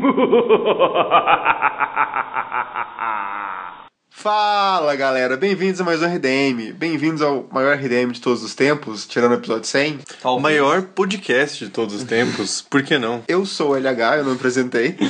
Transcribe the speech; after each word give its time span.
Fala 4.10 4.94
galera, 4.96 5.36
bem-vindos 5.36 5.80
a 5.80 5.84
mais 5.84 6.02
um 6.02 6.06
RDM. 6.06 6.72
Bem-vindos 6.74 7.20
ao 7.22 7.46
maior 7.52 7.76
RDM 7.76 8.10
de 8.12 8.20
todos 8.20 8.42
os 8.42 8.54
tempos, 8.54 9.06
tirando 9.06 9.32
o 9.32 9.34
episódio 9.34 9.66
100. 9.66 9.98
O 10.24 10.38
maior 10.38 10.82
podcast 10.82 11.64
de 11.66 11.70
todos 11.70 11.94
os 11.94 12.04
tempos, 12.04 12.62
por 12.68 12.82
que 12.82 12.98
não? 12.98 13.22
Eu 13.28 13.44
sou 13.46 13.70
o 13.72 13.76
LH, 13.76 14.18
eu 14.18 14.24
não 14.24 14.32
apresentei. 14.32 14.96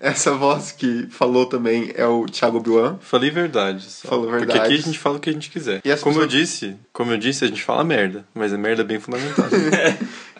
Essa 0.00 0.32
voz 0.32 0.72
que 0.72 1.06
falou 1.10 1.46
também 1.46 1.92
é 1.96 2.06
o 2.06 2.26
Thiago 2.26 2.60
Biuan. 2.60 2.98
Falei 3.00 3.30
verdade. 3.30 3.82
Só. 3.84 4.08
Falou 4.08 4.26
Porque 4.28 4.46
verdade. 4.46 4.60
aqui 4.66 4.74
a 4.74 4.82
gente 4.82 4.98
fala 4.98 5.16
o 5.16 5.20
que 5.20 5.30
a 5.30 5.32
gente 5.32 5.50
quiser. 5.50 5.80
Como 5.82 5.90
eu 6.20 6.26
pessoas- 6.26 6.28
disse, 6.28 6.76
como 6.92 7.12
eu 7.12 7.18
disse, 7.18 7.44
a 7.44 7.48
gente 7.48 7.62
fala 7.62 7.82
merda, 7.84 8.24
mas 8.34 8.52
é 8.52 8.56
merda 8.56 8.84
bem 8.84 8.98
fundamentada. 9.00 9.50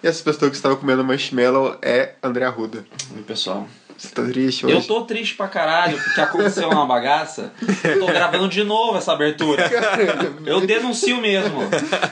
E 0.09 0.11
essa 0.11 0.25
pessoa 0.25 0.51
que 0.51 0.57
estava 0.57 0.75
comendo 0.75 1.05
marshmallow 1.05 1.77
é 1.83 2.15
André 2.23 2.47
Arruda. 2.47 2.83
Oi, 3.15 3.23
pessoal. 3.25 3.69
Você 3.99 4.15
tá 4.15 4.23
triste 4.23 4.65
hoje? 4.65 4.77
Eu 4.77 4.83
tô 4.83 5.03
triste 5.03 5.35
pra 5.35 5.49
caralho 5.49 5.99
porque 5.99 6.21
aconteceu 6.21 6.69
uma 6.71 6.87
bagaça. 6.87 7.53
Eu 7.83 7.99
tô 7.99 8.07
gravando 8.07 8.49
de 8.49 8.63
novo 8.63 8.97
essa 8.97 9.13
abertura. 9.13 9.69
Eu 10.47 10.61
denuncio 10.61 11.21
mesmo. 11.21 11.59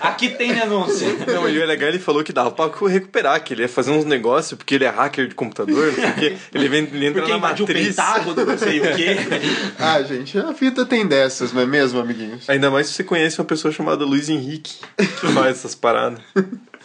Aqui 0.00 0.30
tem 0.30 0.52
denúncia. 0.52 1.06
não, 1.28 1.48
e 1.48 1.56
o 1.56 1.64
LH 1.64 1.84
ele 1.84 1.98
falou 2.00 2.24
que 2.24 2.32
dava 2.32 2.50
pra 2.50 2.68
recuperar, 2.88 3.42
que 3.42 3.54
ele 3.54 3.62
ia 3.62 3.68
fazer 3.68 3.92
uns 3.92 4.04
negócios, 4.04 4.58
porque 4.58 4.74
ele 4.74 4.84
é 4.84 4.88
hacker 4.88 5.28
de 5.28 5.36
computador, 5.36 5.86
não 5.86 5.94
sei 5.94 6.10
o 6.10 6.14
quê. 6.14 6.36
Ele, 6.52 6.68
vem, 6.68 6.80
ele 6.92 7.06
entra 7.06 7.20
Porque 7.22 7.32
na 7.32 7.38
invadiu 7.38 7.64
o 7.64 7.68
matriz. 7.68 7.86
Pentágono, 7.86 8.44
não 8.44 8.58
sei 8.58 8.80
o 8.80 8.96
quê. 8.96 9.16
Ah, 9.78 10.02
gente, 10.02 10.36
a 10.38 10.50
vida 10.52 10.84
tem 10.84 11.06
dessas, 11.06 11.52
não 11.52 11.62
é 11.62 11.66
mesmo, 11.66 12.00
amiguinhos? 12.00 12.48
Ainda 12.48 12.70
mais 12.70 12.88
se 12.88 12.94
você 12.94 13.04
conhece 13.04 13.38
uma 13.38 13.44
pessoa 13.44 13.72
chamada 13.72 14.04
Luiz 14.04 14.28
Henrique, 14.28 14.74
que 14.96 15.28
faz 15.28 15.58
essas 15.58 15.74
paradas. 15.74 16.18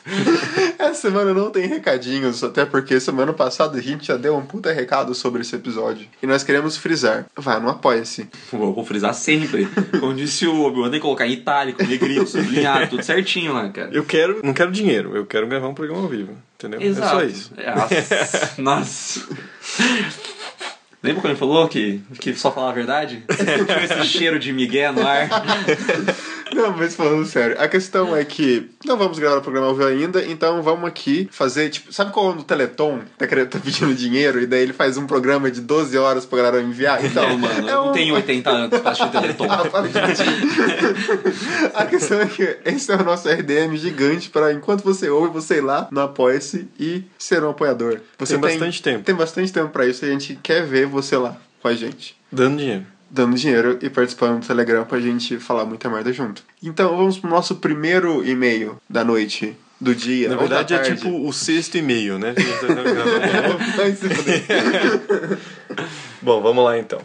Essa 0.80 0.94
semana 0.94 1.34
não 1.34 1.50
tem 1.50 1.68
recadinhos, 1.68 2.44
até 2.44 2.66
porque 2.66 3.00
semana 3.00 3.34
passada 3.34 3.78
a 3.78 3.82
gente 3.82 4.08
já 4.08 4.18
deu 4.18 4.36
um 4.36 4.46
puta 4.46 4.72
recado 4.72 5.14
sobre 5.14 5.42
esse 5.42 5.56
episódio. 5.56 6.08
E 6.22 6.28
nós 6.28 6.44
queremos 6.44 6.78
frisar. 6.78 7.26
Vá 7.36 7.60
no 7.60 7.70
Apoia-se. 7.70 8.28
Vou, 8.52 8.74
vou 8.74 8.86
frisar 8.86 9.14
sempre. 9.14 9.68
Como 10.00 10.14
disse 10.14 10.48
o 10.48 10.62
Obi-Wan, 10.64 10.90
tem 10.90 11.00
que 11.00 11.04
colocar 11.04 11.28
em 11.28 11.34
itálico, 11.34 11.84
negrito, 11.84 12.26
sublinhado, 12.28 12.90
tudo 12.90 13.04
certinho 13.04 13.54
lá, 13.54 13.70
cara. 13.70 13.90
Eu 13.92 14.04
quero, 14.04 14.42
não 14.44 14.54
quero 14.54 14.72
dinheiro, 14.72 15.16
eu 15.16 15.26
quero 15.26 15.48
gravar 15.48 15.68
um 15.68 15.74
programa 15.74 16.02
ao 16.04 16.10
vivo, 16.10 16.36
entendeu? 16.56 16.82
Exato. 16.82 17.08
É 17.08 17.20
só 17.20 17.24
isso. 17.24 17.54
Nossa. 18.58 18.62
Nossa. 18.62 19.22
Lembra 21.04 21.22
quando 21.22 21.32
ele 21.32 21.40
falou 21.40 21.68
que, 21.68 22.00
que 22.20 22.36
só 22.36 22.52
falava 22.52 22.72
a 22.72 22.76
verdade? 22.76 23.24
Tinha 23.28 24.02
esse 24.02 24.08
cheiro 24.08 24.38
de 24.38 24.54
migué 24.54 24.92
no 24.92 25.06
ar. 25.06 25.28
Não, 26.54 26.76
mas 26.78 26.96
falando 26.96 27.26
sério, 27.26 27.56
a 27.60 27.68
questão 27.68 28.16
é 28.16 28.24
que 28.26 28.70
não 28.86 28.98
vamos 28.98 29.18
gravar 29.20 29.38
o 29.38 29.42
programa 29.42 29.68
ao 29.68 29.74
vivo 29.76 29.88
ainda, 29.88 30.24
então 30.26 30.62
vamos 30.62 30.86
aqui 30.88 31.28
fazer, 31.32 31.70
tipo, 31.70 31.92
sabe 31.94 32.12
quando 32.12 32.40
o 32.42 32.44
Teleton 32.44 33.00
tá, 33.18 33.26
querendo- 33.26 33.48
tá 33.50 33.60
pedindo 33.60 33.94
dinheiro 33.94 34.40
e 34.42 34.46
daí 34.46 34.62
ele 34.62 34.74
faz 34.74 34.98
um 34.98 35.08
programa 35.08 35.50
de 35.50 35.62
12 35.62 35.98
horas 35.98 36.26
pra 36.26 36.38
galera 36.40 36.62
enviar? 36.62 37.04
Então, 37.06 37.30
Não, 37.30 37.38
mano, 37.38 37.54
é 37.70 37.72
eu 37.72 37.76
não 37.76 37.90
um- 37.90 37.92
tenho 37.94 38.14
80 38.16 38.50
anos 38.50 38.80
pra 38.80 38.92
assistir 38.92 39.12
Teleton. 39.12 39.48
Para 39.48 39.88
de 39.88 40.02
mentir. 40.02 41.72
A 41.74 41.86
questão 41.86 42.20
é 42.22 42.26
que 42.26 42.58
esse 42.66 42.92
é 42.92 42.96
o 42.96 43.04
nosso 43.04 43.28
RDM 43.30 43.76
gigante 43.78 44.30
para 44.30 44.52
enquanto 44.54 44.84
você 44.84 45.10
ouve, 45.10 45.32
você 45.34 45.58
ir 45.58 45.62
lá 45.62 45.88
no 45.92 46.02
Apoia-se 46.02 46.68
e 46.80 47.04
ser 47.18 47.44
um 47.44 47.50
apoiador. 47.50 48.00
Você 48.18 48.34
Tem 48.34 48.42
bastante 48.42 48.82
tempo. 48.84 49.04
Tem 49.04 49.16
bastante 49.16 49.54
tempo 49.54 49.70
pra 49.70 49.86
isso 49.86 50.06
e 50.06 50.10
a 50.10 50.12
gente 50.12 50.38
quer 50.42 50.66
ver 50.66 50.86
você 50.86 51.16
lá 51.18 51.38
com 51.62 51.68
a 51.68 51.74
gente. 51.74 52.16
Dando 52.32 52.58
dinheiro. 52.58 52.86
Dando 53.14 53.36
dinheiro 53.36 53.78
e 53.82 53.90
participando 53.90 54.40
do 54.40 54.48
Telegram 54.48 54.86
pra 54.86 54.98
gente 55.00 55.38
falar 55.38 55.66
muita 55.66 55.90
merda 55.90 56.14
junto. 56.14 56.44
Então 56.64 56.96
vamos 56.96 57.20
pro 57.20 57.30
nosso 57.30 57.58
primeiro 57.58 58.26
e-mail 58.26 58.78
da 58.90 59.04
noite, 59.04 59.54
do 59.80 59.94
dia. 59.94 60.30
Na 60.30 60.38
verdade 60.38 60.74
é 60.74 60.80
tipo 60.80 61.28
o 61.28 61.34
sexto 61.34 61.78
e-mail, 61.78 62.18
né? 62.18 62.34
Tá. 62.34 62.42
Bom, 66.22 66.42
vamos 66.42 66.64
lá 66.64 66.80
então. 66.80 67.02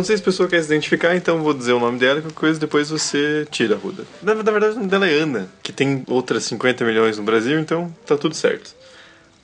Não 0.00 0.04
sei 0.04 0.16
se 0.16 0.22
a 0.22 0.24
pessoa 0.24 0.48
quer 0.48 0.60
se 0.62 0.66
identificar, 0.66 1.14
então 1.14 1.42
vou 1.42 1.52
dizer 1.52 1.72
o 1.72 1.78
nome 1.78 1.98
dela 1.98 2.18
e 2.20 2.22
qualquer 2.22 2.38
coisa 2.38 2.58
depois 2.58 2.88
você 2.88 3.46
tira 3.50 3.74
a 3.74 3.78
Ruda. 3.78 4.04
Na, 4.22 4.34
na 4.34 4.50
verdade, 4.50 4.72
o 4.72 4.76
nome 4.76 4.88
dela 4.88 5.06
é 5.06 5.12
Ana, 5.12 5.46
que 5.62 5.72
tem 5.72 6.02
outras 6.08 6.44
50 6.44 6.84
milhões 6.86 7.18
no 7.18 7.22
Brasil, 7.22 7.60
então 7.60 7.94
tá 8.06 8.16
tudo 8.16 8.34
certo. 8.34 8.74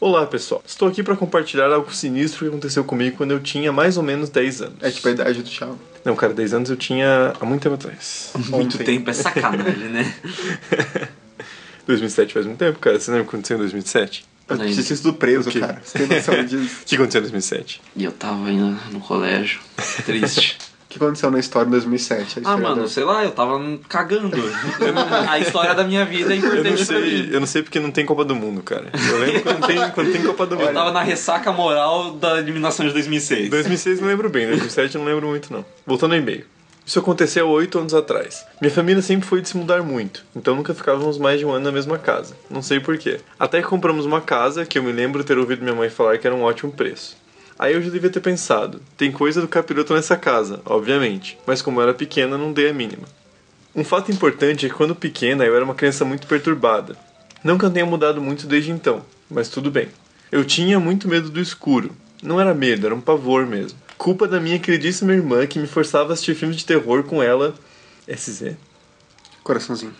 Olá, 0.00 0.26
pessoal. 0.26 0.62
Estou 0.66 0.88
aqui 0.88 1.02
para 1.02 1.14
compartilhar 1.14 1.70
algo 1.70 1.94
sinistro 1.94 2.40
que 2.40 2.48
aconteceu 2.48 2.84
comigo 2.84 3.18
quando 3.18 3.32
eu 3.32 3.40
tinha 3.40 3.70
mais 3.70 3.98
ou 3.98 4.02
menos 4.02 4.30
10 4.30 4.62
anos. 4.62 4.76
É 4.80 4.90
tipo 4.90 5.06
a 5.08 5.10
idade 5.10 5.42
do 5.42 5.48
Thiago. 5.48 5.78
Não, 6.02 6.16
cara, 6.16 6.32
10 6.32 6.54
anos 6.54 6.70
eu 6.70 6.76
tinha 6.76 7.34
há 7.38 7.44
muito 7.44 7.62
tempo 7.62 7.74
atrás. 7.74 8.30
Muito 8.48 8.76
Ontem. 8.76 8.84
tempo, 8.84 9.10
é 9.10 9.12
sacanagem, 9.12 9.88
né? 9.88 10.14
2007 11.86 12.32
faz 12.32 12.46
muito 12.46 12.58
tempo, 12.58 12.78
cara. 12.78 12.98
Você 12.98 13.10
lembra 13.10 13.26
o 13.26 13.28
que 13.28 13.36
aconteceu 13.36 13.56
em 13.56 13.60
2007? 13.60 14.24
Eu 14.48 14.56
tinha 14.58 14.82
sido 14.82 15.12
preso, 15.14 15.50
cara. 15.58 15.80
Você 15.84 15.98
tem 15.98 16.06
noção 16.16 16.42
disso? 16.44 16.76
O 16.82 16.84
que 16.86 16.94
aconteceu 16.94 17.18
em 17.18 17.22
2007? 17.22 17.82
E 17.96 18.04
eu 18.04 18.12
tava 18.12 18.50
indo 18.50 18.78
no 18.92 19.00
colégio, 19.00 19.60
triste. 20.06 20.56
O 20.84 20.88
que 20.98 21.04
aconteceu 21.04 21.30
na 21.30 21.38
história 21.38 21.66
em 21.68 21.72
2007? 21.72 22.40
A 22.44 22.52
Ah, 22.52 22.56
mano, 22.56 22.82
da- 22.82 22.88
sei 22.88 23.04
lá, 23.04 23.22
eu 23.24 23.32
tava 23.32 23.58
cagando. 23.88 24.30
A 25.28 25.38
história 25.38 25.74
da 25.74 25.84
minha 25.84 26.04
vida 26.06 26.32
é 26.32 26.38
Eu 26.38 26.40
não 26.42 26.48
importante 26.48 26.86
pra 26.86 27.00
sei, 27.00 27.22
mim. 27.22 27.28
eu 27.32 27.40
não 27.40 27.46
sei 27.46 27.62
porque 27.62 27.80
não 27.80 27.90
tem 27.90 28.06
Copa 28.06 28.24
do 28.24 28.34
Mundo, 28.34 28.62
cara. 28.62 28.86
Eu 28.94 29.18
lembro 29.18 29.42
quando 29.42 29.66
tem, 29.66 29.90
quando 29.90 30.12
tem 30.12 30.22
Copa 30.22 30.46
do 30.46 30.56
Mundo. 30.56 30.68
Eu 30.68 30.72
tava 30.74 30.92
na 30.92 31.02
ressaca 31.02 31.52
moral 31.52 32.12
da 32.12 32.38
eliminação 32.38 32.86
de 32.86 32.92
2006. 32.94 33.50
2006 33.50 34.00
não 34.00 34.08
lembro 34.08 34.30
bem, 34.30 34.46
2007 34.46 34.94
eu 34.94 35.00
não 35.02 35.08
lembro 35.08 35.26
muito 35.28 35.52
não. 35.52 35.64
Voltando 35.84 36.12
ao 36.14 36.18
e-mail. 36.18 36.46
Isso 36.86 37.00
aconteceu 37.00 37.48
há 37.48 37.50
oito 37.50 37.80
anos 37.80 37.92
atrás. 37.92 38.46
Minha 38.60 38.72
família 38.72 39.02
sempre 39.02 39.26
foi 39.26 39.42
de 39.42 39.48
se 39.48 39.56
mudar 39.56 39.82
muito, 39.82 40.24
então 40.36 40.54
nunca 40.54 40.72
ficávamos 40.72 41.18
mais 41.18 41.40
de 41.40 41.44
um 41.44 41.50
ano 41.50 41.64
na 41.64 41.72
mesma 41.72 41.98
casa. 41.98 42.36
Não 42.48 42.62
sei 42.62 42.78
porquê. 42.78 43.18
Até 43.36 43.60
que 43.60 43.66
compramos 43.66 44.06
uma 44.06 44.20
casa 44.20 44.64
que 44.64 44.78
eu 44.78 44.84
me 44.84 44.92
lembro 44.92 45.24
ter 45.24 45.36
ouvido 45.36 45.62
minha 45.62 45.74
mãe 45.74 45.90
falar 45.90 46.16
que 46.16 46.28
era 46.28 46.36
um 46.36 46.44
ótimo 46.44 46.70
preço. 46.70 47.16
Aí 47.58 47.74
eu 47.74 47.82
já 47.82 47.90
devia 47.90 48.08
ter 48.08 48.20
pensado, 48.20 48.80
tem 48.96 49.10
coisa 49.10 49.40
do 49.40 49.48
capiroto 49.48 49.94
nessa 49.94 50.16
casa, 50.16 50.60
obviamente, 50.64 51.36
mas 51.44 51.60
como 51.60 51.80
eu 51.80 51.82
era 51.84 51.94
pequena 51.94 52.38
não 52.38 52.52
dei 52.52 52.70
a 52.70 52.72
mínima. 52.72 53.08
Um 53.74 53.82
fato 53.82 54.12
importante 54.12 54.66
é 54.66 54.68
que 54.68 54.74
quando 54.74 54.94
pequena 54.94 55.44
eu 55.44 55.56
era 55.56 55.64
uma 55.64 55.74
criança 55.74 56.04
muito 56.04 56.28
perturbada. 56.28 56.96
Não 57.42 57.58
que 57.58 57.64
eu 57.64 57.70
tenha 57.70 57.84
mudado 57.84 58.22
muito 58.22 58.46
desde 58.46 58.70
então, 58.70 59.02
mas 59.28 59.48
tudo 59.48 59.72
bem. 59.72 59.88
Eu 60.30 60.44
tinha 60.44 60.78
muito 60.78 61.08
medo 61.08 61.30
do 61.30 61.40
escuro. 61.40 61.90
Não 62.22 62.40
era 62.40 62.54
medo, 62.54 62.86
era 62.86 62.94
um 62.94 63.00
pavor 63.00 63.44
mesmo. 63.44 63.78
Culpa 64.06 64.28
da 64.28 64.38
minha 64.38 64.56
queridíssima 64.60 65.12
irmã 65.12 65.44
que 65.48 65.58
me 65.58 65.66
forçava 65.66 66.10
a 66.10 66.12
assistir 66.12 66.36
filmes 66.36 66.56
de 66.58 66.64
terror 66.64 67.02
com 67.02 67.20
ela. 67.20 67.56
SZ? 68.08 68.52
Coraçãozinho. 69.42 69.92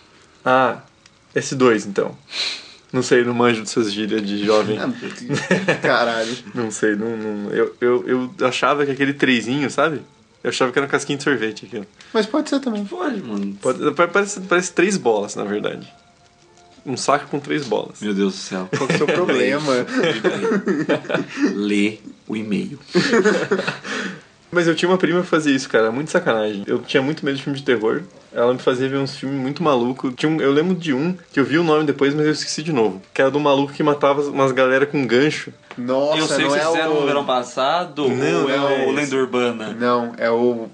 Ah, 0.44 0.82
S2 1.34 1.86
então. 1.88 2.16
Não 2.92 3.02
sei, 3.02 3.24
não 3.24 3.34
manjo 3.34 3.62
dessas 3.62 3.92
gírias 3.92 4.22
de 4.24 4.44
jovem. 4.44 4.78
Caralho. 5.82 6.32
Não 6.54 6.70
sei, 6.70 6.94
não, 6.94 7.16
não- 7.16 7.50
eu, 7.50 7.74
eu, 7.80 8.04
eu 8.38 8.46
achava 8.46 8.86
que 8.86 8.92
aquele 8.92 9.12
trezinho, 9.12 9.68
sabe? 9.68 10.00
Eu 10.44 10.50
achava 10.50 10.70
que 10.70 10.78
era 10.78 10.86
um 10.86 10.88
casquinho 10.90 11.18
de 11.18 11.24
sorvete 11.24 11.66
aquilo. 11.66 11.84
Mas 12.14 12.26
pode 12.26 12.48
ser 12.48 12.60
também. 12.60 12.84
Pode, 12.84 13.20
mano. 13.24 13.58
Pode- 13.60 13.92
parece, 14.12 14.38
parece 14.42 14.72
três 14.72 14.96
bolas, 14.96 15.34
na 15.34 15.42
verdade. 15.42 15.92
Um 16.86 16.96
saco 16.96 17.26
com 17.26 17.40
três 17.40 17.66
bolas. 17.66 18.00
Meu 18.00 18.14
Deus 18.14 18.34
do 18.34 18.38
céu. 18.38 18.68
Qual 18.76 18.86
que 18.86 18.92
é 18.92 18.96
o 18.96 18.98
seu 18.98 19.06
problema? 19.12 19.72
Lê 21.54 21.98
o 22.26 22.36
e-mail. 22.36 22.78
Mas 24.50 24.66
eu 24.68 24.74
tinha 24.74 24.88
uma 24.88 24.96
prima 24.96 25.20
que 25.20 25.26
fazia 25.26 25.54
isso, 25.54 25.68
cara, 25.68 25.90
muito 25.90 26.10
sacanagem. 26.10 26.62
Eu 26.66 26.78
tinha 26.78 27.02
muito 27.02 27.24
medo 27.24 27.36
de 27.36 27.42
filme 27.42 27.58
de 27.58 27.64
terror. 27.64 28.02
Ela 28.32 28.52
me 28.54 28.58
fazia 28.60 28.88
ver 28.88 28.96
uns 28.96 29.16
filmes 29.16 29.38
muito 29.40 29.62
malucos. 29.62 30.14
Tinha 30.16 30.30
um- 30.30 30.40
eu 30.40 30.52
lembro 30.52 30.74
de 30.74 30.94
um, 30.94 31.14
que 31.32 31.40
eu 31.40 31.44
vi 31.44 31.58
o 31.58 31.64
nome 31.64 31.84
depois, 31.84 32.14
mas 32.14 32.24
eu 32.26 32.32
esqueci 32.32 32.62
de 32.62 32.72
novo. 32.72 33.02
Que 33.12 33.20
era 33.20 33.30
do 33.30 33.40
maluco 33.40 33.72
que 33.72 33.82
matava 33.82 34.22
umas 34.22 34.52
galera 34.52 34.86
com 34.86 35.04
gancho. 35.06 35.52
Nossa, 35.76 36.18
eu 36.18 36.26
sei 36.26 36.44
não 36.44 36.52
que 36.52 36.58
é 36.58 36.62
vocês 36.62 36.72
fizeram 36.74 36.96
o... 36.96 37.00
no 37.00 37.06
verão 37.06 37.24
passado 37.26 38.08
Não, 38.08 38.42
ou 38.44 38.50
é 38.50 38.56
não 38.56 38.68
é 38.68 38.72
o 38.72 38.82
esse. 38.84 38.92
Lenda 38.94 39.16
Urbana? 39.16 39.76
Não, 39.78 40.14
é 40.16 40.30
o... 40.30 40.68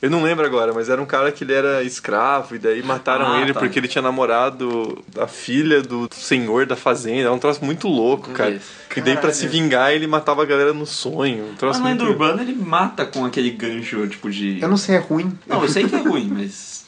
Eu 0.00 0.10
não 0.10 0.22
lembro 0.22 0.46
agora, 0.46 0.72
mas 0.72 0.88
era 0.88 1.02
um 1.02 1.06
cara 1.06 1.32
que 1.32 1.42
ele 1.42 1.52
era 1.52 1.82
escravo 1.82 2.54
e 2.54 2.58
daí 2.58 2.82
mataram 2.84 3.32
Ah, 3.32 3.40
ele 3.42 3.52
tá. 3.52 3.58
porque 3.58 3.78
ele 3.80 3.88
tinha 3.88 4.00
namorado 4.00 5.02
a 5.18 5.26
filha 5.26 5.82
do 5.82 6.08
senhor 6.12 6.66
da 6.66 6.76
fazenda. 6.76 7.28
É 7.28 7.30
um 7.30 7.38
troço 7.38 7.64
muito 7.64 7.88
louco, 7.88 8.30
cara. 8.30 8.50
Isso. 8.52 8.70
Que 8.88 9.00
daí 9.00 9.16
pra 9.16 9.32
se 9.32 9.48
vingar 9.48 9.92
ele 9.92 10.06
matava 10.06 10.42
a 10.42 10.46
galera 10.46 10.72
no 10.72 10.86
sonho. 10.86 11.44
Um 11.44 11.48
Mas 11.50 11.58
troço 11.58 11.80
no 11.80 11.86
Lenda 11.86 12.04
muito... 12.04 12.12
Urbana 12.12 12.42
ele 12.42 12.54
mata 12.54 13.04
com 13.04 13.24
aquele 13.24 13.50
gancho, 13.50 14.06
tipo 14.06 14.30
de... 14.30 14.60
Eu 14.60 14.68
não 14.68 14.76
sei, 14.76 14.94
é 14.94 14.98
ruim. 14.98 15.36
Não, 15.46 15.62
eu 15.62 15.68
sei 15.68 15.88
que 15.88 15.94
é 15.96 15.98
ruim, 15.98 16.30
mas... 16.32 16.86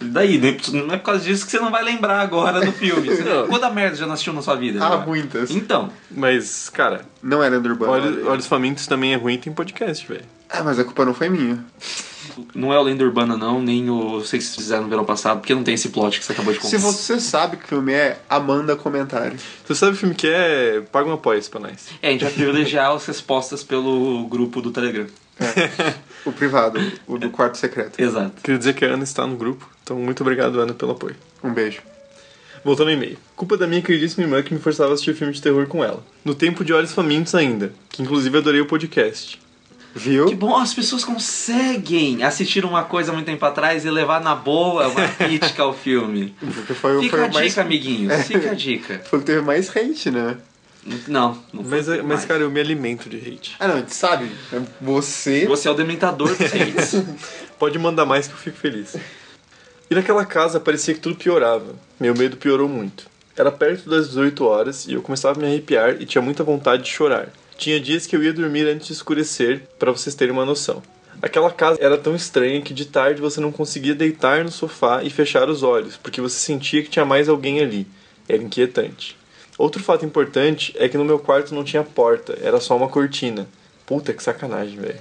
Daí, 0.00 0.38
né, 0.38 0.56
não 0.72 0.94
é 0.94 0.96
por 0.96 1.06
causa 1.06 1.24
disso 1.24 1.44
que 1.44 1.50
você 1.50 1.58
não 1.58 1.70
vai 1.72 1.82
lembrar 1.82 2.20
agora 2.20 2.60
do 2.60 2.70
filme. 2.70 3.08
Quanta 3.48 3.68
merda 3.70 3.96
já 3.96 4.06
não 4.06 4.12
assistiu 4.12 4.32
na 4.32 4.42
sua 4.42 4.54
vida? 4.54 4.80
Ah, 4.80 4.86
agora? 4.88 5.06
muitas. 5.06 5.50
Então, 5.50 5.90
Mas, 6.10 6.68
cara, 6.68 7.00
Não 7.20 7.42
é 7.42 7.48
lenda 7.48 7.68
urbana. 7.68 7.92
Olhos, 7.92 8.26
Olhos 8.26 8.46
Famintos 8.46 8.86
também 8.86 9.12
é 9.12 9.16
ruim 9.16 9.38
tem 9.38 9.52
podcast, 9.52 10.06
velho. 10.06 10.22
Ah, 10.48 10.62
mas 10.62 10.78
a 10.78 10.84
culpa 10.84 11.04
não 11.04 11.14
foi 11.14 11.28
minha. 11.28 11.64
Não 12.54 12.72
é 12.72 12.78
o 12.78 12.82
Lenda 12.82 13.04
Urbana, 13.04 13.36
não, 13.36 13.60
nem 13.60 13.90
o 13.90 14.20
Sei 14.24 14.38
que 14.38 14.44
vocês 14.44 14.56
fizeram 14.56 14.84
no 14.84 14.88
verão 14.88 15.04
passado, 15.04 15.40
porque 15.40 15.54
não 15.54 15.64
tem 15.64 15.74
esse 15.74 15.88
plot 15.88 16.18
que 16.18 16.24
você 16.24 16.32
acabou 16.32 16.52
de 16.52 16.58
contar. 16.60 16.70
Se 16.70 16.78
você 16.78 17.18
sabe 17.20 17.56
que 17.56 17.66
filme 17.66 17.92
é, 17.92 18.20
amanda 18.28 18.76
comentário. 18.76 19.36
Você 19.64 19.74
sabe 19.74 19.92
o 19.92 19.96
filme 19.96 20.14
que 20.14 20.28
é? 20.28 20.82
Paga 20.92 21.08
um 21.08 21.14
apoio 21.14 21.42
pra 21.50 21.60
nós. 21.60 21.88
É, 22.00 22.08
a 22.08 22.12
gente 22.12 22.24
vai 22.24 22.32
privilegiar 22.32 22.92
as 22.92 23.06
respostas 23.06 23.62
pelo 23.64 24.26
grupo 24.28 24.60
do 24.62 24.70
Telegram. 24.70 25.06
O 26.24 26.32
privado, 26.32 26.80
o 27.06 27.16
do 27.16 27.30
quarto 27.30 27.56
secreto. 27.56 28.00
Exato. 28.00 28.42
Queria 28.42 28.58
dizer 28.58 28.74
que 28.74 28.84
a 28.84 28.88
Ana 28.88 29.04
está 29.04 29.26
no 29.26 29.36
grupo, 29.36 29.68
então 29.82 29.96
muito 29.96 30.20
obrigado, 30.20 30.60
Ana, 30.60 30.74
pelo 30.74 30.92
apoio. 30.92 31.16
Um 31.42 31.52
beijo. 31.52 31.80
Voltando 32.64 32.88
ao 32.88 32.94
e-mail. 32.94 33.16
Culpa 33.36 33.56
da 33.56 33.66
minha 33.66 33.80
queridíssima 33.80 34.24
irmã 34.24 34.42
que 34.42 34.52
me 34.52 34.60
forçava 34.60 34.90
a 34.90 34.94
assistir 34.94 35.14
filme 35.14 35.32
de 35.32 35.40
terror 35.40 35.66
com 35.66 35.82
ela. 35.82 36.04
No 36.24 36.34
tempo 36.34 36.64
de 36.64 36.72
Olhos 36.72 36.92
Famintos 36.92 37.34
ainda, 37.34 37.72
que 37.88 38.02
inclusive 38.02 38.36
adorei 38.36 38.60
o 38.60 38.66
podcast. 38.66 39.40
Viu? 39.94 40.26
Que 40.26 40.34
bom, 40.34 40.56
as 40.56 40.72
pessoas 40.74 41.04
conseguem 41.04 42.22
assistir 42.22 42.64
uma 42.64 42.84
coisa 42.84 43.12
muito 43.12 43.26
tempo 43.26 43.44
atrás 43.44 43.84
e 43.84 43.90
levar 43.90 44.20
na 44.20 44.34
boa 44.34 44.86
uma 44.88 45.08
crítica 45.16 45.62
ao 45.62 45.72
filme. 45.72 46.34
Foi, 46.80 47.00
Fica 47.00 47.16
foi 47.16 47.26
a 47.26 47.32
mais. 47.32 47.48
dica, 47.48 47.60
amiguinhos. 47.62 48.12
Fica 48.26 48.50
a 48.50 48.54
dica. 48.54 49.00
Foi 49.04 49.18
o 49.18 49.22
que 49.22 49.26
teve 49.26 49.40
mais 49.42 49.68
hate, 49.74 50.10
né? 50.10 50.36
Não, 51.06 51.36
não 51.52 51.62
Mas, 51.64 51.86
mas 51.88 52.02
mais. 52.02 52.24
cara, 52.24 52.42
eu 52.42 52.50
me 52.50 52.60
alimento 52.60 53.10
de 53.10 53.16
hate. 53.18 53.56
Ah, 53.58 53.68
não, 53.68 53.74
a 53.74 53.78
gente 53.78 53.94
sabe. 53.94 54.30
Você. 54.80 55.44
Você 55.46 55.68
é 55.68 55.70
o 55.70 55.74
dementador 55.74 56.28
dos 56.28 56.40
hates. 56.52 57.02
Pode 57.58 57.78
mandar 57.78 58.06
mais 58.06 58.26
que 58.26 58.32
eu 58.34 58.38
fico 58.38 58.56
feliz. 58.56 58.96
E 59.90 59.94
naquela 59.94 60.24
casa 60.24 60.60
parecia 60.60 60.94
que 60.94 61.00
tudo 61.00 61.16
piorava. 61.16 61.74
Meu 61.98 62.14
medo 62.14 62.36
piorou 62.36 62.68
muito. 62.68 63.06
Era 63.36 63.50
perto 63.50 63.88
das 63.90 64.08
18 64.08 64.44
horas 64.44 64.86
e 64.86 64.92
eu 64.92 65.02
começava 65.02 65.38
a 65.38 65.42
me 65.42 65.48
arrepiar 65.48 65.96
e 66.00 66.06
tinha 66.06 66.22
muita 66.22 66.42
vontade 66.44 66.84
de 66.84 66.90
chorar. 66.90 67.28
Tinha 67.58 67.80
dias 67.80 68.06
que 68.06 68.14
eu 68.14 68.22
ia 68.22 68.32
dormir 68.32 68.68
antes 68.68 68.86
de 68.86 68.92
escurecer, 68.92 69.62
para 69.80 69.90
vocês 69.90 70.14
terem 70.14 70.32
uma 70.32 70.44
noção. 70.44 70.80
Aquela 71.20 71.50
casa 71.50 71.76
era 71.82 71.98
tão 71.98 72.14
estranha 72.14 72.62
que 72.62 72.72
de 72.72 72.84
tarde 72.84 73.20
você 73.20 73.40
não 73.40 73.50
conseguia 73.50 73.96
deitar 73.96 74.44
no 74.44 74.50
sofá 74.52 75.02
e 75.02 75.10
fechar 75.10 75.50
os 75.50 75.64
olhos, 75.64 75.96
porque 75.96 76.20
você 76.20 76.38
sentia 76.38 76.84
que 76.84 76.88
tinha 76.88 77.04
mais 77.04 77.28
alguém 77.28 77.58
ali. 77.60 77.84
Era 78.28 78.40
inquietante. 78.40 79.16
Outro 79.58 79.82
fato 79.82 80.06
importante 80.06 80.72
é 80.78 80.88
que 80.88 80.96
no 80.96 81.04
meu 81.04 81.18
quarto 81.18 81.52
não 81.52 81.64
tinha 81.64 81.82
porta, 81.82 82.38
era 82.40 82.60
só 82.60 82.76
uma 82.76 82.86
cortina. 82.86 83.48
Puta 83.84 84.12
que 84.12 84.22
sacanagem, 84.22 84.78
velho. 84.78 85.00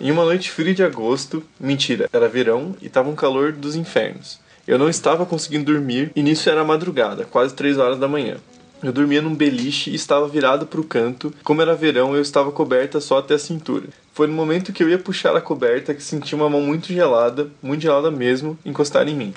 Em 0.00 0.12
uma 0.12 0.24
noite 0.24 0.52
fria 0.52 0.72
de 0.72 0.84
agosto, 0.84 1.42
mentira, 1.58 2.08
era 2.12 2.28
verão 2.28 2.76
e 2.80 2.88
tava 2.88 3.10
um 3.10 3.16
calor 3.16 3.50
dos 3.50 3.74
infernos. 3.74 4.38
Eu 4.68 4.78
não 4.78 4.88
estava 4.88 5.26
conseguindo 5.26 5.72
dormir 5.72 6.12
e 6.14 6.22
nisso 6.22 6.48
era 6.48 6.62
madrugada, 6.62 7.24
quase 7.24 7.56
3 7.56 7.76
horas 7.76 7.98
da 7.98 8.06
manhã. 8.06 8.36
Eu 8.82 8.92
dormia 8.92 9.20
num 9.20 9.34
beliche 9.34 9.90
e 9.90 9.94
estava 9.94 10.26
virado 10.26 10.66
para 10.66 10.80
o 10.80 10.84
canto. 10.84 11.32
Como 11.44 11.60
era 11.60 11.74
verão, 11.74 12.14
eu 12.14 12.22
estava 12.22 12.50
coberta 12.50 13.00
só 13.00 13.18
até 13.18 13.34
a 13.34 13.38
cintura. 13.38 13.88
Foi 14.12 14.26
no 14.26 14.32
momento 14.32 14.72
que 14.72 14.82
eu 14.82 14.88
ia 14.88 14.98
puxar 14.98 15.36
a 15.36 15.40
coberta 15.40 15.94
que 15.94 16.02
senti 16.02 16.34
uma 16.34 16.48
mão 16.48 16.62
muito 16.62 16.88
gelada, 16.88 17.50
muito 17.62 17.82
gelada 17.82 18.10
mesmo, 18.10 18.58
encostar 18.64 19.06
em 19.08 19.14
mim. 19.14 19.34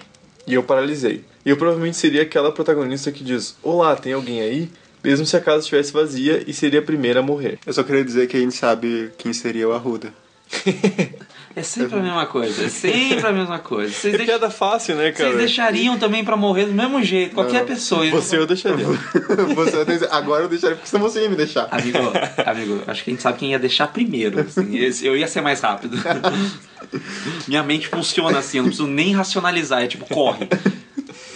E 0.47 0.53
eu 0.53 0.63
paralisei. 0.63 1.23
E 1.45 1.49
eu 1.49 1.57
provavelmente 1.57 1.97
seria 1.97 2.21
aquela 2.21 2.51
protagonista 2.51 3.11
que 3.11 3.23
diz: 3.23 3.55
Olá, 3.61 3.95
tem 3.95 4.13
alguém 4.13 4.41
aí? 4.41 4.69
Mesmo 5.03 5.25
se 5.25 5.35
a 5.35 5.41
casa 5.41 5.59
estivesse 5.59 5.91
vazia 5.91 6.43
e 6.47 6.53
seria 6.53 6.79
a 6.79 6.83
primeira 6.83 7.19
a 7.19 7.23
morrer. 7.23 7.59
Eu 7.65 7.73
só 7.73 7.83
queria 7.83 8.05
dizer 8.05 8.27
que 8.27 8.37
a 8.37 8.39
gente 8.39 8.55
sabe 8.55 9.11
quem 9.17 9.33
seria 9.33 9.67
o 9.67 9.73
Arruda. 9.73 10.13
É 11.55 11.61
sempre 11.61 11.99
a 11.99 12.01
mesma 12.01 12.25
coisa. 12.25 12.65
É 12.65 12.69
sempre 12.69 13.27
a 13.27 13.31
mesma 13.31 13.59
coisa. 13.59 13.93
Vocês, 13.93 14.13
É 14.13 14.17
deix- 14.17 14.29
piada 14.29 14.49
fácil, 14.49 14.95
né, 14.95 15.11
cara? 15.11 15.29
Vocês 15.29 15.37
deixariam 15.39 15.99
também 15.99 16.25
pra 16.25 16.35
morrer 16.35 16.65
do 16.65 16.73
mesmo 16.73 17.03
jeito, 17.03 17.35
qualquer 17.35 17.59
Não. 17.59 17.67
pessoa. 17.67 18.05
Você 18.11 18.37
eu 18.37 18.47
deixaria. 18.47 18.85
Você 18.85 19.71
vai 19.71 19.85
dizer, 19.85 20.07
agora 20.11 20.43
eu 20.45 20.49
deixaria 20.49 20.75
porque 20.75 20.89
senão 20.89 21.03
você 21.07 21.21
ia 21.21 21.29
me 21.29 21.35
deixar. 21.35 21.67
Amigo, 21.69 21.97
amigo, 22.45 22.81
acho 22.87 23.03
que 23.03 23.11
a 23.11 23.13
gente 23.13 23.21
sabe 23.21 23.37
quem 23.37 23.51
ia 23.51 23.59
deixar 23.59 23.85
primeiro. 23.87 24.39
assim. 24.39 24.75
Eu 25.05 25.15
ia 25.15 25.27
ser 25.27 25.41
mais 25.41 25.61
rápido. 25.61 25.95
Minha 27.47 27.61
mente 27.63 27.87
funciona 27.87 28.39
assim, 28.39 28.57
eu 28.57 28.63
não 28.63 28.69
preciso 28.69 28.87
nem 28.89 29.13
racionalizar. 29.13 29.83
É 29.83 29.87
tipo, 29.87 30.05
corre. 30.05 30.47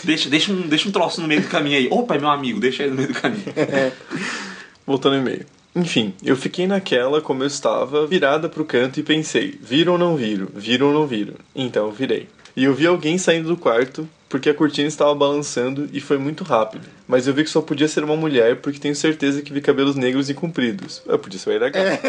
Deixa, 0.04 0.30
deixa, 0.30 0.52
um, 0.52 0.62
deixa 0.62 0.88
um 0.90 0.92
troço 0.92 1.22
no 1.22 1.28
meio 1.28 1.42
do 1.42 1.48
caminho 1.48 1.78
aí. 1.78 1.88
Opa, 1.92 2.16
é 2.16 2.20
meu 2.20 2.30
amigo, 2.30 2.60
deixa 2.60 2.84
ele 2.84 2.92
no 2.92 2.98
meio 2.98 3.10
do 3.10 3.14
caminho. 3.20 3.44
Voltando 4.86 5.16
ao 5.16 5.22
e-mail. 5.22 5.46
Enfim, 5.78 6.16
eu 6.24 6.36
fiquei 6.36 6.66
naquela 6.66 7.22
como 7.22 7.44
eu 7.44 7.48
estava, 7.48 8.08
virada 8.08 8.50
pro 8.50 8.66
canto 8.66 9.00
e 9.00 9.04
pensei: 9.04 9.56
viro 9.62 9.92
ou 9.92 9.98
não 9.98 10.16
viro? 10.16 10.50
Viro 10.56 10.88
ou 10.88 10.94
não 10.94 11.06
viro? 11.06 11.36
Então 11.56 11.86
eu 11.86 11.92
virei. 11.92 12.28
E 12.56 12.64
eu 12.64 12.74
vi 12.74 12.88
alguém 12.88 13.20
saindo 13.20 13.50
do 13.50 13.56
quarto 13.56 14.10
porque 14.28 14.50
a 14.50 14.54
cortina 14.56 14.88
estava 14.88 15.14
balançando 15.14 15.88
e 15.94 16.02
foi 16.02 16.18
muito 16.18 16.44
rápido. 16.44 16.88
Mas 17.08 17.28
eu 17.28 17.34
vi 17.34 17.44
que 17.44 17.50
só 17.52 17.62
podia 17.62 17.88
ser 17.88 18.04
uma 18.04 18.16
mulher 18.16 18.56
porque 18.56 18.80
tenho 18.80 18.96
certeza 18.96 19.44
que 19.44 19.54
vi 19.54 19.62
cabelos 19.62 19.96
negros 19.96 20.32
e 20.32 20.34
compridos. 20.34 21.04
Eu 21.06 21.20
podia 21.20 21.40
ser 21.40 21.52
o 21.52 21.54
RH. 21.54 22.00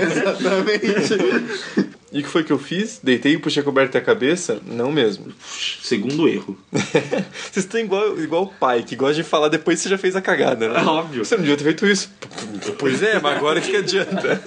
Exatamente. 0.00 1.88
E 2.12 2.20
o 2.20 2.22
que 2.22 2.28
foi 2.28 2.44
que 2.44 2.52
eu 2.52 2.58
fiz? 2.58 3.00
Deitei 3.02 3.32
e 3.32 3.38
puxei 3.38 3.62
a 3.62 3.64
coberta 3.64 3.96
e 3.96 4.00
a 4.00 4.04
cabeça? 4.04 4.60
Não 4.66 4.92
mesmo. 4.92 5.32
Segundo 5.82 6.28
erro. 6.28 6.58
Vocês 6.70 7.64
estão 7.64 7.80
igual, 7.80 8.20
igual 8.20 8.42
o 8.42 8.46
pai, 8.48 8.82
que 8.82 8.94
gosta 8.94 9.14
de 9.14 9.22
falar 9.22 9.48
depois 9.48 9.78
que 9.78 9.84
você 9.84 9.88
já 9.88 9.96
fez 9.96 10.14
a 10.14 10.20
cagada, 10.20 10.68
né? 10.68 10.78
É 10.80 10.84
óbvio. 10.84 11.24
Você 11.24 11.36
não 11.36 11.42
devia 11.42 11.56
ter 11.56 11.64
feito 11.64 11.86
isso. 11.86 12.10
Pois 12.78 13.02
é, 13.02 13.18
mas 13.18 13.36
agora 13.36 13.60
que 13.62 13.74
adianta. 13.74 14.40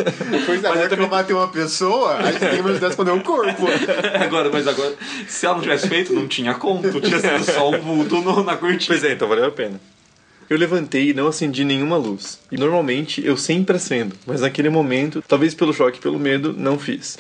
Pois 0.46 0.64
é, 0.64 0.68
agora 0.68 0.96
que 0.96 1.02
eu 1.02 1.08
matei 1.08 1.36
uma 1.36 1.48
pessoa, 1.48 2.16
a 2.18 2.32
gente 2.32 2.40
tem 2.40 2.50
que 2.58 2.62
me 2.62 2.70
ajudar 2.70 2.88
a 2.88 2.90
esconder 2.92 3.12
um 3.12 3.20
corpo. 3.22 3.66
Agora, 4.24 4.50
mas 4.52 4.68
agora, 4.68 4.94
se 5.28 5.46
ela 5.46 5.56
não 5.56 5.62
tivesse 5.62 5.88
feito, 5.88 6.14
não 6.14 6.28
tinha 6.28 6.54
conto. 6.54 7.00
Tinha 7.02 7.20
sido 7.20 7.44
só 7.52 7.70
um 7.72 7.80
vulto 7.80 8.22
no- 8.22 8.44
na 8.44 8.56
cortina. 8.58 8.88
Pois 8.88 9.04
é, 9.04 9.14
então 9.14 9.28
valeu 9.28 9.46
a 9.46 9.52
pena. 9.52 9.80
Eu 10.50 10.58
levantei 10.58 11.10
e 11.10 11.14
não 11.14 11.28
acendi 11.28 11.64
nenhuma 11.64 11.98
luz. 11.98 12.40
E 12.52 12.58
normalmente 12.58 13.26
eu 13.26 13.36
sempre 13.36 13.76
acendo, 13.78 14.16
mas 14.28 14.42
naquele 14.42 14.70
momento, 14.70 15.24
talvez 15.28 15.54
pelo 15.56 15.74
choque 15.74 15.98
e 15.98 16.02
pelo 16.02 16.20
medo, 16.20 16.54
não 16.58 16.78
fiz. 16.78 17.18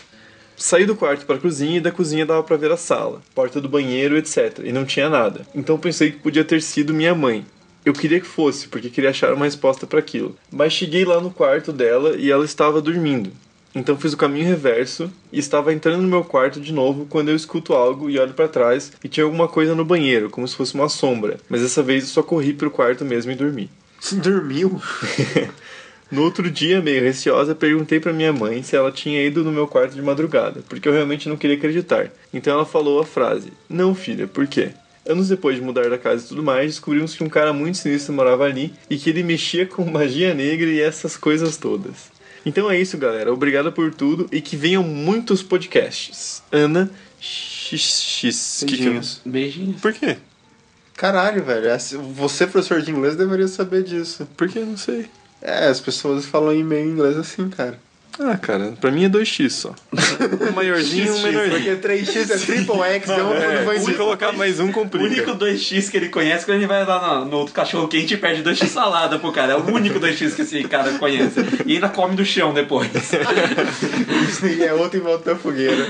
Saí 0.57 0.86
do 0.86 0.96
quarto 0.96 1.25
para 1.25 1.36
a 1.36 1.40
cozinha 1.40 1.78
e 1.78 1.81
da 1.81 1.92
cozinha 1.92 2.25
dava 2.25 2.42
para 2.44 2.56
ver 2.56 2.72
a 2.72 2.78
sala, 2.78 3.22
porta 3.34 3.60
do 3.60 3.68
banheiro, 3.68 4.18
etc. 4.18 4.60
E 4.63 4.72
não 4.72 4.86
tinha 4.86 5.10
nada. 5.10 5.46
Então 5.54 5.78
pensei 5.78 6.12
que 6.12 6.19
podia 6.19 6.46
ter 6.46 6.62
sido 6.62 6.94
minha 6.94 7.13
mãe. 7.13 7.46
Eu 7.86 7.94
queria 7.94 8.19
que 8.19 8.25
fosse, 8.25 8.68
porque 8.68 8.90
queria 8.90 9.12
achar 9.12 9.34
uma 9.34 9.46
resposta 9.46 9.86
para 9.86 10.00
aquilo. 10.00 10.36
Mas 10.52 10.74
cheguei 10.74 11.06
lá 11.06 11.22
no 11.22 11.30
quarto 11.30 11.72
dela 11.72 12.16
e 12.18 12.31
ela 12.31 12.46
estava 12.46 12.81
dormindo. 12.81 13.31
Então 13.75 13.98
fiz 13.98 14.13
o 14.13 14.18
caminho 14.18 14.48
reverso 14.48 15.12
e 15.31 15.38
estava 15.38 15.74
entrando 15.74 16.02
no 16.02 16.07
meu 16.07 16.24
quarto 16.24 16.62
de 16.62 16.72
novo 16.72 17.06
quando 17.10 17.30
eu 17.30 17.36
escuto 17.36 17.74
algo 17.74 18.10
e 18.10 18.18
olho 18.18 18.34
para 18.34 18.48
trás 18.48 18.94
e 19.04 19.10
tinha 19.10 19.25
alguma 19.25 19.50
coisa 19.50 19.75
no 19.75 19.84
banheiro, 19.84 20.30
como 20.30 20.48
se 20.48 20.56
fosse 20.56 20.74
uma 20.74 20.88
sombra. 20.88 21.38
Mas 21.50 21.62
dessa 21.62 21.84
vez 21.84 22.06
eu 22.06 22.10
só 22.10 22.24
corri 22.24 22.54
pro 22.54 22.72
quarto 22.72 23.04
mesmo 23.04 23.34
e 23.34 23.36
dormi. 23.36 23.69
Você 24.00 24.16
dormiu? 24.16 24.81
No 26.12 26.22
outro 26.22 26.50
dia, 26.52 26.81
meio 26.81 27.02
receosa, 27.02 27.56
perguntei 27.56 28.00
pra 28.00 28.13
minha 28.13 28.31
mãe 28.31 28.62
se 28.62 28.75
ela 28.75 28.92
tinha 28.92 29.24
ido 29.25 29.44
no 29.44 29.52
meu 29.52 29.68
quarto 29.68 29.96
de 29.96 30.02
madrugada, 30.02 30.62
porque 30.69 30.88
eu 30.88 30.94
realmente 30.94 31.28
não 31.28 31.36
queria 31.36 31.57
acreditar. 31.57 32.12
Então 32.34 32.54
ela 32.54 32.66
falou 32.66 33.00
a 33.00 33.06
frase: 33.06 33.52
Não, 33.68 33.96
filha, 33.96 34.27
por 34.27 34.46
quê? 34.46 34.70
Anos 35.08 35.30
depois 35.30 35.56
de 35.56 35.62
mudar 35.62 35.89
da 35.89 35.98
casa 35.98 36.25
e 36.25 36.27
tudo 36.27 36.44
mais, 36.44 36.68
descobrimos 36.68 37.15
que 37.15 37.24
um 37.24 37.30
cara 37.30 37.53
muito 37.53 37.77
sinistro 37.77 38.13
morava 38.13 38.44
ali 38.44 38.74
e 38.89 38.98
que 38.98 39.10
ele 39.10 39.24
mexia 39.24 39.65
com 39.65 39.86
magia 39.89 40.34
negra 40.34 40.70
e 40.70 40.80
essas 40.80 41.18
coisas 41.18 41.58
todas. 41.58 42.13
Então 42.46 42.70
é 42.70 42.80
isso, 42.80 42.98
galera. 42.98 43.34
Obrigado 43.34 43.72
por 43.72 43.94
tudo 43.94 44.27
e 44.32 44.39
que 44.39 44.56
venham 44.56 44.84
muitos 44.84 45.41
podcasts. 45.41 46.44
Ana 46.51 46.91
XX. 47.20 48.63
que 48.68 48.77
que? 48.77 48.84
Beijinhos. 48.84 49.22
Beijinhos. 49.25 49.82
Por 49.82 49.94
quê? 49.94 50.18
Caralho, 50.96 51.44
velho. 51.44 51.68
Você, 52.13 52.46
professor 52.46 52.82
de 52.82 52.91
inglês, 52.91 53.15
deveria 53.15 53.48
saber 53.48 53.84
disso. 53.84 54.27
Por 54.38 54.48
que? 54.48 54.60
Não 54.60 54.77
sei. 54.77 55.08
É, 55.48 55.68
as 55.68 55.80
pessoas 55.80 56.25
falam 56.25 56.52
em 56.54 56.64
meio 56.64 56.90
inglês 56.90 57.16
assim, 57.18 57.48
cara. 57.50 57.78
Ah, 58.18 58.38
cara, 58.38 58.74
pra 58.80 58.90
mim 58.92 59.04
é 59.04 59.10
2x 59.10 59.50
só. 59.50 59.75
Um 60.50 60.54
maiorzinho 60.54 61.06
e 61.08 61.10
um 61.10 61.22
menorzinho. 61.22 61.78
Porque 61.78 61.88
3x 61.88 62.32
é 62.32 62.38
triple 62.38 62.80
X, 62.82 63.10
então 63.10 63.34
É, 63.36 63.58
não 63.60 63.66
vai 63.66 63.78
se 63.78 63.94
colocar 63.94 64.32
mais 64.32 64.58
um 64.60 64.70
O 64.70 64.72
complica. 64.72 65.06
único 65.06 65.32
2x 65.36 65.92
que 65.92 65.98
ele 65.98 66.08
conhece 66.08 66.46
quando 66.46 66.58
ele 66.58 66.66
vai 66.66 66.86
lá 66.86 67.20
no, 67.20 67.25
no 67.25 67.38
outro 67.40 67.54
cachorro 67.54 67.90
quente 67.90 68.14
e 68.14 68.18
perde 68.18 68.42
2x 68.42 68.68
salada 68.70 69.20
pro 69.20 69.34
cara. 69.34 69.52
É 69.52 69.56
o 69.58 69.66
único 69.70 70.00
2x 70.00 70.34
que 70.34 70.42
esse 70.44 70.64
cara 70.64 70.98
conhece. 70.98 71.42
E 71.66 71.74
ainda 71.74 71.90
come 71.90 72.16
do 72.16 72.24
chão 72.25 72.54
depois. 72.54 72.90
Disney 74.28 74.64
é 74.64 74.74
outro 74.74 74.98
em 74.98 75.02
volta 75.04 75.34
da 75.34 75.36
fogueira. 75.40 75.90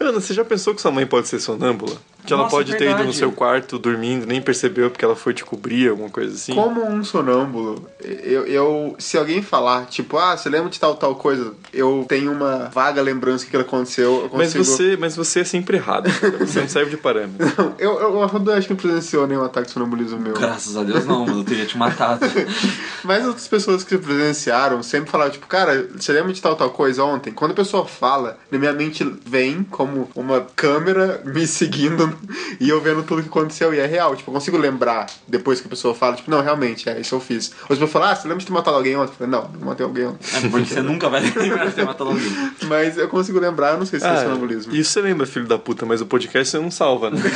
Ana, 0.00 0.20
você 0.20 0.34
já 0.34 0.44
pensou 0.44 0.74
que 0.74 0.80
sua 0.80 0.90
mãe 0.90 1.06
pode 1.06 1.28
ser 1.28 1.38
sonâmbula? 1.38 1.96
Que 2.28 2.34
ela 2.34 2.42
Nossa, 2.42 2.56
pode 2.56 2.76
ter 2.76 2.90
ido 2.90 3.04
no 3.04 3.12
seu 3.14 3.32
quarto 3.32 3.78
dormindo, 3.78 4.26
nem 4.26 4.42
percebeu 4.42 4.90
porque 4.90 5.02
ela 5.02 5.16
foi 5.16 5.32
te 5.32 5.42
cobrir, 5.42 5.88
alguma 5.88 6.10
coisa 6.10 6.34
assim? 6.34 6.54
Como 6.54 6.84
um 6.84 7.02
sonâmbulo, 7.02 7.88
eu, 8.04 8.46
eu- 8.46 8.94
se 8.98 9.16
alguém 9.16 9.40
falar, 9.40 9.86
tipo, 9.86 10.18
ah, 10.18 10.36
você 10.36 10.50
lembra 10.50 10.68
de 10.68 10.78
tal, 10.78 10.94
tal 10.94 11.14
coisa, 11.14 11.54
eu 11.72 12.04
tenho 12.06 12.30
uma 12.30 12.68
vaga 12.70 13.00
lembrança 13.00 13.44
que 13.44 13.48
aquilo 13.48 13.62
aconteceu, 13.62 14.28
eu 14.30 14.36
Mas 14.38 14.52
você, 14.52 14.94
mas 15.00 15.16
você 15.16 15.40
é 15.40 15.44
sempre 15.44 15.78
errado. 15.78 16.10
Você 16.40 16.60
não 16.60 16.68
serve 16.68 16.90
de 16.90 16.96
parâmetro. 16.98 17.48
Não, 17.56 17.74
eu, 17.78 17.98
eu, 17.98 18.12
eu 18.18 18.52
acho 18.54 18.66
que 18.66 18.74
não 18.74 18.76
presenciou 18.76 19.26
nenhum 19.26 19.42
ataque 19.42 19.68
de 19.68 19.72
sonambulismo 19.72 20.18
meu. 20.18 20.34
Graças 20.34 20.76
a 20.76 20.82
Deus 20.82 21.06
não, 21.06 21.24
mano. 21.24 21.40
Eu 21.40 21.44
teria 21.44 21.64
te 21.64 21.78
matado. 21.78 22.26
Mas 23.02 23.24
outras 23.26 23.48
pessoas 23.48 23.82
que 23.84 23.96
presenciaram 23.96 24.82
sempre 24.82 25.10
falaram, 25.10 25.30
tipo, 25.30 25.46
cara, 25.46 25.88
você 25.96 26.12
lembra 26.12 26.32
de 26.32 26.42
tal, 26.42 26.54
tal 26.56 26.70
coisa 26.70 27.02
ontem? 27.04 27.32
Quando 27.32 27.52
a 27.52 27.54
pessoa 27.54 27.86
fala, 27.86 28.38
na 28.50 28.58
minha 28.58 28.72
mente 28.72 29.04
vem 29.24 29.62
como 29.64 30.10
uma 30.14 30.46
câmera 30.54 31.22
me 31.24 31.46
seguindo 31.46 32.17
e 32.60 32.68
eu 32.68 32.80
vendo 32.80 33.02
tudo 33.02 33.22
que 33.22 33.28
aconteceu 33.28 33.72
e 33.74 33.78
é 33.78 33.86
real. 33.86 34.14
Tipo, 34.16 34.30
eu 34.30 34.34
consigo 34.34 34.56
lembrar 34.56 35.06
depois 35.26 35.60
que 35.60 35.66
a 35.66 35.70
pessoa 35.70 35.94
fala, 35.94 36.16
tipo, 36.16 36.30
não, 36.30 36.40
realmente, 36.42 36.88
é 36.88 37.00
isso 37.00 37.14
eu 37.14 37.20
fiz. 37.20 37.48
Ou 37.68 37.74
se 37.76 37.82
a 37.82 37.86
pessoa 37.86 37.88
fala, 37.88 38.10
ah, 38.10 38.16
você 38.16 38.22
lembra 38.28 38.40
de 38.40 38.46
ter 38.46 38.52
matado 38.52 38.76
alguém 38.76 38.96
ontem? 38.96 39.12
Eu 39.12 39.16
falei, 39.16 39.30
não, 39.32 39.48
não 39.58 39.66
matei 39.68 39.84
alguém 39.86 40.06
ontem. 40.06 40.26
É 40.36 40.48
porque 40.48 40.66
você 40.66 40.82
nunca 40.82 41.08
vai 41.08 41.20
lembrar 41.36 41.66
de 41.66 41.72
ter 41.74 41.84
matado 41.84 42.10
alguém. 42.10 42.52
Mas 42.64 42.96
eu 42.98 43.08
consigo 43.08 43.38
lembrar, 43.38 43.72
eu 43.72 43.78
não 43.78 43.86
sei 43.86 44.00
se 44.00 44.06
é 44.06 44.10
Ah, 44.10 44.22
sonambulismo. 44.22 44.74
isso 44.74 44.90
você 44.92 45.00
lembra, 45.00 45.26
filho 45.26 45.46
da 45.46 45.58
puta, 45.58 45.84
mas 45.86 46.00
o 46.00 46.06
podcast 46.06 46.50
você 46.50 46.58
não 46.58 46.70
salva, 46.70 47.10
né? 47.10 47.20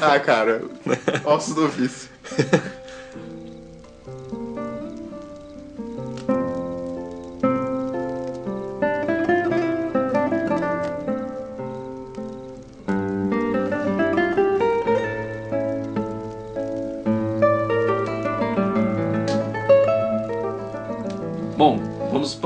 Ah, 0.00 0.18
cara, 0.18 0.62
ossos 1.24 1.54
do 1.54 1.66
ofício. 1.66 2.08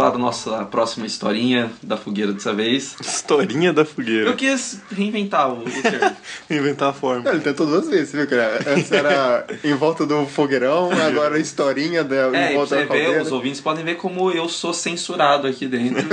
Vamos 0.01 0.11
para 0.11 0.15
a 0.15 0.19
nossa 0.19 0.65
próxima 0.67 1.07
historinha 1.07 1.71
da 1.83 1.97
fogueira 1.97 2.33
dessa 2.33 2.53
vez. 2.53 2.97
Historinha 3.01 3.73
da 3.73 3.85
fogueira. 3.85 4.31
Eu 4.31 4.37
quis 4.37 4.81
reinventar 4.91 5.51
o, 5.53 5.61
o 5.61 5.83
termo. 5.83 6.17
Inventar 6.51 6.91
a 6.91 6.93
forma. 6.93 7.29
Ele 7.31 7.41
tentou 7.41 7.67
duas 7.67 7.89
vezes, 7.89 8.13
viu, 8.13 8.27
cara? 8.27 8.61
Antes 8.67 8.91
era 8.91 9.47
em 9.63 9.75
volta 9.75 10.07
do 10.07 10.27
fogueirão, 10.27 10.91
agora 11.07 11.37
a 11.37 11.39
historinha 11.39 12.03
da, 12.03 12.31
É, 12.37 12.53
em 12.53 12.55
volta 12.57 12.69
você 12.77 12.87
da 12.87 12.93
vê, 12.93 13.01
caldeira. 13.01 13.23
os 13.23 13.33
ouvintes 13.33 13.61
podem 13.61 13.85
ver 13.85 13.97
como 13.97 14.31
eu 14.31 14.49
sou 14.49 14.73
censurado 14.73 15.47
aqui 15.47 15.67
dentro, 15.67 16.05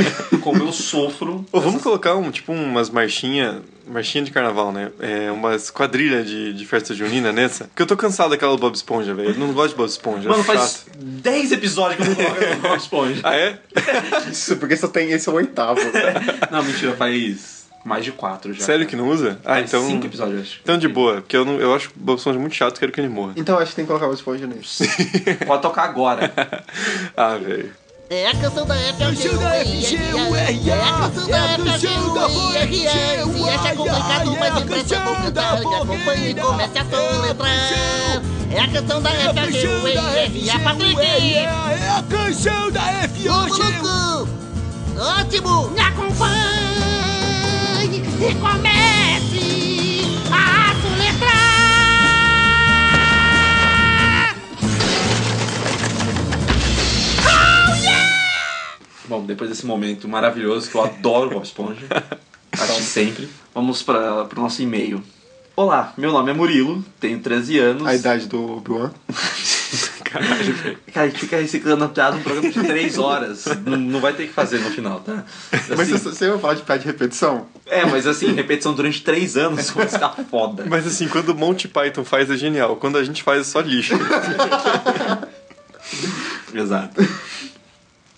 como 0.41 0.63
eu 0.63 0.71
sofro. 0.73 1.45
Ô, 1.51 1.59
vamos 1.59 1.81
colocar 1.81 2.15
um, 2.15 2.29
tipo 2.31 2.51
umas 2.51 2.89
marchinhas. 2.89 3.61
Marchinha 3.87 4.23
de 4.23 4.31
carnaval, 4.31 4.71
né? 4.71 4.91
É, 4.99 5.31
umas 5.31 5.69
quadrilhas 5.69 6.27
de, 6.27 6.53
de 6.53 6.65
festa 6.65 6.93
junina 6.93 7.31
nessa. 7.31 7.65
Porque 7.65 7.81
eu 7.81 7.87
tô 7.87 7.95
cansado 7.95 8.31
daquela 8.31 8.51
do 8.53 8.59
Bob 8.59 8.75
Esponja, 8.75 9.13
velho. 9.13 9.29
Eu 9.29 9.35
não 9.35 9.53
gosto 9.53 9.69
de 9.69 9.75
Bob 9.75 9.89
Esponja. 9.89 10.29
Mano, 10.29 10.41
é 10.41 10.45
faz 10.45 10.85
chato. 10.85 10.97
10 10.97 11.51
episódios 11.53 11.95
que 11.97 12.21
eu 12.21 12.25
não 12.53 12.59
Bob 12.59 12.77
Esponja. 12.77 13.21
Ah, 13.23 13.35
é? 13.35 13.59
Isso, 14.29 14.57
porque 14.57 14.75
só 14.75 14.87
tem 14.87 15.11
esse 15.11 15.27
é 15.27 15.31
o 15.31 15.35
oitavo. 15.35 15.79
Não, 16.51 16.63
mentira, 16.63 16.95
faz 16.95 17.57
mais 17.85 18.03
de 18.03 18.11
4 18.11 18.53
já. 18.53 18.65
Sério 18.65 18.85
que 18.85 18.95
não 18.95 19.07
usa? 19.07 19.39
Ah, 19.45 19.55
Faz 19.55 19.69
então. 19.73 19.87
5 19.87 20.05
episódios, 20.05 20.35
eu 20.35 20.41
acho. 20.41 20.59
Então 20.61 20.77
de 20.77 20.87
boa, 20.89 21.15
porque 21.15 21.37
eu, 21.37 21.45
não, 21.45 21.59
eu 21.59 21.73
acho 21.73 21.89
o 21.89 21.93
Bob 21.95 22.17
Esponja 22.17 22.37
muito 22.37 22.55
chato, 22.55 22.79
quero 22.79 22.91
que 22.91 22.99
ele 22.99 23.07
morra. 23.07 23.33
Então 23.37 23.57
acho 23.57 23.69
que 23.69 23.77
tem 23.77 23.85
que 23.85 23.87
colocar 23.87 24.07
o 24.07 24.13
esponja 24.13 24.45
nisso. 24.45 24.83
Pode 25.47 25.61
tocar 25.61 25.83
agora. 25.83 26.33
Ah, 27.15 27.37
velho. 27.37 27.71
É 28.09 28.29
a 28.29 28.35
canção 28.35 28.65
da 28.65 28.75
Canção 28.97 29.37
da 29.37 29.51
FGURA, 29.65 30.39
É 30.39 30.81
a 30.81 30.93
canção 30.93 31.27
da 31.27 31.37
é 31.37 31.43
a 31.43 31.57
canção 31.57 32.13
da 32.13 32.29
FGURA. 32.29 32.67
Se 32.71 33.49
acha 33.49 33.75
complicado, 33.75 34.37
mas 34.39 34.47
é 34.47 34.57
a 34.57 34.61
canção 34.65 35.31
da. 35.31 35.59
E 35.59 35.75
acompanhe 35.75 36.29
e 36.29 36.35
comece 36.35 36.79
a 36.79 36.85
soletrar. 36.85 38.21
É 38.49 38.59
a 38.61 38.67
canção 38.69 39.01
da 39.01 39.09
É 39.11 39.27
a 39.27 39.33
canção 39.33 39.83
da 39.83 40.27
FGURA. 40.29 40.59
Patrick! 40.63 41.35
É 41.35 41.89
a 41.89 42.03
canção 42.09 42.71
da. 42.71 42.83
Lulucu! 43.25 44.29
Ótimo! 44.97 45.69
Me 45.71 45.81
acompanhe 45.81 47.17
e 48.21 48.35
comece 48.35 49.06
Bom, 59.07 59.25
depois 59.25 59.49
desse 59.49 59.65
momento 59.65 60.07
maravilhoso, 60.07 60.69
que 60.69 60.75
eu 60.75 60.83
adoro 60.83 61.29
Bob 61.29 61.43
Esponja, 61.43 61.87
acho 62.51 62.81
sempre, 62.81 63.29
vamos 63.53 63.81
para 63.81 64.27
o 64.35 64.41
nosso 64.41 64.61
e-mail. 64.61 65.01
Olá, 65.55 65.93
meu 65.97 66.11
nome 66.11 66.29
é 66.29 66.33
Murilo, 66.33 66.83
tenho 66.99 67.19
13 67.19 67.57
anos. 67.57 67.87
A 67.87 67.95
idade 67.95 68.27
do 68.27 68.57
Obi-Wan. 68.57 68.91
Caralho, 70.03 70.53
velho. 70.53 70.77
Cara, 70.93 71.05
a 71.05 71.09
gente 71.09 71.19
fica 71.19 71.37
reciclando 71.37 71.83
a 71.83 71.89
piada 71.89 72.17
um 72.17 72.21
programa 72.21 72.49
de 72.51 72.61
3 72.61 72.97
horas. 72.97 73.45
não, 73.65 73.77
não 73.77 73.99
vai 73.99 74.13
ter 74.13 74.27
que 74.27 74.33
fazer 74.33 74.59
no 74.59 74.69
final, 74.69 74.99
tá? 74.99 75.23
Mas 75.51 75.79
Assim, 75.79 75.91
você, 75.93 76.09
você 76.09 76.29
vai 76.29 76.39
falar 76.39 76.53
de 76.55 76.61
piada 76.63 76.81
de 76.81 76.87
repetição? 76.87 77.47
É, 77.65 77.85
mas 77.85 78.05
assim, 78.05 78.33
repetição 78.33 78.73
durante 78.73 79.01
3 79.01 79.37
anos 79.37 79.69
vai 79.71 79.87
ficar 79.87 80.09
foda. 80.29 80.65
Mas 80.69 80.85
assim, 80.85 81.07
quando 81.07 81.29
o 81.29 81.35
Monty 81.35 81.67
Python 81.67 82.03
faz 82.03 82.29
é 82.29 82.37
genial. 82.37 82.75
Quando 82.75 82.97
a 82.97 83.03
gente 83.03 83.23
faz 83.23 83.41
é 83.41 83.43
só 83.43 83.61
lixo. 83.61 83.95
Exato. 86.53 87.01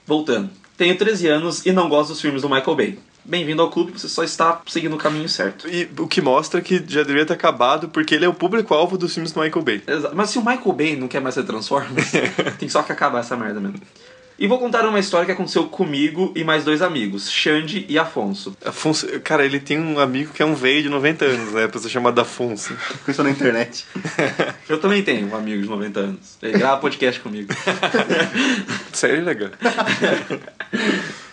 Voltando. 0.06 0.50
Tenho 0.80 0.98
13 0.98 1.28
anos 1.28 1.66
e 1.66 1.74
não 1.74 1.90
gosto 1.90 2.12
dos 2.12 2.22
filmes 2.22 2.42
do 2.42 2.48
Michael 2.50 2.74
Bay. 2.78 2.98
Bem-vindo 3.26 3.62
ao 3.62 3.70
clube, 3.70 3.92
você 3.92 4.08
só 4.08 4.24
está 4.24 4.62
seguindo 4.66 4.96
o 4.96 4.98
caminho 4.98 5.28
certo. 5.28 5.68
E 5.68 5.90
o 6.00 6.08
que 6.08 6.22
mostra 6.22 6.62
que 6.62 6.82
já 6.88 7.02
deveria 7.04 7.26
ter 7.26 7.34
acabado, 7.34 7.90
porque 7.90 8.16
ele 8.16 8.24
é 8.24 8.30
o 8.30 8.34
público-alvo 8.34 8.98
dos 8.98 9.14
filmes 9.14 9.34
do 9.34 9.42
Michael 9.42 9.62
Bay. 9.66 9.84
Exa- 9.86 10.12
Mas 10.16 10.30
se 10.30 10.40
o 10.40 10.42
Michael 10.42 10.72
Bay 10.72 10.96
não 10.96 11.10
quer 11.10 11.20
mais 11.20 11.36
ser 11.36 11.44
Transformers, 11.44 12.12
tem 12.58 12.70
só 12.70 12.82
que 12.82 12.94
acabar 12.94 13.20
essa 13.20 13.36
merda 13.36 13.60
mesmo. 13.60 13.82
E 14.40 14.48
vou 14.48 14.58
contar 14.58 14.88
uma 14.88 15.00
história 15.00 15.26
que 15.26 15.34
aconteceu 15.34 15.66
comigo 15.66 16.32
e 16.34 16.46
mais 16.46 16.64
dois 16.64 16.82
amigos, 16.82 17.30
Xande 17.30 17.86
e 17.90 18.00
Afonso. 18.00 18.56
Afonso, 18.64 19.08
cara, 19.20 19.46
ele 19.46 19.60
tem 19.60 19.78
um 19.78 20.00
amigo 20.00 20.32
que 20.32 20.42
é 20.42 20.46
um 20.46 20.56
velho 20.56 20.84
de 20.84 20.90
90 20.90 21.26
anos, 21.26 21.52
né? 21.52 21.68
Pra 21.68 21.78
ser 21.80 21.90
chamado 21.90 22.22
Afonso. 22.22 22.74
Pensou 23.06 23.26
na 23.26 23.32
internet. 23.32 23.86
Eu 24.70 24.80
também 24.80 25.04
tenho 25.04 25.28
um 25.28 25.36
amigo 25.36 25.62
de 25.62 25.68
90 25.68 26.00
anos. 26.00 26.38
Ele 26.42 26.58
grava 26.58 26.80
podcast 26.80 27.20
comigo. 27.20 27.54
Sério, 28.94 29.26
legal. 29.26 29.50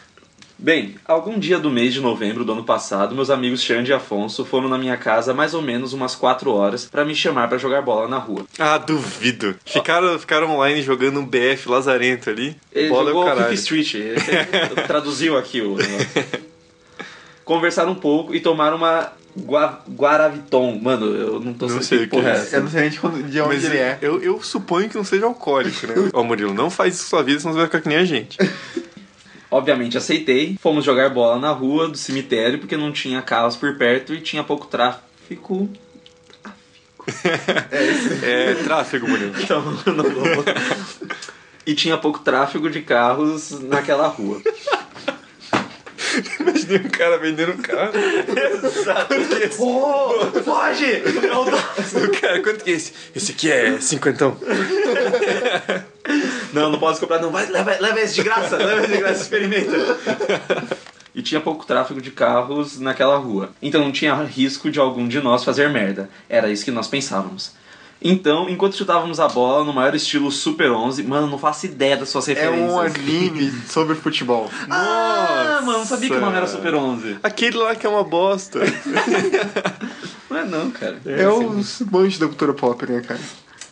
Bem, 0.58 0.94
algum 1.04 1.38
dia 1.38 1.58
do 1.58 1.70
mês 1.70 1.92
de 1.92 2.00
novembro 2.00 2.42
do 2.42 2.52
ano 2.52 2.64
passado, 2.64 3.14
meus 3.14 3.28
amigos 3.28 3.62
Xande 3.62 3.90
e 3.90 3.94
Afonso 3.94 4.42
foram 4.42 4.68
na 4.68 4.78
minha 4.78 4.96
casa 4.96 5.34
mais 5.34 5.52
ou 5.52 5.60
menos 5.60 5.92
umas 5.92 6.14
4 6.14 6.50
horas 6.50 6.86
pra 6.86 7.04
me 7.04 7.14
chamar 7.14 7.46
pra 7.48 7.58
jogar 7.58 7.82
bola 7.82 8.08
na 8.08 8.16
rua. 8.16 8.46
Ah, 8.58 8.78
duvido. 8.78 9.54
Ficaram, 9.66 10.18
ficaram 10.18 10.50
online 10.50 10.80
jogando 10.82 11.20
um 11.20 11.26
BF 11.26 11.68
lazarento 11.68 12.30
ali. 12.30 12.56
Ele 12.72 12.88
Bola 12.88 13.10
é 13.10 13.12
o 13.12 13.16
jogou 13.16 13.24
caralho. 13.26 13.50
Fifth 13.50 13.60
Street, 13.60 13.94
ele 13.94 14.80
traduziu 14.88 15.36
aqui 15.36 15.60
o 15.60 15.76
negócio. 15.76 16.24
Conversaram 17.44 17.92
um 17.92 17.96
pouco 17.96 18.34
e 18.34 18.40
tomaram 18.40 18.78
uma 18.78 19.12
Gua 19.36 19.82
Guaraviton. 19.90 20.80
Mano, 20.80 21.14
eu 21.14 21.38
não 21.38 21.52
tô 21.52 21.66
Não 21.66 21.82
sabendo 21.82 21.84
sei 21.84 21.98
que 21.98 22.04
o 22.04 22.08
que 22.08 22.16
porra 22.16 22.30
é 22.30 22.32
é 22.32 22.36
essa. 22.38 22.56
Eu 22.56 22.62
não 22.62 22.70
sei 22.70 22.88
de 22.88 23.06
onde, 23.06 23.22
de 23.24 23.40
onde 23.42 23.54
Mas 23.54 23.64
ele 23.64 23.76
é. 23.76 23.98
eu, 24.00 24.22
eu 24.22 24.42
suponho 24.42 24.88
que 24.88 24.96
não 24.96 25.04
seja 25.04 25.26
alcoólico, 25.26 25.86
né? 25.86 25.94
Ó, 26.14 26.22
Murilo, 26.24 26.54
não 26.54 26.70
faz 26.70 26.94
isso 26.94 27.04
com 27.04 27.10
sua 27.10 27.22
vida, 27.22 27.38
senão 27.40 27.52
você 27.52 27.58
vai 27.58 27.66
ficar 27.66 27.82
que 27.82 27.88
nem 27.88 27.98
a 27.98 28.04
gente. 28.06 28.38
Obviamente 29.50 29.96
aceitei. 29.96 30.56
Fomos 30.60 30.84
jogar 30.84 31.10
bola 31.10 31.38
na 31.38 31.50
rua 31.50 31.88
do 31.88 31.96
cemitério 31.96 32.58
porque 32.58 32.76
não 32.76 32.92
tinha 32.92 33.22
carros 33.22 33.56
por 33.56 33.76
perto 33.76 34.14
e 34.14 34.20
tinha 34.20 34.42
pouco 34.42 34.66
tráfico. 34.66 35.68
É 38.22 38.54
tráfego, 38.64 39.08
Murilo. 39.08 39.32
Então, 39.40 39.62
não 39.62 40.04
vou. 40.04 40.44
E 41.64 41.74
tinha 41.74 41.96
pouco 41.96 42.18
tráfego 42.18 42.68
de 42.68 42.82
carros 42.82 43.60
naquela 43.60 44.08
rua. 44.08 44.42
Imaginei 46.40 46.78
um 46.78 46.88
cara 46.88 47.18
vendendo 47.18 47.52
um 47.52 47.58
carro. 47.58 47.92
Exato. 48.64 49.14
Oh, 49.58 50.42
foge! 50.42 51.02
Não 51.26 51.44
dá. 51.44 51.62
Cara, 52.20 52.42
quanto 52.42 52.64
que 52.64 52.70
é 52.70 52.74
esse? 52.74 52.92
Esse 53.14 53.32
aqui 53.32 53.50
é 53.50 53.80
cinquentão. 53.80 54.36
Não, 56.60 56.70
não 56.70 56.78
posso 56.78 57.00
comprar, 57.00 57.20
não. 57.20 57.30
Vai, 57.30 57.46
leva, 57.46 57.76
leva 57.80 58.00
esse 58.00 58.14
de 58.14 58.22
graça, 58.22 58.56
leva 58.56 58.82
esse 58.82 58.92
de 58.92 58.98
graça, 58.98 59.22
experimenta. 59.22 59.76
E 61.14 61.22
tinha 61.22 61.40
pouco 61.40 61.64
tráfego 61.64 62.00
de 62.00 62.10
carros 62.10 62.78
naquela 62.78 63.16
rua. 63.16 63.50
Então 63.62 63.80
não 63.82 63.92
tinha 63.92 64.14
risco 64.24 64.70
de 64.70 64.78
algum 64.78 65.06
de 65.08 65.20
nós 65.20 65.44
fazer 65.44 65.68
merda. 65.70 66.10
Era 66.28 66.50
isso 66.50 66.64
que 66.64 66.70
nós 66.70 66.88
pensávamos. 66.88 67.52
Então, 68.02 68.46
enquanto 68.50 68.76
chutávamos 68.76 69.18
a 69.18 69.26
bola 69.26 69.64
no 69.64 69.72
maior 69.72 69.94
estilo 69.94 70.30
Super 70.30 70.70
11, 70.70 71.02
mano, 71.02 71.26
não 71.26 71.38
faço 71.38 71.64
ideia 71.64 71.96
das 71.96 72.10
suas 72.10 72.28
É 72.28 72.34
referências. 72.34 72.70
um 72.70 72.78
anime 72.78 73.50
sobre 73.66 73.94
futebol. 73.94 74.50
Ah, 74.70 75.62
mano, 75.64 75.78
não 75.78 75.86
sabia 75.86 76.10
que 76.10 76.14
o 76.16 76.20
nome 76.20 76.36
era. 76.36 76.46
Super 76.46 76.74
11. 76.74 77.16
Aquele 77.22 77.56
lá 77.56 77.74
que 77.74 77.86
é 77.86 77.88
uma 77.88 78.04
bosta. 78.04 78.60
Não 80.28 80.36
é 80.38 80.44
não, 80.44 80.70
cara. 80.70 80.98
É 81.06 81.28
os 81.28 81.80
manjos 81.80 82.18
da 82.18 82.26
cultura 82.26 82.52
pop, 82.52 82.84
né, 82.90 83.00
cara? 83.00 83.20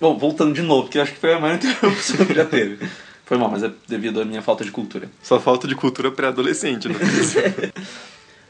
Bom, 0.01 0.19
voltando 0.19 0.53
de 0.53 0.63
novo, 0.63 0.85
porque 0.85 0.99
eu 0.99 1.03
acho 1.03 1.13
que 1.13 1.19
foi 1.19 1.35
a 1.35 1.41
maior 1.41 1.57
interrupção 1.63 2.27
que 2.27 2.35
já 2.35 2.45
teve. 2.45 2.89
Foi 3.25 3.39
mal, 3.39 3.51
mas 3.51 3.63
é 3.63 3.71
devido 3.89 4.21
à 4.21 4.25
minha 4.25 4.43
falta 4.43 4.65
de 4.65 4.71
cultura. 4.71 5.09
Só 5.23 5.41
falta 5.41 5.67
de 5.67 5.75
cultura 5.75 6.11
pré-adolescente, 6.11 6.89
né? 6.89 6.95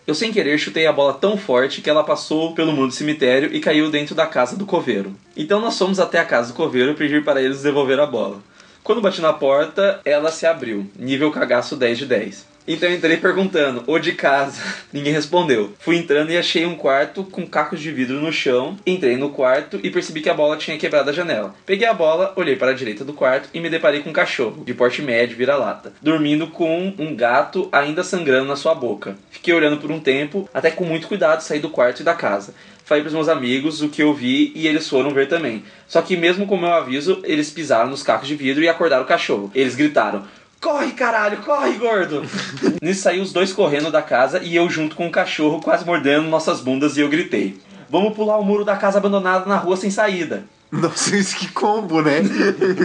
Eu 0.06 0.14
sem 0.14 0.30
querer 0.30 0.58
chutei 0.58 0.86
a 0.86 0.92
bola 0.92 1.14
tão 1.14 1.38
forte 1.38 1.80
que 1.80 1.88
ela 1.88 2.04
passou 2.04 2.54
pelo 2.54 2.72
muro 2.72 2.88
do 2.88 2.94
cemitério 2.94 3.54
e 3.54 3.58
caiu 3.58 3.90
dentro 3.90 4.14
da 4.14 4.26
casa 4.26 4.54
do 4.54 4.66
coveiro. 4.66 5.16
Então 5.34 5.60
nós 5.60 5.78
fomos 5.78 5.98
até 5.98 6.18
a 6.18 6.26
casa 6.26 6.52
do 6.52 6.56
coveiro 6.56 6.94
pedir 6.94 7.24
para 7.24 7.40
eles 7.40 7.62
devolver 7.62 7.98
a 7.98 8.04
bola. 8.04 8.42
Quando 8.82 9.00
bati 9.00 9.22
na 9.22 9.32
porta, 9.32 10.02
ela 10.04 10.30
se 10.30 10.44
abriu, 10.44 10.86
nível 10.94 11.30
cagaço 11.30 11.74
10 11.74 11.98
de 11.98 12.06
10. 12.06 12.46
Então 12.66 12.88
eu 12.88 12.96
entrei 12.96 13.18
perguntando, 13.18 13.84
o 13.86 13.98
de 13.98 14.12
casa? 14.12 14.62
Ninguém 14.90 15.12
respondeu. 15.12 15.74
Fui 15.78 15.96
entrando 15.96 16.30
e 16.30 16.38
achei 16.38 16.64
um 16.64 16.74
quarto 16.74 17.22
com 17.24 17.46
cacos 17.46 17.78
de 17.78 17.90
vidro 17.90 18.20
no 18.20 18.32
chão. 18.32 18.76
Entrei 18.86 19.16
no 19.16 19.28
quarto 19.28 19.78
e 19.82 19.90
percebi 19.90 20.22
que 20.22 20.30
a 20.30 20.34
bola 20.34 20.56
tinha 20.56 20.78
quebrado 20.78 21.10
a 21.10 21.12
janela. 21.12 21.54
Peguei 21.66 21.86
a 21.86 21.92
bola, 21.92 22.32
olhei 22.36 22.56
para 22.56 22.70
a 22.70 22.74
direita 22.74 23.04
do 23.04 23.12
quarto 23.12 23.50
e 23.52 23.60
me 23.60 23.68
deparei 23.68 24.00
com 24.00 24.10
um 24.10 24.14
cachorro, 24.14 24.64
de 24.64 24.72
porte 24.72 25.02
médio, 25.02 25.36
vira-lata, 25.36 25.92
dormindo 26.00 26.46
com 26.46 26.94
um 26.98 27.14
gato 27.14 27.68
ainda 27.70 28.02
sangrando 28.02 28.48
na 28.48 28.56
sua 28.56 28.74
boca. 28.74 29.16
Fiquei 29.30 29.52
olhando 29.52 29.76
por 29.76 29.90
um 29.90 30.00
tempo, 30.00 30.48
até 30.54 30.70
com 30.70 30.84
muito 30.84 31.06
cuidado 31.06 31.42
saí 31.42 31.60
do 31.60 31.68
quarto 31.68 32.00
e 32.00 32.04
da 32.04 32.14
casa. 32.14 32.54
Falei 32.84 33.02
pros 33.02 33.14
meus 33.14 33.28
amigos 33.28 33.80
o 33.80 33.88
que 33.88 34.02
eu 34.02 34.12
vi 34.12 34.52
e 34.54 34.66
eles 34.66 34.88
foram 34.88 35.10
ver 35.10 35.26
também. 35.26 35.64
Só 35.88 36.02
que 36.02 36.18
mesmo 36.18 36.46
com 36.46 36.54
o 36.54 36.60
meu 36.60 36.72
aviso, 36.72 37.20
eles 37.24 37.50
pisaram 37.50 37.88
nos 37.88 38.02
cacos 38.02 38.28
de 38.28 38.34
vidro 38.34 38.62
e 38.62 38.68
acordaram 38.68 39.04
o 39.04 39.06
cachorro. 39.06 39.50
Eles 39.54 39.74
gritaram: 39.74 40.24
Corre, 40.64 40.92
caralho, 40.92 41.42
corre, 41.42 41.72
gordo! 41.72 42.22
Nisso 42.80 43.02
saiu 43.02 43.22
os 43.22 43.34
dois 43.34 43.52
correndo 43.52 43.90
da 43.90 44.00
casa 44.00 44.42
e 44.42 44.56
eu 44.56 44.70
junto 44.70 44.96
com 44.96 45.06
o 45.06 45.10
cachorro 45.10 45.60
quase 45.60 45.84
mordendo 45.84 46.26
nossas 46.26 46.62
bundas 46.62 46.96
e 46.96 47.02
eu 47.02 47.08
gritei: 47.10 47.60
Vamos 47.90 48.14
pular 48.14 48.38
o 48.38 48.42
muro 48.42 48.64
da 48.64 48.74
casa 48.74 48.96
abandonada 48.96 49.44
na 49.44 49.58
rua 49.58 49.76
sem 49.76 49.90
saída. 49.90 50.44
Nossa, 50.72 51.14
isso 51.14 51.36
que 51.36 51.48
combo, 51.48 52.00
né? 52.00 52.22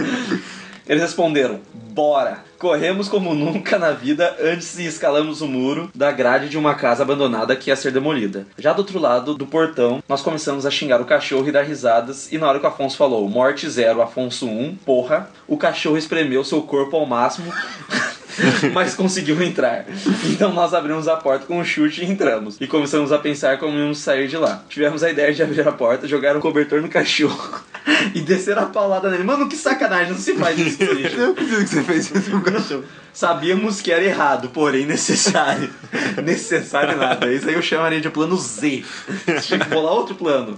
Eles 0.90 1.04
responderam: 1.04 1.60
Bora! 1.72 2.42
Corremos 2.58 3.08
como 3.08 3.32
nunca 3.32 3.78
na 3.78 3.92
vida 3.92 4.36
antes 4.42 4.76
e 4.76 4.84
escalamos 4.84 5.40
o 5.40 5.46
muro 5.46 5.88
da 5.94 6.10
grade 6.10 6.48
de 6.48 6.58
uma 6.58 6.74
casa 6.74 7.04
abandonada 7.04 7.54
que 7.54 7.70
ia 7.70 7.76
ser 7.76 7.92
demolida. 7.92 8.44
Já 8.58 8.72
do 8.72 8.80
outro 8.80 8.98
lado 8.98 9.34
do 9.36 9.46
portão, 9.46 10.02
nós 10.08 10.20
começamos 10.20 10.66
a 10.66 10.70
xingar 10.70 11.00
o 11.00 11.04
cachorro 11.04 11.48
e 11.48 11.52
dar 11.52 11.62
risadas, 11.62 12.32
e 12.32 12.38
na 12.38 12.48
hora 12.48 12.58
que 12.58 12.66
o 12.66 12.68
Afonso 12.68 12.96
falou 12.96 13.28
Morte 13.28 13.70
zero, 13.70 14.02
Afonso 14.02 14.46
1, 14.46 14.78
porra, 14.84 15.30
o 15.46 15.56
cachorro 15.56 15.96
espremeu 15.96 16.42
seu 16.42 16.60
corpo 16.62 16.96
ao 16.96 17.06
máximo. 17.06 17.52
mas 18.72 18.94
conseguiu 18.94 19.40
entrar. 19.42 19.84
Então 20.24 20.52
nós 20.52 20.74
abrimos 20.74 21.08
a 21.08 21.16
porta 21.16 21.46
com 21.46 21.58
um 21.58 21.64
chute 21.64 22.02
e 22.02 22.10
entramos. 22.10 22.56
E 22.60 22.66
começamos 22.66 23.12
a 23.12 23.18
pensar 23.18 23.58
como 23.58 23.76
íamos 23.76 23.98
sair 23.98 24.28
de 24.28 24.36
lá. 24.36 24.62
Tivemos 24.68 25.02
a 25.02 25.10
ideia 25.10 25.32
de 25.32 25.42
abrir 25.42 25.66
a 25.66 25.72
porta, 25.72 26.08
jogar 26.08 26.36
um 26.36 26.40
cobertor 26.40 26.80
no 26.80 26.88
cachorro 26.88 27.60
e 28.14 28.20
descer 28.20 28.58
a 28.58 28.66
paulada 28.66 29.10
nele. 29.10 29.24
Mano, 29.24 29.48
que 29.48 29.56
sacanagem, 29.56 30.12
não 30.12 30.18
se 30.18 30.34
faz 30.34 30.58
isso. 30.58 30.82
Eu 31.10 31.18
não 31.18 31.32
acredito 31.32 31.58
que 31.58 31.66
você 31.66 31.82
fez 31.82 32.10
isso 32.10 32.30
com 32.30 32.36
o 32.38 32.42
cachorro. 32.42 32.84
Sabíamos 33.12 33.80
que 33.80 33.90
era 33.90 34.04
errado, 34.04 34.50
porém 34.50 34.86
necessário. 34.86 35.68
necessário 36.22 36.96
nada. 36.96 37.32
Isso 37.32 37.48
aí 37.48 37.54
eu 37.54 37.62
chamaria 37.62 38.00
de 38.00 38.08
plano 38.08 38.36
Z. 38.36 38.84
Tinha 39.42 39.58
que 39.58 39.68
bolar 39.68 39.92
outro 39.92 40.14
plano. 40.14 40.56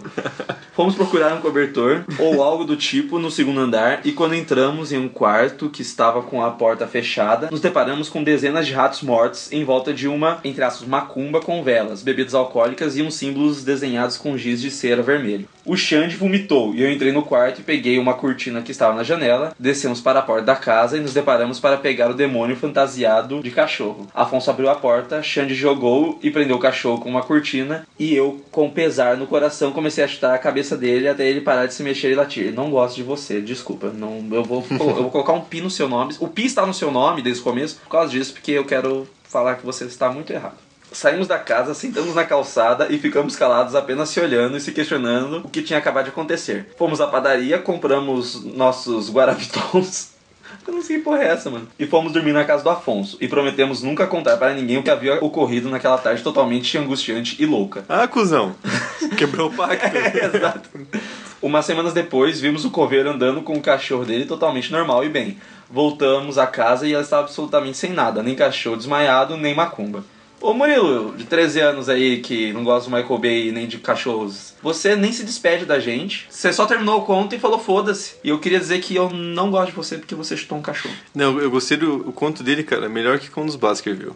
Fomos 0.75 0.95
procurar 0.95 1.35
um 1.35 1.41
cobertor 1.41 2.05
ou 2.19 2.43
algo 2.43 2.65
do 2.65 2.77
tipo 2.77 3.19
no 3.19 3.31
segundo 3.31 3.61
andar 3.61 4.01
e 4.05 4.13
quando 4.13 4.35
entramos 4.35 4.93
em 4.93 4.99
um 4.99 5.09
quarto 5.09 5.71
que 5.71 5.83
estava 5.83 6.23
com 6.23 6.45
a 6.45 6.51
porta 6.51 6.87
fechada, 6.87 7.49
nos 7.51 7.61
deparamos 7.63 8.09
com 8.09 8.23
dezenas 8.23 8.67
de 8.67 8.73
ratos 8.73 9.03
mortos 9.03 9.51
em 9.53 9.65
volta 9.65 9.93
de 9.95 10.09
uma, 10.09 10.41
entre 10.45 10.63
aspas, 10.63 10.87
macumba 10.87 11.41
com 11.41 11.63
velas, 11.63 12.03
bebidas 12.03 12.35
alcoólicas 12.35 12.97
e 12.97 13.03
uns 13.03 13.15
símbolos 13.15 13.65
desenhados 13.65 14.19
com 14.19 14.37
giz 14.37 14.61
de 14.61 14.71
cera 14.71 15.03
vermelho. 15.03 15.49
O 15.65 15.77
Xande 15.77 16.17
vomitou 16.17 16.75
e 16.75 16.83
eu 16.83 16.91
entrei 16.91 17.13
no 17.13 17.23
quarto 17.23 17.61
e 17.61 17.65
peguei 17.65 17.99
uma 17.99 18.15
cortina 18.15 18.63
que 18.63 18.73
estava 18.73 18.97
na 18.97 19.05
janela, 19.05 19.55
descemos 19.59 20.01
para 20.01 20.19
a 20.19 20.23
porta 20.23 20.45
da 20.45 20.57
casa 20.57 20.97
e 20.97 21.01
nos 21.01 21.15
deparamos 21.15 21.61
para 21.61 21.77
pegar 21.77 22.11
o 22.11 22.15
demônio 22.15 22.57
fantasiado 22.57 23.41
de 23.41 23.51
cachorro. 23.51 24.09
Afonso 24.13 24.51
abriu 24.51 24.69
a 24.69 24.75
porta, 24.75 25.23
Xande 25.23 25.55
jogou 25.55 26.19
e 26.21 26.33
prendeu 26.33 26.57
o 26.57 26.61
cachorro 26.61 27.01
com 27.01 27.09
uma 27.09 27.23
cortina 27.23 27.87
e 27.97 28.13
eu, 28.13 28.43
com 28.51 28.69
pesar 28.69 29.17
no 29.17 29.27
coração, 29.29 29.71
comecei 29.71 30.03
a 30.03 30.09
chutar 30.09 30.35
a 30.35 30.39
cabeça 30.39 30.77
dele 30.77 31.07
até 31.07 31.29
ele 31.29 31.41
parar 31.41 31.67
de 31.67 31.75
se 31.75 31.83
mexer 31.85 32.11
e 32.11 32.17
latir. 32.17 32.53
Não 32.53 32.69
gosto 32.69 32.97
de 32.97 33.05
você, 33.05 33.41
desculpa. 33.41 33.91
Não, 33.91 34.21
eu, 34.33 34.43
vou, 34.43 34.65
eu 34.69 34.77
vou 34.77 35.11
colocar 35.11 35.33
um 35.33 35.41
pi 35.41 35.61
no 35.61 35.71
seu 35.71 35.89
nome. 35.89 36.17
O 36.19 36.27
pi 36.27 36.47
está 36.47 36.67
no 36.67 36.75
seu 36.75 36.91
nome 36.91 37.23
desde 37.23 37.41
o 37.41 37.45
começo 37.53 37.77
por 37.77 37.91
causa 37.91 38.11
disso, 38.11 38.33
porque 38.33 38.53
eu 38.53 38.65
quero 38.65 39.07
falar 39.25 39.57
que 39.57 39.67
você 39.67 39.85
está 39.85 40.11
muito 40.11 40.33
errado. 40.33 40.57
Saímos 40.91 41.27
da 41.27 41.39
casa, 41.39 41.75
sentamos 41.75 42.15
na 42.15 42.25
calçada 42.25 42.89
e 42.91 42.99
ficamos 42.99 43.37
calados 43.37 43.75
apenas 43.75 44.09
se 44.09 44.21
olhando 44.21 44.57
e 44.57 44.61
se 44.61 44.73
questionando 44.73 45.39
o 45.45 45.49
que 45.49 45.63
tinha 45.63 45.79
acabado 45.79 46.05
de 46.05 46.11
acontecer. 46.11 46.71
Fomos 46.77 47.01
à 47.01 47.07
padaria, 47.07 47.59
compramos 47.59 48.43
nossos 48.43 49.11
guaravitons. 49.11 50.13
Eu 50.67 50.75
não 50.75 50.83
sei 50.83 50.99
que 50.99 51.03
porra 51.03 51.23
é 51.23 51.29
essa, 51.29 51.51
mano. 51.51 51.67
E 51.79 51.87
fomos 51.87 52.13
dormir 52.13 52.33
na 52.33 52.45
casa 52.45 52.63
do 52.63 52.71
Afonso. 52.71 53.17
E 53.21 53.27
prometemos 53.27 53.83
nunca 53.83 54.07
contar 54.07 54.37
para 54.37 54.55
ninguém 54.55 54.79
o 54.79 54.83
que 54.83 54.91
havia 54.91 55.15
ocorrido 55.25 55.69
naquela 55.71 55.99
tarde 55.99 56.23
totalmente 56.23 56.77
angustiante 56.77 57.43
e 57.43 57.47
louca. 57.47 57.85
Ah, 57.89 58.07
cuzão. 58.07 58.55
Quebrou 59.17 59.49
o 59.49 59.55
pacto. 59.55 59.97
É, 59.97 60.27
exato. 60.27 60.69
Umas 61.43 61.67
semanas 61.67 61.93
depois, 61.93 62.41
vimos 62.41 62.65
o 62.65 62.71
coveiro 62.71 63.11
andando 63.11 63.43
com 63.43 63.55
o 63.55 63.61
cachorro 63.61 64.05
dele 64.05 64.25
totalmente 64.25 64.71
normal 64.71 65.05
e 65.05 65.09
bem. 65.09 65.39
Voltamos 65.69 66.39
à 66.39 66.47
casa 66.47 66.87
e 66.87 66.93
ela 66.93 67.03
estava 67.03 67.23
absolutamente 67.23 67.77
sem 67.77 67.93
nada, 67.93 68.23
nem 68.23 68.37
cachorro 68.37 68.77
desmaiado, 68.77 69.37
nem 69.37 69.53
macumba. 69.53 70.05
Ô 70.41 70.55
Murilo, 70.55 71.17
de 71.17 71.25
13 71.25 71.61
anos 71.61 71.89
aí, 71.89 72.21
que 72.21 72.53
não 72.53 72.63
gosta 72.63 72.89
do 72.89 72.97
Michael 72.97 73.19
Bay 73.19 73.53
nem 73.53 73.67
de 73.67 73.79
cachorros, 73.79 74.55
você 74.63 74.95
nem 74.95 75.13
se 75.13 75.25
despede 75.25 75.65
da 75.65 75.81
gente. 75.81 76.27
Você 76.31 76.53
só 76.53 76.65
terminou 76.65 77.01
o 77.01 77.05
conto 77.05 77.35
e 77.35 77.41
falou 77.41 77.59
foda-se. 77.59 78.15
E 78.23 78.29
eu 78.29 78.39
queria 78.39 78.61
dizer 78.61 78.81
que 78.81 78.95
eu 78.95 79.11
não 79.11 79.51
gosto 79.51 79.71
de 79.71 79.77
você 79.77 79.99
porque 79.99 80.15
você 80.15 80.37
chutou 80.37 80.59
um 80.59 80.63
cachorro. 80.63 80.95
Não, 81.13 81.41
eu 81.41 81.51
gostei 81.51 81.77
do 81.77 82.09
o 82.09 82.13
conto 82.13 82.45
dele, 82.45 82.63
cara. 82.63 82.89
Melhor 82.89 83.19
que 83.19 83.31
com 83.31 83.43
um 83.43 83.47
dos 83.47 83.57
Baskerville. 83.57 84.15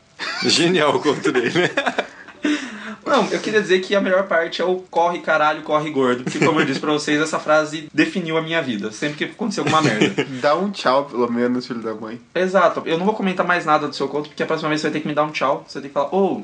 Genial 0.44 0.96
o 0.96 1.00
conto 1.00 1.32
dele. 1.32 1.52
Não, 3.06 3.28
eu 3.30 3.38
queria 3.38 3.62
dizer 3.62 3.80
que 3.80 3.94
a 3.94 4.00
melhor 4.00 4.24
parte 4.24 4.60
é 4.60 4.64
o 4.64 4.76
corre 4.90 5.20
caralho, 5.20 5.62
corre 5.62 5.90
gordo. 5.90 6.24
Porque, 6.24 6.44
como 6.44 6.60
eu 6.60 6.66
disse 6.66 6.80
pra 6.80 6.92
vocês, 6.92 7.20
essa 7.20 7.38
frase 7.38 7.88
definiu 7.94 8.36
a 8.36 8.42
minha 8.42 8.60
vida. 8.60 8.90
Sempre 8.90 9.18
que 9.18 9.24
aconteceu 9.32 9.62
alguma 9.62 9.80
merda. 9.80 10.26
Dá 10.42 10.56
um 10.56 10.70
tchau, 10.70 11.04
pelo 11.04 11.30
menos, 11.30 11.66
filho 11.66 11.80
da 11.80 11.94
mãe. 11.94 12.20
Exato. 12.34 12.82
Eu 12.84 12.98
não 12.98 13.06
vou 13.06 13.14
comentar 13.14 13.46
mais 13.46 13.64
nada 13.64 13.86
do 13.86 13.94
seu 13.94 14.08
conto, 14.08 14.28
porque 14.28 14.42
a 14.42 14.46
próxima 14.46 14.68
vez 14.68 14.80
você 14.80 14.88
vai 14.88 14.92
ter 14.94 15.00
que 15.00 15.08
me 15.08 15.14
dar 15.14 15.22
um 15.22 15.30
tchau. 15.30 15.64
Você 15.68 15.80
tem 15.80 15.88
que 15.88 15.94
falar, 15.94 16.12
ô, 16.14 16.42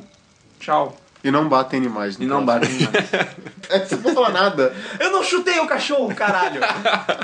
tchau. 0.61 0.97
E 1.25 1.31
não 1.31 1.49
batem 1.49 1.81
em 1.81 1.85
imagem. 1.85 2.23
E 2.23 2.27
não 2.27 2.45
bate 2.45 2.67
em 2.67 2.83
mais. 2.83 2.93
É, 3.71 3.79
você 3.79 3.97
não 3.97 4.13
falou 4.13 4.31
nada. 4.31 4.75
Eu 5.01 5.11
não 5.13 5.25
chutei 5.25 5.59
o 5.59 5.67
cachorro, 5.67 6.15
caralho! 6.15 6.61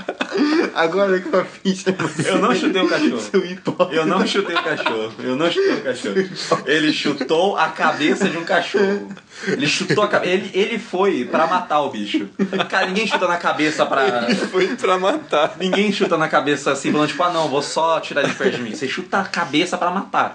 Agora 0.74 1.20
que 1.20 1.28
eu 1.30 1.44
fiz. 1.44 1.84
Eu 2.24 2.38
não 2.38 2.54
chutei 2.54 2.80
o 2.80 2.88
cachorro. 2.88 3.20
Seu 3.20 3.44
hipócrita. 3.44 3.94
Eu 3.94 4.06
não 4.06 4.26
chutei 4.26 4.56
o 4.56 4.62
cachorro. 4.62 5.12
Eu 5.18 5.36
não 5.36 5.50
chutei 5.50 5.74
o 5.74 5.82
cachorro. 5.82 6.62
Ele 6.64 6.92
chutou 6.92 7.56
a 7.56 7.68
cabeça 7.68 8.30
de 8.30 8.38
um 8.38 8.44
cachorro. 8.44 9.08
Ele 9.46 9.66
chutou 9.66 10.04
a 10.04 10.08
cabeça. 10.08 10.32
Ele, 10.32 10.50
ele 10.52 10.78
foi 10.78 11.24
pra 11.24 11.46
matar 11.46 11.80
o 11.80 11.90
bicho. 11.90 12.28
Cara, 12.68 12.86
ninguém 12.86 13.06
chuta 13.06 13.26
na 13.26 13.36
cabeça 13.36 13.86
pra. 13.86 14.22
Foi 14.50 14.66
pra 14.76 14.98
matar. 14.98 15.56
Ninguém 15.58 15.92
chuta 15.92 16.16
na 16.16 16.28
cabeça 16.28 16.72
assim, 16.72 16.90
falando 16.90 17.08
tipo, 17.08 17.22
ah 17.22 17.30
não, 17.30 17.48
vou 17.48 17.62
só 17.62 18.00
tirar 18.00 18.24
ele 18.24 18.34
perto 18.34 18.56
de 18.56 18.62
mim. 18.62 18.74
Você 18.74 18.88
chuta 18.88 19.20
a 19.20 19.24
cabeça 19.24 19.78
pra 19.78 19.90
matar. 19.90 20.34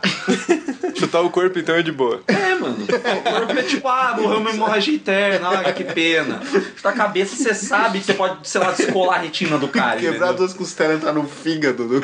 Chutar 0.95 1.21
o 1.21 1.29
corpo 1.29 1.57
então 1.59 1.75
é 1.75 1.81
de 1.81 1.91
boa. 1.91 2.21
É, 2.27 2.55
mano. 2.55 2.77
O 2.83 3.31
corpo 3.31 3.59
é 3.59 3.63
tipo, 3.63 3.87
ah, 3.87 4.15
morreu 4.17 4.39
uma 4.39 4.51
hemorragia 4.51 4.93
interna, 4.93 5.49
olha 5.49 5.73
que 5.73 5.83
pena. 5.83 6.41
Chuta 6.75 6.89
a 6.89 6.93
cabeça, 6.93 7.35
você 7.35 7.53
sabe 7.53 7.99
que 7.99 8.05
você 8.05 8.13
pode, 8.13 8.47
sei 8.47 8.61
lá, 8.61 8.71
descolar 8.71 9.15
a 9.15 9.21
retina 9.21 9.57
do 9.57 9.67
cara. 9.67 9.99
Quebrar 9.99 10.15
entendeu? 10.15 10.33
duas 10.35 10.53
costelas 10.53 10.95
e 10.95 10.97
entrar 10.97 11.13
no 11.13 11.27
fígado 11.27 11.87
do. 11.87 12.01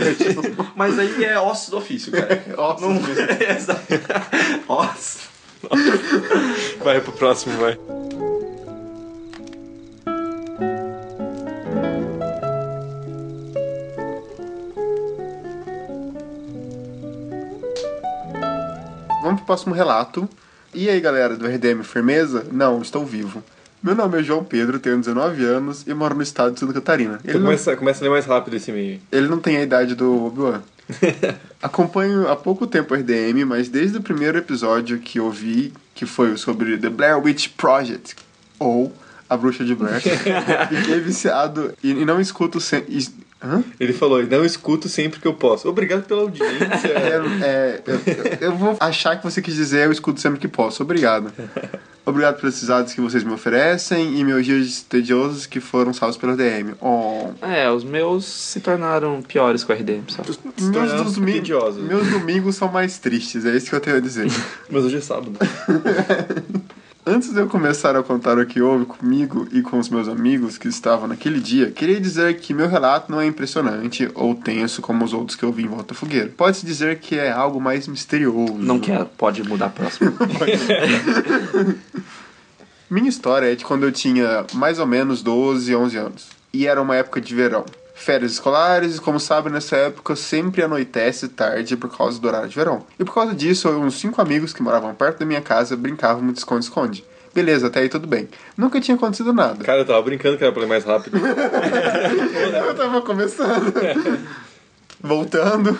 Mas 0.75 0.97
aí 0.97 1.23
é 1.23 1.39
osso 1.39 1.71
do 1.71 1.77
ofício, 1.77 2.11
cara. 2.11 2.43
Nossa, 2.55 2.87
Não... 2.87 2.99
Exato. 3.55 3.81
Osso. 4.67 5.28
Vai 6.83 7.01
pro 7.01 7.11
próximo, 7.11 7.57
vai. 7.57 7.77
Vamos 19.21 19.41
pro 19.41 19.45
próximo 19.47 19.73
relato. 19.75 20.27
E 20.73 20.89
aí, 20.89 20.99
galera 20.99 21.35
do 21.35 21.45
RDM, 21.45 21.83
firmeza? 21.83 22.45
Não, 22.51 22.81
estou 22.81 23.05
vivo. 23.05 23.43
Meu 23.81 23.95
nome 23.95 24.19
é 24.19 24.23
João 24.23 24.43
Pedro, 24.43 24.79
tenho 24.79 24.97
19 24.99 25.43
anos 25.45 25.87
e 25.87 25.93
moro 25.93 26.13
no 26.15 26.21
estado 26.21 26.53
de 26.53 26.59
Santa 26.59 26.73
Catarina. 26.73 27.19
Ele 27.23 27.29
Então 27.29 27.41
não, 27.41 27.47
começa, 27.47 27.75
começa 27.75 28.01
a 28.01 28.03
ler 28.03 28.09
mais 28.09 28.25
rápido 28.25 28.55
esse 28.55 28.71
e-mail. 28.71 28.99
ele 29.11 29.27
não 29.27 29.39
tem 29.39 29.57
a 29.57 29.63
idade 29.63 29.95
do 29.95 30.25
Obi-Wan. 30.25 30.61
Acompanho 31.61 32.27
há 32.27 32.35
pouco 32.35 32.65
tempo 32.65 32.93
o 32.93 32.97
RDM, 32.97 33.45
mas 33.45 33.69
desde 33.69 33.97
o 33.97 34.01
primeiro 34.01 34.37
episódio 34.37 34.99
que 34.99 35.19
ouvi, 35.19 35.73
que 35.93 36.05
foi 36.05 36.35
sobre 36.37 36.77
The 36.77 36.89
Blair 36.89 37.17
Witch 37.17 37.49
Project, 37.57 38.15
ou 38.57 38.93
A 39.29 39.37
Bruxa 39.37 39.63
de 39.63 39.75
Blair, 39.75 40.01
fiquei 40.69 40.99
viciado 40.99 41.73
e, 41.83 41.91
e 41.91 42.05
não 42.05 42.19
escuto 42.19 42.59
sempre. 42.59 43.07
Hã? 43.41 43.63
Ele 43.79 43.93
falou, 43.93 44.21
não 44.25 44.43
escuto 44.43 44.89
sempre 44.89 45.19
que 45.19 45.27
eu 45.27 45.33
posso. 45.33 45.69
Obrigado 45.69 46.03
pela 46.03 46.21
audiência. 46.21 46.59
É, 47.41 47.45
é, 47.45 47.83
eu, 47.85 48.49
eu 48.49 48.55
vou 48.55 48.75
achar 48.79 49.15
que 49.15 49.23
você 49.23 49.41
quis 49.41 49.55
dizer 49.55 49.85
eu 49.85 49.91
escuto 49.91 50.19
sempre 50.19 50.39
que 50.39 50.47
posso. 50.47 50.83
Obrigado. 50.83 51.31
Obrigado 52.09 52.39
pelos 52.39 52.61
dados 52.63 52.93
que 52.93 53.01
vocês 53.01 53.23
me 53.23 53.31
oferecem 53.33 54.17
e 54.19 54.23
meus 54.23 54.45
dias 54.45 54.81
tediosos 54.81 55.45
que 55.45 55.59
foram 55.59 55.93
salvos 55.93 56.17
pela 56.17 56.35
DM. 56.35 56.73
Oh, 56.81 57.29
É, 57.41 57.69
os 57.71 57.83
meus 57.83 58.25
se 58.25 58.59
tornaram 58.59 59.21
piores 59.21 59.63
com 59.63 59.71
a 59.71 59.75
RDM, 59.75 60.03
só. 60.07 60.23
meus, 60.23 61.13
domi- 61.15 61.31
meus 61.87 62.07
domingos 62.09 62.55
são 62.55 62.67
mais 62.67 62.97
tristes, 62.99 63.45
é 63.45 63.55
isso 63.55 63.69
que 63.69 63.75
eu 63.75 63.79
tenho 63.79 63.97
a 63.97 63.99
dizer. 63.99 64.27
Mas 64.69 64.83
hoje 64.83 64.97
é 64.97 65.01
sábado. 65.01 65.33
Antes 67.05 67.33
de 67.33 67.39
eu 67.39 67.47
começar 67.47 67.95
a 67.95 68.03
contar 68.03 68.37
o 68.37 68.45
que 68.45 68.61
houve 68.61 68.85
comigo 68.85 69.47
e 69.51 69.61
com 69.61 69.79
os 69.79 69.89
meus 69.89 70.07
amigos 70.07 70.57
que 70.57 70.67
estavam 70.67 71.07
naquele 71.07 71.39
dia, 71.39 71.71
queria 71.71 71.99
dizer 71.99 72.39
que 72.39 72.53
meu 72.53 72.67
relato 72.67 73.11
não 73.11 73.21
é 73.21 73.25
impressionante 73.25 74.09
ou 74.13 74.35
tenso 74.35 74.81
como 74.81 75.05
os 75.05 75.13
outros 75.13 75.35
que 75.35 75.43
eu 75.43 75.51
vi 75.51 75.63
em 75.63 75.67
volta 75.67 75.93
fogueira. 75.93 76.31
Pode-se 76.35 76.65
dizer 76.65 76.99
que 76.99 77.17
é 77.17 77.31
algo 77.31 77.59
mais 77.59 77.87
misterioso. 77.87 78.53
Não 78.53 78.79
quero, 78.79 79.05
pode 79.05 79.41
mudar 79.43 79.69
próximo. 79.69 80.13
Minha 82.89 83.09
história 83.09 83.51
é 83.51 83.55
de 83.55 83.63
quando 83.63 83.83
eu 83.83 83.91
tinha 83.91 84.45
mais 84.53 84.77
ou 84.77 84.85
menos 84.85 85.23
12, 85.23 85.75
11 85.75 85.97
anos. 85.97 86.27
E 86.51 86.67
era 86.67 86.81
uma 86.81 86.95
época 86.95 87.21
de 87.21 87.33
verão. 87.33 87.63
Férias 87.99 88.31
escolares, 88.31 88.95
e 88.95 89.01
como 89.01 89.19
sabe, 89.19 89.49
nessa 89.49 89.75
época 89.75 90.15
sempre 90.15 90.63
anoitece 90.63 91.27
tarde 91.27 91.75
por 91.75 91.95
causa 91.95 92.17
do 92.17 92.27
horário 92.27 92.47
de 92.47 92.55
verão. 92.55 92.85
E 92.97 93.03
por 93.03 93.13
causa 93.13 93.35
disso, 93.35 93.67
eu 93.67 93.81
uns 93.81 93.99
cinco 93.99 94.21
amigos 94.21 94.53
que 94.53 94.63
moravam 94.63 94.95
perto 94.95 95.19
da 95.19 95.25
minha 95.25 95.41
casa 95.41 95.75
brincavam 95.75 96.31
de 96.31 96.39
esconde-esconde. 96.39 97.03
Beleza, 97.35 97.67
até 97.67 97.81
aí 97.81 97.89
tudo 97.89 98.07
bem. 98.07 98.29
Nunca 98.57 98.79
tinha 98.79 98.95
acontecido 98.95 99.33
nada. 99.33 99.65
Cara, 99.65 99.81
eu 99.81 99.85
tava 99.85 100.01
brincando 100.01 100.37
que 100.37 100.43
era 100.45 100.53
pra 100.53 100.63
ir 100.63 100.67
mais 100.67 100.85
rápido. 100.85 101.19
Eu 102.65 102.75
tava 102.75 103.01
começando. 103.01 103.73
Voltando. 105.01 105.77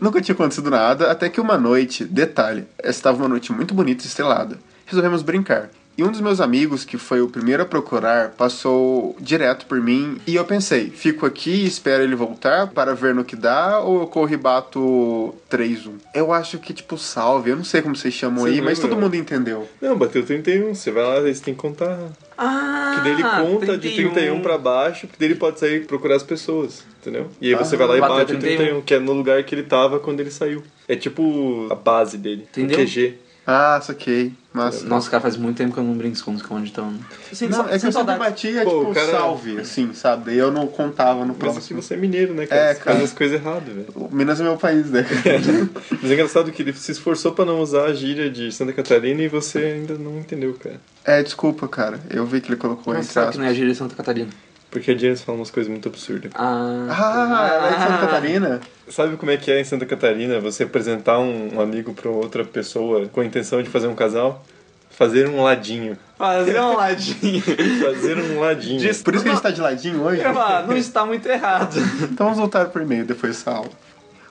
Nunca 0.00 0.20
tinha 0.20 0.34
acontecido 0.34 0.70
nada, 0.70 1.10
até 1.10 1.28
que 1.28 1.40
uma 1.40 1.58
noite, 1.58 2.04
detalhe, 2.04 2.64
estava 2.84 3.18
uma 3.18 3.28
noite 3.28 3.52
muito 3.52 3.74
bonita 3.74 4.04
e 4.04 4.06
estrelada. 4.06 4.56
Resolvemos 4.86 5.22
brincar. 5.22 5.68
E 5.98 6.04
um 6.04 6.10
dos 6.10 6.20
meus 6.20 6.40
amigos, 6.40 6.84
que 6.84 6.98
foi 6.98 7.22
o 7.22 7.28
primeiro 7.28 7.62
a 7.62 7.66
procurar, 7.66 8.30
passou 8.30 9.16
direto 9.18 9.64
por 9.64 9.80
mim 9.80 10.18
e 10.26 10.34
eu 10.36 10.44
pensei, 10.44 10.90
fico 10.90 11.24
aqui 11.24 11.50
e 11.50 11.66
espero 11.66 12.02
ele 12.02 12.14
voltar 12.14 12.66
para 12.66 12.94
ver 12.94 13.14
no 13.14 13.24
que 13.24 13.34
dá 13.34 13.80
ou 13.80 14.00
eu 14.02 14.06
corro 14.06 14.32
e 14.32 14.36
bato 14.36 15.34
3-1? 15.50 15.92
Eu 16.14 16.32
acho 16.32 16.58
que 16.58 16.74
tipo 16.74 16.98
salve, 16.98 17.50
eu 17.50 17.56
não 17.56 17.64
sei 17.64 17.80
como 17.80 17.96
vocês 17.96 18.12
chamam 18.12 18.44
Você 18.44 18.50
aí, 18.54 18.60
mas 18.60 18.78
todo 18.78 18.96
mundo 18.96 19.14
entendeu. 19.16 19.66
Não, 19.80 19.96
bateu 19.96 20.22
31. 20.24 20.74
Você 20.74 20.90
vai 20.90 21.02
lá, 21.02 21.20
você 21.20 21.42
tem 21.42 21.54
que 21.54 21.60
contar. 21.60 21.98
ah, 22.36 22.96
Que 22.96 23.02
daí 23.04 23.12
ele 23.12 23.22
conta 23.22 23.78
de 23.78 23.90
31 23.94 24.42
pra 24.42 24.58
baixo, 24.58 25.06
que 25.06 25.18
daí 25.18 25.28
ele 25.28 25.34
pode 25.38 25.58
sair 25.58 25.76
e 25.82 25.84
procurar 25.86 26.16
as 26.16 26.22
pessoas, 26.22 26.84
entendeu? 27.00 27.28
E 27.40 27.48
aí 27.48 27.54
você 27.54 27.74
vai 27.76 27.86
lá 27.86 27.96
e 27.96 28.00
bate 28.00 28.34
o 28.34 28.38
31. 28.38 28.56
31, 28.56 28.82
que 28.82 28.94
é 28.94 28.98
no 28.98 29.12
lugar 29.12 29.42
que 29.44 29.54
ele 29.54 29.62
tava 29.62 29.98
quando 29.98 30.20
ele 30.20 30.30
saiu. 30.30 30.62
É 30.86 30.94
tipo 30.94 31.66
a 31.70 31.74
base 31.74 32.18
dele, 32.18 32.46
Entendeu? 32.50 32.78
o 32.78 32.82
QG. 32.82 33.14
Ah, 33.46 33.80
saquei. 33.80 34.32
Massa. 34.52 34.86
Nossa, 34.86 35.08
cara, 35.10 35.20
faz 35.20 35.36
muito 35.36 35.56
tempo 35.58 35.74
que 35.74 35.78
eu 35.78 35.84
não 35.84 35.94
brinco 35.94 36.16
esconde-esconde, 36.16 36.70
então... 36.70 36.92
Sem, 37.32 37.46
Não, 37.48 37.68
é 37.68 37.78
que 37.78 37.86
eu 37.86 37.92
sempre 37.92 38.16
batia, 38.16 38.64
Pô, 38.64 38.70
tipo, 38.78 38.90
o 38.90 38.94
cara- 38.94 39.10
salve, 39.12 39.58
assim, 39.60 39.92
sabe? 39.92 40.24
Daí 40.26 40.38
eu 40.38 40.50
não 40.50 40.66
contava 40.66 41.20
no 41.20 41.26
Mas 41.28 41.36
que 41.36 41.38
próximo. 41.40 41.82
você 41.82 41.94
é 41.94 41.96
mineiro, 41.98 42.32
né, 42.34 42.46
cara? 42.46 42.60
É, 42.70 42.74
cara. 42.74 42.96
faz 42.96 43.10
as 43.10 43.12
coisas 43.16 43.38
erradas, 43.38 43.72
velho. 43.74 43.86
Minas 44.10 44.40
é 44.40 44.42
meu 44.42 44.56
país, 44.56 44.90
né? 44.90 45.04
Mas 46.02 46.10
é 46.10 46.14
engraçado 46.14 46.50
que 46.50 46.62
ele 46.62 46.72
se 46.72 46.90
esforçou 46.90 47.32
pra 47.32 47.44
não 47.44 47.60
usar 47.60 47.84
a 47.84 47.92
gíria 47.94 48.30
de 48.30 48.50
Santa 48.50 48.72
Catarina 48.72 49.22
e 49.22 49.28
você 49.28 49.58
ainda 49.58 49.94
não 49.98 50.18
entendeu, 50.18 50.54
cara. 50.54 50.80
é, 51.04 51.22
desculpa, 51.22 51.68
cara. 51.68 52.00
Eu 52.10 52.24
vi 52.26 52.40
que 52.40 52.48
ele 52.48 52.56
colocou 52.56 52.94
Mas 52.94 53.06
sabe 53.06 53.32
que 53.32 53.38
não 53.38 53.44
é 53.44 53.48
a 53.50 53.54
gíria 53.54 53.70
de 53.72 53.78
Santa 53.78 53.94
Catarina. 53.94 54.30
Porque 54.76 54.90
a 54.90 54.98
James 54.98 55.22
fala 55.22 55.38
umas 55.38 55.50
coisas 55.50 55.70
muito 55.70 55.88
absurdas. 55.88 56.30
Ah, 56.34 56.86
Ah, 56.90 57.48
ela 57.50 57.68
é 57.68 57.76
de 57.76 57.82
Santa 57.82 57.98
Catarina? 58.06 58.60
Sabe 58.90 59.16
como 59.16 59.30
é 59.32 59.38
que 59.38 59.50
é 59.50 59.58
em 59.58 59.64
Santa 59.64 59.86
Catarina 59.86 60.38
você 60.38 60.64
apresentar 60.64 61.18
um, 61.18 61.54
um 61.54 61.60
amigo 61.62 61.94
pra 61.94 62.10
outra 62.10 62.44
pessoa 62.44 63.06
com 63.08 63.22
a 63.22 63.24
intenção 63.24 63.62
de 63.62 63.70
fazer 63.70 63.86
um 63.86 63.94
casal? 63.94 64.44
Fazer 64.90 65.30
um 65.30 65.42
ladinho. 65.42 65.96
Fazer 66.18 66.60
um 66.60 66.76
ladinho. 66.76 67.42
Fazer 67.42 68.18
um 68.18 68.38
ladinho. 68.40 68.80
Por 69.02 69.14
isso 69.14 69.24
que 69.24 69.30
a 69.30 69.32
gente 69.32 69.42
tá 69.42 69.50
de 69.50 69.62
ladinho 69.62 70.02
hoje? 70.02 70.20
Não 70.68 70.76
está 70.76 71.06
muito 71.06 71.26
errado. 71.26 71.74
Então 72.02 72.26
vamos 72.26 72.38
voltar 72.38 72.66
pro 72.66 72.82
e-mail 72.82 73.06
depois 73.06 73.34
dessa 73.34 73.52
aula. 73.52 73.70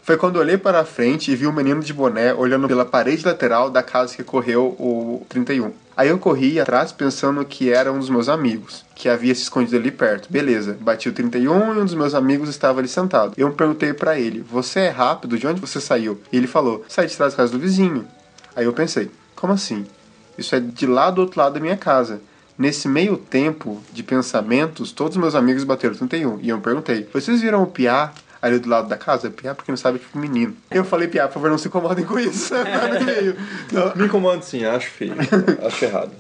Foi 0.06 0.18
quando 0.18 0.36
olhei 0.36 0.56
para 0.56 0.82
a 0.82 0.86
frente 0.86 1.32
e 1.32 1.36
vi 1.36 1.48
um 1.48 1.52
menino 1.52 1.82
de 1.82 1.92
boné 1.92 2.32
olhando 2.32 2.68
pela 2.68 2.86
parede 2.86 3.26
lateral 3.26 3.72
da 3.72 3.82
casa 3.82 4.16
que 4.16 4.24
correu 4.24 4.76
o 4.78 5.26
31. 5.28 5.74
Aí 5.98 6.10
eu 6.10 6.20
corri 6.20 6.60
atrás 6.60 6.92
pensando 6.92 7.44
que 7.44 7.72
era 7.72 7.92
um 7.92 7.98
dos 7.98 8.12
meus 8.12 8.30
amigos, 8.30 8.86
que 8.94 9.10
havia 9.10 9.34
se 9.34 9.42
escondido 9.42 9.78
ali 9.78 9.90
perto. 9.90 10.32
Beleza, 10.32 10.78
bati 10.80 11.10
o 11.10 11.12
31 11.12 11.74
e 11.74 11.80
um 11.80 11.86
dos 11.86 11.96
meus 11.96 12.14
amigos 12.14 12.50
estava 12.50 12.82
ali 12.82 12.88
sentado. 12.88 13.34
Eu 13.36 13.52
perguntei 13.54 13.96
para 13.96 14.20
ele: 14.20 14.42
Você 14.42 14.82
é 14.82 14.90
rápido? 14.90 15.40
De 15.40 15.48
onde 15.48 15.60
você 15.60 15.82
saiu? 15.82 16.22
E 16.32 16.38
ele 16.38 16.46
falou: 16.46 16.86
Saí 16.88 17.08
de 17.08 17.18
trás 17.18 17.34
da 17.34 17.38
casa 17.38 17.52
do 17.52 17.58
vizinho. 17.58 18.08
Aí 18.56 18.66
eu 18.66 18.74
pensei: 18.74 19.10
Como 19.36 19.54
assim? 19.54 19.88
Isso 20.38 20.56
é 20.56 20.60
de 20.60 20.86
lá 20.86 21.10
do 21.10 21.22
outro 21.22 21.40
lado 21.40 21.54
da 21.54 21.60
minha 21.60 21.78
casa. 21.78 22.22
Nesse 22.56 22.88
meio 22.88 23.18
tempo 23.18 23.82
de 23.92 24.04
pensamentos, 24.04 24.92
todos 24.92 25.18
os 25.18 25.22
meus 25.22 25.34
amigos 25.34 25.64
bateram 25.64 25.96
31. 25.96 26.42
E 26.42 26.50
eu 26.50 26.60
perguntei: 26.60 27.10
Vocês 27.12 27.42
viram 27.42 27.64
o 27.64 27.68
Piá 27.68 28.14
ali 28.48 28.60
do 28.60 28.70
lado 28.70 28.88
da 28.88 28.98
casa? 28.98 29.30
Piá, 29.30 29.54
porque 29.56 29.72
não 29.72 29.78
sabe, 29.78 30.00
tipo, 30.00 30.18
menino. 30.18 30.56
Eu 30.72 30.84
falei: 30.86 31.08
Piá, 31.08 31.28
por 31.28 31.36
favor, 31.36 31.50
não 31.50 31.58
se 31.58 31.68
incomodem 31.68 32.06
com 32.06 32.20
isso. 32.20 32.54
Não. 33.72 33.96
Me 33.96 34.06
incomoda 34.06 34.42
sim, 34.42 34.64
acho 34.66 34.90
feio. 34.90 35.14
acho 35.66 35.86
errado. 35.86 36.12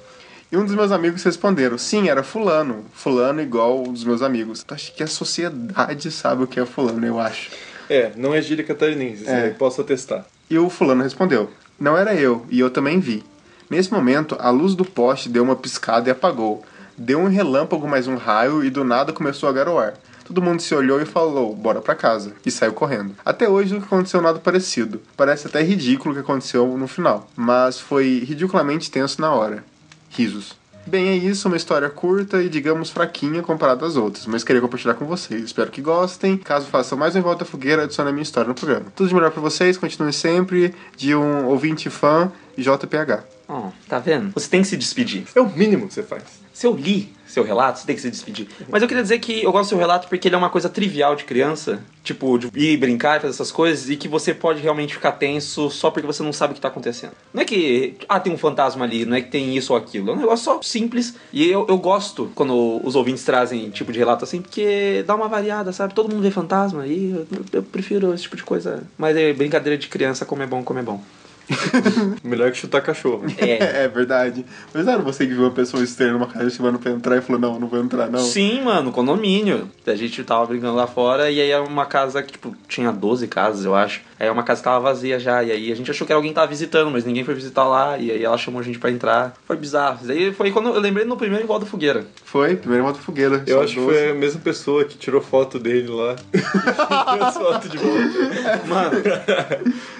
E 0.51 0.57
um 0.57 0.65
dos 0.65 0.75
meus 0.75 0.91
amigos 0.91 1.23
responderam: 1.23 1.77
Sim, 1.77 2.09
era 2.09 2.23
Fulano. 2.23 2.85
Fulano 2.93 3.41
igual 3.41 3.81
um 3.83 3.91
dos 3.93 4.03
meus 4.03 4.21
amigos. 4.21 4.63
Acho 4.69 4.93
que 4.93 5.03
a 5.03 5.07
sociedade 5.07 6.11
sabe 6.11 6.43
o 6.43 6.47
que 6.47 6.59
é 6.59 6.65
Fulano, 6.65 7.05
eu 7.05 7.19
acho. 7.19 7.49
É, 7.89 8.11
não 8.15 8.33
é 8.33 8.41
gíria 8.41 8.63
catarinense, 8.65 9.27
É. 9.27 9.49
posso 9.51 9.81
atestar. 9.81 10.25
E 10.49 10.57
o 10.57 10.69
fulano 10.69 11.03
respondeu: 11.03 11.49
Não 11.79 11.97
era 11.97 12.13
eu, 12.15 12.45
e 12.49 12.59
eu 12.59 12.69
também 12.69 12.99
vi. 12.99 13.23
Nesse 13.69 13.91
momento, 13.91 14.35
a 14.39 14.49
luz 14.49 14.75
do 14.75 14.85
poste 14.85 15.27
deu 15.29 15.43
uma 15.43 15.55
piscada 15.55 16.09
e 16.09 16.11
apagou. 16.11 16.63
Deu 16.97 17.19
um 17.19 17.27
relâmpago 17.27 17.87
mais 17.87 18.07
um 18.07 18.15
raio 18.15 18.63
e 18.63 18.69
do 18.69 18.83
nada 18.83 19.11
começou 19.11 19.49
a 19.49 19.51
garoar. 19.51 19.95
Todo 20.25 20.41
mundo 20.41 20.59
se 20.59 20.73
olhou 20.73 20.99
e 20.99 21.05
falou, 21.05 21.55
bora 21.55 21.79
pra 21.79 21.93
casa. 21.93 22.33
E 22.43 22.49
saiu 22.49 22.73
correndo. 22.73 23.15
Até 23.23 23.47
hoje 23.47 23.73
nunca 23.73 23.85
aconteceu 23.85 24.21
nada 24.21 24.39
parecido. 24.39 24.99
Parece 25.15 25.45
até 25.45 25.61
ridículo 25.61 26.11
o 26.11 26.15
que 26.15 26.21
aconteceu 26.21 26.75
no 26.77 26.87
final. 26.87 27.29
Mas 27.35 27.79
foi 27.79 28.25
ridiculamente 28.27 28.89
tenso 28.89 29.21
na 29.21 29.31
hora. 29.31 29.63
Risos. 30.09 30.55
Bem, 30.87 31.09
é 31.09 31.15
isso, 31.15 31.47
uma 31.47 31.57
história 31.57 31.89
curta 31.89 32.43
e, 32.43 32.49
digamos, 32.49 32.91
fraquinha 32.91 33.41
comparada 33.41 33.85
às 33.85 33.95
outras, 33.95 34.27
mas 34.27 34.43
queria 34.43 34.61
compartilhar 34.61 34.93
com 34.93 35.05
vocês. 35.05 35.43
Espero 35.43 35.71
que 35.71 35.81
gostem. 35.81 36.37
Caso 36.37 36.67
façam 36.67 36.95
mais 36.95 37.15
um 37.15 37.19
Em 37.19 37.21
Volta 37.23 37.43
à 37.43 37.47
Fogueira, 37.47 37.83
adicione 37.83 38.11
a 38.11 38.13
minha 38.13 38.21
história 38.21 38.47
no 38.47 38.53
programa. 38.53 38.85
Tudo 38.95 39.09
de 39.09 39.15
melhor 39.15 39.31
pra 39.31 39.41
vocês, 39.41 39.77
continue 39.77 40.13
sempre 40.13 40.75
de 40.95 41.15
um 41.15 41.45
ouvinte 41.47 41.89
fã 41.89 42.31
JPH. 42.55 43.23
Ó, 43.47 43.69
tá 43.87 43.97
vendo? 43.97 44.31
Você 44.33 44.47
tem 44.47 44.61
que 44.61 44.67
se 44.67 44.77
despedir. 44.77 45.25
É 45.35 45.41
o 45.41 45.49
mínimo 45.49 45.87
que 45.87 45.93
você 45.95 46.03
faz. 46.03 46.44
Se 46.55 46.65
eu 46.65 46.73
li 46.73 47.13
seu 47.27 47.43
relato, 47.43 47.79
você 47.79 47.85
tem 47.85 47.97
que 47.97 48.01
se 48.01 48.09
despedir. 48.09 48.47
Mas 48.69 48.81
eu 48.81 48.87
queria 48.87 49.03
dizer 49.03 49.19
que 49.19 49.43
eu 49.43 49.51
gosto 49.51 49.65
do 49.65 49.69
seu 49.69 49.77
relato 49.77 50.07
porque 50.07 50.29
ele 50.29 50.35
é 50.35 50.37
uma 50.37 50.49
coisa 50.49 50.69
trivial 50.69 51.13
de 51.13 51.25
criança. 51.25 51.83
Tipo, 52.01 52.37
de 52.37 52.47
ir 52.55 52.77
brincar 52.77 53.19
fazer 53.19 53.33
essas 53.33 53.51
coisas. 53.51 53.89
E 53.89 53.97
que 53.97 54.07
você 54.07 54.33
pode 54.33 54.61
realmente 54.61 54.93
ficar 54.93 55.11
tenso 55.11 55.69
só 55.69 55.91
porque 55.91 56.07
você 56.07 56.23
não 56.23 56.31
sabe 56.31 56.53
o 56.53 56.55
que 56.55 56.61
tá 56.61 56.69
acontecendo. 56.69 57.11
Não 57.33 57.41
é 57.41 57.45
que, 57.45 57.95
ah, 58.07 58.21
tem 58.21 58.31
um 58.31 58.37
fantasma 58.37 58.85
ali, 58.85 59.05
não 59.05 59.17
é 59.17 59.21
que 59.21 59.29
tem 59.29 59.57
isso 59.57 59.73
ou 59.73 59.79
aquilo. 59.79 60.11
É 60.11 60.13
um 60.13 60.17
negócio 60.17 60.45
só 60.45 60.61
simples. 60.61 61.15
E 61.33 61.45
eu, 61.45 61.65
eu 61.67 61.77
gosto 61.77 62.31
quando 62.33 62.79
os 62.85 62.95
ouvintes 62.95 63.25
trazem 63.25 63.69
tipo 63.69 63.91
de 63.91 63.99
relato 63.99 64.23
assim, 64.23 64.41
porque 64.41 65.03
dá 65.05 65.13
uma 65.13 65.27
variada, 65.27 65.73
sabe? 65.73 65.93
Todo 65.93 66.09
mundo 66.09 66.21
vê 66.21 66.31
fantasma 66.31 66.87
e 66.87 67.11
eu, 67.11 67.27
eu 67.51 67.63
prefiro 67.63 68.13
esse 68.13 68.23
tipo 68.23 68.37
de 68.37 68.43
coisa. 68.43 68.81
Mas 68.97 69.17
é 69.17 69.33
brincadeira 69.33 69.77
de 69.77 69.89
criança, 69.89 70.25
como 70.25 70.41
é 70.41 70.47
bom, 70.47 70.63
como 70.63 70.79
é 70.79 70.83
bom. 70.83 71.03
Melhor 72.23 72.51
que 72.51 72.57
chutar 72.57 72.81
cachorro. 72.81 73.25
É. 73.37 73.75
É 73.85 73.87
verdade. 73.87 74.45
Mas 74.73 74.85
não 74.85 74.93
era 74.93 75.01
você 75.01 75.25
que 75.25 75.33
viu 75.33 75.43
uma 75.43 75.51
pessoa 75.51 75.83
estranha 75.83 76.13
numa 76.13 76.27
casa 76.27 76.49
chamando 76.49 76.79
pra 76.79 76.91
entrar 76.91 77.17
e 77.17 77.21
falou, 77.21 77.39
não, 77.41 77.59
não 77.59 77.67
vou 77.67 77.79
entrar, 77.79 78.09
não. 78.09 78.19
Sim, 78.19 78.61
mano, 78.61 78.91
condomínio. 78.91 79.69
A 79.85 79.95
gente 79.95 80.23
tava 80.23 80.45
brincando 80.45 80.75
lá 80.75 80.87
fora 80.87 81.29
e 81.29 81.41
aí 81.41 81.49
era 81.51 81.63
uma 81.63 81.85
casa 81.85 82.23
que, 82.23 82.33
tipo, 82.33 82.55
tinha 82.67 82.91
12 82.91 83.27
casas, 83.27 83.65
eu 83.65 83.75
acho. 83.75 84.01
Aí 84.19 84.29
uma 84.29 84.43
casa 84.43 84.61
que 84.61 84.65
tava 84.65 84.79
vazia 84.79 85.19
já. 85.19 85.43
E 85.43 85.51
aí 85.51 85.71
a 85.71 85.75
gente 85.75 85.91
achou 85.91 86.07
que 86.07 86.13
era 86.13 86.17
alguém 86.17 86.31
que 86.31 86.35
tava 86.35 86.47
visitando, 86.47 86.89
mas 86.89 87.03
ninguém 87.05 87.23
foi 87.23 87.33
visitar 87.33 87.65
lá. 87.65 87.97
E 87.97 88.11
aí 88.11 88.23
ela 88.23 88.37
chamou 88.37 88.61
a 88.61 88.63
gente 88.63 88.79
pra 88.79 88.89
entrar. 88.89 89.33
Foi 89.45 89.57
bizarro. 89.57 89.99
Aí 90.09 90.33
foi 90.33 90.51
quando 90.51 90.69
eu 90.69 90.79
lembrei 90.79 91.05
no 91.05 91.17
primeiro 91.17 91.43
igual 91.43 91.59
da 91.59 91.65
fogueira. 91.65 92.05
Foi, 92.23 92.55
primeiro 92.55 92.83
moto 92.85 92.97
fogueira. 92.99 93.43
Eu 93.45 93.61
acho 93.61 93.73
que 93.73 93.79
12. 93.79 93.93
foi 93.93 94.11
a 94.11 94.13
mesma 94.13 94.39
pessoa 94.41 94.85
que 94.85 94.97
tirou 94.97 95.21
foto 95.21 95.59
dele 95.59 95.89
lá. 95.89 96.15
E 96.33 97.23
as 97.23 97.35
fotos 97.37 97.69
de 97.69 97.77
volta. 97.77 98.61
Mano, 98.67 99.01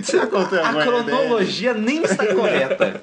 Você 0.01 0.19
contou 0.27 0.59
a 0.59 0.67
alguma 0.67 0.83
ideia? 1.01 1.34
Cronologia 1.35 1.73
nem 1.73 2.03
está 2.03 2.25
correta. 2.33 3.01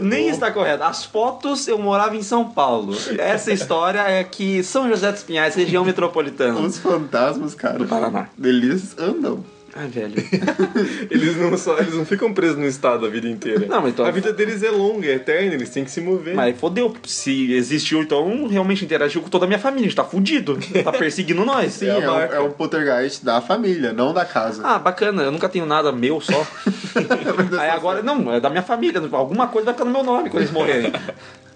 Nem 0.00 0.28
está 0.28 0.50
correta. 0.50 0.86
As 0.86 1.04
fotos, 1.04 1.66
eu 1.66 1.78
morava 1.78 2.16
em 2.16 2.22
São 2.22 2.50
Paulo. 2.50 2.96
Essa 3.18 3.52
história 3.52 4.00
é 4.00 4.22
que 4.22 4.62
São 4.62 4.88
José 4.88 5.10
dos 5.10 5.22
Pinhais, 5.22 5.54
região 5.54 5.84
metropolitana. 5.84 6.60
Os 6.60 6.78
fantasmas, 6.78 7.54
cara. 7.54 7.78
Do 7.78 7.86
Paraná. 7.86 8.28
Eles 8.42 8.96
andam. 8.98 9.44
Ai, 9.76 9.88
velho. 9.88 10.14
Eles 11.10 11.36
não, 11.36 11.56
só, 11.58 11.76
eles 11.78 11.94
não 11.94 12.04
ficam 12.06 12.32
presos 12.32 12.56
no 12.56 12.66
estado 12.66 13.04
a 13.04 13.08
vida 13.08 13.28
inteira. 13.28 13.66
Não, 13.66 13.80
mas 13.82 13.92
então- 13.92 14.06
A 14.06 14.10
vida 14.12 14.32
deles 14.32 14.62
é 14.62 14.70
longa, 14.70 15.06
é 15.08 15.14
eterna, 15.14 15.52
eles 15.54 15.68
têm 15.70 15.84
que 15.84 15.90
se 15.90 16.00
mover. 16.00 16.34
Mas 16.34 16.56
fodeu. 16.56 16.94
Se 17.04 17.52
existiu, 17.52 18.00
então 18.02 18.46
realmente 18.46 18.84
interagiu 18.84 19.20
com 19.20 19.28
toda 19.28 19.46
a 19.46 19.48
minha 19.48 19.58
família. 19.58 19.86
A 19.86 19.88
gente 19.88 19.96
tá 19.96 20.04
fudido. 20.04 20.56
Tá 20.84 20.92
perseguindo 20.96 21.44
nós. 21.44 21.72
Sim, 21.72 21.90
a 21.90 21.94
é, 21.94 22.08
um, 22.08 22.12
marca. 22.12 22.36
é 22.36 22.40
um 22.40 22.50
poltergeist 22.52 23.24
da 23.24 23.40
família, 23.40 23.92
não 23.92 24.14
da 24.14 24.24
casa. 24.24 24.62
Ah, 24.64 24.78
bacana. 24.78 25.22
Eu 25.22 25.32
nunca 25.32 25.48
tenho 25.48 25.66
nada 25.66 25.90
meu 25.90 26.20
só. 26.20 26.46
Aí 27.58 27.70
agora, 27.70 28.00
não, 28.00 28.32
é 28.32 28.38
da 28.38 28.48
minha 28.50 28.62
família. 28.62 29.02
Alguma 29.10 29.48
coisa 29.48 29.64
vai 29.66 29.74
ficar 29.74 29.84
no 29.84 29.90
meu 29.90 30.04
nome 30.04 30.30
quando 30.30 30.42
eles 30.42 30.52
morrerem. 30.52 30.92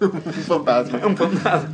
Um 0.01 0.11
fantasma. 0.43 0.99
É 1.01 1.07
um 1.07 1.17
fantasma. 1.17 1.71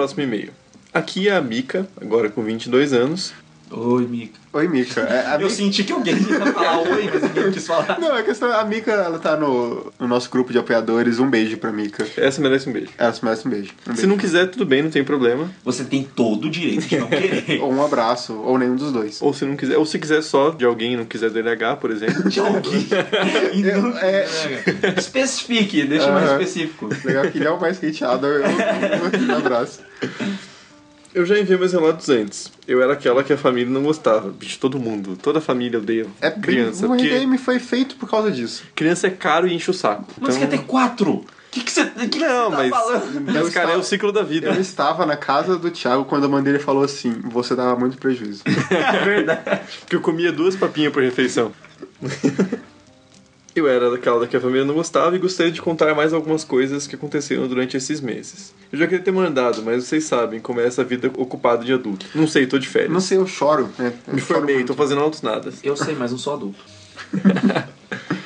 Próximo 0.00 0.22
e-mail. 0.22 0.50
Aqui 0.94 1.28
é 1.28 1.36
a 1.36 1.42
Mika, 1.42 1.86
agora 2.00 2.30
com 2.30 2.42
22 2.42 2.94
anos. 2.94 3.34
Oi, 3.72 4.04
Mica. 4.04 4.40
Oi, 4.52 4.66
Mika. 4.66 5.00
É, 5.02 5.34
Eu 5.36 5.38
Mika- 5.38 5.50
senti 5.50 5.84
que 5.84 5.92
alguém 5.92 6.14
ia 6.16 6.52
falar 6.52 6.78
oi, 6.80 7.08
mas 7.12 7.22
ninguém 7.22 7.52
quis 7.52 7.66
falar. 7.68 7.98
Não, 8.00 8.12
a 8.16 8.22
questão 8.24 8.50
a 8.52 8.64
Mika, 8.64 8.90
ela 8.90 9.18
tá 9.20 9.36
no, 9.36 9.92
no 9.96 10.08
nosso 10.08 10.28
grupo 10.28 10.50
de 10.52 10.58
apoiadores. 10.58 11.20
Um 11.20 11.30
beijo 11.30 11.56
pra 11.56 11.70
Mika. 11.70 12.04
Essa 12.16 12.40
merece 12.40 12.68
um 12.68 12.72
beijo. 12.72 12.88
Ela 12.98 13.12
se 13.12 13.24
merece 13.24 13.46
um 13.46 13.50
beijo. 13.50 13.70
Um 13.86 13.90
Se 13.90 13.96
beijo. 13.98 14.08
não 14.08 14.16
quiser, 14.16 14.46
tudo 14.50 14.66
bem, 14.66 14.82
não 14.82 14.90
tem 14.90 15.04
problema. 15.04 15.48
Você 15.64 15.84
tem 15.84 16.02
todo 16.02 16.46
o 16.46 16.50
direito 16.50 16.84
de 16.88 16.98
não 16.98 17.06
querer. 17.06 17.60
Ou 17.62 17.72
um 17.72 17.84
abraço, 17.84 18.34
ou 18.34 18.58
nenhum 18.58 18.74
dos 18.74 18.90
dois. 18.90 19.22
Ou 19.22 19.32
se 19.32 19.44
não 19.44 19.54
quiser, 19.56 19.76
ou 19.78 19.86
se 19.86 20.00
quiser 20.00 20.20
só 20.22 20.50
de 20.50 20.64
alguém 20.64 20.94
e 20.94 20.96
não 20.96 21.04
quiser 21.04 21.30
DLH, 21.30 21.76
por 21.80 21.92
exemplo. 21.92 22.28
De 22.28 22.40
alguém. 22.40 22.88
E 23.54 23.62
não- 23.62 23.96
É, 23.98 24.26
Especifique, 24.96 25.84
deixa 25.84 26.10
mais 26.10 26.28
Aham. 26.28 26.40
específico. 26.40 26.88
legal 27.04 27.30
que 27.30 27.38
ele 27.38 27.46
é 27.46 27.50
o 27.50 27.60
mais 27.60 27.78
hateado. 27.78 28.26
Eu, 28.26 28.40
eu, 28.42 29.28
um 29.28 29.36
abraço. 29.36 29.80
Eu 31.14 31.26
já 31.26 31.38
enviei 31.38 31.58
meus 31.58 31.72
relatos 31.72 32.08
antes. 32.08 32.52
Eu 32.68 32.80
era 32.82 32.92
aquela 32.92 33.24
que 33.24 33.32
a 33.32 33.36
família 33.36 33.68
não 33.72 33.82
gostava. 33.82 34.30
Bicho, 34.30 34.58
todo 34.60 34.78
mundo, 34.78 35.16
toda 35.20 35.38
a 35.38 35.42
família 35.42 35.78
odeia 35.78 36.06
É 36.20 36.30
criança. 36.30 36.86
o 36.86 36.88
Porque 36.90 37.08
RDM 37.08 37.36
foi 37.38 37.58
feito 37.58 37.96
por 37.96 38.08
causa 38.08 38.30
disso. 38.30 38.62
criança 38.76 39.08
é 39.08 39.10
caro 39.10 39.48
e 39.48 39.52
enche 39.54 39.70
o 39.70 39.74
saco. 39.74 40.04
Mas 40.20 40.36
Então- 40.36 40.48
quer 40.48 40.56
ter 40.58 40.64
quatro? 40.66 41.10
O 41.12 41.26
que, 41.52 41.62
que 41.64 41.72
você, 41.72 41.84
que 41.84 42.08
que 42.10 42.18
Não, 42.20 42.48
tá 42.52 42.58
mas, 42.58 42.70
falando? 42.70 43.20
mas 43.32 43.48
cara, 43.48 43.72
é 43.72 43.76
o 43.76 43.82
ciclo 43.82 44.12
da 44.12 44.22
vida. 44.22 44.46
Eu 44.50 44.60
estava 44.60 45.04
na 45.04 45.16
casa 45.16 45.58
do 45.58 45.68
Thiago 45.68 46.04
quando 46.04 46.26
a 46.26 46.28
mãe 46.28 46.40
dele 46.44 46.60
falou 46.60 46.84
assim: 46.84 47.10
você 47.24 47.56
dava 47.56 47.74
muito 47.74 47.98
prejuízo. 47.98 48.44
É 48.70 49.04
verdade. 49.04 49.60
Porque 49.80 49.96
eu 49.96 50.00
comia 50.00 50.30
duas 50.30 50.54
papinhas 50.54 50.92
por 50.92 51.02
refeição. 51.02 51.50
Eu 53.54 53.66
era 53.66 53.90
daquela 53.90 54.20
da 54.20 54.26
que 54.26 54.36
a 54.36 54.40
família 54.40 54.64
não 54.64 54.74
gostava 54.74 55.16
e 55.16 55.18
gostaria 55.18 55.50
de 55.50 55.60
contar 55.60 55.92
mais 55.94 56.12
algumas 56.12 56.44
coisas 56.44 56.86
que 56.86 56.94
aconteceram 56.94 57.48
durante 57.48 57.76
esses 57.76 58.00
meses. 58.00 58.54
Eu 58.72 58.78
já 58.78 58.86
queria 58.86 59.02
ter 59.02 59.10
mandado, 59.10 59.62
mas 59.62 59.84
vocês 59.84 60.04
sabem 60.04 60.38
como 60.38 60.60
é 60.60 60.66
essa 60.66 60.84
vida 60.84 61.10
ocupada 61.16 61.64
de 61.64 61.72
adulto. 61.72 62.06
Não 62.14 62.28
sei, 62.28 62.46
tô 62.46 62.58
de 62.58 62.68
férias. 62.68 62.92
Não 62.92 63.00
sei, 63.00 63.18
eu 63.18 63.26
choro, 63.26 63.68
né? 63.76 63.92
Eu 64.06 64.14
Me 64.14 64.20
choro 64.20 64.34
formei, 64.34 64.54
muito. 64.56 64.68
tô 64.68 64.74
fazendo 64.74 65.00
altos 65.00 65.20
nadas. 65.22 65.56
Eu 65.64 65.76
sei, 65.76 65.96
mas 65.96 66.12
não 66.12 66.18
sou 66.18 66.34
adulto. 66.34 66.60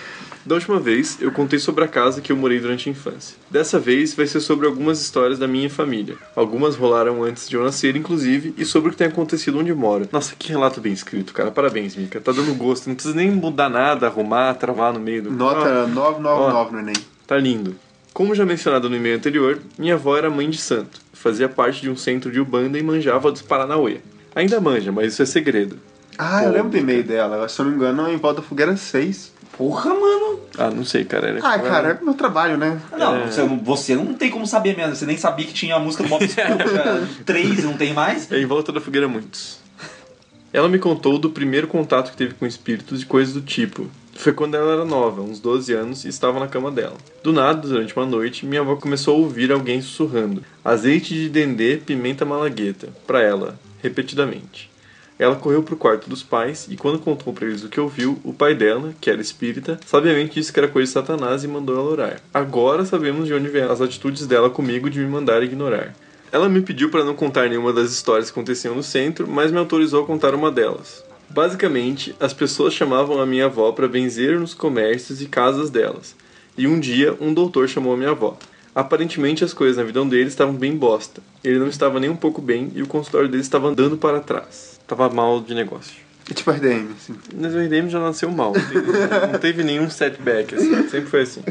Da 0.47 0.57
última 0.57 0.79
vez, 0.79 1.17
eu 1.23 1.33
contei 1.33 1.59
sobre 1.59 1.85
a 1.85 1.89
casa 1.89 2.21
que 2.21 2.31
eu 2.31 2.37
morei 2.37 2.61
durante 2.61 2.87
a 2.89 2.93
infância. 2.93 3.35
Dessa 3.51 3.79
vez, 3.79 4.13
vai 4.13 4.27
ser 4.27 4.41
sobre 4.41 4.67
algumas 4.67 5.01
histórias 5.01 5.39
da 5.39 5.49
minha 5.49 5.71
família. 5.71 6.17
Algumas 6.37 6.77
rolaram 6.77 7.23
antes 7.25 7.49
de 7.49 7.57
eu 7.57 7.65
nascer, 7.65 7.97
inclusive, 7.97 8.53
e 8.59 8.65
sobre 8.65 8.89
o 8.89 8.93
que 8.93 8.99
tem 8.99 9.07
acontecido 9.07 9.59
onde 9.59 9.73
moro. 9.73 10.07
Nossa, 10.13 10.35
que 10.39 10.51
relato 10.51 10.83
bem 10.83 10.93
escrito, 10.93 11.33
cara. 11.33 11.51
Parabéns, 11.51 11.97
Mika. 11.97 12.21
Tá 12.21 12.31
dando 12.31 12.55
gosto. 12.57 12.89
Não 12.89 12.95
precisa 12.95 13.15
nem 13.15 13.31
mudar 13.31 13.71
nada, 13.71 14.07
arrumar, 14.07 14.53
travar 14.55 14.93
no 14.93 15.01
meio 15.01 15.23
do... 15.23 15.31
Nota 15.31 15.85
Ah, 15.85 15.87
999 15.87 16.73
no 16.73 16.79
Enem. 16.81 16.95
Tá 17.27 17.39
lindo. 17.39 17.75
Como 18.13 18.35
já 18.35 18.45
mencionado 18.45 18.91
no 18.91 18.97
e-mail 18.97 19.17
anterior, 19.17 19.59
minha 19.79 19.95
avó 19.95 20.17
era 20.17 20.29
mãe 20.29 20.49
de 20.51 20.59
santo. 20.59 21.01
Fazia 21.15 21.49
parte 21.49 21.81
de 21.81 21.89
um 21.89 21.97
centro 21.97 22.31
de 22.31 22.39
Ubanda 22.39 22.79
e 22.79 22.83
manjava 22.83 23.33
dos 23.33 23.41
Paranauê. 23.41 23.99
Ainda 24.35 24.61
manja, 24.61 24.93
mas 24.93 25.15
isso 25.15 25.23
é 25.23 25.27
segredo. 25.27 25.79
Ah, 26.19 26.45
eu 26.45 26.53
lembro 26.53 26.69
do 26.69 26.77
e-mail 26.77 27.03
dela. 27.03 27.49
Se 27.49 27.61
eu 27.61 27.65
não 27.65 27.73
me 27.73 27.79
engano, 27.79 28.09
em 28.09 28.17
Volta 28.17 28.43
Fogueira 28.43 28.77
6. 28.77 29.33
Porra, 29.57 29.91
mano. 29.91 30.41
Ah, 30.59 30.71
não 30.71 30.85
sei, 30.85 31.05
cara. 31.05 31.29
Era... 31.29 31.39
Ah, 31.47 31.59
cara, 31.59 31.99
é 32.01 32.05
meu 32.05 32.15
trabalho, 32.15 32.57
né? 32.57 32.81
Não, 32.97 33.27
você, 33.27 33.43
não- 33.43 33.59
você 33.59 33.95
não 33.95 34.15
tem 34.15 34.31
como 34.31 34.47
saber 34.47 34.77
mesmo. 34.77 34.95
Você 34.97 35.07
nem 35.07 35.17
sabia 35.17 35.47
que 35.47 35.53
tinha 35.53 35.77
a 35.77 35.79
música 35.79 36.03
do 36.03 36.09
Bob 36.09 36.25
Esponja 36.25 37.09
3 37.25 37.65
não 37.65 37.77
tem 37.77 37.93
mais? 37.93 38.31
É 38.33 38.39
em 38.39 38.47
volta 38.47 38.73
da 38.73 38.81
fogueira 38.81 39.07
muitos. 39.09 39.59
Ela 40.53 40.69
me 40.69 40.79
contou 40.79 41.19
do 41.19 41.31
primeiro 41.31 41.67
contato 41.67 42.13
que 42.13 42.17
teve 42.17 42.35
com 42.35 42.47
espíritos 42.47 43.03
e 43.03 43.07
coisas 43.07 43.35
do 43.35 43.41
tipo. 43.41 43.89
Foi 44.17 44.33
quando 44.33 44.55
ela 44.57 44.73
era 44.75 44.85
nova, 44.85 45.21
uns 45.21 45.41
12 45.41 45.73
anos, 45.73 46.05
e 46.05 46.09
estava 46.09 46.39
na 46.39 46.47
cama 46.47 46.71
dela. 46.71 46.97
Do 47.25 47.33
nada, 47.33 47.67
durante 47.67 47.97
uma 47.97 48.07
noite, 48.07 48.47
minha 48.47 48.61
avó 48.61 48.77
começou 48.77 49.17
a 49.17 49.19
ouvir 49.19 49.51
alguém 49.51 49.83
sussurrando: 49.83 50.45
azeite 50.65 51.13
de 51.15 51.29
dendê, 51.29 51.77
pimenta 51.79 52.25
malagueta, 52.25 52.89
pra 53.05 53.21
ela, 53.21 53.59
repetidamente. 53.83 54.71
Ela 55.17 55.37
correu 55.37 55.63
pro 55.63 55.77
quarto 55.77 56.11
dos 56.11 56.23
pais 56.25 56.67
e, 56.69 56.77
quando 56.77 56.99
contou 56.99 57.33
pra 57.33 57.47
eles 57.47 57.63
o 57.63 57.69
que 57.69 57.79
ouviu, 57.79 58.19
o 58.25 58.33
pai 58.33 58.55
dela, 58.55 58.93
que 59.01 59.09
era 59.09 59.21
espírita, 59.21 59.79
sabiamente 59.87 60.35
disse 60.35 60.53
que 60.53 60.59
era 60.59 60.67
coisa 60.67 60.89
de 60.89 60.93
Satanás 60.93 61.45
e 61.45 61.49
mandou 61.49 61.77
ela 61.77 61.91
orar. 61.91 62.21
Agora 62.33 62.85
sabemos 62.85 63.27
de 63.27 63.35
onde 63.35 63.49
vêm 63.49 63.63
as 63.63 63.81
atitudes 63.81 64.27
dela 64.27 64.51
comigo 64.51 64.91
de 64.91 64.99
me 64.99 65.07
mandar 65.07 65.43
ignorar. 65.43 65.95
Ela 66.33 66.49
me 66.49 66.61
pediu 66.61 66.91
para 66.91 67.05
não 67.05 67.15
contar 67.15 67.49
nenhuma 67.49 67.73
das 67.73 67.93
histórias 67.93 68.29
que 68.29 68.33
aconteciam 68.37 68.75
no 68.75 68.83
centro, 68.83 69.29
mas 69.29 69.53
me 69.53 69.59
autorizou 69.59 70.03
a 70.03 70.07
contar 70.07 70.35
uma 70.35 70.51
delas. 70.51 71.05
Basicamente, 71.31 72.13
as 72.19 72.35
pessoas 72.35 72.75
chamavam 72.75 73.21
a 73.21 73.27
minha 73.27 73.45
avó 73.45 73.71
para 73.71 73.87
benzer 73.87 74.39
nos 74.41 74.53
comércios 74.53 75.23
e 75.23 75.27
casas 75.27 75.71
delas. 75.71 76.17
E 76.59 76.67
um 76.67 76.81
dia, 76.81 77.17
um 77.21 77.33
doutor 77.33 77.69
chamou 77.69 77.95
a 77.95 77.97
minha 77.97 78.11
avó. 78.11 78.37
Aparentemente, 78.75 79.45
as 79.45 79.55
coisas 79.55 79.77
na 79.77 79.85
vida 79.85 80.05
dele 80.05 80.27
estavam 80.27 80.55
bem 80.55 80.77
bosta. 80.77 81.23
Ele 81.45 81.61
não 81.61 81.69
estava 81.69 82.01
nem 82.01 82.11
um 82.11 82.17
pouco 82.17 82.43
bem 82.43 82.73
e 82.75 82.83
o 82.83 82.87
consultório 82.89 83.29
dele 83.29 83.43
estava 83.43 83.69
andando 83.69 83.97
para 83.97 84.19
trás. 84.19 84.74
Tava 84.95 85.13
mal 85.13 85.41
de 85.41 85.55
negócio. 85.55 85.93
É 86.31 86.33
tipo 86.33 86.53
RDM, 86.53 86.93
assim. 86.93 87.17
Mas 87.35 87.53
o 87.53 87.59
RDM 87.59 87.89
já 87.89 87.99
nasceu 87.99 88.31
mal. 88.31 88.53
Não 88.55 88.63
teve, 88.63 89.33
não 89.33 89.39
teve 89.41 89.65
nenhum 89.65 89.91
setback, 89.91 90.55
assim. 90.55 90.89
Sempre 90.89 91.11
foi 91.11 91.23
assim. 91.23 91.43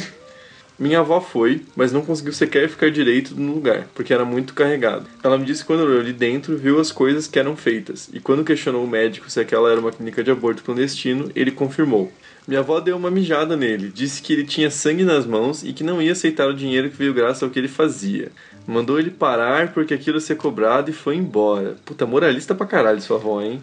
Minha 0.80 1.00
avó 1.00 1.20
foi, 1.20 1.62
mas 1.76 1.92
não 1.92 2.02
conseguiu 2.02 2.32
sequer 2.32 2.70
ficar 2.70 2.90
direito 2.90 3.36
no 3.36 3.54
lugar, 3.54 3.88
porque 3.94 4.14
era 4.14 4.24
muito 4.24 4.54
carregado. 4.54 5.06
Ela 5.22 5.38
me 5.38 5.46
disse 5.46 5.62
que 5.62 5.68
quando 5.68 5.82
olhou 5.82 6.00
ali 6.00 6.14
dentro, 6.14 6.58
viu 6.58 6.80
as 6.80 6.92
coisas 6.92 7.28
que 7.28 7.38
eram 7.38 7.56
feitas, 7.56 8.10
e 8.12 8.20
quando 8.20 8.44
questionou 8.44 8.84
o 8.84 8.88
médico 8.88 9.30
se 9.30 9.40
aquela 9.40 9.70
era 9.70 9.80
uma 9.80 9.92
clínica 9.92 10.24
de 10.24 10.32
aborto 10.32 10.64
clandestino, 10.64 11.30
ele 11.36 11.52
confirmou. 11.52 12.12
Minha 12.48 12.62
avó 12.62 12.80
deu 12.80 12.98
uma 12.98 13.12
mijada 13.12 13.56
nele, 13.56 13.92
disse 13.94 14.22
que 14.22 14.34
ele 14.34 14.46
tinha 14.46 14.72
sangue 14.72 15.04
nas 15.04 15.26
mãos 15.26 15.64
e 15.64 15.72
que 15.74 15.84
não 15.84 16.02
ia 16.02 16.12
aceitar 16.12 16.48
o 16.48 16.54
dinheiro 16.54 16.90
que 16.90 16.98
veio 16.98 17.14
graças 17.14 17.44
ao 17.44 17.50
que 17.50 17.60
ele 17.60 17.68
fazia. 17.68 18.32
Mandou 18.66 18.98
ele 19.00 19.10
parar 19.12 19.74
porque 19.74 19.94
aquilo 19.94 20.18
ia 20.18 20.22
ser 20.22 20.36
cobrado 20.36 20.90
e 20.90 20.94
foi 20.94 21.16
embora. 21.16 21.76
Puta, 21.86 22.06
moralista 22.06 22.56
pra 22.56 22.66
caralho 22.66 23.02
sua 23.02 23.18
avó, 23.18 23.42
hein? 23.42 23.62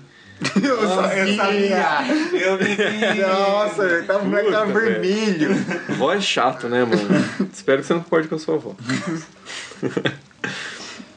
Eu 0.62 0.88
sabia! 1.36 2.06
Eu 2.32 2.58
me 2.58 3.20
Nossa, 3.20 4.04
tá, 4.06 4.16
o 4.18 4.24
moleque 4.24 4.50
tá 4.50 4.64
Puta, 4.64 4.72
velho. 4.78 5.00
vermelho. 5.00 5.54
Vó 5.98 6.12
é 6.12 6.20
chato, 6.20 6.66
né, 6.68 6.84
mano? 6.84 7.48
Espero 7.52 7.80
que 7.82 7.86
você 7.86 7.94
não 7.94 8.00
concorde 8.02 8.28
com 8.28 8.34
a 8.36 8.38
sua 8.38 8.54
avó. 8.54 8.74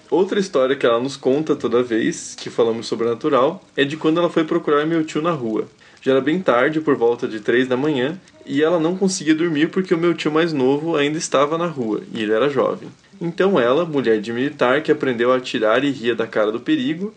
Outra 0.10 0.40
história 0.40 0.76
que 0.76 0.86
ela 0.86 1.00
nos 1.00 1.18
conta 1.18 1.56
toda 1.56 1.82
vez 1.82 2.36
que 2.38 2.50
falamos 2.50 2.86
sobrenatural 2.86 3.64
é 3.76 3.84
de 3.84 3.98
quando 3.98 4.20
ela 4.20 4.30
foi 4.30 4.44
procurar 4.44 4.86
meu 4.86 5.04
tio 5.04 5.22
na 5.22 5.32
rua. 5.32 5.68
Já 6.02 6.12
era 6.12 6.22
bem 6.22 6.40
tarde, 6.40 6.82
por 6.82 6.96
volta 6.96 7.28
de 7.28 7.40
três 7.40 7.68
da 7.68 7.78
manhã, 7.78 8.20
e 8.46 8.62
ela 8.62 8.80
não 8.80 8.96
conseguia 8.98 9.34
dormir 9.34 9.70
porque 9.70 9.94
o 9.94 9.98
meu 9.98 10.14
tio 10.14 10.32
mais 10.32 10.52
novo 10.54 10.96
ainda 10.98 11.18
estava 11.18 11.58
na 11.58 11.66
rua 11.66 12.02
e 12.14 12.22
ele 12.22 12.34
era 12.34 12.50
jovem. 12.50 12.90
Então 13.22 13.60
ela, 13.60 13.86
mulher 13.86 14.20
de 14.20 14.32
militar 14.34 14.82
que 14.82 14.92
aprendeu 14.92 15.32
a 15.32 15.38
atirar 15.38 15.84
e 15.84 15.92
ria 15.92 16.16
da 16.16 16.28
cara 16.28 16.52
do 16.52 16.60
perigo, 16.60 17.14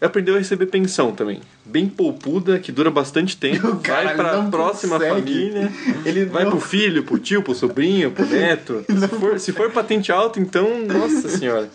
aprendeu 0.00 0.36
a 0.36 0.38
receber 0.38 0.66
pensão 0.66 1.12
também. 1.12 1.40
Bem 1.64 1.86
poupuda, 1.88 2.58
que 2.58 2.70
dura 2.72 2.90
bastante 2.90 3.36
tempo, 3.36 3.80
vai 3.86 4.16
não 4.16 4.50
próxima 4.50 4.96
consegue. 4.98 5.14
família, 5.20 5.72
Ele 6.04 6.24
vai 6.26 6.44
não- 6.44 6.50
pro 6.52 6.60
filho, 6.60 7.02
pro 7.02 7.18
tio, 7.18 7.42
pro 7.42 7.54
sobrinho, 7.54 8.10
pro 8.10 8.24
neto. 8.26 8.84
Se 8.88 9.08
for, 9.08 9.38
se 9.40 9.52
for 9.52 9.70
patente 9.70 10.10
alta, 10.12 10.40
então, 10.40 10.84
nossa 10.86 11.28
senhora. 11.28 11.68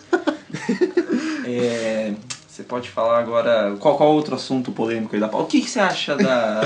É, 1.46 2.12
você 2.48 2.62
pode 2.62 2.88
falar 2.88 3.18
agora 3.18 3.74
qual, 3.78 3.96
qual 3.96 4.12
outro 4.12 4.34
assunto 4.34 4.72
polêmico 4.72 5.14
aí 5.14 5.20
da 5.20 5.28
pauta? 5.28 5.44
O 5.46 5.48
que, 5.48 5.60
que 5.60 5.68
você 5.70 5.80
acha 5.80 6.16
da, 6.16 6.60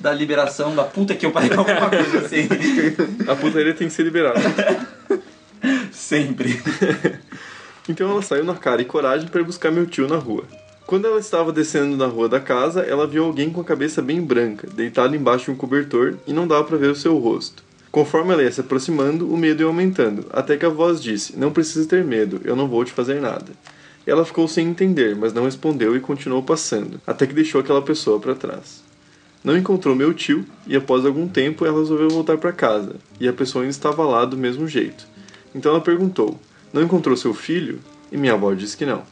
da 0.00 0.12
liberação 0.12 0.74
da 0.74 0.84
puta 0.84 1.14
que 1.14 1.24
eu 1.24 1.30
parei 1.30 1.52
alguma 1.52 1.88
coisa 1.88 2.18
assim? 2.26 2.48
A 3.28 3.34
putaria 3.36 3.72
tem 3.74 3.86
que 3.88 3.92
ser 3.94 4.02
liberada. 4.02 4.40
Sempre. 5.92 6.60
Então 7.88 8.08
ela 8.08 8.22
saiu 8.22 8.44
na 8.44 8.54
cara 8.54 8.80
e 8.80 8.84
coragem 8.84 9.26
para 9.26 9.42
buscar 9.42 9.72
meu 9.72 9.84
tio 9.86 10.06
na 10.06 10.16
rua. 10.16 10.44
Quando 10.86 11.06
ela 11.06 11.18
estava 11.18 11.50
descendo 11.50 11.96
na 11.96 12.06
rua 12.06 12.28
da 12.28 12.38
casa, 12.38 12.82
ela 12.82 13.08
viu 13.08 13.24
alguém 13.24 13.50
com 13.50 13.60
a 13.60 13.64
cabeça 13.64 14.00
bem 14.00 14.22
branca, 14.22 14.68
deitado 14.72 15.16
embaixo 15.16 15.46
de 15.46 15.50
um 15.50 15.56
cobertor 15.56 16.16
e 16.24 16.32
não 16.32 16.46
dava 16.46 16.62
para 16.62 16.76
ver 16.76 16.90
o 16.90 16.94
seu 16.94 17.18
rosto. 17.18 17.64
Conforme 17.90 18.32
ela 18.32 18.42
ia 18.42 18.52
se 18.52 18.60
aproximando, 18.60 19.32
o 19.32 19.36
medo 19.36 19.62
ia 19.62 19.66
aumentando, 19.66 20.26
até 20.32 20.56
que 20.56 20.64
a 20.64 20.68
voz 20.68 21.02
disse: 21.02 21.36
Não 21.36 21.52
precisa 21.52 21.88
ter 21.88 22.04
medo, 22.04 22.40
eu 22.44 22.54
não 22.54 22.68
vou 22.68 22.84
te 22.84 22.92
fazer 22.92 23.20
nada. 23.20 23.52
Ela 24.06 24.24
ficou 24.24 24.46
sem 24.46 24.68
entender, 24.68 25.14
mas 25.16 25.32
não 25.32 25.44
respondeu 25.44 25.96
e 25.96 26.00
continuou 26.00 26.42
passando, 26.42 27.00
até 27.06 27.26
que 27.26 27.34
deixou 27.34 27.60
aquela 27.60 27.82
pessoa 27.82 28.20
para 28.20 28.34
trás. 28.34 28.82
Não 29.44 29.56
encontrou 29.56 29.96
meu 29.96 30.14
tio 30.14 30.44
e 30.66 30.76
após 30.76 31.04
algum 31.04 31.26
tempo 31.26 31.66
ela 31.66 31.78
resolveu 31.78 32.08
voltar 32.08 32.38
para 32.38 32.52
casa, 32.52 32.96
e 33.20 33.28
a 33.28 33.32
pessoa 33.32 33.62
ainda 33.62 33.72
estava 33.72 34.04
lá 34.04 34.24
do 34.24 34.36
mesmo 34.36 34.68
jeito. 34.68 35.11
Então 35.54 35.72
ela 35.72 35.80
perguntou: 35.80 36.38
Não 36.72 36.82
encontrou 36.82 37.16
seu 37.16 37.34
filho? 37.34 37.80
E 38.10 38.16
minha 38.16 38.34
avó 38.34 38.52
disse 38.52 38.76
que 38.76 38.86
não. 38.86 39.02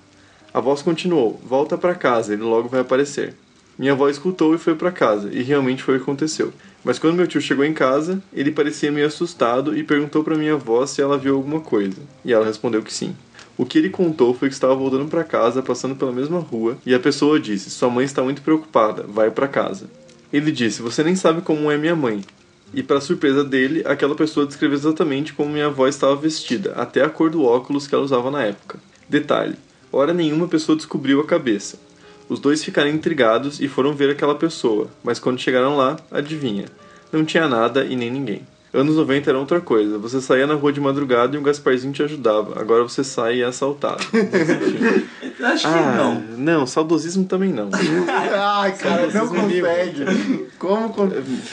A 0.53 0.61
voz 0.61 0.83
continuou: 0.83 1.41
Volta 1.45 1.79
para 1.79 1.95
casa, 1.95 2.33
ele 2.33 2.43
logo 2.43 2.69
vai 2.69 2.81
aparecer. 2.81 3.35
Minha 3.79 3.93
avó 3.93 4.09
escutou 4.09 4.55
e 4.55 4.59
foi 4.59 4.75
para 4.75 4.93
casa, 4.93 5.31
e 5.33 5.43
realmente 5.43 5.83
foi 5.83 5.95
o 5.95 5.99
que 5.99 6.03
aconteceu. 6.03 6.53
Mas 6.85 6.99
quando 6.99 7.15
meu 7.15 7.27
tio 7.27 7.41
chegou 7.41 7.65
em 7.65 7.73
casa, 7.73 8.23
ele 8.33 8.51
parecia 8.51 8.93
meio 8.93 9.07
assustado 9.07 9.77
e 9.77 9.83
perguntou 9.83 10.23
para 10.23 10.37
minha 10.37 10.53
avó 10.55 10.85
se 10.85 11.01
ela 11.01 11.17
viu 11.17 11.37
alguma 11.37 11.61
coisa, 11.61 11.97
e 12.23 12.33
ela 12.33 12.45
respondeu 12.45 12.83
que 12.83 12.93
sim. 12.93 13.17
O 13.57 13.65
que 13.65 13.79
ele 13.79 13.89
contou 13.89 14.35
foi 14.35 14.49
que 14.49 14.55
estava 14.55 14.75
voltando 14.75 15.09
para 15.09 15.25
casa, 15.25 15.63
passando 15.63 15.95
pela 15.95 16.13
mesma 16.13 16.39
rua, 16.39 16.79
e 16.85 16.95
a 16.95 17.01
pessoa 17.01 17.41
disse: 17.41 17.71
Sua 17.71 17.89
mãe 17.89 18.05
está 18.05 18.23
muito 18.23 18.43
preocupada, 18.43 19.05
vai 19.09 19.31
para 19.31 19.49
casa. 19.49 19.89
Ele 20.33 20.53
disse: 20.53 20.83
Você 20.83 21.03
nem 21.03 21.17
sabe 21.17 21.43
como 21.43 21.71
é 21.71 21.77
minha 21.77 21.97
mãe. 21.97 22.23
E 22.73 22.83
para 22.83 23.01
surpresa 23.01 23.43
dele, 23.43 23.83
aquela 23.85 24.15
pessoa 24.15 24.47
descreveu 24.47 24.79
exatamente 24.79 25.33
como 25.33 25.51
minha 25.53 25.67
avó 25.67 25.89
estava 25.89 26.15
vestida, 26.15 26.73
até 26.77 27.03
a 27.03 27.09
cor 27.09 27.29
do 27.29 27.45
óculos 27.45 27.87
que 27.87 27.95
ela 27.95 28.05
usava 28.05 28.31
na 28.31 28.45
época. 28.45 28.79
Detalhe: 29.09 29.57
hora 29.91 30.15
nenhuma 30.15 30.47
pessoa 30.47 30.77
descobriu 30.77 31.21
a 31.21 31.27
cabeça. 31.27 31.79
Os 32.29 32.39
dois 32.39 32.63
ficaram 32.63 32.89
intrigados 32.89 33.61
e 33.61 33.67
foram 33.67 33.93
ver 33.93 34.11
aquela 34.11 34.37
pessoa, 34.37 34.89
mas 35.03 35.19
quando 35.19 35.41
chegaram 35.41 35.77
lá, 35.77 35.99
adivinha? 36.13 36.67
Não 37.11 37.25
tinha 37.25 37.49
nada 37.49 37.85
e 37.85 37.97
nem 37.97 38.09
ninguém. 38.09 38.47
Anos 38.73 38.95
90 38.95 39.29
era 39.31 39.39
outra 39.39 39.61
coisa. 39.61 39.99
Você 39.99 40.21
saía 40.21 40.47
na 40.47 40.55
rua 40.55 40.73
de 40.73 40.81
madrugada 40.81 41.35
e 41.35 41.39
um 41.39 41.43
Gasparzinho 41.43 41.93
te 41.93 42.03
ajudava. 42.05 42.61
Agora 42.61 42.85
você 42.85 43.03
sai 43.03 43.37
e 43.37 43.43
é 43.43 43.47
assaltado. 43.47 44.05
Acho 45.43 45.67
que 45.67 45.75
ah, 45.75 45.95
não. 45.97 46.21
não, 46.37 46.67
saudosismo 46.67 47.25
também 47.25 47.53
não. 47.53 47.71
Ai, 48.39 48.73
cara, 48.77 49.07
não 49.09 49.31
me 49.31 49.61
consegue. 49.61 50.51
Como, 50.59 50.91
como, 50.91 51.13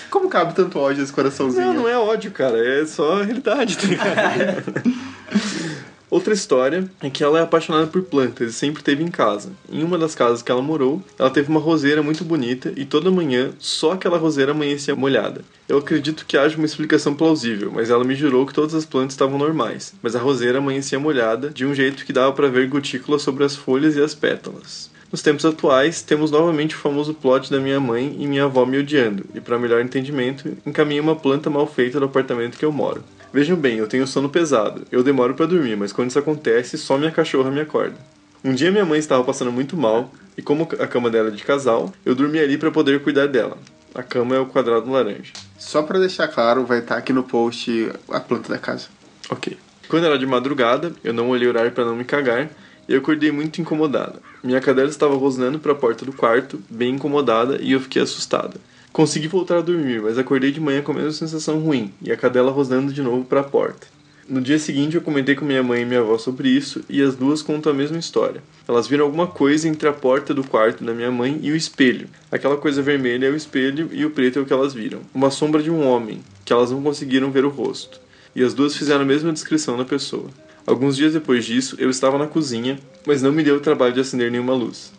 como 0.10 0.30
cabe 0.30 0.54
tanto 0.54 0.78
ódio 0.78 1.02
nesse 1.02 1.14
coraçãozinho? 1.14 1.68
Não, 1.68 1.74
não 1.74 1.90
é 1.90 1.98
ódio, 1.98 2.30
cara. 2.32 2.58
É 2.58 2.86
só 2.86 3.22
a 3.22 3.24
realidade, 3.24 3.78
tá 3.78 3.88
ligado? 3.88 4.74
Outra 6.10 6.34
história 6.34 6.90
é 7.02 7.10
que 7.10 7.22
ela 7.22 7.38
é 7.38 7.42
apaixonada 7.42 7.88
por 7.88 8.02
plantas 8.02 8.50
e 8.50 8.54
sempre 8.54 8.82
teve 8.82 9.04
em 9.04 9.10
casa. 9.10 9.52
Em 9.70 9.84
uma 9.84 9.98
das 9.98 10.16
casas 10.16 10.42
que 10.42 10.50
ela 10.50 10.62
morou, 10.62 11.04
ela 11.20 11.30
teve 11.30 11.50
uma 11.50 11.60
roseira 11.60 12.02
muito 12.02 12.24
bonita 12.24 12.72
e 12.78 12.86
toda 12.86 13.12
manhã 13.12 13.52
só 13.60 13.92
aquela 13.92 14.18
roseira 14.18 14.54
amanhecia 14.54 14.96
molhada. 14.96 15.42
Eu 15.68 15.80
acredito 15.80 16.26
que 16.26 16.38
haja 16.38 16.56
uma 16.56 16.66
explicação 16.66 17.14
plausível, 17.14 17.74
mas 17.74 17.90
ela 17.90 18.06
me 18.06 18.16
jurou 18.16 18.46
que 18.46 18.54
todas 18.54 18.74
as 18.74 18.86
plantas 18.86 19.16
estavam 19.16 19.38
normais, 19.38 19.94
mas 20.02 20.16
a 20.16 20.20
roseira 20.20 20.60
amanhecia 20.60 20.98
molhada 20.98 21.50
de 21.50 21.66
um 21.66 21.76
jeito 21.76 22.06
que 22.06 22.14
dava 22.14 22.32
para 22.32 22.48
ver 22.48 22.70
gotículas 22.70 23.22
sobre 23.22 23.44
as 23.44 23.54
folhas 23.54 23.98
e 23.98 24.02
as 24.02 24.16
pétalas. 24.16 24.90
Nos 25.12 25.22
tempos 25.22 25.46
atuais, 25.46 26.02
temos 26.02 26.32
novamente 26.32 26.76
o 26.76 26.80
famoso 26.80 27.14
plot 27.14 27.52
da 27.52 27.60
minha 27.60 27.80
mãe 27.80 28.16
e 28.18 28.28
minha 28.28 28.46
avó 28.46 28.66
me 28.66 28.78
odiando, 28.78 29.26
e 29.34 29.42
para 29.42 29.60
melhor 29.60 29.82
entendimento, 29.82 30.58
encaminhei 30.66 31.02
uma 31.02 31.16
planta 31.16 31.50
mal 31.50 31.68
feita 31.68 32.00
do 32.00 32.06
apartamento 32.06 32.58
que 32.58 32.66
eu 32.66 32.72
moro. 32.72 33.04
Vejam 33.38 33.56
bem, 33.56 33.78
eu 33.78 33.86
tenho 33.86 34.08
sono 34.08 34.30
pesado. 34.30 34.82
Eu 34.92 35.04
demoro 35.04 35.36
para 35.36 35.46
dormir, 35.46 35.78
mas 35.78 35.94
quando 35.94 36.10
isso 36.10 36.18
acontece, 36.18 36.76
só 36.76 36.98
minha 36.98 37.12
cachorra 37.12 37.52
me 37.52 37.62
acorda. 37.62 37.96
Um 38.44 38.52
dia 38.52 38.72
minha 38.72 38.84
mãe 38.84 38.98
estava 38.98 39.24
passando 39.24 39.52
muito 39.52 39.78
mal, 39.78 40.12
e 40.36 40.42
como 40.42 40.68
a 40.80 40.88
cama 40.88 41.08
dela 41.08 41.28
é 41.28 41.32
de 41.32 41.44
casal, 41.44 41.94
eu 42.04 42.16
dormi 42.16 42.40
ali 42.40 42.58
para 42.58 42.72
poder 42.72 43.00
cuidar 43.04 43.28
dela. 43.28 43.56
A 43.94 44.02
cama 44.02 44.36
é 44.36 44.40
o 44.40 44.48
quadrado 44.48 44.90
laranja. 44.90 45.34
Só 45.56 45.84
pra 45.84 46.00
deixar 46.00 46.28
claro, 46.30 46.66
vai 46.66 46.80
estar 46.80 46.98
aqui 46.98 47.14
no 47.14 47.22
post 47.22 47.92
a 48.10 48.20
planta 48.20 48.50
da 48.50 48.58
casa. 48.58 48.88
Ok. 49.30 49.56
Quando 49.88 50.08
era 50.08 50.18
de 50.18 50.26
madrugada, 50.26 50.92
eu 51.04 51.14
não 51.14 51.30
olhei 51.30 51.46
o 51.46 51.52
horário 51.52 51.72
para 51.72 51.86
não 51.86 51.96
me 51.96 52.06
cagar, 52.06 52.50
e 52.90 52.94
eu 52.94 52.98
acordei 52.98 53.32
muito 53.32 53.62
incomodada. 53.62 54.20
Minha 54.44 54.60
cadela 54.60 54.90
estava 54.90 55.16
rosnando 55.16 55.60
para 55.60 55.74
a 55.74 55.76
porta 55.76 56.04
do 56.04 56.12
quarto, 56.12 56.60
bem 56.68 56.96
incomodada, 56.96 57.60
e 57.62 57.74
eu 57.74 57.80
fiquei 57.80 58.02
assustada. 58.02 58.56
Consegui 58.98 59.28
voltar 59.28 59.60
a 59.60 59.62
dormir, 59.62 60.02
mas 60.02 60.18
acordei 60.18 60.50
de 60.50 60.60
manhã 60.60 60.82
com 60.82 60.92
a 60.92 60.96
mesma 60.96 61.12
sensação 61.12 61.60
ruim 61.60 61.94
e 62.02 62.12
a 62.12 62.18
cadela 62.18 62.50
rosnando 62.50 62.92
de 62.92 63.04
novo 63.04 63.24
para 63.24 63.42
a 63.42 63.44
porta. 63.44 63.86
No 64.28 64.42
dia 64.42 64.58
seguinte 64.58 64.96
eu 64.96 65.04
comentei 65.04 65.36
com 65.36 65.46
minha 65.46 65.62
mãe 65.62 65.84
e 65.84 65.86
minha 65.86 66.00
avó 66.00 66.18
sobre 66.18 66.50
isso 66.50 66.84
e 66.90 67.00
as 67.04 67.16
duas 67.16 67.44
contam 67.44 67.72
a 67.72 67.76
mesma 67.76 68.00
história. 68.00 68.42
Elas 68.68 68.88
viram 68.88 69.06
alguma 69.06 69.28
coisa 69.28 69.68
entre 69.68 69.88
a 69.88 69.94
porta 69.94 70.34
do 70.34 70.44
quarto 70.44 70.84
da 70.84 70.96
minha 70.96 71.12
mãe 71.12 71.40
e 71.44 71.52
o 71.52 71.56
espelho. 71.56 72.10
Aquela 72.32 72.58
coisa 72.58 72.82
vermelha 72.82 73.28
é 73.28 73.30
o 73.30 73.36
espelho 73.36 73.88
e 73.92 74.04
o 74.04 74.10
preto 74.10 74.40
é 74.40 74.42
o 74.42 74.46
que 74.48 74.54
elas 74.54 74.74
viram. 74.74 75.02
Uma 75.14 75.30
sombra 75.30 75.62
de 75.62 75.70
um 75.70 75.88
homem, 75.88 76.24
que 76.44 76.52
elas 76.52 76.72
não 76.72 76.82
conseguiram 76.82 77.30
ver 77.30 77.46
o 77.46 77.50
rosto. 77.50 78.02
E 78.36 78.44
as 78.44 78.56
duas 78.56 78.76
fizeram 78.76 79.04
a 79.04 79.06
mesma 79.06 79.32
descrição 79.32 79.78
da 79.78 79.86
pessoa. 79.86 80.32
Alguns 80.66 80.98
dias 80.98 81.14
depois 81.14 81.46
disso, 81.46 81.76
eu 81.78 81.92
estava 81.92 82.18
na 82.18 82.26
cozinha, 82.26 82.80
mas 83.06 83.22
não 83.22 83.32
me 83.32 83.44
deu 83.44 83.58
o 83.58 83.62
trabalho 83.62 83.94
de 83.94 84.00
acender 84.00 84.32
nenhuma 84.32 84.56
luz. 84.56 84.97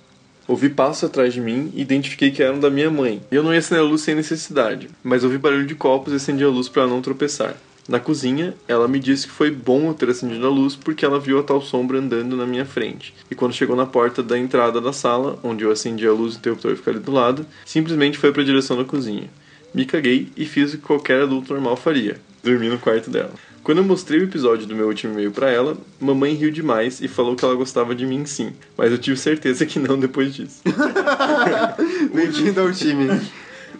Ouvi 0.49 0.71
passos 0.71 1.05
atrás 1.05 1.35
de 1.35 1.43
mim 1.43 1.71
e 1.75 1.83
identifiquei 1.83 2.31
que 2.31 2.43
eram 2.43 2.59
da 2.59 2.71
minha 2.71 2.91
mãe. 2.91 3.21
Eu 3.31 3.43
não 3.43 3.53
ia 3.53 3.59
acender 3.59 3.85
a 3.85 3.87
luz 3.87 4.01
sem 4.01 4.15
necessidade, 4.15 4.89
mas 5.05 5.23
ouvi 5.23 5.37
barulho 5.37 5.67
de 5.67 5.75
copos 5.75 6.11
e 6.11 6.17
acendi 6.17 6.43
a 6.43 6.49
luz 6.49 6.71
para 6.71 6.87
não 6.87 7.03
tropeçar. 7.03 7.55
Na 7.87 8.01
cozinha, 8.01 8.55
ela 8.67 8.89
me 8.89 8.99
disse 8.99 9.27
que 9.27 9.33
foi 9.33 9.51
bom 9.51 9.89
eu 9.89 9.95
ter 9.95 10.09
acendido 10.09 10.47
a 10.47 10.51
luz 10.51 10.75
porque 10.75 11.05
ela 11.05 11.21
viu 11.21 11.39
a 11.39 11.43
tal 11.43 11.61
sombra 11.61 11.99
andando 11.99 12.35
na 12.35 12.47
minha 12.47 12.65
frente. 12.65 13.15
E 13.31 13.35
quando 13.35 13.53
chegou 13.53 13.77
na 13.77 13.85
porta 13.85 14.23
da 14.23 14.39
entrada 14.39 14.81
da 14.81 14.93
sala, 14.93 15.39
onde 15.43 15.65
eu 15.65 15.71
acendi 15.71 16.07
a 16.07 16.13
luz 16.13 16.33
e 16.33 16.37
o 16.37 16.39
interruptor 16.39 16.77
ficar 16.77 16.93
ali 16.93 17.01
do 17.01 17.13
lado, 17.13 17.45
simplesmente 17.67 18.17
foi 18.17 18.33
para 18.33 18.41
a 18.41 18.47
direção 18.47 18.79
da 18.79 18.85
cozinha. 18.85 19.29
Me 19.75 19.85
caguei 19.85 20.29
e 20.37 20.45
fiz 20.45 20.73
o 20.73 20.79
que 20.79 20.85
qualquer 20.85 21.23
adulto 21.23 21.53
normal 21.53 21.77
faria: 21.77 22.21
dormi 22.43 22.69
no 22.69 22.79
quarto 22.79 23.11
dela. 23.11 23.33
Quando 23.63 23.79
eu 23.79 23.85
mostrei 23.85 24.21
o 24.21 24.25
episódio 24.25 24.67
do 24.67 24.75
meu 24.75 24.87
último 24.87 25.13
e-mail 25.13 25.31
pra 25.31 25.51
ela, 25.51 25.77
mamãe 26.01 26.33
riu 26.33 26.51
demais 26.51 27.03
e 27.03 27.09
falou 27.09 27.37
que 27.37 27.45
ela 27.45 27.55
gostava 27.55 27.95
de 27.95 28.07
mim 28.07 28.25
sim, 28.25 28.53
mas 28.77 28.91
eu 28.91 28.97
tive 28.97 29.19
certeza 29.19 29.67
que 29.67 29.79
não 29.79 29.99
depois 29.99 30.35
disso. 30.35 30.63
Bem-vindo 32.15 32.61
ao 32.63 32.73
time. 32.73 33.09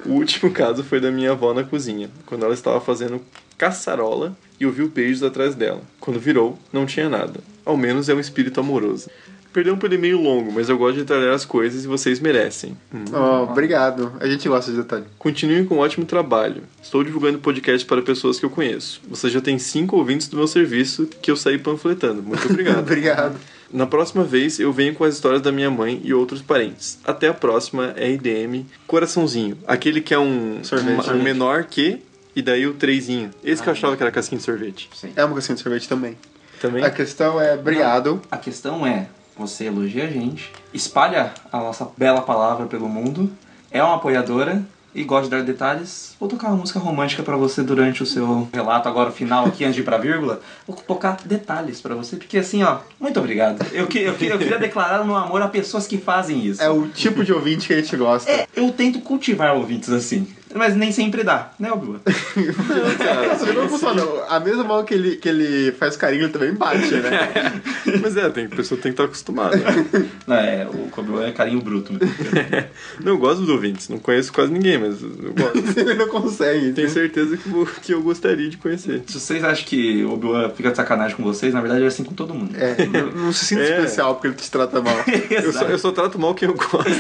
O 0.05 0.11
último 0.11 0.53
caso 0.53 0.85
foi 0.85 1.01
da 1.01 1.11
minha 1.11 1.31
avó 1.31 1.55
na 1.55 1.65
cozinha, 1.65 2.11
quando 2.27 2.45
ela 2.45 2.53
estava 2.53 2.81
fazendo 2.81 3.23
caçarola 3.57 4.37
e 4.61 4.67
ouviu 4.67 4.89
beijos 4.89 5.23
atrás 5.23 5.55
dela. 5.55 5.81
Quando 5.99 6.21
virou, 6.21 6.59
não 6.73 6.85
tinha 6.85 7.09
nada. 7.09 7.41
Ao 7.65 7.77
menos 7.77 8.09
é 8.09 8.15
um 8.15 8.21
espírito 8.21 8.61
amoroso. 8.61 9.09
Perdão 9.53 9.77
pelo 9.77 9.95
e-mail 9.95 10.21
longo, 10.21 10.53
mas 10.53 10.69
eu 10.69 10.77
gosto 10.77 10.97
de 10.97 11.03
detalhar 11.03 11.35
as 11.35 11.45
coisas 11.45 11.85
e 11.85 11.87
vocês 11.87 12.21
merecem. 12.21 12.77
Hum. 12.95 13.05
Oh, 13.13 13.51
obrigado. 13.51 14.13
A 14.21 14.29
gente 14.29 14.49
gosta 14.49 14.71
de 14.71 14.77
detalhe. 14.77 15.05
Continuem 15.19 15.65
com 15.65 15.77
um 15.77 15.79
ótimo 15.79 16.05
trabalho. 16.05 16.63
Estou 16.83 17.03
divulgando 17.03 17.39
podcast 17.39 17.87
para 17.87 18.03
pessoas 18.03 18.39
que 18.39 18.45
eu 18.45 18.51
conheço. 18.51 19.01
Você 19.09 19.29
já 19.31 19.41
tem 19.41 19.59
cinco 19.59 19.97
ouvintes 19.97 20.29
do 20.29 20.37
meu 20.37 20.47
serviço 20.47 21.07
que 21.23 21.31
eu 21.31 21.37
saí 21.37 21.59
panfletando. 21.59 22.23
Muito 22.23 22.47
obrigado. 22.49 22.79
Obrigado. 22.89 23.37
Na 23.73 23.87
próxima 23.87 24.25
vez 24.25 24.59
eu 24.59 24.73
venho 24.73 24.95
com 24.95 25.05
as 25.05 25.15
histórias 25.15 25.43
da 25.43 25.53
minha 25.53 25.71
mãe 25.71 26.01
e 26.03 26.15
outros 26.15 26.41
parentes. 26.41 26.99
Até 27.05 27.29
a 27.29 27.35
próxima, 27.35 27.95
RDM 27.97 28.65
Coraçãozinho. 28.87 29.59
Aquele 29.67 30.01
que 30.01 30.15
é 30.15 30.19
um, 30.19 30.61
Sorvete. 30.63 31.11
um, 31.11 31.15
um 31.15 31.23
menor 31.23 31.65
que 31.65 32.01
e 32.35 32.41
daí 32.43 32.67
o 32.67 32.75
trezinho. 32.75 33.31
Esse 33.43 33.63
que 33.63 33.69
eu 33.69 33.73
achava 33.73 33.97
que 33.97 34.03
era 34.03 34.13
casquinha 34.13 34.39
de 34.39 34.45
sorvete. 34.45 34.89
É 35.17 35.25
uma 35.25 35.35
casquinha 35.35 35.57
de 35.57 35.63
sorvete 35.63 35.89
também. 35.89 36.17
Também? 36.61 36.85
A 36.85 36.91
questão 36.91 37.41
é, 37.41 37.55
obrigado. 37.55 38.23
A 38.31 38.37
questão 38.37 38.87
é, 38.87 39.09
você 39.39 39.65
elogia 39.65 40.05
a 40.05 40.11
gente, 40.11 40.51
espalha 40.75 41.33
a 41.53 41.59
nossa 41.59 41.89
bela 41.97 42.21
palavra 42.21 42.67
pelo 42.67 42.89
mundo, 42.89 43.31
é 43.71 43.83
uma 43.83 43.97
apoiadora 43.97 44.63
e 44.95 45.05
gosta 45.05 45.25
de 45.25 45.31
dar 45.31 45.43
detalhes. 45.43 46.17
Vou 46.19 46.29
tocar 46.29 46.49
uma 46.49 46.57
música 46.57 46.79
romântica 46.79 47.23
pra 47.23 47.37
você 47.37 47.63
durante 47.63 48.03
o 48.03 48.07
seu 48.07 48.49
relato 48.53 48.89
agora, 48.89 49.11
final 49.11 49.45
aqui, 49.47 49.63
antes 49.63 49.77
de 49.77 49.83
ir 49.83 49.85
pra 49.85 49.99
vírgula. 49.99 50.41
Vou 50.67 50.75
tocar 50.77 51.19
detalhes 51.25 51.81
pra 51.81 51.95
você, 51.95 52.17
porque 52.17 52.39
assim, 52.39 52.63
ó, 52.65 52.79
muito 52.99 53.21
obrigado. 53.21 53.65
Eu, 53.73 53.87
que- 53.87 53.99
eu, 54.01 54.15
que- 54.15 54.27
eu 54.27 54.39
queria 54.39 54.59
declarar 54.59 55.03
o 55.03 55.05
meu 55.05 55.15
amor 55.17 55.43
a 55.43 55.49
pessoas 55.49 55.87
que 55.87 55.99
fazem 55.99 56.45
isso. 56.45 56.63
É 56.63 56.69
o 56.71 56.89
tipo 56.89 57.23
de 57.25 57.33
ouvinte 57.33 57.69
que 57.69 57.75
a 57.75 57.77
gente 57.77 57.97
gosta. 57.97 58.31
É, 58.31 58.47
eu 58.57 58.73
tento 58.73 59.01
cultivar 59.01 59.55
ouvintes 59.55 59.91
assim, 59.91 60.27
mas 60.55 60.75
nem 60.77 60.91
sempre 60.93 61.23
dá, 61.23 61.51
né, 61.59 61.71
Obi-Wan? 61.73 61.99
Você 63.39 63.53
não 63.53 63.69
funciona. 63.69 64.03
A 64.29 64.41
mesma 64.41 64.65
mão 64.65 64.85
que 64.85 64.95
ele, 64.95 65.17
que 65.17 65.29
ele 65.29 65.73
faz 65.73 65.97
carinho, 65.97 66.25
ele 66.25 66.33
também 66.33 66.53
bate, 66.55 66.95
né? 66.95 67.61
Mas 68.03 68.17
é, 68.17 68.29
tem, 68.29 68.45
a 68.47 68.49
pessoa 68.49 68.79
tem 68.81 68.93
que 68.93 68.95
estar 68.95 69.05
acostumada. 69.05 69.57
Não, 70.27 70.37
é, 70.37 70.67
o 70.67 70.89
Obi-Wan 71.01 71.27
é 71.27 71.33
carinho 71.33 71.61
bruto 71.61 71.93
mesmo. 71.93 72.15
não, 73.01 73.13
eu 73.13 73.19
gosto 73.19 73.41
dos 73.41 73.49
ouvintes. 73.49 73.89
Não 73.89 73.99
conheço 73.99 74.33
quase 74.33 74.53
ninguém, 74.53 74.79
mas 74.79 75.01
eu 75.03 75.33
gosto. 75.35 75.79
ele 75.81 75.95
não 75.95 76.09
consegue. 76.09 76.73
Tenho 76.73 76.91
certeza 76.91 77.37
que, 77.37 77.49
vou- 77.49 77.67
que 77.67 77.93
eu 77.95 78.03
gostaria 78.03 78.49
de 78.49 78.57
conhecer. 78.59 79.03
Se 79.07 79.19
vocês 79.19 79.43
acham 79.43 79.65
que 79.67 80.05
o 80.05 80.13
Obi-Wan 80.13 80.51
fica 80.51 80.71
de 80.71 80.77
sacanagem 80.77 81.17
com 81.17 81.23
vocês, 81.23 81.55
na 81.55 81.61
verdade 81.61 81.83
é 81.83 81.87
assim 81.87 82.05
com 82.05 82.13
todo 82.15 82.35
mundo. 82.35 82.55
É, 82.59 82.87
não, 82.87 83.11
não 83.25 83.33
se 83.33 83.47
sinta 83.47 83.63
É. 83.63 83.77
especial 83.77 84.15
porque 84.15 84.29
ele 84.29 84.37
te 84.37 84.51
trata 84.51 84.81
mal. 84.83 84.97
Eu 85.31 85.53
só, 85.53 85.65
eu 85.65 85.79
só 85.79 85.91
trato 85.93 86.19
mal 86.19 86.35
quem 86.35 86.49
eu 86.49 86.55
gosto. 86.55 86.91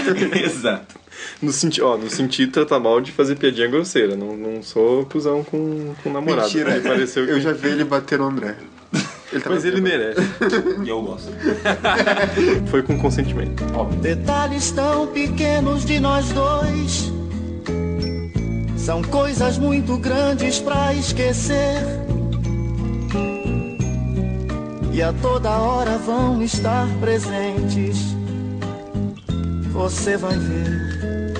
Exato. 0.43 0.97
No, 1.41 1.53
senti 1.53 1.81
ó, 1.81 1.97
no 1.97 2.11
sentido 2.11 2.47
de 2.49 2.53
tratar 2.53 2.79
mal 2.79 3.01
de 3.01 3.13
fazer 3.13 3.37
piadinha 3.37 3.69
grosseira. 3.69 4.17
Não, 4.17 4.37
não 4.37 4.63
sou 4.63 5.05
cuzão 5.07 5.45
com, 5.45 5.95
com 6.03 6.11
namorado. 6.11 6.49
Mentira, 6.49 6.77
Me 6.77 6.81
pareceu 6.81 7.27
que... 7.27 7.33
eu 7.33 7.41
já 7.41 7.53
vi 7.53 7.69
ele 7.69 7.85
bater 7.85 8.19
no 8.19 8.27
André. 8.27 8.57
Ele 9.31 9.43
tava 9.43 9.57
Mas 9.57 9.65
ele 9.65 9.81
merece. 9.81 10.21
E 10.85 10.89
eu 10.89 11.03
gosto. 11.03 11.31
Foi 12.71 12.83
com 12.83 12.99
consentimento. 12.99 13.63
Óbvio. 13.75 14.01
Detalhes 14.01 14.71
tão 14.71 15.07
pequenos 15.09 15.85
de 15.85 16.01
nós 16.01 16.33
dois 16.33 17.13
são 18.89 19.03
coisas 19.03 19.59
muito 19.59 19.99
grandes 19.99 20.61
pra 20.61 20.95
esquecer. 20.95 21.83
E 24.95 25.03
a 25.03 25.13
toda 25.13 25.51
hora 25.51 25.99
vão 25.99 26.43
estar 26.43 26.89
presentes. 26.99 28.18
Você 29.79 30.17
vai 30.17 30.37
ver. 30.37 31.33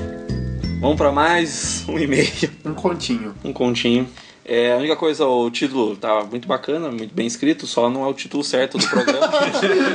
Vamos 0.81 0.97
pra 0.97 1.11
mais 1.11 1.85
um 1.89 1.99
e-mail, 1.99 2.31
Um 2.65 2.73
continho. 2.73 3.35
um 3.45 3.53
continho. 3.53 4.09
É, 4.45 4.75
a 4.75 4.77
única 4.77 4.95
coisa, 4.95 5.27
o 5.27 5.51
título 5.51 5.97
tá 5.97 6.23
muito 6.23 6.47
bacana, 6.47 6.89
muito 6.89 7.13
bem 7.13 7.27
escrito, 7.27 7.67
só 7.67 7.91
não 7.91 8.05
é 8.05 8.07
o 8.07 8.15
título 8.15 8.45
certo 8.45 8.79
do 8.79 8.87
programa. 8.89 9.29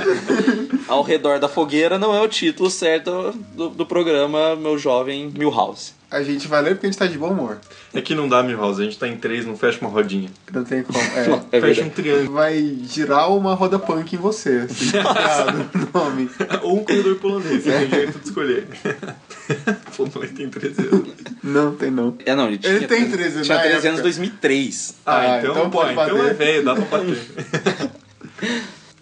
Ao 0.90 1.02
redor 1.02 1.40
da 1.40 1.48
fogueira 1.48 1.98
não 1.98 2.14
é 2.14 2.20
o 2.20 2.28
título 2.28 2.70
certo 2.70 3.32
do, 3.56 3.70
do 3.70 3.86
programa 3.86 4.58
Meu 4.58 4.78
Jovem 4.78 5.32
Milhouse. 5.34 5.94
A 6.14 6.22
gente 6.22 6.48
vai 6.48 6.62
ler 6.62 6.76
porque 6.76 6.86
a 6.86 6.90
gente 6.92 7.00
tá 7.00 7.08
de 7.08 7.18
bom 7.18 7.30
humor. 7.32 7.58
É 7.92 8.00
que 8.00 8.14
não 8.14 8.30
dá, 8.30 8.44
Milhouse. 8.44 8.80
A 8.80 8.86
gente 8.86 9.00
tá 9.00 9.08
em 9.08 9.18
três, 9.18 9.48
não 9.48 9.58
fecha 9.58 9.80
uma 9.82 9.90
rodinha. 9.90 10.30
Não 10.54 10.64
tem 10.64 10.84
como. 10.84 11.00
É. 11.00 11.42
É 11.58 11.60
fecha 11.60 11.84
um 11.84 11.90
triângulo. 11.90 12.34
Vai 12.34 12.78
girar 12.88 13.32
uma 13.36 13.56
roda 13.56 13.80
punk 13.80 14.14
em 14.16 14.20
você. 14.20 14.68
Assim, 14.70 14.90
criado 14.94 15.70
o 15.74 15.98
nome. 15.98 16.30
Ou 16.62 16.78
um 16.82 16.84
corredor 16.86 17.16
polonês. 17.16 17.66
É 17.66 17.84
o 17.84 17.90
jeito 17.90 18.20
de 18.20 18.26
escolher. 18.28 18.68
Pô, 19.98 20.08
não, 20.14 20.24
ele 20.24 20.34
tem 20.34 20.50
13 20.50 20.82
anos. 20.82 21.10
Não, 21.44 21.76
tem 21.76 21.90
não. 21.90 22.16
É, 22.26 22.36
não, 22.36 22.48
ele, 22.48 22.60
Ele 22.64 22.78
tinha, 22.78 22.88
tem 22.88 23.10
13 23.10 23.42
tinha 23.42 23.58
na 23.58 23.64
13 23.64 23.88
anos 23.88 24.00
em 24.00 24.04
2003. 24.04 24.96
Ah, 25.06 25.20
Ah, 25.20 25.40
então, 25.40 25.52
então 25.52 25.70
pô, 25.72 25.80
pode 25.80 25.94
então 25.94 26.06
bater. 26.18 26.30
é 26.30 26.34
velho, 26.34 26.64
dá 26.64 26.76
pra 26.76 26.86
bater. 26.86 27.18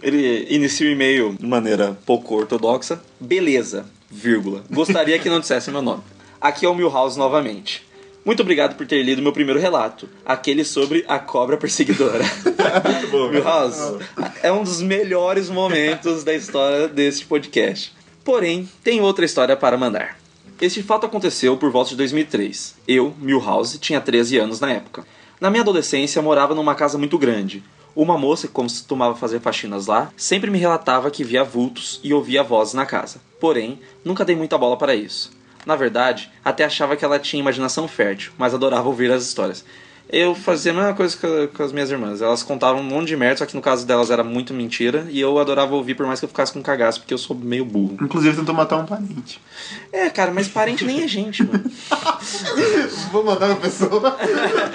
Ele 0.02 0.48
inicia 0.50 0.88
o 0.88 0.92
e-mail 0.92 1.36
de 1.40 1.46
maneira 1.46 1.98
pouco 2.06 2.36
ortodoxa. 2.36 3.02
Beleza, 3.20 3.86
vírgula. 4.10 4.64
Gostaria 4.72 5.20
que 5.20 5.30
não 5.30 5.40
dissesse 5.42 5.70
meu 5.70 5.82
nome. 5.82 6.02
Aqui 6.42 6.66
é 6.66 6.70
o 6.70 6.74
Milhouse 6.74 7.20
novamente. 7.20 7.86
Muito 8.26 8.42
obrigado 8.42 8.76
por 8.76 8.88
ter 8.88 9.04
lido 9.04 9.22
meu 9.22 9.32
primeiro 9.32 9.60
relato, 9.60 10.10
aquele 10.26 10.66
sobre 10.66 11.06
a 11.08 11.20
cobra 11.20 11.56
perseguidora. 11.56 12.24
Bom, 13.12 13.30
Milhouse, 13.30 14.00
é 14.42 14.52
um 14.52 14.64
dos 14.64 14.82
melhores 14.82 15.52
momentos 15.52 16.24
da 16.24 16.34
história 16.34 16.88
deste 16.88 17.28
podcast. 17.28 17.94
Porém, 18.24 18.68
tem 18.84 19.02
outra 19.02 19.24
história 19.24 19.56
para 19.56 19.78
mandar. 19.78 20.18
Este 20.60 20.82
fato 20.82 21.06
aconteceu 21.06 21.56
por 21.58 21.70
volta 21.70 21.92
de 21.92 21.98
2003. 21.98 22.76
Eu, 22.88 23.14
Milhouse, 23.20 23.78
tinha 23.78 24.02
13 24.02 24.40
anos 24.40 24.60
na 24.60 24.72
época. 24.72 25.06
Na 25.40 25.52
minha 25.52 25.62
adolescência, 25.62 26.24
morava 26.24 26.56
numa 26.56 26.74
casa 26.74 26.98
muito 26.98 27.20
grande. 27.20 27.64
Uma 27.96 28.18
moça 28.18 28.48
que 28.48 28.54
costumava 28.54 29.14
fazer 29.14 29.42
faxinas 29.42 29.86
lá 29.86 30.12
sempre 30.18 30.50
me 30.50 30.58
relatava 30.58 31.12
que 31.12 31.24
via 31.24 31.44
vultos 31.44 32.00
e 32.04 32.12
ouvia 32.12 32.42
vozes 32.42 32.74
na 32.74 32.86
casa. 32.88 33.22
Porém, 33.40 33.80
nunca 34.04 34.26
dei 34.26 34.36
muita 34.36 34.58
bola 34.58 34.76
para 34.76 34.96
isso. 34.96 35.40
Na 35.66 35.76
verdade, 35.76 36.32
até 36.44 36.64
achava 36.64 36.96
que 36.96 37.06
ela 37.06 37.20
tinha 37.20 37.40
imaginação 37.40 37.88
fértil, 37.88 38.32
mas 38.38 38.54
adorava 38.54 38.88
ouvir 38.88 39.12
as 39.12 39.24
histórias. 39.24 39.64
Eu 40.12 40.36
fazia 40.36 40.74
a 40.74 40.76
mesma 40.76 40.94
coisa 40.94 41.16
com, 41.16 41.48
com 41.56 41.64
as 41.64 41.72
minhas 41.72 41.90
irmãs. 41.90 42.22
Elas 42.22 42.44
contavam 42.44 42.82
um 42.82 42.84
monte 42.84 43.08
de 43.08 43.16
merda, 43.16 43.38
só 43.38 43.46
que 43.46 43.56
no 43.56 43.62
caso 43.62 43.88
delas 43.88 44.12
era 44.12 44.26
muito 44.26 44.54
mentira. 44.54 45.08
E 45.10 45.22
eu 45.22 45.40
adorava 45.40 45.74
ouvir, 45.74 45.96
por 45.96 46.06
mais 46.06 46.20
que 46.20 46.26
eu 46.26 46.30
ficasse 46.30 46.52
com 46.52 46.62
cagaço, 46.62 47.00
porque 47.00 47.14
eu 47.14 47.18
sou 47.18 47.34
meio 47.34 47.64
burro. 47.64 47.98
Inclusive 48.02 48.36
tentou 48.36 48.54
matar 48.54 48.76
um 48.76 48.86
parente. 48.86 49.40
É, 49.90 50.10
cara, 50.10 50.32
mas 50.32 50.50
parente 50.50 50.84
nem 50.84 51.02
é 51.04 51.08
gente, 51.08 51.44
mano. 51.44 51.64
Vou 53.14 53.24
mandar 53.24 53.56
pra 53.56 53.56
pessoa. 53.56 54.18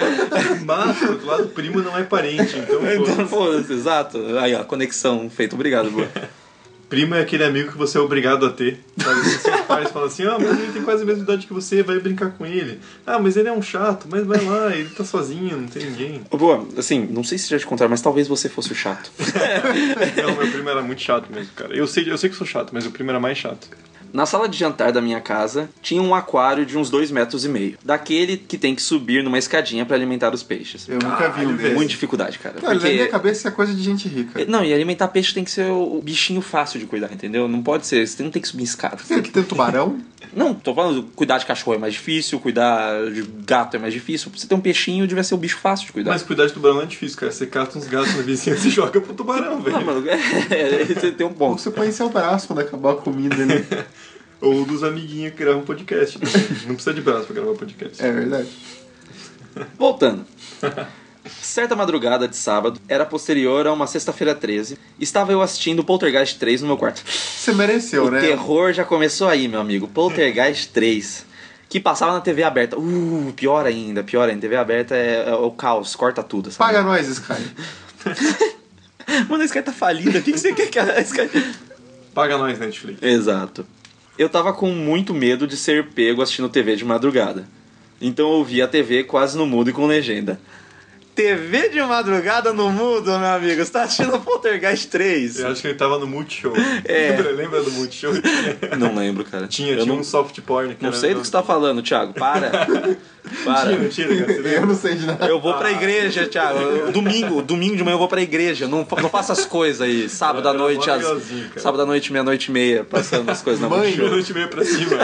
Mas, 0.65 0.97
por 0.97 1.09
outro 1.09 1.27
lado, 1.27 1.47
primo 1.49 1.81
não 1.81 1.97
é 1.97 2.03
parente, 2.03 2.57
então, 2.57 2.79
Então, 2.91 3.27
pô, 3.27 3.53
exato. 3.53 4.17
Aí, 4.39 4.55
ó, 4.55 4.63
conexão 4.63 5.29
feita. 5.29 5.55
Obrigado, 5.55 5.91
boa. 5.91 6.09
primo 6.89 7.15
é 7.15 7.21
aquele 7.21 7.43
amigo 7.43 7.71
que 7.71 7.77
você 7.77 7.97
é 7.97 8.01
obrigado 8.01 8.45
a 8.45 8.49
ter. 8.49 8.79
Sabe? 8.97 9.21
Seus 9.23 9.61
pais 9.67 9.91
falam 9.91 10.07
assim, 10.07 10.23
ah, 10.23 10.37
mas 10.39 10.59
ele 10.59 10.71
tem 10.71 10.83
quase 10.83 11.03
a 11.03 11.05
mesma 11.05 11.23
idade 11.23 11.47
que 11.47 11.53
você, 11.53 11.83
vai 11.83 11.99
brincar 11.99 12.31
com 12.31 12.45
ele. 12.45 12.79
Ah, 13.05 13.19
mas 13.19 13.37
ele 13.37 13.49
é 13.49 13.51
um 13.51 13.61
chato, 13.61 14.07
mas 14.09 14.25
vai 14.25 14.43
lá, 14.43 14.75
ele 14.75 14.89
tá 14.89 15.03
sozinho, 15.03 15.57
não 15.57 15.67
tem 15.67 15.85
ninguém. 15.85 16.21
Ô, 16.29 16.37
Boa, 16.37 16.65
assim, 16.77 17.05
não 17.05 17.23
sei 17.23 17.37
se 17.37 17.49
já 17.49 17.59
te 17.59 17.65
contaram, 17.65 17.89
mas 17.89 18.01
talvez 18.01 18.27
você 18.27 18.49
fosse 18.49 18.71
o 18.71 18.75
chato. 18.75 19.11
Não, 20.21 20.35
meu 20.35 20.51
primo 20.51 20.69
era 20.69 20.81
muito 20.81 21.01
chato 21.01 21.31
mesmo, 21.31 21.51
cara. 21.55 21.75
Eu 21.75 21.87
sei, 21.87 22.09
eu 22.09 22.17
sei 22.17 22.29
que 22.29 22.35
sou 22.35 22.47
chato, 22.47 22.71
mas 22.71 22.85
o 22.85 22.91
primo 22.91 23.09
era 23.09 23.19
mais 23.19 23.37
chato. 23.37 23.67
Na 24.13 24.25
sala 24.25 24.47
de 24.47 24.57
jantar 24.57 24.91
da 24.91 25.01
minha 25.01 25.19
casa 25.19 25.69
tinha 25.81 26.01
um 26.01 26.13
aquário 26.13 26.65
de 26.65 26.77
uns 26.77 26.89
dois 26.89 27.11
metros 27.11 27.45
e 27.45 27.49
meio. 27.49 27.77
Daquele 27.83 28.37
que 28.37 28.57
tem 28.57 28.75
que 28.75 28.81
subir 28.81 29.23
numa 29.23 29.37
escadinha 29.37 29.85
pra 29.85 29.95
alimentar 29.95 30.33
os 30.33 30.43
peixes. 30.43 30.87
Eu 30.87 30.99
nunca 30.99 31.29
vi 31.29 31.45
um 31.45 31.55
desses. 31.55 31.73
Muita 31.73 31.89
dificuldade, 31.89 32.39
cara. 32.39 32.59
Cara, 32.59 32.73
na 32.73 32.79
minha 32.79 32.97
Porque. 32.97 33.11
cabeça 33.11 33.39
isso 33.39 33.47
é 33.47 33.51
coisa 33.51 33.73
de 33.73 33.81
gente 33.81 34.07
rica. 34.07 34.45
Não, 34.45 34.63
e 34.63 34.73
alimentar 34.73 35.07
peixe 35.09 35.33
tem 35.33 35.43
que 35.43 35.51
ser 35.51 35.69
o 35.69 36.01
bichinho 36.01 36.41
fácil 36.41 36.79
de 36.79 36.85
cuidar, 36.85 37.11
entendeu? 37.11 37.47
Não 37.47 37.61
pode 37.61 37.85
ser, 37.85 38.07
você 38.07 38.23
não 38.23 38.31
tem 38.31 38.41
que 38.41 38.47
subir 38.47 38.63
escada. 38.63 38.97
Será 39.03 39.21
que 39.21 39.31
tem 39.31 39.43
tubarão? 39.43 39.99
Não, 40.35 40.53
tô 40.53 40.73
falando, 40.73 41.03
cuidar 41.15 41.37
de 41.37 41.45
cachorro 41.45 41.75
é 41.75 41.79
mais 41.79 41.93
difícil, 41.93 42.39
cuidar 42.39 43.09
de 43.11 43.23
gato 43.45 43.75
é 43.75 43.79
mais 43.79 43.93
difícil. 43.93 44.29
Pra 44.29 44.39
você 44.39 44.47
ter 44.47 44.55
um 44.55 44.59
peixinho, 44.59 45.07
devia 45.07 45.23
ser 45.23 45.35
o 45.35 45.37
bicho 45.37 45.57
fácil 45.57 45.87
de 45.87 45.93
cuidar. 45.93 46.11
Mas 46.11 46.21
cuidar 46.21 46.45
de 46.45 46.53
tubarão 46.53 46.75
não 46.75 46.83
é 46.83 46.85
difícil, 46.85 47.17
cara. 47.17 47.31
Você 47.31 47.47
cata 47.47 47.77
uns 47.77 47.87
gatos 47.87 48.15
na 48.15 48.23
vizinhança 48.23 48.67
e 48.67 48.69
joga 48.69 48.99
pro 48.99 49.13
tubarão, 49.13 49.61
velho. 49.61 49.77
Não, 49.77 49.85
mano, 49.85 50.03
é, 50.07 50.85
você 50.93 51.11
tem 51.11 51.25
um 51.25 51.33
ponto. 51.33 51.61
você 51.61 51.71
põe 51.71 51.87
em 51.87 51.91
seu 51.91 52.09
braço 52.09 52.47
quando 52.47 52.59
acabar 52.59 52.91
a 52.91 52.95
comida, 52.95 53.45
né? 53.45 53.65
Ou 54.41 54.65
dos 54.65 54.83
amiguinhos 54.83 55.33
que 55.33 55.39
gravam 55.39 55.63
podcast. 55.63 56.19
também. 56.19 56.47
Não 56.67 56.75
precisa 56.75 56.93
de 56.93 57.01
braço 57.01 57.25
pra 57.25 57.35
gravar 57.35 57.53
podcast. 57.53 58.03
É 58.03 58.11
verdade. 58.11 58.47
Voltando. 59.77 60.25
Certa 61.41 61.75
madrugada 61.75 62.27
de 62.27 62.35
sábado, 62.35 62.79
era 62.87 63.05
posterior 63.05 63.67
a 63.67 63.73
uma 63.73 63.87
sexta-feira 63.87 64.33
13, 64.33 64.77
estava 64.99 65.31
eu 65.31 65.41
assistindo 65.41 65.83
Poltergeist 65.83 66.37
3 66.39 66.61
no 66.61 66.67
meu 66.67 66.77
quarto. 66.77 67.03
Você 67.05 67.53
mereceu, 67.53 68.05
o 68.05 68.11
né? 68.11 68.21
terror 68.21 68.71
já 68.71 68.85
começou 68.85 69.27
aí, 69.27 69.47
meu 69.47 69.59
amigo. 69.59 69.87
Poltergeist 69.87 70.71
3. 70.71 71.25
Que 71.69 71.81
passava 71.81 72.13
na 72.13 72.21
TV 72.21 72.43
aberta. 72.43 72.79
Uh, 72.79 73.33
pior 73.35 73.65
ainda, 73.65 74.03
pior 74.03 74.29
ainda. 74.29 74.39
TV 74.39 74.55
aberta 74.55 74.95
é, 74.95 75.27
é 75.27 75.33
o 75.33 75.51
caos, 75.51 75.95
corta 75.95 76.23
tudo. 76.23 76.49
Sabe? 76.49 76.71
Paga 76.71 76.81
nós, 76.81 77.07
Sky. 77.09 77.33
Mano, 79.27 79.43
a 79.43 79.45
Sky 79.45 79.61
tá 79.61 79.73
falida. 79.73 80.19
O 80.19 80.21
que, 80.21 80.31
que 80.31 80.39
você 80.39 80.53
quer 80.53 80.69
que 80.69 80.79
a 80.79 81.01
Sky. 81.01 81.29
Paga 82.13 82.37
nós, 82.37 82.57
Netflix. 82.57 83.01
Exato. 83.01 83.65
Eu 84.17 84.27
tava 84.27 84.51
com 84.51 84.71
muito 84.71 85.13
medo 85.13 85.45
de 85.45 85.55
ser 85.55 85.89
pego 85.89 86.21
assistindo 86.21 86.49
TV 86.49 86.75
de 86.75 86.83
madrugada. 86.83 87.47
Então 88.01 88.27
eu 88.29 88.35
ouvi 88.37 88.61
a 88.61 88.67
TV 88.67 89.03
quase 89.03 89.37
no 89.37 89.45
mudo 89.45 89.69
e 89.69 89.73
com 89.73 89.85
legenda. 89.85 90.39
TV 91.17 91.69
de 91.69 91.81
madrugada 91.81 92.53
no 92.53 92.69
mudo, 92.69 93.05
meu 93.17 93.27
amigo. 93.29 93.65
Você 93.65 93.71
tá 93.71 93.81
assistindo 93.81 94.19
Poltergeist 94.19 94.87
3? 94.87 95.39
Eu 95.39 95.47
acho 95.47 95.61
que 95.61 95.67
ele 95.69 95.73
tava 95.73 95.97
no 95.97 96.05
Multishow. 96.05 96.53
É. 96.85 97.09
Lembra, 97.09 97.31
lembra 97.31 97.63
do 97.63 97.71
Multishow? 97.71 98.13
Não 98.77 98.95
lembro, 98.95 99.25
cara. 99.25 99.47
Tinha, 99.47 99.71
eu 99.71 99.77
tinha 99.77 99.85
não, 99.87 100.01
um 100.01 100.03
soft 100.03 100.39
porn. 100.41 100.75
que 100.75 100.83
não 100.83 100.93
sei 100.93 101.13
do 101.13 101.21
que 101.21 101.25
você 101.25 101.31
tá 101.31 101.41
falando, 101.41 101.81
Thiago. 101.81 102.13
Para. 102.13 102.51
Para. 103.43 103.69
Tinha, 103.69 103.79
mentira, 103.79 104.25
cara. 104.25 104.47
Eu 104.47 104.65
não 104.65 104.75
sei 104.75 104.95
de 104.95 105.05
nada. 105.05 105.25
Eu 105.25 105.41
vou 105.41 105.53
pra 105.55 105.71
igreja, 105.71 106.27
Thiago. 106.27 106.91
Domingo, 106.91 107.41
domingo 107.41 107.75
de 107.75 107.83
manhã 107.83 107.95
eu 107.95 107.99
vou 107.99 108.07
pra 108.07 108.21
igreja. 108.21 108.67
Não, 108.67 108.87
não 108.89 109.09
faça 109.09 109.33
as 109.33 109.43
coisas 109.43 109.81
aí. 109.81 110.07
Sábado 110.07 110.47
à 110.47 110.53
noite, 110.53 110.89
às, 110.89 111.03
sábado 111.57 111.83
à 111.83 111.85
noite, 111.85 112.11
meia-noite 112.11 112.49
e 112.49 112.51
meia, 112.51 112.83
passando 112.83 113.29
as 113.29 113.41
coisas 113.41 113.61
na 113.61 113.67
Mãe, 113.67 113.79
Multishow. 113.79 114.05
Meia-noite 114.05 114.31
e 114.31 114.33
meia 114.33 114.47
pra 114.47 114.63
cima. 114.63 114.97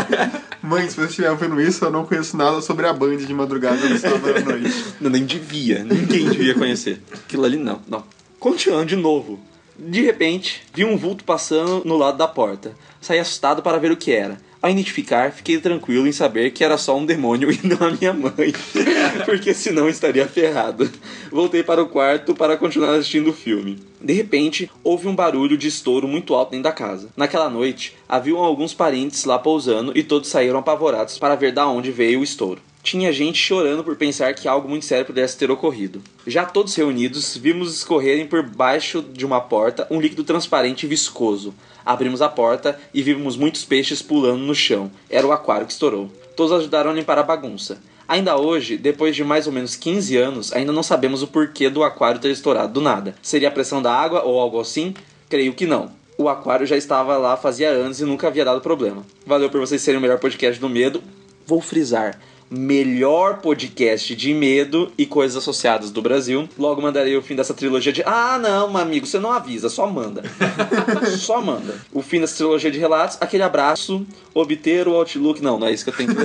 Mãe, 0.61 0.89
se 0.89 0.95
você 0.95 1.07
estiver 1.07 1.31
ouvindo 1.31 1.59
isso, 1.59 1.83
eu 1.83 1.91
não 1.91 2.05
conheço 2.05 2.37
nada 2.37 2.61
sobre 2.61 2.87
a 2.87 2.93
Band 2.93 3.17
de 3.17 3.33
madrugada 3.33 3.89
no 3.89 3.97
sábado 3.97 4.37
à 4.37 4.39
noite. 4.39 4.85
Não, 5.01 5.09
nem 5.09 5.25
devia. 5.25 5.85
Ninguém 6.03 6.29
devia 6.29 6.53
conhecer. 6.53 7.01
Aquilo 7.13 7.45
ali 7.45 7.57
não, 7.57 7.81
não. 7.87 8.03
Continuando 8.39 8.87
de 8.87 8.95
novo. 8.95 9.39
De 9.77 10.01
repente, 10.01 10.61
vi 10.73 10.83
um 10.85 10.97
vulto 10.97 11.23
passando 11.23 11.81
no 11.85 11.97
lado 11.97 12.17
da 12.17 12.27
porta. 12.27 12.75
Saí 13.01 13.19
assustado 13.19 13.63
para 13.63 13.79
ver 13.79 13.91
o 13.91 13.97
que 13.97 14.11
era. 14.11 14.37
Ao 14.61 14.69
identificar, 14.69 15.31
fiquei 15.31 15.59
tranquilo 15.59 16.07
em 16.07 16.11
saber 16.13 16.51
que 16.51 16.63
era 16.63 16.77
só 16.77 16.97
um 16.97 17.05
demônio 17.05 17.51
e 17.51 17.59
não 17.67 17.87
a 17.87 17.91
minha 17.91 18.13
mãe. 18.13 18.53
Porque 19.25 19.53
senão 19.53 19.89
estaria 19.89 20.27
ferrado. 20.27 20.89
Voltei 21.31 21.63
para 21.63 21.83
o 21.83 21.89
quarto 21.89 22.33
para 22.33 22.55
continuar 22.55 22.95
assistindo 22.95 23.31
o 23.31 23.33
filme. 23.33 23.79
De 24.01 24.13
repente, 24.13 24.71
houve 24.83 25.07
um 25.07 25.15
barulho 25.15 25.57
de 25.57 25.67
estouro 25.67 26.07
muito 26.07 26.33
alto 26.33 26.51
dentro 26.51 26.63
da 26.63 26.71
casa. 26.71 27.09
Naquela 27.17 27.49
noite, 27.49 27.95
haviam 28.07 28.37
alguns 28.37 28.73
parentes 28.73 29.25
lá 29.25 29.37
pousando 29.37 29.91
e 29.95 30.03
todos 30.03 30.29
saíram 30.29 30.59
apavorados 30.59 31.17
para 31.17 31.35
ver 31.35 31.51
da 31.51 31.67
onde 31.67 31.91
veio 31.91 32.21
o 32.21 32.23
estouro. 32.23 32.61
Tinha 32.83 33.13
gente 33.13 33.37
chorando 33.37 33.81
por 33.81 33.95
pensar 33.95 34.33
que 34.33 34.45
algo 34.45 34.67
muito 34.67 34.83
sério 34.83 35.05
pudesse 35.05 35.37
ter 35.37 35.49
ocorrido. 35.49 36.01
Já 36.27 36.43
todos 36.43 36.75
reunidos, 36.75 37.37
vimos 37.37 37.73
escorrerem 37.73 38.27
por 38.27 38.43
baixo 38.43 39.01
de 39.01 39.25
uma 39.25 39.39
porta 39.39 39.87
um 39.89 40.01
líquido 40.01 40.25
transparente 40.25 40.83
e 40.83 40.89
viscoso. 40.89 41.55
Abrimos 41.85 42.21
a 42.21 42.27
porta 42.27 42.77
e 42.93 43.01
vimos 43.01 43.37
muitos 43.37 43.63
peixes 43.63 44.01
pulando 44.01 44.43
no 44.43 44.53
chão. 44.53 44.91
Era 45.09 45.25
o 45.25 45.31
aquário 45.31 45.65
que 45.65 45.71
estourou. 45.71 46.11
Todos 46.35 46.51
ajudaram 46.51 46.91
a 46.91 46.93
limpar 46.93 47.17
a 47.17 47.23
bagunça. 47.23 47.81
Ainda 48.05 48.35
hoje, 48.35 48.77
depois 48.77 49.15
de 49.15 49.23
mais 49.23 49.47
ou 49.47 49.53
menos 49.53 49.77
15 49.77 50.17
anos, 50.17 50.51
ainda 50.51 50.73
não 50.73 50.83
sabemos 50.83 51.23
o 51.23 51.27
porquê 51.27 51.69
do 51.69 51.85
aquário 51.85 52.19
ter 52.19 52.31
estourado 52.31 52.73
do 52.73 52.81
nada. 52.81 53.15
Seria 53.21 53.47
a 53.47 53.51
pressão 53.51 53.81
da 53.81 53.93
água 53.93 54.23
ou 54.23 54.37
algo 54.37 54.59
assim? 54.59 54.93
Creio 55.29 55.53
que 55.53 55.65
não. 55.65 55.89
O 56.17 56.27
aquário 56.27 56.67
já 56.67 56.75
estava 56.75 57.15
lá 57.15 57.37
fazia 57.37 57.69
anos 57.69 58.01
e 58.01 58.03
nunca 58.03 58.27
havia 58.27 58.43
dado 58.43 58.59
problema. 58.59 59.05
Valeu 59.25 59.49
por 59.49 59.61
vocês 59.61 59.81
serem 59.81 59.99
o 59.99 60.01
melhor 60.01 60.19
podcast 60.19 60.59
do 60.59 60.67
medo. 60.67 61.01
Vou 61.47 61.61
frisar. 61.61 62.19
Melhor 62.55 63.39
podcast 63.39 64.15
de 64.15 64.31
medo 64.31 64.91
e 64.95 65.07
coisas 65.07 65.35
associadas 65.35 65.89
do 65.89 66.03
Brasil. 66.03 66.47
Logo 66.55 66.79
mandarei 66.79 67.17
o 67.17 67.21
fim 67.23 67.35
dessa 67.35 67.51
trilogia 67.51 67.91
de. 67.91 68.03
Ah, 68.05 68.37
não, 68.37 68.69
meu 68.69 68.79
amigo, 68.79 69.07
você 69.07 69.17
não 69.17 69.31
avisa, 69.31 69.69
só 69.69 69.87
manda. 69.87 70.21
só 71.17 71.41
manda. 71.41 71.73
O 71.91 72.03
fim 72.03 72.21
dessa 72.21 72.35
trilogia 72.35 72.69
de 72.69 72.77
relatos, 72.77 73.17
aquele 73.19 73.41
abraço, 73.41 74.05
obter 74.35 74.87
o 74.87 74.93
Outlook. 74.93 75.41
Não, 75.41 75.57
não 75.57 75.65
é 75.65 75.73
isso 75.73 75.83
que 75.83 75.89
eu 75.89 75.95
tenho 75.95 76.13
que. 76.13 76.21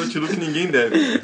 Um 0.00 0.08
tiro 0.08 0.26
que 0.26 0.36
ninguém 0.36 0.66
deve. 0.66 1.20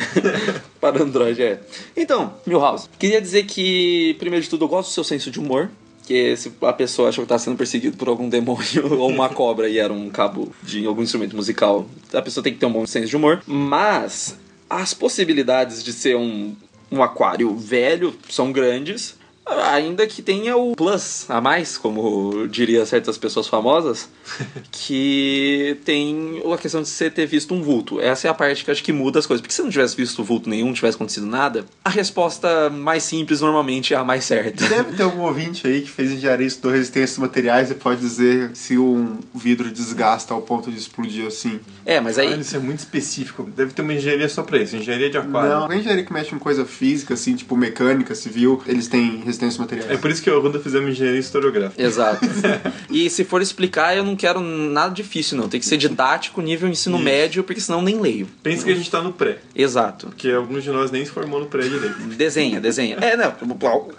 para 0.81 1.03
Android, 1.03 1.43
é. 1.43 1.61
Então, 1.97 2.35
Milhouse, 2.47 2.89
queria 2.97 3.21
dizer 3.21 3.45
que, 3.45 4.14
primeiro 4.21 4.45
de 4.45 4.51
tudo, 4.51 4.67
eu 4.67 4.69
gosto 4.69 4.91
do 4.91 4.93
seu 4.93 5.03
senso 5.03 5.33
de 5.33 5.41
humor. 5.41 5.69
Que 6.07 6.37
se 6.37 6.53
a 6.63 6.73
pessoa 6.73 7.09
achou 7.09 7.25
que 7.25 7.29
tá 7.29 7.39
sendo 7.39 7.57
perseguido 7.57 7.97
por 7.97 8.09
algum 8.09 8.29
demônio 8.29 8.95
ou 8.99 9.11
uma 9.11 9.29
cobra 9.29 9.69
e 9.69 9.79
era 9.79 9.93
um 9.93 10.09
cabo 10.09 10.53
de 10.63 10.87
algum 10.87 11.03
instrumento 11.03 11.37
musical, 11.37 11.87
a 12.15 12.23
pessoa 12.23 12.43
tem 12.43 12.53
que 12.53 12.61
ter 12.61 12.67
um 12.67 12.73
bom 12.73 12.87
senso 12.87 13.09
de 13.09 13.17
humor. 13.17 13.43
Mas 13.47 14.39
as 14.71 14.95
possibilidades 14.95 15.83
de 15.83 15.93
ser 15.93 16.17
um, 16.17 16.55
um 16.91 17.03
aquário 17.03 17.55
velho 17.57 18.15
são 18.29 18.53
grandes. 18.53 19.17
Ainda 19.47 20.07
que 20.07 20.22
tenha 20.22 20.57
o 20.57 20.74
plus 20.74 21.26
a 21.28 21.40
mais, 21.40 21.78
como 21.78 22.49
diria 22.49 22.84
certas 22.84 23.16
pessoas 23.16 23.47
famosas, 23.47 24.09
que 24.72 25.78
tem 25.84 26.42
a 26.53 26.59
questão 26.59 26.82
de 26.82 26.88
você 26.88 27.09
ter 27.09 27.26
visto 27.26 27.55
um 27.55 27.62
vulto. 27.62 28.01
Essa 28.01 28.26
é 28.26 28.30
a 28.30 28.34
parte 28.34 28.64
que 28.64 28.70
acho 28.70 28.82
que 28.82 28.92
muda 28.92 29.20
as 29.20 29.26
coisas. 29.26 29.40
Porque 29.40 29.55
se 29.55 29.62
não 29.62 29.70
tivesse 29.70 29.97
visto 29.97 30.24
vulto 30.24 30.51
nenhum, 30.51 30.66
não 30.66 30.72
tivesse 30.74 30.97
acontecido 30.97 31.26
nada, 31.26 31.64
a 31.84 31.90
resposta 31.90 32.70
mais 32.70 33.05
simples 33.05 33.40
normalmente 33.40 33.94
é 33.94 33.97
a 33.97 34.05
mais 34.05 34.24
certa. 34.24 34.66
Deve 34.68 34.97
ter 34.97 35.05
algum 35.05 35.22
ouvinte 35.22 35.66
aí 35.66 35.82
que 35.82 35.90
fez 35.90 36.11
engenharia 36.11 36.44
e 36.44 36.49
estudou 36.49 36.72
resistência 36.72 37.20
a 37.22 37.26
materiais 37.26 37.70
e 37.70 37.74
pode 37.74 38.01
dizer 38.01 38.51
se 38.55 38.76
um 38.76 39.18
vidro 39.34 39.70
desgasta 39.70 40.34
ao 40.34 40.42
ponto 40.42 40.70
de 40.70 40.78
explodir 40.78 41.26
assim. 41.26 41.61
É, 41.84 42.01
mas 42.01 42.18
aí. 42.18 42.26
Caralho, 42.26 42.42
isso 42.42 42.57
é 42.57 42.59
muito 42.59 42.80
específico. 42.80 43.44
Deve 43.44 43.72
ter 43.72 43.82
uma 43.82 43.94
engenharia 43.94 44.28
só 44.28 44.42
pra 44.42 44.59
isso. 44.59 44.76
Engenharia 44.76 45.09
de 45.09 45.18
aquário. 45.18 45.51
Não, 45.51 45.70
a 45.70 45.76
engenharia 45.76 46.05
que 46.05 46.12
mexe 46.12 46.30
com 46.30 46.38
coisa 46.38 46.64
física, 46.64 47.14
assim, 47.14 47.36
tipo 47.36 47.57
mecânica, 47.57 48.14
civil, 48.14 48.62
eles 48.66 48.88
têm 48.88 49.22
resistência. 49.41 49.93
É 49.93 49.97
por 49.97 50.11
isso 50.11 50.22
que 50.22 50.30
eu 50.30 50.34
e 50.34 50.39
a 50.39 50.41
Ruda 50.41 50.59
fizemos 50.59 50.91
engenharia 50.91 51.20
historiográfica. 51.20 51.82
Exato. 51.82 52.20
e 52.91 53.09
se 53.11 53.24
for 53.24 53.43
explicar, 53.43 53.97
eu 53.97 54.05
não 54.05 54.16
quero 54.16 54.41
nada 54.41 54.95
difícil, 54.95 55.37
não. 55.37 55.49
Tem 55.49 55.61
que 55.61 55.66
ser 55.66 55.76
didático, 55.76 56.41
nível 56.41 56.68
ensino 56.68 56.97
Isso. 56.97 57.05
médio, 57.05 57.45
porque 57.45 57.61
senão 57.61 57.78
eu 57.80 57.84
nem 57.84 58.01
leio. 58.01 58.28
Pensa 58.43 58.64
que 58.64 58.70
a 58.72 58.74
gente 58.74 58.91
tá 58.91 59.01
no 59.03 59.12
pré. 59.12 59.39
Exato. 59.55 60.07
Porque 60.09 60.30
alguns 60.30 60.64
de 60.64 60.70
nós 60.70 60.91
nem 60.91 61.05
se 61.05 61.11
formou 61.11 61.41
no 61.41 61.47
pré 61.47 61.62
direito. 61.62 61.97
Desenha, 62.16 62.61
desenha. 62.61 62.97
É, 63.01 63.16
não. 63.16 63.32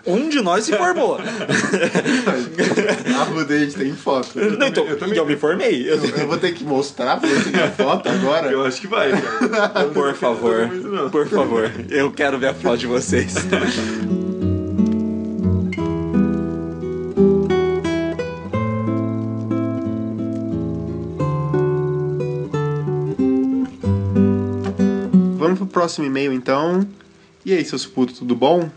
Um 0.05 0.29
de 0.29 0.41
nós 0.41 0.65
se 0.65 0.75
formou. 0.75 1.17
A 3.17 3.23
Ruda 3.23 3.53
a 3.53 3.59
gente 3.59 3.75
tem 3.75 3.93
foto. 3.93 4.39
Não, 4.39 4.67
então, 4.67 4.85
eu 4.85 4.97
também- 4.97 5.17
eu 5.17 5.25
me 5.25 5.35
formei. 5.35 5.89
Eu- 5.89 5.97
Eu 6.17 6.27
vou 6.27 6.37
ter 6.37 6.53
que 6.53 6.63
mostrar 6.63 7.19
pra 7.19 7.29
você 7.29 7.49
a 7.59 7.69
foto 7.71 8.09
agora. 8.09 8.51
Eu 8.51 8.65
acho 8.65 8.81
que 8.81 8.87
vai, 8.87 9.11
cara. 9.11 9.85
Por 9.85 10.13
favor, 10.15 10.69
por 11.11 11.27
favor, 11.27 11.71
eu 11.89 12.11
quero 12.11 12.37
ver 12.39 12.47
a 12.47 12.53
foto 12.53 12.77
de 12.77 12.87
vocês. 12.87 13.35
próximo 25.77 26.07
e-mail 26.07 26.33
então. 26.33 26.87
E 27.45 27.53
aí, 27.53 27.63
seus 27.63 27.85
putos, 27.85 28.17
tudo 28.17 28.35
bom? 28.35 28.67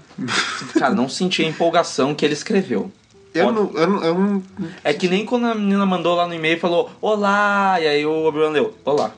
Cara, 0.78 0.94
não 0.94 1.08
senti 1.08 1.42
a 1.42 1.48
empolgação 1.48 2.14
que 2.14 2.24
ele 2.26 2.34
escreveu. 2.34 2.92
Eu 3.34 3.50
não, 3.50 3.70
eu 3.74 3.86
não, 3.86 4.04
eu 4.04 4.14
não. 4.14 4.42
É 4.84 4.92
que 4.92 5.08
nem 5.08 5.24
quando 5.24 5.46
a 5.46 5.54
menina 5.54 5.86
mandou 5.86 6.14
lá 6.14 6.26
no 6.26 6.34
e-mail 6.34 6.56
e 6.56 6.60
falou 6.60 6.90
Olá, 7.00 7.78
e 7.80 7.86
aí 7.86 8.04
o 8.04 8.26
Obi-Wan 8.26 8.50
leu 8.50 8.74
Olá. 8.84 9.12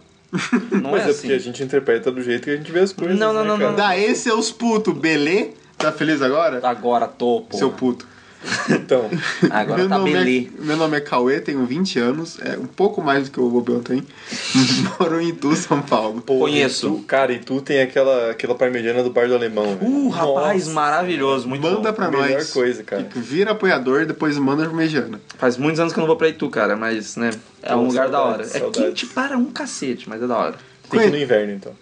Não 0.71 0.93
Mas 0.93 1.03
é 1.03 1.07
é 1.07 1.11
assim. 1.11 1.21
porque 1.23 1.33
a 1.33 1.39
gente 1.39 1.63
interpreta 1.63 2.13
do 2.13 2.23
jeito 2.23 2.45
que 2.45 2.51
a 2.51 2.57
gente 2.57 2.71
vê 2.71 2.81
as 2.81 2.93
coisas. 2.93 3.19
Não, 3.19 3.33
não, 3.33 3.43
né, 3.43 3.49
não, 3.49 3.59
cara? 3.59 3.71
não. 3.71 3.77
Dá 3.77 3.99
esse 3.99 4.23
seus 4.23 4.53
putos, 4.53 4.95
belê? 4.95 5.51
Tá 5.77 5.91
feliz 5.91 6.23
agora? 6.23 6.61
Agora 6.63 7.09
tô, 7.09 7.43
pô. 7.43 7.57
Seu 7.57 7.71
puto. 7.73 8.07
Então, 8.71 9.09
Agora 9.51 9.79
meu, 9.81 9.89
tá 9.89 9.99
nome 9.99 10.13
belê. 10.13 10.49
é, 10.59 10.65
meu 10.65 10.77
nome 10.77 10.97
é 10.97 11.01
Cauê, 11.01 11.41
tenho 11.41 11.65
20 11.65 11.99
anos, 11.99 12.39
é 12.41 12.57
um 12.59 12.67
pouco 12.67 13.01
mais 13.03 13.25
do 13.25 13.31
que 13.33 13.41
o 13.41 13.49
Bobião 13.49 13.81
tem. 13.81 14.03
Moro 15.01 15.21
em 15.21 15.29
Itu, 15.29 15.55
São 15.57 15.81
Paulo. 15.83 16.21
pô, 16.23 16.39
Conheço. 16.41 16.87
e 16.87 16.91
tu- 16.91 17.03
cara, 17.05 17.33
e 17.33 17.39
tu 17.39 17.61
tem 17.61 17.81
aquela, 17.81 18.31
aquela 18.31 18.55
parmegiana 18.55 19.03
do 19.03 19.11
bar 19.11 19.27
do 19.29 19.35
alemão. 19.35 19.77
velho. 19.77 19.91
Uh, 19.91 20.09
rapaz, 20.09 20.65
Nossa, 20.65 20.75
maravilhoso, 20.75 21.49
muito 21.49 21.63
Manda 21.63 21.91
bom. 21.91 21.95
pra 21.97 22.11
melhor 22.11 22.31
nós. 22.31 22.51
coisa, 22.53 22.83
cara. 22.83 23.07
Vira 23.15 23.53
apoiador, 23.53 24.07
depois 24.07 24.37
manda 24.39 24.65
pro 24.65 24.75
Mejana. 24.75 25.21
Faz 25.39 25.57
muitos 25.57 25.81
anos 25.81 25.93
que 25.93 25.99
eu 25.99 26.03
não 26.03 26.09
vou 26.09 26.17
pra 26.17 26.29
Itu, 26.29 26.49
cara, 26.49 26.77
mas, 26.77 27.17
né, 27.17 27.31
é 27.63 27.75
um 27.77 27.87
lugar 27.87 28.09
da 28.09 28.21
hora. 28.21 28.45
saudades, 28.45 28.55
É 28.55 28.59
saudades. 28.59 28.83
quente 29.03 29.07
para 29.07 29.37
um 29.39 29.47
cacete, 29.47 30.09
mas 30.09 30.23
é 30.23 30.27
da 30.27 30.37
hora. 30.37 30.55
Tem 30.93 31.01
que 31.01 31.07
ir 31.09 31.19
no 31.19 31.25
inverno, 31.25 31.53
então. 31.55 31.73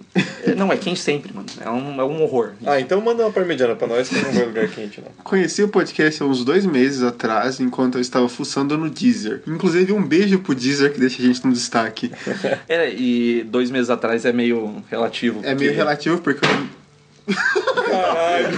É, 0.47 0.55
Não, 0.55 0.73
é 0.73 0.77
quente 0.77 1.01
sempre, 1.01 1.33
mano. 1.33 1.47
É 1.61 1.69
um, 1.71 2.01
é 2.01 2.05
um 2.05 2.23
horror. 2.23 2.53
Ah, 2.65 2.81
então 2.81 3.01
manda 3.01 3.23
uma 3.25 3.33
parmegiana 3.33 3.75
pra 3.77 3.87
nós 3.87 4.09
que 4.09 4.15
não 4.15 4.33
vai 4.33 4.45
lugar 4.47 4.69
quente, 4.69 5.01
não. 5.01 5.11
Conheci 5.23 5.63
o 5.63 5.69
podcast 5.69 6.23
há 6.23 6.27
uns 6.27 6.45
dois 6.45 6.65
meses 6.65 7.03
atrás, 7.03 7.61
enquanto 7.61 7.97
eu 7.97 8.01
estava 8.01 8.29
fuçando 8.29 8.77
no 8.79 8.89
Deezer. 8.89 9.43
Inclusive, 9.47 9.93
um 9.93 10.03
beijo 10.03 10.39
pro 10.39 10.55
Deezer 10.55 10.93
que 10.93 11.01
deixa 11.01 11.21
a 11.23 11.25
gente 11.25 11.47
no 11.47 11.53
destaque. 11.53 12.11
É, 12.69 12.91
e 12.93 13.43
dois 13.45 13.71
meses 13.71 13.91
atrás 13.91 14.25
é 14.25 14.33
meio 14.33 14.83
relativo. 14.91 15.41
É 15.43 15.55
meio 15.55 15.75
relativo 15.75 16.19
porque 16.19 16.45
eu 16.45 16.51
Caralho, 17.91 18.49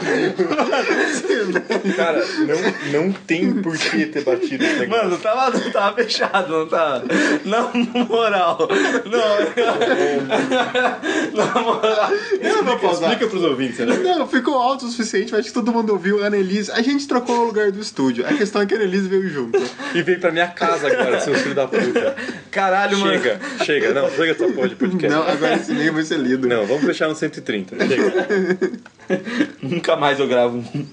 velho. 0.00 0.34
Cara, 1.96 2.24
não, 2.46 3.02
não 3.02 3.12
tem 3.12 3.52
por 3.62 3.76
que 3.76 4.06
ter 4.06 4.24
batido 4.24 4.64
esse 4.64 4.78
negócio. 4.80 5.04
Mano, 5.04 5.18
tava, 5.18 5.52
tava 5.70 5.96
fechado, 5.96 6.52
não 6.52 6.68
tá? 6.68 7.02
Na 7.44 7.70
moral. 8.04 8.68
Não. 9.04 9.38
Na 11.34 11.60
moral. 11.60 12.10
Eu 12.40 12.62
não 12.62 12.78
posso 12.78 13.00
dar. 13.00 13.08
Explica 13.12 13.30
pros 13.30 13.44
ouvintes, 13.44 13.78
né? 13.78 13.96
Não, 13.96 14.26
ficou 14.26 14.54
alto 14.54 14.86
o 14.86 14.90
suficiente, 14.90 15.34
acho 15.34 15.48
que 15.48 15.54
todo 15.54 15.72
mundo 15.72 15.92
ouviu. 15.92 16.22
A 16.22 16.26
Annelise, 16.28 16.70
a 16.70 16.82
gente 16.82 17.06
trocou 17.06 17.40
o 17.40 17.44
lugar 17.46 17.70
do 17.70 17.80
estúdio. 17.80 18.26
A 18.26 18.32
questão 18.34 18.62
é 18.62 18.66
que 18.66 18.74
a 18.74 18.76
Annelise 18.76 19.08
veio 19.08 19.28
junto. 19.28 19.60
E 19.94 20.02
veio 20.02 20.20
pra 20.20 20.30
minha 20.30 20.48
casa 20.48 20.86
agora, 20.86 21.20
seu 21.20 21.34
filho 21.34 21.54
da 21.54 21.66
puta. 21.66 22.16
Caralho, 22.50 22.98
mano. 22.98 23.12
Chega, 23.12 23.40
chega. 23.64 23.94
Não, 23.94 24.10
chega 24.10 24.32
essa 24.32 24.48
porra 24.48 24.68
de 24.68 24.74
podcast. 24.76 25.16
Não, 25.16 25.22
agora 25.22 25.54
esse 25.54 25.72
e-mail 25.72 25.92
vai 25.92 26.02
ser 26.02 26.18
lido. 26.18 26.48
Não, 26.48 26.66
vamos 26.66 26.84
fechar 26.84 27.08
no 27.08 27.14
130. 27.14 27.76
Chega. 27.86 28.17
Nunca 29.62 29.96
mais 29.96 30.18
eu 30.18 30.28
gravo 30.28 30.58
um. 30.58 30.86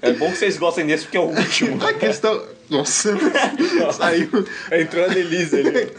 É 0.00 0.12
bom 0.12 0.30
que 0.30 0.36
vocês 0.36 0.56
gostem 0.56 0.86
desse 0.86 1.04
porque 1.04 1.16
é 1.16 1.20
o 1.20 1.24
último. 1.24 1.84
A 1.84 1.92
questão. 1.92 2.40
Nossa, 2.70 3.16
saiu. 3.92 4.28
Entrou 4.70 5.04
a 5.04 5.08
Denise 5.08 5.56
ali. 5.56 5.90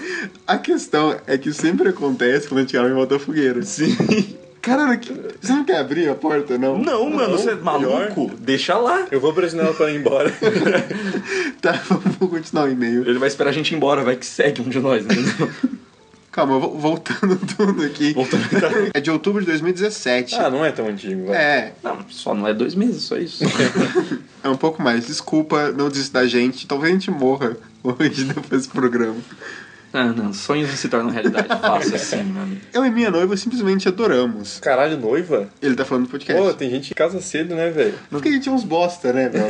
A 0.46 0.58
questão 0.58 1.20
é 1.26 1.38
que 1.38 1.52
sempre 1.52 1.90
acontece 1.90 2.48
quando 2.48 2.60
a 2.60 2.62
gente 2.62 2.74
grava 2.74 2.90
em 2.90 3.20
fogueira. 3.20 3.62
Sim. 3.64 4.38
Caralho, 4.62 5.00
que... 5.00 5.14
você 5.42 5.54
não 5.54 5.64
quer 5.64 5.78
abrir 5.78 6.10
a 6.10 6.16
porta, 6.16 6.58
não? 6.58 6.78
Não, 6.78 7.10
mano, 7.10 7.38
você 7.38 7.52
é 7.52 7.56
maluco? 7.56 8.32
Deixa 8.40 8.78
lá. 8.78 9.08
Eu 9.10 9.20
vou 9.20 9.34
pressionar 9.34 9.68
ela 9.68 9.76
pra 9.76 9.92
ir 9.92 10.00
embora. 10.00 10.32
Tá, 11.62 11.74
vamos 11.90 12.30
continuar 12.30 12.66
o 12.66 12.72
e-mail. 12.72 13.02
Ele 13.02 13.20
vai 13.20 13.28
esperar 13.28 13.50
a 13.50 13.54
gente 13.54 13.74
ir 13.74 13.76
embora, 13.76 14.02
vai 14.02 14.16
que 14.16 14.26
segue 14.26 14.62
um 14.62 14.70
de 14.70 14.80
nós, 14.80 15.04
entendeu? 15.04 15.50
Calma, 16.32 16.60
voltando 16.60 17.38
tudo 17.58 17.84
aqui. 17.84 18.14
Voltando. 18.14 18.44
É 18.94 19.00
de 19.02 19.10
outubro 19.10 19.42
de 19.42 19.48
2017. 19.48 20.36
Ah, 20.36 20.50
não 20.50 20.64
é 20.64 20.72
tão 20.72 20.88
antigo, 20.88 21.26
vai. 21.26 21.36
É, 21.38 21.74
Não, 21.84 21.98
só 22.10 22.34
não 22.36 22.48
é 22.48 22.54
dois 22.54 22.76
meses, 22.76 23.04
só 23.04 23.18
isso. 23.18 23.44
é 24.44 24.50
um 24.50 24.56
pouco 24.56 24.82
mais. 24.82 25.08
Desculpa, 25.08 25.72
não 25.72 25.90
desista 25.90 26.20
da 26.20 26.28
gente. 26.28 26.68
Talvez 26.68 26.92
a 26.92 26.94
gente 26.94 27.12
morra 27.12 27.58
hoje 27.84 28.26
depois 28.30 28.48
desse 28.50 28.70
programa. 28.70 29.18
Ah, 29.92 30.06
não, 30.14 30.32
sonhos 30.32 30.70
não 30.70 30.78
se 30.78 30.88
tornam 30.88 31.10
realidade 31.10 31.48
fácil 31.48 31.96
assim, 31.96 32.24
meu 32.24 32.44
amigo. 32.44 32.62
Eu 32.72 32.86
e 32.86 32.92
minha 32.92 33.10
noiva 33.10 33.36
simplesmente 33.36 33.88
adoramos. 33.88 34.60
Caralho, 34.60 34.98
noiva? 34.98 35.50
Ele 35.60 35.74
tá 35.76 35.84
falando 35.84 36.06
do 36.06 36.12
podcast. 36.12 36.40
Pô, 36.40 36.54
tem 36.54 36.70
gente 36.70 36.90
que 36.90 36.94
casa 36.94 37.20
cedo, 37.20 37.56
né, 37.56 37.72
velho? 37.72 37.96
Porque 38.08 38.30
a 38.30 38.32
gente 38.32 38.48
é 38.48 38.52
uns 38.52 38.64
bosta, 38.64 39.12
né, 39.12 39.32
meu? 39.34 39.48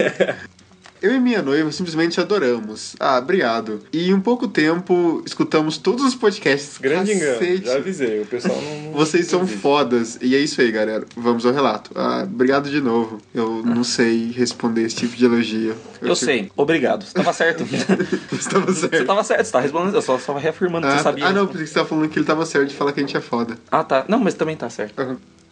Eu 1.01 1.13
e 1.15 1.19
minha 1.19 1.41
noiva 1.41 1.71
simplesmente 1.71 2.19
adoramos. 2.19 2.95
Ah, 2.99 3.17
obrigado. 3.19 3.81
E 3.93 4.09
em 4.09 4.13
um 4.13 4.19
pouco 4.19 4.47
tempo 4.49 5.23
escutamos 5.25 5.77
todos 5.77 6.03
os 6.03 6.13
podcasts. 6.13 6.77
Grande 6.77 7.13
engano. 7.13 7.39
Cacete. 7.39 7.65
Já 7.65 7.75
avisei, 7.77 8.21
o 8.21 8.25
pessoal 8.25 8.61
não. 8.61 8.81
não- 8.91 8.91
Vocês 8.91 9.25
são 9.27 9.47
fodas. 9.47 10.17
E 10.21 10.35
é 10.35 10.39
isso 10.39 10.59
aí, 10.59 10.71
galera. 10.71 11.05
Vamos 11.15 11.45
ao 11.45 11.53
relato. 11.53 11.91
Ah, 11.95 12.23
obrigado 12.23 12.69
de 12.69 12.81
novo. 12.81 13.19
Eu 13.33 13.63
não 13.63 13.83
sei 13.83 14.29
responder 14.31 14.83
esse 14.83 14.95
tipo 14.97 15.15
de 15.15 15.23
elogio. 15.23 15.75
Eu 16.01 16.15
sei, 16.15 16.51
obrigado. 16.57 17.05
Você 17.05 17.13
tava 17.13 17.31
certo. 17.33 17.63
Estava 18.33 18.73
certo. 18.73 18.97
Você 18.97 19.05
tava 19.05 19.23
certo, 19.23 19.45
você 19.45 19.51
tá 19.51 19.59
respondendo, 19.61 19.95
eu 19.95 20.01
só 20.01 20.17
estava 20.17 20.39
reafirmando 20.39 20.85
que 20.87 20.93
Ah, 20.93 20.97
você 20.97 21.03
sabia. 21.03 21.25
ah, 21.27 21.31
não, 21.31 21.47
porque 21.47 21.65
você 21.65 21.73
tava 21.73 21.87
falando 21.87 22.09
que 22.09 22.19
ele 22.19 22.25
tava 22.25 22.45
certo 22.45 22.67
de 22.69 22.75
falar 22.75 22.91
que 22.91 22.99
a 22.99 23.03
gente 23.03 23.15
é 23.15 23.21
foda. 23.21 23.57
Ah, 23.71 23.83
tá. 23.83 24.03
Não, 24.07 24.19
mas 24.19 24.33
também 24.33 24.55
tá 24.57 24.69
certo. 24.69 24.93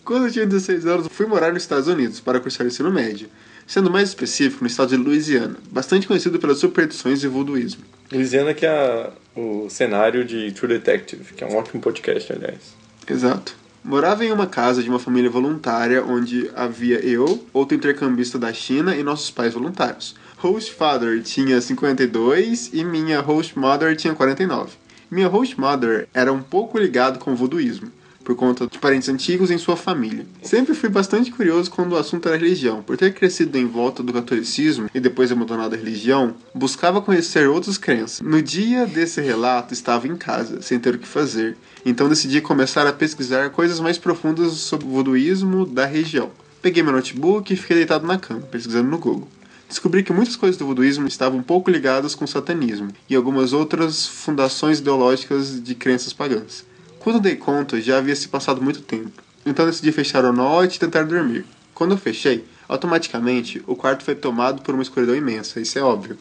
Quando 0.04 0.26
eu 0.28 0.32
tinha 0.32 0.46
16 0.46 0.86
anos, 0.86 1.08
fui 1.12 1.26
morar 1.26 1.54
nos 1.54 1.64
Estados 1.64 1.88
Unidos 1.88 2.20
para 2.20 2.40
cursar 2.40 2.66
o 2.66 2.70
ensino 2.70 2.92
médio. 2.92 3.28
Sendo 3.68 3.92
mais 3.92 4.08
específico, 4.08 4.64
no 4.64 4.68
estado 4.68 4.90
de 4.90 4.96
Louisiana, 4.96 5.58
bastante 5.70 6.08
conhecido 6.08 6.40
pelas 6.40 6.58
superstições 6.58 7.22
e 7.22 7.28
voodooísmo. 7.28 7.84
Louisiana 8.10 8.54
que 8.54 8.66
é 8.66 9.10
o 9.36 9.70
cenário 9.70 10.24
de 10.24 10.54
True 10.54 10.70
Detective, 10.70 11.34
que 11.34 11.44
é 11.44 11.48
um 11.48 11.58
ótimo 11.58 11.82
podcast, 11.82 12.32
aliás. 12.32 12.74
Exato. 13.06 13.54
Morava 13.84 14.26
em 14.26 14.32
uma 14.32 14.48
casa 14.48 14.82
de 14.82 14.90
uma 14.90 15.00
família 15.00 15.30
voluntária 15.30 16.04
onde 16.04 16.50
havia 16.56 17.00
eu, 17.06 17.46
outro 17.54 17.76
intercambista 17.76 18.40
da 18.40 18.54
China 18.54 18.96
e 18.96 19.04
nossos 19.04 19.30
pais 19.30 19.54
voluntários. 19.54 20.16
Host 20.38 20.74
father 20.74 21.22
tinha 21.22 21.60
52 21.60 22.72
e 22.74 22.86
minha 22.86 23.20
host 23.20 23.58
mother 23.60 23.96
tinha 23.98 24.14
49. 24.14 24.72
Minha 25.10 25.28
host 25.28 25.60
mother 25.60 26.08
era 26.14 26.32
um 26.32 26.42
pouco 26.42 26.78
ligado 26.78 27.20
com 27.20 27.32
o 27.32 27.36
voodooísmo, 27.36 27.92
por 28.28 28.36
conta 28.36 28.68
de 28.68 28.78
parentes 28.78 29.08
antigos 29.08 29.50
em 29.50 29.58
sua 29.58 29.78
família. 29.78 30.26
Sempre 30.44 30.76
fui 30.76 30.90
bastante 30.90 31.32
curioso 31.32 31.72
quando 31.72 31.94
o 31.94 31.96
assunto 31.96 32.28
era 32.28 32.38
religião, 32.38 32.84
por 32.84 32.98
ter 32.98 33.14
crescido 33.14 33.58
em 33.58 33.66
volta 33.66 34.04
do 34.04 34.12
catolicismo 34.12 34.90
e 34.94 35.00
depois 35.00 35.32
abandonado 35.32 35.74
a 35.74 35.78
religião, 35.78 36.36
buscava 36.54 37.02
conhecer 37.02 37.48
outras 37.48 37.78
crenças. 37.78 38.20
No 38.20 38.42
dia 38.42 38.86
desse 38.86 39.22
relato, 39.22 39.74
estava 39.74 40.10
em 40.10 40.18
casa, 40.18 40.62
sem 40.62 40.78
ter 40.78 40.96
o 40.96 41.00
que 41.00 41.08
fazer, 41.08 41.56
então 41.86 42.10
decidi 42.10 42.42
começar 42.42 42.86
a 42.86 42.92
pesquisar 42.92 43.50
coisas 43.52 43.80
mais 43.80 43.98
profundas 43.98 44.52
sobre 44.56 44.86
o 44.86 44.90
voodooísmo 44.90 45.66
da 45.66 45.86
região. 45.86 46.30
Peguei 46.62 46.84
meu 46.84 46.92
notebook 46.92 47.54
e 47.54 47.56
fiquei 47.56 47.78
deitado 47.78 48.06
na 48.06 48.18
cama, 48.18 48.42
pesquisando 48.42 48.90
no 48.90 48.98
Google. 48.98 49.30
Descobri 49.70 50.04
que 50.04 50.12
muitas 50.12 50.36
coisas 50.36 50.58
do 50.58 50.66
voodooísmo 50.66 51.08
estavam 51.08 51.40
um 51.40 51.44
pouco 51.44 51.72
ligadas 51.72 52.14
com 52.14 52.26
o 52.26 52.28
satanismo 52.28 52.90
e 53.10 53.16
algumas 53.16 53.54
outras 53.54 54.06
fundações 54.06 54.80
ideológicas 54.80 55.64
de 55.64 55.76
crenças 55.76 56.12
pagãs. 56.12 56.67
Quando 57.08 57.22
dei 57.22 57.38
conta, 57.38 57.80
já 57.80 58.00
havia 58.00 58.14
se 58.14 58.28
passado 58.28 58.62
muito 58.62 58.82
tempo. 58.82 59.24
Então 59.46 59.66
decidi 59.66 59.94
fechar 59.94 60.26
o 60.26 60.34
note 60.34 60.76
e 60.76 60.80
tentar 60.80 61.04
dormir. 61.04 61.46
Quando 61.74 61.94
eu 61.94 61.98
fechei, 61.98 62.44
Automaticamente, 62.68 63.64
o 63.66 63.78
quarto 63.78 64.04
foi 64.04 64.14
tomado 64.14 64.62
por 64.62 64.74
uma 64.74 64.84
escuridão 64.84 65.16
imensa, 65.16 65.62
isso 65.62 65.80
é 65.80 65.82
óbvio. 65.82 66.18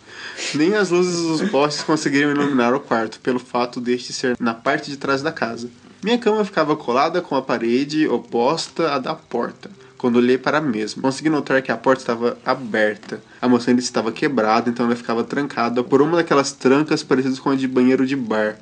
Nem 0.55 0.77
as 0.77 0.91
luzes 0.91 1.21
dos 1.41 1.51
postes 1.51 1.83
conseguiriam 1.83 2.31
iluminar 2.31 2.73
o 2.73 2.79
quarto, 2.79 3.19
pelo 3.19 3.41
fato 3.41 3.81
deste 3.81 4.13
ser 4.13 4.37
na 4.39 4.55
parte 4.55 4.89
de 4.89 4.97
trás 4.97 5.23
da 5.23 5.33
casa. 5.33 5.69
Minha 6.05 6.19
cama 6.19 6.45
ficava 6.45 6.77
colada 6.77 7.21
com 7.21 7.35
a 7.35 7.43
parede 7.43 8.07
oposta 8.07 8.95
à 8.95 9.01
da 9.01 9.13
porta. 9.13 9.69
Quando 9.99 10.17
olhei 10.17 10.39
para 10.39 10.59
a 10.59 10.61
mesma, 10.61 11.03
consegui 11.03 11.29
notar 11.29 11.61
que 11.63 11.73
a 11.73 11.77
porta 11.77 12.03
estava 12.03 12.39
aberta. 12.47 13.21
A 13.43 13.49
maçaneta 13.49 13.83
estava 13.83 14.13
quebrada, 14.13 14.71
então 14.71 14.87
ela 14.87 14.95
ficava 14.95 15.25
trancada 15.25 15.83
por 15.83 16.01
uma 16.01 16.19
daquelas 16.19 16.53
trancas 16.53 17.03
parecidas 17.03 17.41
com 17.41 17.51
a 17.51 17.57
de 17.57 17.67
banheiro 17.67 18.07
de 18.07 18.15
bar. 18.15 18.57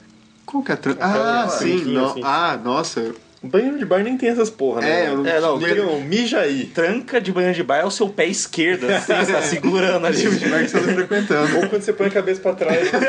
Qual 0.54 0.62
que 0.62 0.70
é 0.70 0.76
a? 0.76 0.96
Ah, 1.00 1.48
sim. 1.48 1.84
no- 1.86 2.06
assim. 2.06 2.20
Ah, 2.22 2.56
nossa. 2.62 3.12
Banheiro 3.44 3.78
de 3.78 3.84
bar 3.84 4.02
nem 4.02 4.16
tem 4.16 4.30
essas 4.30 4.48
porra, 4.50 4.80
né? 4.80 5.04
É, 5.04 5.08
eu 5.08 5.18
não- 5.18 5.26
É, 5.26 5.40
não, 5.40 5.58
Digam, 5.58 6.00
mija 6.00 6.40
aí. 6.40 6.64
Tranca 6.74 7.20
de 7.20 7.30
banho 7.30 7.52
de 7.52 7.62
bar 7.62 7.76
é 7.78 7.84
o 7.84 7.90
seu 7.90 8.08
pé 8.08 8.26
esquerdo, 8.26 8.88
assim, 8.90 9.12
você 9.14 9.32
tá 9.32 9.42
segurando 9.42 10.06
ali. 10.06 10.16
Tipo 10.16 10.34
de 10.36 10.48
bar 10.48 10.62
que 10.64 10.68
você 10.70 10.78
anda 10.78 10.92
frequentando. 10.94 11.56
Ou 11.58 11.68
quando 11.68 11.82
você 11.82 11.92
põe 11.92 12.06
a 12.06 12.10
cabeça 12.10 12.40
pra 12.40 12.54
trás. 12.54 12.88
assim. 12.88 13.00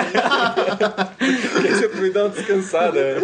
que 1.61 1.67
aí 1.67 1.73
você 1.73 1.85
aproveita 1.85 2.07
e 2.07 2.09
dá 2.11 2.23
uma 2.25 2.29
descansada. 2.29 3.15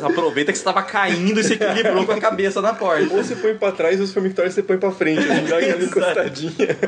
Não, 0.00 0.06
aproveita 0.08 0.52
que 0.52 0.58
você 0.58 0.64
tava 0.64 0.82
caindo 0.82 1.40
e 1.40 1.44
se 1.44 1.54
equilibrou 1.54 2.06
com 2.06 2.12
a 2.12 2.20
cabeça 2.20 2.62
na 2.62 2.72
porta. 2.72 3.12
Ou 3.14 3.22
você 3.22 3.34
põe 3.34 3.54
pra 3.54 3.72
trás 3.72 4.00
ou 4.00 4.06
se 4.06 4.12
for 4.14 4.22
mictório 4.22 4.50
você 4.52 4.62
põe 4.62 4.78
pra 4.78 4.90
frente. 4.92 5.20
Assim, 5.28 5.44
dá 5.46 5.58
aquela 5.58 5.82
encostadinha. 5.84 6.78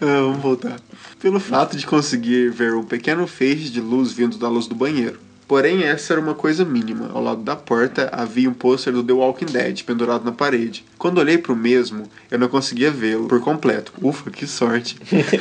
Ah, 0.00 0.20
vamos 0.20 0.38
voltar. 0.42 0.76
Pelo 1.20 1.40
fato 1.40 1.76
de 1.76 1.86
conseguir 1.86 2.50
ver 2.50 2.72
um 2.74 2.82
pequeno 2.84 3.26
feixe 3.26 3.68
de 3.70 3.80
luz 3.80 4.12
vindo 4.12 4.38
da 4.38 4.48
luz 4.48 4.66
do 4.66 4.74
banheiro. 4.74 5.18
Porém, 5.48 5.84
essa 5.84 6.12
era 6.12 6.20
uma 6.20 6.34
coisa 6.34 6.64
mínima. 6.64 7.10
Ao 7.12 7.22
lado 7.22 7.42
da 7.42 7.54
porta 7.54 8.08
havia 8.12 8.50
um 8.50 8.54
pôster 8.54 8.92
do 8.92 9.02
The 9.02 9.12
Walking 9.12 9.46
Dead 9.46 9.84
pendurado 9.84 10.24
na 10.24 10.32
parede. 10.32 10.84
Quando 10.98 11.18
olhei 11.18 11.38
para 11.38 11.52
o 11.52 11.56
mesmo, 11.56 12.10
eu 12.30 12.38
não 12.38 12.48
conseguia 12.48 12.90
vê-lo 12.90 13.28
por 13.28 13.40
completo. 13.40 13.92
Ufa, 14.02 14.30
que 14.30 14.46
sorte! 14.46 14.96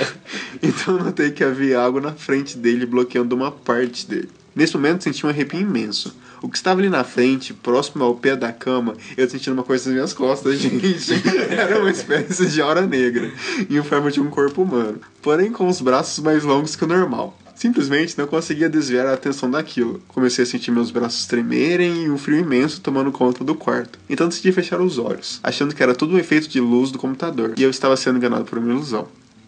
então 0.62 0.98
notei 0.98 1.32
que 1.32 1.44
havia 1.44 1.80
algo 1.80 2.00
na 2.00 2.14
frente 2.14 2.58
dele 2.58 2.86
bloqueando 2.86 3.36
uma 3.36 3.52
parte 3.52 4.08
dele. 4.08 4.30
Nesse 4.56 4.76
momento 4.76 5.04
senti 5.04 5.26
um 5.26 5.30
arrepio 5.30 5.60
imenso. 5.60 6.16
O 6.42 6.48
que 6.48 6.58
estava 6.58 6.80
ali 6.80 6.90
na 6.90 7.04
frente, 7.04 7.54
próximo 7.54 8.04
ao 8.04 8.16
pé 8.16 8.36
da 8.36 8.54
cama, 8.54 8.96
eu 9.18 9.28
sentindo 9.28 9.54
uma 9.54 9.64
coisa 9.64 9.86
nas 9.86 9.94
minhas 9.96 10.14
costas, 10.14 10.60
gente. 10.62 11.14
Era 11.50 11.80
uma 11.80 11.90
espécie 11.90 12.46
de 12.46 12.62
aura 12.62 12.86
negra, 12.86 13.32
em 13.68 13.82
forma 13.82 14.12
de 14.12 14.22
um 14.22 14.30
corpo 14.30 14.62
humano, 14.62 15.00
porém 15.22 15.52
com 15.52 15.68
os 15.68 15.82
braços 15.82 16.24
mais 16.24 16.44
longos 16.44 16.76
que 16.76 16.84
o 16.84 16.88
normal. 16.88 17.36
Simplesmente 17.56 18.18
não 18.18 18.28
conseguia 18.28 18.70
desviar 18.70 19.08
a 19.08 19.14
atenção 19.14 19.50
daquilo. 19.50 20.02
Comecei 20.10 20.44
a 20.44 20.46
sentir 20.46 20.72
meus 20.72 20.92
braços 20.92 21.26
tremerem 21.26 22.04
e 22.04 22.10
um 22.10 22.18
frio 22.18 22.38
imenso 22.38 22.82
tomando 22.82 23.14
conta 23.14 23.46
do 23.46 23.56
quarto. 23.56 23.98
Então 24.10 24.28
decidi 24.28 24.52
fechar 24.52 24.82
os 24.82 24.98
olhos, 24.98 25.40
achando 25.42 25.74
que 25.74 25.82
era 25.82 25.96
tudo 25.96 26.16
um 26.16 26.20
efeito 26.20 26.50
de 26.50 26.60
luz 26.60 26.92
do 26.92 27.00
computador, 27.00 27.54
e 27.58 27.64
eu 27.64 27.70
estava 27.70 27.96
sendo 27.96 28.18
enganado 28.18 28.44
por 28.44 28.58
uma 28.58 28.74
ilusão. 28.74 29.08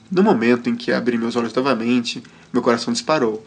No 0.09 0.23
momento 0.23 0.69
em 0.69 0.75
que 0.75 0.93
abri 0.93 1.17
meus 1.17 1.35
olhos 1.35 1.53
novamente, 1.53 2.23
meu 2.53 2.61
coração 2.61 2.93
disparou. 2.93 3.45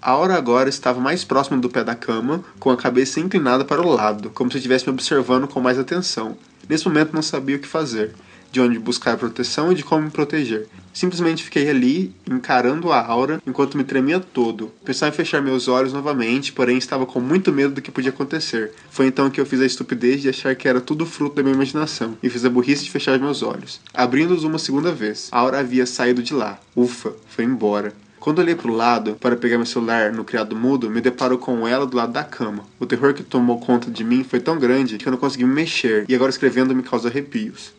A 0.00 0.14
hora 0.14 0.36
agora 0.36 0.68
estava 0.68 1.00
mais 1.00 1.24
próxima 1.24 1.58
do 1.58 1.68
pé 1.68 1.82
da 1.82 1.96
cama, 1.96 2.44
com 2.60 2.70
a 2.70 2.76
cabeça 2.76 3.18
inclinada 3.18 3.64
para 3.64 3.82
o 3.82 3.92
lado, 3.92 4.30
como 4.30 4.48
se 4.48 4.58
estivesse 4.58 4.86
me 4.86 4.92
observando 4.92 5.48
com 5.48 5.60
mais 5.60 5.76
atenção. 5.76 6.38
Nesse 6.68 6.86
momento 6.86 7.12
não 7.12 7.22
sabia 7.22 7.56
o 7.56 7.58
que 7.58 7.66
fazer, 7.66 8.14
de 8.50 8.60
onde 8.60 8.78
buscar 8.78 9.16
proteção 9.16 9.72
e 9.72 9.74
de 9.74 9.84
como 9.84 10.04
me 10.04 10.10
proteger. 10.10 10.66
Simplesmente 10.92 11.44
fiquei 11.44 11.70
ali, 11.70 12.12
encarando 12.28 12.90
a 12.90 13.00
aura, 13.00 13.40
enquanto 13.46 13.78
me 13.78 13.84
tremia 13.84 14.18
todo. 14.18 14.72
Pensava 14.84 15.12
em 15.12 15.16
fechar 15.16 15.40
meus 15.40 15.68
olhos 15.68 15.92
novamente, 15.92 16.52
porém 16.52 16.76
estava 16.76 17.06
com 17.06 17.20
muito 17.20 17.52
medo 17.52 17.74
do 17.74 17.82
que 17.82 17.92
podia 17.92 18.10
acontecer. 18.10 18.72
Foi 18.90 19.06
então 19.06 19.30
que 19.30 19.40
eu 19.40 19.46
fiz 19.46 19.60
a 19.60 19.66
estupidez 19.66 20.22
de 20.22 20.28
achar 20.28 20.54
que 20.56 20.66
era 20.66 20.80
tudo 20.80 21.06
fruto 21.06 21.36
da 21.36 21.42
minha 21.42 21.54
imaginação, 21.54 22.18
e 22.22 22.28
fiz 22.28 22.44
a 22.44 22.50
burrice 22.50 22.84
de 22.84 22.90
fechar 22.90 23.18
meus 23.18 23.42
olhos. 23.42 23.80
Abrindo-os 23.94 24.42
uma 24.42 24.58
segunda 24.58 24.90
vez, 24.90 25.28
a 25.30 25.38
aura 25.38 25.60
havia 25.60 25.86
saído 25.86 26.22
de 26.22 26.34
lá. 26.34 26.58
Ufa, 26.74 27.12
foi 27.28 27.44
embora. 27.44 27.92
Quando 28.18 28.40
olhei 28.40 28.56
para 28.56 28.70
o 28.70 28.74
lado 28.74 29.14
para 29.20 29.36
pegar 29.36 29.56
meu 29.56 29.66
celular 29.66 30.12
no 30.12 30.24
criado 30.24 30.56
mudo, 30.56 30.90
me 30.90 31.00
deparo 31.00 31.38
com 31.38 31.66
ela 31.66 31.86
do 31.86 31.96
lado 31.96 32.12
da 32.12 32.24
cama. 32.24 32.64
O 32.80 32.84
terror 32.84 33.14
que 33.14 33.22
tomou 33.22 33.60
conta 33.60 33.90
de 33.90 34.02
mim 34.02 34.24
foi 34.24 34.40
tão 34.40 34.58
grande 34.58 34.98
que 34.98 35.06
eu 35.06 35.12
não 35.12 35.18
consegui 35.18 35.44
me 35.44 35.54
mexer, 35.54 36.04
e 36.08 36.14
agora 36.14 36.30
escrevendo 36.30 36.74
me 36.74 36.82
causa 36.82 37.08
arrepios. 37.08 37.72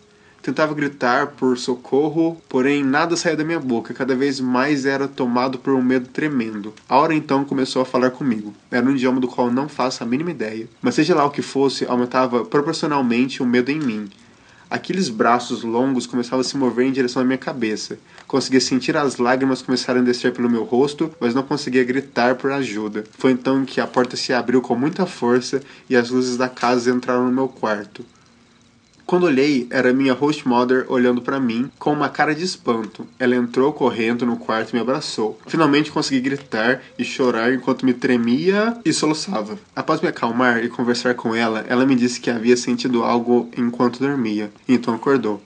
Tentava 0.50 0.74
gritar 0.74 1.28
por 1.28 1.60
socorro, 1.60 2.36
porém 2.50 2.84
nada 2.84 3.16
saía 3.16 3.38
da 3.38 3.44
minha 3.44 3.60
boca, 3.60 3.94
cada 3.94 4.16
vez 4.16 4.40
mais 4.40 4.84
era 4.84 5.08
tomado 5.08 5.60
por 5.60 5.76
um 5.76 5.82
medo 5.84 6.08
tremendo. 6.08 6.74
A 6.90 6.98
hora 6.98 7.14
então 7.14 7.46
começou 7.46 7.84
a 7.84 7.86
falar 7.86 8.10
comigo. 8.10 8.52
Era 8.72 8.84
um 8.84 8.96
idioma 8.96 9.20
do 9.20 9.28
qual 9.28 9.52
não 9.52 9.70
faço 9.70 10.02
a 10.02 10.08
mínima 10.08 10.32
ideia, 10.32 10.68
mas 10.82 10.96
seja 10.96 11.14
lá 11.14 11.24
o 11.24 11.30
que 11.30 11.44
fosse, 11.44 11.86
aumentava 11.86 12.44
proporcionalmente 12.44 13.44
o 13.44 13.46
medo 13.46 13.70
em 13.70 13.78
mim. 13.78 14.10
Aqueles 14.68 15.08
braços 15.08 15.62
longos 15.62 16.08
começavam 16.08 16.40
a 16.40 16.44
se 16.44 16.58
mover 16.58 16.88
em 16.88 16.92
direção 16.92 17.22
à 17.22 17.26
minha 17.26 17.38
cabeça. 17.38 18.00
Conseguia 18.26 18.60
sentir 18.60 18.98
as 18.98 19.18
lágrimas 19.18 19.62
começarem 19.62 20.02
a 20.02 20.06
descer 20.06 20.34
pelo 20.34 20.50
meu 20.50 20.64
rosto, 20.64 21.12
mas 21.20 21.36
não 21.36 21.44
conseguia 21.44 21.84
gritar 21.84 22.34
por 22.34 22.52
ajuda. 22.52 23.04
Foi 23.20 23.32
então 23.32 23.64
que 23.66 23.80
a 23.80 23.86
porta 23.86 24.18
se 24.18 24.34
abriu 24.34 24.64
com 24.64 24.76
muita 24.76 25.06
força 25.06 25.62
e 25.88 25.96
as 25.96 26.10
luzes 26.10 26.38
da 26.38 26.50
casa 26.50 26.90
entraram 26.90 27.26
no 27.26 27.32
meu 27.32 27.48
quarto. 27.48 28.04
Quando 29.10 29.24
olhei, 29.24 29.66
era 29.72 29.92
minha 29.92 30.14
host 30.14 30.48
mother 30.48 30.86
olhando 30.88 31.20
para 31.20 31.40
mim 31.40 31.72
com 31.80 31.92
uma 31.92 32.10
cara 32.10 32.36
de 32.36 32.44
espanto. 32.44 33.08
Ela 33.18 33.36
entrou 33.36 33.74
correndo 33.74 34.24
no 34.24 34.38
quarto 34.38 34.70
e 34.70 34.76
me 34.76 34.82
abraçou. 34.82 35.40
Finalmente 35.48 35.92
consegui 35.92 36.22
gritar 36.22 36.84
e 36.96 37.04
chorar 37.04 37.52
enquanto 37.52 37.88
me 37.88 37.92
tremia 37.92 38.78
e 38.86 38.94
soluçava. 38.94 39.58
Após 39.76 40.00
me 40.00 40.08
acalmar 40.08 40.64
e 40.64 40.70
conversar 40.70 41.16
com 41.16 41.34
ela, 41.34 41.66
ela 41.68 41.88
me 41.88 41.96
disse 41.96 42.22
que 42.22 42.30
havia 42.30 42.56
sentido 42.56 43.04
algo 43.04 43.50
enquanto 43.58 43.98
dormia. 43.98 44.52
Então 44.68 44.94
acordou. 44.94 45.42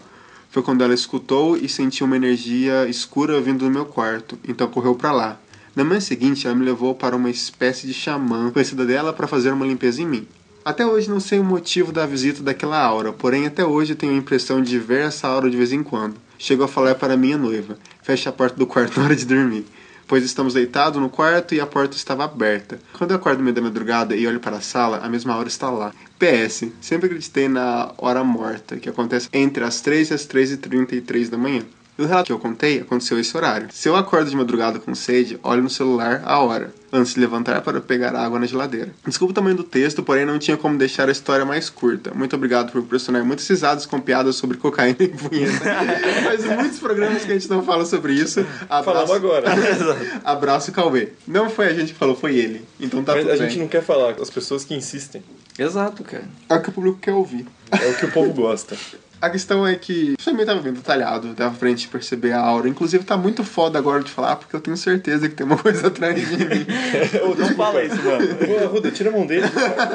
Foi 0.50 0.62
quando 0.62 0.84
ela 0.84 0.94
escutou 0.94 1.56
e 1.56 1.70
sentiu 1.70 2.06
uma 2.06 2.18
energia 2.18 2.86
escura 2.90 3.40
vindo 3.40 3.64
do 3.64 3.72
meu 3.72 3.86
quarto. 3.86 4.38
Então 4.46 4.68
correu 4.68 4.94
para 4.94 5.14
lá. 5.14 5.40
Na 5.74 5.86
manhã 5.86 6.02
seguinte, 6.02 6.46
ela 6.46 6.56
me 6.56 6.66
levou 6.66 6.94
para 6.96 7.16
uma 7.16 7.30
espécie 7.30 7.88
de 7.88 7.94
xamã 7.94 8.52
conhecida 8.52 8.86
dela 8.86 9.14
para 9.14 9.26
fazer 9.26 9.54
uma 9.54 9.66
limpeza 9.66 10.02
em 10.02 10.06
mim. 10.06 10.28
Até 10.66 10.86
hoje 10.86 11.10
não 11.10 11.20
sei 11.20 11.40
o 11.40 11.44
motivo 11.44 11.92
da 11.92 12.06
visita 12.06 12.42
daquela 12.42 12.80
aura, 12.82 13.12
porém 13.12 13.46
até 13.46 13.66
hoje 13.66 13.96
tenho 13.96 14.14
a 14.14 14.18
impressão 14.18 14.62
de 14.62 14.80
ver 14.80 15.08
essa 15.08 15.28
aura 15.28 15.50
de 15.50 15.58
vez 15.58 15.74
em 15.74 15.84
quando. 15.84 16.16
Chegou 16.38 16.64
a 16.64 16.70
falar 16.70 16.96
para 16.96 17.18
minha 17.18 17.38
noiva: 17.38 17.78
feche 18.02 18.30
a 18.30 18.32
porta 18.32 18.56
do 18.56 18.66
quarto 18.66 18.96
na 18.98 19.06
hora 19.06 19.16
de 19.16 19.26
dormir, 19.26 19.66
pois 20.08 20.24
estamos 20.24 20.54
deitados 20.54 21.02
no 21.02 21.10
quarto 21.10 21.54
e 21.54 21.60
a 21.60 21.68
porta 21.68 21.98
estava 21.98 22.24
aberta. 22.24 22.80
Quando 22.94 23.12
eu 23.12 23.18
acordo 23.18 23.40
no 23.40 23.44
meio 23.44 23.56
da 23.56 23.62
madrugada 23.62 24.16
e 24.16 24.26
olho 24.26 24.40
para 24.40 24.56
a 24.56 24.62
sala, 24.62 25.00
a 25.04 25.10
mesma 25.10 25.36
hora 25.36 25.50
está 25.50 25.70
lá. 25.70 25.92
PS, 26.18 26.70
sempre 26.80 27.08
acreditei 27.08 27.50
na 27.50 27.92
hora 27.98 28.24
morta, 28.24 28.78
que 28.78 28.88
acontece 28.88 29.28
entre 29.34 29.66
as 29.66 29.82
3 29.82 30.12
e 30.12 30.14
as 30.14 30.26
3h33 30.26 31.28
da 31.28 31.38
manhã. 31.38 31.64
No 31.96 32.06
relato 32.08 32.26
que 32.26 32.32
eu 32.34 32.40
contei, 32.40 32.80
aconteceu 32.80 33.20
esse 33.20 33.36
horário. 33.38 33.68
Se 33.72 33.88
eu 33.88 33.96
acordo 33.96 34.28
de 34.30 34.36
madrugada 34.36 34.80
com 34.80 34.96
sede, 34.96 35.40
olho 35.44 35.62
no 35.62 35.70
celular 35.70 36.24
a 36.26 36.40
hora, 36.40 36.74
antes 36.92 37.14
de 37.14 37.20
levantar 37.20 37.62
para 37.62 37.80
pegar 37.80 38.16
água 38.16 38.40
na 38.40 38.48
geladeira. 38.48 38.92
Desculpa 39.06 39.32
o 39.32 39.36
tamanho 39.36 39.56
do 39.56 39.64
texto, 39.64 40.02
porém 40.02 40.26
não 40.26 40.40
tinha 40.40 40.58
como 40.58 40.76
deixar 40.76 41.08
a 41.08 41.12
história 41.12 41.46
mais 41.46 41.70
curta. 41.70 42.12
Muito 42.16 42.36
obrigado 42.36 42.72
por 42.72 42.82
proporcionar 42.82 43.24
muitas 43.24 43.48
risadas 43.48 43.86
com 43.86 44.02
piadas 44.02 44.36
sobre 44.36 44.58
cocaína 44.58 44.98
e 45.02 45.08
punheta. 45.08 45.60
Faz 46.24 46.46
muitos 46.46 46.80
programas 46.80 47.26
que 47.26 47.32
a 47.32 47.36
gente 47.36 47.50
não 47.50 47.64
fala 47.64 47.86
sobre 47.86 48.14
isso. 48.14 48.40
Abraço, 48.68 48.84
Falamos 48.86 49.12
agora. 49.12 49.48
Abraço, 50.26 50.72
Cauê. 50.72 51.10
Não 51.28 51.48
foi 51.48 51.68
a 51.68 51.74
gente 51.76 51.94
que 51.94 52.00
falou, 52.00 52.16
foi 52.16 52.36
ele. 52.36 52.66
Então 52.80 53.04
tá 53.04 53.14
Mas 53.14 53.22
tudo 53.24 53.34
a 53.34 53.38
bem. 53.38 53.50
gente 53.50 53.60
não 53.60 53.68
quer 53.68 53.84
falar, 53.84 54.16
as 54.20 54.32
pessoas 54.32 54.66
que 54.66 54.74
insistem. 54.74 55.24
Exato, 55.60 56.04
cara. 56.04 56.24
É 56.50 56.56
o 56.56 56.62
que 56.62 56.70
o 56.70 56.72
público 56.72 56.98
quer 56.98 57.14
ouvir. 57.14 57.46
É 57.72 57.88
o 57.88 57.96
que 57.96 58.06
o 58.06 58.12
povo 58.12 58.34
gosta. 58.34 58.76
A 59.24 59.30
questão 59.30 59.66
é 59.66 59.74
que 59.74 60.16
isso 60.20 60.30
também 60.30 60.46
tava 60.46 60.60
bem 60.60 60.74
detalhado, 60.74 61.34
dava 61.34 61.56
pra 61.56 61.70
gente 61.70 61.88
perceber 61.88 62.34
a 62.34 62.42
aura. 62.42 62.68
Inclusive 62.68 63.06
tá 63.06 63.16
muito 63.16 63.42
foda 63.42 63.80
agora 63.80 64.04
de 64.04 64.12
falar, 64.12 64.36
porque 64.36 64.54
eu 64.54 64.60
tenho 64.60 64.76
certeza 64.76 65.30
que 65.30 65.36
tem 65.36 65.46
uma 65.46 65.56
coisa 65.64 65.88
atrás 65.88 66.14
de 66.14 66.26
mim. 66.36 66.66
Ô, 67.24 67.34
Não 67.34 67.56
fala 67.56 67.82
isso, 67.86 68.04
mano. 68.04 68.28
Pô, 68.36 68.68
Ruda, 68.68 68.92
tira 68.92 69.10
a 69.10 69.14
mão 69.14 69.26
dele. 69.26 69.46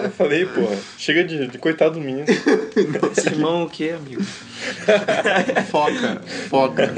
Eu 0.02 0.10
falei, 0.12 0.46
porra. 0.46 0.74
Chega 0.96 1.22
de, 1.24 1.46
de 1.46 1.58
coitado 1.58 1.96
do 1.96 2.00
menino. 2.00 2.24
Esse 3.14 3.28
irmão 3.28 3.64
o 3.64 3.68
que, 3.68 3.90
amigo? 3.90 4.22
Foca, 5.70 6.22
foca. 6.48 6.90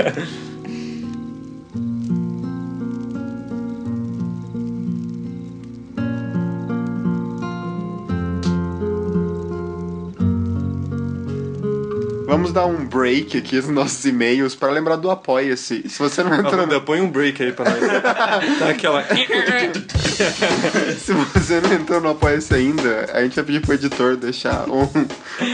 Vamos 12.31 12.53
dar 12.53 12.65
um 12.65 12.85
break 12.85 13.37
aqui 13.39 13.57
nos 13.57 13.69
nossos 13.71 14.05
e-mails 14.05 14.55
para 14.55 14.71
lembrar 14.71 14.95
do 14.95 15.11
Apoia-se. 15.11 15.83
Se 15.89 15.99
você 15.99 16.23
não 16.23 16.33
entrou 16.33 16.59
no 16.59 16.63
Ruda, 16.63 16.81
põe 16.81 17.01
um 17.01 17.11
break 17.11 17.43
aí 17.43 17.51
pra 17.53 17.69
nós. 17.69 17.81
Dá 18.61 18.69
aquela. 18.69 19.05
Se 20.97 21.13
você 21.13 21.61
não 21.61 21.73
entrou 21.73 22.01
no 22.01 22.11
Apoia-se 22.11 22.55
ainda, 22.55 23.11
a 23.13 23.23
gente 23.23 23.35
vai 23.35 23.45
pedir 23.45 23.61
pro 23.61 23.75
editor 23.75 24.17
deixar 24.17 24.69
um- 24.71 24.89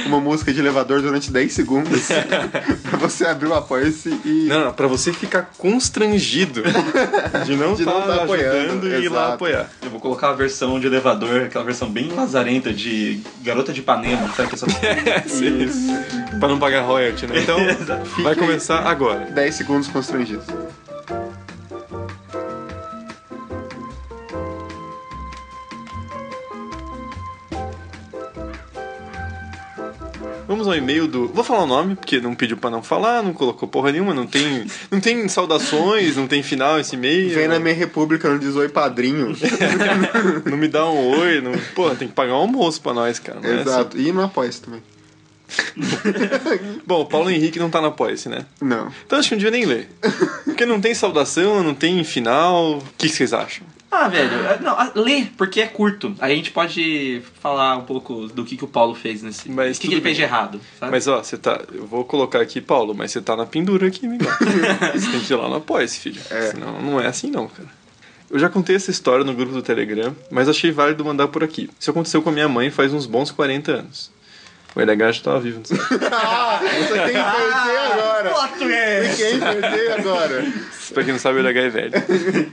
uma 0.05 0.21
música 0.21 0.53
de 0.53 0.61
elevador 0.61 1.01
durante 1.01 1.31
10 1.31 1.51
segundos 1.55 2.09
pra 2.83 2.99
você 2.99 3.25
abrir 3.25 3.47
o 3.47 3.55
Apoia-se 3.55 4.11
e. 4.23 4.45
Não, 4.47 4.67
não, 4.67 4.73
pra 4.75 4.87
você 4.87 5.15
ficar 5.15 5.51
constrangido 5.57 6.63
de 7.47 7.57
não 7.57 7.73
estar 7.73 7.91
tá 7.91 8.15
apoiando, 8.25 8.57
ajudando 8.87 8.87
e 8.89 9.05
ir 9.05 9.09
lá 9.09 9.33
apoiar. 9.33 9.71
Eu 9.83 9.89
vou 9.89 9.99
colocar 9.99 10.29
a 10.29 10.35
versão 10.35 10.79
de 10.79 10.87
elevador, 10.89 11.45
aquela 11.45 11.65
versão 11.65 11.89
bem 11.89 12.09
lazarenta 12.11 12.71
de 12.71 13.23
Garota 13.43 13.73
de 13.73 13.81
Ipanema, 13.81 14.29
sabe? 14.37 14.51
Que 14.51 14.57
essa... 14.57 14.67
É, 14.85 15.23
sim, 15.27 15.63
isso. 15.63 15.87
Pra 16.39 16.49
não 16.49 16.59
pagar 16.67 16.83
royalty, 16.83 17.27
né? 17.29 17.39
Então, 17.41 17.59
vai 18.25 18.35
começar 18.35 18.81
agora. 18.81 19.27
10 19.27 19.55
segundos 19.55 19.89
constrangidos. 19.89 20.45
Vamos 30.49 30.67
ao 30.69 30.75
e-mail 30.75 31.07
do. 31.07 31.29
Vou 31.29 31.45
falar 31.45 31.65
o 31.65 31.67
nome, 31.67 31.97
porque 31.97 32.21
não 32.21 32.35
pediu 32.35 32.57
pra 32.57 32.71
não 32.71 32.83
falar, 32.83 33.23
não 33.23 33.33
colocou 33.33 33.69
porra 33.69 33.93
nenhuma, 33.93 34.15
não 34.15 34.27
tem. 34.27 34.67
Não 34.91 35.01
tem 35.01 35.29
saudações, 35.29 36.17
não 36.17 36.27
tem 36.27 36.43
final 36.43 36.81
esse 36.81 36.97
e-mail. 36.97 37.35
Vem 37.35 37.47
na 37.49 37.59
minha 37.59 37.75
república, 37.75 38.29
não 38.29 38.39
diz 38.39 38.57
oi 38.57 38.69
padrinho. 38.69 39.37
Não 40.47 40.57
me 40.57 40.69
dá 40.69 40.89
um 40.89 41.19
oi, 41.19 41.41
não. 41.41 41.53
Pô, 41.75 41.91
tem 41.91 42.09
que 42.09 42.15
pagar 42.15 42.35
um 42.35 42.37
almoço 42.37 42.81
pra 42.81 42.95
nós, 42.95 43.19
cara. 43.19 43.41
não 43.41 43.51
é 43.51 43.61
Exato. 43.61 43.99
E 43.99 44.13
no 44.13 44.23
Apoia-se 44.23 44.63
também. 44.63 44.83
Bom, 46.87 47.03
o 47.03 47.07
Paulo 47.07 47.31
Henrique 47.31 47.59
não 47.59 47.71
tá 47.71 47.81
na 47.81 47.89
Apoia-se, 47.89 48.29
né? 48.29 48.47
Não. 48.61 48.93
Então 49.07 49.19
acho 49.19 49.29
que 49.29 49.35
não 49.35 49.43
devia 49.43 49.51
nem 49.59 49.65
ler. 49.67 49.89
Porque 50.45 50.67
não 50.67 50.81
tem 50.81 50.95
saudação, 50.95 51.63
não 51.63 51.75
tem 51.75 52.03
final. 52.05 52.79
O 52.79 52.83
que 52.99 53.09
vocês 53.09 53.33
acham? 53.33 53.67
Ah, 53.91 54.09
velho, 54.09 54.31
é- 54.47 54.59
não, 54.61 54.77
lê, 54.95 55.27
porque 55.37 55.61
é 55.61 55.67
curto. 55.67 56.15
Aí 56.19 56.33
a 56.33 56.37
gente 56.37 56.51
pode 56.51 57.23
falar 57.41 57.77
um 57.77 57.85
pouco 57.85 58.27
do 58.27 58.45
que, 58.45 58.57
que 58.57 58.65
o 58.65 58.69
Paulo 58.69 58.95
fez 58.95 59.23
nesse. 59.23 59.49
Mas 59.49 59.79
o 59.79 59.81
que, 59.81 59.89
que 59.89 59.95
ele 59.95 60.01
fez 60.03 60.17
de 60.17 60.23
bem. 60.23 60.29
errado, 60.29 60.61
sabe? 60.79 60.93
Mas 60.93 61.07
ó, 61.07 61.23
você 61.23 61.39
tá. 61.39 61.61
Eu 61.73 61.87
vou 61.87 62.05
colocar 62.05 62.41
aqui, 62.41 62.61
Paulo, 62.61 62.95
mas 62.95 63.13
você 63.13 63.23
tá 63.23 63.37
na 63.37 63.47
pendura 63.47 63.87
aqui, 63.87 64.05
amigo. 64.05 64.25
você 64.93 65.11
tem 65.11 65.21
que 65.21 65.33
ir 65.33 65.37
lá 65.37 65.49
no 65.49 65.57
Apoia-se, 65.57 66.01
filho. 66.01 66.21
É. 66.31 66.51
Senão 66.51 66.83
não 66.83 67.01
é 67.01 67.07
assim 67.07 67.31
não, 67.31 67.47
cara. 67.49 67.69
Eu 68.29 68.41
já 68.41 68.49
contei 68.49 68.75
essa 68.75 68.91
história 68.91 69.25
no 69.25 69.33
grupo 69.33 69.53
do 69.53 69.63
Telegram, 69.63 70.15
mas 70.31 70.49
achei 70.49 70.73
válido 70.73 71.05
mandar 71.05 71.29
por 71.29 71.45
aqui. 71.45 71.71
Isso 71.79 71.91
aconteceu 71.91 72.21
com 72.21 72.29
a 72.29 72.33
minha 72.33 72.49
mãe 72.49 72.71
faz 72.71 72.93
uns 72.93 73.07
bons 73.07 73.31
40 73.31 73.71
anos. 73.73 74.11
O 74.77 74.81
LH 74.81 75.13
já 75.13 75.23
tava 75.23 75.41
vivo, 75.41 75.59
não 75.59 75.65
sei. 75.65 75.79
Ah, 76.13 76.61
você 76.61 76.99
tem 76.99 77.07
que 77.07 77.13
perder 77.13 77.79
agora. 77.93 78.31
Plot 78.31 78.59
Quem 79.17 79.41
perder 79.41 79.93
agora? 79.93 80.53
pra 80.93 81.03
quem 81.03 81.13
não 81.15 81.19
sabe, 81.19 81.39
o 81.39 81.43
LH 81.43 81.59
é 81.61 81.69
velho. 81.71 82.53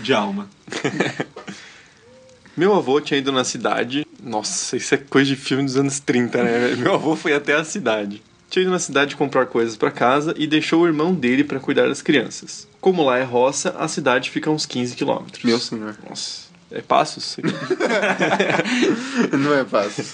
De 0.00 0.12
alma. 0.12 0.48
Meu 2.56 2.74
avô 2.74 3.00
tinha 3.00 3.18
ido 3.18 3.30
na 3.30 3.44
cidade. 3.44 4.04
Nossa, 4.20 4.76
isso 4.76 4.94
é 4.94 4.98
coisa 4.98 5.28
de 5.30 5.36
filme 5.36 5.64
dos 5.64 5.76
anos 5.76 6.00
30, 6.00 6.42
né? 6.42 6.74
Meu 6.76 6.94
avô 6.94 7.14
foi 7.14 7.32
até 7.32 7.54
a 7.54 7.62
cidade. 7.62 8.22
Tinha 8.50 8.62
ido 8.62 8.70
na 8.72 8.78
cidade 8.78 9.14
comprar 9.14 9.46
coisas 9.46 9.76
pra 9.76 9.90
casa 9.90 10.34
e 10.36 10.46
deixou 10.46 10.82
o 10.82 10.86
irmão 10.86 11.14
dele 11.14 11.44
pra 11.44 11.60
cuidar 11.60 11.86
das 11.86 12.02
crianças. 12.02 12.66
Como 12.80 13.04
lá 13.04 13.18
é 13.18 13.22
roça, 13.22 13.76
a 13.78 13.86
cidade 13.86 14.30
fica 14.30 14.48
a 14.50 14.52
uns 14.52 14.66
15 14.66 14.96
quilômetros. 14.96 15.44
Meu 15.44 15.58
senhor. 15.60 15.94
Nossa, 16.08 16.42
é 16.72 16.80
passos? 16.80 17.36
Não 19.38 19.54
é 19.54 19.64
fácil. 19.64 20.04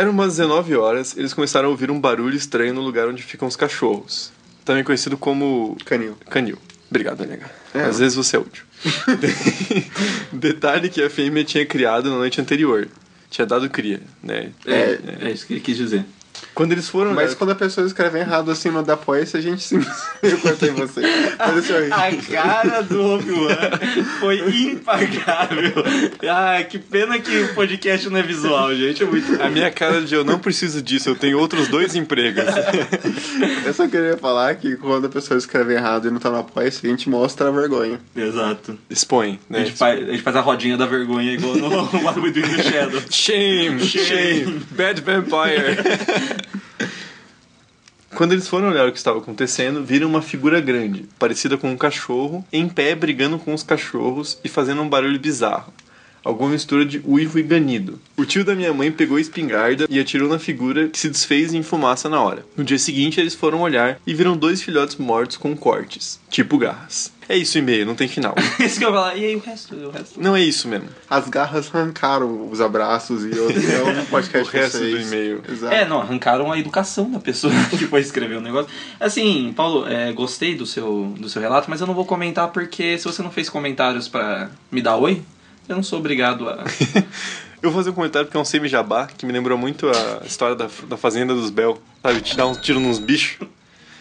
Eram 0.00 0.12
umas 0.12 0.38
19 0.38 0.74
horas, 0.76 1.14
eles 1.14 1.34
começaram 1.34 1.68
a 1.68 1.70
ouvir 1.70 1.90
um 1.90 2.00
barulho 2.00 2.34
estranho 2.34 2.72
no 2.72 2.80
lugar 2.80 3.06
onde 3.06 3.22
ficam 3.22 3.46
os 3.46 3.54
cachorros. 3.54 4.32
Também 4.64 4.82
conhecido 4.82 5.14
como 5.18 5.76
Canil. 5.84 6.16
canil. 6.30 6.56
Obrigado, 6.88 7.22
LH. 7.22 7.50
É. 7.74 7.82
Às 7.82 7.98
vezes 7.98 8.14
você 8.14 8.36
é 8.36 8.38
útil. 8.38 8.64
Detalhe 10.32 10.88
que 10.88 11.02
a 11.02 11.10
fêmea 11.10 11.44
tinha 11.44 11.66
criado 11.66 12.08
na 12.08 12.16
noite 12.16 12.40
anterior. 12.40 12.88
Tinha 13.28 13.46
dado 13.46 13.68
cria, 13.68 14.00
né? 14.22 14.52
É, 14.64 14.98
é 15.20 15.30
isso 15.32 15.46
que 15.46 15.52
ele 15.52 15.60
quis 15.60 15.76
dizer. 15.76 16.06
Quando 16.54 16.72
eles 16.72 16.88
foram... 16.88 17.12
Mas 17.14 17.28
olhar- 17.30 17.36
quando 17.36 17.50
a 17.50 17.54
pessoa 17.54 17.86
escreve 17.86 18.18
errado 18.18 18.50
assim 18.50 18.70
no 18.70 18.82
da 18.82 18.94
Apoia-se, 18.94 19.36
a 19.36 19.40
gente 19.40 19.62
se. 19.64 19.74
Eu 20.22 20.38
cortei 20.38 20.70
você. 20.70 21.00
Mas 21.38 21.70
aí. 21.70 21.90
A 21.92 22.22
cara 22.32 22.82
do 22.82 23.02
Obi-Wan 23.14 23.56
foi 24.20 24.38
impagável. 24.72 25.72
Ah, 26.28 26.62
que 26.64 26.78
pena 26.78 27.18
que 27.18 27.36
o 27.42 27.54
podcast 27.54 28.08
não 28.10 28.18
é 28.18 28.22
visual, 28.22 28.74
gente. 28.74 29.02
É 29.02 29.06
muito. 29.06 29.42
A 29.42 29.48
minha 29.48 29.70
cara 29.70 30.02
de 30.02 30.14
eu 30.14 30.24
não 30.24 30.38
preciso 30.38 30.82
disso, 30.82 31.08
eu 31.08 31.16
tenho 31.16 31.38
outros 31.38 31.68
dois 31.68 31.94
empregos. 31.94 32.44
Eu 33.64 33.72
só 33.74 33.86
queria 33.86 34.16
falar 34.16 34.54
que 34.56 34.76
quando 34.76 35.06
a 35.06 35.08
pessoa 35.08 35.38
escreve 35.38 35.74
errado 35.74 36.08
e 36.08 36.10
não 36.10 36.18
tá 36.18 36.30
no 36.30 36.38
Apoia-se, 36.38 36.86
a 36.86 36.90
gente 36.90 37.08
mostra 37.08 37.48
a 37.48 37.50
vergonha. 37.50 37.98
Exato. 38.16 38.78
Expõe, 38.88 39.38
A 39.48 39.52
né? 39.52 39.64
gente, 39.64 39.76
faz, 39.76 40.02
a 40.08 40.10
gente 40.12 40.22
faz 40.22 40.36
a 40.36 40.40
rodinha 40.40 40.76
da 40.76 40.86
vergonha 40.86 41.32
igual 41.32 41.54
no 41.56 41.68
What 42.04 42.18
We 42.20 42.30
Do 42.30 42.40
in 42.40 42.42
the 42.56 42.62
Shadow. 42.62 43.00
Shame, 43.10 43.80
shame, 43.80 44.60
bad 44.72 45.00
vampire. 45.02 45.76
Quando 48.14 48.32
eles 48.32 48.48
foram 48.48 48.68
olhar 48.68 48.88
o 48.88 48.92
que 48.92 48.98
estava 48.98 49.18
acontecendo, 49.18 49.84
viram 49.84 50.08
uma 50.08 50.20
figura 50.20 50.60
grande, 50.60 51.08
parecida 51.18 51.56
com 51.56 51.70
um 51.70 51.76
cachorro, 51.76 52.44
em 52.52 52.68
pé 52.68 52.94
brigando 52.94 53.38
com 53.38 53.54
os 53.54 53.62
cachorros 53.62 54.38
e 54.44 54.48
fazendo 54.48 54.82
um 54.82 54.88
barulho 54.88 55.18
bizarro. 55.18 55.72
Alguma 56.24 56.50
mistura 56.50 56.84
de 56.84 57.00
uivo 57.06 57.38
e 57.38 57.42
ganido. 57.42 57.98
O 58.16 58.24
tio 58.24 58.44
da 58.44 58.54
minha 58.54 58.72
mãe 58.72 58.90
pegou 58.92 59.16
a 59.16 59.20
espingarda 59.20 59.86
e 59.88 59.98
atirou 59.98 60.28
na 60.28 60.38
figura 60.38 60.88
que 60.88 60.98
se 60.98 61.08
desfez 61.08 61.54
em 61.54 61.62
fumaça 61.62 62.08
na 62.08 62.22
hora. 62.22 62.44
No 62.56 62.64
dia 62.64 62.78
seguinte, 62.78 63.20
eles 63.20 63.34
foram 63.34 63.60
olhar 63.60 63.98
e 64.06 64.14
viram 64.14 64.36
dois 64.36 64.62
filhotes 64.62 64.96
mortos 64.96 65.36
com 65.36 65.56
cortes, 65.56 66.20
tipo 66.30 66.58
garras. 66.58 67.12
É 67.30 67.36
isso, 67.36 67.56
e-mail, 67.58 67.86
não 67.86 67.94
tem 67.94 68.08
final. 68.08 68.34
Isso 68.58 68.80
que 68.80 68.84
eu 68.84 68.88
ia 68.88 68.94
falar. 68.96 69.16
E 69.16 69.24
aí 69.24 69.36
o 69.36 69.38
resto? 69.38 69.76
O 69.76 69.90
resto? 69.92 70.20
Não 70.20 70.34
é 70.34 70.42
isso 70.42 70.66
mesmo. 70.66 70.88
As 71.08 71.28
garras 71.28 71.72
arrancaram 71.72 72.50
os 72.50 72.60
abraços 72.60 73.24
e 73.24 73.38
outros. 73.38 73.62
Um 74.00 74.04
podcast 74.06 74.48
O 74.48 74.50
resto 74.50 74.78
do 74.78 75.00
e-mail. 75.00 75.40
Exato. 75.48 75.72
É, 75.72 75.86
não, 75.86 76.00
arrancaram 76.00 76.50
a 76.50 76.58
educação 76.58 77.08
da 77.08 77.20
pessoa 77.20 77.52
que 77.70 77.86
foi 77.86 78.00
escrever 78.00 78.36
o 78.36 78.40
negócio. 78.40 78.68
Assim, 78.98 79.52
Paulo, 79.54 79.86
é, 79.86 80.12
gostei 80.12 80.56
do 80.56 80.66
seu, 80.66 81.14
do 81.20 81.28
seu 81.28 81.40
relato, 81.40 81.70
mas 81.70 81.80
eu 81.80 81.86
não 81.86 81.94
vou 81.94 82.04
comentar 82.04 82.48
porque 82.48 82.98
se 82.98 83.04
você 83.04 83.22
não 83.22 83.30
fez 83.30 83.48
comentários 83.48 84.08
pra 84.08 84.50
me 84.68 84.82
dar 84.82 84.96
oi, 84.96 85.22
eu 85.72 85.76
não 85.76 85.82
sou 85.82 85.98
obrigado 85.98 86.48
a. 86.48 86.64
Eu 87.62 87.70
vou 87.70 87.78
fazer 87.80 87.90
um 87.90 87.92
comentário 87.92 88.26
porque 88.26 88.38
é 88.38 88.40
um 88.40 88.44
semi-jabá 88.44 89.06
que 89.06 89.26
me 89.26 89.32
lembrou 89.32 89.58
muito 89.58 89.86
a 89.90 90.24
história 90.24 90.56
da, 90.56 90.66
da 90.88 90.96
Fazenda 90.96 91.34
dos 91.34 91.50
Bel. 91.50 91.78
Sabe, 92.02 92.22
te 92.22 92.34
dar 92.34 92.46
um 92.46 92.54
tiro 92.54 92.80
nos 92.80 92.98
bichos. 92.98 93.46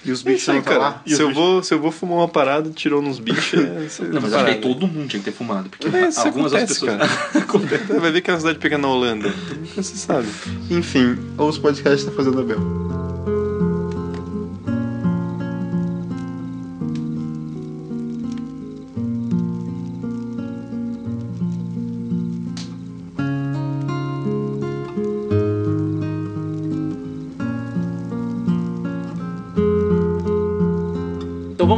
E 0.06 0.14
os 0.14 0.22
bichos 0.22 0.48
aí, 0.48 0.62
tá 0.62 0.70
cara. 0.72 0.80
lá. 0.80 1.02
Se 1.06 1.22
eu, 1.22 1.34
vou, 1.34 1.62
se 1.62 1.74
eu 1.74 1.80
vou 1.82 1.92
fumar 1.92 2.20
uma 2.20 2.28
parada, 2.30 2.70
tirou 2.70 3.02
nos 3.02 3.20
bichos, 3.20 3.60
é... 3.60 3.90
Não, 4.08 4.22
mas 4.22 4.32
acho 4.34 4.62
todo 4.62 4.88
mundo 4.88 5.10
tinha 5.10 5.20
que 5.22 5.30
ter 5.30 5.36
fumado. 5.36 5.70
Porque 5.70 5.94
É, 5.94 6.08
isso 6.08 6.22
algumas 6.22 6.54
acontece, 6.54 6.80
pessoas. 6.80 6.98
cara. 6.98 8.00
Vai 8.00 8.12
ver 8.12 8.22
que 8.22 8.32
é 8.32 8.34
uma 8.34 8.40
cidade 8.40 8.60
pequena 8.60 8.84
na 8.84 8.94
Holanda. 8.94 9.28
Nunca 9.28 9.84
se 9.84 9.98
sabe. 9.98 10.30
Enfim, 10.70 11.18
ou 11.38 11.50
os 11.50 11.58
podcasts 11.58 12.06
da 12.06 12.14
Fazenda 12.14 12.42
Bel. 12.42 12.99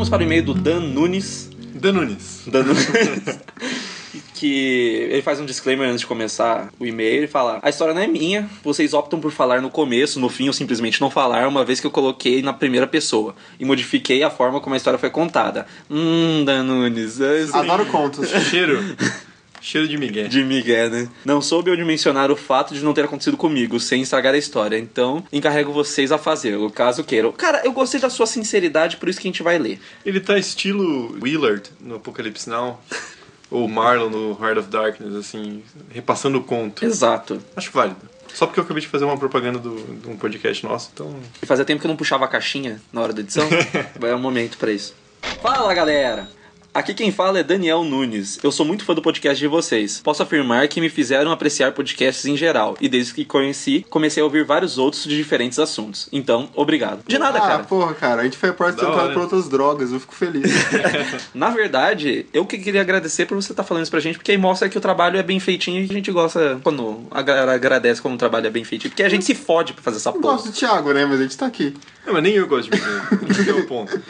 Vamos 0.02 0.10
para 0.10 0.24
o 0.24 0.26
e-mail 0.26 0.43
do 0.43 0.56
Dan 0.56 0.80
Nunes. 0.80 1.47
Danunes. 1.76 2.41
Dan 2.47 2.64
Nunes. 2.64 2.88
que 4.34 5.08
ele 5.12 5.22
faz 5.22 5.39
um 5.39 5.45
disclaimer 5.45 5.88
antes 5.88 5.99
de 5.99 6.08
começar 6.08 6.74
o 6.80 6.88
e-mail. 6.88 7.18
Ele 7.18 7.28
fala: 7.28 7.60
A 7.62 7.70
história 7.70 7.93
não 7.93 8.02
é 8.02 8.08
minha, 8.08 8.49
vocês 8.64 8.95
optam 8.95 9.20
por 9.20 9.32
falar 9.32 9.62
no 9.62 9.70
começo, 9.70 10.20
no 10.20 10.28
fim, 10.28 10.47
ou 10.47 10.54
simplesmente 10.54 10.99
não 10.99 11.12
falar, 11.12 11.47
uma 11.47 11.64
vez 11.64 11.80
que 11.80 11.86
eu 11.86 11.91
coloquei 11.91 12.41
na 12.41 12.52
primeira 12.52 12.88
pessoa 12.88 13.36
e 13.60 13.66
modifiquei 13.66 14.24
a 14.24 14.32
forma 14.32 14.60
como 14.60 14.74
a 14.74 14.78
história 14.78 14.97
foi 14.97 15.12
contada. 15.12 15.68
Hum, 15.88 16.43
Dan 16.45 16.64
Nunes. 16.64 17.22
é. 17.22 17.45
Adoro 17.54 17.86
contos. 17.86 18.28
Cheiro. 18.49 18.80
Cheiro 19.62 19.88
de 19.88 19.97
Miguel. 19.97 20.28
De 20.28 20.43
Miguel, 20.43 20.89
né? 20.89 21.09
Não 21.24 21.41
soube 21.41 21.72
onde 21.72 21.86
mencionar 21.86 22.32
o 22.32 22.36
fato 22.36 22.74
de 22.74 22.84
não 22.84 22.93
ter 22.93 23.05
acontecido 23.05 23.38
comigo, 23.38 23.80
sem 23.80 24.01
estragar 24.01 24.34
a 24.34 24.38
história. 24.38 24.78
Então, 24.78 25.24
encarrego 25.32 25.72
vocês 25.72 26.12
a 26.12 26.18
fazê-lo, 26.18 26.72
caso 26.72 27.03
queiram. 27.03 27.32
Cara, 27.32 27.62
eu 27.64 27.72
gostei 27.72 27.99
da 27.99 28.09
sua 28.09 28.26
sinceridade, 28.26 28.97
por 28.97 29.07
isso 29.07 29.20
que 29.20 29.28
a 29.28 29.32
gente 29.32 29.43
vai 29.43 29.59
ler. 29.59 29.80
Ele 30.05 30.20
tá 30.20 30.38
estilo 30.38 31.18
Willard 31.22 31.70
no 31.80 31.95
Apocalipse 31.95 32.49
Now. 32.49 32.80
Ou 33.51 33.68
Marlon 33.68 34.09
no 34.09 34.32
Heart 34.41 34.59
of 34.59 34.70
Darkness, 34.70 35.14
assim, 35.14 35.62
repassando 35.89 36.38
o 36.38 36.43
conto. 36.43 36.86
Exato. 36.86 37.43
Acho 37.53 37.70
válido. 37.74 37.99
Só 38.34 38.45
porque 38.45 38.62
eu 38.62 38.64
acabei 38.64 38.82
de 38.82 38.88
fazer 38.88 39.03
uma 39.03 39.18
propaganda 39.18 39.59
do, 39.59 39.76
de 39.76 40.09
um 40.09 40.16
podcast 40.16 40.66
nosso, 40.66 40.89
então. 40.93 41.20
E 41.43 41.45
fazia 41.45 41.66
tempo 41.66 41.82
que 41.82 41.86
eu 41.86 41.89
não 41.89 41.97
puxava 41.97 42.24
a 42.24 42.30
caixinha 42.30 42.82
na 42.93 43.01
hora 43.01 43.12
da 43.12 43.20
edição. 43.20 43.47
Vai 43.99 44.14
um 44.14 44.20
momento 44.20 44.57
pra 44.57 44.72
isso. 44.72 44.95
Fala, 45.41 45.74
galera! 45.74 46.30
Aqui 46.74 46.93
quem 46.93 47.11
fala 47.11 47.39
é 47.39 47.43
Daniel 47.43 47.84
Nunes. 47.84 48.39
Eu 48.41 48.49
sou 48.49 48.65
muito 48.65 48.86
fã 48.86 48.95
do 48.95 49.01
podcast 49.01 49.38
de 49.38 49.45
vocês. 49.45 49.99
Posso 50.01 50.24
afirmar 50.24 50.69
que 50.69 50.80
me 50.80 50.88
fizeram 50.88 51.30
apreciar 51.30 51.74
podcasts 51.74 52.26
em 52.26 52.38
geral. 52.38 52.78
E 52.80 52.88
desde 52.88 53.13
que 53.13 53.26
conheci, 53.26 53.86
comecei 53.89 54.22
a 54.22 54.24
ouvir 54.24 54.45
vários 54.45 54.78
outros 54.78 55.03
de 55.03 55.17
diferentes 55.17 55.59
assuntos. 55.59 56.07
Então, 56.13 56.49
obrigado. 56.55 57.03
De 57.05 57.19
nada, 57.19 57.39
ah, 57.39 57.41
cara. 57.41 57.63
porra, 57.65 57.93
cara, 57.93 58.22
a 58.22 58.24
gente 58.24 58.38
foi 58.38 58.51
apresentado 58.51 59.11
por 59.11 59.22
outras 59.22 59.49
drogas, 59.49 59.91
eu 59.91 59.99
fico 59.99 60.15
feliz. 60.15 60.49
Na 61.36 61.49
verdade, 61.49 62.26
eu 62.34 62.45
que 62.45 62.57
queria 62.57 62.80
agradecer 62.80 63.26
por 63.26 63.36
você 63.36 63.51
estar 63.51 63.65
falando 63.65 63.84
isso 63.84 63.91
pra 63.91 63.99
gente, 63.99 64.17
porque 64.17 64.32
aí 64.32 64.38
mostra 64.38 64.69
que 64.69 64.78
o 64.78 64.82
trabalho 64.82 65.19
é 65.19 65.24
bem 65.24 65.41
feitinho 65.41 65.82
e 65.82 65.84
a 65.84 65.93
gente 65.93 66.09
gosta 66.09 66.57
quando 66.63 67.01
a 67.11 67.22
galera 67.22 67.53
agradece 67.53 68.01
quando 68.01 68.13
o 68.13 68.17
trabalho 68.17 68.47
é 68.47 68.49
bem 68.49 68.63
feitinho. 68.63 68.91
Porque 68.91 69.03
a 69.03 69.09
gente 69.09 69.26
se 69.26 69.36
fode 69.36 69.74
pra 69.74 69.84
fazer 69.84 69.97
essa 69.97 70.07
Eu 70.07 70.13
porra. 70.13 70.36
gosto 70.36 70.45
do 70.47 70.53
Thiago, 70.53 70.93
né? 70.93 71.05
Mas 71.05 71.19
a 71.19 71.24
gente 71.24 71.38
tá 71.38 71.47
aqui. 71.47 71.74
Não, 72.05 72.13
mas 72.13 72.24
nem 72.24 72.32
eu 72.34 72.47
gosto 72.47 72.72
de 72.72 72.78
mim. 72.80 72.86
Esse 73.30 73.49
é 73.49 73.53
o 73.53 73.67
ponto. 73.67 74.01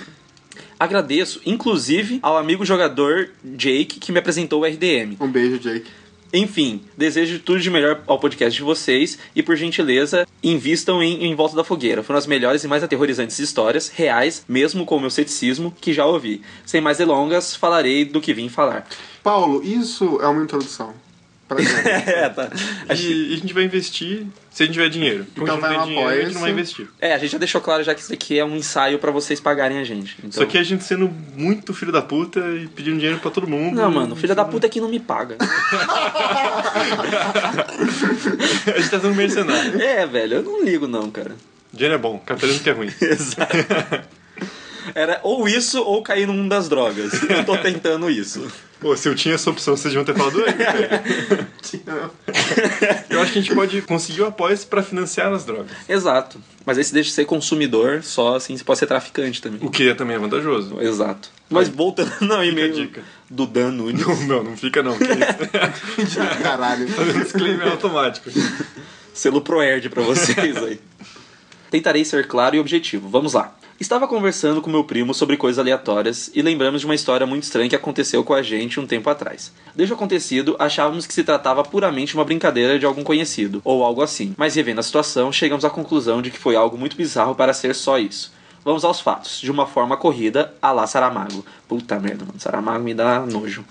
Agradeço, 0.81 1.39
inclusive, 1.45 2.17
ao 2.23 2.35
amigo 2.35 2.65
jogador 2.65 3.29
Jake 3.45 3.99
que 3.99 4.11
me 4.11 4.17
apresentou 4.17 4.63
o 4.63 4.65
RDM. 4.65 5.15
Um 5.21 5.27
beijo, 5.27 5.59
Jake. 5.59 5.85
Enfim, 6.33 6.81
desejo 6.97 7.37
tudo 7.37 7.59
de 7.59 7.69
melhor 7.69 8.01
ao 8.07 8.17
podcast 8.17 8.57
de 8.57 8.63
vocês 8.63 9.19
e, 9.35 9.43
por 9.43 9.55
gentileza, 9.55 10.25
invistam 10.41 11.03
em 11.03 11.25
Em 11.25 11.35
Volta 11.35 11.55
da 11.55 11.63
Fogueira. 11.63 12.01
Foram 12.01 12.17
as 12.17 12.25
melhores 12.25 12.63
e 12.63 12.67
mais 12.67 12.81
aterrorizantes 12.81 13.37
histórias, 13.37 13.89
reais, 13.89 14.43
mesmo 14.49 14.83
com 14.83 14.97
o 14.97 14.99
meu 14.99 15.11
ceticismo, 15.11 15.71
que 15.79 15.93
já 15.93 16.03
ouvi. 16.03 16.41
Sem 16.65 16.81
mais 16.81 16.97
delongas, 16.97 17.55
falarei 17.55 18.03
do 18.03 18.19
que 18.19 18.33
vim 18.33 18.49
falar. 18.49 18.87
Paulo, 19.21 19.63
isso 19.63 20.19
é 20.19 20.25
uma 20.25 20.41
introdução. 20.41 20.95
Pra 21.55 21.61
gente. 21.63 21.87
é, 22.09 22.29
tá. 22.29 22.49
A 22.87 22.93
gente- 22.95 23.11
E, 23.11 23.31
e 23.31 23.33
a 23.33 23.37
gente 23.37 23.53
vai 23.53 23.63
investir 23.63 24.25
se 24.49 24.63
a 24.63 24.65
gente 24.65 24.73
tiver 24.73 24.89
dinheiro. 24.89 25.25
Porque 25.35 25.51
Então 25.51 25.55
a 25.65 25.69
gente 25.69 25.77
vai 25.77 25.85
dinheiro, 25.87 26.09
a 26.09 26.23
gente 26.23 26.33
não 26.33 26.41
vai 26.41 26.51
investir. 26.51 26.87
É, 26.99 27.13
a 27.13 27.17
gente 27.17 27.31
já 27.31 27.37
deixou 27.37 27.59
claro 27.61 27.83
já 27.83 27.93
que 27.93 28.01
isso 28.01 28.13
aqui 28.13 28.39
é 28.39 28.45
um 28.45 28.55
ensaio 28.55 28.97
pra 28.99 29.11
vocês 29.11 29.39
pagarem 29.39 29.77
a 29.79 29.83
gente. 29.83 30.15
Então... 30.19 30.31
Só 30.31 30.45
que 30.45 30.57
a 30.57 30.63
gente 30.63 30.83
sendo 30.83 31.09
muito 31.35 31.73
filho 31.73 31.91
da 31.91 32.01
puta 32.01 32.39
e 32.39 32.67
pedindo 32.67 32.95
dinheiro 32.97 33.19
pra 33.19 33.29
todo 33.31 33.47
mundo. 33.47 33.75
Não, 33.75 33.91
mano, 33.91 34.15
filha 34.15 34.33
da 34.35 34.45
puta 34.45 34.65
é 34.67 34.69
que 34.69 34.79
não 34.81 34.89
me 34.89 34.99
paga. 34.99 35.37
A 38.73 38.79
gente 38.79 38.89
tá 38.89 38.99
sendo 38.99 39.15
mercenário. 39.15 39.81
é, 39.81 40.05
velho, 40.05 40.35
eu 40.37 40.43
não 40.43 40.63
ligo 40.63 40.87
não, 40.87 41.09
cara. 41.11 41.31
Dinheiro 41.73 41.95
é 41.95 41.97
bom, 41.97 42.19
capitalismo 42.19 42.63
que 42.63 42.69
é 42.69 42.73
ruim. 42.73 42.89
Exato. 43.01 43.55
Era 44.95 45.19
ou 45.23 45.47
isso 45.47 45.81
ou 45.81 46.01
cair 46.01 46.25
no 46.27 46.33
mundo 46.33 46.49
das 46.49 46.67
drogas. 46.69 47.11
Eu 47.29 47.43
tô 47.45 47.57
tentando 47.57 48.09
isso. 48.09 48.45
Pô, 48.79 48.97
se 48.97 49.07
eu 49.07 49.13
tinha 49.13 49.35
essa 49.35 49.49
opção, 49.49 49.77
vocês 49.77 49.93
deviam 49.93 50.03
ter 50.03 50.17
falado 50.17 50.39
antes, 50.43 50.57
velho. 50.57 52.11
Eu 53.11 53.21
acho 53.21 53.31
que 53.31 53.37
a 53.39 53.41
gente 53.41 53.53
pode 53.53 53.81
conseguir 53.83 54.21
o 54.21 54.25
apoio 54.25 54.57
pra 54.65 54.81
financiar 54.81 55.31
as 55.31 55.45
drogas. 55.45 55.71
Exato. 55.87 56.41
Mas 56.65 56.79
aí 56.79 56.83
você 56.83 56.93
deixa 56.93 57.09
de 57.09 57.15
ser 57.15 57.25
consumidor, 57.25 58.01
só 58.01 58.35
assim 58.35 58.57
você 58.57 58.63
pode 58.63 58.79
ser 58.79 58.87
traficante 58.87 59.39
também. 59.39 59.59
O 59.61 59.69
que 59.69 59.87
é 59.87 59.93
também 59.93 60.15
é 60.15 60.19
vantajoso. 60.19 60.81
Exato. 60.81 61.29
Mas 61.47 61.69
voltando 61.69 62.33
ao 62.33 62.43
e-mail 62.43 62.73
dica. 62.73 63.03
do 63.29 63.45
Dan 63.45 63.69
Nunes. 63.73 64.01
Não, 64.05 64.15
não, 64.25 64.43
não 64.43 64.57
fica 64.57 64.81
não. 64.81 64.97
Que 64.97 65.03
isso? 66.01 66.17
Caralho. 66.41 66.87
Fazendo 66.87 67.23
disclaimer 67.23 67.67
automático. 67.69 68.31
Selo 69.13 69.41
Proerd 69.41 69.89
pra 69.89 70.01
vocês 70.01 70.57
aí. 70.57 70.79
Tentarei 71.69 72.03
ser 72.03 72.27
claro 72.27 72.55
e 72.55 72.59
objetivo. 72.59 73.09
Vamos 73.09 73.33
lá. 73.33 73.55
Estava 73.81 74.07
conversando 74.07 74.61
com 74.61 74.69
meu 74.69 74.83
primo 74.83 75.11
sobre 75.11 75.35
coisas 75.35 75.57
aleatórias 75.57 76.29
e 76.35 76.43
lembramos 76.43 76.81
de 76.81 76.85
uma 76.85 76.93
história 76.93 77.25
muito 77.25 77.41
estranha 77.41 77.67
que 77.67 77.75
aconteceu 77.75 78.23
com 78.23 78.31
a 78.31 78.43
gente 78.43 78.79
um 78.79 78.85
tempo 78.85 79.09
atrás. 79.09 79.51
Desde 79.75 79.91
o 79.91 79.95
acontecido, 79.95 80.55
achávamos 80.59 81.07
que 81.07 81.13
se 81.15 81.23
tratava 81.23 81.63
puramente 81.63 82.11
de 82.11 82.15
uma 82.15 82.23
brincadeira 82.23 82.77
de 82.77 82.85
algum 82.85 83.03
conhecido, 83.03 83.59
ou 83.65 83.83
algo 83.83 84.03
assim. 84.03 84.35
Mas 84.37 84.53
revendo 84.53 84.81
a 84.81 84.83
situação, 84.83 85.31
chegamos 85.31 85.65
à 85.65 85.69
conclusão 85.71 86.21
de 86.21 86.29
que 86.29 86.37
foi 86.37 86.55
algo 86.55 86.77
muito 86.77 86.95
bizarro 86.95 87.33
para 87.33 87.55
ser 87.55 87.73
só 87.73 87.97
isso. 87.97 88.31
Vamos 88.63 88.85
aos 88.85 89.01
fatos, 89.01 89.41
de 89.41 89.49
uma 89.49 89.65
forma 89.65 89.97
corrida, 89.97 90.53
a 90.61 90.71
lá 90.71 90.85
Saramago. 90.85 91.43
Puta 91.67 91.99
merda, 91.99 92.23
mano. 92.23 92.39
Saramago 92.39 92.83
me 92.83 92.93
dá 92.93 93.21
nojo. 93.21 93.65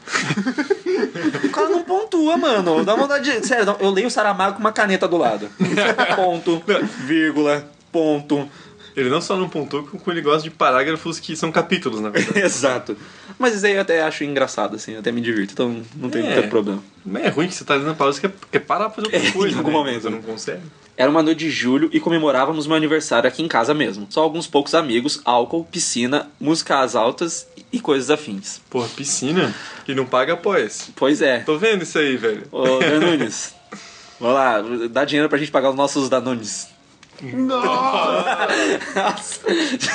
O 1.44 1.48
cara 1.50 1.68
não 1.68 1.84
pontua, 1.84 2.36
mano. 2.36 2.84
Dá 2.84 2.96
vontade 2.96 3.30
de. 3.30 3.46
Sério, 3.46 3.76
eu 3.78 3.90
leio 3.90 4.10
Saramago 4.10 4.54
com 4.54 4.60
uma 4.60 4.72
caneta 4.72 5.06
do 5.06 5.16
lado. 5.16 5.48
Ponto, 6.16 6.60
vírgula, 7.06 7.70
ponto. 7.92 8.48
Ele 8.96 9.08
não 9.08 9.20
só 9.20 9.36
não 9.36 9.48
pontuou, 9.48 9.84
como 9.84 10.02
ele 10.08 10.20
gosta 10.20 10.42
de 10.42 10.50
parágrafos 10.50 11.18
que 11.20 11.36
são 11.36 11.50
capítulos, 11.52 12.00
na 12.00 12.08
verdade. 12.10 12.40
Exato. 12.40 12.96
Mas 13.38 13.54
isso 13.54 13.64
aí 13.66 13.74
eu 13.74 13.80
até 13.80 14.02
acho 14.02 14.24
engraçado, 14.24 14.76
assim, 14.76 14.92
eu 14.92 15.00
até 15.00 15.10
me 15.12 15.20
divirto, 15.20 15.52
então 15.52 15.82
não 15.96 16.10
tem 16.10 16.26
É. 16.26 16.34
tanto 16.36 16.48
problema. 16.48 16.82
Mas 17.04 17.24
é 17.24 17.28
ruim 17.28 17.48
que 17.48 17.54
você 17.54 17.64
tá 17.64 17.74
lendo 17.76 17.90
a 17.90 17.94
pausa 17.94 18.18
e 18.18 18.20
quer, 18.22 18.32
quer 18.52 18.58
parar 18.60 18.90
pra 18.90 19.02
fazer 19.02 19.06
outra 19.16 19.20
É, 19.28 19.32
coisa. 19.32 19.54
em 19.54 19.58
algum 19.58 19.70
né? 19.70 19.76
momento. 19.76 20.02
Você 20.02 20.10
não 20.10 20.20
consegue. 20.22 20.62
Era 20.96 21.10
uma 21.10 21.22
noite 21.22 21.38
de 21.38 21.50
julho 21.50 21.88
e 21.94 21.98
comemorávamos 22.00 22.66
meu 22.66 22.76
aniversário 22.76 23.26
aqui 23.26 23.42
em 23.42 23.48
casa 23.48 23.72
mesmo. 23.72 24.06
Só 24.10 24.20
alguns 24.20 24.46
poucos 24.46 24.74
amigos, 24.74 25.20
álcool, 25.24 25.64
piscina, 25.64 26.28
música 26.38 26.80
às 26.80 26.94
altas 26.94 27.46
e 27.72 27.80
coisas 27.80 28.10
afins. 28.10 28.60
Porra, 28.68 28.86
piscina 28.88 29.54
e 29.88 29.94
não 29.94 30.04
paga 30.04 30.34
apoia-se. 30.34 30.92
Pois 30.94 31.22
é. 31.22 31.38
Tô 31.38 31.56
vendo 31.56 31.84
isso 31.84 31.98
aí, 31.98 32.18
velho. 32.18 32.42
Ô, 32.52 32.78
Danunes, 32.80 33.54
vamos 34.20 34.34
lá, 34.34 34.62
dá 34.90 35.06
dinheiro 35.06 35.28
pra 35.30 35.38
gente 35.38 35.50
pagar 35.50 35.70
os 35.70 35.76
nossos 35.76 36.10
Danunes. 36.10 36.68
Nossa. 38.94 39.40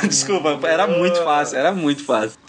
Desculpa, 0.08 0.60
era 0.68 0.88
muito 0.88 1.24
fácil, 1.24 1.58
era 1.58 1.72
muito 1.72 2.04
fácil. 2.04 2.45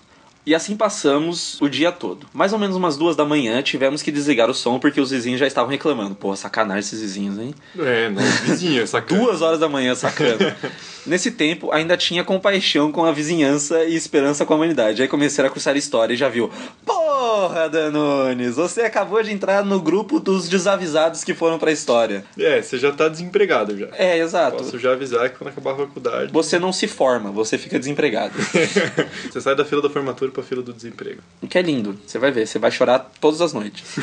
E 0.46 0.54
assim 0.54 0.76
passamos 0.76 1.60
o 1.60 1.68
dia 1.68 1.90
todo. 1.90 2.24
Mais 2.32 2.52
ou 2.52 2.58
menos 2.58 2.76
umas 2.76 2.96
duas 2.96 3.16
da 3.16 3.24
manhã, 3.24 3.60
tivemos 3.62 4.00
que 4.00 4.12
desligar 4.12 4.48
o 4.48 4.54
som 4.54 4.78
porque 4.78 5.00
os 5.00 5.10
vizinhos 5.10 5.40
já 5.40 5.46
estavam 5.46 5.68
reclamando. 5.68 6.14
Pô, 6.14 6.36
sacanagem 6.36 6.78
esses 6.78 7.00
vizinhos, 7.00 7.36
hein? 7.36 7.52
É, 7.76 8.08
não, 8.08 8.22
vizinho, 8.22 8.80
essa 8.80 9.00
Duas 9.16 9.42
horas 9.42 9.58
da 9.58 9.68
manhã, 9.68 9.92
sacana. 9.96 10.56
Nesse 11.04 11.32
tempo, 11.32 11.72
ainda 11.72 11.96
tinha 11.96 12.22
compaixão 12.24 12.92
com 12.92 13.04
a 13.04 13.12
vizinhança 13.12 13.84
e 13.84 13.96
esperança 13.96 14.44
com 14.44 14.52
a 14.52 14.56
humanidade. 14.56 15.02
Aí 15.02 15.08
comecei 15.08 15.44
a 15.44 15.50
cursar 15.50 15.76
história 15.76 16.14
e 16.14 16.16
já 16.16 16.28
viu. 16.28 16.50
Porra, 16.84 17.68
Danones, 17.68 18.56
você 18.56 18.82
acabou 18.82 19.22
de 19.22 19.32
entrar 19.32 19.64
no 19.64 19.80
grupo 19.80 20.18
dos 20.20 20.48
desavisados 20.48 21.22
que 21.24 21.34
foram 21.34 21.58
pra 21.58 21.72
história. 21.72 22.24
É, 22.38 22.60
você 22.60 22.78
já 22.78 22.92
tá 22.92 23.08
desempregado 23.08 23.76
já. 23.76 23.88
É, 23.92 24.18
exato. 24.18 24.58
Posso 24.58 24.78
já 24.78 24.92
avisar 24.92 25.30
que 25.30 25.38
quando 25.38 25.50
acabar 25.50 25.72
a 25.72 25.76
faculdade, 25.76 26.32
Você 26.32 26.58
não 26.58 26.72
se 26.72 26.86
forma, 26.88 27.30
você 27.30 27.56
fica 27.56 27.78
desempregado. 27.78 28.34
você 29.30 29.40
sai 29.40 29.54
da 29.54 29.64
fila 29.64 29.82
da 29.82 29.90
formatura 29.90 30.32
pra 30.36 30.44
fila 30.44 30.62
do 30.62 30.72
desemprego. 30.72 31.22
O 31.40 31.48
que 31.48 31.58
é 31.58 31.62
lindo, 31.62 31.98
você 32.06 32.18
vai 32.18 32.30
ver, 32.30 32.46
você 32.46 32.58
vai 32.58 32.70
chorar 32.70 33.10
todas 33.20 33.40
as 33.40 33.52
noites. 33.54 33.96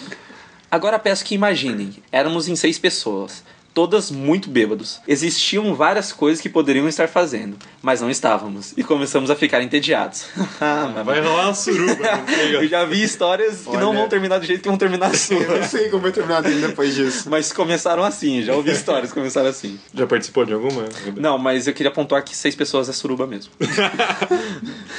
Agora 0.70 0.98
peço 0.98 1.24
que 1.24 1.34
imaginem, 1.34 2.02
éramos 2.10 2.48
em 2.48 2.56
seis 2.56 2.78
pessoas, 2.78 3.44
todas 3.74 4.10
muito 4.10 4.48
bêbados. 4.50 5.00
Existiam 5.06 5.74
várias 5.74 6.12
coisas 6.12 6.40
que 6.40 6.48
poderiam 6.48 6.88
estar 6.88 7.08
fazendo, 7.08 7.56
mas 7.80 8.00
não 8.00 8.10
estávamos, 8.10 8.74
e 8.76 8.82
começamos 8.82 9.30
a 9.30 9.36
ficar 9.36 9.62
entediados. 9.62 10.24
Ah, 10.60 11.02
Vai 11.04 11.20
rolar 11.20 11.44
uma 11.46 11.54
suruba. 11.54 11.94
chega. 11.94 12.58
Eu 12.58 12.66
já 12.68 12.84
vi 12.84 13.02
histórias 13.02 13.58
que 13.64 13.76
não 13.76 13.94
vão 13.94 14.08
terminar 14.08 14.38
do 14.38 14.46
jeito 14.46 14.60
que 14.62 14.68
vão 14.68 14.76
terminar 14.76 15.06
a 15.06 15.08
Eu 15.30 15.40
não 15.40 15.46
sua. 15.56 15.62
sei 15.64 15.88
como 15.88 16.02
vai 16.02 16.10
terminar 16.12 16.40
dele 16.42 16.66
depois 16.66 16.94
disso. 16.94 17.30
Mas 17.30 17.52
começaram 17.52 18.02
assim, 18.02 18.42
já 18.42 18.54
ouvi 18.54 18.72
histórias 18.72 19.10
que 19.12 19.14
começaram 19.18 19.48
assim. 19.48 19.78
Já 19.94 20.06
participou 20.06 20.44
de 20.44 20.52
alguma? 20.52 20.84
Não, 21.16 21.38
mas 21.38 21.66
eu 21.68 21.72
queria 21.74 21.92
pontuar 21.92 22.24
que 22.24 22.36
seis 22.36 22.54
pessoas 22.56 22.88
é 22.88 22.92
suruba 22.92 23.26
mesmo. 23.26 23.52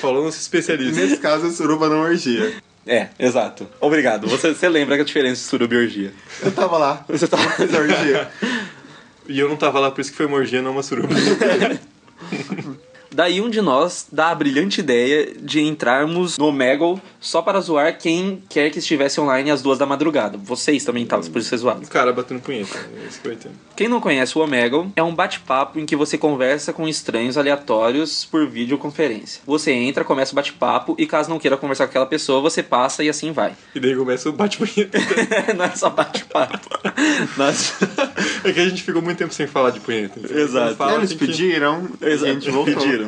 Falou 0.01 0.24
nosso 0.24 0.39
especialista. 0.39 0.99
Nesse 1.01 1.17
caso, 1.17 1.47
a 1.47 1.51
suruba 1.51 1.89
não 1.89 1.99
orgia. 2.01 2.53
É, 2.86 3.09
exato. 3.19 3.67
Obrigado. 3.80 4.27
Você, 4.27 4.53
você 4.53 4.67
lembra 4.67 4.95
a 4.95 5.03
diferença 5.03 5.41
de 5.41 5.47
suruba 5.47 5.75
e 5.75 5.77
orgia? 5.77 6.13
Eu 6.41 6.51
tava 6.51 6.77
lá. 6.77 7.05
Você 7.07 7.27
tá... 7.27 7.38
Fiz 7.38 7.73
a 7.73 7.77
orgia. 7.77 8.32
E 9.27 9.39
eu 9.39 9.47
não 9.47 9.55
tava 9.55 9.80
lá, 9.80 9.91
por 9.91 10.01
isso 10.01 10.11
que 10.11 10.17
foi 10.17 10.25
uma 10.25 10.38
orgia, 10.38 10.61
não 10.61 10.71
uma 10.71 10.84
suruba. 10.84 11.13
Daí 13.12 13.41
um 13.41 13.49
de 13.49 13.62
nós 13.62 14.07
dá 14.12 14.30
a 14.30 14.36
brilhante 14.36 14.80
ideia 14.82 15.34
de 15.39 15.62
entrarmos 15.62 16.38
no 16.38 16.45
Omegle 16.45 17.01
só 17.20 17.41
para 17.41 17.60
zoar 17.60 17.97
quem 17.97 18.41
quer 18.47 18.70
que 18.70 18.80
estivesse 18.80 19.20
online 19.20 19.51
às 19.51 19.62
duas 19.62 19.78
da 19.78 19.86
madrugada. 19.86 20.38
Vocês 20.38 20.84
também 20.84 21.03
estavam, 21.03 21.30
por 21.30 21.39
isso 21.39 21.49
ser 21.49 21.57
zoado. 21.57 21.84
O 21.84 21.88
cara 21.89 22.14
batendo 22.14 22.39
punheta. 22.41 22.78
É 23.01 23.07
isso 23.07 23.20
que 23.22 23.28
eu 23.28 23.34
entendo. 23.34 23.55
Quem 23.76 23.88
não 23.88 23.99
conhece 23.99 24.38
o 24.38 24.41
Omegle 24.41 24.91
é 24.95 25.03
um 25.03 25.14
bate-papo 25.14 25.80
em 25.80 25.86
que 25.86 25.95
você 25.95 26.18
conversa 26.18 26.72
com 26.72 26.88
estranhos 26.88 27.38
aleatórios 27.38 28.26
por 28.26 28.47
videoconferência. 28.47 29.41
Você 29.45 29.72
entra, 29.72 30.03
começa 30.03 30.32
o 30.32 30.36
bate-papo 30.36 30.95
e 30.97 31.05
caso 31.07 31.30
não 31.30 31.39
queira 31.39 31.57
conversar 31.57 31.86
com 31.86 31.91
aquela 31.91 32.05
pessoa, 32.05 32.41
você 32.41 32.62
passa 32.62 33.03
e 33.03 33.10
assim 33.10 33.32
vai. 33.32 33.53
E 33.74 33.80
daí 33.80 33.95
começa 33.95 34.30
o 34.30 34.34
bate-punheta. 34.34 34.97
não 35.57 35.66
é 35.66 35.76
só 35.76 35.89
bate-papo. 35.89 36.70
Nós... 37.38 37.74
É 38.43 38.53
que 38.53 38.60
a 38.60 38.70
gente 38.70 38.84
ficou 38.84 39.01
muito 39.01 39.18
tempo 39.18 39.34
sem 39.34 39.47
falar 39.47 39.72
de 39.72 39.82
punheta. 39.82 40.20
Então, 40.24 40.38
Exato. 40.38 40.76
fala, 40.76 40.95
Eles 40.95 41.12
que- 41.12 41.18
pediram 41.18 41.89
e 42.01 42.05
a 42.05 42.16
gente 42.16 42.49
voltou. 42.49 42.74
Pediram. 42.76 42.98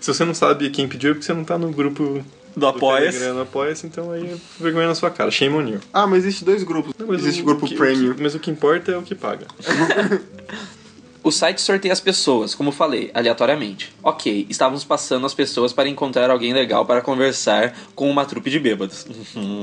Se 0.00 0.12
você 0.12 0.24
não 0.24 0.34
sabe 0.34 0.68
quem 0.70 0.88
pediu, 0.88 1.10
é 1.10 1.14
porque 1.14 1.26
você 1.26 1.34
não 1.34 1.44
tá 1.44 1.56
no 1.58 1.70
grupo 1.70 2.24
Do 2.56 2.66
Apoia-se, 2.66 3.86
então 3.86 4.10
aí 4.10 4.26
é 4.32 4.36
vergonha 4.62 4.88
na 4.88 4.94
sua 4.94 5.10
cara. 5.10 5.30
Shame 5.30 5.54
on 5.54 5.68
you. 5.68 5.80
Ah, 5.92 6.06
mas 6.06 6.24
existe 6.24 6.44
dois 6.44 6.62
grupos. 6.62 6.92
Não, 6.98 7.14
existe 7.14 7.42
o- 7.42 7.44
grupo 7.44 7.66
que- 7.66 7.74
o 7.74 7.78
premium. 7.78 8.14
que- 8.14 8.22
mas 8.22 8.34
o 8.34 8.38
que 8.38 8.50
importa 8.50 8.90
é 8.92 8.96
o 8.96 9.02
que 9.02 9.14
paga. 9.14 9.46
O 11.22 11.30
site 11.30 11.60
sorteia 11.60 11.92
as 11.92 12.00
pessoas, 12.00 12.54
como 12.54 12.72
falei, 12.72 13.10
aleatoriamente. 13.12 13.92
Ok, 14.02 14.46
estávamos 14.48 14.84
passando 14.84 15.26
as 15.26 15.34
pessoas 15.34 15.70
para 15.70 15.88
encontrar 15.88 16.30
alguém 16.30 16.54
legal 16.54 16.86
para 16.86 17.02
conversar 17.02 17.76
com 17.94 18.10
uma 18.10 18.24
trupe 18.24 18.48
de 18.48 18.58
bêbados. 18.58 19.06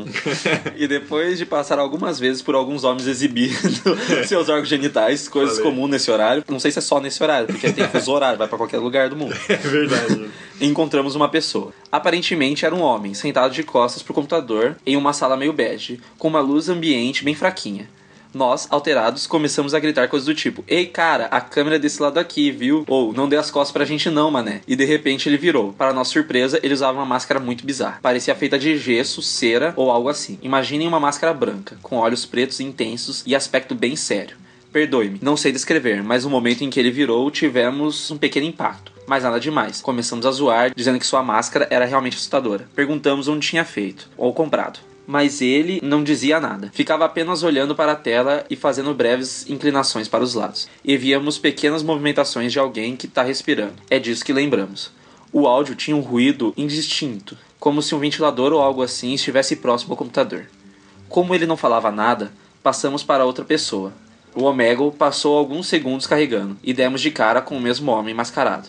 e 0.77 0.87
depois 0.87 1.39
de 1.39 1.47
passar 1.47 1.79
algumas 1.79 2.19
vezes 2.19 2.43
por 2.43 2.53
alguns 2.53 2.83
homens 2.83 3.07
exibindo 3.07 3.57
seus 4.27 4.49
órgãos 4.49 4.69
genitais, 4.69 5.27
coisas 5.27 5.57
comuns 5.59 5.89
nesse 5.89 6.11
horário. 6.11 6.43
Não 6.47 6.59
sei 6.59 6.69
se 6.69 6.77
é 6.77 6.81
só 6.81 6.99
nesse 6.99 7.21
horário, 7.23 7.47
porque 7.47 7.73
tem 7.73 7.87
fuso 7.87 8.11
horário, 8.11 8.37
vai 8.37 8.47
para 8.47 8.57
qualquer 8.57 8.77
lugar 8.77 9.09
do 9.09 9.15
mundo. 9.15 9.35
É 9.49 9.55
verdade. 9.55 10.29
Encontramos 10.61 11.15
uma 11.15 11.29
pessoa. 11.29 11.73
Aparentemente 11.91 12.65
era 12.65 12.75
um 12.75 12.81
homem, 12.81 13.13
sentado 13.13 13.53
de 13.53 13.63
costas 13.63 14.03
pro 14.03 14.13
computador, 14.13 14.75
em 14.85 14.95
uma 14.95 15.13
sala 15.13 15.35
meio 15.37 15.53
bege, 15.53 15.99
com 16.17 16.27
uma 16.27 16.39
luz 16.39 16.69
ambiente 16.69 17.23
bem 17.23 17.33
fraquinha. 17.33 17.89
Nós, 18.33 18.67
alterados, 18.69 19.25
começamos 19.25 19.73
a 19.73 19.79
gritar 19.79 20.07
coisas 20.07 20.25
do 20.25 20.35
tipo: 20.35 20.63
Ei, 20.67 20.85
cara, 20.85 21.25
a 21.25 21.41
câmera 21.41 21.79
desse 21.79 22.01
lado 22.01 22.19
aqui, 22.19 22.51
viu? 22.51 22.83
Ou 22.87 23.13
não 23.13 23.27
dê 23.27 23.37
as 23.37 23.51
costas 23.51 23.71
pra 23.71 23.85
gente, 23.85 24.09
não, 24.09 24.29
mané. 24.31 24.61
E 24.67 24.75
de 24.75 24.85
repente 24.85 25.27
ele 25.27 25.37
virou. 25.37 25.73
Para 25.73 25.93
nossa 25.93 26.11
surpresa, 26.11 26.59
ele 26.61 26.73
usava 26.73 26.97
uma 26.97 27.05
máscara 27.05 27.39
muito 27.39 27.65
bizarra. 27.65 27.99
Parecia 28.01 28.35
feita 28.35 28.59
de 28.59 28.77
gesso, 28.77 29.21
cera 29.21 29.73
ou 29.75 29.91
algo 29.91 30.09
assim. 30.09 30.37
Imaginem 30.41 30.87
uma 30.87 30.99
máscara 30.99 31.33
branca, 31.33 31.77
com 31.81 31.97
olhos 31.97 32.25
pretos 32.25 32.59
intensos 32.59 33.23
e 33.25 33.35
aspecto 33.35 33.73
bem 33.73 33.95
sério. 33.95 34.37
Perdoe-me, 34.71 35.19
não 35.21 35.37
sei 35.37 35.51
descrever, 35.51 36.03
mas 36.03 36.23
no 36.23 36.29
momento 36.29 36.63
em 36.63 36.69
que 36.69 36.79
ele 36.79 36.91
virou, 36.91 37.31
tivemos 37.31 38.11
um 38.11 38.17
pequeno 38.17 38.45
impacto. 38.45 38.91
Mas 39.07 39.23
nada 39.23 39.39
demais. 39.39 39.81
Começamos 39.81 40.25
a 40.25 40.31
zoar, 40.31 40.73
dizendo 40.75 40.99
que 40.99 41.05
sua 41.05 41.23
máscara 41.23 41.67
era 41.71 41.85
realmente 41.85 42.17
assustadora. 42.17 42.67
Perguntamos 42.75 43.27
onde 43.27 43.47
tinha 43.47 43.63
feito, 43.63 44.09
ou 44.17 44.33
comprado. 44.33 44.79
Mas 45.07 45.41
ele 45.41 45.79
não 45.81 46.03
dizia 46.03 46.37
nada. 46.37 46.69
Ficava 46.73 47.05
apenas 47.05 47.41
olhando 47.41 47.73
para 47.73 47.93
a 47.93 47.95
tela 47.95 48.45
e 48.49 48.57
fazendo 48.57 48.93
breves 48.93 49.49
inclinações 49.49 50.09
para 50.09 50.21
os 50.23 50.33
lados. 50.33 50.67
E 50.83 50.97
víamos 50.97 51.39
pequenas 51.39 51.81
movimentações 51.81 52.51
de 52.51 52.59
alguém 52.59 52.97
que 52.97 53.05
está 53.05 53.23
respirando. 53.23 53.75
É 53.89 53.97
disso 53.99 54.25
que 54.25 54.33
lembramos. 54.33 54.91
O 55.31 55.47
áudio 55.47 55.75
tinha 55.75 55.95
um 55.95 56.01
ruído 56.01 56.53
indistinto, 56.57 57.37
como 57.57 57.81
se 57.81 57.95
um 57.95 57.99
ventilador 57.99 58.51
ou 58.51 58.61
algo 58.61 58.81
assim 58.81 59.13
estivesse 59.13 59.55
próximo 59.55 59.93
ao 59.93 59.97
computador. 59.97 60.49
Como 61.07 61.33
ele 61.33 61.45
não 61.45 61.55
falava 61.55 61.89
nada, 61.89 62.33
passamos 62.61 63.01
para 63.01 63.23
outra 63.23 63.45
pessoa. 63.45 63.93
O 64.35 64.43
Omegle 64.43 64.91
passou 64.91 65.37
alguns 65.37 65.67
segundos 65.67 66.05
carregando 66.05 66.57
e 66.61 66.73
demos 66.73 66.99
de 66.99 67.11
cara 67.11 67.41
com 67.41 67.57
o 67.57 67.61
mesmo 67.61 67.91
homem 67.91 68.13
mascarado. 68.13 68.67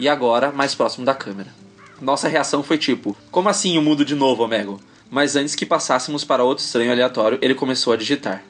E 0.00 0.08
agora, 0.08 0.50
mais 0.50 0.74
próximo 0.74 1.04
da 1.04 1.14
câmera. 1.14 1.52
Nossa 2.00 2.26
reação 2.26 2.62
foi 2.62 2.78
tipo: 2.78 3.16
Como 3.30 3.48
assim 3.48 3.76
eu 3.76 3.82
mudo 3.82 4.04
de 4.04 4.14
novo, 4.14 4.44
Omegle? 4.44 4.80
Mas 5.10 5.36
antes 5.36 5.54
que 5.54 5.64
passássemos 5.64 6.24
para 6.24 6.44
outro 6.44 6.64
estranho 6.64 6.92
aleatório, 6.92 7.38
ele 7.40 7.54
começou 7.54 7.92
a 7.92 7.96
digitar. 7.96 8.44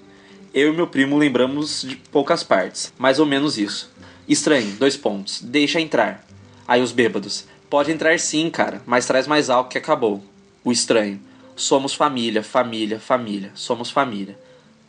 Eu 0.52 0.72
e 0.72 0.76
meu 0.76 0.86
primo 0.86 1.16
lembramos 1.16 1.82
de 1.82 1.96
poucas 1.96 2.42
partes, 2.42 2.92
mais 2.98 3.18
ou 3.18 3.26
menos 3.26 3.58
isso. 3.58 3.90
Estranho, 4.28 4.72
dois 4.72 4.96
pontos. 4.96 5.40
Deixa 5.40 5.80
entrar. 5.80 6.26
Aí 6.66 6.82
os 6.82 6.92
bêbados. 6.92 7.46
Pode 7.70 7.92
entrar 7.92 8.18
sim, 8.18 8.50
cara, 8.50 8.82
mas 8.86 9.06
traz 9.06 9.26
mais 9.26 9.50
álcool 9.50 9.70
que 9.70 9.78
acabou. 9.78 10.22
O 10.64 10.72
estranho. 10.72 11.20
Somos 11.54 11.94
família, 11.94 12.42
família, 12.42 12.98
família. 12.98 13.52
Somos 13.54 13.90
família. 13.90 14.38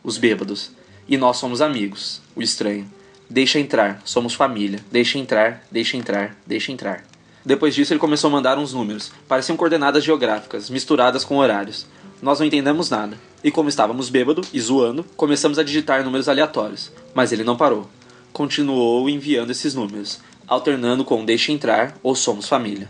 Os 0.02 0.18
bêbados. 0.18 0.72
E 1.08 1.16
nós 1.16 1.36
somos 1.36 1.60
amigos. 1.60 2.20
O 2.34 2.42
estranho. 2.42 2.90
Deixa 3.28 3.60
entrar, 3.60 4.02
somos 4.04 4.34
família. 4.34 4.80
Deixa 4.90 5.18
entrar, 5.18 5.64
deixa 5.70 5.96
entrar, 5.96 6.36
deixa 6.46 6.72
entrar. 6.72 7.09
Depois 7.44 7.74
disso, 7.74 7.92
ele 7.92 8.00
começou 8.00 8.28
a 8.28 8.32
mandar 8.32 8.58
uns 8.58 8.72
números. 8.72 9.10
Pareciam 9.26 9.56
coordenadas 9.56 10.04
geográficas, 10.04 10.68
misturadas 10.68 11.24
com 11.24 11.38
horários. 11.38 11.86
Nós 12.20 12.38
não 12.38 12.46
entendemos 12.46 12.90
nada. 12.90 13.16
E 13.42 13.50
como 13.50 13.68
estávamos 13.68 14.10
bêbado 14.10 14.42
e 14.52 14.60
zoando, 14.60 15.04
começamos 15.16 15.58
a 15.58 15.62
digitar 15.62 16.04
números 16.04 16.28
aleatórios. 16.28 16.92
Mas 17.14 17.32
ele 17.32 17.44
não 17.44 17.56
parou. 17.56 17.88
Continuou 18.32 19.08
enviando 19.08 19.50
esses 19.50 19.74
números, 19.74 20.20
alternando 20.46 21.04
com 21.04 21.24
deixa 21.24 21.50
entrar 21.50 21.96
ou 22.02 22.14
somos 22.14 22.48
família. 22.48 22.88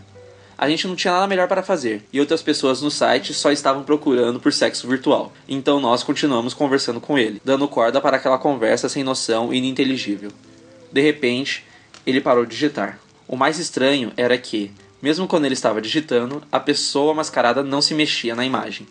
A 0.59 0.69
gente 0.69 0.87
não 0.87 0.95
tinha 0.95 1.15
nada 1.15 1.27
melhor 1.27 1.49
para 1.49 1.63
fazer, 1.63 2.05
e 2.13 2.21
outras 2.21 2.43
pessoas 2.43 2.83
no 2.83 2.91
site 2.91 3.33
só 3.33 3.51
estavam 3.51 3.83
procurando 3.83 4.39
por 4.39 4.53
sexo 4.53 4.87
virtual. 4.87 5.33
Então 5.49 5.81
nós 5.81 6.03
continuamos 6.03 6.53
conversando 6.53 7.01
com 7.01 7.17
ele, 7.17 7.41
dando 7.43 7.67
corda 7.67 7.99
para 7.99 8.19
aquela 8.19 8.37
conversa 8.37 8.87
sem 8.87 9.03
noção 9.03 9.55
e 9.55 9.57
ininteligível. 9.57 10.31
De 10.93 11.01
repente, 11.01 11.65
ele 12.07 12.21
parou 12.21 12.45
de 12.45 12.51
digitar. 12.51 13.01
O 13.31 13.37
mais 13.37 13.61
estranho 13.61 14.13
era 14.17 14.37
que, 14.37 14.73
mesmo 15.01 15.29
quando 15.29 15.45
ele 15.45 15.55
estava 15.55 15.81
digitando, 15.81 16.43
a 16.51 16.59
pessoa 16.59 17.15
mascarada 17.15 17.63
não 17.63 17.81
se 17.81 17.95
mexia 17.95 18.35
na 18.35 18.45
imagem. 18.45 18.89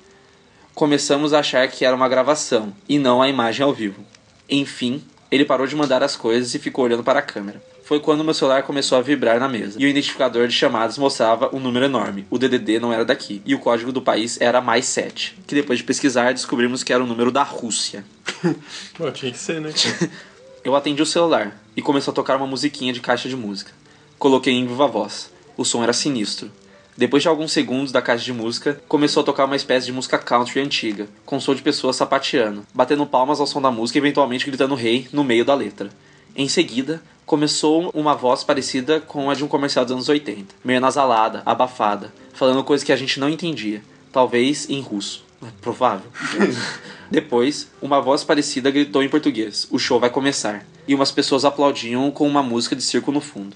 Começamos 0.74 1.34
a 1.34 1.40
achar 1.40 1.68
que 1.68 1.84
era 1.84 1.94
uma 1.94 2.08
gravação 2.08 2.74
e 2.88 2.98
não 2.98 3.22
a 3.22 3.28
imagem 3.28 3.66
ao 3.66 3.74
vivo. 3.74 4.02
Enfim, 4.50 5.04
ele 5.30 5.44
parou 5.44 5.68
de 5.68 5.76
mandar 5.76 6.02
as 6.04 6.16
coisas 6.16 6.56
e 6.56 6.60
ficou 6.60 6.86
olhando 6.86 7.04
para 7.04 7.20
a 7.20 7.22
câmera. 7.22 7.62
Foi 7.84 8.00
quando 8.00 8.24
meu 8.24 8.34
celular 8.34 8.64
começou 8.64 8.98
a 8.98 9.02
vibrar 9.02 9.42
na 9.42 9.50
mesa 9.50 9.78
e 9.78 9.84
o 9.86 9.90
identificador 9.90 10.48
de 10.48 10.54
chamadas 10.54 10.98
mostrava 10.98 11.54
um 11.54 11.60
número 11.60 11.84
enorme. 11.84 12.26
O 12.30 12.38
DDD 12.38 12.80
não 12.80 12.94
era 12.94 13.04
daqui 13.04 13.42
e 13.46 13.54
o 13.54 13.60
código 13.60 13.92
do 13.92 14.02
país 14.02 14.40
era 14.40 14.62
mais 14.62 14.86
7, 14.86 15.38
que 15.46 15.54
depois 15.54 15.80
de 15.80 15.84
pesquisar 15.84 16.34
descobrimos 16.34 16.82
que 16.82 16.94
era 16.94 17.04
o 17.04 17.08
número 17.08 17.30
da 17.30 17.44
Rússia. 17.44 18.06
Tinha 19.14 19.34
que 19.34 19.38
ser, 19.38 19.60
né? 19.60 19.74
Eu 20.64 20.78
atendi 20.78 21.02
o 21.02 21.06
celular 21.06 21.62
e 21.76 21.82
começou 21.82 22.14
a 22.14 22.16
tocar 22.16 22.38
uma 22.38 22.48
musiquinha 22.48 22.94
de 22.94 23.02
caixa 23.02 23.28
de 23.28 23.36
música. 23.36 23.72
Coloquei 24.20 24.54
em 24.54 24.68
viva 24.68 24.86
voz. 24.86 25.32
O 25.56 25.64
som 25.64 25.82
era 25.82 25.94
sinistro. 25.94 26.52
Depois 26.98 27.24
de 27.24 27.30
alguns 27.30 27.54
segundos 27.54 27.90
da 27.94 28.02
caixa 28.02 28.26
de 28.26 28.34
música, 28.34 28.82
começou 28.86 29.22
a 29.22 29.26
tocar 29.26 29.46
uma 29.46 29.56
espécie 29.56 29.86
de 29.86 29.94
música 29.94 30.18
country 30.18 30.60
antiga, 30.60 31.08
com 31.26 31.40
som 31.40 31.56
de 31.56 31.62
pessoas 31.62 31.96
sapateando, 31.96 32.66
batendo 32.74 33.06
palmas 33.06 33.40
ao 33.40 33.48
som 33.48 33.62
da 33.62 33.72
música 33.72 33.98
e 33.98 34.02
eventualmente 34.02 34.46
gritando 34.46 34.76
rei 34.76 35.08
no 35.14 35.24
meio 35.24 35.46
da 35.46 35.56
letra. 35.56 35.90
Em 36.36 36.50
seguida, 36.50 37.02
começou 37.26 37.92
uma 37.94 38.14
voz 38.14 38.44
parecida 38.44 39.00
com 39.00 39.30
a 39.30 39.34
de 39.34 39.46
um 39.46 39.48
comercial 39.48 39.86
dos 39.86 39.94
anos 39.94 40.10
80, 40.10 40.54
meio 40.66 40.82
nasalada, 40.82 41.42
abafada, 41.46 42.14
falando 42.34 42.62
coisas 42.66 42.86
que 42.86 42.92
a 42.92 42.98
gente 42.98 43.22
não 43.22 43.30
entendia, 43.30 43.82
talvez 44.12 44.70
em 44.70 44.82
russo. 44.82 45.24
É 45.42 45.48
provável. 45.62 46.12
Depois, 47.10 47.70
uma 47.82 48.02
voz 48.02 48.26
parecida 48.26 48.70
gritou 48.70 49.02
em 49.02 49.08
português: 49.08 49.66
O 49.72 49.80
show 49.80 49.98
vai 49.98 50.10
começar. 50.10 50.66
E 50.86 50.94
umas 50.94 51.10
pessoas 51.10 51.46
aplaudiam 51.46 52.12
com 52.12 52.28
uma 52.28 52.44
música 52.44 52.76
de 52.76 52.82
circo 52.84 53.14
no 53.14 53.22
fundo. 53.22 53.56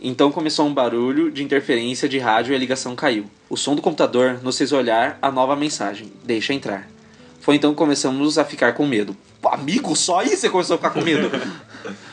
Então 0.00 0.32
começou 0.32 0.66
um 0.66 0.72
barulho 0.72 1.30
de 1.30 1.42
interferência 1.42 2.08
de 2.08 2.18
rádio 2.18 2.52
e 2.52 2.56
a 2.56 2.58
ligação 2.58 2.96
caiu. 2.96 3.26
O 3.50 3.56
som 3.56 3.74
do 3.74 3.82
computador 3.82 4.40
nos 4.42 4.56
fez 4.56 4.72
olhar 4.72 5.18
a 5.20 5.30
nova 5.30 5.54
mensagem: 5.54 6.10
Deixa 6.24 6.54
entrar. 6.54 6.88
Foi 7.40 7.56
então 7.56 7.72
que 7.72 7.78
começamos 7.78 8.38
a 8.38 8.44
ficar 8.44 8.72
com 8.72 8.86
medo. 8.86 9.16
Amigo, 9.44 9.94
só 9.94 10.20
aí 10.20 10.36
você 10.36 10.48
começou 10.48 10.74
a 10.74 10.78
ficar 10.78 10.90
com 10.90 11.02
medo. 11.02 11.30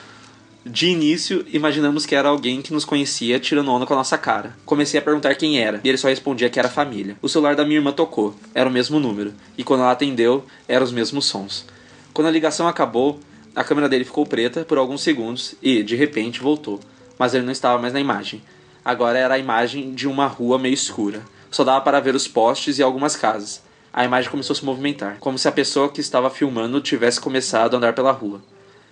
De 0.69 0.87
início, 0.87 1.45
imaginamos 1.53 2.05
que 2.05 2.13
era 2.13 2.27
alguém 2.27 2.61
que 2.61 2.73
nos 2.73 2.83
conhecia 2.83 3.39
tirando 3.39 3.71
onda 3.71 3.85
com 3.85 3.93
a 3.93 3.97
nossa 3.97 4.17
cara. 4.17 4.53
Comecei 4.65 4.99
a 4.99 5.03
perguntar 5.03 5.33
quem 5.35 5.57
era, 5.59 5.79
e 5.81 5.87
ele 5.87 5.97
só 5.97 6.09
respondia 6.09 6.49
que 6.49 6.59
era 6.59 6.67
família. 6.67 7.15
O 7.21 7.29
celular 7.29 7.55
da 7.55 7.63
minha 7.63 7.77
irmã 7.77 7.93
tocou, 7.93 8.35
era 8.53 8.67
o 8.67 8.71
mesmo 8.71 8.99
número, 8.99 9.33
e 9.57 9.63
quando 9.63 9.83
ela 9.83 9.93
atendeu, 9.93 10.45
eram 10.67 10.83
os 10.83 10.91
mesmos 10.91 11.25
sons. 11.25 11.65
Quando 12.13 12.27
a 12.27 12.31
ligação 12.31 12.67
acabou, 12.67 13.17
a 13.55 13.63
câmera 13.63 13.87
dele 13.87 14.03
ficou 14.03 14.25
preta 14.25 14.65
por 14.65 14.77
alguns 14.77 15.01
segundos 15.01 15.55
e, 15.61 15.81
de 15.81 15.95
repente, 15.95 16.41
voltou. 16.41 16.81
Mas 17.17 17.33
ele 17.33 17.45
não 17.45 17.51
estava 17.51 17.81
mais 17.81 17.93
na 17.93 17.99
imagem. 17.99 18.41
Agora 18.83 19.17
era 19.17 19.33
a 19.33 19.39
imagem 19.39 19.93
de 19.93 20.07
uma 20.07 20.27
rua 20.27 20.57
meio 20.57 20.73
escura. 20.73 21.21
Só 21.51 21.63
dava 21.63 21.81
para 21.81 21.99
ver 21.99 22.15
os 22.15 22.27
postes 22.27 22.77
e 22.77 22.83
algumas 22.83 23.15
casas. 23.15 23.61
A 23.91 24.05
imagem 24.05 24.29
começou 24.29 24.53
a 24.53 24.57
se 24.57 24.63
movimentar, 24.63 25.17
como 25.19 25.37
se 25.37 25.47
a 25.47 25.51
pessoa 25.51 25.89
que 25.89 25.99
estava 25.99 26.29
filmando 26.29 26.79
tivesse 26.79 27.19
começado 27.19 27.73
a 27.73 27.77
andar 27.77 27.93
pela 27.93 28.11
rua. 28.11 28.41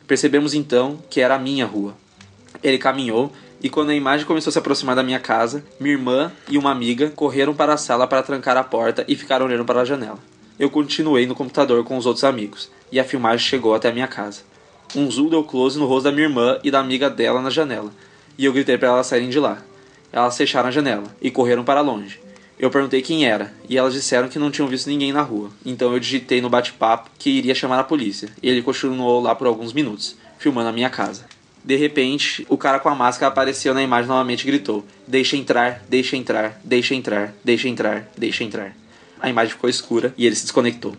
Percebemos 0.08 0.54
então 0.54 1.00
que 1.10 1.22
era 1.22 1.36
a 1.36 1.40
minha 1.40 1.66
rua. 1.66 1.96
Ele 2.64 2.78
caminhou 2.78 3.32
e 3.62 3.70
quando 3.70 3.90
a 3.90 3.96
imagem 3.96 4.26
começou 4.26 4.50
a 4.50 4.54
se 4.54 4.60
aproximar 4.60 4.96
da 4.96 5.04
minha 5.04 5.20
casa, 5.20 5.64
minha 5.80 5.96
irmã 5.96 6.32
e 6.50 6.58
uma 6.58 6.72
amiga 6.72 7.10
correram 7.10 7.54
para 7.54 7.74
a 7.74 7.78
sala 7.78 8.08
para 8.08 8.24
trancar 8.24 8.58
a 8.58 8.64
porta 8.64 9.06
e 9.08 9.16
ficaram 9.16 9.46
olhando 9.46 9.66
para 9.66 9.82
a 9.82 9.86
janela. 9.86 10.20
Eu 10.60 10.70
continuei 10.70 11.26
no 11.26 11.36
computador 11.36 11.84
com 11.84 11.98
os 11.98 12.06
outros 12.06 12.24
amigos 12.24 12.72
e 12.92 13.00
a 13.00 13.04
filmagem 13.04 13.46
chegou 13.46 13.74
até 13.74 13.90
a 13.90 13.94
minha 13.94 14.08
casa. 14.08 14.42
Um 14.96 15.10
zoom 15.10 15.30
deu 15.30 15.44
close 15.44 15.78
no 15.78 15.86
rosto 15.86 16.06
da 16.06 16.12
minha 16.12 16.28
irmã 16.28 16.60
e 16.64 16.72
da 16.72 16.80
amiga 16.80 17.10
dela 17.10 17.42
na 17.42 17.50
janela, 17.50 17.92
e 18.38 18.46
eu 18.46 18.54
gritei 18.54 18.78
para 18.78 18.90
elas 18.90 19.08
saírem 19.08 19.30
de 19.30 19.40
lá. 19.40 19.62
Elas 20.12 20.38
fecharam 20.38 20.70
a 20.70 20.72
janela 20.72 21.16
e 21.22 21.30
correram 21.30 21.64
para 21.64 21.82
longe. 21.82 22.20
Eu 22.58 22.70
perguntei 22.70 23.02
quem 23.02 23.26
era, 23.26 23.54
e 23.68 23.78
elas 23.78 23.94
disseram 23.94 24.30
que 24.30 24.40
não 24.40 24.50
tinham 24.50 24.68
visto 24.68 24.88
ninguém 24.88 25.12
na 25.12 25.22
rua. 25.22 25.52
Então 25.66 25.92
eu 25.92 26.00
digitei 26.00 26.40
no 26.40 26.50
bate-papo 26.50 27.10
que 27.20 27.30
iria 27.30 27.54
chamar 27.54 27.80
a 27.80 27.84
polícia, 27.84 28.30
ele 28.42 28.62
continuou 28.62 29.22
lá 29.22 29.36
por 29.36 29.46
alguns 29.46 29.74
minutos, 29.74 30.16
filmando 30.38 30.70
a 30.70 30.74
minha 30.74 30.90
casa. 30.90 31.26
De 31.66 31.76
repente, 31.76 32.46
o 32.48 32.58
cara 32.58 32.80
com 32.80 32.88
a 32.88 32.96
máscara 32.96 33.32
apareceu 33.32 33.74
na 33.74 33.82
imagem 33.82 34.08
novamente 34.08 34.44
e 34.44 34.46
gritou: 34.46 34.86
Deixa 35.08 35.36
entrar, 35.36 35.84
deixa 35.90 36.16
entrar, 36.16 36.62
deixa 36.64 36.94
entrar, 36.94 37.34
deixa 37.44 37.68
entrar, 37.68 38.08
deixa 38.16 38.44
entrar. 38.44 38.76
A 39.20 39.30
imagem 39.30 39.54
ficou 39.54 39.70
escura 39.70 40.14
e 40.16 40.26
ele 40.26 40.36
se 40.36 40.44
desconectou. 40.44 40.96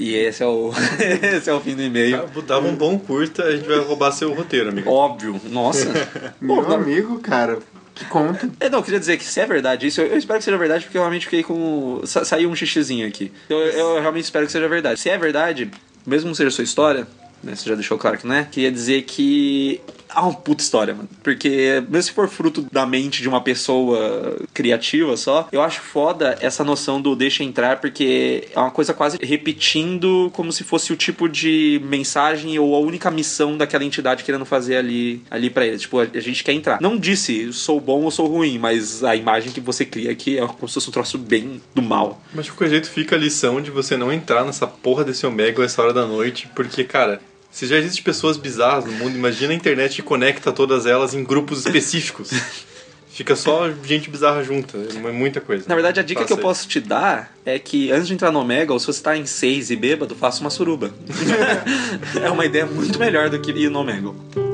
E 0.00 0.14
esse 0.14 0.42
é 0.42 0.46
o, 0.46 0.72
esse 1.36 1.50
é 1.50 1.52
o 1.52 1.60
fim 1.60 1.74
do 1.76 1.82
e-mail. 1.82 2.26
Dava 2.46 2.66
um 2.66 2.74
bom 2.74 2.98
curta, 2.98 3.44
a 3.44 3.54
gente 3.54 3.68
vai 3.68 3.78
roubar 3.80 4.10
seu 4.12 4.32
roteiro, 4.32 4.70
amigo. 4.70 4.90
Óbvio, 4.90 5.38
nossa. 5.50 5.86
Meu 6.40 6.64
Pô, 6.64 6.72
amigo, 6.72 7.18
cara, 7.20 7.58
que 7.94 8.04
conta. 8.06 8.48
É, 8.58 8.70
não, 8.70 8.78
eu 8.78 8.82
queria 8.82 8.98
dizer 8.98 9.18
que 9.18 9.24
se 9.24 9.38
é 9.40 9.46
verdade 9.46 9.86
isso, 9.86 10.00
eu, 10.00 10.06
eu 10.06 10.16
espero 10.18 10.38
que 10.38 10.44
seja 10.46 10.56
verdade, 10.56 10.84
porque 10.84 10.96
eu 10.96 11.02
realmente 11.02 11.26
fiquei 11.26 11.42
com. 11.42 12.00
sa- 12.04 12.24
saiu 12.24 12.48
um 12.48 12.56
xixizinho 12.56 13.06
aqui. 13.06 13.30
Eu, 13.48 13.58
eu 13.58 14.00
realmente 14.00 14.24
espero 14.24 14.46
que 14.46 14.52
seja 14.52 14.66
verdade. 14.68 14.98
Se 14.98 15.10
é 15.10 15.18
verdade, 15.18 15.70
mesmo 16.06 16.28
não 16.28 16.34
seja 16.34 16.50
sua 16.50 16.64
história, 16.64 17.06
né? 17.44 17.54
Você 17.54 17.68
já 17.68 17.74
deixou 17.74 17.98
claro 17.98 18.16
que 18.16 18.26
não 18.26 18.34
é? 18.36 18.44
Queria 18.50 18.72
dizer 18.72 19.02
que. 19.02 19.80
Ah, 20.14 20.22
uma 20.22 20.34
puta 20.34 20.62
história, 20.62 20.94
mano. 20.94 21.08
Porque, 21.22 21.82
mesmo 21.88 22.02
se 22.02 22.12
for 22.12 22.28
fruto 22.28 22.66
da 22.72 22.86
mente 22.86 23.22
de 23.22 23.28
uma 23.28 23.40
pessoa 23.40 24.36
criativa 24.52 25.16
só, 25.16 25.48
eu 25.52 25.62
acho 25.62 25.80
foda 25.80 26.36
essa 26.40 26.64
noção 26.64 27.00
do 27.00 27.14
deixa 27.14 27.44
entrar, 27.44 27.80
porque 27.80 28.48
é 28.54 28.58
uma 28.58 28.70
coisa 28.70 28.92
quase 28.92 29.18
repetindo 29.22 30.30
como 30.32 30.52
se 30.52 30.64
fosse 30.64 30.92
o 30.92 30.96
tipo 30.96 31.28
de 31.28 31.80
mensagem 31.84 32.58
ou 32.58 32.74
a 32.74 32.78
única 32.78 33.10
missão 33.10 33.56
daquela 33.56 33.84
entidade 33.84 34.24
querendo 34.24 34.44
fazer 34.44 34.76
ali, 34.76 35.22
ali 35.30 35.50
para 35.50 35.66
eles. 35.66 35.82
Tipo, 35.82 36.00
a, 36.00 36.20
gente 36.20 36.42
quer 36.42 36.52
entrar. 36.52 36.80
Não 36.80 36.96
disse 36.96 37.52
sou 37.52 37.80
bom 37.80 38.02
ou 38.02 38.10
sou 38.10 38.26
ruim, 38.26 38.58
mas 38.58 39.04
a 39.04 39.14
imagem 39.14 39.52
que 39.52 39.60
você 39.60 39.84
cria 39.84 40.10
aqui 40.10 40.38
é 40.38 40.46
como 40.46 40.68
se 40.68 40.74
fosse 40.74 40.88
um 40.88 40.92
troço 40.92 41.18
bem 41.18 41.60
do 41.74 41.82
mal. 41.82 42.20
Mas 42.34 42.46
de 42.46 42.52
qualquer 42.52 42.70
jeito 42.70 42.90
fica 42.90 43.16
a 43.16 43.18
lição 43.18 43.60
de 43.60 43.70
você 43.70 43.96
não 43.96 44.12
entrar 44.12 44.44
nessa 44.44 44.66
porra 44.66 45.04
desse 45.04 45.26
Omega 45.26 45.64
essa 45.64 45.82
hora 45.82 45.92
da 45.92 46.06
noite, 46.06 46.48
porque, 46.54 46.84
cara, 46.84 47.20
se 47.50 47.66
já 47.66 47.76
existem 47.76 48.02
pessoas 48.02 48.36
bizarras 48.36 48.84
no 48.84 48.92
mundo, 48.92 49.16
imagina 49.16 49.52
a 49.52 49.56
internet 49.56 49.96
que 49.96 50.02
conecta 50.02 50.52
todas 50.52 50.86
elas 50.86 51.14
em 51.14 51.24
grupos 51.24 51.66
específicos. 51.66 52.30
Fica 53.12 53.34
só 53.34 53.70
gente 53.84 54.08
bizarra 54.08 54.42
junta, 54.42 54.78
é 54.78 55.12
muita 55.12 55.40
coisa. 55.40 55.64
Na 55.68 55.74
verdade, 55.74 55.98
a 56.00 56.02
dica 56.02 56.24
que 56.24 56.32
eu 56.32 56.38
posso 56.38 56.66
te 56.68 56.80
dar 56.80 57.34
é 57.44 57.58
que 57.58 57.90
antes 57.90 58.06
de 58.06 58.14
entrar 58.14 58.30
no 58.30 58.38
Omega, 58.38 58.72
ou 58.72 58.78
se 58.78 58.86
você 58.86 59.02
tá 59.02 59.16
em 59.16 59.26
6 59.26 59.72
e 59.72 59.76
bêbado, 59.76 60.14
faça 60.14 60.40
uma 60.40 60.48
suruba. 60.48 60.94
é 62.22 62.30
uma 62.30 62.46
ideia 62.46 62.64
muito 62.64 62.98
melhor 62.98 63.28
do 63.28 63.38
que 63.40 63.50
ir 63.50 63.68
no 63.68 63.80
Omega. 63.80 64.49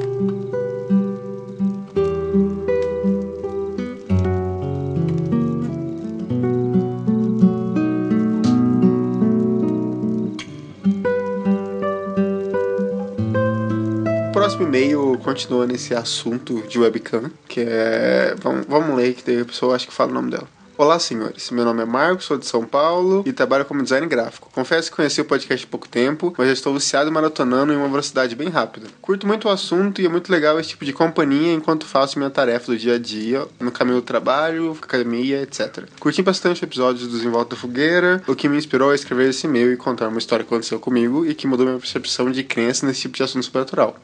O 14.76 14.78
próximo 14.78 14.92
e-mail 14.92 15.18
continua 15.24 15.66
nesse 15.66 15.94
assunto 15.94 16.62
de 16.68 16.78
webcam, 16.78 17.30
que 17.48 17.60
é. 17.60 18.34
Vamos, 18.38 18.66
vamos 18.68 18.94
ler, 18.94 19.14
que 19.14 19.24
daí 19.24 19.40
a 19.40 19.44
pessoa 19.46 19.74
acho 19.74 19.86
que 19.86 19.92
fala 19.92 20.10
o 20.10 20.14
nome 20.14 20.30
dela. 20.30 20.46
Olá, 20.76 20.98
senhores. 20.98 21.50
Meu 21.50 21.64
nome 21.64 21.80
é 21.80 21.86
Marcos, 21.86 22.26
sou 22.26 22.36
de 22.36 22.44
São 22.44 22.62
Paulo 22.62 23.22
e 23.24 23.32
trabalho 23.32 23.64
como 23.64 23.82
design 23.82 24.06
gráfico. 24.06 24.50
Confesso 24.52 24.90
que 24.90 24.96
conheci 24.96 25.18
o 25.22 25.24
podcast 25.24 25.64
há 25.64 25.70
pouco 25.70 25.88
tempo, 25.88 26.34
mas 26.36 26.48
já 26.48 26.52
estou 26.52 26.74
viciado 26.74 27.10
maratonando 27.10 27.72
em 27.72 27.76
uma 27.76 27.88
velocidade 27.88 28.36
bem 28.36 28.50
rápida. 28.50 28.86
Curto 29.00 29.26
muito 29.26 29.48
o 29.48 29.50
assunto 29.50 30.02
e 30.02 30.04
é 30.04 30.08
muito 30.10 30.30
legal 30.30 30.60
esse 30.60 30.68
tipo 30.68 30.84
de 30.84 30.92
companhia 30.92 31.54
enquanto 31.54 31.86
faço 31.86 32.18
minha 32.18 32.28
tarefa 32.28 32.70
do 32.70 32.76
dia 32.76 32.96
a 32.96 32.98
dia, 32.98 33.48
no 33.58 33.72
caminho 33.72 33.96
do 33.96 34.02
trabalho, 34.02 34.76
academia, 34.82 35.40
etc. 35.40 35.84
Curti 35.98 36.20
bastante 36.20 36.62
o 36.62 36.66
episódio 36.66 37.06
dos 37.06 37.24
Em 37.24 37.30
Volta 37.30 37.54
da 37.54 37.56
Fogueira, 37.56 38.22
o 38.26 38.36
que 38.36 38.46
me 38.46 38.58
inspirou 38.58 38.90
a 38.90 38.94
escrever 38.94 39.30
esse 39.30 39.46
e-mail 39.46 39.72
e 39.72 39.76
contar 39.78 40.08
uma 40.08 40.18
história 40.18 40.44
que 40.44 40.52
aconteceu 40.52 40.78
comigo 40.78 41.24
e 41.24 41.34
que 41.34 41.46
mudou 41.46 41.64
minha 41.64 41.78
percepção 41.78 42.30
de 42.30 42.44
crença 42.44 42.86
nesse 42.86 43.00
tipo 43.00 43.16
de 43.16 43.22
assunto 43.22 43.42
sobrenatural. 43.42 43.96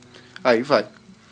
Aí 0.45 0.63
vai. 0.63 0.87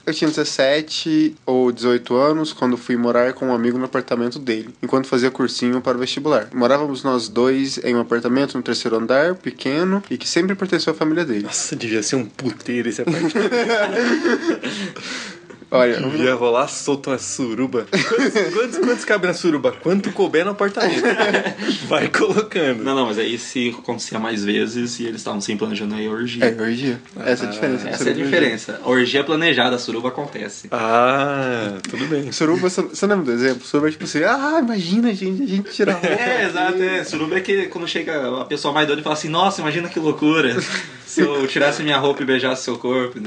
Eu 0.06 0.14
tinha 0.14 0.28
17 0.28 1.36
ou 1.44 1.70
18 1.70 2.16
anos 2.16 2.52
quando 2.52 2.76
fui 2.76 2.96
morar 2.96 3.34
com 3.34 3.48
um 3.48 3.54
amigo 3.54 3.78
no 3.78 3.84
apartamento 3.84 4.38
dele, 4.38 4.74
enquanto 4.82 5.06
fazia 5.06 5.30
cursinho 5.30 5.80
para 5.80 5.96
o 5.96 6.00
vestibular. 6.00 6.48
Morávamos 6.54 7.04
nós 7.04 7.28
dois 7.28 7.78
em 7.84 7.94
um 7.94 8.00
apartamento 8.00 8.56
no 8.56 8.62
terceiro 8.62 8.96
andar, 8.96 9.34
pequeno, 9.34 10.02
e 10.10 10.16
que 10.16 10.28
sempre 10.28 10.56
pertenceu 10.56 10.92
à 10.92 10.96
família 10.96 11.24
dele. 11.24 11.44
Nossa, 11.44 11.76
devia 11.76 12.02
ser 12.02 12.16
um 12.16 12.24
puteiro 12.24 12.88
esse 12.88 13.02
apartamento. 13.02 13.36
Olha, 15.70 16.00
devia 16.00 16.34
rolar 16.34 16.66
solto 16.66 17.10
uma 17.10 17.18
suruba. 17.18 17.86
Quantos, 17.90 18.52
quantos, 18.52 18.78
quantos 18.78 19.04
cabe 19.04 19.26
na 19.28 19.34
suruba? 19.34 19.72
Quanto 19.72 20.10
couber 20.12 20.44
no 20.44 20.50
apartamento? 20.50 21.02
Vai 21.88 22.08
colocando. 22.08 22.82
Não, 22.82 22.94
não, 22.96 23.06
mas 23.06 23.18
aí 23.18 23.38
se 23.38 23.68
acontecia 23.78 24.18
mais 24.18 24.44
vezes 24.44 24.98
e 24.98 25.04
eles 25.04 25.20
estavam 25.20 25.40
sem 25.40 25.56
planejando 25.56 25.94
aí 25.94 26.06
a 26.06 26.10
orgia. 26.10 26.44
é 26.44 26.60
orgia. 26.60 27.00
Essa 27.24 27.44
é 27.44 27.48
a 27.48 27.50
diferença. 27.50 27.88
Essa 27.88 28.08
é 28.08 28.12
a 28.12 28.14
diferença. 28.14 28.80
A 28.82 28.88
orgia 28.88 29.22
planejada, 29.22 29.76
a 29.76 29.78
suruba 29.78 30.08
acontece. 30.08 30.66
Ah, 30.72 31.78
tudo 31.88 32.04
bem. 32.06 32.32
Suruba, 32.40 32.68
você 32.68 33.06
lembra 33.06 33.24
do 33.26 33.32
exemplo? 33.32 33.64
Suruba 33.64 33.88
é 33.88 33.92
tipo 33.92 34.04
assim, 34.04 34.24
ah, 34.24 34.58
imagina, 34.60 35.14
gente, 35.14 35.42
a 35.42 35.46
gente 35.46 35.70
tirar 35.70 35.92
roupa. 35.92 36.08
É, 36.20 36.46
exato, 36.46 36.82
é. 36.82 37.04
Suruba 37.04 37.36
é 37.36 37.40
que 37.40 37.66
quando 37.66 37.86
chega 37.86 38.40
a 38.40 38.44
pessoa 38.44 38.74
mais 38.74 38.86
doida 38.86 39.00
e 39.00 39.04
fala 39.04 39.14
assim, 39.14 39.28
nossa, 39.28 39.60
imagina 39.60 39.88
que 39.88 39.98
loucura 39.98 40.56
se 41.06 41.20
eu 41.20 41.46
tirasse 41.46 41.82
minha 41.82 41.98
roupa 41.98 42.22
e 42.22 42.26
beijasse 42.26 42.64
seu 42.64 42.76
corpo. 42.76 43.18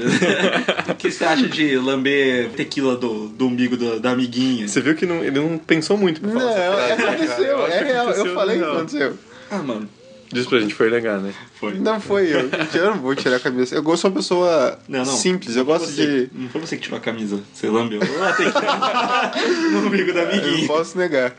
O 0.88 0.94
que 0.94 1.10
você 1.10 1.24
acha 1.24 1.48
de 1.48 1.76
lamber 1.76 2.33
tequila 2.56 2.96
do, 2.96 3.28
do 3.28 3.46
umbigo 3.46 3.76
do- 3.76 4.00
da 4.00 4.10
amiguinha? 4.10 4.66
Você 4.68 4.80
viu 4.80 4.94
que 4.94 5.06
não- 5.06 5.22
ele 5.24 5.38
não 5.40 5.56
pensou 5.58 5.96
muito 5.96 6.20
pra 6.20 6.30
Não, 6.30 6.40
falar 6.40 6.52
essa 6.52 6.96
frase, 6.96 7.22
aconteceu, 7.24 7.58
cara? 7.58 7.74
é 7.74 7.78
que 7.78 7.84
real. 7.84 8.04
Eu 8.04 8.10
aconteceu 8.10 8.34
falei 8.34 8.56
que 8.56 8.62
real. 8.62 8.76
aconteceu. 8.76 9.18
Ah, 9.50 9.58
mano, 9.58 9.88
Diz 10.32 10.46
pra 10.46 10.58
gente, 10.58 10.74
foi 10.74 10.90
legal, 10.90 11.20
né? 11.20 11.32
foi. 11.60 11.74
Não 11.74 12.00
foi 12.00 12.24
eu. 12.34 12.48
Eu 12.74 12.90
não 12.90 12.98
vou 13.00 13.14
tirar 13.14 13.36
a 13.36 13.40
camisa. 13.40 13.74
Eu 13.76 13.82
gosto 13.84 14.02
de 14.02 14.08
uma 14.08 14.16
pessoa 14.16 14.78
Não, 14.88 14.98
não. 15.00 15.04
simples. 15.06 15.54
Eu 15.54 15.64
Não 15.64 15.66
foi 15.66 15.78
gosto 15.78 15.94
você- 15.94 16.26
de. 16.26 16.30
Não 16.34 16.48
foi 16.48 16.60
você 16.60 16.76
que 16.76 16.82
tirou 16.82 16.98
a 16.98 17.00
camisa. 17.00 17.40
Você 17.52 17.68
lambeu. 17.68 18.00
Ah, 18.20 18.32
tem 18.32 18.50
que... 18.50 19.68
no 19.70 19.86
umbigo 19.86 20.12
da 20.12 20.22
Eu 20.22 20.26
não 20.26 20.32
amiguinha. 20.32 20.66
posso 20.66 20.98
negar. 20.98 21.36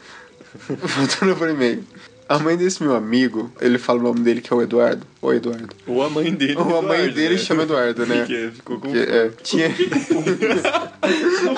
Voltando 0.70 1.36
pro 1.36 1.50
e-mail. 1.50 1.84
A 2.28 2.40
mãe 2.40 2.58
desse 2.58 2.82
meu 2.82 2.96
amigo, 2.96 3.52
ele 3.62 3.78
fala 3.78 4.00
o 4.00 4.04
nome 4.04 4.22
dele 4.22 4.42
que 4.42 4.52
é 4.52 4.56
o 4.56 4.62
Eduardo. 4.62 5.06
Ou 5.22 5.34
Eduardo. 5.34 5.70
Ou 5.86 6.04
a 6.04 6.10
mãe 6.10 6.34
dele. 6.34 6.56
Ou 6.58 6.64
a 6.64 6.82
mãe 6.82 6.98
Eduardo, 7.02 7.14
dele 7.14 7.36
né? 7.36 7.40
chama 7.40 7.64
Eduardo, 7.64 8.06
né? 8.06 8.18
Porque 8.18 8.50
ficou 8.56 8.80
com... 8.80 8.92
Que, 8.92 8.98
é, 8.98 9.30
tinha. 9.44 9.68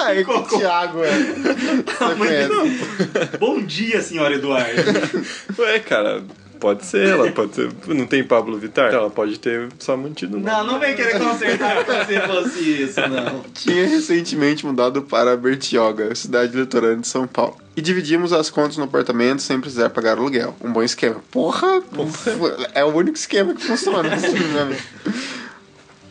Aí 0.05 0.25
com 0.25 0.33
o 0.33 0.43
Thiago, 0.43 1.03
é. 1.03 1.11
Você 1.87 2.15
conhece. 2.17 3.37
Bom 3.39 3.61
dia, 3.61 4.01
senhora 4.01 4.35
Eduardo. 4.35 4.81
Ué, 5.57 5.79
cara, 5.79 6.23
pode 6.59 6.85
ser, 6.85 7.07
ela 7.07 7.31
pode 7.31 7.55
ser. 7.55 7.71
Não 7.87 8.05
tem 8.05 8.23
Pablo 8.23 8.57
Vittar? 8.57 8.93
Ela 8.93 9.09
pode 9.09 9.39
ter 9.39 9.69
só 9.79 9.95
mantido 9.95 10.37
o 10.37 10.39
nome. 10.39 10.51
Não, 10.51 10.73
não 10.73 10.79
vem 10.79 10.95
querer 10.95 11.19
consertar 11.19 11.85
como 11.85 12.05
se 12.05 12.19
fosse 12.21 12.83
isso, 12.83 13.01
não. 13.01 13.43
Tinha 13.53 13.87
recentemente 13.87 14.65
mudado 14.65 15.01
para 15.01 15.37
Bertioga, 15.37 16.13
cidade 16.15 16.57
litorânea 16.57 16.97
de 16.97 17.07
São 17.07 17.27
Paulo. 17.27 17.57
E 17.75 17.81
dividimos 17.81 18.33
as 18.33 18.49
contas 18.49 18.77
no 18.77 18.85
apartamento 18.85 19.41
sem 19.41 19.61
precisar 19.61 19.89
pagar 19.91 20.17
aluguel. 20.17 20.55
Um 20.61 20.73
bom 20.73 20.81
esquema. 20.81 21.21
Porra! 21.31 21.81
É 22.73 22.83
o 22.83 22.87
único 22.87 23.17
esquema 23.17 23.53
que 23.53 23.63
funciona. 23.63 24.13
assim, 24.13 24.59
amigo. 24.59 24.81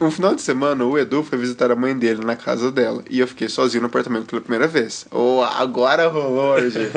Um 0.00 0.10
final 0.10 0.34
de 0.34 0.42
semana, 0.42 0.84
o 0.84 0.98
Edu 0.98 1.22
foi 1.22 1.38
visitar 1.38 1.70
a 1.70 1.76
mãe 1.76 1.96
dele 1.96 2.22
na 2.24 2.36
casa 2.36 2.70
dela. 2.70 3.02
E 3.08 3.18
eu 3.18 3.26
fiquei 3.26 3.48
sozinho 3.48 3.80
no 3.80 3.88
apartamento 3.88 4.26
pela 4.26 4.42
primeira 4.42 4.68
vez. 4.68 5.06
Oh, 5.10 5.42
agora 5.42 6.06
rolou, 6.06 6.54
hoje. 6.54 6.90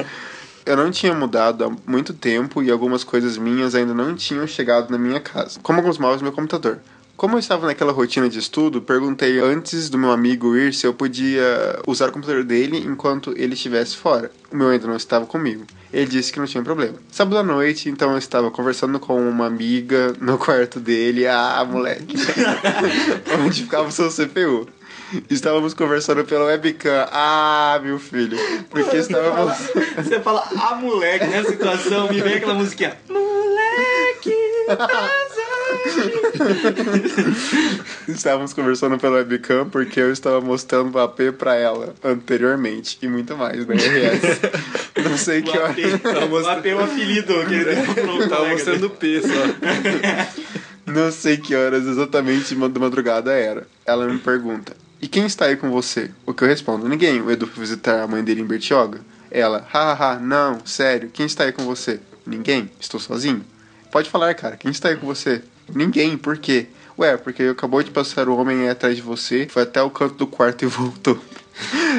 Eu 0.66 0.78
não 0.78 0.91
tinha 0.91 1.14
mudado 1.14 1.66
há 1.66 1.72
muito 1.89 2.14
tempo 2.14 2.62
e 2.62 2.70
algumas 2.70 3.03
coisas 3.03 3.38
minhas 3.38 3.76
ainda 3.76 3.93
não 3.93 4.16
tinham 4.16 4.45
chegado 4.45 4.91
na 4.91 4.97
minha 4.97 5.20
casa, 5.20 5.60
como 5.62 5.80
alguns 5.80 5.97
móveis 5.97 6.22
do 6.22 6.24
meu 6.24 6.34
computador. 6.34 6.80
Como 7.20 7.36
eu 7.36 7.39
estava 7.39 7.68
naquela 7.68 7.91
rotina 7.91 8.30
de 8.30 8.39
estudo, 8.39 8.82
perguntei 8.82 9.41
antes 9.41 9.89
do 9.89 9.97
meu 9.97 10.10
amigo 10.10 10.55
ir 10.55 10.74
se 10.74 10.88
eu 10.88 10.93
podia 10.93 11.78
usar 11.86 12.07
o 12.07 12.12
computador 12.14 12.45
dele 12.45 12.78
enquanto 12.78 13.34
ele 13.36 13.55
estivesse 13.55 13.97
fora. 13.97 14.32
O 14.49 14.55
meu 14.55 14.70
ainda 14.70 14.88
não 14.88 14.95
estava 14.95 15.26
comigo. 15.26 15.66
Ele 15.91 16.05
disse 16.05 16.32
que 16.32 16.39
não 16.39 16.45
tinha 16.45 16.64
problema. 16.64 16.93
Sábado 17.12 17.38
à 17.38 17.43
noite, 17.43 17.89
então 17.89 18.12
eu 18.12 18.18
estava 18.18 18.49
conversando 18.49 19.01
com 19.01 19.20
uma 19.20 19.47
amiga 19.47 20.16
no 20.22 20.38
quarto 20.39 20.80
dele. 20.80 21.28
Ah, 21.28 21.68
moleque. 21.70 22.16
Onde 23.45 23.64
ficava 23.64 23.89
o 23.89 23.91
seu 23.91 24.10
CPU. 24.10 24.78
Estávamos 25.30 25.74
conversando 25.74 26.24
pela 26.24 26.45
webcam. 26.45 27.07
Ah, 27.12 27.80
meu 27.84 27.99
filho. 27.99 28.38
Porque 28.70 28.97
estávamos. 28.97 29.57
Você 29.95 30.20
fala, 30.20 30.47
ah, 30.55 30.76
moleque, 30.76 31.26
nessa 31.26 31.49
situação, 31.51 32.07
me 32.10 32.22
vem 32.22 32.36
aquela 32.36 32.53
musiquinha. 32.53 32.97
Moleque, 33.10 34.36
Estávamos 38.07 38.53
conversando 38.53 38.97
pela 38.97 39.18
webcam 39.18 39.68
porque 39.70 39.99
eu 39.99 40.12
estava 40.12 40.39
mostrando 40.41 40.95
o 40.95 40.99
AP 40.99 41.34
pra 41.38 41.55
ela 41.55 41.95
anteriormente. 42.03 42.97
E 43.01 43.07
muito 43.07 43.36
mais, 43.36 43.66
né? 43.66 43.76
RS. 43.76 44.39
Não 45.10 45.18
sei 45.18 45.41
que 45.41 45.57
hora. 45.57 45.74
O 46.30 46.38
AP 46.47 46.66
é 46.66 46.76
o 46.76 46.84
apelido 46.84 47.45
que 47.45 47.53
ele 47.53 47.66
deu 47.66 47.84
pro 47.95 48.20
Tava 48.30 48.36
colega 48.36 48.53
mostrando 48.53 48.86
o 48.86 48.89
P 48.89 49.22
só. 49.22 49.28
Não 50.86 51.12
sei 51.12 51.38
que 51.38 51.55
horas 51.55 51.86
exatamente 51.86 52.55
de 52.55 52.80
madrugada 52.80 53.32
era. 53.32 53.68
Ela 53.86 54.07
me 54.07 54.18
pergunta: 54.20 54.76
E 55.02 55.08
quem 55.08 55.26
está 55.26 55.45
aí 55.45 55.56
com 55.56 55.70
você? 55.70 56.12
O 56.26 56.34
que 56.34 56.43
eu 56.43 56.47
respondo: 56.47 56.88
Ninguém. 56.88 57.22
O 57.22 57.32
Edu 57.32 57.47
foi 57.47 57.62
visitar 57.62 58.02
a 58.02 58.08
mãe 58.08 58.24
dele 58.24 58.41
em 58.41 58.45
Bertioga. 58.45 59.02
Ela: 59.32 59.66
Hahaha, 59.72 60.20
não, 60.20 60.66
sério, 60.66 61.10
quem 61.10 61.26
está 61.26 61.45
aí 61.45 61.52
com 61.52 61.64
você? 61.64 62.00
Ninguém. 62.26 62.70
Estou 62.80 63.00
sozinho. 63.00 63.43
Pode 63.91 64.10
falar, 64.10 64.34
cara, 64.36 64.58
quem 64.58 64.72
está 64.72 64.89
aí 64.89 64.97
com 64.97 65.08
você? 65.08 65.41
Ninguém, 65.74 66.18
por 66.18 66.38
quê? 66.38 66.68
Ué, 66.97 67.16
porque 67.16 67.43
acabou 67.43 67.82
de 67.82 67.91
passar 67.91 68.28
o 68.28 68.36
homem 68.36 68.62
aí 68.62 68.70
atrás 68.70 68.95
de 68.95 69.02
você, 69.02 69.47
foi 69.50 69.64
até 69.64 69.82
o 69.82 69.89
canto 69.89 70.16
do 70.16 70.28
quarto 70.28 70.64
e 70.64 70.68
voltou. 70.68 71.18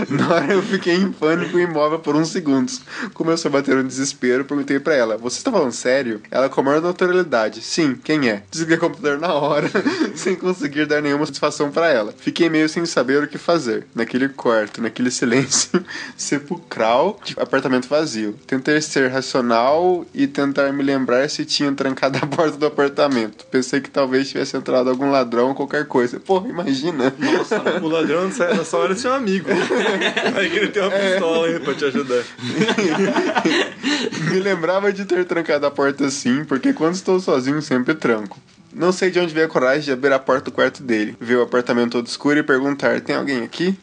Na 0.08 0.34
hora 0.34 0.52
eu 0.52 0.62
fiquei 0.62 0.94
em 0.94 1.12
pânico 1.12 1.58
imóvel 1.58 1.98
por 1.98 2.16
uns 2.16 2.28
segundos. 2.28 2.80
Começou 3.14 3.48
a 3.48 3.52
bater 3.52 3.76
um 3.76 3.86
desespero, 3.86 4.44
perguntei 4.44 4.78
pra 4.80 4.94
ela: 4.94 5.16
Você 5.16 5.38
está 5.38 5.50
falando 5.50 5.72
sério? 5.72 6.20
Ela 6.30 6.48
com 6.48 6.61
a 6.61 6.64
maior 6.64 6.80
naturalidade: 6.80 7.61
Sim, 7.62 7.94
quem 8.02 8.28
é? 8.28 8.42
Desliguei 8.50 8.76
o 8.76 8.80
computador 8.80 9.18
na 9.18 9.32
hora, 9.34 9.70
sem 10.14 10.34
conseguir 10.34 10.86
dar 10.86 11.02
nenhuma 11.02 11.26
satisfação 11.26 11.70
pra 11.70 11.88
ela. 11.88 12.14
Fiquei 12.16 12.48
meio 12.48 12.68
sem 12.68 12.84
saber 12.86 13.22
o 13.22 13.28
que 13.28 13.38
fazer. 13.38 13.86
Naquele 13.94 14.28
quarto, 14.28 14.80
naquele 14.80 15.11
silêncio 15.11 15.84
sepulcral, 16.16 17.18
de 17.24 17.34
apartamento 17.38 17.88
vazio. 17.88 18.34
Tentei 18.46 18.80
ser 18.80 19.11
racional 19.11 20.06
e 20.14 20.26
tentar 20.26 20.72
me 20.72 20.82
lembrar 20.82 21.28
se 21.28 21.44
tinham 21.44 21.74
trancado 21.74 22.18
a 22.22 22.26
porta 22.26 22.56
do 22.56 22.66
apartamento. 22.66 23.44
Pensei 23.46 23.80
que 23.80 23.90
talvez 23.90 24.28
tivesse 24.28 24.56
entrado 24.56 24.88
algum 24.90 25.11
ladrão 25.11 25.48
ou 25.48 25.54
qualquer 25.54 25.86
coisa. 25.86 26.18
Porra, 26.18 26.48
imagina. 26.48 27.12
Nossa, 27.18 27.61
O 27.82 27.88
ladrão 27.88 28.24
nessa 28.30 28.76
hora 28.76 28.94
seu 28.96 29.12
amigo. 29.12 29.49
Vai 30.32 30.48
que 30.48 30.57
ele 30.57 30.68
tem 30.68 30.82
uma 30.82 30.90
pistola 30.90 31.46
aí 31.46 31.61
pra 31.61 31.74
te 31.74 31.84
ajudar. 31.84 32.24
Me 34.30 34.40
lembrava 34.40 34.92
de 34.92 35.05
ter 35.05 35.24
trancado 35.24 35.66
a 35.66 35.70
porta 35.70 36.07
assim, 36.07 36.44
porque 36.44 36.72
quando 36.72 36.94
estou 36.94 37.20
sozinho 37.20 37.61
sempre 37.61 37.94
tranco. 37.94 38.38
Não 38.72 38.92
sei 38.92 39.10
de 39.10 39.18
onde 39.18 39.34
veio 39.34 39.46
a 39.46 39.48
coragem 39.48 39.82
de 39.82 39.92
abrir 39.92 40.12
a 40.12 40.18
porta 40.18 40.50
do 40.50 40.54
quarto 40.54 40.82
dele, 40.82 41.16
ver 41.20 41.36
o 41.36 41.42
apartamento 41.42 41.92
todo 41.92 42.06
escuro 42.06 42.38
e 42.38 42.42
perguntar: 42.42 43.00
tem 43.00 43.16
alguém 43.16 43.42
aqui? 43.42 43.76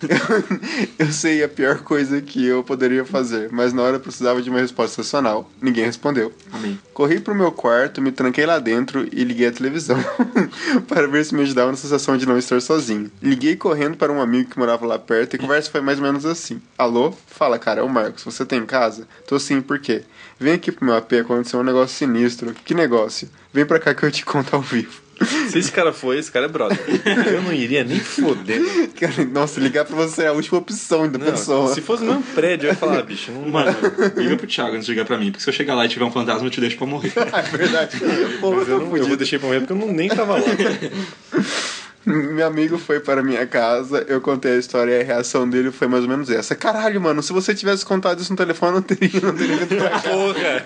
eu 0.97 1.11
sei 1.11 1.43
a 1.43 1.49
pior 1.49 1.79
coisa 1.79 2.21
que 2.21 2.45
eu 2.45 2.63
poderia 2.63 3.03
fazer, 3.05 3.49
mas 3.51 3.73
na 3.73 3.81
hora 3.81 3.95
eu 3.97 3.99
precisava 3.99 4.41
de 4.41 4.49
uma 4.49 4.59
resposta 4.59 5.01
racional. 5.01 5.49
Ninguém 5.61 5.85
respondeu. 5.85 6.33
Amém. 6.51 6.79
Corri 6.93 7.19
pro 7.19 7.35
meu 7.35 7.51
quarto, 7.51 8.01
me 8.01 8.11
tranquei 8.11 8.45
lá 8.45 8.59
dentro 8.59 9.07
e 9.11 9.23
liguei 9.23 9.47
a 9.47 9.51
televisão 9.51 9.97
para 10.87 11.07
ver 11.07 11.25
se 11.25 11.35
me 11.35 11.41
ajudava 11.41 11.71
na 11.71 11.77
sensação 11.77 12.17
de 12.17 12.25
não 12.25 12.37
estar 12.37 12.61
sozinho. 12.61 13.11
Liguei 13.21 13.55
correndo 13.55 13.97
para 13.97 14.11
um 14.11 14.21
amigo 14.21 14.49
que 14.49 14.59
morava 14.59 14.85
lá 14.85 14.97
perto 14.97 15.33
e 15.33 15.37
a 15.37 15.39
conversa 15.39 15.69
foi 15.69 15.81
mais 15.81 15.99
ou 15.99 16.05
menos 16.05 16.25
assim: 16.25 16.61
Alô? 16.77 17.13
Fala, 17.27 17.59
cara, 17.59 17.81
é 17.81 17.83
o 17.83 17.89
Marcos. 17.89 18.23
Você 18.23 18.45
tá 18.45 18.55
em 18.55 18.65
casa? 18.65 19.07
Tô 19.27 19.39
sim, 19.39 19.61
por 19.61 19.79
quê? 19.79 20.03
Vem 20.39 20.53
aqui 20.53 20.71
pro 20.71 20.85
meu 20.85 20.95
AP, 20.95 21.13
aconteceu 21.13 21.59
um 21.59 21.63
negócio 21.63 21.95
sinistro. 21.95 22.53
Que 22.53 22.73
negócio? 22.73 23.27
Vem 23.57 23.65
pra 23.65 23.79
cá 23.79 23.91
que 23.95 24.03
eu 24.03 24.11
te 24.11 24.23
conto 24.23 24.55
ao 24.55 24.61
vivo. 24.61 25.01
Se 25.49 25.57
esse 25.57 25.71
cara 25.71 25.91
foi, 25.91 26.19
esse 26.19 26.31
cara 26.31 26.45
é 26.45 26.47
brother. 26.47 26.77
Eu 27.33 27.41
não 27.41 27.51
iria 27.51 27.83
nem 27.83 27.99
foder. 27.99 28.61
Cara, 28.99 29.25
Nossa, 29.25 29.59
ligar 29.59 29.83
pra 29.83 29.95
você 29.95 30.21
é 30.21 30.27
a 30.27 30.31
última 30.31 30.59
opção 30.59 31.09
da 31.09 31.17
Não, 31.17 31.25
pessoa. 31.31 31.73
se 31.73 31.81
fosse 31.81 32.03
no 32.03 32.09
mesmo 32.13 32.23
prédio, 32.35 32.67
eu 32.67 32.71
ia 32.73 32.75
falar, 32.77 32.99
"Ah, 32.99 33.01
bicho, 33.01 33.31
não. 33.31 33.49
Mano, 33.49 33.75
liga 34.15 34.37
pro 34.37 34.45
Thiago 34.45 34.75
antes 34.75 34.85
de 34.85 34.91
ligar 34.91 35.05
pra 35.05 35.17
mim, 35.17 35.31
porque 35.31 35.43
se 35.43 35.49
eu 35.49 35.53
chegar 35.55 35.73
lá 35.73 35.87
e 35.87 35.89
tiver 35.89 36.05
um 36.05 36.11
fantasma, 36.11 36.45
eu 36.45 36.51
te 36.51 36.61
deixo 36.61 36.77
pra 36.77 36.85
morrer. 36.85 37.11
É 37.17 37.41
verdade. 37.57 37.97
Pô, 38.39 38.51
Mas 38.51 38.67
eu, 38.69 38.79
não, 38.79 38.95
eu 38.95 39.07
vou 39.07 39.17
deixar 39.17 39.39
pra 39.39 39.47
morrer 39.47 39.61
porque 39.61 39.73
eu 39.73 39.77
não, 39.77 39.91
nem 39.91 40.07
tava 40.07 40.33
lá. 40.33 40.41
Meu 42.33 42.47
amigo 42.47 42.77
foi 42.77 43.01
para 43.01 43.21
minha 43.21 43.45
casa, 43.45 44.05
eu 44.07 44.21
contei 44.21 44.53
a 44.53 44.57
história 44.57 44.93
e 44.93 45.01
a 45.01 45.03
reação 45.03 45.47
dele 45.49 45.71
foi 45.71 45.89
mais 45.89 46.03
ou 46.03 46.09
menos 46.09 46.29
essa. 46.29 46.55
Caralho, 46.55 47.01
mano, 47.01 47.21
se 47.21 47.33
você 47.33 47.53
tivesse 47.53 47.85
contado 47.85 48.21
isso 48.21 48.31
no 48.31 48.37
telefone, 48.37 48.71
eu 48.71 48.75
não 48.75 48.81
teria, 48.81 49.21
não 49.21 49.35
teria 49.35 49.57
vindo 49.57 49.75
pra. 49.75 49.99
Porra! 49.99 50.63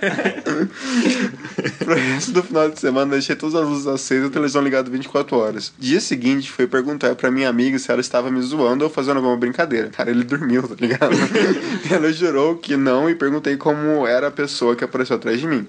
Pro 1.84 1.96
resto 1.96 2.32
do 2.32 2.44
final 2.44 2.70
de 2.70 2.80
semana, 2.80 3.12
deixei 3.14 3.36
todas 3.36 3.56
as 3.56 3.68
luzes 3.68 3.88
acesas 3.88 4.26
e 4.26 4.28
a 4.28 4.32
televisão 4.32 4.62
ligada 4.62 4.90
24 4.90 5.36
horas. 5.36 5.74
Dia 5.80 6.00
seguinte, 6.00 6.52
fui 6.52 6.68
perguntar 6.68 7.16
pra 7.16 7.32
minha 7.32 7.50
amiga 7.50 7.78
se 7.80 7.92
ela 7.92 8.02
estava 8.02 8.30
me 8.30 8.42
zoando 8.42 8.84
ou 8.84 8.90
fazendo 8.90 9.18
alguma 9.18 9.36
brincadeira. 9.36 9.90
Cara, 9.90 10.12
ele 10.12 10.24
dormiu, 10.24 10.68
tá 10.68 10.76
ligado? 10.80 11.16
ela 11.90 12.14
jurou 12.14 12.56
que 12.56 12.78
não 12.78 13.10
e 13.10 13.16
perguntei 13.16 13.58
como 13.58 14.06
era 14.06 14.28
a 14.28 14.32
pessoa 14.32 14.76
que 14.76 14.84
apareceu 14.84 15.16
atrás 15.16 15.40
de 15.40 15.48
mim. 15.48 15.68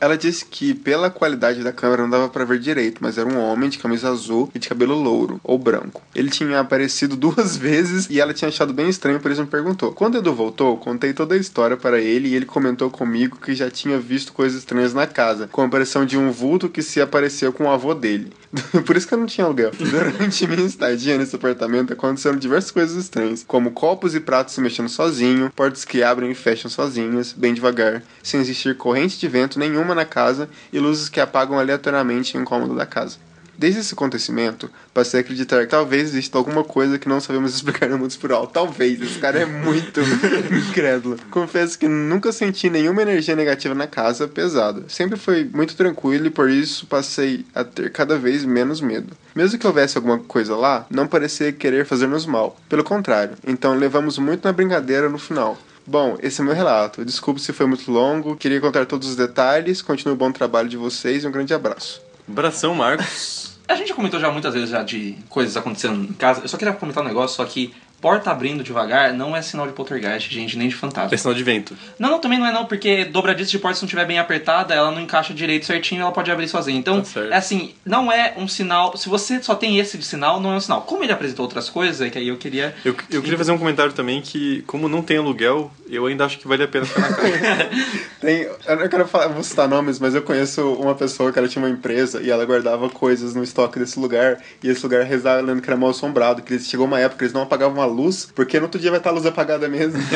Ela 0.00 0.16
disse 0.16 0.44
que 0.44 0.74
pela 0.74 1.10
qualidade 1.10 1.62
da 1.62 1.72
câmera 1.72 2.02
não 2.02 2.10
dava 2.10 2.28
pra 2.28 2.44
ver 2.44 2.58
direito, 2.58 2.98
mas 3.00 3.18
era 3.18 3.28
um 3.28 3.38
homem 3.38 3.68
de 3.68 3.78
camisa 3.78 4.10
azul 4.10 4.50
e 4.54 4.58
de 4.58 4.68
cabelo 4.68 4.94
louro 4.94 5.40
ou 5.42 5.58
branco. 5.58 6.02
Ele 6.14 6.30
tinha 6.30 6.60
aparecido 6.60 7.14
duas 7.16 7.56
vezes 7.56 8.06
e 8.08 8.20
ela 8.20 8.32
tinha 8.32 8.48
achado 8.48 8.72
bem 8.72 8.88
estranho, 8.88 9.20
por 9.20 9.30
isso 9.30 9.40
me 9.40 9.48
perguntou. 9.48 9.92
Quando 9.92 10.18
Edu 10.18 10.34
voltou, 10.34 10.76
contei 10.76 11.12
toda 11.12 11.34
a 11.34 11.38
história 11.38 11.76
para 11.76 12.00
ele 12.00 12.28
e 12.28 12.34
ele 12.34 12.46
comentou 12.46 12.90
comigo 12.90 13.38
que 13.38 13.54
já 13.54 13.70
tinha 13.70 13.98
visto 13.98 14.32
coisas 14.32 14.58
estranhas 14.58 14.94
na 14.94 15.06
casa, 15.06 15.48
com 15.50 15.62
a 15.62 15.66
aparição 15.66 16.06
de 16.06 16.16
um 16.16 16.30
vulto 16.30 16.68
que 16.68 16.82
se 16.82 17.00
apareceu 17.00 17.52
com 17.52 17.64
o 17.64 17.70
avô 17.70 17.94
dele. 17.94 18.32
por 18.86 18.96
isso 18.96 19.06
que 19.06 19.14
eu 19.14 19.18
não 19.18 19.26
tinha 19.26 19.44
aluguel. 19.44 19.72
Durante 19.78 20.46
minha 20.46 20.66
estadia 20.66 21.18
nesse 21.18 21.36
apartamento 21.36 21.92
aconteceram 21.92 22.38
diversas 22.38 22.70
coisas 22.70 22.96
estranhas, 22.96 23.44
como 23.46 23.72
copos 23.72 24.14
e 24.14 24.20
pratos 24.20 24.54
se 24.54 24.60
mexendo 24.60 24.88
sozinho, 24.88 25.52
portas 25.54 25.84
que 25.84 26.02
abrem 26.02 26.30
e 26.30 26.34
fecham 26.34 26.70
sozinhas, 26.70 27.32
bem 27.32 27.52
devagar, 27.52 28.02
sem 28.22 28.40
existir 28.40 28.76
corrente 28.76 29.18
de 29.18 29.28
vento 29.28 29.58
nenhuma 29.58 29.87
na 29.94 30.04
casa 30.04 30.48
e 30.72 30.78
luzes 30.78 31.08
que 31.08 31.20
apagam 31.20 31.58
aleatoriamente 31.58 32.36
em 32.36 32.40
um 32.40 32.44
cômodo 32.44 32.74
da 32.74 32.86
casa. 32.86 33.18
Desde 33.58 33.80
esse 33.80 33.92
acontecimento, 33.92 34.70
passei 34.94 35.18
a 35.18 35.20
acreditar 35.20 35.62
que 35.62 35.66
talvez 35.66 36.10
exista 36.10 36.38
alguma 36.38 36.62
coisa 36.62 36.96
que 36.96 37.08
não 37.08 37.20
sabemos 37.20 37.52
explicar 37.56 37.88
no 37.88 37.98
mundo 37.98 38.10
espiritual. 38.10 38.46
Talvez, 38.46 39.02
esse 39.02 39.18
cara 39.18 39.40
é 39.40 39.46
muito 39.46 40.00
incrédulo. 40.70 41.18
Confesso 41.28 41.76
que 41.76 41.88
nunca 41.88 42.30
senti 42.30 42.70
nenhuma 42.70 43.02
energia 43.02 43.34
negativa 43.34 43.74
na 43.74 43.88
casa 43.88 44.28
pesada. 44.28 44.84
Sempre 44.86 45.18
foi 45.18 45.42
muito 45.52 45.74
tranquilo 45.74 46.28
e 46.28 46.30
por 46.30 46.48
isso 46.48 46.86
passei 46.86 47.44
a 47.52 47.64
ter 47.64 47.90
cada 47.90 48.16
vez 48.16 48.44
menos 48.44 48.80
medo. 48.80 49.16
Mesmo 49.34 49.58
que 49.58 49.66
houvesse 49.66 49.98
alguma 49.98 50.20
coisa 50.20 50.54
lá, 50.54 50.86
não 50.88 51.08
parecia 51.08 51.52
querer 51.52 51.84
fazer-nos 51.84 52.26
mal. 52.26 52.56
Pelo 52.68 52.84
contrário, 52.84 53.36
então 53.44 53.74
levamos 53.76 54.18
muito 54.18 54.44
na 54.44 54.52
brincadeira 54.52 55.08
no 55.08 55.18
final. 55.18 55.58
Bom, 55.88 56.18
esse 56.22 56.42
é 56.42 56.44
meu 56.44 56.52
relato. 56.52 57.02
Desculpe 57.02 57.40
se 57.40 57.50
foi 57.50 57.64
muito 57.64 57.90
longo, 57.90 58.36
queria 58.36 58.60
contar 58.60 58.84
todos 58.84 59.08
os 59.08 59.16
detalhes. 59.16 59.80
Continue 59.80 60.12
o 60.12 60.18
bom 60.18 60.30
trabalho 60.30 60.68
de 60.68 60.76
vocês 60.76 61.24
e 61.24 61.26
um 61.26 61.30
grande 61.30 61.54
abraço. 61.54 62.02
Abração, 62.28 62.74
Marcos. 62.74 63.56
A 63.66 63.74
gente 63.74 63.88
já 63.88 63.94
comentou 63.94 64.20
já 64.20 64.30
muitas 64.30 64.52
vezes 64.52 64.68
já 64.68 64.82
de 64.82 65.16
coisas 65.30 65.56
acontecendo 65.56 66.04
em 66.04 66.12
casa. 66.12 66.42
Eu 66.42 66.48
só 66.48 66.58
queria 66.58 66.74
comentar 66.74 67.02
um 67.02 67.06
negócio, 67.06 67.36
só 67.36 67.44
que 67.46 67.74
porta 68.00 68.30
abrindo 68.30 68.62
devagar 68.62 69.12
não 69.12 69.36
é 69.36 69.42
sinal 69.42 69.66
de 69.66 69.72
poltergeist, 69.72 70.32
gente, 70.32 70.56
nem 70.56 70.68
de 70.68 70.74
fantasma. 70.74 71.14
É 71.14 71.16
sinal 71.16 71.34
de 71.34 71.42
vento. 71.42 71.76
Não, 71.98 72.10
não, 72.10 72.18
também 72.18 72.38
não 72.38 72.46
é 72.46 72.52
não, 72.52 72.66
porque 72.66 73.04
dobradiça 73.04 73.50
de 73.50 73.58
porta 73.58 73.76
se 73.76 73.82
não 73.82 73.86
estiver 73.86 74.06
bem 74.06 74.18
apertada, 74.18 74.74
ela 74.74 74.90
não 74.90 75.00
encaixa 75.00 75.34
direito 75.34 75.66
certinho, 75.66 76.02
ela 76.02 76.12
pode 76.12 76.30
abrir 76.30 76.48
sozinha. 76.48 76.78
Então, 76.78 77.02
Tá 77.02 77.20
é 77.26 77.36
assim, 77.36 77.74
não 77.84 78.10
é 78.10 78.34
um 78.36 78.46
sinal. 78.48 78.96
Se 78.96 79.08
você 79.08 79.42
só 79.42 79.54
tem 79.54 79.78
esse 79.78 79.98
de 79.98 80.04
sinal, 80.04 80.40
não 80.40 80.52
é 80.52 80.56
um 80.56 80.60
sinal. 80.60 80.82
Como 80.82 81.02
ele 81.02 81.12
apresentou 81.12 81.44
outras 81.44 81.68
coisas, 81.68 82.00
é 82.00 82.10
que 82.10 82.18
aí 82.18 82.28
eu 82.28 82.36
queria. 82.36 82.74
Eu, 82.84 82.94
eu 83.10 83.22
queria 83.22 83.38
fazer 83.38 83.52
um 83.52 83.58
comentário 83.58 83.92
também 83.92 84.20
que, 84.20 84.62
como 84.66 84.88
não 84.88 85.02
tem 85.02 85.18
aluguel, 85.18 85.70
eu 85.88 86.06
ainda 86.06 86.24
acho 86.24 86.38
que 86.38 86.46
vale 86.46 86.62
a 86.62 86.68
pena 86.68 86.86
ficar 86.86 87.10
na 87.10 87.16
casa. 87.16 87.28
Tem, 88.20 88.42
eu 88.42 88.76
não 88.76 88.88
quero 88.88 89.06
falar, 89.06 89.28
vou 89.28 89.42
citar 89.42 89.68
nomes, 89.68 89.98
mas 89.98 90.14
eu 90.14 90.22
conheço 90.22 90.72
uma 90.74 90.94
pessoa 90.94 91.32
que 91.32 91.38
ela 91.38 91.48
tinha 91.48 91.64
uma 91.64 91.70
empresa 91.70 92.20
e 92.20 92.30
ela 92.30 92.44
guardava 92.44 92.88
coisas 92.90 93.34
no 93.34 93.42
estoque 93.42 93.78
desse 93.78 93.98
lugar 93.98 94.38
e 94.62 94.68
esse 94.68 94.82
lugar 94.82 95.04
rezava 95.04 95.40
lendo 95.40 95.62
que 95.62 95.70
era 95.70 95.78
mal 95.78 95.90
assombrado, 95.90 96.42
que 96.42 96.54
eles, 96.54 96.66
chegou 96.68 96.86
uma 96.86 96.98
época 96.98 97.18
que 97.18 97.24
eles 97.24 97.32
não 97.32 97.42
apagavam 97.42 97.82
a 97.82 97.86
luz, 97.88 98.28
porque 98.34 98.58
no 98.58 98.64
outro 98.64 98.80
dia 98.80 98.90
vai 98.90 98.98
estar 98.98 99.10
a 99.10 99.12
luz 99.12 99.26
apagada 99.26 99.68
mesmo. 99.68 99.98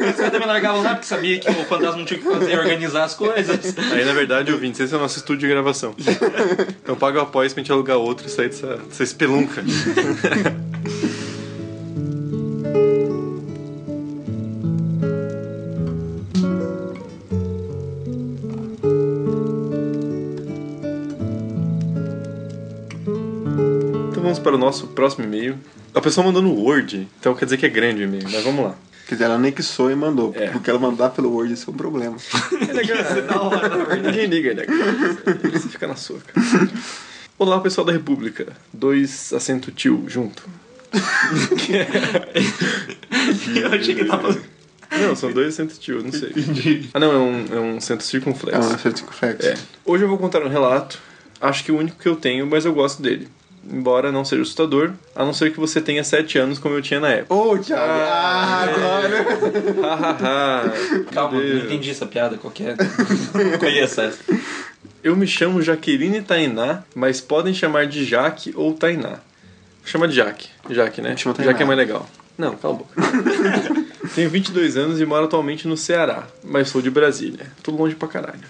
Eles 0.00 0.16
também 0.16 0.46
largavam 0.46 0.82
lá 0.82 0.90
porque 0.90 1.06
sabia 1.06 1.38
que 1.38 1.50
o 1.50 1.64
fantasma 1.64 1.96
não 1.96 2.04
tinha 2.04 2.20
o 2.20 2.22
que 2.22 2.28
fazer 2.28 2.58
organizar 2.58 3.04
as 3.04 3.14
coisas. 3.14 3.74
Aí, 3.92 4.04
na 4.04 4.12
verdade, 4.12 4.52
ouvintes, 4.52 4.80
esse 4.80 4.92
é 4.94 4.96
o 4.96 5.00
nosso 5.00 5.18
estúdio 5.18 5.48
de 5.48 5.54
gravação. 5.54 5.94
Então 6.82 6.96
paga 6.96 7.20
o 7.20 7.22
após 7.22 7.52
pra 7.52 7.62
gente 7.62 7.72
alugar 7.72 7.96
outro 7.96 8.26
e 8.26 8.30
sair 8.30 8.48
dessa, 8.48 8.76
dessa 8.76 9.02
espelunca. 9.02 9.62
Então 24.22 24.30
vamos 24.30 24.38
para 24.38 24.54
o 24.54 24.58
nosso 24.58 24.86
próximo 24.86 25.24
e-mail. 25.24 25.58
A 25.92 26.00
pessoa 26.00 26.24
mandou 26.24 26.40
no 26.40 26.54
Word, 26.54 27.08
então 27.18 27.34
quer 27.34 27.44
dizer 27.44 27.56
que 27.56 27.66
é 27.66 27.68
grande 27.68 28.02
o 28.02 28.04
e-mail, 28.04 28.22
mas 28.30 28.44
vamos 28.44 28.64
lá. 28.66 28.76
Quer 29.08 29.16
dizer, 29.16 29.24
ela 29.24 29.34
anexou 29.34 29.90
e 29.90 29.96
mandou, 29.96 30.32
É. 30.36 30.46
porque 30.46 30.70
ela 30.70 30.78
mandar 30.78 31.10
pelo 31.10 31.28
Word 31.32 31.52
isso 31.52 31.68
é 31.68 31.74
um 31.74 31.76
problema. 31.76 32.16
da 33.28 33.42
hora, 33.42 33.68
na 33.68 33.76
verdade. 33.84 34.02
Ninguém 34.02 34.26
liga, 34.26 34.54
né? 34.54 34.62
Você 35.52 35.68
fica 35.68 35.88
na 35.88 35.96
sua, 35.96 36.20
cara. 36.20 36.70
Olá, 37.36 37.60
pessoal 37.60 37.84
da 37.84 37.92
República. 37.92 38.46
Dois 38.72 39.32
acento 39.32 39.72
tio 39.72 40.04
junto. 40.06 40.44
Eu 43.60 43.72
achei 43.74 43.96
que 43.96 44.04
tava. 44.04 44.38
Não, 45.00 45.16
são 45.16 45.32
dois 45.32 45.48
acentos 45.48 45.78
tio, 45.78 46.00
não 46.00 46.12
sei. 46.12 46.88
Ah, 46.94 47.00
não, 47.00 47.12
é 47.12 47.18
um, 47.18 47.46
é 47.56 47.60
um 47.60 47.76
acento 47.78 48.04
É 48.04 48.06
circunflexo. 48.06 48.68
uma 48.68 48.78
circunflexo. 48.78 49.48
É. 49.48 49.54
Hoje 49.84 50.04
eu 50.04 50.08
vou 50.08 50.16
contar 50.16 50.42
um 50.44 50.48
relato, 50.48 51.00
acho 51.40 51.64
que 51.64 51.72
o 51.72 51.76
único 51.78 51.98
que 51.98 52.08
eu 52.08 52.14
tenho, 52.14 52.46
mas 52.46 52.64
eu 52.64 52.72
gosto 52.72 53.02
dele. 53.02 53.26
Embora 53.70 54.10
não 54.10 54.24
seja 54.24 54.42
assustador, 54.42 54.90
a 55.14 55.24
não 55.24 55.32
ser 55.32 55.52
que 55.52 55.60
você 55.60 55.80
tenha 55.80 56.02
7 56.02 56.36
anos 56.38 56.58
como 56.58 56.74
eu 56.74 56.82
tinha 56.82 56.98
na 56.98 57.08
época. 57.10 57.34
Ô, 57.34 57.56
Thiago! 57.58 57.82
Ah, 57.84 58.64
agora! 58.64 59.24
Hahaha. 59.82 60.72
Calma, 61.12 61.38
Meu 61.38 61.42
não 61.48 61.50
Deus. 61.54 61.64
entendi 61.64 61.90
essa 61.90 62.06
piada, 62.06 62.36
qual 62.36 62.52
que 62.52 62.64
é? 62.64 62.74
Não 63.34 63.58
conheço 63.58 64.00
essa. 64.00 64.18
Eu 65.02 65.16
me 65.16 65.26
chamo 65.26 65.62
Jaqueline 65.62 66.22
Tainá, 66.22 66.82
mas 66.94 67.20
podem 67.20 67.54
chamar 67.54 67.86
de 67.86 68.04
Jaque 68.04 68.52
ou 68.56 68.72
Tainá. 68.74 69.18
Chama 69.84 70.06
de 70.08 70.14
Jaque. 70.14 70.48
Jaque, 70.70 71.00
né? 71.00 71.16
Chama 71.16 71.34
Tainá. 71.34 71.52
Jaque 71.52 71.62
é 71.62 71.66
mais 71.66 71.78
legal. 71.78 72.08
Não, 72.38 72.56
cala 72.56 72.74
a 72.74 72.76
boca. 72.78 72.94
Tenho 74.14 74.28
22 74.30 74.76
anos 74.76 75.00
e 75.00 75.06
moro 75.06 75.24
atualmente 75.26 75.66
no 75.68 75.76
Ceará, 75.76 76.26
mas 76.42 76.68
sou 76.68 76.82
de 76.82 76.90
Brasília. 76.90 77.46
Tudo 77.62 77.78
longe 77.78 77.94
pra 77.94 78.08
caralho. 78.08 78.40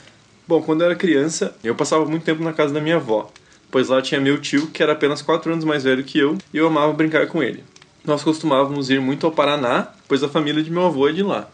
Bom, 0.46 0.62
quando 0.62 0.80
eu 0.80 0.86
era 0.86 0.94
criança, 0.96 1.54
eu 1.62 1.74
passava 1.74 2.04
muito 2.06 2.24
tempo 2.24 2.42
na 2.42 2.52
casa 2.52 2.72
da 2.72 2.80
minha 2.80 2.96
avó. 2.96 3.30
Pois 3.72 3.88
lá 3.88 4.00
tinha 4.02 4.20
meu 4.20 4.38
tio, 4.38 4.68
que 4.68 4.82
era 4.82 4.92
apenas 4.92 5.22
4 5.22 5.50
anos 5.50 5.64
mais 5.64 5.82
velho 5.82 6.04
que 6.04 6.18
eu, 6.18 6.36
e 6.52 6.58
eu 6.58 6.66
amava 6.68 6.92
brincar 6.92 7.26
com 7.26 7.42
ele. 7.42 7.64
Nós 8.04 8.22
costumávamos 8.22 8.90
ir 8.90 9.00
muito 9.00 9.26
ao 9.26 9.32
Paraná, 9.32 9.88
pois 10.06 10.22
a 10.22 10.28
família 10.28 10.62
de 10.62 10.70
meu 10.70 10.84
avô 10.84 11.08
é 11.08 11.12
de 11.12 11.22
lá. 11.22 11.48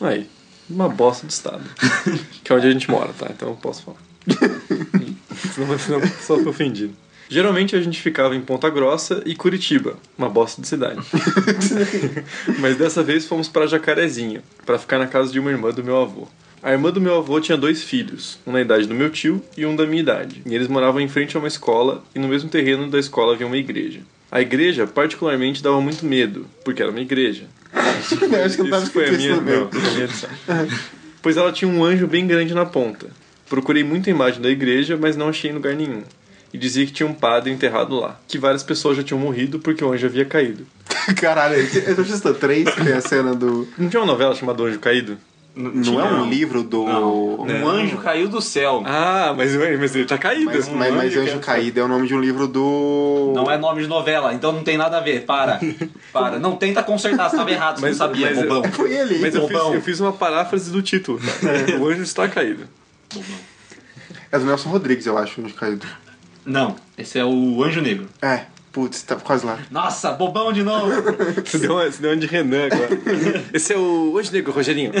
Aí, 0.00 0.28
uma 0.68 0.88
bosta 0.88 1.26
de 1.26 1.32
estado. 1.32 1.64
que 2.44 2.52
é 2.52 2.54
onde 2.54 2.66
a 2.66 2.70
gente 2.70 2.90
mora, 2.90 3.12
tá? 3.18 3.28
Então 3.34 3.48
eu 3.48 3.56
posso 3.56 3.84
falar. 3.84 3.98
senão, 5.54 5.78
senão 5.78 6.00
pessoal 6.00 6.38
fica 6.38 6.50
ofendido. 6.50 6.94
Geralmente 7.28 7.74
a 7.74 7.80
gente 7.80 8.00
ficava 8.00 8.36
em 8.36 8.40
Ponta 8.40 8.68
Grossa 8.68 9.22
e 9.24 9.34
Curitiba, 9.34 9.96
uma 10.16 10.28
bosta 10.28 10.60
de 10.60 10.68
cidade. 10.68 11.00
Mas 12.60 12.76
dessa 12.76 13.02
vez 13.02 13.26
fomos 13.26 13.48
para 13.48 13.66
Jacarezinho, 13.66 14.42
para 14.64 14.78
ficar 14.78 14.98
na 14.98 15.06
casa 15.06 15.32
de 15.32 15.40
uma 15.40 15.50
irmã 15.50 15.70
do 15.70 15.82
meu 15.82 16.00
avô. 16.00 16.28
A 16.66 16.72
irmã 16.72 16.90
do 16.90 17.00
meu 17.00 17.14
avô 17.18 17.40
tinha 17.40 17.56
dois 17.56 17.84
filhos, 17.84 18.40
um 18.44 18.50
na 18.50 18.60
idade 18.60 18.88
do 18.88 18.94
meu 18.94 19.08
tio 19.08 19.40
e 19.56 19.64
um 19.64 19.76
da 19.76 19.86
minha 19.86 20.02
idade. 20.02 20.42
E 20.44 20.52
eles 20.52 20.66
moravam 20.66 21.00
em 21.00 21.06
frente 21.06 21.36
a 21.36 21.38
uma 21.38 21.46
escola 21.46 22.02
e 22.12 22.18
no 22.18 22.26
mesmo 22.26 22.50
terreno 22.50 22.90
da 22.90 22.98
escola 22.98 23.34
havia 23.34 23.46
uma 23.46 23.56
igreja. 23.56 24.00
A 24.32 24.40
igreja, 24.40 24.84
particularmente, 24.84 25.62
dava 25.62 25.80
muito 25.80 26.04
medo, 26.04 26.44
porque 26.64 26.82
era 26.82 26.90
uma 26.90 27.00
igreja. 27.00 27.44
Eu 27.72 28.44
acho 28.44 28.56
que 28.56 28.62
não 28.64 28.70
tava 28.70 28.82
Isso 28.82 28.92
foi 28.92 29.08
a 29.08 29.12
minha, 29.12 29.36
não, 29.36 29.68
a 29.72 29.92
minha 29.92 30.04
edição. 30.06 30.30
Pois 31.22 31.36
ela 31.36 31.52
tinha 31.52 31.70
um 31.70 31.84
anjo 31.84 32.08
bem 32.08 32.26
grande 32.26 32.52
na 32.52 32.66
ponta. 32.66 33.10
Procurei 33.48 33.84
muita 33.84 34.10
imagem 34.10 34.42
da 34.42 34.50
igreja, 34.50 34.98
mas 35.00 35.16
não 35.16 35.28
achei 35.28 35.52
em 35.52 35.54
lugar 35.54 35.76
nenhum. 35.76 36.02
E 36.52 36.58
dizia 36.58 36.84
que 36.84 36.92
tinha 36.92 37.08
um 37.08 37.14
padre 37.14 37.52
enterrado 37.52 37.94
lá, 37.94 38.18
que 38.26 38.38
várias 38.38 38.64
pessoas 38.64 38.96
já 38.96 39.04
tinham 39.04 39.20
morrido 39.20 39.60
porque 39.60 39.84
o 39.84 39.92
anjo 39.92 40.06
havia 40.06 40.24
caído. 40.24 40.66
Caralho, 41.14 41.54
eu 41.54 42.20
tô 42.20 42.34
três, 42.34 42.68
que 42.68 42.84
tem 42.84 42.92
a 42.92 43.00
cena 43.00 43.36
do. 43.36 43.68
Não 43.78 43.88
tinha 43.88 44.00
uma 44.00 44.06
novela 44.06 44.34
chamada 44.34 44.64
Anjo 44.64 44.80
Caído? 44.80 45.16
Não 45.58 45.98
é 45.98 46.04
um 46.12 46.28
livro 46.28 46.62
do. 46.62 46.84
Um 46.84 47.66
anjo 47.66 47.96
caiu 47.96 48.28
do 48.28 48.42
céu. 48.42 48.82
Ah, 48.84 49.32
mas, 49.34 49.56
mas 49.56 49.96
ele 49.96 50.04
tá 50.04 50.18
caído. 50.18 50.44
Mas, 50.44 50.68
mas, 50.68 50.94
mas 50.94 51.16
Anjo 51.16 51.38
Caído 51.40 51.80
é 51.80 51.82
o 51.82 51.88
nome 51.88 52.06
de 52.06 52.14
um 52.14 52.20
livro 52.20 52.46
do. 52.46 53.32
Não 53.34 53.50
é 53.50 53.56
nome 53.56 53.80
de 53.80 53.88
novela, 53.88 54.34
então 54.34 54.52
não 54.52 54.62
tem 54.62 54.76
nada 54.76 54.98
a 54.98 55.00
ver. 55.00 55.24
Para. 55.24 55.58
Para. 56.12 56.38
Não 56.38 56.56
tenta 56.56 56.82
consertar, 56.82 57.30
você 57.30 57.36
tava 57.38 57.50
errado, 57.50 57.76
você 57.80 57.86
Mas- 57.86 57.98
não 57.98 58.06
sabia, 58.06 58.26
mas- 58.34 58.38
bobão. 58.46 58.64
Foi 58.70 58.92
ele. 58.94 59.18
Mas 59.18 59.34
eu 59.34 59.48
fiz, 59.48 59.56
Bobão. 59.56 59.74
eu 59.74 59.80
fiz 59.80 59.98
uma 60.00 60.12
paráfrase 60.12 60.70
do 60.70 60.82
título. 60.82 61.18
tá? 61.18 61.26
O 61.80 61.88
anjo 61.88 62.02
está 62.02 62.28
caído. 62.28 62.68
É 64.30 64.38
do 64.38 64.44
Nelson 64.44 64.68
Rodrigues, 64.68 65.06
eu 65.06 65.16
acho, 65.16 65.40
Anjo 65.40 65.54
Caído. 65.54 65.86
Não, 66.44 66.76
esse 66.98 67.18
é 67.18 67.24
o 67.24 67.62
Anjo 67.64 67.80
Negro. 67.80 68.06
É, 68.20 68.42
putz, 68.76 69.00
tá 69.00 69.16
quase 69.16 69.46
lá. 69.46 69.58
Nossa, 69.70 70.12
bobão 70.12 70.52
de 70.52 70.62
novo. 70.62 70.92
Você 71.42 71.58
deu 71.58 71.72
uma, 71.72 71.90
você 71.90 72.02
deu 72.02 72.10
uma 72.10 72.16
de 72.18 72.26
Renan 72.26 72.66
agora. 72.66 72.90
Esse 73.50 73.72
é 73.72 73.78
o 73.78 74.18
Anjo 74.18 74.30
Negro, 74.30 74.52
Rogerinho. 74.52 74.92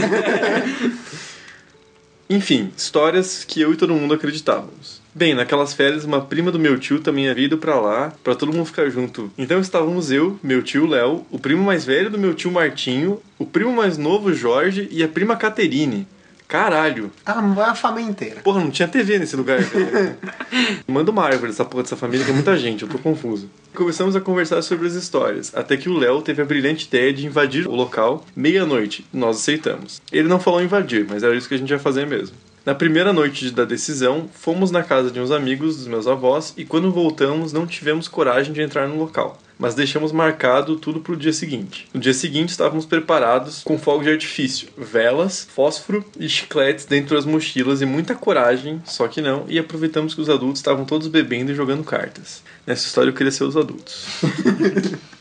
Enfim, 2.28 2.72
histórias 2.74 3.44
que 3.44 3.60
eu 3.60 3.74
e 3.74 3.76
todo 3.76 3.94
mundo 3.94 4.14
acreditávamos. 4.14 5.02
Bem, 5.14 5.34
naquelas 5.34 5.74
férias, 5.74 6.04
uma 6.04 6.22
prima 6.22 6.50
do 6.50 6.58
meu 6.58 6.78
tio 6.78 7.00
também 7.00 7.28
havia 7.28 7.44
ido 7.44 7.58
pra 7.58 7.78
lá, 7.78 8.14
pra 8.24 8.34
todo 8.34 8.50
mundo 8.50 8.64
ficar 8.64 8.88
junto. 8.88 9.30
Então 9.36 9.60
estávamos 9.60 10.10
eu, 10.10 10.38
meu 10.42 10.62
tio 10.62 10.86
Léo, 10.86 11.26
o 11.30 11.38
primo 11.38 11.62
mais 11.62 11.84
velho 11.84 12.10
do 12.10 12.18
meu 12.18 12.32
tio 12.32 12.50
Martinho, 12.50 13.20
o 13.38 13.44
primo 13.44 13.72
mais 13.72 13.98
novo 13.98 14.32
Jorge 14.32 14.88
e 14.90 15.02
a 15.02 15.08
prima 15.08 15.36
Caterine. 15.36 16.08
Caralho. 16.48 17.10
Ah, 17.24 17.40
a 17.70 17.74
família 17.74 18.08
inteira. 18.08 18.40
Porra, 18.40 18.60
não 18.60 18.70
tinha 18.70 18.86
TV 18.86 19.18
nesse 19.18 19.34
lugar. 19.36 19.58
cara. 19.64 20.18
Manda 20.86 21.10
uma 21.10 21.24
árvore 21.24 21.50
dessa 21.50 21.64
porra 21.64 21.82
dessa 21.82 21.96
família, 21.96 22.24
que 22.24 22.30
é 22.30 22.34
muita 22.34 22.56
gente, 22.56 22.82
eu 22.82 22.88
tô 22.88 22.98
confuso. 22.98 23.50
Começamos 23.74 24.14
a 24.14 24.20
conversar 24.20 24.62
sobre 24.62 24.86
as 24.86 24.94
histórias, 24.94 25.52
até 25.54 25.76
que 25.76 25.88
o 25.88 25.98
Léo 25.98 26.22
teve 26.22 26.40
a 26.40 26.44
brilhante 26.44 26.86
ideia 26.86 27.12
de 27.12 27.26
invadir 27.26 27.66
o 27.66 27.74
local 27.74 28.24
meia-noite. 28.34 29.04
Nós 29.12 29.38
aceitamos. 29.38 30.00
Ele 30.10 30.28
não 30.28 30.40
falou 30.40 30.62
invadir, 30.62 31.04
mas 31.08 31.22
era 31.22 31.34
isso 31.34 31.48
que 31.48 31.54
a 31.54 31.58
gente 31.58 31.70
ia 31.70 31.78
fazer 31.78 32.06
mesmo. 32.06 32.36
Na 32.66 32.74
primeira 32.74 33.12
noite 33.12 33.52
da 33.52 33.64
decisão, 33.64 34.28
fomos 34.34 34.72
na 34.72 34.82
casa 34.82 35.08
de 35.08 35.20
uns 35.20 35.30
amigos 35.30 35.76
dos 35.76 35.86
meus 35.86 36.08
avós 36.08 36.52
e 36.56 36.64
quando 36.64 36.90
voltamos 36.90 37.52
não 37.52 37.64
tivemos 37.64 38.08
coragem 38.08 38.52
de 38.52 38.60
entrar 38.60 38.88
no 38.88 38.98
local. 38.98 39.40
Mas 39.56 39.76
deixamos 39.76 40.10
marcado 40.10 40.74
tudo 40.74 40.98
pro 40.98 41.16
dia 41.16 41.32
seguinte. 41.32 41.88
No 41.94 42.00
dia 42.00 42.12
seguinte 42.12 42.48
estávamos 42.48 42.84
preparados 42.84 43.62
com 43.62 43.78
fogo 43.78 44.02
de 44.02 44.10
artifício, 44.10 44.66
velas, 44.76 45.46
fósforo 45.48 46.04
e 46.18 46.28
chicletes 46.28 46.86
dentro 46.86 47.14
das 47.14 47.24
mochilas 47.24 47.82
e 47.82 47.86
muita 47.86 48.16
coragem, 48.16 48.82
só 48.84 49.06
que 49.06 49.22
não, 49.22 49.44
e 49.46 49.60
aproveitamos 49.60 50.12
que 50.12 50.20
os 50.20 50.28
adultos 50.28 50.58
estavam 50.58 50.84
todos 50.84 51.06
bebendo 51.06 51.52
e 51.52 51.54
jogando 51.54 51.84
cartas. 51.84 52.42
Nessa 52.66 52.84
história 52.84 53.10
eu 53.10 53.14
queria 53.14 53.30
ser 53.30 53.44
os 53.44 53.56
adultos. 53.56 54.06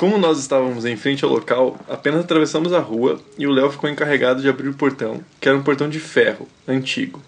Como 0.00 0.16
nós 0.16 0.38
estávamos 0.38 0.86
em 0.86 0.96
frente 0.96 1.26
ao 1.26 1.30
local, 1.30 1.78
apenas 1.86 2.20
atravessamos 2.20 2.72
a 2.72 2.78
rua 2.78 3.20
e 3.36 3.46
o 3.46 3.50
Léo 3.50 3.70
ficou 3.70 3.90
encarregado 3.90 4.40
de 4.40 4.48
abrir 4.48 4.70
o 4.70 4.72
portão, 4.72 5.22
que 5.38 5.46
era 5.46 5.58
um 5.58 5.62
portão 5.62 5.90
de 5.90 6.00
ferro, 6.00 6.48
antigo. 6.66 7.20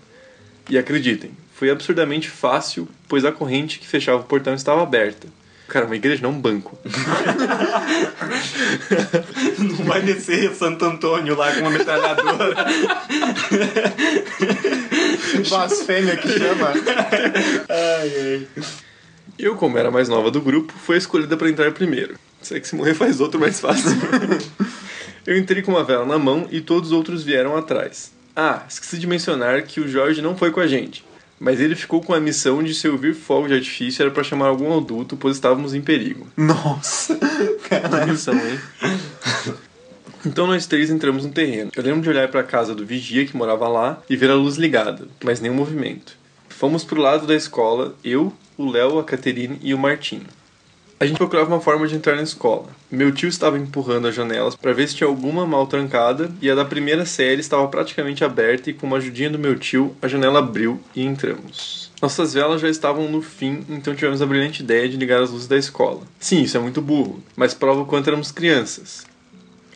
E 0.70 0.78
acreditem, 0.78 1.32
foi 1.54 1.68
absurdamente 1.68 2.30
fácil, 2.30 2.88
pois 3.06 3.26
a 3.26 3.30
corrente 3.30 3.78
que 3.78 3.86
fechava 3.86 4.22
o 4.22 4.24
portão 4.24 4.54
estava 4.54 4.82
aberta. 4.82 5.28
Cara, 5.68 5.84
uma 5.84 5.96
igreja 5.96 6.22
não 6.22 6.30
um 6.30 6.40
banco. 6.40 6.78
Não 9.58 9.84
vai 9.84 10.00
descer 10.00 10.54
Santo 10.54 10.86
Antônio 10.86 11.36
lá 11.36 11.52
com 11.52 11.60
uma 11.60 11.70
metralhadora. 11.70 12.56
Blasfêmia 15.46 16.16
que 16.16 16.38
chama. 16.38 16.72
Eu, 19.38 19.56
como 19.56 19.76
era 19.76 19.88
a 19.88 19.92
mais 19.92 20.08
nova 20.08 20.30
do 20.30 20.40
grupo, 20.40 20.72
fui 20.72 20.96
escolhida 20.96 21.36
para 21.36 21.50
entrar 21.50 21.70
primeiro. 21.72 22.16
Se 22.42 22.56
é 22.56 22.60
que 22.60 22.68
se 22.68 22.74
morrer 22.74 22.94
faz 22.94 23.20
outro 23.20 23.40
mais 23.40 23.60
fácil. 23.60 23.90
Eu 25.24 25.38
entrei 25.38 25.62
com 25.62 25.70
uma 25.70 25.84
vela 25.84 26.04
na 26.04 26.18
mão 26.18 26.48
e 26.50 26.60
todos 26.60 26.90
os 26.90 26.96
outros 26.96 27.22
vieram 27.22 27.56
atrás. 27.56 28.12
Ah, 28.34 28.64
esqueci 28.68 28.98
de 28.98 29.06
mencionar 29.06 29.62
que 29.62 29.80
o 29.80 29.86
Jorge 29.86 30.20
não 30.20 30.36
foi 30.36 30.50
com 30.50 30.58
a 30.58 30.66
gente. 30.66 31.04
Mas 31.38 31.60
ele 31.60 31.74
ficou 31.74 32.00
com 32.00 32.14
a 32.14 32.20
missão 32.20 32.62
de 32.62 32.74
se 32.74 32.88
ouvir 32.88 33.14
fogo 33.14 33.48
de 33.48 33.54
artifício 33.54 34.02
era 34.02 34.10
para 34.10 34.22
chamar 34.22 34.46
algum 34.46 34.76
adulto, 34.76 35.16
pois 35.16 35.36
estávamos 35.36 35.74
em 35.74 35.80
perigo. 35.80 36.26
Nossa. 36.36 37.16
Que 37.16 38.10
missão, 38.10 38.34
hein? 38.34 38.60
Então 40.24 40.46
nós 40.46 40.66
três 40.66 40.88
entramos 40.88 41.24
no 41.24 41.32
terreno. 41.32 41.72
Eu 41.74 41.82
lembro 41.82 42.00
de 42.00 42.08
olhar 42.08 42.28
para 42.28 42.40
a 42.40 42.44
casa 42.44 42.74
do 42.74 42.86
vigia 42.86 43.26
que 43.26 43.36
morava 43.36 43.66
lá 43.66 44.00
e 44.08 44.16
ver 44.16 44.30
a 44.30 44.36
luz 44.36 44.56
ligada, 44.56 45.08
mas 45.24 45.40
nenhum 45.40 45.54
movimento. 45.54 46.16
Fomos 46.48 46.84
pro 46.84 47.00
lado 47.00 47.26
da 47.26 47.34
escola, 47.34 47.96
eu, 48.04 48.32
o 48.56 48.70
Léo, 48.70 49.00
a 49.00 49.04
Caterine 49.04 49.58
e 49.62 49.74
o 49.74 49.78
Martinho. 49.78 50.26
A 51.02 51.04
gente 51.04 51.18
procurava 51.18 51.52
uma 51.52 51.60
forma 51.60 51.84
de 51.88 51.96
entrar 51.96 52.14
na 52.14 52.22
escola. 52.22 52.68
Meu 52.88 53.10
tio 53.10 53.28
estava 53.28 53.58
empurrando 53.58 54.06
as 54.06 54.14
janelas 54.14 54.54
para 54.54 54.72
ver 54.72 54.86
se 54.86 54.94
tinha 54.94 55.08
alguma 55.08 55.44
mal 55.44 55.66
trancada 55.66 56.30
e 56.40 56.48
a 56.48 56.54
da 56.54 56.64
primeira 56.64 57.04
série 57.04 57.40
estava 57.40 57.66
praticamente 57.66 58.22
aberta 58.22 58.70
e 58.70 58.72
com 58.72 58.86
uma 58.86 58.98
ajudinha 58.98 59.28
do 59.28 59.36
meu 59.36 59.58
tio, 59.58 59.96
a 60.00 60.06
janela 60.06 60.38
abriu 60.38 60.80
e 60.94 61.04
entramos. 61.04 61.90
Nossas 62.00 62.34
velas 62.34 62.60
já 62.60 62.68
estavam 62.68 63.10
no 63.10 63.20
fim, 63.20 63.66
então 63.68 63.96
tivemos 63.96 64.22
a 64.22 64.26
brilhante 64.26 64.62
ideia 64.62 64.88
de 64.88 64.96
ligar 64.96 65.20
as 65.20 65.30
luzes 65.30 65.48
da 65.48 65.56
escola. 65.56 66.02
Sim, 66.20 66.42
isso 66.42 66.56
é 66.56 66.60
muito 66.60 66.80
burro, 66.80 67.20
mas 67.34 67.52
prova 67.52 67.80
o 67.80 67.86
quanto 67.86 68.06
éramos 68.06 68.30
crianças. 68.30 69.04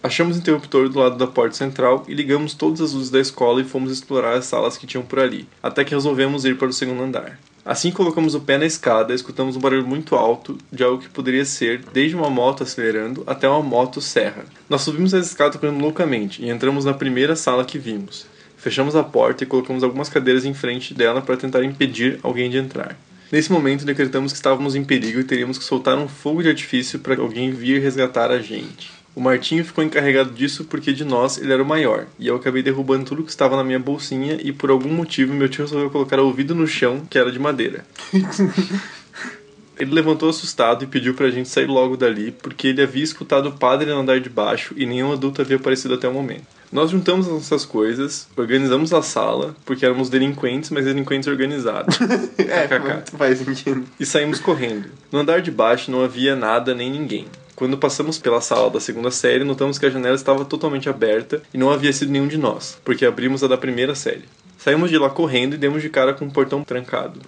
Achamos 0.04 0.36
o 0.36 0.38
interruptor 0.38 0.88
do 0.88 1.00
lado 1.00 1.18
da 1.18 1.26
porta 1.26 1.56
central 1.56 2.04
e 2.06 2.14
ligamos 2.14 2.54
todas 2.54 2.80
as 2.80 2.92
luzes 2.92 3.10
da 3.10 3.18
escola 3.18 3.60
e 3.60 3.64
fomos 3.64 3.90
explorar 3.90 4.34
as 4.34 4.44
salas 4.44 4.78
que 4.78 4.86
tinham 4.86 5.04
por 5.04 5.18
ali, 5.18 5.48
até 5.60 5.84
que 5.84 5.92
resolvemos 5.92 6.44
ir 6.44 6.56
para 6.56 6.68
o 6.68 6.72
segundo 6.72 7.02
andar. 7.02 7.36
Assim 7.66 7.90
colocamos 7.90 8.36
o 8.36 8.40
pé 8.40 8.56
na 8.58 8.64
escada, 8.64 9.12
escutamos 9.12 9.56
um 9.56 9.58
barulho 9.58 9.84
muito 9.84 10.14
alto 10.14 10.56
de 10.70 10.84
algo 10.84 11.02
que 11.02 11.08
poderia 11.08 11.44
ser 11.44 11.82
desde 11.92 12.14
uma 12.14 12.30
moto 12.30 12.62
acelerando 12.62 13.24
até 13.26 13.48
uma 13.48 13.60
moto 13.60 14.00
serra. 14.00 14.44
Nós 14.70 14.82
subimos 14.82 15.12
a 15.12 15.18
escada 15.18 15.58
correndo 15.58 15.80
loucamente 15.80 16.40
e 16.40 16.48
entramos 16.48 16.84
na 16.84 16.94
primeira 16.94 17.34
sala 17.34 17.64
que 17.64 17.76
vimos. 17.76 18.24
Fechamos 18.56 18.94
a 18.94 19.02
porta 19.02 19.42
e 19.42 19.48
colocamos 19.48 19.82
algumas 19.82 20.08
cadeiras 20.08 20.44
em 20.44 20.54
frente 20.54 20.94
dela 20.94 21.20
para 21.20 21.36
tentar 21.36 21.64
impedir 21.64 22.20
alguém 22.22 22.48
de 22.48 22.56
entrar. 22.56 22.96
Nesse 23.32 23.50
momento, 23.50 23.84
decretamos 23.84 24.30
que 24.30 24.38
estávamos 24.38 24.76
em 24.76 24.84
perigo 24.84 25.18
e 25.18 25.24
teríamos 25.24 25.58
que 25.58 25.64
soltar 25.64 25.98
um 25.98 26.06
fogo 26.06 26.44
de 26.44 26.48
artifício 26.48 27.00
para 27.00 27.20
alguém 27.20 27.50
vir 27.50 27.82
resgatar 27.82 28.30
a 28.30 28.38
gente. 28.38 28.92
O 29.16 29.20
Martinho 29.20 29.64
ficou 29.64 29.82
encarregado 29.82 30.30
disso 30.30 30.64
porque 30.66 30.92
de 30.92 31.02
nós 31.02 31.38
ele 31.38 31.50
era 31.50 31.62
o 31.62 31.66
maior, 31.66 32.06
e 32.18 32.26
eu 32.26 32.36
acabei 32.36 32.62
derrubando 32.62 33.06
tudo 33.06 33.22
que 33.22 33.30
estava 33.30 33.56
na 33.56 33.64
minha 33.64 33.78
bolsinha 33.78 34.38
e 34.42 34.52
por 34.52 34.68
algum 34.68 34.90
motivo 34.90 35.32
meu 35.32 35.48
tio 35.48 35.64
resolveu 35.64 35.88
colocar 35.88 36.20
o 36.20 36.26
ouvido 36.26 36.54
no 36.54 36.66
chão, 36.66 37.00
que 37.08 37.18
era 37.18 37.32
de 37.32 37.38
madeira. 37.38 37.86
Ele 39.78 39.94
levantou 39.94 40.28
assustado 40.28 40.84
e 40.84 40.86
pediu 40.86 41.14
pra 41.14 41.30
gente 41.30 41.48
sair 41.48 41.66
logo 41.66 41.96
dali, 41.96 42.30
porque 42.30 42.68
ele 42.68 42.80
havia 42.80 43.04
escutado 43.04 43.50
o 43.50 43.52
padre 43.52 43.90
no 43.90 44.00
andar 44.00 44.18
de 44.20 44.30
baixo 44.30 44.72
e 44.74 44.86
nenhum 44.86 45.12
adulto 45.12 45.42
havia 45.42 45.58
aparecido 45.58 45.92
até 45.92 46.08
o 46.08 46.14
momento. 46.14 46.46
Nós 46.72 46.90
juntamos 46.90 47.26
as 47.26 47.32
nossas 47.32 47.66
coisas, 47.66 48.26
organizamos 48.34 48.94
a 48.94 49.02
sala, 49.02 49.54
porque 49.66 49.84
éramos 49.84 50.08
delinquentes, 50.08 50.70
mas 50.70 50.86
delinquentes 50.86 51.28
organizados. 51.28 51.98
É, 52.38 53.16
faz 53.18 53.38
sentido. 53.38 53.84
e 54.00 54.06
saímos 54.06 54.40
correndo. 54.40 54.88
No 55.12 55.18
andar 55.18 55.42
de 55.42 55.50
baixo 55.50 55.90
não 55.90 56.02
havia 56.02 56.34
nada 56.34 56.74
nem 56.74 56.90
ninguém. 56.90 57.26
Quando 57.56 57.78
passamos 57.78 58.18
pela 58.18 58.42
sala 58.42 58.68
da 58.68 58.78
segunda 58.78 59.10
série, 59.10 59.42
notamos 59.42 59.78
que 59.78 59.86
a 59.86 59.90
janela 59.90 60.14
estava 60.14 60.44
totalmente 60.44 60.90
aberta 60.90 61.42
e 61.54 61.56
não 61.56 61.70
havia 61.70 61.90
sido 61.90 62.12
nenhum 62.12 62.28
de 62.28 62.36
nós, 62.36 62.78
porque 62.84 63.06
abrimos 63.06 63.42
a 63.42 63.48
da 63.48 63.56
primeira 63.56 63.94
série. 63.94 64.24
Saímos 64.58 64.90
de 64.90 64.98
lá 64.98 65.08
correndo 65.08 65.54
e 65.54 65.58
demos 65.58 65.80
de 65.80 65.88
cara 65.88 66.12
com 66.12 66.26
o 66.26 66.30
portão 66.30 66.62
trancado. 66.62 67.18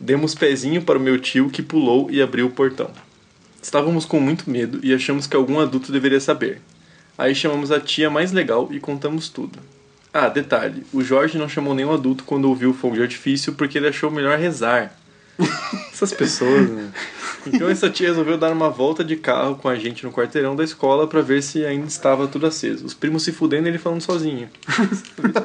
Demos 0.00 0.34
pezinho 0.34 0.80
para 0.80 0.98
o 0.98 1.00
meu 1.00 1.20
tio 1.20 1.50
que 1.50 1.62
pulou 1.62 2.10
e 2.10 2.22
abriu 2.22 2.46
o 2.46 2.50
portão. 2.50 2.90
Estávamos 3.60 4.06
com 4.06 4.18
muito 4.18 4.48
medo 4.48 4.80
e 4.82 4.94
achamos 4.94 5.26
que 5.26 5.36
algum 5.36 5.60
adulto 5.60 5.92
deveria 5.92 6.20
saber. 6.20 6.62
Aí 7.18 7.34
chamamos 7.34 7.70
a 7.70 7.78
tia 7.78 8.08
mais 8.08 8.32
legal 8.32 8.68
e 8.72 8.80
contamos 8.80 9.28
tudo. 9.28 9.58
Ah, 10.10 10.30
detalhe, 10.30 10.86
o 10.90 11.02
Jorge 11.02 11.36
não 11.36 11.50
chamou 11.50 11.74
nenhum 11.74 11.92
adulto 11.92 12.24
quando 12.24 12.48
ouviu 12.48 12.70
o 12.70 12.74
fogo 12.74 12.94
de 12.96 13.02
artifício 13.02 13.52
porque 13.52 13.76
ele 13.76 13.88
achou 13.88 14.10
melhor 14.10 14.38
rezar. 14.38 14.98
Essas 16.00 16.14
pessoas, 16.14 16.70
né? 16.70 16.90
Então 17.46 17.70
essa 17.70 17.88
tia 17.88 18.08
resolveu 18.08 18.36
dar 18.36 18.52
uma 18.52 18.68
volta 18.68 19.02
de 19.02 19.16
carro 19.16 19.56
com 19.56 19.66
a 19.66 19.74
gente 19.74 20.04
no 20.04 20.12
quarteirão 20.12 20.54
da 20.54 20.62
escola 20.62 21.06
pra 21.06 21.22
ver 21.22 21.42
se 21.42 21.64
ainda 21.64 21.86
estava 21.86 22.26
tudo 22.26 22.46
aceso. 22.46 22.84
Os 22.84 22.92
primos 22.92 23.22
se 23.22 23.32
fudendo 23.32 23.66
e 23.66 23.70
ele 23.70 23.78
falando 23.78 24.02
sozinho. 24.02 24.48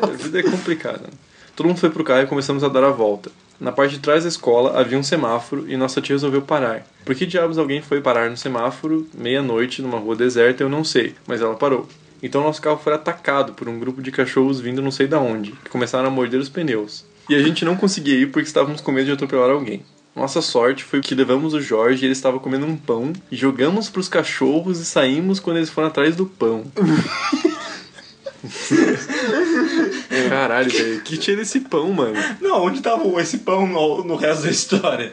a 0.01 0.07
vida 0.07 0.39
é 0.39 0.43
complicada. 0.43 1.09
Todo 1.55 1.67
mundo 1.67 1.79
foi 1.79 1.89
pro 1.89 2.03
carro 2.03 2.23
e 2.23 2.27
começamos 2.27 2.65
a 2.65 2.67
dar 2.67 2.83
a 2.83 2.89
volta. 2.89 3.31
Na 3.59 3.71
parte 3.71 3.95
de 3.95 3.99
trás 3.99 4.23
da 4.23 4.29
escola 4.29 4.77
havia 4.77 4.97
um 4.97 5.03
semáforo 5.03 5.65
e 5.69 5.77
nossa 5.77 6.01
tia 6.01 6.15
resolveu 6.15 6.41
parar. 6.41 6.85
Por 7.05 7.15
que 7.15 7.25
diabos 7.25 7.57
alguém 7.57 7.81
foi 7.81 8.01
parar 8.01 8.29
no 8.29 8.35
semáforo, 8.35 9.07
meia-noite, 9.13 9.81
numa 9.81 9.97
rua 9.97 10.17
deserta, 10.17 10.63
eu 10.63 10.69
não 10.69 10.83
sei, 10.83 11.15
mas 11.25 11.41
ela 11.41 11.55
parou. 11.55 11.87
Então 12.21 12.43
nosso 12.43 12.61
carro 12.61 12.77
foi 12.77 12.93
atacado 12.93 13.53
por 13.53 13.69
um 13.69 13.79
grupo 13.79 14.01
de 14.01 14.11
cachorros 14.11 14.59
vindo 14.59 14.81
não 14.81 14.91
sei 14.91 15.07
da 15.07 15.19
onde, 15.19 15.51
que 15.51 15.69
começaram 15.69 16.07
a 16.07 16.11
morder 16.11 16.39
os 16.39 16.49
pneus. 16.49 17.05
E 17.29 17.35
a 17.35 17.41
gente 17.41 17.63
não 17.63 17.75
conseguia 17.75 18.15
ir 18.15 18.31
porque 18.31 18.47
estávamos 18.47 18.81
com 18.81 18.91
medo 18.91 19.05
de 19.05 19.13
atropelar 19.13 19.49
alguém. 19.49 19.83
Nossa 20.15 20.41
sorte 20.41 20.83
foi 20.83 21.01
que 21.01 21.13
levamos 21.13 21.53
o 21.53 21.61
Jorge 21.61 22.03
e 22.03 22.05
ele 22.05 22.13
estava 22.13 22.39
comendo 22.39 22.65
um 22.65 22.77
pão, 22.77 23.11
jogamos 23.31 23.89
pros 23.89 24.07
cachorros 24.07 24.79
e 24.79 24.85
saímos 24.85 25.41
quando 25.41 25.57
eles 25.57 25.69
foram 25.69 25.89
atrás 25.89 26.15
do 26.15 26.25
pão. 26.25 26.63
Caralho, 30.29 30.71
velho, 30.71 31.01
que 31.01 31.17
tinha 31.17 31.35
desse 31.35 31.59
pão, 31.61 31.91
mano? 31.91 32.15
Não, 32.39 32.63
onde 32.63 32.81
tava 32.81 33.03
esse 33.21 33.39
pão 33.39 33.67
no, 33.67 34.03
no 34.03 34.15
resto 34.15 34.43
da 34.43 34.51
história? 34.51 35.11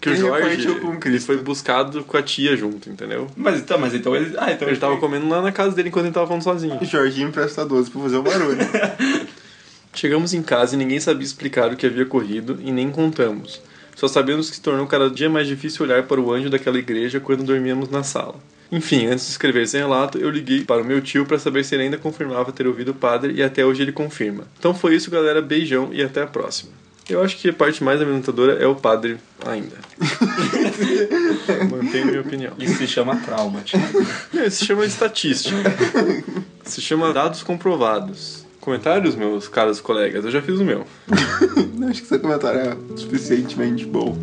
Que 0.00 0.10
o 0.10 0.12
Quem 0.12 0.20
Jorge 0.20 0.48
repartiu 0.48 0.80
com 0.80 0.90
ele 0.92 0.98
Cristo? 0.98 1.26
foi 1.26 1.36
buscado 1.38 2.04
com 2.04 2.16
a 2.16 2.22
tia 2.22 2.56
junto, 2.56 2.88
entendeu? 2.88 3.26
Mas 3.36 3.58
então, 3.58 3.78
mas 3.78 3.92
então 3.94 4.14
ele. 4.14 4.32
Ah, 4.38 4.52
então 4.52 4.68
Ele 4.68 4.76
tava 4.76 4.96
comendo 4.98 5.28
lá 5.28 5.42
na 5.42 5.50
casa 5.50 5.74
dele 5.74 5.88
enquanto 5.88 6.04
ele 6.06 6.14
tava 6.14 6.28
falando 6.28 6.42
sozinho. 6.42 6.78
O 6.80 6.84
Jorginho 6.84 7.28
empresta 7.28 7.66
12 7.66 7.90
pra 7.90 8.02
fazer 8.02 8.16
o 8.16 8.22
barulho. 8.22 8.58
Chegamos 9.92 10.32
em 10.32 10.42
casa 10.42 10.76
e 10.76 10.78
ninguém 10.78 11.00
sabia 11.00 11.24
explicar 11.24 11.72
o 11.72 11.76
que 11.76 11.84
havia 11.84 12.04
ocorrido 12.04 12.60
e 12.62 12.70
nem 12.70 12.90
contamos. 12.90 13.60
Só 13.98 14.06
sabemos 14.06 14.48
que 14.48 14.54
se 14.54 14.62
tornou 14.62 14.86
cada 14.86 15.10
dia 15.10 15.28
mais 15.28 15.48
difícil 15.48 15.84
olhar 15.84 16.04
para 16.04 16.20
o 16.20 16.32
anjo 16.32 16.48
daquela 16.48 16.78
igreja 16.78 17.18
quando 17.18 17.42
dormíamos 17.42 17.90
na 17.90 18.04
sala. 18.04 18.36
Enfim, 18.70 19.06
antes 19.06 19.24
de 19.24 19.32
escrever 19.32 19.64
esse 19.64 19.76
relato, 19.76 20.18
eu 20.18 20.30
liguei 20.30 20.62
para 20.64 20.82
o 20.82 20.84
meu 20.84 21.02
tio 21.02 21.26
para 21.26 21.36
saber 21.36 21.64
se 21.64 21.74
ele 21.74 21.82
ainda 21.82 21.98
confirmava 21.98 22.52
ter 22.52 22.64
ouvido 22.64 22.92
o 22.92 22.94
padre 22.94 23.32
e 23.32 23.42
até 23.42 23.64
hoje 23.64 23.82
ele 23.82 23.90
confirma. 23.90 24.44
Então 24.56 24.72
foi 24.72 24.94
isso, 24.94 25.10
galera. 25.10 25.42
Beijão 25.42 25.88
e 25.92 26.00
até 26.00 26.22
a 26.22 26.28
próxima. 26.28 26.70
Eu 27.10 27.20
acho 27.20 27.38
que 27.38 27.48
a 27.48 27.52
parte 27.52 27.82
mais 27.82 28.00
amedrontadora 28.00 28.52
é 28.62 28.68
o 28.68 28.76
padre 28.76 29.18
ainda. 29.44 29.74
Mantenho 31.68 32.06
minha 32.06 32.20
opinião. 32.20 32.52
Isso 32.56 32.76
se 32.76 32.86
chama 32.86 33.16
trauma, 33.16 33.62
Thiago. 33.62 34.06
Não, 34.32 34.44
Isso 34.44 34.58
se 34.58 34.64
chama 34.64 34.84
estatística. 34.84 35.56
Se 36.62 36.80
chama 36.80 37.12
dados 37.12 37.42
comprovados. 37.42 38.46
Comentários, 38.68 39.14
meus 39.14 39.48
caros 39.48 39.80
colegas, 39.80 40.26
eu 40.26 40.30
já 40.30 40.42
fiz 40.42 40.60
o 40.60 40.62
meu. 40.62 40.84
Não 41.72 41.88
acho 41.88 42.02
que 42.02 42.06
seu 42.06 42.20
comentário 42.20 42.60
é 42.60 42.76
suficientemente 42.98 43.86
bom. 43.86 44.14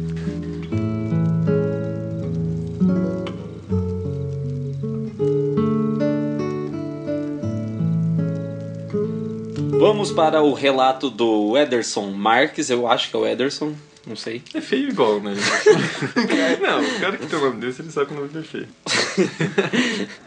Vamos 9.80 10.12
para 10.12 10.44
o 10.44 10.54
relato 10.54 11.10
do 11.10 11.58
Ederson 11.58 12.12
Marques, 12.12 12.70
eu 12.70 12.88
acho 12.88 13.10
que 13.10 13.16
é 13.16 13.20
o 13.20 13.26
Ederson, 13.26 13.74
não 14.06 14.16
sei. 14.16 14.44
É 14.54 14.62
feio 14.62 14.90
igual, 14.90 15.20
né? 15.22 15.34
Não, 16.62 16.84
o 16.84 17.00
cara 17.00 17.18
que 17.18 17.26
tem 17.26 17.40
o 17.40 17.42
nome 17.42 17.62
desse, 17.62 17.82
ele 17.82 17.92
sabe 17.92 18.06
que 18.06 18.14
o 18.14 18.18
nome 18.18 18.30
dele 18.30 18.46
é 18.46 18.48
feio. 18.48 18.68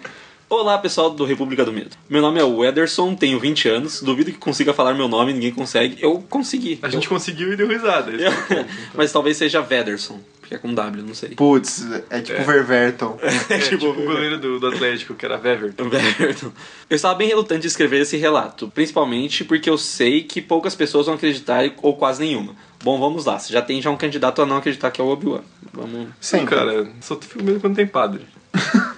Olá 0.50 0.78
pessoal 0.78 1.10
do 1.10 1.26
República 1.26 1.62
do 1.62 1.70
Medo. 1.70 1.90
Meu 2.08 2.22
nome 2.22 2.40
é 2.40 2.44
o 2.44 2.64
Ederson, 2.64 3.14
tenho 3.14 3.38
20 3.38 3.68
anos, 3.68 4.00
duvido 4.00 4.32
que 4.32 4.38
consiga 4.38 4.72
falar 4.72 4.94
meu 4.94 5.06
nome, 5.06 5.34
ninguém 5.34 5.52
consegue. 5.52 5.98
Eu 6.00 6.24
consegui. 6.30 6.78
A 6.80 6.88
gente 6.88 7.06
conseguiu 7.06 7.52
e 7.52 7.56
deu 7.56 7.68
risada. 7.68 8.10
é 8.10 8.30
ponto, 8.30 8.44
então. 8.52 8.66
Mas 8.94 9.12
talvez 9.12 9.36
seja 9.36 9.60
Vederson, 9.60 10.18
porque 10.40 10.54
é 10.54 10.58
com 10.58 10.72
W, 10.72 11.02
não 11.02 11.12
sei. 11.12 11.30
Putz, 11.30 11.86
é 12.08 12.22
tipo 12.22 12.42
Ververton. 12.44 13.18
É, 13.50 13.58
tipo, 13.58 13.88
o 13.88 13.92
goleiro 13.92 14.38
do, 14.38 14.58
do 14.58 14.68
Atlético, 14.68 15.14
que 15.14 15.26
era 15.26 15.38
Weverton. 15.38 15.84
Everton. 15.84 16.50
Eu 16.88 16.96
estava 16.96 17.14
bem 17.14 17.28
relutante 17.28 17.66
em 17.66 17.68
escrever 17.68 18.00
esse 18.00 18.16
relato, 18.16 18.72
principalmente 18.74 19.44
porque 19.44 19.68
eu 19.68 19.76
sei 19.76 20.22
que 20.22 20.40
poucas 20.40 20.74
pessoas 20.74 21.06
vão 21.06 21.16
acreditar 21.16 21.70
ou 21.82 21.94
quase 21.94 22.20
nenhuma. 22.20 22.56
Bom, 22.82 22.98
vamos 22.98 23.26
lá. 23.26 23.38
Você 23.38 23.52
já 23.52 23.60
tem 23.60 23.82
já 23.82 23.90
um 23.90 23.96
candidato 23.98 24.40
a 24.40 24.46
não 24.46 24.56
acreditar 24.56 24.90
que 24.90 25.00
é 25.00 25.04
o 25.04 25.08
Obi-Wan. 25.08 25.42
Vamos. 25.74 26.08
Sim, 26.18 26.46
Cara, 26.46 26.90
só 27.02 27.16
tô 27.16 27.26
fico 27.26 27.44
medo 27.44 27.60
quando 27.60 27.76
tem 27.76 27.86
padre. 27.86 28.22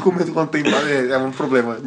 Fico 0.00 0.12
medo 0.12 0.32
quando 0.32 0.48
tem 0.48 0.62
padre, 0.62 1.12
é 1.12 1.18
um 1.18 1.30
problema. 1.30 1.78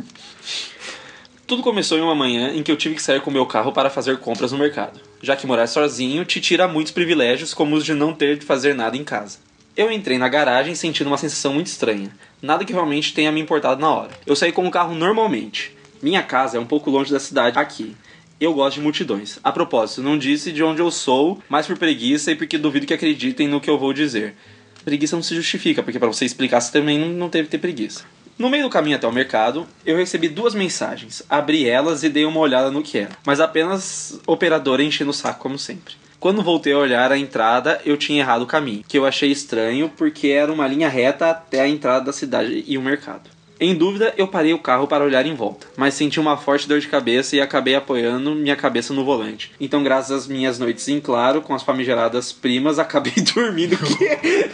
Tudo 1.47 1.63
começou 1.63 1.97
em 1.97 2.01
uma 2.01 2.13
manhã 2.13 2.53
em 2.53 2.61
que 2.61 2.71
eu 2.71 2.77
tive 2.77 2.93
que 2.93 3.01
sair 3.01 3.19
com 3.21 3.31
meu 3.31 3.43
carro 3.47 3.71
para 3.71 3.89
fazer 3.89 4.19
compras 4.19 4.51
no 4.51 4.59
mercado. 4.59 4.99
Já 5.19 5.35
que 5.35 5.47
morar 5.47 5.65
sozinho 5.65 6.23
te 6.23 6.39
tira 6.39 6.67
muitos 6.67 6.91
privilégios, 6.91 7.55
como 7.55 7.75
os 7.75 7.83
de 7.83 7.95
não 7.95 8.13
ter 8.13 8.37
de 8.37 8.45
fazer 8.45 8.75
nada 8.75 8.95
em 8.95 9.03
casa. 9.03 9.39
Eu 9.75 9.91
entrei 9.91 10.19
na 10.19 10.29
garagem 10.29 10.75
sentindo 10.75 11.07
uma 11.07 11.17
sensação 11.17 11.55
muito 11.55 11.65
estranha. 11.65 12.11
Nada 12.39 12.63
que 12.63 12.71
realmente 12.71 13.15
tenha 13.15 13.31
me 13.31 13.41
importado 13.41 13.81
na 13.81 13.89
hora. 13.89 14.11
Eu 14.27 14.35
saí 14.35 14.51
com 14.51 14.67
o 14.67 14.71
carro 14.71 14.93
normalmente. 14.93 15.75
Minha 15.99 16.21
casa 16.21 16.57
é 16.57 16.59
um 16.59 16.67
pouco 16.67 16.91
longe 16.91 17.11
da 17.11 17.19
cidade 17.19 17.57
aqui. 17.57 17.95
Eu 18.39 18.53
gosto 18.53 18.75
de 18.75 18.81
multidões. 18.81 19.39
A 19.43 19.51
propósito, 19.51 20.03
não 20.03 20.19
disse 20.19 20.51
de 20.51 20.61
onde 20.61 20.83
eu 20.83 20.91
sou, 20.91 21.41
mas 21.49 21.65
por 21.65 21.79
preguiça 21.79 22.31
e 22.31 22.35
porque 22.35 22.59
duvido 22.59 22.85
que 22.85 22.93
acreditem 22.93 23.47
no 23.47 23.59
que 23.59 23.69
eu 23.71 23.79
vou 23.79 23.91
dizer. 23.91 24.35
Preguiça 24.83 25.15
não 25.15 25.23
se 25.23 25.35
justifica, 25.35 25.81
porque 25.81 25.99
para 25.99 26.07
você 26.07 26.25
explicar 26.25 26.61
você 26.61 26.71
também 26.71 26.99
não, 26.99 27.29
teve 27.29 27.47
ter 27.47 27.57
preguiça. 27.57 28.03
No 28.37 28.49
meio 28.49 28.63
do 28.63 28.69
caminho 28.69 28.95
até 28.95 29.07
o 29.07 29.11
mercado, 29.11 29.67
eu 29.85 29.95
recebi 29.95 30.27
duas 30.27 30.55
mensagens, 30.55 31.23
abri 31.29 31.69
elas 31.69 32.03
e 32.03 32.09
dei 32.09 32.25
uma 32.25 32.39
olhada 32.39 32.71
no 32.71 32.81
que 32.81 32.97
era, 32.97 33.11
mas 33.25 33.39
apenas 33.39 34.19
operadora 34.25 34.83
enchendo 34.83 35.11
o 35.11 35.13
saco 35.13 35.39
como 35.39 35.57
sempre. 35.57 35.93
Quando 36.19 36.41
voltei 36.41 36.73
a 36.73 36.77
olhar 36.77 37.11
a 37.11 37.17
entrada, 37.17 37.81
eu 37.85 37.97
tinha 37.97 38.21
errado 38.21 38.43
o 38.43 38.47
caminho, 38.47 38.83
que 38.87 38.97
eu 38.97 39.05
achei 39.05 39.29
estranho 39.29 39.89
porque 39.89 40.29
era 40.29 40.51
uma 40.51 40.67
linha 40.67 40.87
reta 40.87 41.29
até 41.29 41.61
a 41.61 41.67
entrada 41.67 42.05
da 42.05 42.13
cidade 42.13 42.63
e 42.65 42.77
o 42.77 42.81
mercado. 42.81 43.29
Em 43.63 43.73
dúvida, 43.73 44.13
eu 44.17 44.27
parei 44.27 44.53
o 44.53 44.59
carro 44.59 44.87
para 44.87 45.05
olhar 45.05 45.25
em 45.25 45.33
volta, 45.33 45.67
mas 45.77 45.93
senti 45.93 46.19
uma 46.19 46.35
forte 46.35 46.67
dor 46.67 46.81
de 46.81 46.87
cabeça 46.89 47.33
e 47.37 47.39
acabei 47.39 47.75
apoiando 47.75 48.35
minha 48.35 48.57
cabeça 48.57 48.93
no 48.93 49.05
volante. 49.05 49.53
Então, 49.57 49.81
graças 49.81 50.11
às 50.11 50.27
minhas 50.27 50.59
noites 50.59 50.85
em 50.89 50.99
claro, 50.99 51.41
com 51.41 51.55
as 51.55 51.63
famigeradas 51.63 52.33
primas, 52.33 52.77
acabei 52.77 53.13
dormindo. 53.33 53.77
Que... 53.77 54.49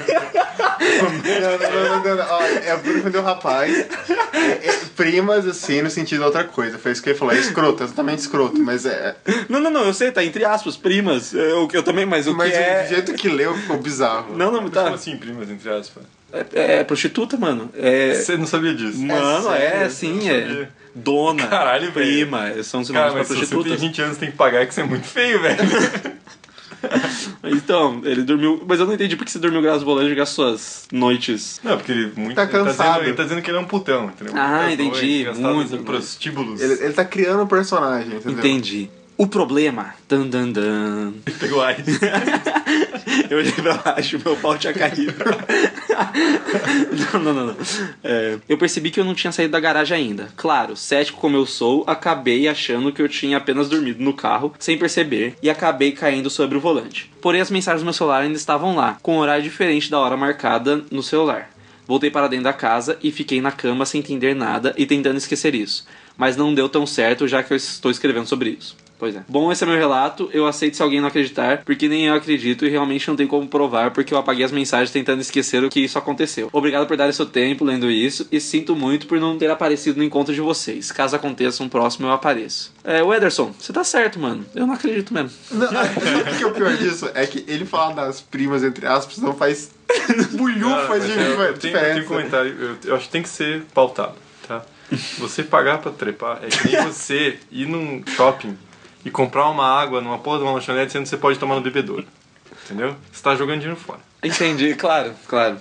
Não, 1.02 1.57
não, 1.57 2.03
não, 2.03 2.03
não, 2.03 2.15
não. 2.18 2.26
Ó, 2.30 2.44
é 2.44 2.77
por 2.77 2.94
defender 2.94 3.18
o 3.18 3.23
rapaz. 3.23 3.76
É, 4.31 4.68
é, 4.69 4.80
primas, 4.95 5.48
assim, 5.48 5.81
no 5.81 5.90
sentido 5.90 6.19
de 6.19 6.26
outra 6.26 6.44
coisa. 6.44 6.77
Foi 6.77 6.91
isso 6.91 7.02
que 7.02 7.10
ele 7.10 7.18
falou. 7.18 7.34
É 7.34 7.40
escroto, 7.40 7.84
exatamente 7.84 8.19
escroto. 8.19 8.61
Mas 8.61 8.86
é. 8.86 9.15
Não, 9.48 9.60
não, 9.60 9.72
não, 9.72 9.86
eu 9.86 9.94
sei, 9.94 10.11
tá 10.11 10.23
entre 10.23 10.45
aspas, 10.45 10.77
primas. 10.77 11.34
Eu, 11.34 11.68
eu 11.73 11.81
também, 11.81 12.06
mas 12.06 12.27
o 12.27 12.36
Mas 12.36 12.52
que 12.52 12.57
é. 12.57 12.84
o 12.86 12.90
jeito 12.90 13.14
que 13.14 13.27
leu 13.27 13.56
ficou 13.56 13.77
bizarro. 13.77 14.38
Não, 14.38 14.52
não, 14.52 14.60
Como 14.60 14.69
tá. 14.69 14.90
assim, 14.90 15.18
primas, 15.18 15.49
entre 15.49 15.68
aspas? 15.69 16.03
É, 16.54 16.80
é 16.80 16.84
prostituta, 16.84 17.38
mano. 17.38 17.70
É. 17.76 18.14
Você 18.14 18.38
não 18.38 18.46
sabia 18.46 18.74
disso? 18.74 19.00
Mano, 19.02 19.52
é, 19.54 19.70
sério? 19.90 19.92
sim, 19.92 20.30
é. 20.30 20.68
Dona, 20.94 21.48
Caralho, 21.48 21.92
velho. 21.92 22.28
prima, 22.28 22.64
são 22.64 22.82
os 22.82 22.90
Cara, 22.92 23.12
nomes 23.12 23.14
pra 23.14 23.20
mas 23.20 23.28
se 23.28 23.34
você 23.34 23.40
tem 23.40 23.48
prostitutas. 23.50 23.82
20 23.82 24.02
anos 24.02 24.18
tem 24.18 24.32
que 24.32 24.38
pagar, 24.38 24.62
é 24.62 24.66
que 24.66 24.74
você 24.74 24.82
é 24.82 24.86
muito 24.86 25.06
feio, 25.08 25.42
velho. 25.42 25.58
Então, 27.44 28.02
ele 28.06 28.24
dormiu. 28.24 28.64
Mas 28.68 28.80
eu 28.80 28.86
não 28.86 28.94
entendi 28.94 29.16
porque 29.16 29.32
você 29.32 29.40
dormiu 29.40 29.62
graças 29.62 29.82
ao 29.82 29.86
volante 29.86 30.10
jogar 30.10 30.26
suas 30.26 30.88
noites. 30.92 31.60
Não, 31.64 31.78
porque 31.78 31.92
ele 31.92 32.12
muito 32.16 32.36
Tá 32.36 32.44
ele 32.44 32.52
cansado. 32.52 32.88
dizendo, 32.94 33.04
ele 33.08 33.14
tá 33.18 33.24
dizendo 33.24 33.42
que 33.42 33.50
ele 33.50 33.58
é 33.58 33.60
um 33.60 33.66
putão, 33.66 34.06
entendeu? 34.06 34.34
Ah, 34.38 34.72
entendi, 34.72 35.28
muito. 35.36 35.76
em 35.76 35.84
prostíbulos. 35.84 36.62
Ele, 36.62 36.74
ele 36.86 36.94
tá 36.94 37.04
criando 37.04 37.44
um 37.44 37.48
personagem, 37.48 38.16
entendeu? 38.16 38.40
Entendi. 38.40 38.90
O 39.20 39.28
problema. 39.28 39.96
Dan, 40.08 40.28
dan, 40.28 40.50
dan. 40.50 41.12
Pegou 41.41 41.62
AIDS. 41.62 42.00
Eu 43.30 43.40
olhei 43.40 43.52
pra 43.52 43.74
baixo, 43.74 44.18
meu 44.24 44.38
pau 44.38 44.58
tinha 44.58 44.74
caído. 44.74 45.14
não, 47.14 47.20
não, 47.20 47.34
não. 47.34 47.46
não. 47.48 47.56
É, 48.02 48.38
eu 48.48 48.58
percebi 48.58 48.91
que 48.91 49.00
eu 49.00 49.04
não 49.04 49.14
tinha 49.14 49.32
saído 49.32 49.52
da 49.52 49.60
garagem 49.60 49.98
ainda. 49.98 50.30
Claro, 50.38 50.76
cético 50.76 51.20
como 51.20 51.36
eu 51.36 51.46
sou, 51.46 51.84
acabei 51.86 52.48
achando 52.48 52.94
que 52.94 53.02
eu 53.02 53.10
tinha 53.10 53.38
apenas 53.38 53.68
dormido 53.68 54.02
no 54.02 54.14
carro, 54.14 54.54
sem 54.58 54.78
perceber, 54.78 55.36
e 55.44 55.50
acabei 55.50 55.91
caindo 55.91 56.30
sobre 56.30 56.58
o 56.58 56.62
volante. 56.62 57.12
Porém, 57.22 57.41
as 57.41 57.52
mensagens 57.52 57.82
do 57.82 57.86
meu 57.86 57.94
celular 57.94 58.22
ainda 58.22 58.38
estavam 58.38 58.76
lá, 58.76 58.98
com 59.02 59.16
um 59.16 59.20
horário 59.20 59.44
diferente 59.44 59.91
da 59.91 60.00
hora 60.00 60.16
marcada 60.16 60.84
no 60.90 61.04
celular. 61.04 61.50
Voltei 61.86 62.10
para 62.10 62.28
dentro 62.28 62.46
da 62.46 62.54
casa 62.54 62.98
e 63.04 63.12
fiquei 63.12 63.41
na 63.41 63.52
cama 63.52 63.86
sem 63.86 64.00
entender 64.00 64.34
nada 64.34 64.74
e 64.78 64.86
tentando 64.86 65.18
esquecer 65.18 65.54
isso. 65.56 65.86
Mas 66.18 66.38
não 66.38 66.54
deu 66.54 66.70
tão 66.70 66.86
certo 66.86 67.28
já 67.28 67.44
que 67.44 67.52
eu 67.52 67.58
estou 67.58 67.91
escrevendo 67.91 68.28
sobre 68.28 68.52
isso. 68.52 68.78
Pois 69.00 69.16
é. 69.16 69.24
Bom, 69.30 69.50
esse 69.50 69.64
é 69.64 69.68
meu 69.68 69.78
relato. 69.78 70.30
Eu 70.34 70.46
aceito 70.46 70.76
se 70.76 70.84
alguém 70.84 71.00
não 71.00 71.08
acreditar, 71.08 71.64
porque 71.64 71.88
nem 71.88 72.08
eu 72.08 72.14
acredito 72.14 72.66
e 72.66 72.70
realmente 72.70 73.08
não 73.08 73.16
tem 73.16 73.26
como 73.26 73.48
provar, 73.48 73.92
porque 73.92 74.14
eu 74.14 74.18
apaguei 74.18 74.44
as 74.44 74.52
mensagens 74.52 74.92
tentando 74.92 75.22
esquecer 75.22 75.64
o 75.64 75.70
que 75.70 75.80
isso 75.80 75.98
aconteceu. 75.98 76.50
Obrigado 76.52 76.86
por 76.86 76.98
dar 76.98 77.12
seu 77.14 77.26
tempo 77.26 77.64
lendo 77.64 77.90
isso 77.90 78.28
e 78.30 78.42
sinto 78.42 78.76
muito 78.76 79.08
por 79.08 79.18
não 79.18 79.38
ter 79.38 79.50
aparecido 79.50 79.98
no 79.98 80.04
encontro 80.04 80.34
de 80.34 80.42
vocês. 80.42 80.92
Caso 80.92 81.16
aconteça 81.16 81.64
um 81.64 81.70
próximo, 81.70 82.08
eu 82.08 82.12
apareço. 82.12 82.74
É, 82.84 83.02
o 83.02 83.14
Ederson, 83.14 83.54
você 83.58 83.72
tá 83.72 83.86
certo, 83.86 84.20
mano. 84.20 84.46
Eu 84.54 84.68
não 84.68 84.74
acredito 84.74 85.14
mesmo. 85.14 85.32
Não, 85.50 85.68
o 85.72 86.38
que 86.38 86.44
é 86.44 86.48
o 86.48 86.52
pior 86.52 86.76
disso? 86.76 87.10
É 87.14 87.26
que 87.26 87.46
ele 87.48 87.66
falar 87.66 87.94
das 87.94 88.20
primas, 88.20 88.64
entre 88.64 88.86
aspas, 88.86 89.18
não 89.20 89.34
faz. 89.34 89.72
Bulhufas 90.34 91.06
de 91.06 91.12
eu, 91.12 91.18
eu 91.18 91.26
tenho, 91.26 91.42
eu 91.48 91.58
tenho 91.58 91.74
diferença. 91.74 92.00
um 92.02 92.06
comentário, 92.06 92.56
eu, 92.60 92.78
eu 92.84 92.96
acho 92.96 93.06
que 93.06 93.12
tem 93.12 93.24
que 93.24 93.30
ser 93.30 93.64
pautado, 93.74 94.16
tá? 94.46 94.62
Você 95.20 95.42
pagar 95.42 95.78
pra 95.78 95.92
trepar 95.92 96.40
é 96.44 96.48
que 96.48 96.68
nem 96.68 96.84
você 96.88 97.38
ir 97.52 97.68
num 97.68 98.04
shopping 98.08 98.58
e 99.04 99.10
comprar 99.10 99.48
uma 99.50 99.66
água 99.66 100.02
numa 100.02 100.18
porra 100.18 100.38
de 100.40 100.44
uma 100.44 100.54
lanchonete 100.54 100.92
sendo 100.92 101.04
que 101.04 101.10
você 101.10 101.18
pode 101.18 101.40
tomar 101.40 101.56
no 101.56 101.62
bebedouro. 101.62 102.06
Entendeu? 102.66 102.96
Você 103.12 103.24
tá 103.24 103.36
jogando 103.36 103.60
dinheiro 103.60 103.80
fora. 103.80 104.00
Entendi, 104.22 104.76
claro, 104.76 105.14
claro. 105.28 105.58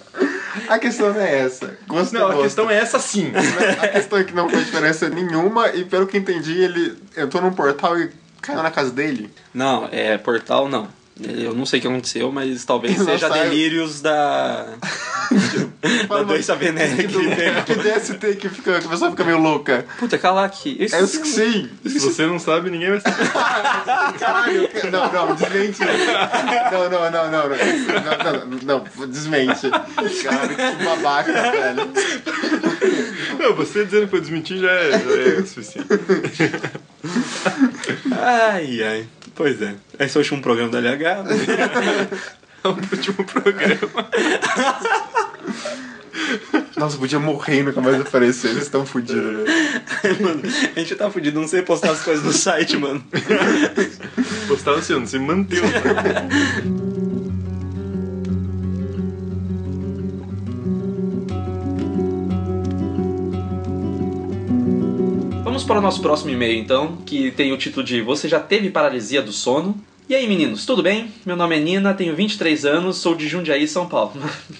A 0.68 0.78
questão 0.78 1.12
não 1.12 1.20
é 1.20 1.40
essa. 1.40 1.78
Gosto 1.86 2.12
Não, 2.14 2.24
a 2.24 2.28
gosto. 2.28 2.42
questão 2.42 2.70
é 2.70 2.76
essa 2.76 2.98
sim. 2.98 3.32
A 3.80 3.88
questão 3.88 4.18
é 4.18 4.24
que 4.24 4.34
não 4.34 4.48
faz 4.48 4.66
diferença 4.66 5.08
nenhuma 5.08 5.68
e 5.68 5.84
pelo 5.84 6.06
que 6.06 6.18
entendi, 6.18 6.58
ele 6.60 6.98
entrou 7.16 7.42
num 7.42 7.52
portal 7.52 7.98
e 7.98 8.10
caiu 8.42 8.62
na 8.62 8.70
casa 8.70 8.90
dele. 8.90 9.30
Não, 9.54 9.88
é 9.92 10.18
portal 10.18 10.68
não. 10.68 10.88
Eu 11.20 11.52
não 11.52 11.66
sei 11.66 11.78
o 11.78 11.82
que 11.82 11.88
aconteceu, 11.88 12.30
mas 12.30 12.64
talvez 12.64 12.96
seja 13.02 13.28
delírios 13.28 14.00
da. 14.00 14.66
da 16.08 16.22
doença 16.22 16.54
venérea 16.54 16.96
que. 16.96 17.64
Que 17.64 17.74
DST 17.74 18.36
que, 18.36 18.48
fica, 18.48 18.80
que 18.80 18.86
a 18.86 18.90
pessoa 18.90 19.10
fica 19.10 19.24
meio 19.24 19.38
louca. 19.38 19.84
Puta, 19.98 20.16
cala 20.16 20.44
aqui. 20.44 20.76
Eu 20.78 20.98
É 20.98 21.02
isso 21.02 21.20
que 21.20 21.28
sim. 21.28 21.68
Se 21.84 21.98
você 21.98 22.26
não 22.26 22.38
sabe, 22.38 22.70
ninguém 22.70 22.90
vai 22.90 23.00
saber. 23.00 23.30
Caralho, 24.18 24.68
não, 24.92 25.12
não, 25.12 25.34
desmente. 25.34 25.80
Não, 25.80 26.90
não, 26.90 27.10
não, 27.10 27.10
não, 27.10 27.30
não. 27.30 27.48
Não, 27.48 28.58
não, 28.62 28.84
não, 28.96 29.06
desmente. 29.08 29.70
Cara, 29.70 30.48
que 30.48 30.84
babaca, 30.84 31.32
velho. 31.32 31.92
Não, 33.38 33.54
você 33.54 33.84
dizendo 33.84 34.04
que 34.04 34.10
foi 34.10 34.20
desmentir 34.20 34.58
já 34.58 34.70
é, 34.70 34.90
já 34.92 34.98
é 34.98 35.40
o 35.40 35.46
suficiente. 35.46 35.88
Ai, 38.12 38.82
ai. 38.82 39.08
Pois 39.38 39.62
é. 39.62 39.72
Esse 40.00 40.16
é 40.16 40.18
o 40.18 40.22
último 40.22 40.42
programa 40.42 40.68
da 40.68 40.78
LH. 40.80 41.24
É 42.64 42.66
o 42.66 42.72
último 42.72 43.24
programa. 43.24 44.10
Nossa, 46.76 46.98
podia 46.98 47.20
morrer 47.20 47.60
e 47.60 47.62
nunca 47.62 47.80
mais 47.80 48.00
aparecer. 48.00 48.48
Vocês 48.48 48.64
estão 48.64 48.84
fodidos, 48.84 49.22
velho. 49.22 49.46
mano, 50.20 50.42
a 50.74 50.80
gente 50.80 50.96
tá 50.96 51.08
fudido, 51.08 51.40
não 51.40 51.46
sei 51.46 51.62
postar 51.62 51.92
as 51.92 52.02
coisas 52.02 52.24
no 52.24 52.32
site, 52.32 52.76
mano. 52.76 53.00
Postava 54.48 54.80
assim, 54.80 54.94
não 54.94 55.06
se 55.06 55.20
manteve. 55.20 55.62
Vamos 65.58 65.66
para 65.66 65.80
o 65.80 65.82
nosso 65.82 66.00
próximo 66.00 66.30
e-mail, 66.30 66.56
então, 66.56 66.98
que 67.04 67.32
tem 67.32 67.50
o 67.50 67.56
título 67.56 67.84
de 67.84 68.00
Você 68.00 68.28
já 68.28 68.38
teve 68.38 68.70
paralisia 68.70 69.20
do 69.20 69.32
sono? 69.32 69.74
E 70.08 70.14
aí, 70.14 70.26
meninos, 70.26 70.64
tudo 70.64 70.82
bem? 70.82 71.12
Meu 71.26 71.36
nome 71.36 71.54
é 71.54 71.60
Nina, 71.60 71.92
tenho 71.92 72.16
23 72.16 72.64
anos, 72.64 72.96
sou 72.96 73.14
de 73.14 73.28
Jundiaí, 73.28 73.68
São 73.68 73.86
Paulo. 73.86 74.14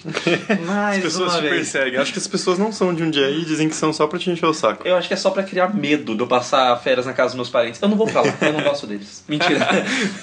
Mais 0.63 0.97
As 0.97 1.03
pessoas 1.05 1.33
uma 1.33 1.41
te 1.41 1.49
vez. 1.49 1.55
perseguem. 1.55 1.99
Acho 1.99 2.13
que 2.13 2.19
as 2.19 2.27
pessoas 2.27 2.59
não 2.59 2.71
são 2.71 2.93
de 2.93 3.01
um 3.01 3.09
dia 3.09 3.25
aí 3.25 3.41
e 3.41 3.45
dizem 3.45 3.67
que 3.67 3.75
são 3.75 3.91
só 3.91 4.05
pra 4.05 4.19
te 4.19 4.29
encher 4.29 4.45
o 4.45 4.53
saco. 4.53 4.87
Eu 4.87 4.95
acho 4.95 5.07
que 5.07 5.13
é 5.15 5.17
só 5.17 5.31
pra 5.31 5.41
criar 5.41 5.73
medo 5.73 6.13
de 6.13 6.21
eu 6.21 6.27
passar 6.27 6.75
férias 6.83 7.07
na 7.07 7.13
casa 7.13 7.29
dos 7.29 7.35
meus 7.35 7.49
parentes. 7.49 7.81
Eu 7.81 7.89
não 7.89 7.97
vou 7.97 8.05
pra 8.05 8.21
lá, 8.21 8.31
eu 8.41 8.53
não 8.53 8.61
gosto 8.61 8.85
deles. 8.85 9.23
Mentira, 9.27 9.67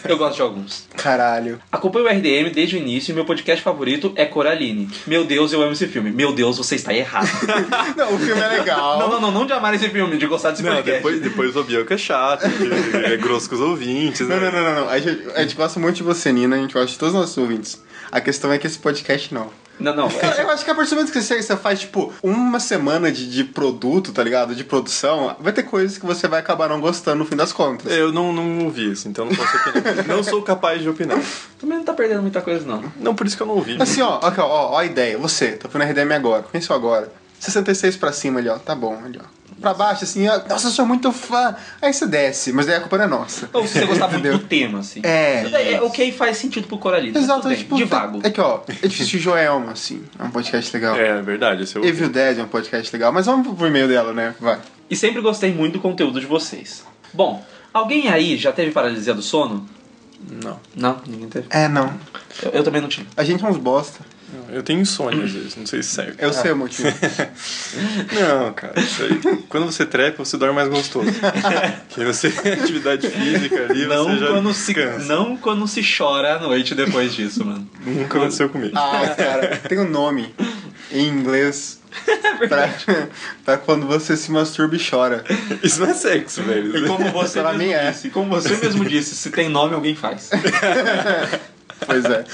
eu 0.09 0.16
gosto 0.16 0.36
de 0.36 0.43
alguns. 0.43 0.86
Caralho. 0.97 1.59
Acompanho 1.73 2.05
o 2.05 2.09
RDM 2.09 2.53
desde 2.55 2.77
o 2.77 2.78
início 2.78 3.11
e 3.11 3.15
meu 3.15 3.24
podcast 3.24 3.65
favorito 3.65 4.12
é 4.15 4.24
Coraline. 4.27 4.89
Meu 5.09 5.24
Deus, 5.24 5.53
eu 5.53 5.61
amo 5.61 5.73
esse 5.73 5.89
filme. 5.89 6.12
Meu 6.12 6.32
Deus, 6.32 6.57
você 6.57 6.77
está 6.77 6.94
errado. 6.94 7.27
Não, 7.97 8.15
o 8.15 8.19
filme 8.20 8.40
é 8.40 8.47
legal. 8.48 9.01
não, 9.01 9.09
não, 9.11 9.20
não, 9.20 9.32
não 9.32 9.47
de 9.47 9.53
amar 9.53 9.74
esse 9.74 9.89
filme, 9.89 10.16
de 10.19 10.27
gostar 10.27 10.53
desse 10.53 10.62
Não, 10.62 10.70
podcast. 10.70 10.98
depois, 10.98 11.20
depois 11.20 11.57
o 11.57 11.65
Bianca 11.65 11.94
é 11.94 11.98
chato, 11.98 12.44
é 12.44 13.16
grosso 13.16 13.48
com 13.48 13.57
os 13.57 13.61
ouvintes. 13.61 14.20
Não, 14.20 14.36
né? 14.36 14.51
não, 14.53 14.62
não, 14.62 14.74
não, 14.74 14.81
não. 14.82 14.89
A 14.89 14.98
gente, 14.98 15.15
a 15.34 15.43
gente 15.43 15.55
gosta 15.55 15.78
muito 15.80 15.97
de 15.97 16.02
você, 16.02 16.32
Nina, 16.32 16.56
a 16.56 16.59
gente 16.59 16.74
gosta 16.74 16.88
de 16.88 16.98
todos 16.98 17.14
os 17.14 17.20
nossos 17.20 17.38
ouvintes. 17.38 17.82
A 18.10 18.20
questão 18.20 18.52
é 18.52 18.59
que 18.59 18.66
esse 18.66 18.78
podcast 18.78 19.32
não. 19.34 19.51
Não, 19.78 19.94
não. 19.94 20.09
Eu, 20.09 20.30
eu 20.44 20.51
acho 20.51 20.64
que 20.64 20.70
a 20.70 20.74
partir 20.74 20.90
do 20.90 20.97
momento 20.97 21.12
que 21.12 21.20
você, 21.20 21.43
você 21.43 21.56
faz, 21.56 21.80
tipo, 21.80 22.12
uma 22.22 22.59
semana 22.59 23.12
de, 23.12 23.30
de 23.30 23.44
produto, 23.44 24.12
tá 24.12 24.22
ligado? 24.22 24.55
De 24.55 24.64
produção, 24.64 25.36
vai 25.38 25.52
ter 25.52 25.64
coisas 25.64 25.98
que 25.98 26.06
você 26.06 26.26
vai 26.26 26.40
acabar 26.40 26.68
não 26.68 26.80
gostando 26.80 27.18
no 27.18 27.26
fim 27.26 27.36
das 27.36 27.52
contas. 27.52 27.93
Eu 27.93 28.12
não, 28.12 28.32
não 28.32 28.64
ouvi 28.64 28.93
isso, 28.93 29.06
então 29.09 29.26
não 29.26 29.34
posso 29.34 29.56
opinar. 29.56 30.06
não 30.09 30.22
sou 30.22 30.43
capaz 30.43 30.80
de 30.80 30.88
opinar. 30.88 31.20
Também 31.59 31.78
não 31.78 31.84
tá 31.84 31.93
perdendo 31.93 32.22
muita 32.22 32.40
coisa, 32.40 32.66
não. 32.66 32.82
Não, 32.98 33.14
por 33.14 33.26
isso 33.26 33.36
que 33.36 33.43
eu 33.43 33.47
não 33.47 33.55
ouvi. 33.55 33.76
Assim, 33.80 34.01
ó, 34.01 34.18
ó, 34.22 34.32
ó, 34.38 34.70
ó 34.72 34.78
a 34.78 34.84
ideia. 34.84 35.18
Você, 35.18 35.52
tá 35.52 35.68
vendo 35.70 35.84
RDM 35.84 36.12
agora. 36.12 36.44
Pensa 36.44 36.74
agora. 36.74 37.12
66 37.38 37.97
pra 37.97 38.12
cima 38.12 38.40
ali, 38.40 38.48
ó. 38.48 38.59
Tá 38.59 38.74
bom, 38.74 38.98
ali, 39.05 39.20
ó. 39.22 39.36
Pra 39.61 39.73
baixo, 39.73 40.05
assim. 40.05 40.27
Nossa, 40.27 40.69
eu 40.69 40.70
sou 40.70 40.85
muito 40.85 41.11
fã. 41.12 41.57
Aí 41.81 41.93
você 41.93 42.07
desce, 42.07 42.53
mas 42.53 42.66
daí 42.66 42.77
a 42.77 42.81
culpa 42.81 42.99
não 42.99 43.05
é 43.05 43.09
nossa. 43.09 43.49
Ou 43.53 43.66
se 43.66 43.74
você 43.78 43.87
gostar 43.87 44.09
muito 44.09 44.31
do 44.31 44.39
tema, 44.41 44.81
assim. 44.81 45.01
É. 45.03 45.74
É, 45.74 45.81
o 45.81 45.91
que 45.91 46.12
faz 46.12 46.37
sentido 46.37 46.69
pro 46.69 46.78
Coralito. 46.78 47.19
Exato, 47.19 47.47
é 47.47 47.51
bem, 47.51 47.59
tipo. 47.59 47.77
de 47.77 47.85
vago. 47.85 48.20
É 48.23 48.31
que, 48.31 48.41
ó, 48.41 48.61
é 48.69 48.87
difícil 48.87 49.19
de 49.19 49.24
Joelma, 49.24 49.73
assim. 49.73 50.05
É 50.19 50.24
um 50.24 50.31
podcast 50.31 50.73
legal. 50.74 50.95
É, 50.97 51.23
verdade, 51.23 51.62
esse 51.62 51.77
eu 51.77 51.83
ouvi. 51.83 51.93
Evil 51.93 52.11
Dead 52.11 52.39
é 52.39 52.43
um 52.43 52.49
podcast 52.49 52.93
legal. 52.93 53.12
Mas 53.12 53.27
vamos 53.27 53.57
pro 53.57 53.66
e-mail 53.66 53.89
dela, 53.89 54.12
né? 54.12 54.35
Vai. 54.39 54.59
E 54.91 54.95
sempre 54.95 55.20
gostei 55.23 55.53
muito 55.53 55.74
do 55.74 55.81
conteúdo 55.81 56.20
de 56.20 56.27
vocês. 56.27 56.85
Bom, 57.12 57.45
alguém 57.73 58.09
aí 58.09 58.37
já 58.37 58.53
teve 58.53 58.73
paralisia 58.73 59.15
do 59.15 59.23
sono? 59.23 59.66
Não. 60.31 60.61
Não, 60.74 61.01
ninguém 61.07 61.28
teve. 61.28 61.47
É, 61.51 61.66
não. 61.69 61.93
Eu, 62.43 62.51
eu 62.53 62.65
também 62.65 62.81
não 62.81 62.89
tive. 62.89 63.07
A 63.16 63.24
gente 63.24 63.45
é 63.45 63.49
uns 63.49 63.57
bosta. 63.57 64.01
Eu 64.51 64.62
tenho 64.62 64.81
insônia 64.81 65.24
às 65.24 65.31
vezes, 65.31 65.57
não 65.57 65.66
sei 65.66 65.82
se 65.82 65.90
serve. 65.90 66.15
Eu 66.19 66.32
sei 66.32 66.51
o 66.51 66.57
motivo. 66.57 66.89
Não, 68.12 68.53
cara, 68.55 68.78
isso 68.81 69.03
aí. 69.03 69.20
Quando 69.48 69.66
você 69.66 69.86
trepa, 69.86 70.24
você 70.24 70.36
dorme 70.36 70.55
mais 70.55 70.69
gostoso. 70.69 71.07
Porque 71.89 72.05
você 72.05 72.31
tem 72.31 72.53
atividade 72.55 73.09
física 73.09 73.66
ali, 73.69 73.86
Não 73.86 74.05
você 74.05 74.19
já 74.19 74.27
quando, 74.28 74.55
se, 74.55 74.74
cansa. 74.74 75.05
não 75.07 75.36
quando 75.36 75.69
se 75.69 75.82
chora 75.97 76.35
à 76.36 76.39
noite 76.40 76.74
depois 76.74 77.15
disso, 77.15 77.44
mano. 77.44 77.69
Nunca 77.85 78.19
aconteceu 78.19 78.48
comigo. 78.48 78.77
Ah, 78.77 79.15
cara, 79.16 79.57
tem 79.69 79.78
um 79.78 79.89
nome 79.89 80.35
em 80.90 81.07
inglês 81.09 81.81
pra, 82.48 82.69
pra 83.44 83.57
quando 83.59 83.86
você 83.86 84.16
se 84.16 84.31
masturba 84.32 84.74
e 84.77 84.81
chora. 84.85 85.24
Isso 85.62 85.81
não 85.81 85.89
é 85.90 85.94
sexo, 85.94 86.43
velho. 86.43 86.77
E 86.77 86.86
como 86.86 87.11
você 87.11 87.40
Pra 87.40 87.53
mesmo 87.53 87.74
é. 87.74 87.90
disse, 87.90 88.11
como 88.11 88.28
você 88.31 88.57
mesmo 88.57 88.85
disse, 88.85 89.15
se 89.15 89.31
tem 89.31 89.48
nome 89.48 89.74
alguém 89.74 89.94
faz. 89.94 90.31
Pois 91.86 92.05
é. 92.05 92.24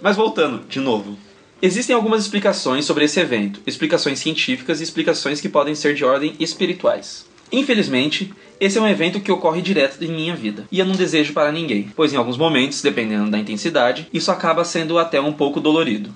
Mas 0.00 0.16
voltando, 0.16 0.64
de 0.68 0.80
novo. 0.80 1.18
Existem 1.60 1.94
algumas 1.94 2.22
explicações 2.22 2.84
sobre 2.84 3.04
esse 3.04 3.18
evento, 3.18 3.60
explicações 3.66 4.20
científicas 4.20 4.80
e 4.80 4.84
explicações 4.84 5.40
que 5.40 5.48
podem 5.48 5.74
ser 5.74 5.94
de 5.94 6.04
ordem 6.04 6.34
espirituais. 6.38 7.26
Infelizmente, 7.50 8.32
esse 8.60 8.78
é 8.78 8.80
um 8.80 8.86
evento 8.86 9.20
que 9.20 9.32
ocorre 9.32 9.62
direto 9.62 10.02
em 10.04 10.08
minha 10.08 10.36
vida, 10.36 10.66
e 10.70 10.78
eu 10.78 10.86
não 10.86 10.94
desejo 10.94 11.32
para 11.32 11.50
ninguém, 11.50 11.90
pois 11.96 12.12
em 12.12 12.16
alguns 12.16 12.36
momentos, 12.36 12.82
dependendo 12.82 13.30
da 13.30 13.38
intensidade, 13.38 14.06
isso 14.12 14.30
acaba 14.30 14.64
sendo 14.64 14.98
até 14.98 15.20
um 15.20 15.32
pouco 15.32 15.60
dolorido. 15.60 16.14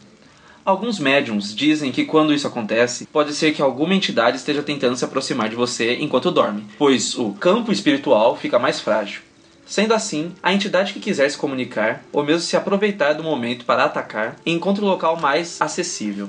Alguns 0.64 1.00
médiums 1.00 1.52
dizem 1.52 1.90
que 1.90 2.04
quando 2.04 2.32
isso 2.32 2.46
acontece, 2.46 3.06
pode 3.06 3.34
ser 3.34 3.52
que 3.52 3.60
alguma 3.60 3.96
entidade 3.96 4.36
esteja 4.36 4.62
tentando 4.62 4.96
se 4.96 5.04
aproximar 5.04 5.48
de 5.48 5.56
você 5.56 5.96
enquanto 5.96 6.30
dorme, 6.30 6.64
pois 6.78 7.18
o 7.18 7.30
campo 7.32 7.72
espiritual 7.72 8.36
fica 8.36 8.60
mais 8.60 8.78
frágil. 8.78 9.22
Sendo 9.66 9.94
assim, 9.94 10.32
a 10.42 10.52
entidade 10.52 10.92
que 10.92 11.00
quiser 11.00 11.30
se 11.30 11.38
comunicar, 11.38 12.02
ou 12.12 12.22
mesmo 12.22 12.40
se 12.40 12.56
aproveitar 12.56 13.14
do 13.14 13.22
momento 13.22 13.64
para 13.64 13.84
atacar, 13.84 14.36
encontra 14.44 14.84
o 14.84 14.88
local 14.88 15.16
mais 15.16 15.60
acessível. 15.60 16.28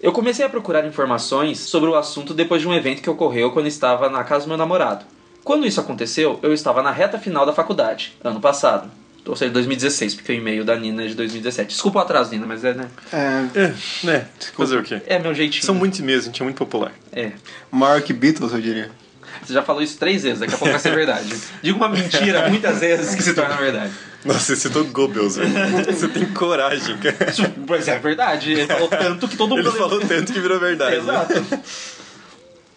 Eu 0.00 0.12
comecei 0.12 0.44
a 0.44 0.48
procurar 0.48 0.84
informações 0.86 1.60
sobre 1.60 1.88
o 1.88 1.94
assunto 1.94 2.34
depois 2.34 2.60
de 2.60 2.68
um 2.68 2.74
evento 2.74 3.02
que 3.02 3.10
ocorreu 3.10 3.52
quando 3.52 3.66
estava 3.66 4.08
na 4.08 4.24
casa 4.24 4.44
do 4.44 4.48
meu 4.48 4.56
namorado. 4.56 5.04
Quando 5.44 5.66
isso 5.66 5.80
aconteceu, 5.80 6.38
eu 6.42 6.52
estava 6.52 6.82
na 6.82 6.90
reta 6.90 7.18
final 7.18 7.44
da 7.44 7.52
faculdade, 7.52 8.16
ano 8.22 8.40
passado. 8.40 8.90
Ou 9.24 9.36
seja, 9.36 9.52
2016, 9.52 10.16
porque 10.16 10.32
o 10.32 10.34
e-mail 10.34 10.64
da 10.64 10.76
Nina 10.76 11.04
é 11.04 11.06
de 11.06 11.14
2017. 11.14 11.68
Desculpa 11.68 12.00
o 12.00 12.02
atraso, 12.02 12.32
Nina, 12.32 12.46
mas 12.46 12.64
é, 12.64 12.74
né? 12.74 12.88
é 13.12 13.60
É, 13.60 13.74
né? 14.04 14.26
Fazer 14.56 14.78
o 14.78 14.82
quê? 14.82 15.00
É 15.06 15.18
meu 15.18 15.32
jeitinho. 15.32 15.64
São 15.64 15.74
muitos 15.74 16.00
e-mails, 16.00 16.24
a 16.24 16.26
gente 16.26 16.42
é 16.42 16.44
muito 16.44 16.56
popular. 16.56 16.92
É. 17.12 17.32
maior 17.70 18.02
que 18.02 18.12
Beatles, 18.12 18.52
eu 18.52 18.60
diria. 18.60 18.90
Você 19.44 19.52
já 19.52 19.62
falou 19.62 19.82
isso 19.82 19.98
três 19.98 20.22
vezes, 20.22 20.40
daqui 20.40 20.54
a 20.54 20.58
pouco 20.58 20.70
vai 20.72 20.80
ser 20.80 20.94
verdade. 20.94 21.34
Diga 21.62 21.76
uma 21.76 21.88
mentira 21.88 22.48
muitas 22.48 22.78
vezes 22.80 23.14
que 23.14 23.22
se 23.22 23.34
torna 23.34 23.56
verdade. 23.56 23.92
Nossa, 24.24 24.38
você 24.40 24.56
citou 24.56 24.84
Goebbels, 24.84 25.36
velho. 25.36 25.50
Você 25.92 26.06
tem 26.08 26.26
coragem, 26.26 26.96
cara. 26.98 27.30
Isso, 27.30 27.42
Pois 27.66 27.88
é, 27.88 27.98
verdade. 27.98 28.52
Ele 28.52 28.66
falou 28.66 28.88
tanto 28.88 29.26
que 29.26 29.36
todo 29.36 29.56
mundo. 29.56 29.68
Ele 29.68 29.76
falou 29.76 30.00
tanto 30.00 30.32
que 30.32 30.38
virou 30.40 30.60
verdade. 30.60 30.96
né? 30.96 31.02
Exato. 31.02 31.60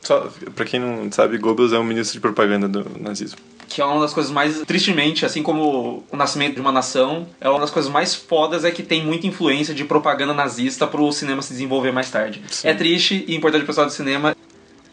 Só, 0.01 0.29
pra 0.55 0.65
quem 0.65 0.79
não 0.79 1.11
sabe, 1.11 1.37
Goebbels 1.37 1.73
é 1.73 1.79
um 1.79 1.83
ministro 1.83 2.13
de 2.13 2.19
propaganda 2.19 2.67
do 2.67 2.85
nazismo. 2.99 3.39
Que 3.67 3.81
é 3.81 3.85
uma 3.85 4.01
das 4.01 4.13
coisas 4.13 4.31
mais, 4.31 4.61
tristemente, 4.61 5.25
assim 5.25 5.41
como 5.41 6.03
o 6.11 6.15
nascimento 6.15 6.53
de 6.53 6.61
uma 6.61 6.71
nação, 6.71 7.27
é 7.41 7.49
uma 7.49 7.59
das 7.59 7.71
coisas 7.71 7.91
mais 7.91 8.13
fodas 8.13 8.63
é 8.63 8.69
que 8.69 8.83
tem 8.83 9.03
muita 9.03 9.25
influência 9.25 9.73
de 9.73 9.83
propaganda 9.83 10.33
nazista 10.33 10.85
pro 10.85 11.11
cinema 11.11 11.41
se 11.41 11.53
desenvolver 11.53 11.91
mais 11.91 12.09
tarde. 12.11 12.41
Sim. 12.51 12.67
É 12.67 12.73
triste 12.75 13.25
e 13.27 13.35
importante 13.35 13.63
o 13.63 13.65
pessoal 13.65 13.87
do 13.87 13.91
cinema. 13.91 14.35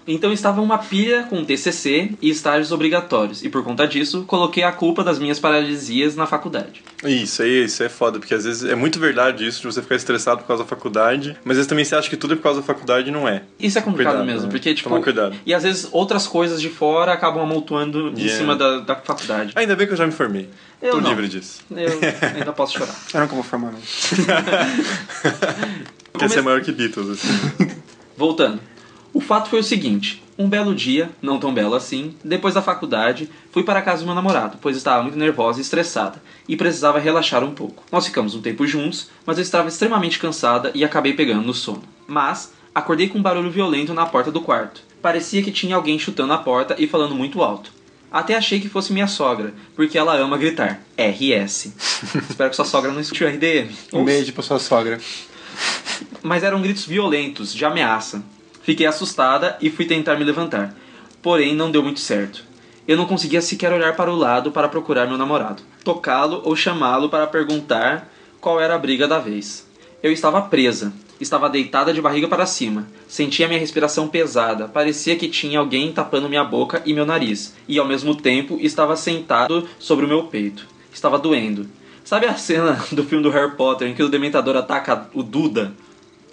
Então 0.07 0.33
estava 0.33 0.61
uma 0.61 0.79
pilha 0.79 1.24
com 1.31 1.45
TCC 1.45 2.11
e 2.20 2.31
estágios 2.31 2.73
obrigatórios, 2.73 3.45
e 3.45 3.49
por 3.49 3.62
conta 3.62 3.87
disso, 3.87 4.24
coloquei 4.27 4.62
a 4.62 4.73
culpa 4.73 5.05
das 5.05 5.19
minhas 5.19 5.39
paralisias 5.39 6.16
na 6.16 6.27
faculdade. 6.27 6.83
Isso 7.05 7.43
aí, 7.43 7.65
isso 7.65 7.83
é 7.83 7.89
foda, 7.89 8.19
porque 8.19 8.35
às 8.35 8.45
vezes 8.45 8.65
é 8.69 8.74
muito 8.74 8.99
verdade 8.99 9.47
isso 9.47 9.61
de 9.61 9.66
você 9.66 9.81
ficar 9.83 9.97
estressado 9.97 10.41
por 10.43 10.49
causa 10.49 10.62
da 10.65 10.69
faculdade, 10.69 11.37
mas 11.45 11.53
às 11.53 11.57
vezes 11.59 11.69
também 11.69 11.85
você 11.85 11.95
acha 11.97 12.11
que 12.11 12.16
tudo 12.16 12.35
é 12.35 12.37
por 12.37 12.43
causa 12.43 12.61
da 12.61 12.66
faculdade 12.66 13.09
e 13.09 13.12
não 13.12 13.29
é. 13.29 13.43
Isso 13.59 13.79
é 13.79 13.83
complicado 13.83 14.15
Cuidado, 14.16 14.27
mesmo, 14.33 14.47
né? 14.47 14.51
porque 14.53 14.74
tipo. 14.74 14.89
Tomar 14.89 15.03
cuidado. 15.03 15.37
E 15.47 15.55
às 15.55 15.62
vezes 15.62 15.89
outras 15.93 16.27
coisas 16.27 16.61
de 16.61 16.69
fora 16.69 17.12
acabam 17.12 17.43
amontoando 17.43 18.09
em 18.11 18.23
Yeah. 18.23 18.39
cima 18.39 18.57
da, 18.57 18.79
da 18.81 18.97
faculdade. 18.97 19.53
Ainda 19.57 19.74
bem 19.77 19.87
que 19.87 19.93
eu 19.93 19.97
já 19.97 20.07
me 20.07 20.12
formei. 20.12 20.49
Eu 20.81 20.93
Tô 20.93 21.01
não. 21.01 21.11
livre 21.11 21.29
disso. 21.29 21.61
Eu 21.70 21.99
ainda 22.37 22.53
posso 22.53 22.79
chorar. 22.79 22.95
Eu 23.15 23.20
nunca 23.20 23.35
vou 23.35 23.43
formar, 23.45 23.73
não. 23.73 23.81
Quer 26.19 26.29
ser 26.31 26.43
maior 26.43 26.61
que 26.61 26.73
Beatles, 26.73 27.09
assim. 27.11 27.29
Voltando. 28.16 28.61
O 29.12 29.20
fato 29.20 29.51
foi 29.51 29.60
o 29.60 29.64
seguinte: 29.64 30.22
um 30.39 30.48
belo 30.48 30.74
dia, 30.74 31.10
não 31.20 31.39
tão 31.39 31.52
belo 31.52 31.74
assim, 31.74 32.16
depois 32.24 32.55
da 32.55 32.62
faculdade, 32.62 33.28
fui 33.51 33.62
para 33.62 33.78
a 33.78 33.82
casa 33.82 34.01
do 34.01 34.06
meu 34.06 34.14
namorado, 34.14 34.59
pois 34.60 34.76
estava 34.76 35.02
muito 35.02 35.18
nervosa 35.18 35.59
e 35.59 35.62
estressada 35.62 36.22
e 36.48 36.56
precisava 36.56 36.98
relaxar 36.98 37.44
um 37.44 37.52
pouco. 37.52 37.84
Nós 37.93 38.06
ficamos 38.06 38.34
um 38.34 38.40
tempo 38.40 38.66
juntos, 38.66 39.10
mas 39.26 39.36
eu 39.36 39.43
estava 39.43 39.68
extremamente 39.68 40.18
cansada 40.18 40.72
e 40.74 40.84
acabei 40.84 41.12
pegando 41.12 41.47
no 41.47 41.55
sono. 41.55 41.82
Mas 42.06 42.52
acordei 42.74 43.09
com 43.09 43.18
um 43.18 43.22
barulho 43.22 43.51
violento 43.51 43.93
na 43.93 44.06
porta 44.06 44.32
do 44.32 44.40
quarto. 44.40 44.82
Parecia 45.02 45.43
que 45.43 45.52
tinha 45.52 45.76
alguém 45.76 45.98
chutando 45.98 46.32
a 46.32 46.39
porta 46.39 46.76
e 46.78 46.86
falando 46.86 47.14
muito 47.14 47.43
alto. 47.43 47.72
Até 48.10 48.34
achei 48.34 48.60
que 48.60 48.68
fosse 48.68 48.93
minha 48.93 49.06
sogra, 49.06 49.55
porque 49.74 49.97
ela 49.97 50.14
ama 50.16 50.36
gritar. 50.36 50.82
RS. 50.97 51.72
Espero 52.28 52.51
que 52.51 52.56
sua 52.56 52.64
sogra 52.64 52.93
não 52.93 53.01
escute 53.01 53.24
o 53.24 53.28
RDM. 53.28 53.70
Um 53.93 54.05
beijo 54.05 54.32
pra 54.32 54.43
sua 54.43 54.59
sogra. 54.59 55.01
Mas 56.22 56.43
eram 56.43 56.60
gritos 56.60 56.84
violentos, 56.84 57.55
de 57.55 57.64
ameaça. 57.64 58.22
Fiquei 58.62 58.86
assustada 58.86 59.56
e 59.60 59.70
fui 59.70 59.84
tentar 59.84 60.16
me 60.16 60.24
levantar. 60.24 60.74
Porém, 61.20 61.55
não 61.55 61.70
deu 61.70 61.82
muito 61.82 62.01
certo. 62.01 62.44
Eu 62.86 62.97
não 62.97 63.06
conseguia 63.06 63.40
sequer 63.40 63.72
olhar 63.72 63.94
para 63.94 64.12
o 64.12 64.16
lado 64.16 64.51
para 64.51 64.68
procurar 64.68 65.06
meu 65.06 65.16
namorado, 65.16 65.62
tocá-lo 65.84 66.43
ou 66.44 66.56
chamá-lo 66.56 67.09
para 67.09 67.26
perguntar 67.26 68.12
qual 68.40 68.60
era 68.60 68.74
a 68.74 68.78
briga 68.78 69.06
da 69.06 69.20
vez. 69.20 69.66
Eu 70.02 70.10
estava 70.10 70.43
presa, 70.43 70.93
estava 71.20 71.48
deitada 71.48 71.93
de 71.93 72.02
barriga 72.02 72.26
para 72.26 72.44
cima, 72.44 72.89
sentia 73.06 73.47
minha 73.47 73.60
respiração 73.60 74.09
pesada, 74.09 74.66
parecia 74.66 75.14
que 75.14 75.28
tinha 75.28 75.60
alguém 75.60 75.93
tapando 75.93 76.28
minha 76.28 76.43
boca 76.43 76.82
e 76.84 76.93
meu 76.93 77.06
nariz, 77.06 77.55
e 77.68 77.78
ao 77.78 77.86
mesmo 77.86 78.16
tempo 78.16 78.59
estava 78.60 78.97
sentado 78.97 79.68
sobre 79.78 80.05
o 80.05 80.09
meu 80.09 80.24
peito. 80.24 80.66
Estava 80.93 81.18
doendo. 81.18 81.68
Sabe 82.05 82.26
a 82.26 82.34
cena 82.34 82.84
do 82.90 83.05
filme 83.05 83.22
do 83.22 83.30
Harry 83.30 83.52
Potter 83.52 83.89
em 83.89 83.94
que 83.94 84.02
o 84.02 84.09
Dementador 84.09 84.56
ataca 84.56 85.09
o 85.14 85.22
Duda? 85.22 85.72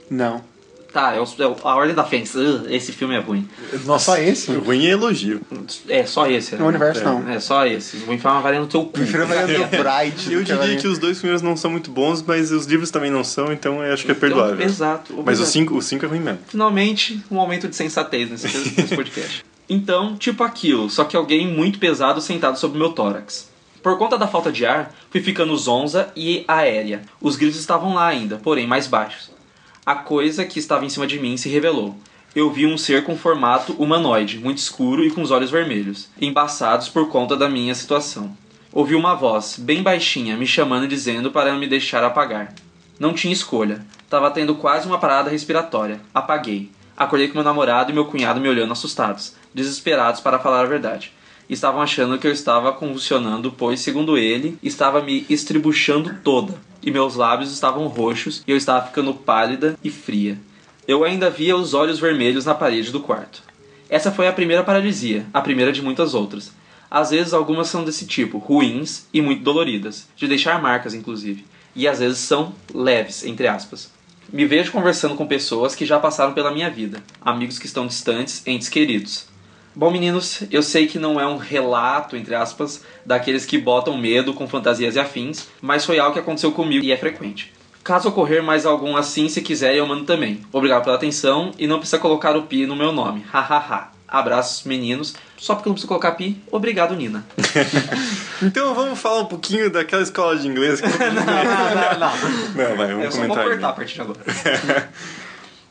Não. 0.10 0.44
Tá, 0.92 1.14
é, 1.14 1.20
o- 1.20 1.24
é 1.38 1.46
o- 1.48 1.56
a 1.64 1.76
Ordem 1.76 1.94
da 1.96 2.04
Fênix. 2.04 2.34
Ugh, 2.34 2.66
esse 2.70 2.92
filme 2.92 3.14
é 3.16 3.20
ruim. 3.20 3.48
Nossa, 3.86 4.06
Só 4.06 4.18
esse? 4.18 4.52
Ruim 4.54 4.88
é 4.88 4.90
elogio. 4.92 5.40
É, 5.88 6.04
só 6.06 6.28
esse. 6.28 6.56
No 6.56 6.66
universo, 6.68 7.04
não. 7.04 7.30
É, 7.30 7.40
só 7.40 7.66
esse. 7.68 7.98
Vou 7.98 8.16
enfiar 8.16 8.32
uma 8.32 8.42
varinha 8.42 8.62
no 8.62 8.68
teu 8.68 8.84
cu. 8.86 8.92
Prefiro 8.94 9.24
a 9.24 9.28
Maria 9.28 9.60
do 9.60 9.68
Bright. 9.68 10.34
Eu 10.34 10.44
diria 10.44 10.76
que 10.78 10.88
os 10.88 10.98
dois 10.98 11.18
primeiros 11.20 11.44
não 11.44 11.56
são 11.56 11.70
muito 11.70 11.92
bons, 11.92 12.24
mas 12.24 12.52
os 12.52 12.66
livros 12.66 12.90
também 12.90 13.12
não 13.12 13.24
são, 13.24 13.54
então 13.54 13.84
eu 13.84 13.94
acho 13.94 14.04
que 14.04 14.12
é 14.12 14.16
perdoável. 14.16 14.56
Então, 14.56 14.66
exato. 14.66 15.14
Mas 15.14 15.18
o 15.18 15.20
obrigado. 15.44 15.46
5 15.46 15.78
o 15.78 15.82
cinco 15.82 16.06
é 16.06 16.08
ruim 16.08 16.20
mesmo. 16.22 16.40
Finalmente, 16.48 17.22
um 17.30 17.36
momento 17.36 17.68
de 17.68 17.76
sensatez 17.76 18.30
nesse, 18.32 18.48
nesse 18.48 18.96
podcast. 18.96 19.46
Então, 19.70 20.16
tipo 20.18 20.44
aquilo, 20.44 20.90
só 20.90 21.04
que 21.04 21.16
alguém 21.16 21.48
muito 21.48 21.78
pesado 21.78 22.20
sentado 22.20 22.58
sobre 22.58 22.80
meu 22.80 22.90
tórax. 22.94 23.48
Por 23.84 23.96
conta 24.00 24.18
da 24.18 24.28
falta 24.28 24.52
de 24.52 24.66
ar, 24.66 24.92
fui 25.12 25.22
ficando 25.22 25.56
zonza 25.56 26.10
e 26.16 26.44
aérea. 26.48 27.04
Os 27.22 27.36
gritos 27.36 27.60
estavam 27.60 27.94
lá 27.94 28.08
ainda, 28.08 28.38
porém 28.38 28.66
mais 28.66 28.88
baixos. 28.88 29.30
A 29.86 29.96
coisa 29.96 30.46
que 30.46 30.60
estava 30.60 30.86
em 30.86 30.90
cima 30.90 31.08
de 31.08 31.20
mim 31.20 31.38
se 31.38 31.50
revelou. 31.50 31.96
Eu 32.36 32.52
vi 32.52 32.66
um 32.66 32.78
ser 32.78 33.04
com 33.04 33.18
formato 33.18 33.74
humanoide, 33.74 34.38
muito 34.38 34.60
escuro 34.60 35.04
e 35.04 35.10
com 35.10 35.22
os 35.22 35.32
olhos 35.32 35.50
vermelhos, 35.50 36.10
embaçados 36.22 36.88
por 36.88 37.10
conta 37.10 37.36
da 37.36 37.50
minha 37.50 37.74
situação. 37.74 38.38
Ouvi 38.72 38.94
uma 38.94 39.16
voz, 39.16 39.58
bem 39.58 39.82
baixinha, 39.82 40.38
me 40.38 40.46
chamando 40.46 40.86
e 40.86 40.88
dizendo 40.88 41.32
para 41.32 41.56
me 41.56 41.66
deixar 41.66 42.04
apagar. 42.04 42.54
Não 43.00 43.14
tinha 43.14 43.34
escolha. 43.34 43.84
Tava 44.10 44.30
tendo 44.30 44.54
quase 44.56 44.86
uma 44.86 45.00
parada 45.00 45.30
respiratória. 45.30 46.00
Apaguei. 46.14 46.70
Acordei 46.96 47.30
com 47.30 47.36
meu 47.36 47.44
namorado 47.44 47.90
e 47.90 47.94
meu 47.94 48.06
cunhado 48.06 48.42
me 48.42 48.50
olhando 48.50 48.74
assustados, 48.74 49.34
desesperados 49.54 50.20
para 50.20 50.38
falar 50.38 50.62
a 50.62 50.66
verdade. 50.66 51.14
Estavam 51.50 51.82
achando 51.82 52.20
que 52.20 52.28
eu 52.28 52.32
estava 52.32 52.72
convulsionando, 52.72 53.52
pois, 53.52 53.80
segundo 53.80 54.20
ele, 54.20 54.60
estava 54.62 55.02
me 55.02 55.26
estribuchando 55.28 56.18
toda, 56.24 56.54
e 56.84 56.92
meus 56.92 57.16
lábios 57.16 57.52
estavam 57.52 57.88
roxos 57.88 58.44
e 58.48 58.52
eu 58.52 58.58
estava 58.58 58.86
ficando 58.86 59.16
pálida 59.16 59.76
e 59.84 59.90
fria. 59.90 60.38
Eu 60.88 61.04
ainda 61.04 61.28
via 61.28 61.56
os 61.56 61.74
olhos 61.74 62.00
vermelhos 62.00 62.46
na 62.46 62.54
parede 62.54 62.92
do 62.92 63.00
quarto. 63.00 63.42
Essa 63.90 64.12
foi 64.12 64.28
a 64.28 64.34
primeira 64.34 64.64
paralisia, 64.64 65.26
a 65.34 65.42
primeira 65.42 65.72
de 65.72 65.82
muitas 65.82 66.14
outras. 66.14 66.52
Às 66.90 67.10
vezes 67.10 67.34
algumas 67.34 67.68
são 67.68 67.84
desse 67.84 68.06
tipo, 68.06 68.38
ruins 68.38 69.08
e 69.12 69.20
muito 69.20 69.44
doloridas, 69.44 70.08
de 70.16 70.28
deixar 70.28 70.62
marcas 70.62 70.94
inclusive, 70.94 71.46
e 71.76 71.88
às 71.88 71.98
vezes 71.98 72.20
são 72.20 72.54
leves, 72.72 73.24
entre 73.24 73.48
aspas. 73.48 73.92
Me 74.32 74.46
vejo 74.46 74.72
conversando 74.72 75.16
com 75.16 75.26
pessoas 75.26 75.74
que 75.74 75.86
já 75.86 76.00
passaram 76.00 76.34
pela 76.34 76.52
minha 76.52 76.70
vida, 76.70 77.02
amigos 77.20 77.58
que 77.58 77.66
estão 77.66 77.88
distantes, 77.88 78.46
entes 78.46 78.70
queridos. 78.70 79.29
Bom, 79.80 79.90
meninos, 79.92 80.44
eu 80.52 80.62
sei 80.62 80.88
que 80.88 81.00
não 81.00 81.18
é 81.18 81.26
um 81.26 81.38
relato, 81.38 82.18
entre 82.18 82.36
aspas, 82.36 82.84
daqueles 83.06 83.46
que 83.46 83.58
botam 83.58 83.98
medo 83.98 84.34
com 84.34 84.46
fantasias 84.46 84.98
e 84.98 85.00
afins, 85.00 85.48
mas 85.62 85.86
foi 85.86 85.98
algo 86.00 86.12
que 86.12 86.20
aconteceu 86.20 86.52
comigo 86.52 86.84
e 86.84 86.92
é 86.92 86.98
frequente. 86.98 87.54
Caso 87.82 88.10
ocorrer 88.10 88.44
mais 88.44 88.66
algum 88.66 88.98
assim, 88.98 89.30
se 89.30 89.42
quiser, 89.42 89.74
eu 89.76 89.88
mando 89.88 90.04
também. 90.04 90.42
Obrigado 90.52 90.84
pela 90.84 90.98
atenção 90.98 91.54
e 91.58 91.66
não 91.66 91.78
precisa 91.80 91.98
colocar 91.98 92.36
o 92.36 92.42
pi 92.44 92.66
no 92.66 92.76
meu 92.76 92.92
nome. 92.92 93.24
Hahaha. 93.32 93.92
Abraços, 94.06 94.66
meninos. 94.66 95.14
Só 95.38 95.56
porque 95.56 95.70
eu 95.70 95.72
não 95.72 95.76
preciso 95.76 95.88
colocar 95.88 96.12
pi, 96.12 96.42
obrigado, 96.52 96.94
Nina. 96.94 97.26
Então 98.44 98.74
vamos 98.74 99.00
falar 99.00 99.20
um 99.22 99.26
pouquinho 99.26 99.70
daquela 99.70 100.02
escola 100.02 100.36
de 100.38 100.46
inglês. 100.48 100.82
que- 100.82 100.88
não, 100.92 101.24
não, 101.24 102.00
não. 102.00 102.70
Não, 102.70 102.76
vai, 102.76 102.92
Eu 102.92 102.98
vamos 102.98 103.14
só 103.16 103.20
vou 103.22 103.30
comentar. 103.30 103.44
cortar 103.46 103.68
a 103.68 103.70
aí. 103.70 103.76
partir 103.76 103.94
de 103.96 104.02
agora. 104.02 104.20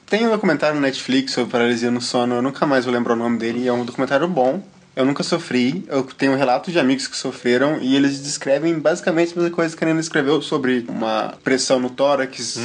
Tem 0.09 0.27
um 0.27 0.31
documentário 0.31 0.75
no 0.75 0.81
Netflix 0.81 1.33
sobre 1.33 1.53
paralisia 1.53 1.91
no 1.91 2.01
sono, 2.01 2.37
eu 2.37 2.43
nunca 2.43 2.65
mais 2.65 2.87
vou 2.87 2.95
lembrar 2.95 3.13
o 3.13 3.17
nome 3.17 3.37
dele, 3.39 3.69
é 3.69 3.73
um 3.73 3.85
documentário 3.85 4.27
bom. 4.27 4.63
Eu 4.97 5.05
nunca 5.05 5.23
sofri, 5.23 5.85
eu 5.87 6.03
tenho 6.03 6.35
relatos 6.35 6.73
de 6.73 6.79
amigos 6.81 7.07
que 7.07 7.17
sofreram 7.17 7.79
e 7.81 7.95
eles 7.95 8.21
descrevem 8.21 8.79
basicamente 8.81 9.33
a 9.33 9.37
mesma 9.37 9.55
coisa 9.55 9.77
que 9.77 9.85
a 9.85 9.87
Nina 9.87 10.01
escreveu 10.01 10.43
sobre 10.43 10.85
uma 10.89 11.35
pressão 11.45 11.79
no 11.79 11.91
tórax, 11.91 12.59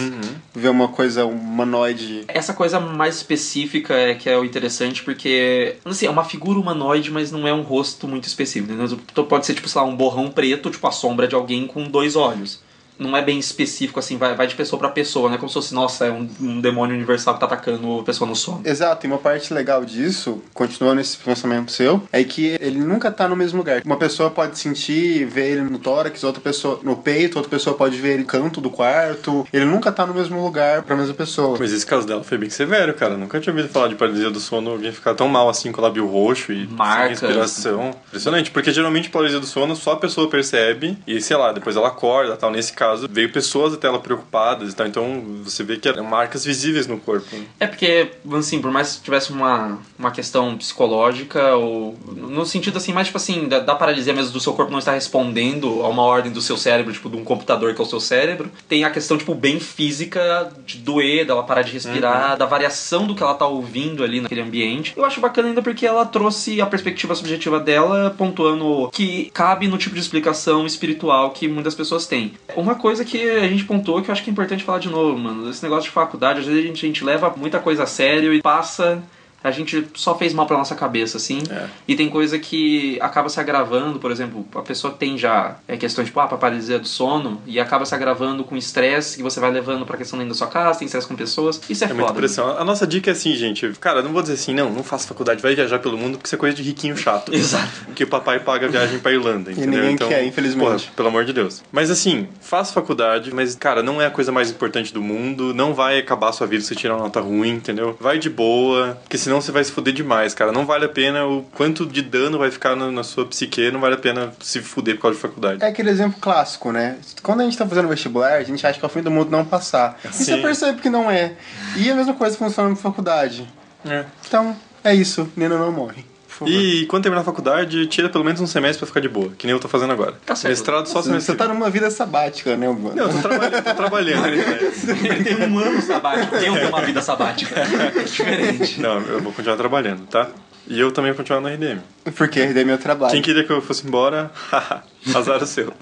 ver 0.56 0.70
uma 0.70 0.88
coisa 0.88 1.26
humanoide. 1.26 2.24
Essa 2.28 2.54
coisa 2.54 2.80
mais 2.80 3.18
específica 3.18 3.94
é 3.94 4.16
que 4.16 4.28
é 4.28 4.36
o 4.36 4.44
interessante, 4.44 5.04
porque, 5.04 5.76
assim, 5.86 6.08
é 6.08 6.10
uma 6.10 6.24
figura 6.24 6.58
humanoide, 6.58 7.12
mas 7.12 7.30
não 7.30 7.48
é 7.48 7.54
um 7.54 7.62
rosto 7.62 8.08
muito 8.08 8.28
específico. 8.28 8.74
Então 9.12 9.26
pode 9.26 9.46
ser, 9.46 9.54
tipo, 9.54 9.70
sei 9.70 9.82
lá, 9.82 9.86
um 9.86 9.96
borrão 9.96 10.32
preto, 10.32 10.72
tipo 10.72 10.88
a 10.88 10.92
sombra 10.92 11.28
de 11.28 11.36
alguém 11.36 11.68
com 11.68 11.84
dois 11.84 12.16
olhos. 12.16 12.62
Não 12.98 13.16
é 13.16 13.22
bem 13.22 13.40
específico, 13.40 14.00
assim, 14.00 14.18
vai, 14.18 14.36
vai 14.36 14.48
de 14.48 14.56
pessoa 14.56 14.80
pra 14.80 14.90
pessoa, 14.90 15.30
né? 15.30 15.38
Como 15.38 15.50
se 15.50 15.54
fosse, 15.54 15.74
nossa, 15.74 16.06
é 16.06 16.12
um, 16.12 16.30
um 16.40 16.62
demônio 16.62 16.96
universal 16.96 17.34
que 17.34 17.40
tá 17.40 17.46
atacando 17.46 18.00
a 18.00 18.04
pessoa 18.04 18.28
no 18.30 18.36
sono. 18.36 18.62
Exato, 18.64 19.06
e 19.06 19.08
uma 19.08 19.18
parte 19.18 19.54
legal 19.54 19.84
disso, 19.84 20.42
continuando 20.54 21.02
esse 21.02 21.18
pensamento 21.18 21.72
seu, 21.72 22.04
é 22.12 22.24
que 22.24 22.58
ele 22.60 22.80
nunca 22.80 23.12
tá 23.12 23.28
no 23.28 23.36
mesmo 23.36 23.58
lugar. 23.58 23.82
Uma 23.86 23.98
pessoa 23.98 24.30
pode 24.30 24.58
sentir, 24.58 25.26
ver 25.26 25.54
ele 25.54 25.62
no 25.62 25.80
tórax, 25.80 26.24
outra 26.24 26.42
pessoa 26.42 26.80
no 26.84 26.96
peito, 26.98 27.38
outra 27.38 27.50
pessoa 27.50 27.76
pode 27.76 27.98
ver 27.98 28.14
ele 28.14 28.24
no 28.24 28.26
canto 28.26 28.62
do 28.62 28.70
quarto. 28.70 29.46
Ele 29.52 29.66
nunca 29.66 29.92
tá 29.92 30.06
no 30.06 30.14
mesmo 30.14 30.44
lugar 30.44 30.84
pra 30.84 30.96
mesma 30.96 31.14
pessoa. 31.14 31.58
Mas 31.60 31.72
esse 31.72 31.86
caso 31.86 32.06
dela 32.08 32.24
foi 32.24 32.38
bem 32.38 32.50
severo, 32.50 32.94
cara. 32.94 33.18
Nunca 33.18 33.40
tinha 33.40 33.54
ouvido 33.54 33.70
falar 33.70 33.88
de 33.88 33.96
paralisia 33.96 34.30
do 34.30 34.40
sono, 34.40 34.72
alguém 34.72 34.92
ficar 34.92 35.14
tão 35.16 35.28
mal 35.28 35.50
assim 35.50 35.72
com 35.72 35.82
o 35.82 35.84
lábio 35.84 36.06
roxo 36.08 36.52
e 36.52 36.68
Marcas. 36.68 37.20
sem 37.20 37.28
respiração. 37.28 37.92
Impressionante, 38.08 38.52
porque 38.52 38.72
geralmente 38.72 39.10
paralisia 39.10 39.40
do 39.40 39.46
sono 39.46 39.76
só 39.76 39.94
a 39.94 39.98
pessoa 39.98 40.30
percebe 40.30 40.98
e, 41.08 41.20
sei 41.22 41.38
lá, 41.38 41.52
depois 41.52 41.76
ela 41.76 41.88
acorda 41.88 42.36
tal. 42.38 42.52
Nesse 42.52 42.74
caso, 42.74 42.93
veio 43.10 43.32
pessoas 43.32 43.74
até 43.74 43.88
ela 43.88 44.00
preocupadas 44.00 44.72
e 44.72 44.76
tal. 44.76 44.88
Então 44.88 45.24
você 45.44 45.64
vê 45.64 45.78
que 45.78 45.88
eram 45.88 46.04
marcas 46.04 46.46
visíveis 46.46 46.88
no 46.88 46.98
corpo. 46.98 47.36
né? 47.36 47.46
É 47.60 47.68
porque, 47.68 48.12
assim, 48.34 48.62
por 48.62 48.72
mais 48.72 48.96
que 48.96 49.04
tivesse 49.04 49.32
uma, 49.32 49.80
uma 49.98 50.12
questão 50.12 50.58
psicológica, 50.58 51.56
ou 51.56 51.98
no 52.16 52.46
sentido 52.46 52.78
assim, 52.78 52.94
mais 52.94 53.08
tipo 53.08 53.18
assim, 53.18 53.48
da, 53.48 53.60
da 53.60 53.76
paralisia 53.76 54.14
mesmo 54.14 54.32
do 54.32 54.40
seu 54.40 54.54
corpo 54.54 54.72
não 54.72 54.80
estar 54.80 54.94
respondendo 54.94 55.82
a 55.84 55.90
uma 55.90 56.04
ordem 56.04 56.32
do 56.32 56.42
seu 56.42 56.58
cérebro, 56.58 56.94
tipo, 56.94 57.10
de 57.10 57.18
um 57.18 57.24
computador 57.24 57.74
que 57.74 57.82
é 57.82 57.84
o 57.84 57.88
seu 57.88 58.00
cérebro, 58.00 58.52
tem 58.68 58.84
a 58.84 58.90
questão, 58.90 59.18
tipo, 59.18 59.34
bem 59.36 59.60
física 59.60 60.52
de 60.66 60.78
doer, 60.78 61.26
dela 61.26 61.44
parar 61.44 61.62
de 61.62 61.72
respirar, 61.72 62.38
da 62.38 62.46
variação 62.46 63.06
do 63.06 63.16
que 63.16 63.24
ela 63.24 63.34
tá 63.34 63.46
ouvindo 63.46 64.04
ali 64.04 64.22
naquele 64.22 64.42
ambiente. 64.42 64.94
Eu 64.96 65.06
acho 65.06 65.20
bacana 65.20 65.48
ainda 65.50 65.62
porque 65.62 65.86
ela 65.86 66.06
trouxe 66.06 66.62
a 66.62 66.66
perspectiva 66.66 67.16
subjetiva 67.16 67.60
dela, 67.60 68.14
pontuando 68.18 68.90
que 68.92 69.32
cabe 69.34 69.68
no 69.68 69.78
tipo 69.78 69.96
de 69.96 70.02
explicação 70.02 70.66
espiritual 70.66 71.32
que 71.32 71.48
muitas 71.48 71.76
pessoas 71.76 72.06
têm. 72.08 72.34
Uma 72.56 72.73
coisa 72.76 73.06
que 73.06 73.30
a 73.30 73.48
gente 73.48 73.66
pontuou 73.66 74.02
que 74.02 74.10
eu 74.10 74.14
acho 74.14 74.24
que 74.24 74.30
é 74.30 74.34
importante 74.34 74.64
falar 74.64 74.80
de 74.80 74.90
novo, 74.90 75.18
mano, 75.18 75.50
esse 75.50 75.64
negócio 75.64 75.86
de 75.86 75.92
faculdade, 75.92 76.40
às 76.40 76.46
vezes 76.46 76.64
a 76.64 76.68
gente, 76.68 76.86
a 76.86 76.88
gente 76.88 77.04
leva 77.04 77.34
muita 77.36 77.60
coisa 77.60 77.84
a 77.84 77.88
sério 77.88 78.34
e 78.34 78.42
passa. 78.42 79.04
A 79.44 79.52
gente 79.52 79.88
só 79.94 80.18
fez 80.18 80.34
mal 80.34 80.46
pra 80.46 80.58
nossa 80.58 80.76
cabeça, 80.76 81.18
assim. 81.18 81.44
É. 81.50 81.66
E 81.88 81.96
tem 81.96 82.10
coisa 82.10 82.40
que 82.40 82.98
acaba 83.02 83.30
se 83.30 83.40
agravando, 83.40 84.00
por 84.00 84.12
exemplo, 84.12 84.46
a 84.56 84.62
pessoa 84.62 84.94
tem 84.94 85.18
já 85.18 85.56
é 85.68 85.76
questão 85.78 86.04
tipo, 86.04 86.20
ah, 86.20 86.28
paralisia 86.28 86.80
do 86.80 86.88
sono, 86.88 87.42
e 87.46 87.60
acaba 87.60 87.86
se 87.86 87.94
agravando 87.94 88.44
com 88.44 88.56
estresse 88.56 89.18
que 89.18 89.24
você 89.24 89.40
vai 89.40 89.52
levando 89.52 89.86
pra 89.86 89.98
questão 89.98 90.18
dentro 90.18 90.34
da 90.34 90.38
sua 90.38 90.48
casa, 90.48 90.80
tem 90.80 90.86
estresse 90.86 91.08
com 91.08 91.16
pessoas. 91.16 91.62
Isso 91.70 91.84
é, 91.84 91.88
É 91.88 91.94
muita 91.94 92.08
foda. 92.08 92.20
pressão. 92.20 92.58
A 92.58 92.64
nossa 92.64 92.86
dica 92.88 93.12
é 93.12 93.14
assim, 93.14 93.36
gente. 93.36 93.68
Cara, 93.80 94.02
não 94.02 94.12
vou 94.12 94.22
dizer 94.22 94.36
assim, 94.36 94.54
não, 94.54 94.70
não 94.72 94.84
faça 94.84 95.08
faculdade, 95.08 95.42
vai 95.42 95.56
viajar 95.56 95.80
pelo 95.80 95.98
mundo, 95.98 96.18
porque 96.18 96.28
isso 96.28 96.36
é 96.36 96.38
coisa 96.38 96.56
de 96.56 96.64
riquinho 96.64 96.96
chato. 96.96 97.34
Exato. 97.36 97.72
Porque 97.86 98.04
o 98.04 98.08
papai 98.08 98.40
paga 98.40 98.68
a 98.68 98.70
viagem 98.70 99.00
pra 99.00 99.12
Irlanda, 99.12 99.52
entendeu? 99.52 99.80
ninguém 99.80 99.96
então, 99.96 100.08
quer, 100.10 100.24
infelizmente. 100.26 100.66
porra, 100.86 100.94
pelo 100.96 101.08
amor 101.10 101.26
de 101.26 101.34
Deus. 101.34 101.62
Mas 101.72 101.90
assim, 101.92 102.28
faça 102.42 102.74
faculdade, 102.74 103.34
mas, 103.34 103.56
cara, 103.56 103.84
não 103.84 104.02
é 104.02 104.06
a 104.06 104.12
coisa 104.12 104.32
mais 104.32 104.50
importante 104.50 104.94
do 104.94 105.02
mundo. 105.02 105.54
Não 105.54 105.74
vai 105.74 106.00
acabar 106.00 106.30
a 106.30 106.32
sua 106.32 106.48
vida 106.48 106.62
se 106.62 106.70
você 106.70 106.76
tirar 106.76 106.96
uma 106.96 107.04
nota 107.04 107.20
ruim, 107.20 107.50
entendeu? 107.50 107.98
Vai 108.00 108.18
de 108.18 108.30
boa, 108.30 108.98
porque 109.04 109.18
senão 109.18 109.33
você 109.42 109.52
vai 109.52 109.64
se 109.64 109.72
fuder 109.72 109.94
demais, 109.94 110.34
cara. 110.34 110.52
Não 110.52 110.66
vale 110.66 110.86
a 110.86 110.90
pena 110.90 111.26
o 111.26 111.44
quanto 111.54 111.86
de 111.86 112.02
dano 112.02 112.38
vai 112.38 112.52
ficar 112.52 112.76
na, 112.76 112.92
na 112.92 113.04
sua 113.04 113.26
psique, 113.26 113.72
não 113.72 113.80
vale 113.80 113.96
a 113.96 113.98
pena 113.98 114.34
se 114.40 114.62
fuder 114.62 114.96
por 114.96 115.04
causa 115.04 115.16
de 115.16 115.22
faculdade. 115.22 115.64
É 115.64 115.68
aquele 115.68 115.90
exemplo 115.90 116.20
clássico, 116.20 116.72
né? 116.72 116.98
Quando 117.22 117.42
a 117.42 117.44
gente 117.44 117.58
tá 117.58 117.68
fazendo 117.68 117.88
vestibular, 117.88 118.34
a 118.34 118.44
gente 118.44 118.66
acha 118.66 118.80
que 118.80 118.86
é 118.86 118.88
o 118.88 118.92
fim 118.92 119.02
do 119.02 119.12
mundo 119.12 119.30
não 119.30 119.46
passar. 119.46 120.00
E 120.04 120.08
você 120.08 120.38
percebe 120.38 120.82
que 120.82 120.90
não 120.90 121.10
é. 121.10 121.34
E 121.78 121.90
a 121.90 121.96
mesma 121.96 122.14
coisa 122.14 122.38
funciona 122.38 122.70
na 122.70 122.76
faculdade. 122.76 123.48
É. 123.86 124.06
Então, 124.28 124.56
é 124.84 124.94
isso. 124.94 125.30
Nina 125.36 125.58
não 125.58 125.72
morre. 125.72 126.13
Favor. 126.46 126.50
E 126.62 126.86
quando 126.86 127.04
terminar 127.04 127.22
a 127.22 127.26
faculdade, 127.26 127.86
tira 127.88 128.10
pelo 128.10 128.24
menos 128.24 128.40
um 128.42 128.48
semestre 128.48 128.80
pra 128.80 128.88
ficar 128.88 129.00
de 129.00 129.10
boa, 129.10 129.32
que 129.38 129.46
nem 129.48 129.54
eu 129.56 129.60
tô 129.60 129.68
fazendo 129.68 129.92
agora. 129.94 130.14
Tá 130.26 130.36
certo. 130.36 130.50
Mestrado 130.52 130.86
só 130.88 131.02
Você 131.02 131.10
semestre. 131.10 131.36
tá 131.36 131.48
numa 131.48 131.70
vida 131.70 131.90
sabática, 131.92 132.56
né, 132.58 132.68
mano? 132.68 132.94
Não, 132.96 133.04
eu 133.06 133.14
tô 133.14 133.22
trabalhando, 133.28 133.64
tô 133.64 133.74
trabalhando. 133.74 134.28
Ele 134.28 135.24
tem 135.24 135.36
um 135.50 135.58
ano 135.60 135.82
sabático. 135.82 136.36
Eu 136.36 136.40
tenho 136.42 136.70
uma 136.70 136.82
vida 136.82 137.02
sabática. 137.02 137.60
É 137.60 138.04
diferente. 138.04 138.80
Não, 138.82 139.00
eu 139.02 139.22
vou 139.22 139.32
continuar 139.34 139.58
trabalhando, 139.58 140.06
tá? 140.08 140.30
E 140.68 140.80
eu 140.80 140.92
também 140.92 141.12
vou 141.12 141.18
continuar 141.18 141.42
na 141.42 141.50
RDM. 141.50 141.80
Porque 142.16 142.42
RD 142.42 142.62
é 142.62 142.64
meu 142.64 142.78
trabalho. 142.78 143.12
Quem 143.12 143.22
queria 143.22 143.44
que 143.44 143.52
eu 143.52 143.62
fosse 143.62 143.86
embora, 143.86 144.32
azar 145.14 145.44
o 145.44 145.46
seu. 145.46 145.74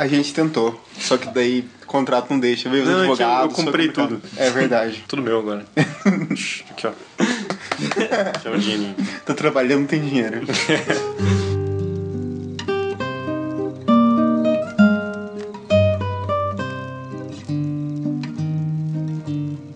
A 0.00 0.06
gente 0.08 0.32
tentou. 0.32 0.82
Só 0.98 1.18
que 1.18 1.28
daí 1.28 1.68
o 1.82 1.86
contrato 1.86 2.30
não 2.30 2.40
deixa, 2.40 2.70
veio 2.70 2.84
os 2.84 2.88
Não, 2.88 2.98
eu- 3.00 3.04
eu 3.04 3.12
advogados. 3.12 3.54
foi 3.54 3.64
comprei 3.66 3.88
tudo. 3.90 4.22
É 4.34 4.48
verdade. 4.48 5.04
Tudo 5.06 5.20
meu 5.20 5.38
agora. 5.38 5.66
Aqui, 5.76 6.86
ó. 6.86 6.90
Aqui 7.20 8.48
é 8.48 8.50
o 8.50 8.58
dinheirinho. 8.58 8.96
Tô 9.26 9.34
trabalhando, 9.34 9.80
não 9.80 9.86
tem 9.86 10.00
dinheiro. 10.00 10.40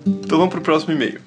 Então 0.06 0.38
vamos 0.38 0.52
pro 0.52 0.60
próximo 0.62 0.92
e-mail. 0.92 1.20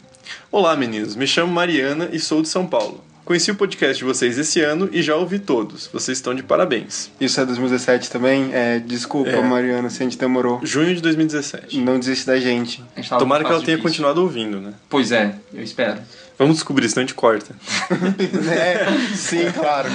Olá, 0.52 0.76
meninos. 0.76 1.16
Me 1.16 1.28
chamo 1.28 1.52
Mariana 1.52 2.10
e 2.12 2.20
sou 2.20 2.42
de 2.42 2.48
São 2.50 2.66
Paulo. 2.68 3.04
Conheci 3.28 3.52
o 3.52 3.56
podcast 3.56 3.98
de 3.98 4.06
vocês 4.06 4.38
esse 4.38 4.62
ano 4.62 4.88
e 4.90 5.02
já 5.02 5.14
ouvi 5.14 5.38
todos. 5.38 5.90
Vocês 5.92 6.18
estão 6.18 6.34
de 6.34 6.42
parabéns. 6.42 7.12
Isso 7.20 7.42
é 7.42 7.46
2017 7.46 8.10
também. 8.10 8.52
É, 8.54 8.80
desculpa, 8.80 9.30
É. 9.30 9.42
Mariana, 9.42 9.90
se 9.90 10.02
a 10.02 10.06
gente 10.06 10.18
demorou. 10.18 10.62
Junho 10.64 10.96
de 10.96 11.02
2017. 11.02 11.78
Não 11.82 12.00
desiste 12.00 12.26
da 12.26 12.40
gente. 12.40 12.82
Gente 12.96 13.10
Tomara 13.10 13.44
que 13.44 13.52
ela 13.52 13.60
tenha 13.60 13.76
difícil. 13.76 13.84
continuado 13.84 14.22
ouvindo, 14.22 14.62
né? 14.62 14.72
Pois 14.88 15.12
é, 15.12 15.36
eu 15.54 15.62
espero. 15.62 16.00
Vamos 16.40 16.56
descobrir, 16.56 16.88
senão 16.88 17.04
a 17.04 17.06
gente 17.06 17.16
corta. 17.16 17.54
é, 18.50 19.14
sim, 19.14 19.52
claro. 19.52 19.90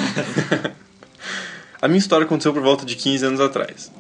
A 1.81 1.89
minha 1.89 1.99
história 1.99 2.27
aconteceu 2.27 2.53
por 2.53 2.61
volta 2.63 2.85
de 2.85 2.95
15 2.97 3.25
anos 3.25 3.41
atrás. 3.41 3.91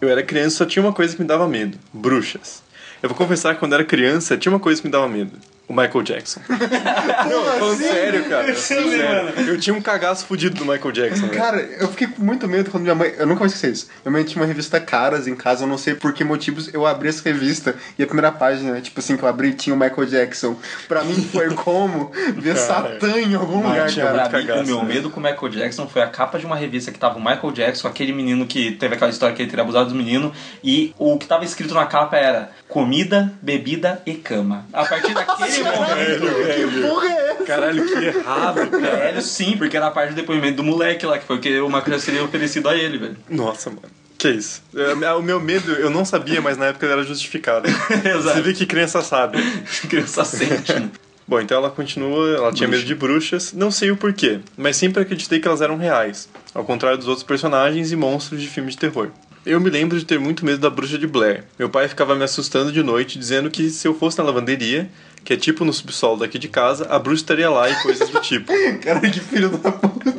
Eu 0.00 0.08
era 0.08 0.22
criança 0.22 0.54
e 0.54 0.58
só 0.58 0.64
tinha 0.64 0.84
uma 0.84 0.92
coisa 0.92 1.16
que 1.16 1.20
me 1.20 1.26
dava 1.26 1.48
medo: 1.48 1.76
bruxas. 1.92 2.62
Eu 3.02 3.08
vou 3.08 3.18
confessar 3.18 3.54
que 3.54 3.58
quando 3.58 3.72
era 3.74 3.84
criança 3.84 4.36
tinha 4.36 4.52
uma 4.52 4.60
coisa 4.60 4.80
que 4.80 4.86
me 4.86 4.92
dava 4.92 5.08
medo: 5.08 5.32
o 5.68 5.74
Michael 5.74 6.02
Jackson. 6.02 6.40
Não, 6.48 7.44
falando 7.44 7.78
sério, 7.78 8.24
cara. 8.24 8.54
Sério. 8.54 9.46
Eu 9.46 9.60
tinha 9.60 9.76
um 9.76 9.82
cagaço 9.82 10.24
fudido 10.24 10.56
do 10.56 10.64
Michael 10.64 10.92
Jackson, 10.92 11.26
velho. 11.26 11.38
Cara, 11.38 11.60
eu 11.60 11.88
fiquei 11.88 12.06
com 12.06 12.22
muito 12.22 12.48
medo 12.48 12.70
quando 12.70 12.84
minha 12.84 12.94
mãe. 12.94 13.12
Eu 13.18 13.26
nunca 13.26 13.40
vou 13.40 13.46
esquecer 13.46 13.72
isso. 13.72 13.88
Minha 14.02 14.12
mãe 14.12 14.24
tinha 14.24 14.40
uma 14.42 14.48
revista 14.48 14.80
Caras 14.80 15.28
em 15.28 15.36
casa, 15.36 15.64
eu 15.64 15.68
não 15.68 15.76
sei 15.76 15.94
por 15.94 16.14
que 16.14 16.24
motivos 16.24 16.72
eu 16.72 16.86
abri 16.86 17.10
essa 17.10 17.22
revista. 17.22 17.76
E 17.98 18.02
a 18.02 18.06
primeira 18.06 18.32
página, 18.32 18.80
tipo 18.80 18.98
assim, 18.98 19.16
que 19.16 19.22
eu 19.22 19.28
abri 19.28 19.52
tinha 19.52 19.74
o 19.74 19.78
Michael 19.78 20.06
Jackson. 20.06 20.56
Pra 20.88 21.04
mim 21.04 21.28
foi 21.30 21.54
como 21.54 22.10
ver 22.36 22.54
Cara, 22.54 22.66
Satã 22.66 23.18
em 23.20 23.34
algum 23.34 23.56
lugar, 23.56 23.94
cara. 23.94 24.28
Pra 24.28 24.38
mim, 24.38 24.46
cagaço, 24.46 24.62
o 24.62 24.66
meu 24.66 24.82
né? 24.82 24.94
medo 24.94 25.10
com 25.10 25.20
o 25.20 25.22
Michael 25.22 25.48
Jackson 25.50 25.86
foi 25.86 26.00
a 26.00 26.06
capa 26.06 26.38
de 26.38 26.46
uma 26.46 26.56
revista 26.56 26.90
que 26.90 26.98
tava 26.98 27.18
o 27.18 27.20
Michael 27.20 27.52
Jackson, 27.52 27.88
aquele 27.88 28.12
menino 28.12 28.46
que 28.46 28.72
teve 28.72 28.94
aquela 28.94 29.10
história 29.10 29.34
que 29.36 29.42
ele 29.42 29.50
teria 29.50 29.62
abusado 29.62 29.86
dos 29.86 29.94
meninos, 29.94 30.32
e 30.64 30.94
o 30.98 31.18
que 31.18 31.26
tava 31.26 31.44
escrito 31.44 31.74
na 31.74 31.84
capa 31.84 32.16
era 32.16 32.50
comida, 32.68 33.32
bebida 33.42 34.00
e 34.06 34.14
cama. 34.14 34.66
A 34.72 34.84
partir 34.84 35.12
daquele 35.14 35.57
momento, 35.64 36.72
Que 36.72 36.80
porra 36.82 37.06
é 37.06 37.30
essa? 37.32 37.44
Caralho, 37.44 37.86
que 37.86 38.04
errado, 38.04 38.66
cara. 38.70 38.96
velho, 38.96 39.22
sim, 39.22 39.56
porque 39.56 39.76
era 39.76 39.86
a 39.86 39.90
parte 39.90 40.10
do 40.10 40.16
depoimento 40.16 40.56
do 40.58 40.64
moleque 40.64 41.06
lá, 41.06 41.18
que 41.18 41.26
foi 41.26 41.36
o 41.36 41.40
que 41.40 41.60
o 41.60 41.66
Michael 41.66 41.84
Jackson 41.84 42.06
teria 42.06 42.24
oferecido 42.24 42.68
a 42.68 42.76
ele, 42.76 42.98
velho. 42.98 43.16
Nossa, 43.28 43.70
mano. 43.70 43.82
Que 44.16 44.30
isso? 44.30 44.62
É, 44.74 45.12
O 45.12 45.22
meu 45.22 45.40
medo, 45.40 45.70
eu 45.72 45.90
não 45.90 46.04
sabia, 46.04 46.40
mas 46.40 46.56
na 46.56 46.66
época 46.66 46.84
ele 46.86 46.92
era 46.94 47.02
justificado. 47.04 47.68
Exato. 48.04 48.22
Você 48.36 48.40
vê 48.42 48.52
que 48.52 48.66
criança 48.66 49.00
sabe. 49.00 49.38
Criança 49.88 50.24
sente, 50.24 50.72
né? 50.74 50.90
Bom, 51.26 51.40
então 51.40 51.58
ela 51.58 51.70
continua, 51.70 52.26
ela 52.34 52.52
tinha 52.52 52.66
medo 52.66 52.82
de 52.84 52.94
bruxas, 52.94 53.52
não 53.52 53.70
sei 53.70 53.90
o 53.90 53.96
porquê, 53.98 54.40
mas 54.56 54.76
sempre 54.78 55.02
acreditei 55.02 55.38
que 55.38 55.46
elas 55.46 55.60
eram 55.60 55.76
reais, 55.76 56.26
ao 56.54 56.64
contrário 56.64 56.96
dos 56.96 57.06
outros 57.06 57.22
personagens 57.22 57.92
e 57.92 57.96
monstros 57.96 58.40
de 58.40 58.48
filme 58.48 58.70
de 58.70 58.78
terror. 58.78 59.10
Eu 59.44 59.60
me 59.60 59.68
lembro 59.68 59.98
de 59.98 60.06
ter 60.06 60.18
muito 60.18 60.42
medo 60.44 60.58
da 60.58 60.70
bruxa 60.70 60.96
de 60.98 61.06
Blair. 61.06 61.44
Meu 61.58 61.68
pai 61.68 61.86
ficava 61.86 62.14
me 62.14 62.24
assustando 62.24 62.72
de 62.72 62.82
noite, 62.82 63.18
dizendo 63.18 63.50
que 63.50 63.68
se 63.68 63.86
eu 63.86 63.94
fosse 63.94 64.16
na 64.18 64.24
lavanderia, 64.24 64.90
que 65.24 65.32
é 65.32 65.36
tipo 65.36 65.64
no 65.64 65.72
subsolo 65.72 66.18
daqui 66.18 66.38
de 66.38 66.48
casa, 66.48 66.86
a 66.90 66.98
bruxa 66.98 67.22
estaria 67.22 67.50
lá 67.50 67.68
e 67.68 67.74
coisas 67.82 68.08
do 68.08 68.20
tipo. 68.20 68.52
Cara, 68.82 69.00
que 69.00 69.20
filho 69.20 69.48
da 69.50 69.70
puta. 69.72 70.14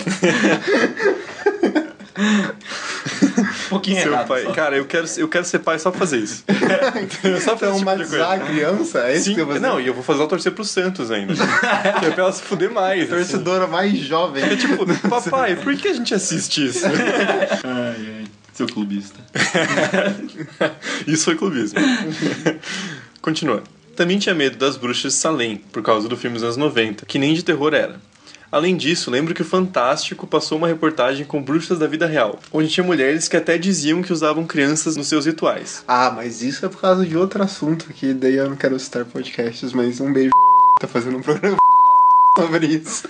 Um 3.39 3.69
pouquinho 3.69 4.01
Seu 4.01 4.11
errado. 4.11 4.27
pai, 4.27 4.43
só. 4.43 4.51
cara, 4.51 4.75
eu 4.75 4.85
quero, 4.85 5.07
eu 5.17 5.27
quero 5.27 5.45
ser 5.45 5.59
pai 5.59 5.79
só 5.79 5.89
pra 5.89 5.99
fazer 5.99 6.17
isso. 6.17 6.43
só 7.43 7.55
pra 7.55 7.69
Então, 7.69 7.95
esse 8.01 8.09
tipo 8.11 8.23
a 8.23 8.39
criança? 8.39 8.99
É 9.07 9.15
isso 9.15 9.25
Sim, 9.25 9.35
que 9.35 9.43
você 9.43 9.59
não, 9.59 9.79
e 9.79 9.87
eu 9.87 9.93
vou 9.93 10.03
fazer 10.03 10.19
ela 10.19 10.27
torcer 10.27 10.51
pro 10.51 10.65
Santos 10.65 11.11
ainda. 11.11 11.33
que 11.33 12.05
é 12.05 12.11
pra 12.11 12.23
ela 12.23 12.31
se 12.33 12.41
fuder 12.41 12.71
mais. 12.71 13.03
assim. 13.03 13.09
Torcedora 13.11 13.67
mais 13.67 13.97
jovem. 13.99 14.43
É 14.43 14.55
tipo, 14.55 14.85
papai, 15.07 15.55
por 15.55 15.75
que 15.77 15.87
a 15.87 15.93
gente 15.93 16.13
assiste 16.13 16.65
isso? 16.67 16.85
Ai, 16.85 18.15
ai. 18.19 18.25
Seu 18.53 18.67
clubista. 18.67 19.17
Isso 21.07 21.25
foi 21.25 21.35
clubismo. 21.35 21.79
Continua. 23.21 23.63
Também 23.99 24.17
tinha 24.17 24.33
medo 24.33 24.55
das 24.55 24.77
bruxas 24.77 25.11
de 25.11 25.19
Salem, 25.19 25.57
por 25.73 25.83
causa 25.83 26.07
do 26.07 26.15
filme 26.15 26.35
dos 26.35 26.43
anos 26.43 26.55
90, 26.55 27.05
que 27.05 27.19
nem 27.19 27.33
de 27.33 27.43
terror 27.43 27.73
era. 27.73 27.99
Além 28.49 28.77
disso, 28.77 29.11
lembro 29.11 29.33
que 29.33 29.41
o 29.41 29.45
Fantástico 29.45 30.25
passou 30.25 30.57
uma 30.57 30.69
reportagem 30.69 31.25
com 31.25 31.43
bruxas 31.43 31.77
da 31.77 31.85
vida 31.85 32.05
real, 32.05 32.39
onde 32.49 32.69
tinha 32.69 32.81
mulheres 32.81 33.27
que 33.27 33.35
até 33.35 33.57
diziam 33.57 34.01
que 34.01 34.13
usavam 34.13 34.47
crianças 34.47 34.95
nos 34.95 35.07
seus 35.07 35.25
rituais. 35.25 35.83
Ah, 35.85 36.13
mas 36.15 36.41
isso 36.41 36.65
é 36.65 36.69
por 36.69 36.79
causa 36.79 37.05
de 37.05 37.17
outro 37.17 37.43
assunto 37.43 37.87
que 37.91 38.13
daí 38.13 38.35
eu 38.35 38.49
não 38.49 38.55
quero 38.55 38.79
citar 38.79 39.03
podcasts, 39.03 39.73
mas 39.73 39.99
um 39.99 40.13
beijo 40.13 40.31
tá 40.79 40.87
fazendo 40.87 41.17
um 41.17 41.21
programa 41.21 41.57
sobre 42.39 42.67
isso. 42.67 43.03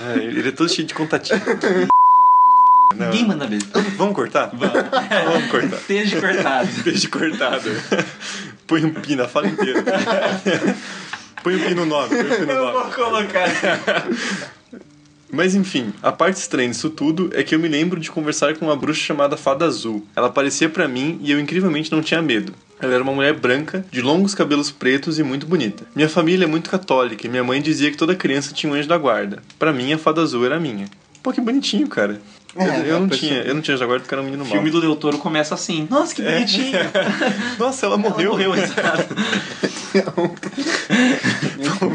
É, 0.00 0.22
ele 0.22 0.48
é 0.48 0.52
todo 0.52 0.68
cheio 0.68 0.86
de 0.86 0.94
contatinho. 0.94 1.42
Não. 2.96 3.10
Ninguém 3.10 3.26
manda 3.26 3.46
ver. 3.46 3.58
Vamos 3.96 4.14
cortar? 4.14 4.50
Vamos. 4.54 4.72
Vamos 4.72 5.50
cortar. 5.50 5.76
Esteja 5.76 6.20
cortado. 6.20 6.68
Desde 6.82 7.08
cortado. 7.08 7.70
Põe 8.66 8.84
um 8.84 8.92
pi 8.92 9.14
na 9.16 9.28
fala 9.28 9.46
inteira. 9.48 9.82
Põe 11.42 11.56
um 11.56 11.64
pi 11.66 11.74
no 11.74 11.86
nome. 11.86 12.08
Põe 12.08 12.20
um 12.20 12.36
pi 12.36 12.46
no 12.46 12.52
Eu 12.52 12.64
nome. 12.64 12.72
vou 12.72 12.90
colocar. 12.92 13.48
Mas 15.30 15.54
enfim, 15.54 15.92
a 16.02 16.12
parte 16.12 16.36
estranha 16.36 16.68
disso 16.70 16.88
tudo 16.90 17.30
é 17.34 17.42
que 17.42 17.54
eu 17.54 17.58
me 17.58 17.68
lembro 17.68 17.98
de 18.00 18.10
conversar 18.10 18.56
com 18.56 18.66
uma 18.66 18.76
bruxa 18.76 19.00
chamada 19.02 19.36
Fada 19.36 19.64
Azul. 19.66 20.06
Ela 20.14 20.28
aparecia 20.28 20.68
pra 20.68 20.88
mim 20.88 21.18
e 21.22 21.30
eu 21.30 21.38
incrivelmente 21.40 21.90
não 21.92 22.00
tinha 22.00 22.22
medo. 22.22 22.52
Ela 22.80 22.94
era 22.94 23.02
uma 23.02 23.12
mulher 23.12 23.34
branca, 23.34 23.84
de 23.90 24.00
longos 24.02 24.34
cabelos 24.34 24.70
pretos 24.70 25.18
e 25.18 25.22
muito 25.22 25.46
bonita. 25.46 25.84
Minha 25.94 26.08
família 26.08 26.44
é 26.44 26.48
muito 26.48 26.70
católica 26.70 27.26
e 27.26 27.30
minha 27.30 27.42
mãe 27.44 27.60
dizia 27.60 27.90
que 27.90 27.96
toda 27.96 28.14
criança 28.14 28.52
tinha 28.54 28.70
um 28.72 28.76
anjo 28.76 28.88
da 28.88 28.98
guarda. 28.98 29.42
Pra 29.58 29.72
mim, 29.72 29.92
a 29.92 29.98
Fada 29.98 30.20
Azul 30.22 30.44
era 30.44 30.60
minha. 30.60 30.86
Pô, 31.22 31.32
que 31.32 31.40
bonitinho, 31.40 31.88
cara. 31.88 32.20
Eu, 32.58 32.62
É, 32.62 32.90
eu 32.90 33.00
não 33.00 33.08
tinha, 33.08 33.42
eu 33.42 33.54
não 33.54 33.60
tinha 33.60 33.76
guarda 33.76 34.00
porque 34.00 34.14
era 34.14 34.22
um 34.22 34.24
menino 34.24 34.42
O 34.42 34.46
mau. 34.46 34.54
filme 34.54 34.70
do 34.70 34.80
Del 34.80 34.96
Toro 34.96 35.18
começa 35.18 35.54
assim. 35.54 35.86
Nossa, 35.90 36.14
que 36.14 36.22
bonitinho. 36.22 36.78
Nossa, 37.58 37.86
ela 37.86 37.96
morreu. 37.96 38.38
Ela 38.40 38.48
morreu, 38.48 38.54
exato. 38.62 39.14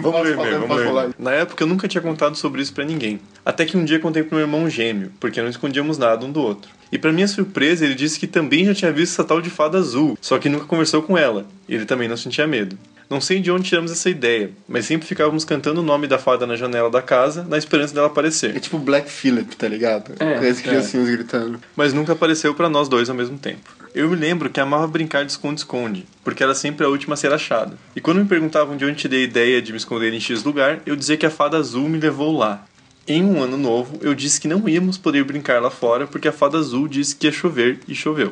Vamos 0.02 0.04
falar, 0.04 0.52
vamos 0.52 0.68
posso 0.68 0.84
ver. 1.08 1.16
Na 1.18 1.32
época 1.32 1.64
eu 1.64 1.68
nunca 1.68 1.88
tinha 1.88 2.02
contado 2.02 2.36
sobre 2.36 2.62
isso 2.62 2.74
pra 2.74 2.84
ninguém. 2.86 3.20
Até 3.46 3.66
que 3.66 3.78
um 3.78 3.86
dia 3.86 4.00
contei 4.00 4.24
pro 4.24 4.36
meu 4.36 4.46
irmão 4.46 4.70
gêmeo, 4.70 5.12
porque 5.20 5.42
não 5.42 5.50
escondíamos 5.50 5.98
nada 5.98 6.26
um 6.26 6.32
do 6.32 6.42
outro. 6.42 6.70
E 6.92 6.98
pra 6.98 7.12
minha 7.12 7.28
surpresa, 7.28 7.86
ele 7.86 7.96
disse 7.96 8.20
que 8.20 8.28
também 8.28 8.66
já 8.66 8.74
tinha 8.76 8.92
visto 8.92 9.14
essa 9.14 9.24
tal 9.24 9.42
de 9.42 9.50
fada 9.50 9.78
azul, 9.78 10.18
só 10.20 10.38
que 10.38 10.50
nunca 10.50 10.66
conversou 10.66 11.02
com 11.02 11.18
ela. 11.18 11.46
E 11.68 11.74
ele 11.76 11.86
também 11.86 12.08
não 12.08 12.18
sentia 12.18 12.46
medo. 12.46 12.78
Não 13.12 13.20
sei 13.20 13.42
de 13.42 13.52
onde 13.52 13.68
tiramos 13.68 13.92
essa 13.92 14.10
ideia, 14.10 14.52
mas 14.66 14.86
sempre 14.86 15.06
ficávamos 15.06 15.44
cantando 15.44 15.82
o 15.82 15.84
nome 15.84 16.08
da 16.08 16.18
fada 16.18 16.48
na 16.48 16.56
janela 16.56 16.90
da 16.90 17.02
casa, 17.02 17.44
na 17.44 17.58
esperança 17.58 17.94
dela 17.94 18.08
É 18.08 18.10
aparecer. 18.10 18.58
tipo 18.62 18.80
Black 18.80 19.12
Phillip, 19.12 19.54
tá 19.58 19.68
ligado? 19.68 20.14
É, 20.18 20.36
As 20.48 20.62
criancinhas 20.62 21.10
gritando. 21.10 21.60
Mas 21.76 21.92
nunca 21.92 22.14
apareceu 22.14 22.56
pra 22.56 22.70
nós 22.70 22.88
dois 22.88 23.10
ao 23.10 23.16
mesmo 23.16 23.38
tempo. 23.38 23.70
Eu 23.94 24.10
me 24.10 24.16
lembro 24.16 24.50
que 24.50 24.62
amava 24.62 24.88
brincar 24.88 25.26
de 25.26 25.32
esconde-esconde, 25.34 26.06
porque 26.24 26.42
era 26.42 26.56
sempre 26.56 26.86
a 26.86 26.90
última 26.90 27.16
a 27.16 27.18
ser 27.18 27.34
achada. 27.34 27.78
E 27.94 28.00
quando 28.00 28.20
me 28.20 28.26
perguntavam 28.26 28.78
de 28.78 28.86
onde 28.86 28.96
tirei 28.96 29.24
a 29.24 29.26
ideia 29.26 29.62
de 29.62 29.74
me 29.74 29.78
esconder 29.78 30.14
em 30.14 30.20
X 30.22 30.46
lugar, 30.46 30.80
eu 30.86 30.96
dizia 30.96 31.18
que 31.18 31.26
a 31.26 31.30
fada 31.30 31.58
azul 31.58 31.90
me 31.90 32.00
levou 32.00 32.38
lá. 32.38 32.66
Em 33.06 33.26
um 33.26 33.44
ano 33.44 33.58
novo, 33.58 34.00
eu 34.02 34.16
disse 34.16 34.40
que 34.40 34.48
não 34.48 34.70
íamos 34.70 34.98
poder 34.98 35.26
brincar 35.26 35.62
lá 35.62 35.70
fora 35.70 36.08
porque 36.08 36.30
a 36.30 36.32
fada 36.32 36.58
azul 36.58 36.88
disse 36.88 37.14
que 37.18 37.28
ia 37.28 37.34
chover 37.34 37.80
e 37.90 37.94
choveu. 37.94 38.32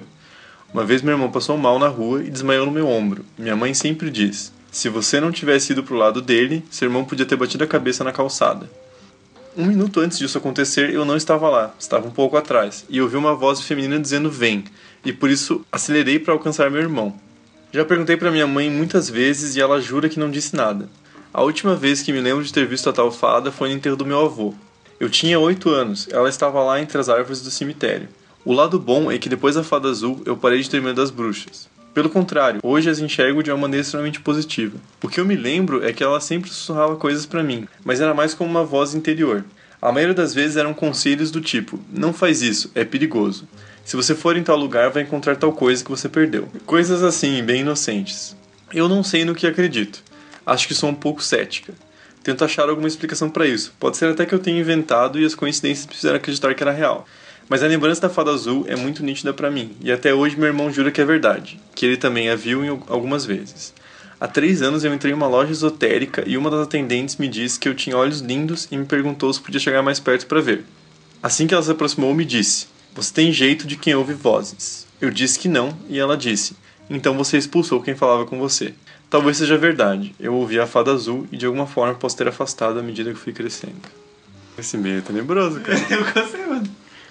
Uma 0.73 0.85
vez 0.85 1.01
meu 1.01 1.15
irmão 1.15 1.30
passou 1.30 1.57
mal 1.57 1.77
na 1.77 1.89
rua 1.89 2.23
e 2.23 2.30
desmaiou 2.30 2.65
no 2.65 2.72
meu 2.72 2.88
ombro. 2.88 3.26
Minha 3.38 3.57
mãe 3.57 3.73
sempre 3.73 4.10
diz: 4.10 4.53
se 4.71 4.89
você 4.89 5.19
não 5.19 5.31
tivesse 5.31 5.71
ido 5.73 5.83
pro 5.83 5.95
lado 5.95 6.21
dele, 6.21 6.63
seu 6.69 6.87
irmão 6.87 7.05
podia 7.05 7.25
ter 7.25 7.35
batido 7.35 7.63
a 7.63 7.67
cabeça 7.67 8.03
na 8.03 8.11
calçada. 8.11 8.69
Um 9.57 9.65
minuto 9.65 9.99
antes 9.99 10.19
disso 10.19 10.37
acontecer, 10.37 10.93
eu 10.93 11.03
não 11.03 11.17
estava 11.17 11.49
lá, 11.49 11.73
estava 11.79 12.07
um 12.07 12.11
pouco 12.11 12.37
atrás, 12.37 12.85
e 12.89 13.01
ouvi 13.01 13.17
uma 13.17 13.35
voz 13.35 13.61
feminina 13.61 13.99
dizendo 13.99 14.29
vem, 14.29 14.63
e 15.03 15.11
por 15.11 15.29
isso 15.29 15.65
acelerei 15.71 16.19
para 16.19 16.33
alcançar 16.33 16.69
meu 16.69 16.81
irmão. 16.81 17.13
Já 17.71 17.83
perguntei 17.83 18.15
para 18.15 18.31
minha 18.31 18.47
mãe 18.47 18.69
muitas 18.69 19.09
vezes 19.09 19.55
e 19.55 19.61
ela 19.61 19.81
jura 19.81 20.09
que 20.09 20.19
não 20.19 20.31
disse 20.31 20.55
nada. 20.55 20.89
A 21.33 21.43
última 21.43 21.75
vez 21.75 22.01
que 22.01 22.11
me 22.11 22.19
lembro 22.21 22.43
de 22.43 22.51
ter 22.51 22.65
visto 22.65 22.89
a 22.89 22.93
tal 22.93 23.11
fada 23.11 23.51
foi 23.51 23.69
no 23.69 23.75
enterro 23.75 23.95
do 23.95 24.05
meu 24.05 24.25
avô. 24.25 24.55
Eu 24.99 25.09
tinha 25.09 25.39
oito 25.39 25.69
anos, 25.69 26.07
ela 26.11 26.27
estava 26.27 26.63
lá 26.63 26.81
entre 26.81 26.97
as 26.97 27.09
árvores 27.09 27.41
do 27.41 27.51
cemitério. 27.51 28.09
O 28.43 28.53
lado 28.53 28.79
bom 28.79 29.11
é 29.11 29.17
que 29.17 29.29
depois 29.29 29.55
da 29.55 29.63
fada 29.63 29.87
azul 29.87 30.21
eu 30.25 30.35
parei 30.35 30.61
de 30.61 30.69
ter 30.69 30.81
medo 30.81 30.95
das 30.95 31.11
bruxas. 31.11 31.69
Pelo 31.99 32.09
contrário, 32.09 32.61
hoje 32.63 32.89
as 32.89 32.99
enxergo 32.99 33.43
de 33.43 33.51
uma 33.51 33.57
maneira 33.57 33.81
extremamente 33.81 34.21
positiva. 34.21 34.77
O 35.03 35.09
que 35.09 35.19
eu 35.19 35.26
me 35.26 35.35
lembro 35.35 35.85
é 35.85 35.91
que 35.91 36.01
ela 36.01 36.21
sempre 36.21 36.49
sussurrava 36.49 36.95
coisas 36.95 37.26
pra 37.26 37.43
mim, 37.43 37.67
mas 37.84 37.99
era 37.99 38.13
mais 38.13 38.34
como 38.34 38.49
uma 38.49 38.63
voz 38.63 38.95
interior. 38.95 39.43
A 39.81 39.91
maioria 39.91 40.15
das 40.15 40.34
vezes 40.34 40.55
eram 40.55 40.73
conselhos 40.73 41.30
do 41.30 41.41
tipo: 41.41 41.77
não 41.91 42.13
faz 42.13 42.41
isso, 42.41 42.71
é 42.73 42.85
perigoso. 42.85 43.49
Se 43.84 43.97
você 43.97 44.15
for 44.15 44.38
em 44.38 44.43
tal 44.43 44.55
lugar, 44.55 44.91
vai 44.91 45.03
encontrar 45.03 45.35
tal 45.35 45.51
coisa 45.51 45.84
que 45.84 45.91
você 45.91 46.07
perdeu. 46.07 46.47
Coisas 46.65 47.03
assim, 47.03 47.43
bem 47.43 47.59
inocentes. 47.63 48.34
Eu 48.73 48.88
não 48.88 49.03
sei 49.03 49.26
no 49.26 49.35
que 49.35 49.45
acredito. 49.45 50.01
Acho 50.45 50.69
que 50.69 50.73
sou 50.73 50.89
um 50.89 50.95
pouco 50.95 51.21
cética. 51.21 51.73
Tento 52.23 52.45
achar 52.45 52.69
alguma 52.69 52.88
explicação 52.88 53.30
para 53.30 53.45
isso. 53.45 53.73
Pode 53.77 53.97
ser 53.97 54.05
até 54.05 54.26
que 54.26 54.34
eu 54.34 54.39
tenha 54.39 54.61
inventado 54.61 55.19
e 55.19 55.26
as 55.26 55.35
coincidências 55.35 55.85
me 55.85 55.95
fizeram 55.95 56.15
acreditar 56.15 56.53
que 56.53 56.63
era 56.63 56.71
real. 56.71 57.05
Mas 57.49 57.63
a 57.63 57.67
lembrança 57.67 58.01
da 58.01 58.09
fada 58.09 58.30
azul 58.30 58.63
é 58.67 58.76
muito 58.76 59.03
nítida 59.03 59.34
para 59.34 59.49
mim, 59.49 59.76
e 59.81 59.91
até 59.91 60.13
hoje 60.13 60.38
meu 60.38 60.45
irmão 60.45 60.71
jura 60.71 60.91
que 60.91 61.01
é 61.01 61.05
verdade, 61.05 61.59
que 61.73 61.84
ele 61.84 61.97
também 61.97 62.30
a 62.30 62.35
viu 62.35 62.84
algumas 62.88 63.26
vezes. 63.26 63.73
Há 64.21 64.27
três 64.27 64.61
anos 64.61 64.84
eu 64.84 64.93
entrei 64.93 65.13
em 65.13 65.15
uma 65.15 65.27
loja 65.27 65.51
esotérica 65.51 66.23
e 66.27 66.38
uma 66.38 66.51
das 66.51 66.67
atendentes 66.67 67.17
me 67.17 67.27
disse 67.27 67.59
que 67.59 67.67
eu 67.67 67.73
tinha 67.73 67.97
olhos 67.97 68.19
lindos 68.19 68.67
e 68.69 68.77
me 68.77 68.85
perguntou 68.85 69.34
se 69.34 69.41
podia 69.41 69.59
chegar 69.59 69.81
mais 69.81 69.99
perto 69.99 70.27
para 70.27 70.41
ver. 70.41 70.63
Assim 71.23 71.47
que 71.47 71.53
ela 71.53 71.63
se 71.63 71.71
aproximou, 71.71 72.13
me 72.13 72.23
disse: 72.23 72.67
Você 72.93 73.13
tem 73.13 73.31
jeito 73.31 73.65
de 73.65 73.77
quem 73.77 73.95
ouve 73.95 74.13
vozes. 74.13 74.85
Eu 75.01 75.09
disse 75.09 75.39
que 75.39 75.47
não, 75.47 75.76
e 75.88 75.97
ela 75.97 76.17
disse: 76.17 76.55
Então 76.89 77.17
você 77.17 77.38
expulsou 77.38 77.81
quem 77.81 77.95
falava 77.95 78.26
com 78.26 78.38
você. 78.38 78.73
Talvez 79.09 79.38
seja 79.38 79.57
verdade. 79.57 80.13
Eu 80.19 80.35
ouvi 80.35 80.59
a 80.59 80.67
fada 80.67 80.91
azul 80.91 81.26
e 81.31 81.38
de 81.38 81.45
alguma 81.45 81.65
forma 81.65 81.95
posso 81.95 82.15
ter 82.15 82.27
afastado 82.27 82.77
à 82.77 82.84
medida 82.84 83.11
que 83.11 83.17
fui 83.17 83.34
crescendo. 83.34 83.81
Esse 84.57 84.77
meio 84.77 84.99
é 84.99 85.01
tenebroso, 85.01 85.61
cara. 85.61 85.80
Eu 85.89 86.03
gostei, 86.13 86.45
mano. 86.45 86.69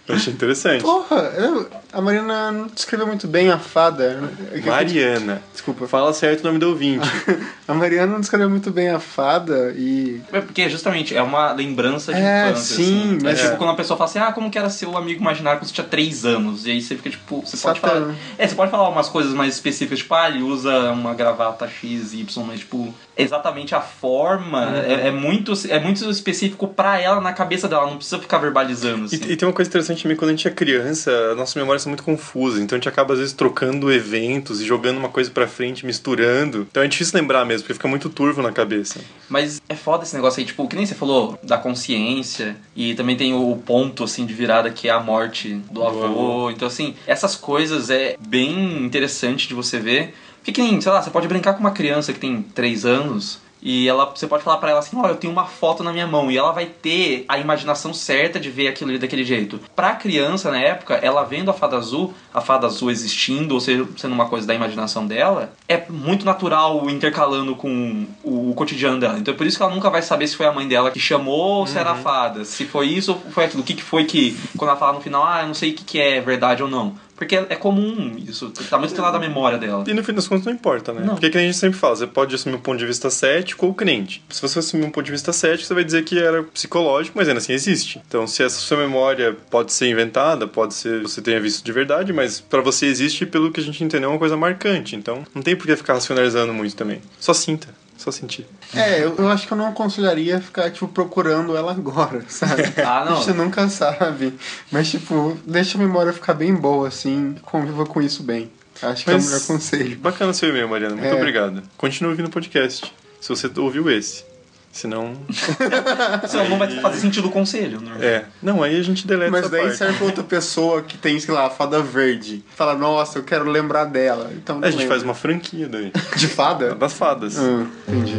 Eu 0.09 0.14
achei 0.14 0.32
interessante. 0.32 0.82
Porra, 0.82 1.16
eu- 1.36 1.68
a 1.93 2.01
Mariana 2.01 2.52
não 2.52 2.66
descreveu 2.66 3.06
muito 3.06 3.27
bem 3.27 3.51
a 3.51 3.59
fada. 3.59 4.20
Mariana. 4.65 5.43
Desculpa. 5.52 5.86
Fala 5.89 6.12
certo 6.12 6.40
o 6.40 6.44
nome 6.47 6.59
do 6.59 6.69
ouvinte. 6.69 7.06
A 7.69 7.74
Mariana 7.74 8.12
não 8.12 8.20
descreveu 8.20 8.48
muito 8.48 8.70
bem 8.70 8.89
a 8.89 8.98
fada 8.98 9.74
e. 9.77 10.23
É 10.32 10.40
porque 10.40 10.70
justamente 10.70 11.15
é 11.15 11.20
uma 11.23 11.52
lembrança 11.52 12.15
de 12.15 12.19
É, 12.19 12.48
infância. 12.48 12.77
sim, 12.77 12.82
assim. 13.16 13.19
mas- 13.23 13.39
é 13.39 13.43
tipo 13.43 13.55
É. 13.55 13.56
quando 13.59 13.70
a 13.70 13.74
pessoa 13.74 13.94
fala 13.98 14.09
assim, 14.09 14.19
ah, 14.19 14.32
como 14.32 14.51
que 14.51 14.56
era 14.59 14.70
seu 14.70 14.97
amigo 14.97 15.20
imaginário 15.20 15.60
quando 15.60 15.69
você 15.69 15.74
tinha 15.74 15.86
3 15.86 16.24
anos? 16.24 16.65
E 16.66 16.70
aí 16.70 16.81
você 16.81 16.97
fica 16.97 17.10
tipo, 17.10 17.43
você 17.44 17.59
pode 17.59 17.78
falar. 17.81 18.15
É, 18.39 18.48
você 18.48 18.55
pode 18.55 18.70
falar 18.70 18.89
umas 18.89 19.10
coisas 19.10 19.35
mais 19.35 19.52
específicas, 19.52 19.98
tipo, 19.98 20.15
ah, 20.15 20.31
ele 20.31 20.43
usa 20.43 20.90
uma 20.93 21.12
gravata 21.12 21.69
X, 21.69 22.15
Y, 22.15 22.43
mas 22.47 22.60
tipo, 22.60 22.94
exatamente 23.15 23.74
a 23.74 23.82
forma 23.82 24.65
Uhum. 24.66 24.74
é, 24.77 25.09
é 25.09 25.10
muito, 25.10 25.52
é 25.69 25.78
muito 25.78 26.09
específico 26.10 26.69
pra 26.69 26.98
ela 26.98 27.20
na 27.20 27.35
cabeça 27.35 27.69
dela, 27.69 27.85
não 27.86 27.97
precisa 27.97 28.19
ficar 28.19 28.39
verbalizando. 28.39 29.05
Assim. 29.05 29.16
E, 29.16 29.32
e 29.32 29.36
tem 29.36 29.47
uma 29.47 29.52
coisa 29.55 29.69
interessante 29.69 30.02
também, 30.02 30.16
quando 30.16 30.31
a 30.31 30.32
gente 30.32 30.48
é 30.48 30.51
criança, 30.51 31.35
nossas 31.35 31.55
memórias 31.79 31.83
são 31.83 31.91
muito 31.91 32.03
confusas, 32.03 32.61
então 32.61 32.77
a 32.77 32.79
gente 32.79 32.89
acaba 32.89 33.15
às 33.15 33.21
vezes 33.21 33.33
trocando 33.33 33.93
eventos 33.93 34.61
e 34.61 34.67
jogando 34.67 34.99
uma 34.99 35.09
coisa 35.09 35.31
pra 35.31 35.47
frente, 35.47 35.87
misturando. 35.87 36.67
Então 36.71 36.83
é 36.83 36.89
difícil 36.89 37.19
lembrar 37.19 37.45
mesmo, 37.45 37.63
porque 37.63 37.75
fica 37.75 37.89
muito 37.89 38.09
turvo 38.09 38.43
na 38.43 38.53
cabeça. 38.53 39.01
Mas 39.29 39.63
é 39.69 39.75
foda 39.75 40.05
esse 40.05 40.15
negócio 40.15 40.41
aí, 40.41 40.47
tipo, 40.47 40.67
que 40.69 40.77
nem 40.77 40.85
você 40.85 40.95
falou 40.95 41.39
da 41.43 41.57
consciência 41.57 42.57
e 42.75 42.95
também 42.95 43.17
tem 43.17 43.33
o 43.35 43.57
ponto 43.65 44.05
assim 44.05 44.27
de 44.27 44.35
virada 44.35 44.71
que 44.71 44.89
é 44.89 44.93
a 44.93 45.01
morte 45.01 45.55
do, 45.71 45.85
avô. 45.85 46.05
avô. 46.05 46.51
Então 46.51 46.69
assim, 46.69 46.95
essas 47.07 47.37
coisas 47.37 47.91
é 47.91 48.17
bem 48.19 48.85
interessante 48.85 49.49
de 49.49 49.55
você 49.55 49.79
ver. 49.79 50.15
Porque 50.39 50.53
que 50.53 50.63
nem, 50.63 50.81
sei 50.81 50.91
lá, 50.91 51.03
você 51.03 51.11
pode 51.11 51.29
brincar 51.29 51.55
com 51.55 51.61
uma 51.61 51.73
criança 51.73 52.13
que 52.13 52.19
tem 52.19 52.43
3 52.43 52.87
anos 52.87 53.39
e 53.62 53.89
ela, 53.89 54.06
você 54.06 54.26
pode 54.26 54.43
falar 54.43 54.59
pra 54.59 54.70
ela 54.70 54.78
assim, 54.78 54.97
olha, 54.97 55.10
eu 55.10 55.16
tenho 55.16 55.32
uma 55.32 55.47
foto 55.47 55.82
na 55.82 55.93
minha 55.93 56.06
mão 56.06 56.30
e 56.30 56.36
ela 56.36 56.52
vai 56.52 56.66
ter 56.66 57.24
a 57.28 57.39
imaginação 57.39 57.93
certa 57.93 58.39
de 58.39 58.51
ver 58.51 58.68
aquilo 58.68 58.90
ali 58.90 58.98
daquele 58.98 59.24
jeito. 59.24 59.60
Pra 59.74 59.94
criança 59.94 60.51
na 60.51 60.60
época, 60.60 60.94
ela 60.94 61.24
vendo 61.24 61.51
a 61.51 61.55
fada 61.55 61.76
azul, 61.76 62.14
a 62.32 62.40
fada 62.40 62.66
azul 62.66 62.90
existindo, 62.90 63.55
ou 63.55 63.60
seja, 63.60 63.86
sendo 63.97 64.12
uma 64.12 64.28
coisa 64.28 64.47
da 64.47 64.55
imaginação 64.55 65.06
dela, 65.06 65.52
é 65.68 65.82
muito 65.89 66.24
natural 66.24 66.89
intercalando 66.89 67.55
com 67.56 68.06
o, 68.22 68.51
o 68.51 68.55
cotidiano 68.55 69.01
dela. 69.01 69.18
Então 69.18 69.35
é 69.35 69.36
por 69.36 69.47
isso 69.47 69.56
que 69.56 69.62
ela 69.62 69.74
nunca 69.74 69.90
vai 69.90 70.02
saber 70.02 70.26
se 70.26 70.36
foi 70.36 70.47
a 70.47 70.52
mãe 70.52 70.66
dela 70.66 70.90
que 70.90 71.01
chamou 71.01 71.59
ou 71.60 71.66
se 71.66 71.78
era 71.78 71.93
a 71.93 71.94
fada, 71.94 72.44
se 72.44 72.64
foi 72.64 72.89
isso 72.89 73.12
ou 73.12 73.32
foi 73.32 73.44
aquilo, 73.44 73.62
o 73.62 73.66
que, 73.66 73.74
que 73.74 73.82
foi 73.82 74.05
que, 74.05 74.36
quando 74.56 74.70
ela 74.70 74.78
fala 74.78 74.94
no 74.94 75.01
final, 75.01 75.24
ah, 75.24 75.43
eu 75.43 75.48
não 75.48 75.55
sei 75.55 75.72
o 75.72 75.74
que, 75.74 75.85
que 75.85 76.01
é 76.01 76.20
verdade 76.20 76.62
ou 76.62 76.68
não. 76.68 76.94
Porque 77.19 77.35
é 77.35 77.57
comum 77.57 78.16
isso, 78.16 78.51
tá 78.70 78.78
muito 78.78 78.90
estrelado 78.90 79.19
da 79.19 79.27
memória 79.27 79.59
dela. 79.59 79.82
E 79.86 79.93
no 79.93 80.05
fim 80.05 80.12
das 80.12 80.28
contas 80.28 80.47
não 80.47 80.53
importa, 80.53 80.93
né? 80.93 81.01
Não. 81.01 81.15
Porque 81.15 81.28
que 81.28 81.36
a 81.36 81.40
gente 81.40 81.57
sempre 81.57 81.77
fala, 81.77 81.97
você 81.97 82.07
pode 82.07 82.32
assumir 82.32 82.55
um 82.55 82.61
ponto 82.61 82.78
de 82.78 82.86
vista 82.86 83.11
cético 83.11 83.66
ou 83.66 83.74
crente. 83.74 84.23
Se 84.31 84.40
você 84.40 84.61
assumir 84.61 84.85
um 84.85 84.90
ponto 84.90 85.05
de 85.05 85.11
vista 85.11 85.32
cético, 85.32 85.66
você 85.66 85.74
vai 85.74 85.85
dizer 85.85 86.05
que 86.05 86.16
era 86.16 86.45
psicológico, 86.45 87.19
mas 87.19 87.27
ainda 87.27 87.39
assim 87.39 87.53
existe. 87.53 88.01
Então, 88.07 88.24
se 88.27 88.45
essa 88.45 88.61
sua 88.61 88.77
memória 88.77 89.36
pode 89.51 89.73
ser 89.73 89.89
inventada, 89.89 90.47
pode 90.47 90.74
ser 90.74 91.03
que 91.03 91.09
você 91.09 91.20
tenha 91.20 91.40
visto 91.40 91.65
de 91.65 91.73
verdade, 91.73 92.12
mas 92.12 92.40
pra 92.40 92.61
você 92.61 92.86
existe 92.86 93.27
pelo 93.27 93.51
que 93.51 93.61
a 93.61 93.65
gente 93.65 93.82
entendeu 93.82 94.11
é 94.11 94.12
uma 94.12 94.19
coisa 94.19 94.36
marcante. 94.36 94.95
Então, 94.95 95.24
não 95.35 95.43
tem 95.43 95.57
por 95.57 95.66
que 95.66 95.74
ficar 95.74 95.95
racionalizando 95.95 96.55
muito 96.55 96.77
também. 96.77 97.03
Só 97.19 97.35
sinta, 97.35 97.69
só 97.99 98.11
sentir. 98.11 98.47
É, 98.75 99.03
eu, 99.05 99.15
eu 99.19 99.29
acho 99.29 99.47
que 99.47 99.53
eu 99.53 99.59
não 99.59 99.66
aconselharia 99.69 100.41
ficar, 100.41 100.70
tipo, 100.70 100.89
procurando 100.89 101.55
ela 101.57 101.73
agora, 101.73 102.25
sabe? 102.29 102.62
Ah, 102.79 103.05
não. 103.05 103.12
A 103.19 103.20
gente 103.20 103.33
nunca 103.37 103.69
sabe. 103.69 104.33
Mas, 104.70 104.89
tipo, 104.91 105.37
deixa 105.47 105.77
a 105.77 105.81
memória 105.81 106.12
ficar 106.12 106.33
bem 106.35 106.55
boa, 106.55 106.89
assim, 106.89 107.35
conviva 107.43 107.85
com 107.85 108.01
isso 108.01 108.23
bem. 108.23 108.51
Acho 108.81 109.05
que 109.05 109.11
é 109.11 109.15
o 109.15 109.16
Mas- 109.16 109.27
melhor 109.27 109.47
conselho. 109.47 109.97
Bacana 109.99 110.33
seu 110.33 110.49
e-mail, 110.51 110.69
Mariana. 110.69 110.95
Muito 110.95 111.09
É. 111.09 111.15
obrigado. 111.15 111.62
Continue 111.77 112.11
ouvindo 112.12 112.27
o 112.27 112.31
podcast. 112.31 112.95
Se 113.20 113.29
você 113.29 113.51
ouviu 113.57 113.91
esse. 113.91 114.25
Senão. 114.70 115.15
Senão 116.28 116.49
não 116.51 116.59
vai 116.59 116.70
fazer 116.81 117.01
sentido 117.01 117.28
o 117.28 117.31
conselho, 117.31 117.81
né? 117.81 117.97
É. 118.01 118.24
Não, 118.43 118.62
aí 118.62 118.78
a 118.78 118.82
gente 118.82 119.07
deleta 119.07 119.31
Mas 119.31 119.40
essa 119.40 119.51
daí 119.51 119.62
parte. 119.62 119.77
serve 119.77 119.97
pra 119.97 120.07
outra 120.07 120.23
pessoa 120.23 120.82
que 120.82 120.97
tem, 120.97 121.19
sei 121.19 121.35
lá, 121.35 121.47
a 121.47 121.51
fada 121.51 121.81
verde. 121.82 122.45
Fala, 122.55 122.74
nossa, 122.74 123.19
eu 123.19 123.24
quero 123.24 123.45
lembrar 123.51 123.86
dela. 123.86 124.31
Então, 124.35 124.59
A 124.62 124.66
gente 124.70 124.81
lembra. 124.81 124.95
faz 124.95 125.03
uma 125.03 125.15
franquia 125.15 125.69
daí. 125.69 125.90
De 126.16 126.28
fada? 126.28 126.74
Das 126.78 126.93
fadas. 126.93 127.39
Ah, 127.39 127.66
entendi. 127.89 128.15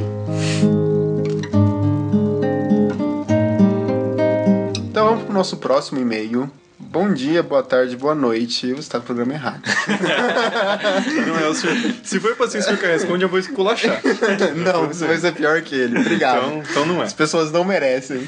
Então 4.89 5.05
vamos 5.07 5.23
pro 5.23 5.33
nosso 5.33 5.57
próximo 5.57 5.99
e-mail. 5.99 6.49
Bom 6.91 7.13
dia, 7.13 7.43
boa 7.43 7.61
tarde, 7.61 7.95
boa 7.95 8.15
noite. 8.15 8.73
Você 8.73 8.89
tá 8.89 8.97
no 8.97 9.03
programa 9.03 9.31
errado. 9.31 9.61
Não 11.27 11.37
é 11.37 11.47
o 11.47 11.53
senhor. 11.53 11.77
Se 12.03 12.19
for 12.19 12.35
pra 12.35 12.47
ser 12.47 12.57
o 12.57 12.63
senhor 12.63 12.79
que 12.79 12.87
responde, 12.87 13.23
eu 13.23 13.29
vou 13.29 13.37
esculachar. 13.37 14.01
não, 14.57 14.87
você 14.87 15.05
vai 15.05 15.17
ser 15.17 15.33
pior 15.33 15.61
que 15.61 15.75
ele. 15.75 15.99
Obrigado. 15.99 16.47
Então, 16.47 16.63
então 16.67 16.85
não 16.87 17.01
é. 17.03 17.05
As 17.05 17.13
pessoas 17.13 17.51
não 17.51 17.63
merecem. 17.63 18.25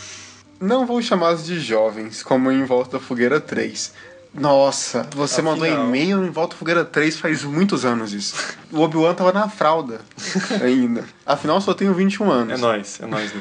não 0.60 0.84
vou 0.84 1.00
chamá-los 1.00 1.46
de 1.46 1.58
jovens, 1.58 2.22
como 2.22 2.52
em 2.52 2.62
Volta 2.66 2.98
da 2.98 3.02
Fogueira 3.02 3.40
3. 3.40 3.94
Nossa, 4.34 5.08
você 5.14 5.40
mandou 5.40 5.66
Afinal. 5.66 5.86
e-mail 5.86 6.26
em 6.26 6.30
Volta 6.30 6.54
da 6.54 6.58
Fogueira 6.58 6.84
3 6.84 7.18
faz 7.18 7.42
muitos 7.42 7.86
anos 7.86 8.12
isso. 8.12 8.34
O 8.70 8.80
Obi-Wan 8.80 9.14
tava 9.14 9.32
na 9.32 9.48
fralda 9.48 10.02
ainda. 10.62 11.04
Afinal, 11.24 11.58
só 11.58 11.72
tenho 11.72 11.94
21 11.94 12.30
anos. 12.30 12.58
É 12.58 12.60
nóis, 12.60 13.00
é 13.00 13.06
nóis. 13.06 13.32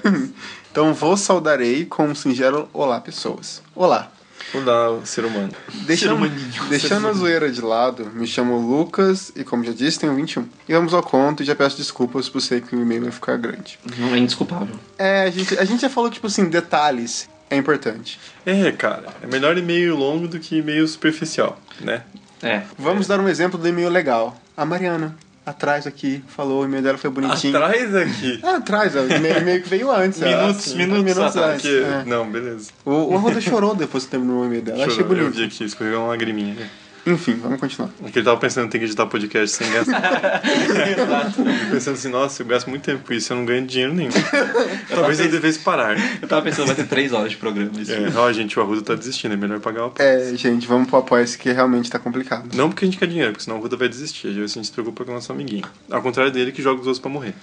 Então 0.71 0.93
vos 0.93 1.19
saudarei 1.19 1.85
com 1.85 2.05
um 2.07 2.15
singelo 2.15 2.69
Olá, 2.71 3.01
pessoas. 3.01 3.61
Olá. 3.75 4.09
Olá, 4.53 4.91
o 4.91 5.05
ser 5.05 5.25
humano. 5.25 5.51
Deixando, 5.85 6.29
deixando 6.69 7.07
a 7.07 7.13
zoeira 7.13 7.51
de 7.51 7.61
lado, 7.61 8.05
me 8.13 8.25
chamo 8.25 8.57
Lucas 8.57 9.31
e, 9.35 9.43
como 9.43 9.63
já 9.63 9.71
disse, 9.71 9.99
tenho 9.99 10.15
21. 10.15 10.47
E 10.67 10.73
vamos 10.73 10.93
ao 10.93 11.03
conto 11.03 11.43
e 11.43 11.45
já 11.45 11.55
peço 11.55 11.77
desculpas 11.77 12.29
por 12.29 12.41
sei 12.41 12.61
que 12.61 12.75
o 12.75 12.81
e-mail 12.81 13.03
vai 13.03 13.11
ficar 13.11 13.37
grande. 13.37 13.79
Não 13.97 14.13
é 14.13 14.17
indesculpável. 14.17 14.75
É, 14.97 15.23
a 15.23 15.29
gente, 15.29 15.57
a 15.57 15.65
gente 15.65 15.81
já 15.81 15.89
falou 15.89 16.09
tipo 16.09 16.27
assim, 16.27 16.45
detalhes 16.45 17.29
é 17.49 17.55
importante. 17.55 18.19
É, 18.45 18.71
cara, 18.71 19.09
é 19.21 19.27
melhor 19.27 19.57
e-mail 19.57 19.95
longo 19.95 20.27
do 20.27 20.39
que 20.39 20.57
e-mail 20.57 20.87
superficial, 20.87 21.59
né? 21.79 22.01
É. 22.41 22.63
Vamos 22.77 23.07
dar 23.07 23.19
um 23.19 23.29
exemplo 23.29 23.59
do 23.59 23.67
e-mail 23.67 23.89
legal. 23.89 24.35
A 24.57 24.65
Mariana, 24.65 25.15
atrás 25.45 25.85
aqui, 25.85 26.23
falou, 26.27 26.61
o 26.61 26.65
e-mail 26.65 26.81
dela 26.83 26.97
foi 26.97 27.09
bonitinho. 27.09 27.55
Atrás 27.55 27.95
aqui. 27.95 28.39
Ah, 28.43 28.55
atrás, 28.57 28.95
ó, 28.95 29.01
o 29.01 29.11
e-mail, 29.11 29.61
que 29.61 29.69
veio 29.69 29.91
antes. 29.91 30.19
Minutos, 30.19 30.73
ah, 30.73 30.75
minutos 30.77 31.17
atrás. 31.17 31.55
antes. 31.55 31.65
É. 31.65 32.03
Não, 32.05 32.29
beleza. 32.29 32.71
O, 32.85 33.13
o 33.13 33.17
Arruda 33.17 33.41
chorou 33.41 33.75
depois 33.75 34.05
que 34.05 34.11
terminou 34.11 34.41
o 34.41 34.45
e-mail 34.45 34.61
dela. 34.61 34.83
Achei 34.85 34.95
Chorou, 34.95 35.11
Eu 35.11 35.17
bonito. 35.25 35.35
vi 35.37 35.45
aqui, 35.45 35.63
escorreu 35.65 35.99
uma 35.99 36.07
lagriminha. 36.09 36.69
Enfim, 37.05 37.33
vamos 37.35 37.59
continuar. 37.59 37.89
É 38.05 38.09
que 38.09 38.19
ele 38.19 38.25
tava 38.25 38.39
pensando, 38.39 38.69
tem 38.69 38.79
que 38.79 38.85
editar 38.85 39.05
podcast 39.05 39.57
sem 39.57 39.69
gastar. 39.71 40.41
Exato. 40.43 41.43
pensando 41.69 41.93
assim, 41.95 42.09
nossa, 42.09 42.41
eu 42.41 42.47
gasto 42.47 42.69
muito 42.69 42.83
tempo 42.83 43.05
com 43.05 43.13
isso, 43.13 43.33
eu 43.33 43.37
não 43.37 43.45
ganho 43.45 43.65
dinheiro 43.67 43.93
nenhum. 43.93 44.11
Talvez 44.87 45.19
eu 45.19 45.29
devesse 45.29 45.59
parar. 45.59 45.97
Eu 46.21 46.27
tava 46.27 46.41
pensando, 46.41 46.67
vai 46.67 46.75
ter 46.75 46.87
três 46.87 47.11
horas 47.11 47.31
de 47.31 47.37
programa. 47.37 47.71
Isso. 47.79 47.91
É, 47.91 48.09
ó, 48.15 48.31
gente, 48.31 48.57
o 48.57 48.61
Arruda 48.61 48.81
tá 48.81 48.95
desistindo, 48.95 49.33
é 49.33 49.37
melhor 49.37 49.59
pagar 49.59 49.83
o 49.83 49.85
apoio. 49.87 50.07
É, 50.07 50.33
gente, 50.35 50.65
vamos 50.65 50.87
pro 50.87 50.97
apoio 50.99 51.25
que 51.37 51.51
realmente 51.51 51.91
tá 51.91 51.99
complicado. 51.99 52.55
Não 52.55 52.69
porque 52.69 52.85
a 52.85 52.87
gente 52.87 52.97
quer 52.97 53.07
dinheiro, 53.07 53.31
porque 53.31 53.43
senão 53.43 53.57
o 53.57 53.59
Arruda 53.59 53.75
vai 53.75 53.89
desistir. 53.89 54.29
Às 54.29 54.35
vezes 54.35 54.51
a 54.51 54.53
gente 54.55 54.65
se 54.67 54.71
preocupa 54.71 55.03
com 55.03 55.11
o 55.11 55.15
nosso 55.15 55.31
amiguinho. 55.31 55.65
Ao 55.91 56.01
contrário 56.01 56.31
dele, 56.31 56.51
que 56.51 56.61
joga 56.61 56.79
os 56.79 56.87
outros 56.87 56.99
pra 57.01 57.11
morrer. 57.11 57.33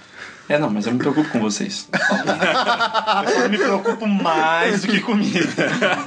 É, 0.49 0.57
não, 0.57 0.69
mas 0.69 0.87
eu 0.87 0.93
me 0.93 0.97
preocupo 0.97 1.29
com 1.29 1.39
vocês. 1.39 1.87
eu 3.41 3.49
me 3.49 3.57
preocupo 3.57 4.07
mais 4.07 4.81
do 4.81 4.87
que 4.87 4.99
comigo. 4.99 5.47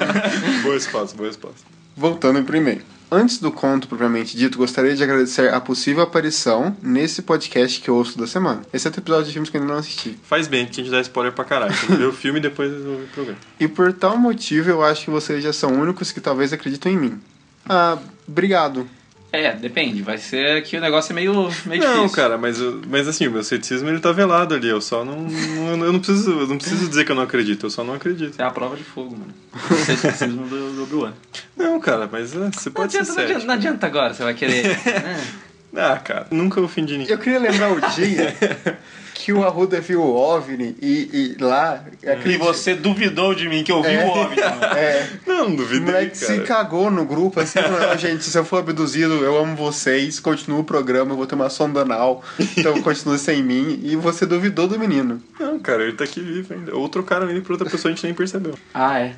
Boa 0.63 0.77
espaço, 0.77 1.17
boa 1.17 1.29
espaço. 1.29 1.65
Voltando 1.97 2.43
pro 2.43 2.57
e-mail. 2.57 2.83
Antes 3.11 3.39
do 3.39 3.53
conto 3.53 3.87
propriamente 3.87 4.37
dito, 4.37 4.59
gostaria 4.59 4.95
de 4.95 5.03
agradecer 5.03 5.53
a 5.53 5.61
possível 5.61 6.03
aparição 6.03 6.77
nesse 6.83 7.23
podcast 7.23 7.81
que 7.81 7.89
eu 7.89 7.95
ouço 7.95 8.19
da 8.19 8.27
semana. 8.27 8.63
Esse 8.73 8.89
é 8.89 8.91
o 8.91 8.95
episódio 8.95 9.27
de 9.27 9.33
filmes 9.33 9.51
que 9.51 9.57
eu 9.57 9.61
ainda 9.61 9.73
não 9.73 9.81
assisti. 9.81 10.19
Faz 10.25 10.49
bem, 10.49 10.65
porque 10.65 10.81
a 10.81 10.85
gente 10.85 10.93
dá 10.93 11.01
spoiler 11.01 11.33
pra 11.33 11.45
caralho. 11.45 11.75
Tem 11.79 11.89
que 11.91 11.97
ver 11.97 12.07
o 12.07 12.13
filme 12.13 12.39
e 12.39 12.43
depois 12.43 12.73
resolver 12.73 13.05
o 13.05 13.09
programa. 13.09 13.39
E 13.61 13.69
por 13.69 13.93
tal 13.93 14.19
motivo, 14.19 14.69
eu 14.69 14.83
acho 14.83 15.05
que 15.05 15.11
vocês 15.11 15.43
já 15.43 15.53
são 15.53 15.71
únicos 15.73 16.11
que 16.11 16.21
talvez 16.21 16.53
acreditam 16.53 16.91
em 16.91 16.97
mim. 16.97 17.21
Ah, 17.69 17.99
obrigado. 18.27 18.89
É, 19.35 19.53
depende. 19.53 20.03
Vai 20.03 20.19
ser 20.19 20.63
que 20.63 20.77
o 20.77 20.81
negócio 20.81 21.13
é 21.13 21.15
meio, 21.15 21.33
meio 21.67 21.83
Não, 21.83 21.95
difícil. 21.97 22.11
cara, 22.11 22.39
mas, 22.39 22.59
mas 22.89 23.09
assim, 23.09 23.27
o 23.27 23.31
meu 23.33 23.43
ceticismo 23.43 23.89
ele 23.89 23.99
tá 24.01 24.13
velado 24.13 24.55
ali. 24.55 24.69
Eu 24.69 24.81
só 24.81 25.05
não. 25.05 25.27
eu, 25.69 25.93
não 25.93 25.99
preciso, 25.99 26.31
eu 26.31 26.47
não 26.47 26.57
preciso 26.57 26.89
dizer 26.89 27.05
que 27.05 27.11
eu 27.13 27.17
não 27.17 27.23
acredito, 27.25 27.67
eu 27.67 27.71
só 27.71 27.83
não 27.83 27.95
acredito. 27.95 28.41
É 28.41 28.45
a 28.45 28.51
prova 28.51 28.77
de 28.77 28.85
fogo, 28.85 29.17
mano. 29.17 29.35
O 29.53 29.75
ceticismo 29.85 30.47
do, 30.47 30.73
do 30.75 30.83
Obi-Wan. 30.85 31.13
Não, 31.57 31.81
cara, 31.81 32.09
mas 32.11 32.35
é, 32.35 32.51
você 32.51 32.69
Não 32.69 32.75
pode 32.75 32.93
ser 32.93 32.99
adianta, 33.01 33.15
não, 33.15 33.25
adianta, 33.25 33.47
não 33.47 33.55
adianta 33.55 33.87
agora, 33.87 34.15
você 34.15 34.23
vai 34.23 34.35
querer. 34.35 34.65
É. 35.77 35.81
Ah, 35.81 35.97
cara, 35.97 36.29
nunca 36.31 36.61
ofendi 36.61 36.97
ninguém. 36.97 37.11
Eu 37.13 37.19
queria 37.19 37.41
lembrar 37.41 37.73
o 37.73 37.81
dia 37.97 38.33
que 39.15 39.33
o 39.33 39.45
Arruda 39.45 39.81
viu 39.81 40.03
o 40.03 40.15
OVNI 40.15 40.77
e, 40.83 41.37
e 41.39 41.43
lá... 41.43 41.85
E 42.27 42.37
você 42.37 42.75
duvidou 42.75 43.33
de 43.35 43.49
mim 43.49 43.63
que 43.63 43.71
eu 43.73 43.81
vi 43.81 43.91
É. 43.95 44.05
o 44.05 44.09
homem. 44.09 44.33
Então. 44.39 44.69
É, 44.77 45.09
Não, 45.27 45.53
o 45.53 45.57
duvidei, 45.57 45.81
moleque 45.87 46.19
se 46.19 46.27
cara. 46.27 46.43
cagou 46.43 46.91
no 46.91 47.05
grupo, 47.07 47.39
assim, 47.41 47.61
não, 47.61 47.97
gente, 47.97 48.25
se 48.25 48.37
eu 48.37 48.45
for 48.45 48.59
abduzido, 48.59 49.15
eu 49.25 49.39
amo 49.39 49.55
vocês, 49.57 50.19
continuo 50.19 50.61
o 50.61 50.65
programa, 50.65 51.13
eu 51.13 51.17
vou 51.17 51.27
ter 51.27 51.37
uma 51.37 51.49
sonda 51.49 51.83
anal, 51.83 52.23
então 52.59 52.83
continua 52.83 53.17
sem 53.17 53.43
mim, 53.43 53.81
e 53.85 53.95
você 53.97 54.27
duvidou 54.27 54.67
do 54.67 54.79
menino. 54.79 55.23
Não, 55.39 55.59
cara, 55.61 55.85
ele 55.85 55.93
tá 55.93 56.05
aqui 56.05 56.21
vivo 56.21 56.53
ainda. 56.53 56.75
Ou 56.77 56.89
trocaram 56.89 57.31
ele 57.31 57.41
pra 57.41 57.53
outra 57.55 57.71
pessoa 57.71 57.93
a 57.93 57.95
gente 57.95 58.05
nem 58.05 58.13
percebeu. 58.15 58.55
Ah, 58.75 58.99
é. 58.99 59.15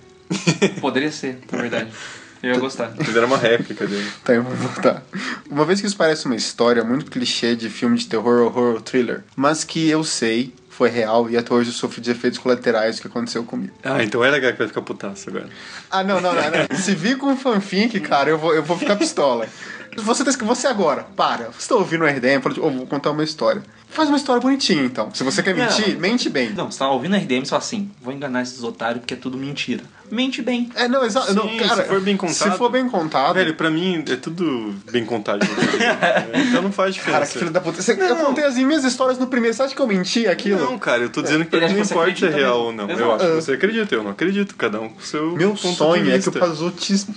Poderia 0.80 1.10
ser, 1.10 1.38
na 1.50 1.58
verdade. 1.58 1.90
Eu 2.46 2.54
ia 2.54 2.60
gostar. 2.60 2.92
Fizeram 3.02 3.26
uma 3.26 3.38
réplica 3.38 3.86
dele. 3.86 4.10
Tá, 4.24 4.34
eu 4.34 4.42
vou 4.42 4.54
voltar. 4.54 5.02
Uma 5.50 5.64
vez 5.64 5.80
que 5.80 5.86
isso 5.86 5.96
parece 5.96 6.26
uma 6.26 6.36
história 6.36 6.84
muito 6.84 7.10
clichê 7.10 7.54
de 7.56 7.68
filme 7.68 7.96
de 7.98 8.06
terror, 8.06 8.42
horror 8.42 8.74
ou 8.74 8.80
thriller, 8.80 9.24
mas 9.34 9.64
que 9.64 9.88
eu 9.88 10.04
sei 10.04 10.52
foi 10.76 10.90
real 10.90 11.30
e 11.30 11.38
até 11.38 11.54
hoje 11.54 11.70
eu 11.70 11.74
sofro 11.74 12.02
de 12.02 12.10
efeitos 12.10 12.38
colaterais 12.38 12.96
do 12.96 13.02
que 13.02 13.08
aconteceu 13.08 13.42
comigo. 13.44 13.72
Ah, 13.82 14.02
então 14.02 14.22
é 14.22 14.30
legal 14.30 14.52
que 14.52 14.58
vai 14.58 14.68
ficar 14.68 14.82
putaço 14.82 15.30
agora. 15.30 15.48
Ah, 15.90 16.04
não, 16.04 16.20
não, 16.20 16.34
não. 16.34 16.42
não. 16.42 16.78
Se 16.78 16.94
vir 16.94 17.16
com 17.16 17.34
fanfic, 17.34 17.98
cara, 18.00 18.28
eu 18.28 18.36
vou, 18.36 18.54
eu 18.54 18.62
vou 18.62 18.76
ficar 18.76 18.94
pistola. 18.96 19.48
Você, 19.96 20.24
tá, 20.24 20.30
você 20.44 20.66
agora, 20.66 21.06
para. 21.16 21.50
Você 21.58 21.68
tá 21.68 21.74
ouvindo 21.74 22.04
o 22.04 22.06
RDM, 22.06 22.40
fala, 22.42 22.54
oh, 22.58 22.70
vou 22.70 22.86
contar 22.86 23.10
uma 23.10 23.24
história. 23.24 23.62
Faz 23.88 24.08
uma 24.08 24.18
história 24.18 24.42
bonitinha, 24.42 24.82
então. 24.84 25.10
Se 25.14 25.22
você 25.24 25.42
quer 25.42 25.54
mentir, 25.54 25.94
Não. 25.94 26.00
mente 26.00 26.28
bem. 26.28 26.50
Não, 26.50 26.70
você 26.70 26.78
tá 26.80 26.90
ouvindo 26.90 27.14
a 27.14 27.18
RDM 27.18 27.44
e 27.44 27.46
fala 27.48 27.62
assim: 27.62 27.90
vou 28.02 28.12
enganar 28.12 28.42
esses 28.42 28.62
otários 28.62 28.98
porque 29.00 29.14
é 29.14 29.16
tudo 29.16 29.38
mentira. 29.38 29.82
Mente 30.10 30.42
bem. 30.42 30.70
É, 30.74 30.86
não, 30.86 31.04
exato. 31.04 31.34
cara, 31.58 31.82
se 31.82 31.88
for 31.88 32.00
bem 32.00 32.16
contado. 32.16 32.52
Se 32.52 32.58
for 32.58 32.70
bem 32.70 32.88
contado. 32.88 33.34
Velho, 33.34 33.54
pra 33.54 33.70
mim 33.70 34.04
é 34.08 34.16
tudo 34.16 34.74
bem 34.90 35.04
contado. 35.04 35.40
então 36.48 36.62
não 36.62 36.72
faz 36.72 36.94
diferença. 36.94 37.20
cara, 37.20 37.32
que 37.32 37.38
filho 37.38 37.50
da 37.50 37.60
puta. 37.60 37.80
Você- 37.80 37.92
Eu 37.92 38.16
contei 38.16 38.44
as 38.44 38.56
minhas 38.56 38.84
histórias 38.84 39.18
no 39.18 39.26
primeiro. 39.28 39.56
Você 39.56 39.62
acha 39.62 39.74
que 39.74 39.80
eu 39.80 39.86
menti 39.86 40.26
aquilo? 40.26 40.60
Não, 40.60 40.78
cara, 40.78 41.02
eu 41.02 41.08
tô 41.10 41.22
dizendo 41.22 41.44
que 41.44 41.50
pra 41.56 41.66
mim 41.68 41.74
não 41.74 41.82
importa 41.82 42.14
se 42.16 42.26
é 42.26 42.28
real 42.28 42.66
mesmo. 42.66 42.66
ou 42.66 42.72
não. 42.72 42.90
Exato. 42.90 43.02
Eu 43.02 43.12
acho 43.14 43.24
que 43.26 43.32
você 43.42 43.52
acredita, 43.52 43.94
eu 43.94 44.02
não 44.02 44.10
acredito. 44.10 44.54
Cada 44.56 44.80
um 44.80 44.88
com 44.90 45.00
seu 45.00 45.32
Meu 45.32 45.50
ponto 45.54 45.74
sonho 45.76 46.04
de 46.04 46.10
é 46.10 46.18
que 46.18 46.28
o 46.28 46.32
vista. 46.32 47.12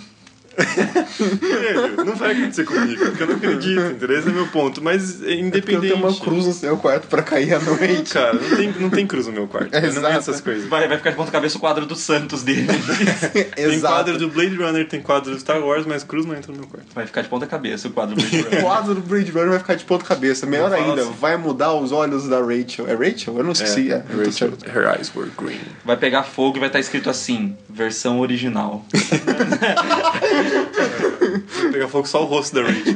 Velho, 0.59 1.95
não 2.05 2.15
vai 2.15 2.31
acontecer 2.31 2.63
comigo, 2.63 3.05
porque 3.05 3.23
eu 3.23 3.27
não 3.27 3.35
acredito, 3.35 3.81
entendeu? 3.81 4.19
Esse 4.19 4.29
é 4.29 4.31
meu 4.31 4.47
ponto. 4.47 4.83
Mas 4.83 5.23
é 5.23 5.33
Eu 5.33 5.39
independente. 5.39 5.93
tenho 5.93 5.95
uma 5.95 6.13
cruz 6.15 6.45
no 6.45 6.53
seu 6.53 6.77
quarto 6.77 7.07
pra 7.07 7.21
cair 7.23 7.53
à 7.53 7.59
noite. 7.59 8.11
Cara, 8.13 8.33
não 8.33 8.57
tem, 8.57 8.73
não 8.79 8.89
tem 8.89 9.07
cruz 9.07 9.27
no 9.27 9.33
meu 9.33 9.47
quarto. 9.47 9.73
eu 9.73 9.81
não 9.93 10.01
tenho 10.01 10.07
essas 10.17 10.41
coisas. 10.41 10.67
Vai, 10.67 10.87
vai 10.87 10.97
ficar 10.97 11.11
de 11.11 11.15
ponta 11.15 11.31
cabeça 11.31 11.57
o 11.57 11.59
quadro 11.59 11.85
do 11.85 11.95
Santos 11.95 12.43
dele. 12.43 12.67
Tem 13.55 13.79
quadro 13.79 14.17
do 14.17 14.29
Blade 14.29 14.55
Runner, 14.55 14.87
tem 14.87 15.01
quadro 15.01 15.31
do 15.31 15.39
Star 15.39 15.59
Wars, 15.61 15.85
mas 15.85 16.03
cruz 16.03 16.25
não 16.25 16.35
entra 16.35 16.51
no 16.51 16.59
meu 16.59 16.67
quarto. 16.67 16.87
Vai 16.93 17.05
ficar 17.05 17.21
de 17.21 17.27
ponta 17.29 17.45
cabeça 17.45 17.87
o 17.87 17.91
quadro 17.91 18.15
do 18.15 18.21
Blade 18.21 18.37
O 18.39 18.43
Runner. 18.49 18.61
quadro 18.61 18.95
do 18.95 19.01
Blade 19.01 19.31
Runner 19.31 19.49
vai 19.49 19.59
ficar 19.59 19.75
de 19.75 19.83
ponta 19.85 20.05
cabeça. 20.05 20.45
Melhor 20.45 20.71
ainda, 20.73 21.01
assim. 21.01 21.11
vai 21.19 21.37
mudar 21.37 21.73
os 21.73 21.91
olhos 21.91 22.27
da 22.27 22.39
Rachel. 22.39 22.87
É 22.87 22.93
Rachel? 22.93 23.37
Eu 23.37 23.43
não 23.43 23.51
esqueci. 23.51 23.91
É, 23.91 23.99
tô 23.99 24.17
Rachel, 24.17 24.53
her 24.73 24.95
eyes 24.97 25.11
were 25.15 25.29
green. 25.37 25.59
Vai 25.85 25.97
pegar 25.97 26.23
fogo 26.23 26.57
e 26.57 26.59
vai 26.59 26.69
estar 26.69 26.79
escrito 26.79 27.09
assim: 27.09 27.55
versão 27.69 28.19
original. 28.19 28.85
Pegar 31.71 31.87
fogo 31.87 32.07
só 32.07 32.23
o 32.23 32.25
rosto 32.25 32.55
da 32.55 32.63
Rachel. 32.63 32.95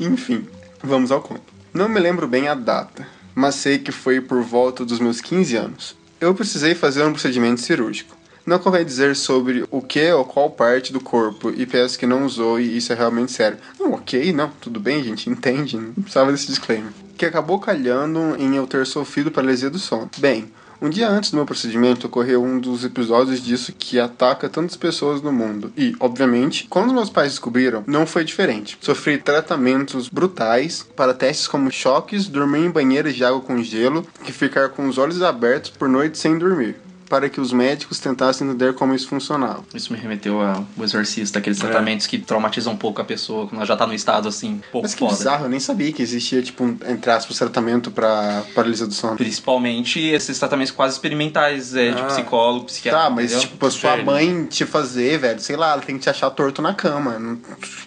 Enfim, 0.00 0.46
vamos 0.82 1.10
ao 1.10 1.20
conto. 1.20 1.42
Não 1.72 1.88
me 1.88 2.00
lembro 2.00 2.26
bem 2.26 2.48
a 2.48 2.54
data, 2.54 3.06
mas 3.34 3.54
sei 3.54 3.78
que 3.78 3.92
foi 3.92 4.20
por 4.20 4.42
volta 4.42 4.84
dos 4.84 4.98
meus 4.98 5.20
15 5.20 5.56
anos. 5.56 5.96
Eu 6.20 6.34
precisei 6.34 6.74
fazer 6.74 7.04
um 7.04 7.12
procedimento 7.12 7.60
cirúrgico. 7.60 8.16
Não 8.44 8.58
convém 8.58 8.84
dizer 8.84 9.14
sobre 9.14 9.64
o 9.70 9.80
que 9.80 10.10
ou 10.12 10.24
qual 10.24 10.50
parte 10.50 10.92
do 10.92 11.00
corpo 11.00 11.50
e 11.50 11.66
peço 11.66 11.98
que 11.98 12.06
não 12.06 12.24
usou 12.24 12.58
e 12.58 12.76
isso 12.76 12.92
é 12.92 12.96
realmente 12.96 13.32
sério. 13.32 13.58
Não, 13.78 13.92
ok, 13.92 14.32
não, 14.32 14.48
tudo 14.60 14.80
bem, 14.80 15.04
gente, 15.04 15.30
entende, 15.30 15.76
não 15.76 15.92
precisava 15.92 16.32
desse 16.32 16.46
disclaimer. 16.46 16.90
Que 17.16 17.26
acabou 17.26 17.60
calhando 17.60 18.34
em 18.38 18.56
eu 18.56 18.66
ter 18.66 18.86
sofrido 18.86 19.30
paralisia 19.30 19.70
do 19.70 19.78
sono. 19.78 20.10
Bem, 20.18 20.50
um 20.80 20.88
dia 20.88 21.08
antes 21.08 21.30
do 21.30 21.36
meu 21.36 21.46
procedimento 21.46 22.06
ocorreu 22.06 22.42
um 22.42 22.58
dos 22.58 22.84
episódios 22.84 23.42
disso 23.42 23.72
que 23.72 23.98
ataca 23.98 24.48
tantas 24.48 24.76
pessoas 24.76 25.20
no 25.20 25.32
mundo. 25.32 25.72
E, 25.76 25.94
obviamente, 26.00 26.66
quando 26.68 26.94
meus 26.94 27.10
pais 27.10 27.32
descobriram, 27.32 27.84
não 27.86 28.06
foi 28.06 28.24
diferente. 28.24 28.78
Sofri 28.80 29.18
tratamentos 29.18 30.08
brutais 30.08 30.86
para 30.96 31.14
testes 31.14 31.46
como 31.46 31.70
choques, 31.70 32.26
dormir 32.26 32.64
em 32.64 32.70
banheiras 32.70 33.14
de 33.14 33.24
água 33.24 33.40
com 33.40 33.62
gelo 33.62 34.06
e 34.26 34.32
ficar 34.32 34.70
com 34.70 34.88
os 34.88 34.98
olhos 34.98 35.22
abertos 35.22 35.70
por 35.70 35.88
noite 35.88 36.18
sem 36.18 36.38
dormir. 36.38 36.76
Para 37.10 37.28
que 37.28 37.40
os 37.40 37.52
médicos 37.52 37.98
tentassem 37.98 38.46
entender 38.48 38.72
como 38.74 38.94
isso 38.94 39.08
funcionava. 39.08 39.62
Isso 39.74 39.92
me 39.92 39.98
remeteu 39.98 40.40
ao 40.40 40.64
exorcista, 40.80 41.40
aqueles 41.40 41.58
É. 41.58 41.62
tratamentos 41.66 42.06
que 42.06 42.16
traumatizam 42.18 42.72
um 42.72 42.76
pouco 42.76 43.02
a 43.02 43.04
pessoa 43.04 43.46
quando 43.48 43.56
ela 43.56 43.66
já 43.66 43.76
tá 43.76 43.84
num 43.84 43.92
estado 43.92 44.28
assim, 44.28 44.52
um 44.52 44.60
pouco 44.70 44.82
Mas 44.86 44.94
que 44.94 45.00
foda. 45.00 45.12
bizarro, 45.16 45.44
eu 45.46 45.48
nem 45.50 45.58
sabia 45.58 45.92
que 45.92 46.00
existia, 46.02 46.40
tipo, 46.40 46.62
um, 46.62 46.76
entre 46.88 47.10
aspas, 47.10 47.36
tratamento 47.36 47.90
para 47.90 48.44
paralisia 48.54 48.86
do 48.86 48.94
sono. 48.94 49.16
Principalmente 49.16 49.98
esses 50.00 50.38
tratamentos 50.38 50.72
quase 50.72 50.94
experimentais 50.94 51.74
é, 51.74 51.90
de 51.90 52.00
Ah. 52.00 52.04
psicólogo, 52.06 52.66
psiquiatra. 52.66 53.02
Tá, 53.02 53.10
mas 53.10 53.32
entendeu? 53.32 53.48
tipo, 53.50 53.66
a 53.66 53.70
sua 53.72 53.96
mãe 53.96 54.44
te 54.46 54.64
fazer, 54.64 55.18
velho, 55.18 55.40
sei 55.40 55.56
lá, 55.56 55.72
ela 55.72 55.82
tem 55.82 55.96
que 55.96 56.02
te 56.02 56.10
achar 56.10 56.30
torto 56.30 56.62
na 56.62 56.74
cama. 56.74 57.18
Não- 57.18 57.38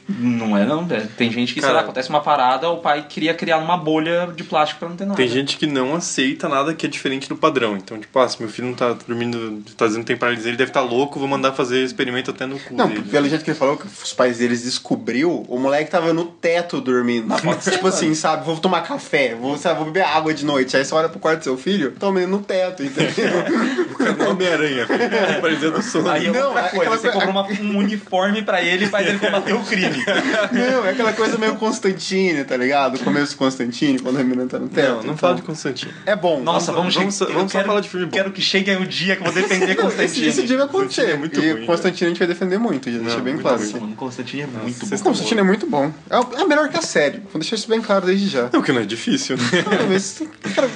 Não 0.10 0.58
é 0.58 0.66
não, 0.66 0.86
velho. 0.86 1.08
Tem 1.18 1.32
gente 1.32 1.54
que, 1.54 1.62
sei 1.62 1.70
Cara. 1.70 1.76
lá, 1.76 1.80
acontece 1.84 2.10
uma 2.10 2.20
parada, 2.20 2.70
o 2.70 2.78
pai 2.78 3.06
queria 3.08 3.34
criar 3.34 3.58
uma 3.58 3.78
bolha 3.78 4.28
de 4.36 4.44
plástico 4.44 4.82
pra 4.82 4.90
não 4.90 4.98
ter 4.98 5.06
nada. 5.06 5.16
Tem 5.16 5.30
gente 5.30 5.56
que 5.58 5.66
não 5.66 5.96
aceita 5.96 6.50
nada 6.50 6.74
que 6.74 6.86
é 6.86 6.90
diferente 6.90 7.30
do 7.30 7.38
padrão. 7.38 7.78
Então, 7.78 7.98
tipo, 7.98 8.20
ah, 8.20 8.28
se 8.28 8.38
meu 8.42 8.50
filho 8.50 8.68
não 8.68 8.76
tá 8.76 8.94
dormindo, 9.14 9.64
tá 9.78 9.86
dizendo 9.88 10.02
que 10.02 10.08
tem 10.08 10.18
paralisia, 10.18 10.50
ele 10.50 10.58
deve 10.58 10.70
estar 10.72 10.82
louco, 10.82 11.20
vou 11.20 11.28
mandar 11.28 11.54
fazer 11.54 11.84
experimento 11.84 12.32
até 12.32 12.46
no 12.46 12.60
cu 12.60 12.74
Não, 12.76 12.88
dele. 12.88 13.04
pelo 13.04 13.28
jeito 13.30 13.44
que 13.44 13.52
ele 13.52 13.58
falou 13.58 13.78
que 13.78 13.86
os 13.86 14.14
pais 14.14 14.38
deles 14.40 14.64
descobriu, 14.64 15.46
o 15.48 15.60
moleque 15.60 15.90
tava 15.92 16.14
no 16.14 16.26
teto 16.26 16.82
dormindo. 16.82 17.34
pode 17.42 17.64
ser, 17.64 17.72
tipo 17.72 17.88
assim, 17.88 18.14
sabe? 18.16 18.46
Vou 18.46 18.58
tomar 18.58 18.82
café, 18.82 19.36
vou, 19.36 19.58
sabe, 19.58 19.78
vou 19.78 19.86
beber 19.86 20.04
água 20.04 20.34
de 20.34 20.44
noite. 20.46 20.76
Aí 20.76 20.84
você 20.84 20.94
olha 20.96 21.10
pro 21.10 21.20
quarto 21.20 21.40
do 21.40 21.44
seu 21.44 21.58
filho, 21.58 21.92
tomando 22.00 22.28
no 22.28 22.40
teto, 22.42 22.84
entendeu? 22.84 23.34
Homem-Aranha, 24.30 24.88
filho. 24.88 25.10
Paralisia 25.42 25.72
do 25.72 25.82
sono. 25.82 26.10
Aí 26.10 26.28
é 26.28 26.32
Não, 26.32 26.48
outra 26.48 26.62
é 26.62 26.70
coisa, 26.70 26.82
aquela 26.82 26.98
você 26.98 27.10
coisa- 27.12 27.26
compra 27.28 27.30
uma- 27.30 27.74
um 27.74 27.78
uniforme 27.78 28.42
pra 28.42 28.62
ele 28.62 28.86
e 28.86 28.88
faz 28.88 29.08
ele 29.08 29.20
combater 29.20 29.54
o 29.54 29.60
crime. 29.64 30.04
não, 30.52 30.86
é 30.86 30.90
aquela 30.92 31.14
coisa 31.14 31.38
meio 31.38 31.56
Constantine, 31.56 32.44
tá 32.44 32.58
ligado? 32.58 32.96
O 32.96 33.00
começo 33.00 33.34
do 33.34 33.38
Constantine, 33.38 34.00
quando 34.00 34.20
a 34.20 34.24
menina 34.24 34.48
tá 34.48 34.60
no 34.60 34.68
teto. 34.70 34.88
Não, 34.88 34.96
não 34.98 35.04
então- 35.04 35.18
fala 35.18 35.36
de 35.36 35.42
Constantino. 35.44 35.92
É 36.06 36.16
bom. 36.16 36.40
Nossa, 36.42 36.72
vamos, 36.72 36.94
vamos 36.96 37.16
só- 37.16 37.26
eu 37.26 37.34
vamos 37.34 37.52
só 37.52 37.58
quero- 37.60 37.68
falar 37.68 37.82
de 37.82 37.90
filme 37.90 38.06
bom. 38.06 38.12
Quero 38.12 38.32
que 38.32 38.42
chegue 38.42 38.72
aí 38.72 38.78
o 38.78 38.86
dia 38.86 39.03
que 39.16 39.22
eu 39.22 39.32
vou 39.32 39.34
defender 39.34 39.76
Constantine. 39.76 40.06
Esse, 40.06 40.40
esse 40.40 40.44
dia 40.48 40.58
vai 40.58 40.66
acontecer. 40.66 41.02
Constantine 41.02 41.12
é 41.14 41.18
muito 41.18 41.40
e 41.40 41.52
ruim, 41.52 41.66
Constantine 41.66 42.06
a 42.06 42.10
gente 42.10 42.20
vai 42.20 42.28
defender 42.28 42.58
muito, 42.58 42.92
já 42.92 42.98
deixa 43.00 43.18
Não, 43.18 43.24
bem 43.24 43.34
muito 43.34 43.44
claro. 43.44 43.72
Mano, 43.82 43.96
Constantine 43.96 44.42
é 44.44 44.48
muito 44.48 44.86
vocês 44.86 45.02
bom. 45.02 45.10
Constantine 45.10 45.40
é 45.40 45.44
muito 45.44 45.68
bom. 45.68 45.94
É, 46.10 46.42
é 46.42 46.46
melhor 46.46 46.70
que 46.70 46.78
a 46.78 46.82
série. 46.82 47.20
Vou 47.32 47.40
deixar 47.40 47.56
isso 47.56 47.68
bem 47.70 47.82
claro 47.82 48.06
desde 48.06 48.28
já. 48.28 48.50
Não, 48.52 48.62
que 48.62 48.72
não 48.72 48.82
é 48.82 48.86
difícil, 48.86 49.38
né? 49.38 49.44
Não, 49.80 49.90
mas, 49.90 50.22
cara, 50.56 50.70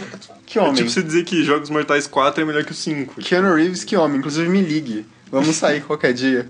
que 0.45 0.57
É 0.59 0.61
homem. 0.61 0.75
tipo 0.75 0.89
você 0.89 1.01
dizer 1.03 1.23
que 1.25 1.43
Jogos 1.43 1.69
Mortais 1.69 2.07
4 2.07 2.41
é 2.41 2.45
melhor 2.45 2.63
que 2.63 2.71
o 2.71 2.75
5. 2.75 3.21
Keanu 3.21 3.53
Reeves, 3.55 3.83
que 3.83 3.95
homem. 3.95 4.17
Inclusive, 4.17 4.47
me 4.49 4.61
ligue. 4.61 5.05
Vamos 5.31 5.55
sair 5.57 5.81
qualquer 5.81 6.13
dia. 6.13 6.47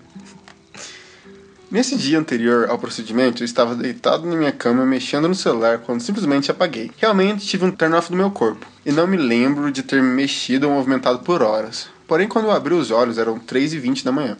Nesse 1.69 1.97
dia 1.97 2.17
anterior 2.17 2.69
ao 2.69 2.79
procedimento, 2.79 3.43
eu 3.43 3.45
estava 3.45 3.75
deitado 3.75 4.25
na 4.25 4.37
minha 4.37 4.53
cama 4.53 4.85
mexendo 4.85 5.27
no 5.27 5.35
celular 5.35 5.79
quando 5.79 5.99
simplesmente 5.99 6.49
apaguei. 6.49 6.91
Realmente 6.95 7.45
tive 7.45 7.65
um 7.65 7.71
turn-off 7.71 8.09
do 8.09 8.15
meu 8.15 8.31
corpo. 8.31 8.65
E 8.85 8.91
não 8.91 9.05
me 9.05 9.17
lembro 9.17 9.69
de 9.69 9.83
ter 9.83 10.01
me 10.01 10.07
mexido 10.07 10.69
ou 10.69 10.73
movimentado 10.73 11.19
por 11.19 11.41
horas. 11.41 11.89
Porém, 12.07 12.25
quando 12.25 12.45
eu 12.45 12.51
abri 12.51 12.73
os 12.73 12.89
olhos, 12.89 13.17
eram 13.17 13.37
3h20 13.37 14.05
da 14.05 14.13
manhã. 14.13 14.37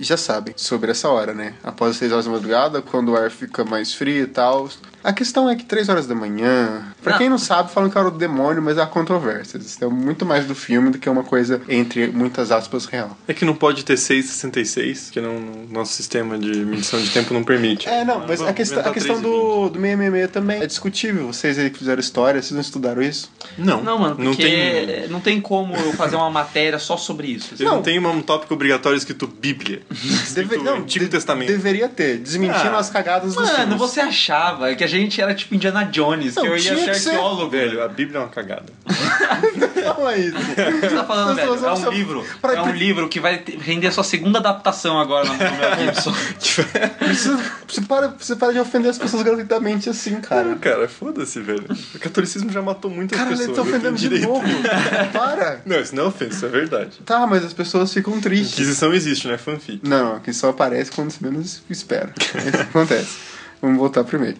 Já 0.00 0.16
sabem 0.16 0.54
sobre 0.56 0.90
essa 0.90 1.08
hora, 1.08 1.32
né? 1.32 1.54
Após 1.62 1.92
as 1.92 1.98
6 1.98 2.10
horas 2.10 2.24
da 2.24 2.32
madrugada, 2.32 2.82
quando 2.82 3.12
o 3.12 3.16
ar 3.16 3.30
fica 3.30 3.64
mais 3.64 3.94
frio 3.94 4.24
e 4.24 4.26
tal. 4.26 4.68
A 5.06 5.12
questão 5.12 5.48
é 5.48 5.54
que 5.54 5.64
3 5.64 5.88
horas 5.88 6.06
da 6.06 6.14
manhã. 6.14 6.82
Pra 7.02 7.12
Não. 7.12 7.18
quem 7.18 7.28
não 7.28 7.38
sabe, 7.38 7.70
falam 7.70 7.88
que 7.88 7.96
era 7.96 8.08
o 8.08 8.10
demônio, 8.10 8.60
mas 8.60 8.76
há 8.76 8.86
controvérsias. 8.86 9.64
Isso 9.64 9.84
é 9.84 9.88
muito 9.88 10.26
mais 10.26 10.44
do 10.46 10.54
filme 10.54 10.90
do 10.90 10.98
que 10.98 11.08
uma 11.08 11.22
coisa, 11.22 11.62
entre 11.68 12.08
muitas 12.08 12.50
aspas, 12.50 12.86
real. 12.86 13.16
É 13.28 13.32
que 13.32 13.44
não 13.44 13.54
pode 13.54 13.84
ter 13.84 13.96
666, 13.96 15.10
que 15.10 15.20
não, 15.20 15.38
nosso 15.70 15.92
sistema 15.92 16.36
de 16.38 16.50
medição 16.64 17.00
de 17.00 17.08
tempo 17.10 17.32
não 17.32 17.44
permite. 17.44 17.88
É, 17.88 18.04
não, 18.04 18.20
mas 18.26 18.40
a 18.40 18.44
Vamos 18.44 18.52
questão, 18.56 18.80
a 18.80 18.92
questão 18.92 19.20
3 19.20 19.26
e 19.26 19.30
20. 19.30 19.32
do, 19.32 19.68
do 19.70 19.80
666 19.80 20.30
também 20.32 20.62
é 20.62 20.66
discutível. 20.66 21.26
Vocês 21.28 21.58
aí 21.58 21.70
que 21.70 21.78
fizeram 21.78 22.00
história, 22.00 22.42
vocês 22.42 22.52
não 22.52 22.60
estudaram 22.60 23.00
isso? 23.00 23.30
Não, 23.56 23.82
Não, 23.82 23.98
mano, 23.98 24.16
porque 24.16 24.26
não 24.28 24.34
tem, 24.34 25.08
não 25.08 25.20
tem 25.20 25.40
como 25.40 25.76
eu 25.76 25.92
fazer 25.92 26.16
uma 26.16 26.30
matéria 26.30 26.78
só 26.78 26.96
sobre 26.96 27.28
isso. 27.28 27.54
não. 27.62 27.76
Não. 27.76 27.82
tem 27.82 27.98
um 28.04 28.22
tópico 28.22 28.54
obrigatório 28.54 28.96
escrito 28.96 29.26
Bíblia. 29.26 29.82
Deve- 29.88 30.14
Escrito 30.14 30.64
não, 30.64 30.76
Antigo 30.78 31.04
de- 31.04 31.10
Testamento. 31.10 31.48
Deveria 31.48 31.88
ter, 31.88 32.18
desmentindo 32.18 32.74
Ah. 32.74 32.78
as 32.78 32.90
cagadas 32.90 33.34
dos 33.34 33.52
Mano, 33.52 33.76
você 33.78 34.00
achava 34.00 34.74
que 34.74 34.82
a 34.82 34.86
gente 34.86 34.95
era 35.18 35.34
tipo 35.34 35.54
Indiana 35.54 35.84
Jones, 35.84 36.34
que 36.34 36.40
Não, 36.40 36.46
eu 36.46 36.56
ia 36.56 36.62
ser 36.76 36.90
que 36.90 36.94
ser. 36.98 37.10
arqueólogo. 37.10 37.50
Velho, 37.50 37.82
a 37.82 37.88
Bíblia 37.88 38.18
é 38.18 38.22
uma 38.22 38.28
cagada. 38.28 38.64
Fala 39.86 40.16
isso. 40.16 40.36
O 40.36 40.40
que 40.80 40.88
você 40.88 40.94
tá 40.96 41.04
falando, 41.04 41.34
velho? 41.36 41.54
É 41.66 41.72
um 41.72 41.90
livro. 41.90 42.26
pra- 42.40 42.54
É 42.54 42.62
um 42.62 42.72
livro 42.72 43.08
que 43.08 43.20
vai 43.20 43.42
render 43.60 43.86
a 43.88 43.92
sua 43.92 44.02
segunda 44.04 44.38
adaptação 44.38 44.98
agora 44.98 45.26
no 45.28 45.34
Mel 45.36 45.50
Gibson. 45.94 46.12
Você, 46.40 47.36
você, 47.68 47.80
para, 47.82 48.08
você 48.18 48.36
para 48.36 48.52
de 48.52 48.58
ofender 48.58 48.90
as 48.90 48.98
pessoas 48.98 49.22
gratuitamente 49.22 49.88
assim, 49.88 50.20
cara. 50.20 50.44
Cara, 50.44 50.56
cara 50.56 50.88
foda-se, 50.88 51.40
velho. 51.40 51.64
O 51.94 51.98
catolicismo 51.98 52.50
já 52.50 52.60
matou 52.62 52.90
muitas 52.90 53.16
Cara, 53.18 53.30
ele 53.30 53.38
pessoas. 53.38 53.56
tá 53.56 53.62
eu 53.62 53.64
tenho 53.66 53.76
ofendendo 53.76 53.96
de 53.96 54.08
direito. 54.08 54.28
novo. 54.28 54.46
Para. 55.12 55.60
Não, 55.64 55.80
isso 55.80 55.94
não 55.94 56.04
é 56.04 56.06
ofensa, 56.06 56.34
isso 56.36 56.46
é 56.46 56.48
verdade. 56.48 56.98
Tá, 57.04 57.26
mas 57.26 57.44
as 57.44 57.52
pessoas 57.52 57.92
ficam 57.92 58.20
tristes. 58.20 58.52
Inquisição 58.54 58.92
existe, 58.92 59.28
né? 59.28 59.38
Fanfic. 59.38 59.80
Não, 59.88 60.18
que 60.20 60.32
só 60.32 60.50
aparece 60.50 60.90
quando 60.90 61.10
você 61.10 61.18
menos 61.24 61.62
espera. 61.70 62.12
É 62.34 62.38
isso 62.38 62.50
que 62.50 62.56
acontece. 62.62 63.16
Vamos 63.62 63.78
voltar 63.78 64.04
primeiro. 64.04 64.36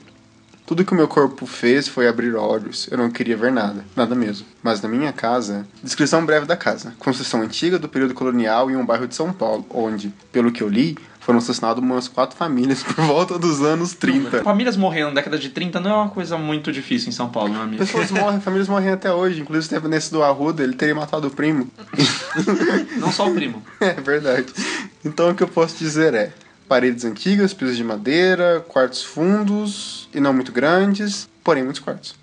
Tudo 0.67 0.85
que 0.85 0.93
o 0.93 0.97
meu 0.97 1.07
corpo 1.07 1.47
fez 1.47 1.87
foi 1.87 2.09
abrir 2.09 2.35
olhos. 2.35 2.89
Eu 2.91 2.99
não 2.99 3.09
queria 3.09 3.37
ver 3.37 3.53
nada, 3.53 3.85
nada 3.95 4.17
mesmo. 4.17 4.45
Mas 4.63 4.83
na 4.83 4.89
minha 4.89 5.13
casa, 5.13 5.65
descrição 5.81 6.27
breve 6.27 6.45
da 6.45 6.57
casa. 6.57 6.93
Construção 6.99 7.41
antiga 7.41 7.79
do 7.79 7.89
período 7.89 8.15
colonial 8.15 8.69
em 8.69 8.77
um 8.77 8.85
bairro 8.85 9.07
de 9.07 9.15
São 9.15 9.33
Paulo, 9.33 9.65
onde, 9.71 10.13
pelo 10.33 10.51
que 10.51 10.63
eu 10.63 10.69
li, 10.69 10.99
foram 11.21 11.39
assassinadas 11.39 11.83
umas 11.83 12.09
quatro 12.09 12.37
famílias 12.37 12.83
por 12.87 12.97
volta 13.05 13.39
dos 13.39 13.61
anos 13.61 13.95
30. 13.95 14.43
Famílias 14.43 14.77
morrendo 14.77 15.09
na 15.09 15.15
década 15.15 15.39
de 15.39 15.51
30 15.51 15.79
não 15.79 15.91
é 15.91 15.95
uma 15.95 16.09
coisa 16.09 16.37
muito 16.37 16.73
difícil 16.73 17.09
em 17.09 17.13
São 17.13 17.29
Paulo, 17.29 17.53
meu 17.53 17.63
amigo. 17.63 17.79
Pessoas 17.79 18.11
morrem, 18.11 18.41
famílias 18.41 18.69
morrem 18.69 18.91
até 18.91 19.13
hoje. 19.13 19.41
Inclusive, 19.41 19.73
teve 19.73 19.87
nesse 19.87 20.11
do 20.11 20.23
Arruda, 20.23 20.65
ele 20.65 20.75
teria 20.75 20.95
matado 20.97 21.29
o 21.29 21.31
primo. 21.31 21.71
Não 22.99 23.13
só 23.13 23.29
o 23.29 23.35
primo. 23.35 23.63
É 23.81 23.93
verdade. 23.93 24.47
Então 25.05 25.31
o 25.31 25.35
que 25.35 25.43
eu 25.43 25.49
posso 25.49 25.77
dizer 25.77 26.13
é: 26.15 26.33
paredes 26.69 27.05
antigas, 27.05 27.53
pisos 27.55 27.77
de 27.77 27.85
madeira, 27.85 28.65
quartos 28.69 29.03
fundos 29.03 30.09
e 30.15 30.21
não 30.21 30.33
muito 30.33 30.53
grandes, 30.53 31.29
porém 31.43 31.63
muitos 31.63 31.81
quartos. 31.81 32.15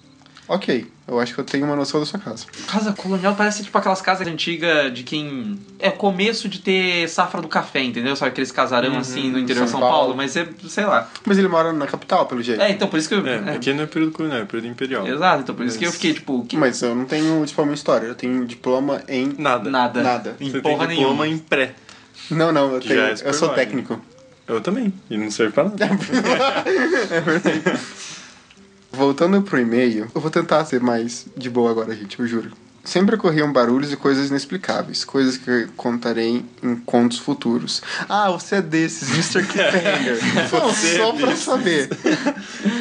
Ok, 0.46 0.92
eu 1.08 1.20
acho 1.22 1.34
que 1.34 1.40
eu 1.40 1.44
tenho 1.46 1.66
uma 1.66 1.76
noção 1.76 2.02
da 2.02 2.06
sua 2.06 2.20
casa. 2.20 2.46
Casa 2.68 2.92
colonial 2.92 3.34
parece 3.34 3.64
tipo 3.64 3.78
aquelas 3.78 4.02
casas 4.02 4.28
antigas 4.28 4.94
de 4.94 5.04
quem. 5.04 5.58
É 5.80 5.90
começo 5.90 6.50
de 6.50 6.60
ter 6.60 7.08
safra 7.08 7.42
do 7.42 7.48
café, 7.48 7.82
entendeu? 7.82 8.14
Sabe 8.14 8.32
aqueles 8.32 8.52
casarão 8.52 8.98
assim 8.98 9.32
no 9.32 9.40
interior 9.40 9.64
de 9.64 9.72
São 9.72 9.80
São 9.80 9.80
Paulo, 9.80 9.98
Paulo. 9.98 10.18
mas 10.18 10.36
é, 10.36 10.46
sei 10.68 10.86
lá. 10.86 11.10
Mas 11.26 11.38
ele 11.38 11.48
mora 11.48 11.72
na 11.72 11.88
capital, 11.88 12.26
pelo 12.26 12.44
jeito. 12.44 12.62
É, 12.62 12.70
então 12.72 12.90
por 12.90 13.00
isso 13.00 13.08
que 13.08 13.16
eu. 13.16 13.26
É, 13.26 13.36
é. 13.36 13.56
aqui 13.56 13.74
não 13.74 13.84
é 13.84 13.88
período 13.88 14.12
colonial, 14.12 14.42
é 14.42 14.46
período 14.46 14.68
imperial. 14.68 15.08
Exato, 15.08 15.44
então 15.44 15.56
por 15.56 15.66
isso 15.66 15.80
que 15.80 15.86
eu 15.86 15.90
Mas- 15.90 15.96
fiquei 15.96 16.14
tipo. 16.14 16.46
Que... 16.46 16.58
Mas 16.58 16.82
eu 16.82 16.94
não 16.94 17.06
tenho 17.06 17.46
diploma 17.46 17.72
em 17.72 17.76
história, 17.76 18.06
eu 18.08 18.16
tenho 18.16 18.46
diploma 18.46 19.02
em. 19.08 19.34
Nada. 19.38 19.70
Nada. 19.70 20.04
Nada. 20.04 20.36
Em 20.42 20.52
Você 20.52 20.60
porra 20.60 20.88
tem 20.88 20.98
diploma 20.98 21.24
nenhuma. 21.24 21.28
em 21.28 21.38
pré. 21.38 21.74
Não, 22.30 22.52
não, 22.52 22.74
eu, 22.74 22.82
tenho, 22.82 23.00
é 23.00 23.16
eu 23.24 23.34
sou 23.34 23.50
técnico. 23.50 24.00
Eu 24.48 24.60
também. 24.62 24.94
E 25.10 25.18
não 25.18 25.32
serve 25.32 25.54
pra 25.54 25.64
nada. 25.66 25.78
Voltando 28.92 29.42
pro 29.42 29.60
e-mail, 29.60 30.08
eu 30.14 30.22
vou 30.22 30.30
tentar 30.30 30.64
ser 30.66 30.80
mais 30.80 31.26
de 31.36 31.50
boa 31.50 31.72
agora, 31.72 31.96
gente, 31.96 32.20
eu 32.20 32.28
juro. 32.28 32.52
Sempre 32.84 33.16
ocorriam 33.16 33.52
barulhos 33.52 33.94
e 33.94 33.96
coisas 33.96 34.30
inexplicáveis, 34.30 35.06
coisas 35.06 35.38
que 35.38 35.50
eu 35.50 35.68
contarei 35.78 36.44
em 36.62 36.76
contos 36.76 37.18
futuros. 37.18 37.82
Ah, 38.10 38.30
você 38.30 38.58
é 38.58 38.62
desses, 38.62 39.10
Mr. 39.10 39.48
Cliffhanger. 39.48 40.20
Não, 40.52 40.68
Você 40.68 40.98
só 40.98 41.10
é 41.10 41.14
pra 41.14 41.28
desses. 41.28 41.44
saber. 41.46 41.90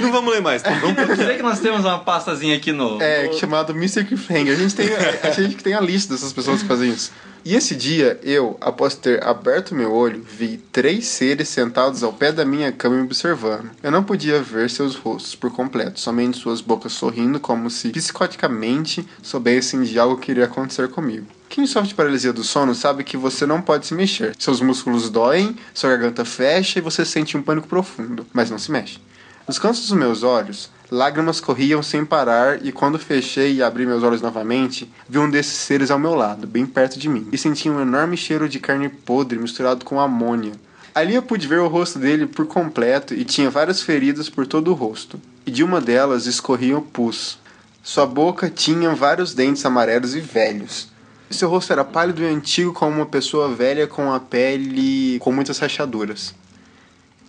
não 0.01 0.11
vamos 0.11 0.35
ler 0.35 0.43
mais, 0.43 0.61
tá? 0.61 0.71
Vamos 0.71 0.97
sei 1.17 1.37
que 1.37 1.43
nós 1.43 1.61
temos 1.61 1.85
uma 1.85 2.01
pastazinha 2.01 2.57
aqui 2.57 2.73
no. 2.73 3.01
É, 3.01 3.33
chamado 3.35 3.73
Mr. 3.73 4.05
Cliffhanger. 4.05 4.55
A 4.55 4.57
gente 4.57 4.75
tem 4.75 4.89
a, 4.93 5.31
gente 5.31 5.55
que 5.55 5.63
tem 5.63 5.75
a 5.75 5.81
lista 5.81 6.13
dessas 6.13 6.33
pessoas 6.33 6.63
que 6.63 6.69
fazem 6.69 6.91
isso. 6.91 7.13
E 7.45 7.57
esse 7.57 7.75
dia, 7.75 8.21
eu, 8.23 8.57
após 8.61 8.95
ter 8.95 9.25
aberto 9.25 9.75
meu 9.75 9.93
olho, 9.93 10.23
vi 10.23 10.59
três 10.71 11.07
seres 11.07 11.49
sentados 11.49 12.05
ao 12.05 12.13
pé 12.13 12.31
da 12.31 12.45
minha 12.45 12.71
cama 12.71 12.95
me 12.95 13.03
observando. 13.03 13.69
Eu 13.83 13.91
não 13.91 14.05
podia 14.05 14.41
ver 14.41 14.71
seus 14.71 14.95
rostos 14.95 15.35
por 15.35 15.51
completo, 15.51 15.99
somente 15.99 16.39
suas 16.39 16.61
bocas 16.61 16.93
sorrindo 16.93 17.41
como 17.41 17.69
se 17.69 17.91
psicoticamente 17.91 19.05
soubessem 19.21 19.83
de 19.83 19.99
algo 19.99 20.19
que 20.19 20.31
iria 20.31 20.45
acontecer 20.45 20.89
comigo. 20.89 21.27
Quem 21.49 21.67
sofre 21.67 21.89
de 21.89 21.95
paralisia 21.97 22.33
do 22.33 22.45
sono 22.45 22.77
sabe 22.77 23.03
que 23.03 23.17
você 23.17 23.45
não 23.45 23.61
pode 23.61 23.89
se 23.89 23.95
mexer. 23.95 24.35
Seus 24.39 24.61
músculos 24.61 25.11
doem, 25.11 25.57
sua 25.75 25.91
garganta 25.91 26.25
fecha 26.25 26.79
e 26.79 26.83
você 26.83 27.05
sente 27.05 27.37
um 27.37 27.43
pânico 27.43 27.67
profundo, 27.67 28.25
mas 28.33 28.51
não 28.51 28.59
se 28.59 28.71
mexe. 28.71 29.01
Nos 29.49 29.59
cantos 29.59 29.81
dos 29.81 29.99
meus 29.99 30.23
olhos, 30.23 30.71
lágrimas 30.93 31.41
corriam 31.41 31.83
sem 31.83 32.05
parar 32.05 32.63
e 32.63 32.71
quando 32.71 32.99
fechei 32.99 33.55
e 33.55 33.63
abri 33.63 33.87
meus 33.87 34.03
olhos 34.03 34.21
novamente, 34.21 34.93
vi 35.09 35.19
um 35.19 35.31
desses 35.31 35.55
seres 35.55 35.91
ao 35.91 35.99
meu 35.99 36.15
lado, 36.15 36.47
bem 36.47 36.67
perto 36.67 36.99
de 36.99 37.09
mim, 37.09 37.27
e 37.33 37.39
senti 37.39 37.71
um 37.71 37.81
enorme 37.81 38.15
cheiro 38.15 38.47
de 38.47 38.61
carne 38.61 38.91
podre 38.91 39.39
misturado 39.39 39.87
com 39.87 39.99
amônia. 39.99 40.53
Ali 40.95 41.15
eu 41.15 41.23
pude 41.23 41.49
ver 41.49 41.61
o 41.61 41.67
rosto 41.67 41.99
dele 41.99 42.27
por 42.27 42.47
completo 42.47 43.15
e 43.15 43.25
tinha 43.25 43.49
várias 43.49 43.81
feridas 43.81 44.29
por 44.29 44.47
todo 44.47 44.71
o 44.71 44.75
rosto, 44.75 45.19
e 45.47 45.51
de 45.51 45.65
uma 45.65 45.81
delas 45.81 46.27
escorria 46.27 46.77
o 46.77 46.83
pus. 46.83 47.39
Sua 47.83 48.05
boca 48.05 48.51
tinha 48.51 48.95
vários 48.95 49.33
dentes 49.33 49.65
amarelos 49.65 50.15
e 50.15 50.21
velhos. 50.21 50.89
Seu 51.31 51.49
rosto 51.49 51.73
era 51.73 51.87
pálido 51.87 52.23
e 52.23 52.27
antigo 52.27 52.75
como 52.75 52.97
uma 52.97 53.07
pessoa 53.07 53.49
velha 53.49 53.87
com 53.87 54.13
a 54.13 54.21
pele 54.21 55.19
com 55.21 55.33
muitas 55.33 55.59
rachaduras. 55.59 56.35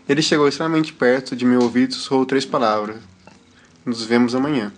Ele 0.08 0.22
chegou 0.22 0.50
extremamente 0.50 0.92
perto 0.92 1.34
de 1.34 1.46
meu 1.46 1.62
ouvido 1.62 1.92
e 1.92 1.94
sussurrou 1.94 2.26
três 2.26 2.46
palavras. 2.46 3.13
Nos 3.86 4.04
vemos 4.04 4.34
amanhã. 4.34 4.72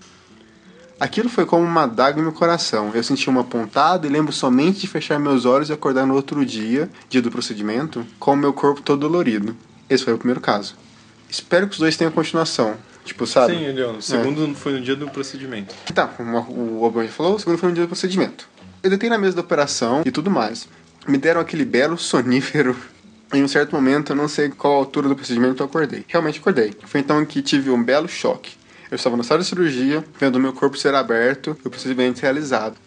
Aquilo 1.00 1.28
foi 1.28 1.46
como 1.46 1.64
uma 1.64 1.86
daga 1.86 2.18
no 2.18 2.24
meu 2.24 2.32
coração. 2.32 2.92
Eu 2.94 3.04
senti 3.04 3.30
uma 3.30 3.44
pontada 3.44 4.08
e 4.08 4.10
lembro 4.10 4.32
somente 4.32 4.80
de 4.80 4.88
fechar 4.88 5.20
meus 5.20 5.46
olhos 5.46 5.70
e 5.70 5.74
acordar 5.74 6.06
no 6.06 6.16
outro 6.16 6.46
dia, 6.46 6.90
dia 7.10 7.22
do 7.22 7.30
procedimento, 7.30 8.06
com 8.18 8.32
o 8.34 8.38
meu 8.38 8.54
corpo 8.54 8.82
todo 8.82 9.02
dolorido. 9.02 9.56
Esse 9.90 10.06
foi 10.06 10.14
o 10.14 10.18
primeiro 10.18 10.40
caso. 10.40 10.76
Espero 11.30 11.68
que 11.68 11.74
os 11.74 11.80
dois 11.80 11.98
tenham 11.98 12.12
continuação. 12.12 12.76
Tipo, 13.04 13.28
sabe? 13.28 13.56
Sim, 13.56 13.66
Elion. 13.66 13.98
O 13.98 14.02
segundo 14.02 14.56
foi 14.56 14.74
no 14.74 14.82
dia 14.82 14.96
do 14.96 15.08
procedimento. 15.10 15.76
Tá, 15.94 16.08
como 16.08 16.40
o 16.40 17.04
já 17.04 17.10
falou, 17.10 17.36
o 17.36 17.40
segundo 17.40 17.58
foi 17.58 17.70
no 17.70 17.76
dia 17.76 17.84
do 17.84 17.90
procedimento. 17.90 18.48
Eu 18.82 18.90
deitei 18.90 19.10
na 19.10 19.18
mesa 19.18 19.36
da 19.36 19.42
operação 19.42 20.02
e 20.06 20.12
tudo 20.12 20.32
mais. 20.32 20.68
Me 21.08 21.18
deram 21.18 21.42
aquele 21.42 21.66
belo 21.66 21.98
sonífero. 21.98 22.76
Em 23.34 23.44
um 23.44 23.48
certo 23.48 23.76
momento, 23.76 24.12
eu 24.12 24.16
não 24.16 24.28
sei 24.28 24.50
qual 24.50 24.74
altura 24.74 25.10
do 25.10 25.16
procedimento 25.16 25.62
eu 25.62 25.68
acordei. 25.68 26.06
Realmente 26.08 26.40
acordei. 26.40 26.74
Foi 26.86 27.02
então 27.02 27.24
que 27.26 27.42
tive 27.42 27.70
um 27.70 27.84
belo 27.84 28.08
choque. 28.08 28.52
Eu 28.90 28.96
estava 28.96 29.18
na 29.18 29.24
sala 29.24 29.42
de 29.42 29.48
cirurgia, 29.48 30.04
vendo 30.20 30.40
meu 30.40 30.54
corpo 30.54 30.78
ser 30.78 30.94
aberto 30.94 31.58
e 31.64 31.68
o 31.68 31.72
procedimento 31.72 32.22
realizado. 32.22 32.78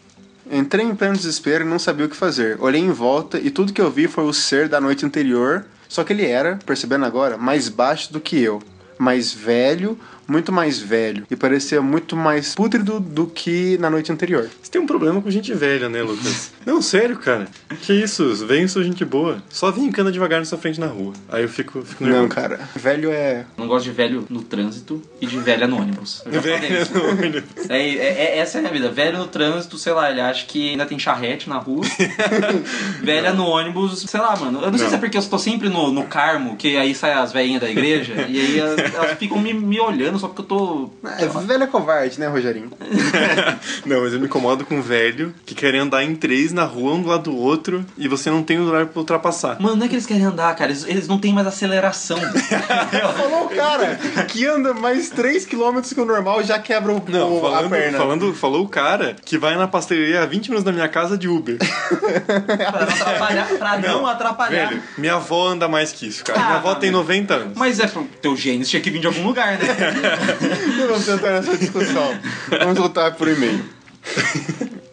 Entrei 0.50 0.84
em 0.84 0.94
pleno 0.94 1.16
desespero 1.16 1.64
e 1.64 1.68
não 1.68 1.78
sabia 1.78 2.06
o 2.06 2.08
que 2.08 2.16
fazer. 2.16 2.56
Olhei 2.60 2.80
em 2.80 2.90
volta 2.90 3.38
e 3.38 3.50
tudo 3.50 3.72
que 3.72 3.80
eu 3.80 3.90
vi 3.90 4.06
foi 4.06 4.24
o 4.24 4.32
ser 4.32 4.68
da 4.68 4.80
noite 4.80 5.04
anterior, 5.04 5.66
só 5.88 6.04
que 6.04 6.12
ele 6.12 6.24
era, 6.24 6.58
percebendo 6.64 7.04
agora, 7.04 7.36
mais 7.36 7.68
baixo 7.68 8.12
do 8.12 8.20
que 8.20 8.40
eu. 8.40 8.62
Mais 8.98 9.32
velho, 9.32 9.98
muito 10.28 10.52
mais 10.52 10.78
velho. 10.78 11.26
E 11.30 11.34
parecia 11.36 11.80
muito 11.80 12.14
mais 12.16 12.54
pútrido 12.54 13.00
do 13.00 13.26
que 13.26 13.78
na 13.78 13.88
noite 13.90 14.12
anterior. 14.12 14.48
Você 14.62 14.70
tem 14.70 14.80
um 14.80 14.86
problema 14.86 15.20
com 15.22 15.30
gente 15.30 15.52
velha, 15.54 15.88
né, 15.88 16.02
Lucas? 16.02 16.52
Não, 16.66 16.82
sério, 16.82 17.16
cara. 17.16 17.48
Que 17.82 17.92
isso? 17.94 18.34
Vem, 18.46 18.68
sou 18.68 18.82
gente 18.84 19.04
boa. 19.04 19.42
Só 19.48 19.70
vem 19.70 19.90
cana 19.90 20.12
devagar 20.12 20.38
na 20.38 20.44
sua 20.44 20.58
frente 20.58 20.78
na 20.78 20.86
rua. 20.86 21.14
Aí 21.28 21.42
eu 21.42 21.48
fico, 21.48 21.82
fico 21.82 22.04
Não, 22.04 22.10
nervoso. 22.10 22.28
cara. 22.34 22.60
Velho 22.76 23.10
é. 23.10 23.46
Não 23.56 23.66
gosto 23.66 23.84
de 23.86 23.90
velho 23.92 24.26
no 24.28 24.42
trânsito 24.42 25.02
e 25.20 25.26
de 25.26 25.38
velha 25.38 25.66
no 25.66 25.80
ônibus. 25.80 26.22
Eu 26.26 26.32
já 26.34 26.42
falei 26.42 26.58
Velho 26.58 26.82
isso. 26.82 26.94
no 26.94 27.04
olho. 27.04 27.44
É, 27.68 27.76
é- 27.78 27.96
é- 28.36 28.38
essa 28.38 28.58
é 28.58 28.60
a 28.60 28.62
minha 28.62 28.72
vida. 28.72 28.90
Velho 28.90 29.18
no 29.18 29.26
trânsito, 29.26 29.76
sei 29.78 29.92
lá, 29.92 30.10
ele 30.10 30.20
acha 30.20 30.44
que 30.46 30.70
ainda 30.70 30.84
tem 30.86 30.98
charrete 30.98 31.48
na 31.48 31.56
rua. 31.58 31.84
Velha 33.02 33.32
no 33.32 33.44
ônibus, 33.46 34.00
sei 34.08 34.20
lá, 34.20 34.36
mano. 34.36 34.60
Eu 34.62 34.70
não, 34.70 34.78
sei 34.78 34.84
Não. 34.84 34.90
se 34.90 34.94
é 34.96 34.98
porque 34.98 35.16
eu 35.16 35.20
estou 35.20 35.38
sempre 35.38 35.68
no, 35.68 35.90
no 35.92 36.04
Carmo, 36.04 36.56
que 36.56 36.76
aí 36.76 36.94
sai 36.94 37.12
as 37.12 37.32
velhinhas 37.32 37.60
da 37.60 37.70
igreja, 37.70 38.14
e 38.28 38.40
aí 38.40 38.58
elas, 38.58 38.94
elas 38.94 39.18
ficam 39.18 39.38
me, 39.38 39.52
me 39.54 39.80
olhando 39.80 40.17
só 40.18 40.28
porque 40.28 40.42
eu 40.42 40.46
tô. 40.46 40.90
É, 41.18 41.26
velho 41.26 41.62
é 41.64 41.66
covarde, 41.66 42.18
né, 42.20 42.26
Rogerinho? 42.28 42.70
Não, 43.86 44.00
mas 44.02 44.12
eu 44.12 44.20
me 44.20 44.26
incomodo 44.26 44.64
com 44.64 44.80
velho 44.82 45.34
que 45.46 45.54
querem 45.54 45.80
andar 45.80 46.02
em 46.04 46.14
três 46.14 46.52
na 46.52 46.64
rua, 46.64 46.94
um 46.94 47.02
do 47.02 47.08
lado 47.08 47.30
do 47.30 47.36
outro, 47.36 47.84
e 47.96 48.06
você 48.08 48.30
não 48.30 48.42
tem 48.42 48.58
lugar 48.58 48.86
pra 48.86 48.98
ultrapassar. 49.00 49.60
Mano, 49.60 49.76
não 49.76 49.86
é 49.86 49.88
que 49.88 49.94
eles 49.94 50.06
querem 50.06 50.24
andar, 50.24 50.54
cara, 50.56 50.70
eles, 50.70 50.84
eles 50.86 51.08
não 51.08 51.18
têm 51.18 51.32
mais 51.32 51.46
aceleração. 51.46 52.18
Falou 53.16 53.44
o 53.46 53.48
cara 53.48 53.96
que 54.28 54.44
anda 54.46 54.72
mais 54.74 55.10
3km 55.10 55.94
que 55.94 56.00
o 56.00 56.04
normal 56.04 56.42
já 56.42 56.58
quebra 56.58 56.92
o, 56.92 57.02
Não, 57.08 57.32
o- 57.34 57.46
a 57.46 57.50
falando, 57.50 57.70
perna. 57.70 57.98
falando, 57.98 58.34
falou 58.34 58.64
o 58.64 58.68
cara 58.68 59.16
que 59.24 59.38
vai 59.38 59.56
na 59.56 59.66
pastelaria 59.68 60.22
a 60.22 60.26
20 60.26 60.44
minutos 60.48 60.64
da 60.64 60.72
minha 60.72 60.88
casa 60.88 61.16
de 61.16 61.28
Uber. 61.28 61.56
pra 62.26 62.86
não 62.86 62.92
atrapalhar. 62.94 63.46
Pra 63.58 63.78
não 63.78 64.06
atrapalhar. 64.06 64.68
Velho, 64.68 64.82
minha 64.96 65.14
avó 65.14 65.48
anda 65.48 65.68
mais 65.68 65.92
que 65.92 66.06
isso, 66.06 66.24
cara. 66.24 66.40
Ah, 66.40 66.44
minha 66.44 66.56
avó 66.58 66.74
tem 66.74 66.90
mano. 66.90 67.02
90 67.04 67.34
anos. 67.34 67.52
Mas 67.56 67.80
é, 67.80 67.86
pro 67.86 68.04
teu 68.22 68.36
genes 68.36 68.68
tinha 68.68 68.80
que 68.82 68.90
vir 68.90 69.00
de 69.00 69.06
algum 69.06 69.24
lugar, 69.26 69.58
né? 69.58 69.66
Vamos 70.88 71.08
entrar 71.08 71.32
nessa 71.32 71.56
discussão. 71.56 72.18
Vamos 72.50 72.78
voltar 72.78 73.12
pro 73.12 73.30
e-mail. 73.30 73.64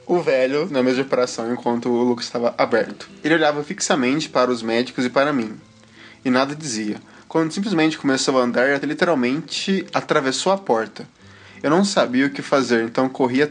O 0.05 0.21
velho, 0.21 0.67
na 0.69 0.83
mesa 0.83 0.97
de 0.97 1.01
operação, 1.01 1.51
enquanto 1.51 1.89
o 1.89 2.03
Lucas 2.03 2.25
estava 2.25 2.53
aberto. 2.57 3.09
Ele 3.23 3.33
olhava 3.33 3.63
fixamente 3.63 4.29
para 4.29 4.51
os 4.51 4.61
médicos 4.61 5.05
e 5.05 5.09
para 5.09 5.33
mim. 5.33 5.53
E 6.23 6.29
nada 6.29 6.55
dizia. 6.55 6.97
Quando 7.27 7.51
simplesmente 7.51 7.97
começou 7.97 8.39
a 8.39 8.43
andar, 8.43 8.69
ele 8.69 8.85
literalmente 8.85 9.85
atravessou 9.93 10.51
a 10.51 10.57
porta. 10.57 11.07
Eu 11.61 11.69
não 11.69 11.83
sabia 11.83 12.27
o 12.27 12.29
que 12.29 12.41
fazer, 12.41 12.83
então 12.83 13.09
corri. 13.09 13.41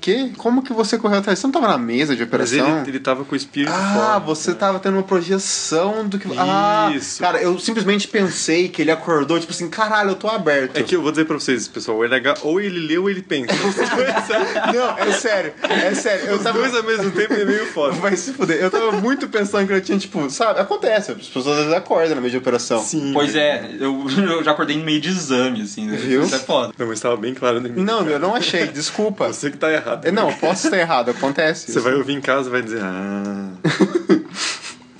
Quê? 0.00 0.30
Como 0.36 0.62
que 0.62 0.72
você 0.72 0.98
correu 0.98 1.18
atrás? 1.18 1.38
Você 1.38 1.46
não 1.46 1.52
tava 1.52 1.68
na 1.68 1.78
mesa 1.78 2.14
de 2.14 2.20
Mas 2.20 2.28
operação? 2.28 2.80
ele, 2.80 2.90
ele 2.90 3.00
tava 3.00 3.24
com 3.24 3.32
o 3.32 3.36
espírito 3.36 3.72
Ah, 3.74 3.94
fora. 3.94 4.18
você 4.20 4.54
tava 4.54 4.78
tendo 4.78 4.94
uma 4.94 5.02
projeção 5.02 6.06
do 6.06 6.18
que. 6.18 6.28
Ah, 6.38 6.92
Isso. 6.94 7.20
cara, 7.20 7.40
eu 7.40 7.58
simplesmente 7.58 8.08
pensei 8.08 8.68
que 8.68 8.82
ele 8.82 8.90
acordou, 8.90 9.38
tipo 9.38 9.52
assim, 9.52 9.68
caralho, 9.68 10.10
eu 10.10 10.14
tô 10.16 10.28
aberto. 10.28 10.76
É 10.76 10.82
que 10.82 10.94
eu 10.96 11.02
vou 11.02 11.10
dizer 11.10 11.24
pra 11.24 11.38
vocês, 11.38 11.66
pessoal, 11.68 11.98
o 11.98 12.04
LH 12.04 12.38
ou 12.42 12.60
ele 12.60 12.78
lê 12.86 12.98
ou 12.98 13.08
ele 13.10 13.22
pensa. 13.22 13.52
Não, 14.74 14.98
é 14.98 15.12
sério, 15.12 15.52
é 15.62 15.94
sério. 15.94 16.26
Eu 16.26 16.36
os 16.36 16.42
tava. 16.42 16.58
dois 16.58 16.74
ao 16.74 16.82
mesmo 16.82 17.10
tempo 17.10 17.34
é 17.34 17.44
meio 17.44 17.66
foda. 17.66 17.92
Vai 17.94 18.16
se 18.16 18.32
fuder. 18.32 18.58
Eu 18.60 18.70
tava 18.70 18.92
muito 18.92 19.28
pensando 19.28 19.66
que 19.66 19.72
eu 19.72 19.80
tinha, 19.80 19.98
tipo, 19.98 20.28
sabe? 20.30 20.60
Acontece, 20.60 21.12
as 21.12 21.18
pessoas 21.26 21.46
às 21.48 21.56
vezes 21.58 21.72
acordam 21.72 22.14
na 22.14 22.20
meio 22.20 22.30
de 22.30 22.36
operação. 22.38 22.82
Sim. 22.82 23.10
Pois 23.12 23.34
é, 23.34 23.70
eu, 23.78 24.06
eu 24.18 24.44
já 24.44 24.52
acordei 24.52 24.76
no 24.76 24.84
meio 24.84 25.00
de 25.00 25.08
exame, 25.08 25.62
assim. 25.62 25.86
né? 25.86 25.96
Viu? 25.96 26.22
Isso 26.22 26.34
é 26.34 26.38
foda. 26.38 26.72
Não, 26.78 26.86
mas 26.86 27.00
tava 27.00 27.16
bem 27.16 27.34
claro 27.34 27.60
na 27.60 27.68
minha 27.68 27.84
Não, 27.84 27.98
cara. 28.00 28.10
eu 28.12 28.18
não 28.18 28.34
achei, 28.34 28.66
desculpa. 28.66 29.28
Você 29.28 29.50
que 29.50 29.56
tá 29.56 29.72
errado. 29.72 29.85
É, 30.02 30.10
Não, 30.10 30.32
posso 30.34 30.66
estar 30.66 30.78
errado, 30.78 31.10
acontece. 31.10 31.66
Você 31.66 31.72
isso. 31.72 31.80
vai 31.82 31.94
ouvir 31.94 32.14
em 32.14 32.20
casa 32.20 32.48
e 32.48 32.52
vai 32.52 32.62
dizer, 32.62 32.80
ah. 32.82 33.50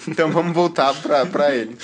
Então 0.09 0.31
vamos 0.31 0.53
voltar 0.55 0.95
pra, 0.95 1.27
pra 1.27 1.53
ele. 1.55 1.77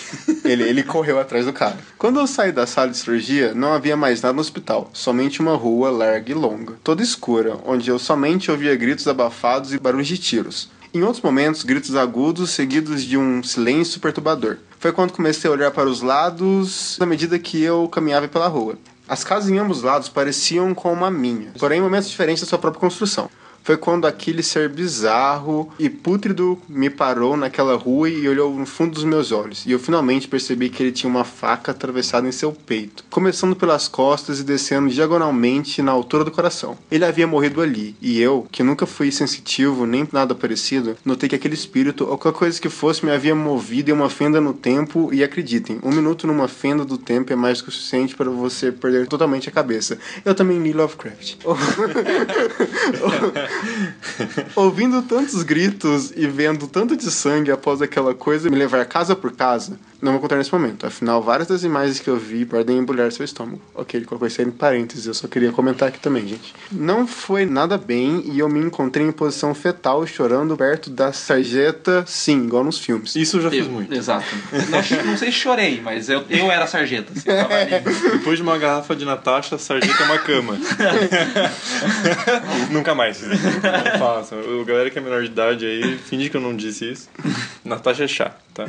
ele. 0.44 0.62
Ele 0.62 0.82
correu 0.84 1.18
atrás 1.18 1.44
do 1.44 1.52
cara. 1.52 1.76
Quando 1.98 2.20
eu 2.20 2.26
saí 2.26 2.52
da 2.52 2.66
sala 2.66 2.90
de 2.90 2.96
cirurgia, 2.96 3.52
não 3.52 3.72
havia 3.72 3.96
mais 3.96 4.22
nada 4.22 4.32
no 4.32 4.40
hospital. 4.40 4.88
Somente 4.92 5.40
uma 5.40 5.56
rua 5.56 5.90
larga 5.90 6.30
e 6.30 6.34
longa, 6.34 6.74
toda 6.84 7.02
escura, 7.02 7.58
onde 7.66 7.90
eu 7.90 7.98
somente 7.98 8.48
ouvia 8.50 8.76
gritos 8.76 9.08
abafados 9.08 9.74
e 9.74 9.78
barulhos 9.78 10.06
de 10.06 10.18
tiros. 10.18 10.70
Em 10.94 11.02
outros 11.02 11.22
momentos, 11.22 11.62
gritos 11.64 11.96
agudos 11.96 12.50
seguidos 12.50 13.02
de 13.02 13.16
um 13.16 13.42
silêncio 13.42 13.98
perturbador. 13.98 14.58
Foi 14.78 14.92
quando 14.92 15.12
comecei 15.12 15.48
a 15.48 15.52
olhar 15.52 15.70
para 15.70 15.88
os 15.88 16.02
lados 16.02 16.98
à 17.00 17.06
medida 17.06 17.38
que 17.38 17.62
eu 17.62 17.88
caminhava 17.88 18.28
pela 18.28 18.46
rua. 18.46 18.76
As 19.08 19.24
casas 19.24 19.50
em 19.50 19.58
ambos 19.58 19.82
lados 19.82 20.08
pareciam 20.08 20.74
como 20.74 21.04
a 21.04 21.10
minha, 21.10 21.52
porém 21.58 21.78
em 21.78 21.82
momentos 21.82 22.08
diferentes 22.08 22.42
da 22.42 22.48
sua 22.48 22.58
própria 22.58 22.80
construção. 22.80 23.28
Foi 23.62 23.76
quando 23.76 24.06
aquele 24.06 24.42
ser 24.42 24.68
bizarro 24.68 25.72
e 25.78 25.88
pútrido 25.88 26.58
me 26.68 26.90
parou 26.90 27.36
naquela 27.36 27.76
rua 27.76 28.10
e 28.10 28.28
olhou 28.28 28.52
no 28.54 28.66
fundo 28.66 28.94
dos 28.94 29.04
meus 29.04 29.30
olhos. 29.30 29.64
E 29.64 29.70
eu 29.70 29.78
finalmente 29.78 30.26
percebi 30.26 30.68
que 30.68 30.82
ele 30.82 30.90
tinha 30.90 31.08
uma 31.08 31.24
faca 31.24 31.70
atravessada 31.70 32.26
em 32.26 32.32
seu 32.32 32.52
peito, 32.52 33.04
começando 33.08 33.54
pelas 33.54 33.86
costas 33.86 34.40
e 34.40 34.44
descendo 34.44 34.88
diagonalmente 34.88 35.80
na 35.80 35.92
altura 35.92 36.24
do 36.24 36.32
coração. 36.32 36.76
Ele 36.90 37.04
havia 37.04 37.26
morrido 37.26 37.60
ali, 37.60 37.94
e 38.00 38.20
eu, 38.20 38.46
que 38.50 38.62
nunca 38.62 38.84
fui 38.84 39.12
sensitivo 39.12 39.86
nem 39.86 40.08
nada 40.12 40.34
parecido, 40.34 40.96
notei 41.04 41.28
que 41.28 41.36
aquele 41.36 41.54
espírito 41.54 42.04
ou 42.04 42.18
qualquer 42.18 42.38
coisa 42.38 42.60
que 42.60 42.68
fosse 42.68 43.04
me 43.04 43.12
havia 43.12 43.34
movido 43.34 43.90
em 43.90 43.94
uma 43.94 44.10
fenda 44.10 44.40
no 44.40 44.52
tempo. 44.52 45.10
E 45.12 45.22
acreditem, 45.22 45.78
um 45.82 45.92
minuto 45.92 46.26
numa 46.26 46.48
fenda 46.48 46.84
do 46.84 46.98
tempo 46.98 47.32
é 47.32 47.36
mais 47.36 47.58
do 47.58 47.64
que 47.64 47.70
o 47.70 47.72
suficiente 47.72 48.16
para 48.16 48.30
você 48.30 48.72
perder 48.72 49.06
totalmente 49.06 49.48
a 49.48 49.52
cabeça. 49.52 49.98
Eu 50.24 50.34
também 50.34 50.58
li 50.58 50.72
Lovecraft. 50.72 51.36
Ouvindo 54.56 55.02
tantos 55.02 55.42
gritos 55.42 56.12
e 56.16 56.26
vendo 56.26 56.66
tanto 56.66 56.96
de 56.96 57.10
sangue 57.10 57.50
após 57.50 57.80
aquela 57.82 58.14
coisa 58.14 58.50
me 58.50 58.56
levar 58.56 58.84
casa 58.86 59.14
por 59.14 59.32
casa, 59.32 59.78
não 60.00 60.12
vou 60.12 60.20
contar 60.20 60.36
nesse 60.36 60.52
momento. 60.52 60.86
Afinal, 60.86 61.22
várias 61.22 61.48
das 61.48 61.62
imagens 61.62 62.00
que 62.00 62.08
eu 62.10 62.16
vi 62.16 62.44
podem 62.44 62.78
embrulhar 62.78 63.10
seu 63.12 63.24
estômago. 63.24 63.60
Ok, 63.74 63.98
ele 63.98 64.06
colocou 64.06 64.26
isso 64.26 64.40
aí 64.40 64.46
em 64.46 64.50
parênteses, 64.50 65.06
eu 65.06 65.14
só 65.14 65.28
queria 65.28 65.52
comentar 65.52 65.88
aqui 65.88 66.00
também, 66.00 66.26
gente. 66.26 66.54
Não 66.70 67.06
foi 67.06 67.44
nada 67.46 67.78
bem 67.78 68.22
e 68.26 68.38
eu 68.38 68.48
me 68.48 68.60
encontrei 68.60 69.06
em 69.06 69.12
posição 69.12 69.54
fetal 69.54 70.06
chorando 70.06 70.56
perto 70.56 70.90
da 70.90 71.12
sarjeta, 71.12 72.04
sim, 72.06 72.44
igual 72.44 72.64
nos 72.64 72.78
filmes. 72.78 73.14
Isso 73.14 73.36
eu 73.36 73.42
já 73.42 73.50
fiz 73.50 73.66
Eu- 73.66 73.72
muito. 73.72 73.94
Exato. 73.94 74.24
Não, 74.72 75.06
não 75.06 75.16
sei 75.16 75.30
se 75.30 75.38
chorei, 75.38 75.80
mas 75.82 76.08
eu, 76.08 76.24
eu 76.30 76.50
era 76.50 76.66
sarjeta. 76.66 77.12
Assim, 77.12 77.28
eu. 77.28 78.10
Depois 78.12 78.36
de 78.38 78.42
uma 78.42 78.56
garrafa 78.58 78.96
de 78.96 79.04
Natasha, 79.04 79.58
sarjeta 79.58 80.02
é 80.02 80.06
uma 80.06 80.18
cama. 80.18 80.56
Nunca 82.70 82.94
mais. 82.94 83.20
Não 83.42 83.98
façam. 83.98 84.38
O 84.60 84.64
galera 84.64 84.90
que 84.90 84.98
é 84.98 85.02
menor 85.02 85.20
de 85.22 85.26
idade 85.28 85.66
aí, 85.66 85.98
finge 85.98 86.30
que 86.30 86.36
eu 86.36 86.40
não 86.40 86.54
disse 86.56 86.90
isso. 86.90 87.08
Natasha 87.64 88.04
é 88.04 88.08
chá, 88.08 88.32
tá? 88.54 88.64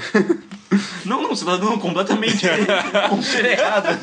Não, 1.05 1.21
não, 1.21 1.29
você 1.29 1.45
tá 1.45 1.55
dando 1.57 1.77
completamente 1.79 2.45
conselho 3.09 3.47
errado. 3.47 3.99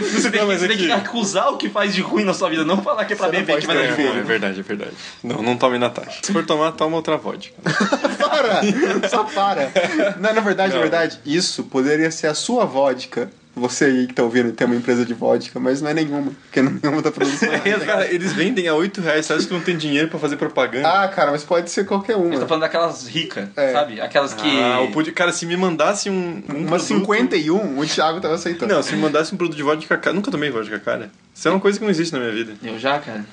Você 0.00 0.30
tem, 0.30 0.40
Não, 0.40 0.46
que, 0.46 0.52
mas 0.52 0.60
você 0.60 0.68
tem 0.68 0.76
que 0.76 0.92
acusar 0.92 1.48
o 1.52 1.56
que 1.56 1.68
faz 1.68 1.94
de 1.94 2.00
ruim 2.00 2.24
na 2.24 2.34
sua 2.34 2.48
vida, 2.50 2.64
não 2.64 2.82
falar 2.82 3.04
que 3.04 3.14
é 3.14 3.16
pra 3.16 3.26
Você 3.26 3.32
beber 3.32 3.60
que 3.60 3.66
vai 3.66 3.76
dar 3.76 3.96
de. 3.96 4.02
É 4.02 4.22
verdade, 4.22 4.60
é 4.60 4.62
verdade. 4.62 4.92
Não, 5.22 5.42
não 5.42 5.56
tome 5.56 5.78
Natasha. 5.78 6.20
Se 6.22 6.32
for 6.32 6.44
tomar, 6.44 6.72
toma 6.72 6.96
outra 6.96 7.16
vodka. 7.16 7.54
Para! 8.18 9.08
Só 9.08 9.24
para! 9.24 9.70
Não, 10.18 10.34
na 10.34 10.40
verdade, 10.40 10.70
na 10.70 10.76
Não. 10.76 10.82
verdade, 10.82 11.20
isso 11.24 11.62
poderia 11.64 12.10
ser 12.10 12.26
a 12.26 12.34
sua 12.34 12.64
vodka. 12.64 13.30
Você 13.56 13.84
aí 13.84 14.06
que 14.08 14.14
tá 14.14 14.22
ouvindo 14.24 14.50
tem 14.52 14.66
uma 14.66 14.74
empresa 14.74 15.04
de 15.06 15.14
vodka, 15.14 15.60
mas 15.60 15.80
não 15.80 15.88
é 15.90 15.94
nenhuma, 15.94 16.32
porque 16.42 16.60
nenhuma 16.60 17.00
tá 17.02 17.12
produzindo. 17.12 17.52
Cara, 17.86 18.12
eles 18.12 18.32
vendem 18.32 18.66
a 18.66 18.74
8 18.74 19.00
reais, 19.00 19.26
você 19.26 19.32
acha 19.34 19.46
que 19.46 19.52
não 19.54 19.60
tem 19.60 19.76
dinheiro 19.76 20.08
pra 20.08 20.18
fazer 20.18 20.36
propaganda? 20.36 20.88
ah, 20.88 21.06
cara, 21.08 21.30
mas 21.30 21.44
pode 21.44 21.70
ser 21.70 21.84
qualquer 21.86 22.16
uma. 22.16 22.30
Você 22.32 22.40
tá 22.40 22.46
falando 22.48 22.62
daquelas 22.62 23.06
ricas, 23.06 23.48
É. 23.56 23.72
sabe? 23.72 24.00
Aquelas 24.00 24.34
que. 24.34 24.60
Ah, 24.60 24.80
o 24.80 24.90
pude... 24.90 25.12
Cara, 25.12 25.30
se 25.32 25.46
me 25.46 25.56
mandasse 25.56 26.10
um. 26.10 26.42
um 26.48 26.58
Uma 26.58 26.78
produto- 26.78 26.84
51, 26.84 27.78
o 27.78 27.86
Thiago 27.86 28.20
tava 28.20 28.34
aceitando. 28.34 28.74
Não, 28.74 28.82
se 28.82 28.92
me 28.96 29.00
mandasse 29.02 29.32
um 29.32 29.36
produto 29.36 29.56
de 29.56 29.62
vodka 29.62 29.96
cara. 29.98 30.14
Nunca 30.14 30.30
tomei 30.32 30.50
vodka 30.50 30.80
cara. 30.80 31.10
Isso 31.32 31.46
é 31.46 31.50
uma 31.52 31.60
coisa 31.60 31.78
que 31.78 31.84
não 31.84 31.90
existe 31.92 32.12
na 32.12 32.18
minha 32.18 32.32
vida. 32.32 32.54
Eu 32.62 32.76
já, 32.78 32.98
cara. 32.98 33.24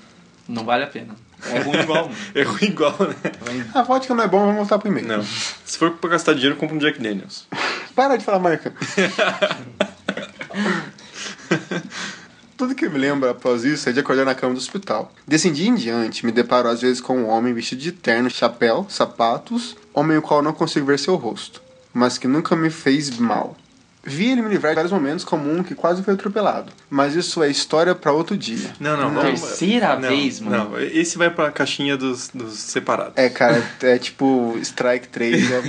Não 0.47 0.63
vale 0.65 0.83
a 0.83 0.87
pena. 0.87 1.15
É 1.51 1.59
ruim 1.61 1.79
igual. 1.79 2.03
mano. 2.05 2.15
É 2.35 2.43
ruim 2.43 2.63
igual, 2.65 2.95
né? 2.99 3.65
A 3.73 3.81
vodka 3.81 4.13
não 4.13 4.23
é 4.23 4.27
bom, 4.27 4.39
vamos 4.41 4.55
voltar 4.57 4.77
pro 4.77 4.87
e-mail. 4.89 5.07
Não. 5.07 5.23
Se 5.65 5.79
for 5.79 5.91
pra 5.91 6.11
gastar 6.11 6.33
dinheiro, 6.33 6.55
compra 6.57 6.75
um 6.75 6.79
Jack 6.79 6.99
Daniels. 7.01 7.47
Para 7.95 8.15
de 8.17 8.23
falar 8.23 8.39
marca. 8.39 8.71
Tudo 12.57 12.75
que 12.75 12.85
eu 12.85 12.91
me 12.91 12.99
lembro 12.99 13.27
após 13.27 13.63
isso 13.63 13.89
é 13.89 13.91
de 13.91 13.99
acordar 13.99 14.23
na 14.23 14.35
cama 14.35 14.53
do 14.53 14.59
hospital. 14.59 15.11
Desse 15.27 15.49
dia 15.49 15.67
em 15.67 15.73
diante, 15.73 16.25
me 16.25 16.31
deparo 16.31 16.69
às 16.69 16.81
vezes 16.81 17.01
com 17.01 17.17
um 17.17 17.27
homem 17.27 17.53
vestido 17.53 17.81
de 17.81 17.91
terno, 17.91 18.29
chapéu, 18.29 18.85
sapatos, 18.87 19.75
homem 19.93 20.17
o 20.17 20.21
qual 20.21 20.43
não 20.43 20.53
consigo 20.53 20.85
ver 20.85 20.99
seu 20.99 21.15
rosto, 21.15 21.59
mas 21.91 22.19
que 22.19 22.27
nunca 22.27 22.55
me 22.55 22.69
fez 22.69 23.17
mal. 23.17 23.57
Vi 24.03 24.31
ele 24.31 24.41
me 24.41 24.49
livrar 24.49 24.71
de 24.71 24.75
vários 24.75 24.91
momentos 24.91 25.23
como 25.23 25.51
um 25.51 25.61
que 25.61 25.75
quase 25.75 26.01
foi 26.01 26.15
atropelado, 26.15 26.71
mas 26.89 27.15
isso 27.15 27.43
é 27.43 27.49
história 27.49 27.93
pra 27.93 28.11
outro 28.11 28.35
dia. 28.35 28.71
Não, 28.79 28.97
não, 28.97 29.11
não. 29.11 29.21
Terceira 29.21 29.95
vez, 29.95 30.39
mano. 30.39 30.71
Não, 30.71 30.79
esse 30.79 31.19
vai 31.19 31.29
pra 31.29 31.51
caixinha 31.51 31.95
dos, 31.95 32.29
dos 32.33 32.57
separados. 32.57 33.13
É, 33.15 33.29
cara, 33.29 33.63
é 33.83 33.99
tipo 33.99 34.57
Strike 34.61 35.07
3. 35.07 35.49
né? 35.49 35.61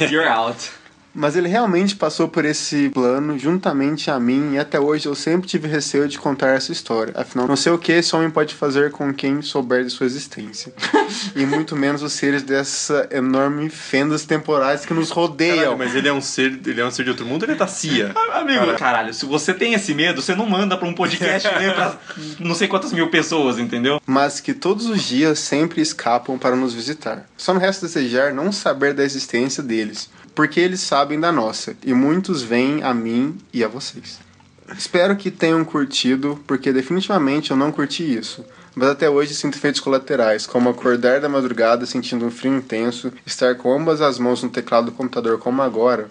You're 0.10 0.28
out. 0.28 0.70
Mas 1.18 1.34
ele 1.34 1.48
realmente 1.48 1.96
passou 1.96 2.28
por 2.28 2.44
esse 2.44 2.90
plano 2.90 3.36
juntamente 3.36 4.08
a 4.08 4.20
mim 4.20 4.52
e 4.52 4.58
até 4.58 4.78
hoje 4.78 5.06
eu 5.06 5.16
sempre 5.16 5.48
tive 5.48 5.66
receio 5.66 6.06
de 6.06 6.16
contar 6.16 6.50
essa 6.50 6.70
história. 6.70 7.12
Afinal, 7.16 7.48
não 7.48 7.56
sei 7.56 7.72
o 7.72 7.78
que 7.78 7.90
esse 7.90 8.14
homem 8.14 8.30
pode 8.30 8.54
fazer 8.54 8.92
com 8.92 9.12
quem 9.12 9.42
souber 9.42 9.82
de 9.82 9.90
sua 9.90 10.06
existência. 10.06 10.72
e 11.34 11.44
muito 11.44 11.74
menos 11.74 12.04
os 12.04 12.12
seres 12.12 12.44
dessa 12.44 13.08
enorme 13.10 13.68
fendas 13.68 14.24
temporais 14.24 14.86
que 14.86 14.94
nos 14.94 15.10
rodeiam. 15.10 15.56
Caralho, 15.56 15.78
mas 15.78 15.96
ele 15.96 16.06
é 16.06 16.12
um 16.12 16.20
ser, 16.20 16.60
ele 16.64 16.80
é 16.80 16.86
um 16.86 16.90
ser 16.92 17.02
de 17.02 17.10
outro 17.10 17.26
mundo, 17.26 17.44
ele 17.44 17.52
é 17.52 17.56
da 17.56 17.66
CIA. 17.66 18.12
Amigo, 18.34 18.72
caralho, 18.78 19.12
se 19.12 19.26
você 19.26 19.52
tem 19.52 19.74
esse 19.74 19.92
medo, 19.94 20.22
você 20.22 20.36
não 20.36 20.48
manda 20.48 20.76
pra 20.76 20.86
um 20.86 20.94
podcast 20.94 21.48
né, 21.48 21.72
pra 21.72 21.96
não 22.38 22.54
sei 22.54 22.68
quantas 22.68 22.92
mil 22.92 23.10
pessoas, 23.10 23.58
entendeu? 23.58 24.00
Mas 24.06 24.38
que 24.38 24.54
todos 24.54 24.86
os 24.86 25.02
dias 25.02 25.40
sempre 25.40 25.80
escapam 25.80 26.38
para 26.38 26.54
nos 26.54 26.72
visitar. 26.72 27.28
Só 27.36 27.52
me 27.52 27.58
resta 27.58 27.86
desejar 27.86 28.32
não 28.32 28.52
saber 28.52 28.94
da 28.94 29.02
existência 29.02 29.64
deles, 29.64 30.08
porque 30.38 30.60
eles 30.60 30.78
sabem 30.78 31.18
da 31.18 31.32
nossa, 31.32 31.76
e 31.84 31.92
muitos 31.92 32.42
vêm 32.42 32.80
a 32.84 32.94
mim 32.94 33.36
e 33.52 33.64
a 33.64 33.66
vocês. 33.66 34.20
Espero 34.78 35.16
que 35.16 35.32
tenham 35.32 35.64
curtido, 35.64 36.38
porque 36.46 36.72
definitivamente 36.72 37.50
eu 37.50 37.56
não 37.56 37.72
curti 37.72 38.04
isso. 38.04 38.44
Mas 38.72 38.90
até 38.90 39.10
hoje 39.10 39.34
sinto 39.34 39.58
efeitos 39.58 39.80
colaterais, 39.80 40.46
como 40.46 40.68
acordar 40.68 41.20
da 41.20 41.28
madrugada 41.28 41.84
sentindo 41.86 42.24
um 42.24 42.30
frio 42.30 42.56
intenso, 42.56 43.12
estar 43.26 43.56
com 43.56 43.76
ambas 43.76 44.00
as 44.00 44.16
mãos 44.20 44.40
no 44.40 44.48
teclado 44.48 44.84
do 44.84 44.92
computador 44.92 45.40
como 45.40 45.60
agora, 45.60 46.08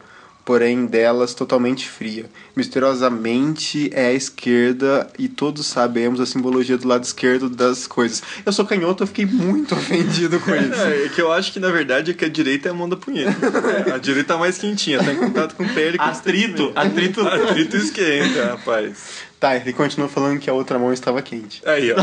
porém 0.48 0.86
delas 0.86 1.34
totalmente 1.34 1.90
fria. 1.90 2.26
Misteriosamente 2.56 3.92
é 3.94 4.08
a 4.08 4.14
esquerda 4.14 5.06
e 5.20 5.28
todos 5.28 5.68
sabemos 5.68 6.22
a 6.22 6.26
simbologia 6.26 6.78
do 6.78 6.88
lado 6.88 7.04
esquerdo 7.04 7.50
das 7.50 7.86
coisas. 7.86 8.24
Eu 8.46 8.54
sou 8.54 8.66
canhoto, 8.66 9.04
eu 9.04 9.08
fiquei 9.08 9.26
muito 9.26 9.76
ofendido 9.76 10.40
com 10.40 10.56
isso. 10.56 10.82
É, 10.82 11.06
é 11.08 11.10
que 11.10 11.22
eu 11.22 11.34
acho 11.34 11.52
que 11.52 11.60
na 11.60 11.70
verdade 11.70 12.12
é 12.12 12.14
que 12.14 12.24
a 12.24 12.30
direita 12.30 12.70
é 12.70 12.72
a 12.72 12.74
mão 12.74 12.88
da 12.88 12.96
punheta. 12.96 13.36
A 13.94 13.98
direita 13.98 14.36
tá 14.36 14.40
mais 14.40 14.58
quentinha, 14.58 15.04
tá 15.04 15.12
em 15.12 15.18
contato 15.18 15.56
com 15.56 15.68
pele. 15.68 15.98
com 15.98 16.04
Atrito, 16.04 16.72
atrito. 16.76 17.28
Atrito 17.28 17.76
esquenta, 17.76 18.46
rapaz. 18.52 19.24
Tá, 19.40 19.56
ele 19.56 19.74
continua 19.74 20.08
falando 20.08 20.40
que 20.40 20.50
a 20.50 20.54
outra 20.54 20.80
mão 20.80 20.94
estava 20.94 21.22
quente. 21.22 21.62
Aí, 21.66 21.92
ó. 21.92 21.96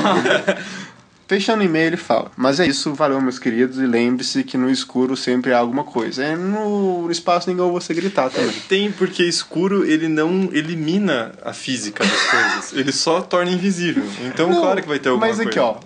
Fechando 1.26 1.62
o 1.62 1.64
e-mail, 1.64 1.86
ele 1.88 1.96
fala: 1.96 2.30
Mas 2.36 2.60
é 2.60 2.66
isso, 2.66 2.92
valeu, 2.92 3.20
meus 3.20 3.38
queridos, 3.38 3.78
e 3.78 3.86
lembre-se 3.86 4.44
que 4.44 4.56
no 4.59 4.70
escuro 4.70 5.16
sempre 5.16 5.52
há 5.52 5.59
alguma 5.59 5.84
coisa. 5.84 6.22
É 6.22 6.36
no 6.36 7.10
espaço 7.10 7.48
ninguém 7.48 7.64
ouve 7.64 7.82
você 7.82 7.94
gritar 7.94 8.30
também. 8.30 8.55
Tem 8.68 8.92
porque 8.92 9.22
escuro 9.22 9.84
ele 9.86 10.09
não 10.09 10.51
elimina 10.52 11.32
a 11.42 11.52
física 11.52 12.05
das 12.05 12.22
coisas, 12.30 12.72
ele 12.74 12.92
só 12.92 13.20
torna 13.22 13.51
invisível. 13.51 14.05
Então, 14.26 14.51
Não, 14.51 14.60
claro 14.60 14.82
que 14.82 14.88
vai 14.88 14.98
ter 14.98 15.09
alguma 15.09 15.26
Mas 15.26 15.36
coisa. 15.36 15.51
aqui, 15.51 15.59
ó. 15.59 15.76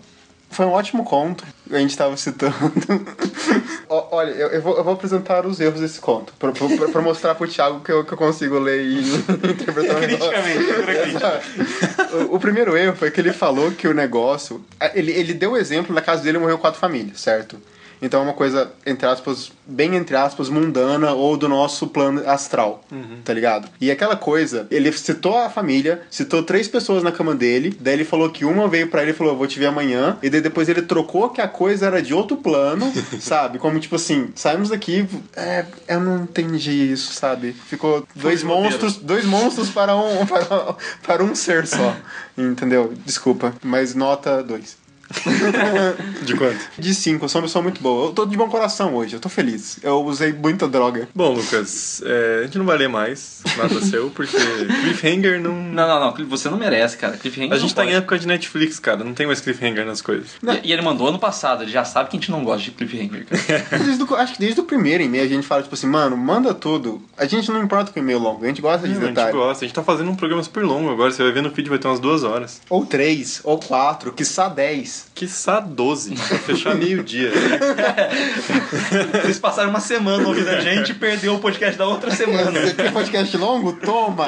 Foi 0.51 0.65
um 0.67 0.71
ótimo 0.71 1.05
conto. 1.05 1.45
A 1.71 1.79
gente 1.79 1.91
estava 1.91 2.17
citando. 2.17 2.55
Ó, 3.89 4.09
Olha, 4.13 4.31
eu, 4.31 4.49
eu 4.49 4.63
vou, 4.63 4.77
eu 4.77 4.85
vou 4.85 4.95
apresentar 4.95 5.47
os 5.47 5.61
erros 5.61 5.81
desse 5.81 6.01
conto. 6.01 6.33
Pra, 6.39 6.53
pra, 6.53 6.89
pra 6.89 7.03
mostrar 7.03 7.35
pro 7.35 7.49
Thiago 7.49 7.81
que 7.81 7.93
eu, 7.93 8.05
que 8.05 8.13
eu 8.13 8.19
consigo 8.19 8.59
ler 8.59 8.83
e 8.83 8.99
interpretar 9.51 10.01
melhor. 10.01 10.19
Criticamente, 10.19 10.65
criticamente. 10.65 11.17
Exato. 11.17 12.17
o, 12.31 12.37
o 12.37 12.41
primeiro 12.41 12.77
erro 12.77 12.97
foi 12.97 13.11
que 13.11 13.21
ele 13.21 13.33
falou 13.33 13.71
que 13.71 13.89
o 13.89 13.95
negócio. 13.95 14.65
Ele, 14.95 15.13
ele 15.13 15.35
deu 15.35 15.53
o 15.53 15.57
exemplo, 15.57 15.95
na 15.95 16.01
casa 16.01 16.23
dele 16.23 16.39
morreu 16.39 16.59
quatro 16.59 16.81
famílias, 16.81 17.21
certo? 17.21 17.59
Então 18.01 18.21
é 18.21 18.25
uma 18.25 18.33
coisa, 18.33 18.73
entre 18.87 19.07
aspas, 19.07 19.51
bem 19.67 19.95
entre 19.97 20.17
aspas, 20.17 20.49
mundana 20.49 21.13
ou 21.13 21.37
do 21.37 21.49
nosso 21.49 21.87
plano 21.89 22.23
astral, 22.29 22.85
tá 23.25 23.33
ligado? 23.33 23.69
E 23.81 23.91
aquela 23.91 24.17
coisa, 24.17 24.67
ele 24.71 24.91
citou 24.93 25.37
a 25.37 25.51
família, 25.51 26.03
citou 26.11 26.43
três 26.43 26.69
pessoas 26.69 27.03
na 27.03 27.13
cama 27.13 27.35
dele, 27.35 27.77
daí 27.81 27.95
ele 27.95 28.05
falou 28.05 28.31
que 28.31 28.45
uma 28.45 28.69
veio 28.69 28.89
pra 28.89 29.03
ele 29.03 29.11
e 29.11 29.15
falou, 29.15 29.37
vou 29.37 29.47
te 29.47 29.59
ver 29.59 29.67
amanhã, 29.67 30.17
e 30.23 30.31
daí 30.31 30.41
depois 30.41 30.69
ele 30.69 30.83
trocou 30.83 31.29
que 31.31 31.41
a 31.41 31.49
coisa 31.49 31.87
era 31.87 32.01
de 32.01 32.15
outro 32.15 32.37
plano, 32.37 32.93
sabe? 33.21 33.59
Como 33.59 33.79
tipo 33.79 33.97
assim, 33.97 34.31
saímos 34.35 34.71
daqui, 34.71 35.07
é, 35.37 35.65
eu 35.87 36.01
não 36.01 36.23
entendi 36.23 36.93
isso, 36.93 37.13
sabe? 37.13 37.53
Ficou 37.53 38.07
dois 38.15 38.43
roteiro. 38.43 38.65
monstros, 38.65 38.97
dois 38.97 39.25
monstros 39.25 39.71
para 39.71 39.95
um, 39.97 40.25
para, 40.27 40.77
para 41.03 41.25
um 41.25 41.35
ser 41.35 41.67
só, 41.67 41.97
entendeu? 42.37 42.95
Desculpa, 43.05 43.55
mas 43.63 43.95
nota 43.95 44.43
dois. 44.43 44.77
De 46.23 46.35
quanto? 46.37 46.59
De 46.79 46.95
5, 46.95 47.25
eu 47.25 47.29
sou 47.29 47.41
uma 47.41 47.47
pessoa 47.47 47.63
muito 47.63 47.81
boa. 47.81 48.09
Eu 48.09 48.13
tô 48.13 48.27
de 48.27 48.37
bom 48.37 48.49
coração 48.49 48.95
hoje, 48.95 49.15
eu 49.17 49.21
tô 49.21 49.29
feliz. 49.29 49.79
Eu 49.83 50.05
usei 50.05 50.33
muita 50.33 50.69
droga. 50.69 51.09
Bom, 51.15 51.33
Lucas, 51.35 52.03
é, 52.05 52.41
a 52.41 52.43
gente 52.45 52.59
não 52.59 52.67
vai 52.67 52.77
ler 52.77 52.89
mais 52.89 53.41
nada 53.57 53.81
seu, 53.81 54.11
porque 54.11 54.37
cliffhanger 54.83 55.41
não... 55.41 55.53
Não, 55.55 55.89
não, 55.89 56.01
não. 56.19 56.27
Você 56.29 56.49
não 56.51 56.59
merece, 56.59 56.97
cara. 56.97 57.17
Cliffhanger 57.17 57.53
A 57.53 57.57
gente 57.59 57.69
não 57.71 57.75
tá 57.75 57.83
pode. 57.83 57.95
em 57.95 57.97
época 57.97 58.19
de 58.19 58.27
Netflix, 58.27 58.79
cara. 58.79 59.03
Não 59.05 59.15
tem 59.15 59.27
mais 59.27 59.41
cliffhanger 59.41 59.85
nas 59.87 60.03
coisas. 60.03 60.29
E, 60.63 60.69
e 60.69 60.73
ele 60.73 60.83
mandou 60.83 61.09
ano 61.09 61.19
passado, 61.19 61.63
ele 61.63 61.71
já 61.71 61.85
sabe 61.85 62.11
que 62.11 62.17
a 62.17 62.21
gente 62.21 62.31
não 62.31 62.45
gosta 62.45 62.65
de 62.65 62.71
cliffhanger, 62.73 63.27
cara. 63.27 63.79
Desde 63.85 64.03
o- 64.03 64.15
acho 64.17 64.35
que 64.35 64.41
desde 64.41 64.61
o 64.61 64.65
primeiro 64.65 65.03
e-mail 65.03 65.25
a 65.25 65.29
gente 65.29 65.47
fala, 65.47 65.63
tipo 65.63 65.75
assim, 65.75 65.87
mano, 65.87 66.17
manda 66.17 66.53
tudo. 66.53 67.03
A 67.17 67.25
gente 67.27 67.51
não 67.51 67.63
importa 67.63 67.93
com 67.93 67.99
e-mail 67.99 68.19
longo, 68.19 68.45
a 68.45 68.49
gente 68.49 68.61
gosta 68.61 68.87
de 68.87 68.95
Não, 68.95 69.01
a 69.03 69.07
gente 69.07 69.15
detalhe. 69.15 69.33
gosta. 69.33 69.65
A 69.65 69.69
gente 69.69 69.75
tá 69.75 69.83
fazendo 69.83 70.11
um 70.11 70.17
programa 70.17 70.43
super 70.43 70.65
longo 70.65 70.91
agora. 70.91 71.11
Você 71.11 71.23
vai 71.23 71.33
ver 71.33 71.43
no 71.43 71.51
feed, 71.51 71.69
vai 71.69 71.79
ter 71.79 71.89
umas 71.89 72.01
duas 72.01 72.23
horas. 72.25 72.61
Ou 72.69 72.85
três, 72.85 73.41
ou 73.45 73.59
quatro, 73.59 74.13
quiçá 74.13 74.49
dez. 74.49 74.98
Quiçá 75.15 75.61
12. 75.61 76.15
Pra 76.15 76.39
fechar 76.39 76.75
meio-dia. 76.75 77.33
Eles 79.25 79.39
passaram 79.39 79.71
uma 79.71 79.81
semana 79.81 80.27
ouvindo 80.27 80.49
a 80.49 80.61
gente 80.61 80.93
e 80.93 80.95
perdeu 80.95 81.35
o 81.35 81.39
podcast 81.39 81.77
da 81.79 81.87
outra 81.87 82.11
semana. 82.11 82.53
Você 82.61 82.75
quer 82.75 82.93
podcast 82.93 83.37
longo? 83.37 83.73
Toma! 83.73 84.27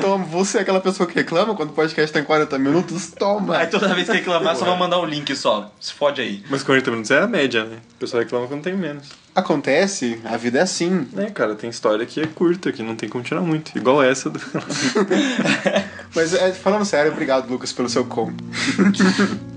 Toma, 0.00 0.24
você 0.24 0.58
é 0.58 0.60
aquela 0.62 0.80
pessoa 0.80 1.06
que 1.06 1.14
reclama 1.14 1.54
quando 1.54 1.70
o 1.70 1.72
podcast 1.72 2.12
tem 2.12 2.24
40 2.24 2.58
minutos? 2.58 3.12
Toma! 3.12 3.58
Aí 3.58 3.66
toda 3.66 3.94
vez 3.94 4.08
que 4.08 4.16
reclamar, 4.16 4.56
só 4.56 4.64
vai 4.64 4.78
mandar 4.78 4.98
o 4.98 5.04
link 5.04 5.34
só. 5.34 5.72
Se 5.80 5.92
fode 5.92 6.20
aí. 6.20 6.42
Mas 6.50 6.62
40 6.62 6.90
minutos 6.90 7.10
é 7.10 7.20
a 7.20 7.26
média, 7.26 7.64
né? 7.64 7.76
O 7.96 7.98
pessoal 7.98 8.22
reclama 8.22 8.46
quando 8.46 8.62
tem 8.62 8.76
menos. 8.76 9.08
Acontece, 9.34 10.20
a 10.24 10.36
vida 10.36 10.58
é 10.58 10.62
assim. 10.62 11.06
É, 11.16 11.26
cara, 11.26 11.54
tem 11.54 11.68
história 11.68 12.04
que 12.06 12.20
é 12.20 12.26
curta, 12.26 12.72
que 12.72 12.82
não 12.82 12.96
tem 12.96 13.08
como 13.08 13.22
tirar 13.22 13.42
muito. 13.42 13.76
Igual 13.76 14.02
essa 14.02 14.30
do... 14.30 14.40
Mas 16.14 16.32
é, 16.32 16.52
falando 16.52 16.84
sério, 16.84 17.12
obrigado, 17.12 17.48
Lucas, 17.50 17.72
pelo 17.72 17.88
seu 17.88 18.04
com. 18.04 18.32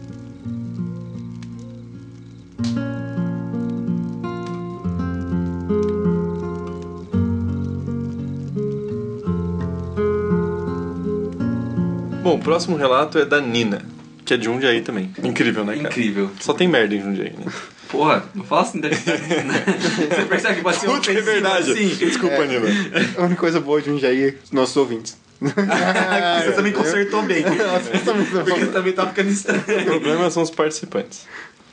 Bom, 12.29 12.35
o 12.35 12.39
próximo 12.39 12.77
relato 12.77 13.17
é 13.17 13.25
da 13.25 13.41
Nina, 13.41 13.81
que 14.23 14.35
é 14.35 14.37
de 14.37 14.45
Jundiaí 14.45 14.81
também. 14.81 15.11
Incrível, 15.23 15.65
né, 15.65 15.75
cara? 15.77 15.87
Incrível. 15.87 16.29
Só 16.39 16.53
tem 16.53 16.67
merda 16.67 16.93
em 16.93 17.01
Jundiaí, 17.01 17.33
né? 17.35 17.51
Porra, 17.89 18.23
não 18.35 18.43
fala 18.43 18.61
assim 18.61 18.79
da 18.79 18.87
Você 18.93 20.25
percebe 20.29 20.55
que 20.57 20.61
pode 20.61 20.77
ser 20.77 20.85
Puta, 20.85 21.11
é 21.11 21.21
verdade. 21.21 21.71
assim? 21.71 21.87
Desculpa, 21.87 22.45
Nina. 22.45 22.67
A 23.17 23.23
única 23.23 23.39
coisa 23.39 23.59
boa 23.59 23.81
de 23.81 23.89
um 23.89 23.97
Jair, 23.97 24.37
nossos 24.51 24.77
ouvintes. 24.77 25.17
Você 25.41 26.51
também 26.51 26.71
consertou 26.71 27.23
bem. 27.23 27.43
Porque 28.45 28.65
também 28.67 28.93
tá 28.93 29.07
ficando 29.07 29.29
O 29.29 29.31
estranho. 29.31 29.85
problema 29.85 30.29
são 30.29 30.43
os 30.43 30.51
participantes. 30.51 31.25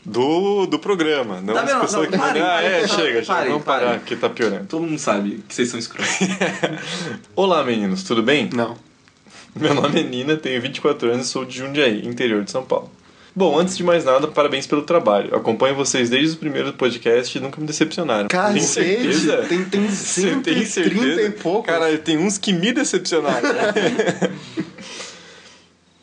Do, 0.07 0.65
do 0.65 0.79
programa, 0.79 1.43
não 1.43 1.53
Tá 1.53 1.63
as 1.65 1.81
pessoas 1.83 2.05
Não, 2.09 2.13
que 2.13 2.17
parem, 2.17 2.41
Ah, 2.41 2.47
parem, 2.47 2.69
é, 2.69 2.73
parem, 2.73 2.89
chega, 2.89 3.05
chega. 3.13 3.27
parem, 3.27 3.51
Vamos 3.51 3.65
parar, 3.67 3.87
parem. 3.87 4.01
que 4.07 4.17
tá 4.17 4.31
piorando. 4.31 4.65
Todo 4.69 4.87
mundo 4.87 4.99
sabe 4.99 5.43
que 5.47 5.55
vocês 5.55 5.69
são 5.69 5.79
escrotos. 5.79 6.17
Olá, 7.35 7.63
meninos, 7.63 8.05
tudo 8.05 8.23
bem? 8.23 8.49
Não. 8.55 8.79
Meu 9.59 9.75
nome 9.75 10.01
é 10.01 10.03
Nina, 10.03 10.37
tenho 10.37 10.61
24 10.61 11.13
anos 11.13 11.27
e 11.27 11.31
sou 11.31 11.45
de 11.45 11.59
Jundiaí, 11.59 12.07
interior 12.07 12.45
de 12.45 12.51
São 12.51 12.63
Paulo. 12.63 12.91
Bom, 13.35 13.59
antes 13.59 13.77
de 13.77 13.83
mais 13.83 14.05
nada, 14.05 14.29
parabéns 14.29 14.67
pelo 14.67 14.83
trabalho. 14.83 15.35
Acompanho 15.35 15.75
vocês 15.75 16.11
desde 16.11 16.37
o 16.37 16.39
primeiro 16.39 16.73
podcast 16.75 17.37
e 17.37 17.41
nunca 17.41 17.61
me 17.61 17.67
decepcionaram. 17.67 18.29
tem 18.29 18.39
Cacete, 18.39 18.65
certeza? 18.65 19.37
tem, 19.49 19.65
tem 19.65 19.89
Você 19.89 20.33
130 20.33 21.23
e 21.23 21.31
pouco. 21.31 21.67
Cara, 21.67 21.97
tem 21.99 22.19
uns 22.19 22.39
que 22.39 22.53
me 22.53 22.73
decepcionaram. 22.73 23.49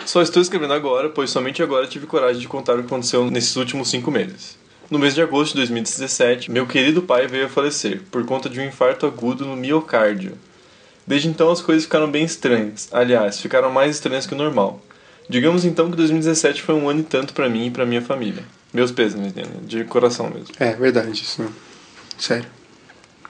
Só 0.05 0.21
estou 0.21 0.41
escrevendo 0.41 0.73
agora, 0.73 1.09
pois 1.09 1.29
somente 1.29 1.63
agora 1.63 1.87
tive 1.87 2.05
coragem 2.05 2.41
de 2.41 2.47
contar 2.47 2.73
o 2.73 2.79
que 2.79 2.85
aconteceu 2.85 3.31
nesses 3.31 3.55
últimos 3.55 3.89
cinco 3.89 4.11
meses. 4.11 4.57
No 4.89 4.99
mês 4.99 5.15
de 5.15 5.21
agosto 5.21 5.53
de 5.53 5.59
2017, 5.59 6.51
meu 6.51 6.67
querido 6.67 7.01
pai 7.01 7.25
veio 7.27 7.45
a 7.45 7.49
falecer 7.49 8.01
por 8.11 8.25
conta 8.25 8.49
de 8.49 8.59
um 8.59 8.65
infarto 8.65 9.05
agudo 9.05 9.45
no 9.45 9.55
miocárdio. 9.55 10.37
Desde 11.05 11.27
então 11.27 11.51
as 11.51 11.61
coisas 11.61 11.83
ficaram 11.83 12.09
bem 12.09 12.23
estranhas. 12.23 12.87
Aliás, 12.91 13.39
ficaram 13.39 13.71
mais 13.71 13.95
estranhas 13.95 14.25
que 14.25 14.33
o 14.33 14.37
normal. 14.37 14.81
Digamos 15.29 15.65
então 15.65 15.89
que 15.89 15.97
2017 15.97 16.61
foi 16.61 16.75
um 16.75 16.89
ano 16.89 17.01
e 17.01 17.03
tanto 17.03 17.33
pra 17.33 17.49
mim 17.49 17.67
e 17.67 17.71
pra 17.71 17.85
minha 17.85 18.01
família. 18.01 18.43
Meus 18.73 18.91
pêsames, 18.91 19.33
né? 19.33 19.43
De 19.63 19.83
coração 19.83 20.29
mesmo. 20.29 20.53
É, 20.59 20.73
verdade, 20.73 21.11
isso. 21.11 21.45
Sério. 22.17 22.45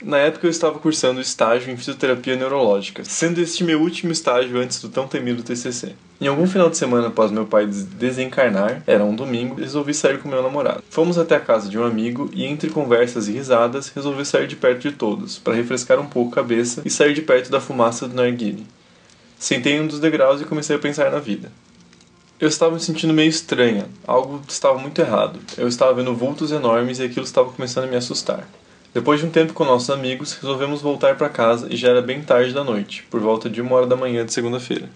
Na 0.03 0.17
época 0.17 0.45
eu 0.47 0.51
estava 0.51 0.79
cursando 0.79 1.21
estágio 1.21 1.71
em 1.71 1.77
fisioterapia 1.77 2.35
neurológica, 2.35 3.05
sendo 3.05 3.39
este 3.39 3.63
meu 3.63 3.79
último 3.79 4.11
estágio 4.11 4.57
antes 4.59 4.81
do 4.81 4.89
tão 4.89 5.07
temido 5.07 5.43
TCC. 5.43 5.93
Em 6.19 6.27
algum 6.27 6.45
final 6.45 6.69
de 6.69 6.75
semana 6.75 7.07
após 7.07 7.31
meu 7.31 7.45
pai 7.45 7.65
des- 7.65 7.85
desencarnar, 7.85 8.83
era 8.85 9.03
um 9.05 9.15
domingo, 9.15 9.55
resolvi 9.61 9.93
sair 9.93 10.19
com 10.19 10.27
meu 10.27 10.43
namorado. 10.43 10.83
Fomos 10.89 11.17
até 11.17 11.35
a 11.37 11.39
casa 11.39 11.69
de 11.69 11.77
um 11.79 11.85
amigo 11.85 12.29
e 12.33 12.43
entre 12.45 12.69
conversas 12.69 13.29
e 13.29 13.31
risadas, 13.31 13.89
resolvi 13.95 14.25
sair 14.25 14.45
de 14.47 14.57
perto 14.57 14.81
de 14.81 14.91
todos, 14.91 15.39
para 15.39 15.53
refrescar 15.53 15.97
um 15.99 16.05
pouco 16.05 16.31
a 16.33 16.35
cabeça 16.35 16.81
e 16.83 16.89
sair 16.89 17.13
de 17.13 17.21
perto 17.21 17.49
da 17.49 17.61
fumaça 17.61 18.05
do 18.05 18.13
narguile. 18.15 18.67
Sentei 19.39 19.73
em 19.73 19.81
um 19.81 19.87
dos 19.87 20.01
degraus 20.01 20.41
e 20.41 20.45
comecei 20.45 20.75
a 20.75 20.79
pensar 20.79 21.11
na 21.11 21.19
vida. 21.19 21.49
Eu 22.41 22.49
estava 22.49 22.73
me 22.73 22.81
sentindo 22.81 23.13
meio 23.13 23.29
estranha, 23.29 23.85
algo 24.05 24.41
estava 24.49 24.77
muito 24.77 24.99
errado. 24.99 25.39
Eu 25.57 25.67
estava 25.67 25.93
vendo 25.93 26.13
vultos 26.13 26.51
enormes 26.51 26.99
e 26.99 27.03
aquilo 27.03 27.25
estava 27.25 27.49
começando 27.51 27.85
a 27.85 27.87
me 27.87 27.95
assustar. 27.95 28.45
Depois 28.93 29.19
de 29.19 29.25
um 29.25 29.31
tempo 29.31 29.53
com 29.53 29.65
nossos 29.65 29.89
amigos, 29.89 30.33
resolvemos 30.33 30.79
voltar 30.79 31.17
para 31.17 31.27
casa 31.27 31.67
e 31.67 31.75
já 31.75 31.89
era 31.89 32.01
bem 32.01 32.21
tarde 32.21 32.53
da 32.53 32.63
noite, 32.63 33.03
por 33.09 33.19
volta 33.19 33.49
de 33.49 33.59
uma 33.59 33.75
hora 33.75 33.87
da 33.87 33.95
manhã 33.95 34.23
de 34.23 34.31
segunda-feira. 34.31 34.87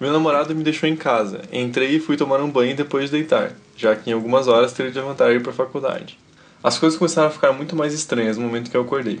Meu 0.00 0.12
namorado 0.12 0.54
me 0.54 0.62
deixou 0.62 0.88
em 0.88 0.94
casa, 0.94 1.42
entrei 1.52 1.96
e 1.96 2.00
fui 2.00 2.16
tomar 2.16 2.40
um 2.40 2.48
banho 2.48 2.76
depois 2.76 3.06
de 3.06 3.16
deitar, 3.16 3.52
já 3.76 3.96
que 3.96 4.08
em 4.08 4.12
algumas 4.12 4.46
horas 4.46 4.72
teria 4.72 4.92
de 4.92 4.98
levantar 5.00 5.32
e 5.32 5.36
ir 5.36 5.42
para 5.42 5.50
a 5.50 5.54
faculdade. 5.54 6.16
As 6.62 6.78
coisas 6.78 6.96
começaram 6.96 7.26
a 7.26 7.32
ficar 7.32 7.52
muito 7.52 7.74
mais 7.74 7.92
estranhas 7.92 8.36
no 8.36 8.44
momento 8.44 8.70
que 8.70 8.76
eu 8.76 8.82
acordei. 8.82 9.18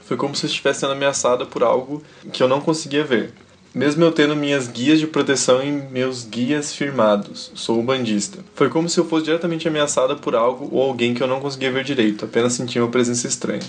Foi 0.00 0.16
como 0.16 0.34
se 0.34 0.46
eu 0.46 0.50
estivesse 0.50 0.80
sendo 0.80 0.92
ameaçada 0.92 1.46
por 1.46 1.62
algo 1.62 2.02
que 2.32 2.42
eu 2.42 2.48
não 2.48 2.60
conseguia 2.60 3.04
ver. 3.04 3.32
Mesmo 3.74 4.04
eu 4.04 4.12
tendo 4.12 4.36
minhas 4.36 4.68
guias 4.68 5.00
de 5.00 5.06
proteção 5.08 5.60
e 5.60 5.72
meus 5.72 6.22
guias 6.22 6.72
firmados, 6.72 7.50
sou 7.56 7.80
um 7.80 7.84
bandista. 7.84 8.38
Foi 8.54 8.68
como 8.68 8.88
se 8.88 9.00
eu 9.00 9.04
fosse 9.04 9.24
diretamente 9.24 9.66
ameaçada 9.66 10.14
por 10.14 10.36
algo 10.36 10.68
ou 10.70 10.80
alguém 10.80 11.12
que 11.12 11.20
eu 11.20 11.26
não 11.26 11.40
conseguia 11.40 11.72
ver 11.72 11.82
direito, 11.82 12.24
apenas 12.24 12.52
sentia 12.52 12.80
uma 12.80 12.90
presença 12.90 13.26
estranha. 13.26 13.64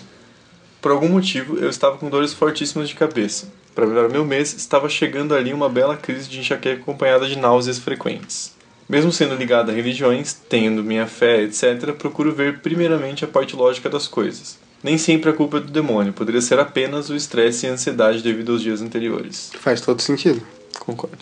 Por 0.79 0.91
algum 0.91 1.09
motivo, 1.09 1.57
eu 1.57 1.67
estava 1.71 1.97
com 1.97 2.07
dores 2.07 2.33
fortíssimas 2.33 2.87
de 2.87 2.93
cabeça. 2.93 3.51
Para 3.73 3.87
melhorar 3.87 4.09
meu 4.09 4.23
mês, 4.23 4.53
estava 4.53 4.87
chegando 4.87 5.33
ali 5.33 5.51
uma 5.51 5.69
bela 5.69 5.97
crise 5.97 6.29
de 6.29 6.39
enxaqueca 6.39 6.79
acompanhada 6.79 7.27
de 7.27 7.35
náuseas 7.35 7.79
frequentes. 7.79 8.53
Mesmo 8.87 9.11
sendo 9.11 9.33
ligado 9.33 9.71
a 9.71 9.73
religiões, 9.73 10.37
tendo 10.47 10.83
minha 10.83 11.07
fé, 11.07 11.41
etc., 11.41 11.93
procuro 11.97 12.31
ver 12.31 12.59
primeiramente 12.59 13.25
a 13.25 13.27
parte 13.27 13.55
lógica 13.55 13.89
das 13.89 14.07
coisas. 14.07 14.59
Nem 14.85 14.99
sempre 14.99 15.31
a 15.31 15.33
culpa 15.33 15.57
é 15.57 15.61
do 15.61 15.71
demônio, 15.71 16.13
poderia 16.13 16.39
ser 16.39 16.59
apenas 16.59 17.09
o 17.09 17.15
estresse 17.15 17.65
e 17.65 17.69
a 17.69 17.73
ansiedade 17.73 18.21
devido 18.21 18.51
aos 18.51 18.61
dias 18.61 18.83
anteriores. 18.83 19.49
Faz 19.59 19.81
todo 19.81 19.99
sentido. 19.99 20.45
Concordo. 20.79 21.17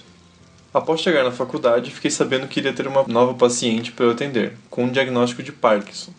Após 0.73 0.99
chegar 0.99 1.23
na 1.23 1.31
faculdade, 1.31 1.89
fiquei 1.89 2.11
sabendo 2.11 2.45
que 2.45 2.59
iria 2.59 2.73
ter 2.73 2.85
uma 2.87 3.03
nova 3.07 3.33
paciente 3.35 3.93
para 3.93 4.03
eu 4.03 4.11
atender, 4.11 4.51
com 4.69 4.83
um 4.83 4.91
diagnóstico 4.91 5.41
de 5.41 5.53
Parkinson. 5.53 6.11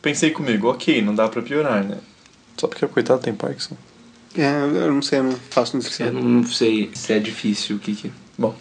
Pensei 0.00 0.30
comigo, 0.30 0.68
ok, 0.68 1.02
não 1.02 1.16
dá 1.16 1.28
para 1.28 1.42
piorar, 1.42 1.82
né? 1.82 1.98
Só 2.56 2.68
porque 2.68 2.84
o 2.84 2.88
coitado 2.88 3.20
tem 3.20 3.34
Parkinson. 3.34 3.76
É, 4.38 4.52
eu 4.62 4.92
não 4.92 5.02
sei, 5.02 5.18
eu 5.18 5.24
não 5.24 5.36
faço 5.50 5.76
nutrição. 5.76 6.06
Eu 6.06 6.12
não 6.12 6.46
sei 6.46 6.92
se 6.94 7.12
é 7.12 7.18
difícil 7.18 7.74
o 7.74 7.78
que, 7.80 7.96
que 7.96 8.12
Bom, 8.38 8.54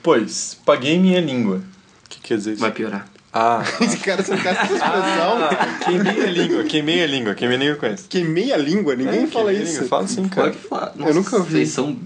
pois, 0.00 0.56
paguei 0.64 0.96
minha 0.96 1.20
língua. 1.20 1.60
O 2.06 2.08
que 2.08 2.20
quer 2.20 2.36
dizer 2.36 2.52
isso? 2.52 2.60
vai 2.60 2.70
piorar. 2.70 3.08
Ah, 3.32 3.62
Esse 3.80 3.96
cara, 3.98 4.22
ficar 4.24 4.50
essa 4.50 4.62
expressão. 4.64 5.38
queimei 5.84 6.22
a 6.24 6.26
língua, 6.30 6.64
queimei 6.64 7.02
a 7.02 7.06
língua, 7.06 7.34
queimei 7.34 7.56
a 7.56 7.60
língua 7.60 7.76
com 7.76 7.86
isso. 7.86 8.04
Queimei 8.08 8.52
a 8.52 8.56
língua, 8.56 8.96
ninguém 8.96 9.22
É, 9.24 9.26
fala 9.28 9.52
isso. 9.52 9.72
língua, 9.74 9.88
Fala 9.88 10.04
assim, 10.04 10.28
Claro 10.28 10.50
cara. 10.50 10.62
que 10.62 10.68
fala. 10.68 10.94
Eu 11.08 11.14
nunca 11.14 11.36
ouvi. 11.36 11.52
Vocês 11.52 11.68
são. 11.70 11.96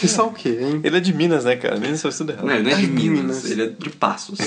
Que 0.00 0.08
só 0.08 0.26
o 0.28 0.32
quê, 0.32 0.58
hein? 0.60 0.80
Ele 0.82 0.96
é 0.96 1.00
de 1.00 1.12
Minas, 1.12 1.44
né, 1.44 1.56
cara? 1.56 1.76
Minas 1.78 2.00
faz 2.00 2.16
tudo 2.16 2.32
errado. 2.32 2.46
Não, 2.46 2.54
ele 2.54 2.62
não 2.62 2.70
é 2.70 2.74
de 2.80 2.86
Minas, 2.86 3.10
Minas. 3.12 3.50
ele 3.50 3.62
é 3.62 3.66
de 3.66 3.90
Passos. 3.90 4.38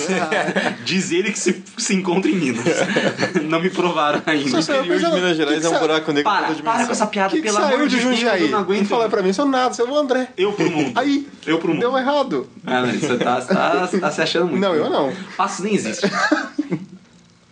Diz 0.83 1.11
ele 1.11 1.31
que 1.31 1.37
se, 1.39 1.63
se 1.77 1.93
encontra 1.95 2.29
em 2.29 2.35
Minas. 2.35 2.63
não 3.47 3.59
me 3.61 3.69
provaram 3.69 4.21
ainda. 4.25 4.57
O 4.57 4.59
interior 4.59 4.99
de 4.99 5.05
Minas 5.11 5.37
Gerais 5.37 5.59
que 5.59 5.65
é 5.65 5.69
um 5.69 5.73
que 5.73 5.79
buraco 5.79 6.11
negro 6.11 6.31
Para, 6.31 6.47
toda 6.47 6.63
para 6.63 6.85
com 6.85 6.91
essa 6.91 7.05
piada, 7.07 7.29
que, 7.29 7.35
que 7.37 7.43
pelo 7.43 7.57
saiu 7.57 7.75
amor 7.75 7.87
de 7.87 7.95
de 7.99 8.03
Deus, 8.03 8.21
eu 8.23 8.39
não 8.41 8.49
Não 8.49 8.59
aguento. 8.59 8.87
fala 8.87 9.07
pra 9.09 9.21
mim, 9.21 9.31
sou 9.31 9.45
nada, 9.45 9.73
seu 9.75 9.95
André. 9.95 10.29
Eu 10.35 10.53
pro 10.53 10.69
mundo. 10.71 10.91
Aí, 10.99 11.27
Eu 11.45 11.59
pro 11.59 11.69
mundo. 11.69 11.79
deu 11.79 11.95
errado. 11.97 12.47
Ah, 12.65 12.81
não, 12.81 12.91
você 12.93 13.17
tá, 13.17 13.41
tá, 13.41 13.87
tá 13.87 14.11
se 14.11 14.21
achando 14.21 14.47
muito. 14.47 14.61
Não, 14.61 14.73
eu 14.73 14.89
não. 14.89 15.13
Passos 15.37 15.63
nem 15.63 15.75
existe. 15.75 16.05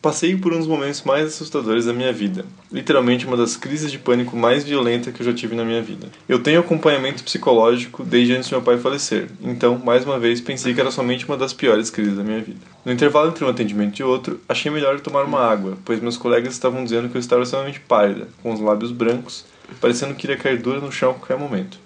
Passei 0.02 0.36
por 0.36 0.52
um 0.52 0.58
dos 0.58 0.66
momentos 0.66 1.04
mais 1.04 1.28
assustadores 1.28 1.86
da 1.86 1.94
minha 1.94 2.12
vida. 2.12 2.44
Literalmente 2.72 3.28
uma 3.28 3.38
das 3.38 3.56
crises 3.56 3.92
de 3.92 4.00
pânico 4.00 4.36
mais 4.36 4.64
violentas 4.64 5.14
que 5.14 5.22
eu 5.22 5.26
já 5.28 5.32
tive 5.32 5.56
na 5.56 5.64
minha 5.64 5.80
vida. 5.80 6.08
Eu 6.28 6.42
tenho 6.42 6.60
acompanhamento 6.60 7.24
psicológico 7.24 8.04
desde 8.04 8.34
antes 8.34 8.50
de 8.50 8.56
meu 8.56 8.64
pai 8.64 8.80
falecer, 8.80 9.30
então, 9.44 9.78
mais 9.78 10.04
uma 10.04 10.18
vez, 10.18 10.42
pensei 10.42 10.74
que 10.74 10.82
era 10.82 10.90
somente 10.90 11.28
uma 11.28 11.38
das 11.38 11.54
piores 11.54 11.92
crises 11.92 12.18
da 12.18 12.24
minha 12.24 12.42
vida. 12.42 12.62
No 12.84 12.92
intervalo 12.92 13.30
entre 13.30 13.46
um 13.46 13.50
atendimento 13.50 14.00
e 14.00 14.04
outro, 14.04 14.42
achei 14.50 14.72
melhor 14.72 15.00
tomar 15.00 15.24
uma 15.24 15.40
água, 15.40 15.78
pois 15.86 16.00
meus 16.00 16.18
colegas 16.18 16.54
estavam 16.54 16.84
dizendo 16.84 17.08
que 17.08 17.16
eu 17.16 17.22
estava 17.22 17.44
extremamente 17.44 17.80
pálida, 17.82 18.28
com 18.42 18.52
os 18.52 18.60
lábios 18.60 18.92
brancos, 18.92 19.46
parecendo 19.80 20.16
que 20.16 20.26
iria 20.26 20.36
cair 20.36 20.60
dura 20.60 20.80
no 20.80 20.92
chão 20.92 21.12
a 21.12 21.14
qualquer 21.14 21.38
momento. 21.38 21.78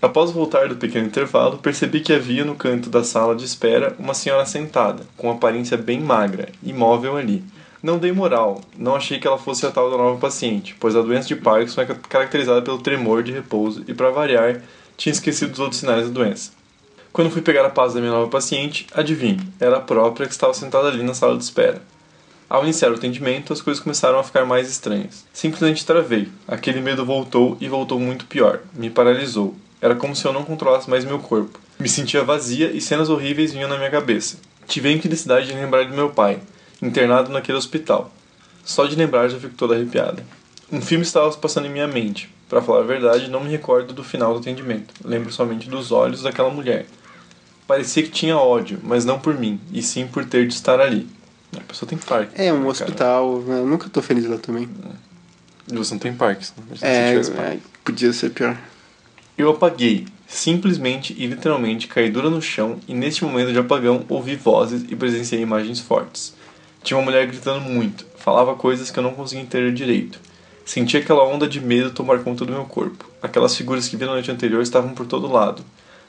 Após 0.00 0.30
voltar 0.30 0.68
do 0.68 0.76
pequeno 0.76 1.06
intervalo, 1.06 1.58
percebi 1.58 1.98
que 1.98 2.12
havia 2.12 2.44
no 2.44 2.54
canto 2.54 2.88
da 2.88 3.02
sala 3.02 3.34
de 3.34 3.44
espera 3.44 3.96
uma 3.98 4.14
senhora 4.14 4.46
sentada, 4.46 5.02
com 5.16 5.28
aparência 5.28 5.76
bem 5.76 5.98
magra, 5.98 6.50
imóvel 6.62 7.16
ali. 7.16 7.42
Não 7.84 7.98
dei 7.98 8.12
moral, 8.12 8.62
não 8.78 8.96
achei 8.96 9.18
que 9.18 9.26
ela 9.26 9.36
fosse 9.36 9.66
a 9.66 9.70
tal 9.70 9.90
da 9.90 9.98
nova 9.98 10.18
paciente, 10.18 10.74
pois 10.80 10.96
a 10.96 11.02
doença 11.02 11.28
de 11.28 11.36
Parkinson 11.36 11.82
é 11.82 11.84
caracterizada 11.84 12.62
pelo 12.62 12.78
tremor 12.78 13.22
de 13.22 13.30
repouso 13.30 13.84
e, 13.86 13.92
para 13.92 14.08
variar, 14.08 14.62
tinha 14.96 15.12
esquecido 15.12 15.52
os 15.52 15.58
outros 15.58 15.80
sinais 15.80 16.06
da 16.06 16.10
doença. 16.10 16.52
Quando 17.12 17.30
fui 17.30 17.42
pegar 17.42 17.66
a 17.66 17.68
paz 17.68 17.92
da 17.92 18.00
minha 18.00 18.10
nova 18.10 18.30
paciente, 18.30 18.86
adivinhe, 18.94 19.38
era 19.60 19.76
a 19.76 19.80
própria 19.82 20.26
que 20.26 20.32
estava 20.32 20.54
sentada 20.54 20.88
ali 20.88 21.02
na 21.02 21.12
sala 21.12 21.36
de 21.36 21.44
espera. 21.44 21.82
Ao 22.48 22.64
iniciar 22.64 22.90
o 22.90 22.94
atendimento, 22.94 23.52
as 23.52 23.60
coisas 23.60 23.82
começaram 23.82 24.18
a 24.18 24.24
ficar 24.24 24.46
mais 24.46 24.70
estranhas. 24.70 25.26
Simplesmente 25.30 25.84
travei. 25.84 26.30
Aquele 26.48 26.80
medo 26.80 27.04
voltou 27.04 27.58
e 27.60 27.68
voltou 27.68 28.00
muito 28.00 28.24
pior. 28.24 28.60
Me 28.72 28.88
paralisou. 28.88 29.54
Era 29.78 29.94
como 29.94 30.16
se 30.16 30.24
eu 30.24 30.32
não 30.32 30.42
controlasse 30.42 30.88
mais 30.88 31.04
meu 31.04 31.18
corpo. 31.18 31.60
Me 31.78 31.90
sentia 31.90 32.24
vazia 32.24 32.70
e 32.72 32.80
cenas 32.80 33.10
horríveis 33.10 33.52
vinham 33.52 33.68
na 33.68 33.76
minha 33.76 33.90
cabeça. 33.90 34.38
Tive 34.66 34.88
a 34.88 34.92
infelicidade 34.92 35.48
de 35.48 35.52
lembrar 35.52 35.84
de 35.84 35.92
meu 35.92 36.08
pai, 36.08 36.40
internado 36.84 37.32
naquele 37.32 37.58
hospital. 37.58 38.12
Só 38.64 38.86
de 38.86 38.94
lembrar 38.96 39.28
já 39.28 39.38
fico 39.38 39.54
toda 39.54 39.74
arrepiada. 39.74 40.24
Um 40.70 40.80
filme 40.80 41.04
estava 41.04 41.30
passando 41.36 41.66
em 41.66 41.70
minha 41.70 41.88
mente. 41.88 42.32
Para 42.48 42.62
falar 42.62 42.80
a 42.80 42.86
verdade, 42.86 43.30
não 43.30 43.42
me 43.42 43.50
recordo 43.50 43.92
do 43.92 44.04
final 44.04 44.32
do 44.34 44.40
atendimento. 44.40 44.94
Lembro 45.04 45.32
somente 45.32 45.68
dos 45.68 45.90
olhos 45.90 46.22
daquela 46.22 46.50
mulher. 46.50 46.86
Parecia 47.66 48.02
que 48.02 48.10
tinha 48.10 48.36
ódio, 48.36 48.78
mas 48.82 49.04
não 49.04 49.18
por 49.18 49.38
mim, 49.38 49.58
e 49.72 49.82
sim 49.82 50.06
por 50.06 50.24
ter 50.26 50.46
de 50.46 50.54
estar 50.54 50.80
ali. 50.80 51.08
A 51.56 51.60
pessoa 51.60 51.88
tem 51.88 51.96
parque. 51.96 52.40
É 52.40 52.52
um 52.52 52.66
hospital, 52.66 53.40
né? 53.40 53.60
eu 53.60 53.66
nunca 53.66 53.88
tô 53.88 54.02
feliz 54.02 54.26
lá 54.26 54.36
também. 54.36 54.68
E 55.70 55.74
você 55.74 55.94
não 55.94 55.98
tem 55.98 56.12
parque. 56.12 56.46
É, 56.82 57.14
é, 57.14 57.58
podia 57.82 58.12
ser 58.12 58.30
pior. 58.30 58.58
Eu 59.36 59.50
apaguei, 59.50 60.06
simplesmente 60.26 61.14
e 61.16 61.26
literalmente 61.26 61.88
caí 61.88 62.10
dura 62.10 62.28
no 62.28 62.42
chão 62.42 62.78
e 62.86 62.94
neste 62.94 63.24
momento 63.24 63.52
de 63.52 63.58
apagão 63.58 64.04
ouvi 64.08 64.36
vozes 64.36 64.84
e 64.88 64.94
presenciei 64.94 65.40
imagens 65.40 65.80
fortes. 65.80 66.34
Tinha 66.84 66.98
uma 66.98 67.04
mulher 67.06 67.26
gritando 67.26 67.62
muito, 67.62 68.04
falava 68.14 68.54
coisas 68.54 68.90
que 68.90 68.98
eu 68.98 69.02
não 69.02 69.14
conseguia 69.14 69.42
entender 69.42 69.72
direito. 69.72 70.20
Senti 70.66 70.98
aquela 70.98 71.24
onda 71.24 71.48
de 71.48 71.58
medo 71.58 71.90
tomar 71.90 72.18
conta 72.18 72.44
do 72.44 72.52
meu 72.52 72.66
corpo. 72.66 73.08
Aquelas 73.22 73.56
figuras 73.56 73.88
que 73.88 73.96
vi 73.96 74.04
na 74.04 74.12
noite 74.12 74.30
anterior 74.30 74.60
estavam 74.60 74.90
por 74.90 75.06
todo 75.06 75.32
lado. 75.32 75.64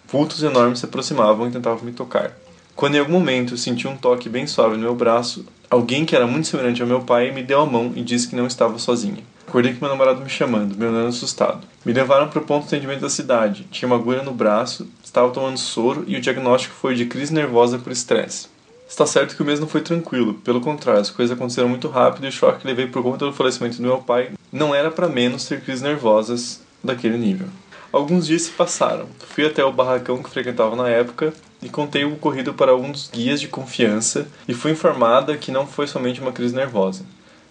Vultos 0.05 0.43
enormes 0.43 0.79
se 0.79 0.85
aproximavam 0.85 1.47
e 1.47 1.51
tentavam 1.51 1.85
me 1.85 1.93
tocar. 1.93 2.33
Quando 2.75 2.95
em 2.95 2.99
algum 2.99 3.13
momento 3.13 3.55
senti 3.55 3.87
um 3.87 3.95
toque 3.95 4.27
bem 4.27 4.45
suave 4.45 4.75
no 4.75 4.81
meu 4.81 4.93
braço, 4.93 5.45
alguém 5.69 6.03
que 6.03 6.13
era 6.13 6.27
muito 6.27 6.49
semelhante 6.49 6.81
ao 6.81 6.87
meu 6.89 7.03
pai 7.03 7.31
me 7.31 7.41
deu 7.41 7.61
a 7.61 7.65
mão 7.65 7.93
e 7.95 8.01
disse 8.01 8.27
que 8.27 8.35
não 8.35 8.45
estava 8.45 8.77
sozinha. 8.77 9.23
Acordei 9.47 9.73
com 9.73 9.79
meu 9.79 9.89
namorado 9.89 10.19
me 10.19 10.29
chamando, 10.29 10.75
me 10.75 10.85
olhando 10.85 11.07
assustado. 11.07 11.65
Me 11.85 11.93
levaram 11.93 12.27
para 12.27 12.39
o 12.39 12.45
ponto 12.45 12.63
de 12.63 12.75
atendimento 12.75 12.99
da 12.99 13.09
cidade. 13.09 13.65
Tinha 13.71 13.87
uma 13.87 13.95
agulha 13.95 14.23
no 14.23 14.33
braço, 14.33 14.89
estava 15.01 15.31
tomando 15.31 15.57
soro 15.57 16.03
e 16.05 16.17
o 16.17 16.21
diagnóstico 16.21 16.75
foi 16.75 16.95
de 16.95 17.05
crise 17.05 17.33
nervosa 17.33 17.79
por 17.79 17.93
estresse. 17.93 18.53
Está 18.87 19.05
certo 19.05 19.35
que 19.35 19.41
o 19.41 19.45
mês 19.45 19.59
não 19.59 19.67
foi 19.67 19.81
tranquilo, 19.81 20.35
pelo 20.35 20.61
contrário, 20.61 21.01
as 21.01 21.09
coisas 21.09 21.35
aconteceram 21.35 21.67
muito 21.67 21.87
rápido 21.89 22.25
e 22.25 22.29
o 22.29 22.31
choque 22.31 22.59
que 22.61 22.67
levei 22.67 22.87
por 22.87 23.01
conta 23.01 23.25
do 23.25 23.33
falecimento 23.33 23.77
do 23.77 23.83
meu 23.83 23.97
pai 23.97 24.31
não 24.51 24.75
era 24.75 24.91
para 24.91 25.09
menos 25.09 25.45
ter 25.45 25.61
crises 25.61 25.81
nervosas 25.81 26.61
daquele 26.83 27.17
nível. 27.17 27.47
Alguns 27.91 28.27
dias 28.27 28.43
se 28.43 28.51
passaram. 28.51 29.07
Fui 29.19 29.45
até 29.45 29.63
o 29.63 29.71
barracão 29.71 30.21
que 30.21 30.29
frequentava 30.29 30.75
na 30.75 30.87
época 30.87 31.33
e 31.61 31.69
contei 31.69 32.05
o 32.05 32.13
ocorrido 32.13 32.53
para 32.53 32.75
um 32.75 32.91
dos 32.91 33.09
guias 33.09 33.41
de 33.41 33.47
confiança 33.47 34.27
e 34.47 34.53
fui 34.53 34.71
informada 34.71 35.35
que 35.35 35.51
não 35.51 35.65
foi 35.65 35.87
somente 35.87 36.21
uma 36.21 36.31
crise 36.31 36.55
nervosa. 36.55 37.03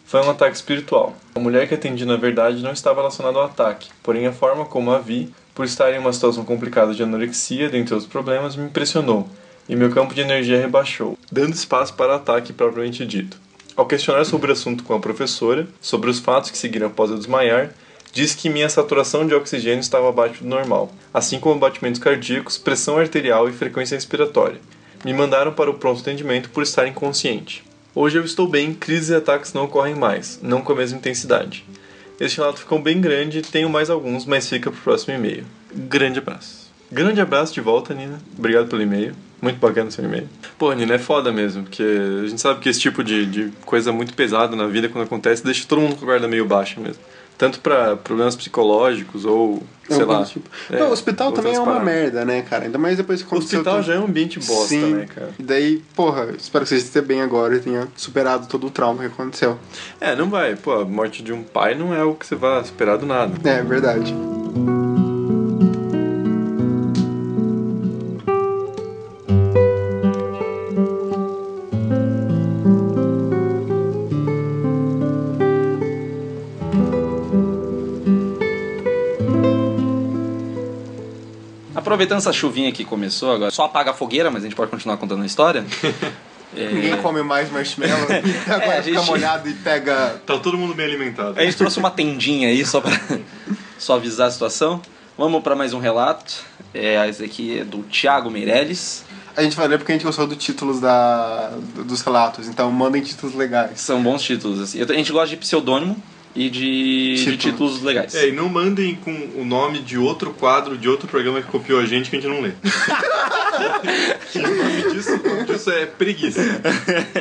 Foi 0.05 0.21
um 0.21 0.31
ataque 0.31 0.55
espiritual. 0.55 1.17
A 1.35 1.41
mulher 1.41 1.67
que 1.67 1.75
atendi 1.75 2.05
na 2.05 2.17
verdade 2.17 2.63
não 2.63 2.73
estava 2.73 3.01
relacionada 3.01 3.39
ao 3.39 3.47
ataque, 3.47 3.89
porém 4.03 4.27
a 4.27 4.33
forma 4.33 4.67
como 4.67 4.93
a 4.93 4.99
vi, 4.99 5.35
por 5.55 5.65
estar 5.65 5.93
em 5.93 5.99
uma 5.99 6.13
situação 6.13 6.45
complicada 6.45 6.95
de 6.95 7.03
anorexia, 7.03 7.69
dentre 7.69 7.95
outros 7.95 8.11
problemas, 8.11 8.55
me 8.55 8.67
impressionou 8.67 9.29
e 9.69 9.77
meu 9.77 9.91
campo 9.91 10.15
de 10.15 10.21
energia 10.21 10.61
rebaixou, 10.61 11.19
dando 11.31 11.55
espaço 11.55 11.95
para 11.95 12.17
ataque 12.17 12.53
propriamente 12.53 13.05
dito. 13.07 13.39
Ao 13.77 13.87
questionar 13.87 14.25
sobre 14.25 14.51
o 14.51 14.53
assunto 14.53 14.85
com 14.85 14.95
a 14.95 15.01
professora, 15.01 15.67
sobre 15.81 16.09
os 16.09 16.19
fatos 16.19 16.51
que 16.51 16.59
seguiram 16.59 16.87
após 16.87 17.11
eu 17.11 17.19
desmaiar, 17.19 17.73
disse 18.13 18.37
que 18.37 18.49
minha 18.49 18.69
saturação 18.69 19.27
de 19.27 19.35
oxigênio 19.35 19.81
estava 19.81 20.09
abaixo 20.09 20.45
do 20.45 20.49
normal, 20.49 20.93
assim 21.13 21.41
como 21.41 21.59
batimentos 21.59 22.01
cardíacos, 22.01 22.57
pressão 22.57 22.97
arterial 22.97 23.49
e 23.49 23.53
frequência 23.53 23.97
respiratória. 23.97 24.61
Me 25.05 25.13
mandaram 25.13 25.53
para 25.53 25.71
o 25.71 25.75
pronto 25.75 26.01
atendimento 26.01 26.51
por 26.51 26.63
estar 26.63 26.87
inconsciente. 26.87 27.65
Hoje 27.95 28.19
eu 28.19 28.25
estou 28.25 28.49
bem, 28.49 28.73
crises 28.73 29.11
e 29.11 29.15
ataques 29.15 29.53
não 29.53 29.65
ocorrem 29.65 29.95
mais, 29.95 30.39
não 30.41 30.63
com 30.63 30.73
a 30.73 30.77
mesma 30.77 30.99
intensidade. 30.99 31.65
Este 32.21 32.39
relato 32.39 32.61
ficou 32.61 32.81
bem 32.81 33.01
grande, 33.01 33.43
tenho 33.43 33.69
mais 33.69 33.91
alguns, 33.91 34.25
mas 34.25 34.49
fica 34.49 34.71
pro 34.71 34.81
próximo 34.81 35.15
e-mail. 35.15 35.45
Grande 35.75 36.21
abraço. 36.21 36.73
Grande 36.91 37.21
abraço 37.21 37.53
de 37.53 37.61
volta, 37.61 37.93
Nina. 37.93 38.21
Obrigado 38.39 38.69
pelo 38.69 38.83
e-mail. 38.83 39.15
Muito 39.43 39.59
bacana 39.59 39.91
seu 39.91 40.05
e-mail. 40.05 40.29
Pô, 40.59 40.73
Nina, 40.73 40.95
é 40.95 40.99
foda 40.99 41.31
mesmo, 41.33 41.65
porque 41.65 41.83
a 41.83 42.27
gente 42.27 42.41
sabe 42.41 42.61
que 42.61 42.69
esse 42.69 42.81
tipo 42.81 43.05
de, 43.05 43.27
de 43.27 43.53
coisa 43.67 43.93
muito 43.93 44.15
pesada 44.15 44.57
na 44.57 44.67
vida, 44.67 44.89
quando 44.89 45.05
acontece, 45.05 45.45
deixa 45.45 45.67
todo 45.69 45.81
mundo 45.81 45.97
com 45.97 46.05
a 46.05 46.07
guarda 46.07 46.27
meio 46.29 46.47
baixa 46.47 46.81
mesmo. 46.81 47.03
Tanto 47.37 47.59
pra 47.59 47.97
problemas 47.97 48.37
psicológicos 48.37 49.25
ou, 49.25 49.61
sei 49.89 50.01
Algum 50.03 50.13
lá. 50.13 50.25
tipo. 50.25 50.49
é, 50.71 50.79
não, 50.79 50.91
o 50.91 50.93
hospital 50.93 51.33
também 51.33 51.53
é 51.53 51.59
uma 51.59 51.67
paradas. 51.67 51.85
merda, 51.85 52.25
né, 52.25 52.43
cara? 52.43 52.65
Ainda 52.67 52.79
mais 52.79 52.97
depois 52.97 53.23
que 53.25 53.35
O 53.35 53.39
hospital 53.39 53.83
já 53.83 53.95
é 53.95 53.99
um 53.99 54.05
ambiente 54.05 54.39
bosta, 54.39 54.69
Sim. 54.69 54.95
né, 54.95 55.07
cara? 55.13 55.31
E 55.37 55.43
daí, 55.43 55.83
porra, 55.97 56.29
espero 56.39 56.63
que 56.65 56.69
você 56.69 56.77
esteja 56.77 57.05
bem 57.05 57.21
agora 57.23 57.57
e 57.57 57.59
tenha 57.59 57.89
superado 57.97 58.47
todo 58.47 58.69
o 58.69 58.71
trauma 58.71 59.01
que 59.01 59.07
aconteceu. 59.07 59.59
É, 60.01 60.15
não 60.15 60.31
vai. 60.31 60.55
Pô, 60.55 60.75
a 60.75 60.85
morte 60.85 61.25
de 61.25 61.33
um 61.33 61.43
pai 61.43 61.75
não 61.75 61.93
é 61.93 62.05
o 62.05 62.15
que 62.15 62.25
você 62.25 62.37
vai 62.37 62.61
esperar 62.63 62.99
do 62.99 63.05
nada. 63.05 63.33
É, 63.51 63.61
verdade. 63.63 64.15
Aproveitando 82.05 82.19
essa 82.19 82.33
chuvinha 82.33 82.71
que 82.71 82.85
começou 82.85 83.33
agora, 83.33 83.51
só 83.51 83.65
apaga 83.65 83.91
a 83.93 83.95
fogueira, 83.95 84.31
mas 84.31 84.43
a 84.43 84.47
gente 84.47 84.55
pode 84.57 84.71
continuar 84.71 84.97
contando 84.99 85.23
a 85.23 85.27
história. 85.27 85.65
Ninguém 86.55 86.97
come 87.03 87.23
mais 87.23 87.51
marshmallow 87.51 88.07
e 88.11 88.37
agora 88.53 88.65
É, 88.75 88.79
a 88.79 88.83
fica 88.83 88.99
gente- 88.99 89.07
molhado 89.09 89.49
e 89.49 89.55
pega. 89.55 90.21
Tá 90.27 90.39
todo 90.39 90.57
mundo 90.59 90.75
bem 90.75 90.87
alimentado. 90.87 91.39
A 91.41 91.45
gente 91.45 91.57
trouxe 91.57 91.79
uma 91.79 91.91
tendinha 91.91 92.49
aí 92.49 92.65
só 92.65 92.81
pra 92.81 92.93
suavizar 93.79 94.29
a 94.29 94.31
situação. 94.31 94.81
Vamos 95.17 95.43
pra 95.43 95.57
mais 95.57 95.73
um 95.73 95.79
relato. 95.79 96.45
É, 96.75 97.09
esse 97.09 97.25
aqui 97.25 97.61
é 97.61 97.65
do 97.65 97.79
Thiago 97.85 98.31
Meirelles. 98.31 99.05
A 99.37 99.43
gente 99.43 99.57
vai 99.57 99.67
ler 99.67 99.79
porque 99.79 99.91
a 99.93 99.95
gente 99.95 100.05
gostou 100.05 100.27
do 100.27 100.37
títulos 100.37 100.81
da, 100.81 101.51
dos 101.87 102.03
relatos, 102.03 102.47
então 102.47 102.71
mandem 102.71 103.03
títulos 103.03 103.35
legais. 103.35 103.81
São 103.81 104.01
bons 104.03 104.23
títulos, 104.23 104.61
assim. 104.61 104.81
A 104.81 104.85
gente 104.93 105.11
gosta 105.11 105.29
de 105.29 105.37
pseudônimo 105.37 105.97
e 106.35 106.51
de, 106.51 107.15
de 107.15 107.17
Título. 107.17 107.37
títulos 107.39 107.83
legais. 107.83 108.15
É, 108.15 108.29
e 108.29 108.33
não 108.33 108.49
mandem 108.49 108.97
com 108.97 109.13
o 109.37 109.45
nome 109.45 109.79
de 109.79 109.97
outro 109.97 110.33
quadro, 110.33 110.77
de 110.77 110.89
outro 110.89 111.07
programa 111.07 111.41
que 111.41 111.49
copiou 111.49 111.79
a 111.81 111.87
gente 111.87 112.11
que 112.11 112.17
a 112.17 112.21
gente 112.21 112.29
não 112.29 112.41
lê. 112.41 112.53
que 114.33 114.39
o 114.39 114.43
nome 114.43 114.93
disso, 114.93 115.15
o 115.15 115.29
nome 115.29 115.45
disso 115.45 115.71
é 115.71 115.87
preguiça. 115.87 116.41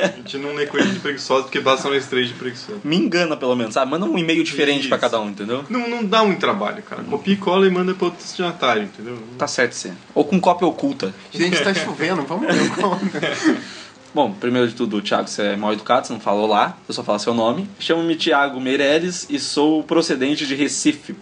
A 0.02 0.16
gente 0.16 0.38
não 0.38 0.54
lê 0.54 0.66
coisa 0.66 0.88
de 0.88 0.98
preguiçosa 0.98 1.44
porque 1.44 1.60
basta 1.60 1.86
uma 1.88 1.96
estrela 1.96 2.26
de 2.26 2.34
preguiçosa. 2.34 2.80
Me 2.82 2.96
engana, 2.96 3.36
pelo 3.36 3.54
menos, 3.54 3.74
sabe? 3.74 3.90
Manda 3.90 4.04
um 4.04 4.18
e-mail 4.18 4.42
diferente 4.42 4.88
pra 4.88 4.96
Isso. 4.96 5.02
cada 5.02 5.20
um, 5.20 5.30
entendeu? 5.30 5.64
Não, 5.70 5.88
não 5.88 6.04
dá 6.04 6.24
muito 6.24 6.40
trabalho, 6.40 6.82
cara. 6.82 7.04
Copia 7.04 7.34
e 7.34 7.36
cola 7.36 7.66
e 7.66 7.70
manda 7.70 7.94
pro 7.94 8.06
outro 8.06 8.20
destinatário, 8.20 8.82
entendeu? 8.82 9.16
Tá 9.38 9.46
certo, 9.46 9.72
sim. 9.74 9.92
Ou 10.14 10.24
com 10.24 10.40
cópia 10.40 10.66
oculta. 10.66 11.14
Gente, 11.32 11.62
tá 11.62 11.72
chovendo, 11.72 12.22
vamos 12.22 12.48
ler 12.48 12.62
o. 12.62 13.74
Bom, 14.14 14.32
primeiro 14.32 14.68
de 14.68 14.74
tudo, 14.74 15.02
Thiago, 15.02 15.26
você 15.26 15.42
é 15.42 15.56
mal 15.56 15.72
educado, 15.72 16.06
você 16.06 16.12
não 16.12 16.20
falou 16.20 16.46
lá, 16.46 16.78
eu 16.88 16.94
só 16.94 17.02
falo 17.02 17.18
seu 17.18 17.34
nome. 17.34 17.68
Chamo-me 17.80 18.14
Thiago 18.14 18.60
Meirelles 18.60 19.26
e 19.28 19.40
sou 19.40 19.82
procedente 19.82 20.46
de 20.46 20.54
Recife. 20.54 21.16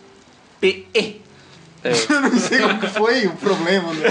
PE. 0.61 1.23
Eu 1.83 2.21
não 2.21 2.39
sei 2.39 2.61
qual 2.61 2.79
que 2.79 2.87
foi 2.87 3.27
o 3.27 3.33
problema. 3.33 3.93
Né? 3.93 4.09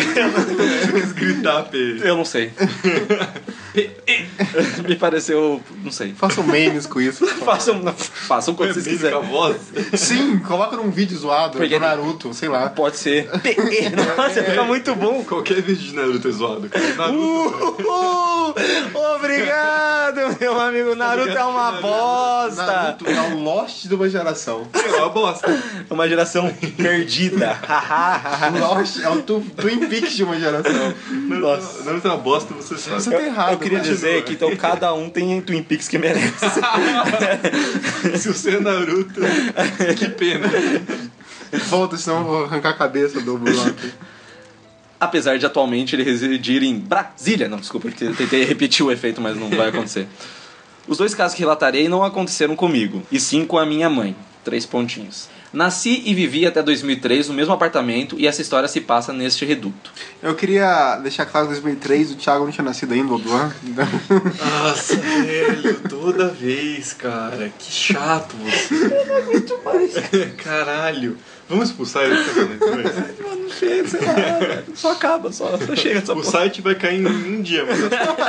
Gritar 1.15 1.63
P. 1.69 2.01
Eu 2.03 2.17
não 2.17 2.25
sei. 2.25 2.51
Me 4.87 4.95
pareceu. 4.95 5.61
Não 5.83 5.91
sei. 5.91 6.13
Façam 6.13 6.43
memes 6.43 6.85
com 6.85 6.99
isso. 7.01 7.25
Façam, 7.41 7.81
façam 7.95 8.53
quando 8.53 8.73
vocês 8.73 8.85
Com 8.85 8.91
a 8.91 8.93
quiserem. 8.93 9.21
voz. 9.29 9.57
Sim, 9.95 10.39
coloca 10.39 10.75
num 10.75 10.89
vídeo 10.91 11.17
zoado 11.17 11.57
Porque- 11.57 11.73
do 11.75 11.79
Naruto, 11.79 12.33
sei 12.33 12.49
lá. 12.49 12.69
Pode 12.69 12.97
ser. 12.97 13.29
Nossa, 14.17 14.43
fica 14.43 14.63
muito 14.63 14.93
bom. 14.95 15.23
Qualquer 15.23 15.61
vídeo 15.61 15.83
de 15.89 15.95
Naruto 15.95 16.27
é 16.27 16.31
zoado, 16.31 16.69
cara. 16.69 16.95
Naruto. 16.95 17.81
Uh, 17.81 19.15
obrigado, 19.15 20.37
meu 20.39 20.59
amigo. 20.59 20.95
Naruto 20.95 21.29
é 21.37 21.43
uma 21.43 21.71
bosta. 21.73 22.65
Naruto 22.65 23.07
é 23.09 23.21
o 23.33 23.39
Lost 23.39 23.85
de 23.87 23.95
uma 23.95 24.09
geração. 24.09 24.67
É 24.73 24.95
uma 24.97 25.09
bosta. 25.09 25.47
É 25.89 25.93
uma 25.93 26.07
geração 26.07 26.53
perdida. 26.77 27.57
Lost 28.59 28.99
é 29.01 29.09
o 29.09 29.21
Twin 29.21 29.87
Peaks 29.87 30.13
de 30.15 30.23
uma 30.23 30.39
geração. 30.39 30.93
Naruto, 31.27 31.83
Naruto 31.85 32.07
é 32.07 32.11
uma 32.11 32.17
bosta, 32.17 32.53
você 32.53 32.77
sabe. 32.77 33.01
Você 33.01 33.09
tá 33.11 33.21
errado. 33.21 33.51
Eu 33.53 33.57
queria 33.61 33.79
dizer 33.79 34.23
que 34.23 34.33
então 34.33 34.55
cada 34.55 34.93
um 34.93 35.09
tem 35.09 35.39
Twin 35.41 35.63
Peaks 35.63 35.87
que 35.87 35.97
merece. 35.97 36.33
Se 38.19 38.27
você 38.27 38.55
é 38.55 38.59
Naruto, 38.59 39.21
que 39.97 40.09
pena. 40.09 40.49
Volta, 41.67 41.97
senão 41.97 42.19
eu 42.19 42.23
vou 42.23 42.45
arrancar 42.45 42.69
a 42.69 42.73
cabeça 42.73 43.21
do 43.21 43.37
bloco. 43.37 43.75
Apesar 44.99 45.37
de 45.37 45.45
atualmente 45.45 45.95
ele 45.95 46.03
residir 46.03 46.63
em 46.63 46.77
Brasília. 46.77 47.47
Não, 47.47 47.57
desculpa, 47.57 47.87
eu 47.87 48.13
tentei 48.15 48.43
repetir 48.43 48.85
o 48.85 48.91
efeito, 48.91 49.19
mas 49.19 49.37
não 49.37 49.49
vai 49.49 49.69
acontecer. 49.69 50.07
Os 50.87 50.97
dois 50.97 51.13
casos 51.13 51.35
que 51.35 51.41
relatarei 51.41 51.87
não 51.87 52.03
aconteceram 52.03 52.55
comigo, 52.55 53.03
e 53.11 53.19
sim 53.19 53.45
com 53.45 53.57
a 53.57 53.65
minha 53.65 53.89
mãe. 53.89 54.15
Três 54.43 54.65
pontinhos. 54.65 55.29
Nasci 55.53 56.01
e 56.05 56.13
vivi 56.15 56.45
até 56.45 56.63
2003 56.63 57.27
no 57.27 57.33
mesmo 57.33 57.53
apartamento 57.53 58.15
e 58.17 58.25
essa 58.25 58.41
história 58.41 58.69
se 58.69 58.79
passa 58.79 59.11
neste 59.11 59.43
reduto. 59.45 59.91
Eu 60.23 60.33
queria 60.33 60.95
deixar 60.97 61.25
claro 61.25 61.47
que 61.47 61.51
em 61.51 61.55
2003 61.55 62.11
o 62.11 62.15
Thiago 62.15 62.45
não 62.45 62.51
tinha 62.51 62.63
nascido 62.63 62.93
ainda. 62.93 63.13
Então, 63.13 63.87
Nossa, 64.39 64.95
velho, 64.95 65.79
toda 65.89 66.29
vez, 66.29 66.93
cara. 66.93 67.51
Que 67.59 67.71
chato 67.71 68.33
você. 68.37 68.75
Eu 69.01 69.05
não 69.07 69.15
aguento 69.17 69.59
mais. 69.65 69.93
Caralho. 70.41 71.17
Vamos 71.49 71.67
expulsar 71.69 72.03
ele 72.05 72.15
que 72.15 72.29
falando 72.29 72.53
isso, 72.55 72.71
velho? 72.93 73.27
Mano, 73.27 73.49
chega, 73.51 73.87
sei 73.89 73.99
lá, 73.99 74.13
velho. 74.39 74.63
Só 74.73 74.91
acaba, 74.93 75.33
só, 75.33 75.57
só 75.57 75.75
chega 75.75 75.99
essa 75.99 76.13
O 76.13 76.15
porra. 76.15 76.31
site 76.31 76.61
vai 76.61 76.75
cair 76.75 77.01
em 77.01 77.05
um 77.07 77.41
dia, 77.41 77.65
mas 77.65 77.77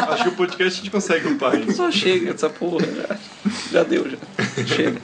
acho- 0.09 0.23
que 0.25 0.29
o 0.29 0.33
podcast 0.33 0.81
a 0.81 0.83
gente 0.83 0.91
consegue 0.91 1.29
upar 1.29 1.53
ainda. 1.55 1.73
Só 1.73 1.89
chega 1.93 2.33
essa 2.33 2.51
porra. 2.51 2.85
Já, 2.85 3.17
já 3.71 3.83
deu, 3.85 4.07
já. 4.11 4.17
Chega. 4.67 5.01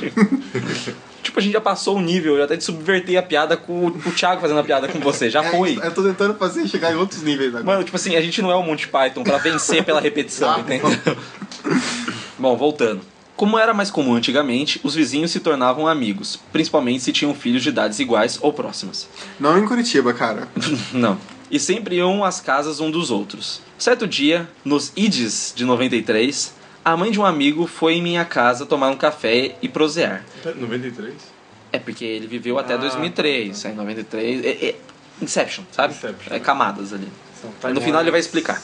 chega. 0.00 0.96
Tipo, 1.22 1.38
a 1.38 1.42
gente 1.42 1.52
já 1.52 1.60
passou 1.60 1.96
o 1.96 2.00
nível, 2.00 2.36
já 2.38 2.44
até 2.44 2.56
de 2.56 2.64
subverter 2.64 3.18
a 3.18 3.22
piada 3.22 3.56
com 3.56 3.86
o, 3.86 4.12
Thiago 4.12 4.40
fazendo 4.40 4.60
a 4.60 4.64
piada 4.64 4.88
com 4.88 4.98
você. 5.00 5.28
Já 5.28 5.42
foi. 5.50 5.78
Eu 5.82 5.92
tô 5.92 6.02
tentando 6.02 6.34
fazer 6.34 6.66
chegar 6.66 6.92
em 6.92 6.96
outros 6.96 7.22
níveis 7.22 7.50
agora. 7.50 7.64
Mano, 7.64 7.84
tipo 7.84 7.96
assim, 7.96 8.16
a 8.16 8.20
gente 8.20 8.40
não 8.40 8.50
é 8.50 8.54
o 8.54 8.62
Monty 8.62 8.88
Python 8.88 9.22
pra 9.24 9.38
vencer 9.38 9.84
pela 9.84 10.00
repetição, 10.00 10.54
Ah, 10.54 10.60
entendeu? 10.60 10.88
Bom, 12.38 12.56
voltando. 12.56 13.00
Como 13.36 13.56
era 13.56 13.72
mais 13.72 13.90
comum 13.90 14.14
antigamente, 14.14 14.80
os 14.82 14.94
vizinhos 14.96 15.30
se 15.30 15.38
tornavam 15.38 15.86
amigos, 15.86 16.40
principalmente 16.52 17.04
se 17.04 17.12
tinham 17.12 17.32
filhos 17.34 17.62
de 17.62 17.68
idades 17.68 17.98
iguais 18.00 18.38
ou 18.40 18.52
próximas. 18.52 19.08
Não 19.38 19.56
em 19.56 19.64
Curitiba, 19.66 20.12
cara. 20.12 20.48
Não. 20.92 21.16
E 21.50 21.58
sempre 21.58 21.96
iam 21.96 22.24
às 22.24 22.40
casas 22.40 22.80
um 22.80 22.90
dos 22.90 23.10
outros. 23.10 23.62
Certo 23.78 24.06
dia, 24.08 24.48
nos 24.64 24.92
IDs 24.96 25.52
de 25.54 25.64
93, 25.64 26.52
a 26.92 26.96
mãe 26.96 27.10
de 27.10 27.20
um 27.20 27.24
amigo 27.24 27.66
foi 27.66 27.94
em 27.94 28.02
minha 28.02 28.24
casa 28.24 28.64
tomar 28.66 28.88
um 28.88 28.96
café 28.96 29.54
e 29.60 29.68
prosear. 29.68 30.24
93? 30.44 31.14
É 31.72 31.78
porque 31.78 32.04
ele 32.04 32.26
viveu 32.26 32.58
até 32.58 32.74
Ah, 32.74 32.78
2003. 32.78 33.66
Aí 33.66 33.72
em 33.72 33.74
93. 33.74 34.44
É, 34.44 34.48
é 34.48 34.76
Inception, 35.20 35.64
sabe? 35.72 35.94
Inception. 35.94 36.34
É 36.34 36.38
camadas 36.40 36.92
ali. 36.92 37.08
São 37.40 37.72
No 37.72 37.80
final 37.80 38.00
ele 38.00 38.10
vai 38.10 38.20
explicar. 38.20 38.62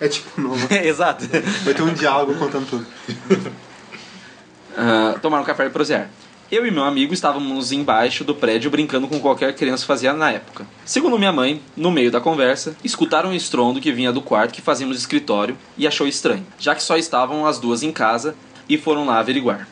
É 0.00 0.08
tipo 0.08 0.40
novo. 0.40 0.66
Exato. 0.74 1.26
Vai 1.64 1.74
ter 1.74 1.82
um 1.82 1.92
diálogo 1.92 2.34
contando 2.34 2.66
tudo. 2.68 2.86
Ah, 4.76 5.18
tomaram 5.20 5.44
café 5.44 5.66
e 5.66 5.70
prosear. 5.70 6.08
Eu 6.50 6.66
e 6.66 6.70
meu 6.70 6.82
amigo 6.82 7.14
estávamos 7.14 7.70
embaixo 7.70 8.24
do 8.24 8.34
prédio 8.34 8.70
brincando 8.72 9.06
com 9.06 9.20
qualquer 9.20 9.54
criança 9.54 9.86
fazia 9.86 10.12
na 10.12 10.32
época. 10.32 10.66
Segundo 10.84 11.16
minha 11.18 11.32
mãe, 11.32 11.62
no 11.76 11.92
meio 11.92 12.10
da 12.10 12.20
conversa, 12.20 12.74
escutaram 12.82 13.30
um 13.30 13.34
estrondo 13.34 13.80
que 13.80 13.92
vinha 13.92 14.10
do 14.12 14.20
quarto 14.20 14.52
que 14.52 14.60
fazíamos 14.60 14.98
escritório 14.98 15.56
e 15.78 15.86
achou 15.86 16.08
estranho, 16.08 16.44
já 16.58 16.74
que 16.74 16.82
só 16.82 16.96
estavam 16.96 17.46
as 17.46 17.60
duas 17.60 17.84
em 17.84 17.92
casa 17.92 18.34
e 18.68 18.76
foram 18.76 19.06
lá 19.06 19.20
averiguar. 19.20 19.68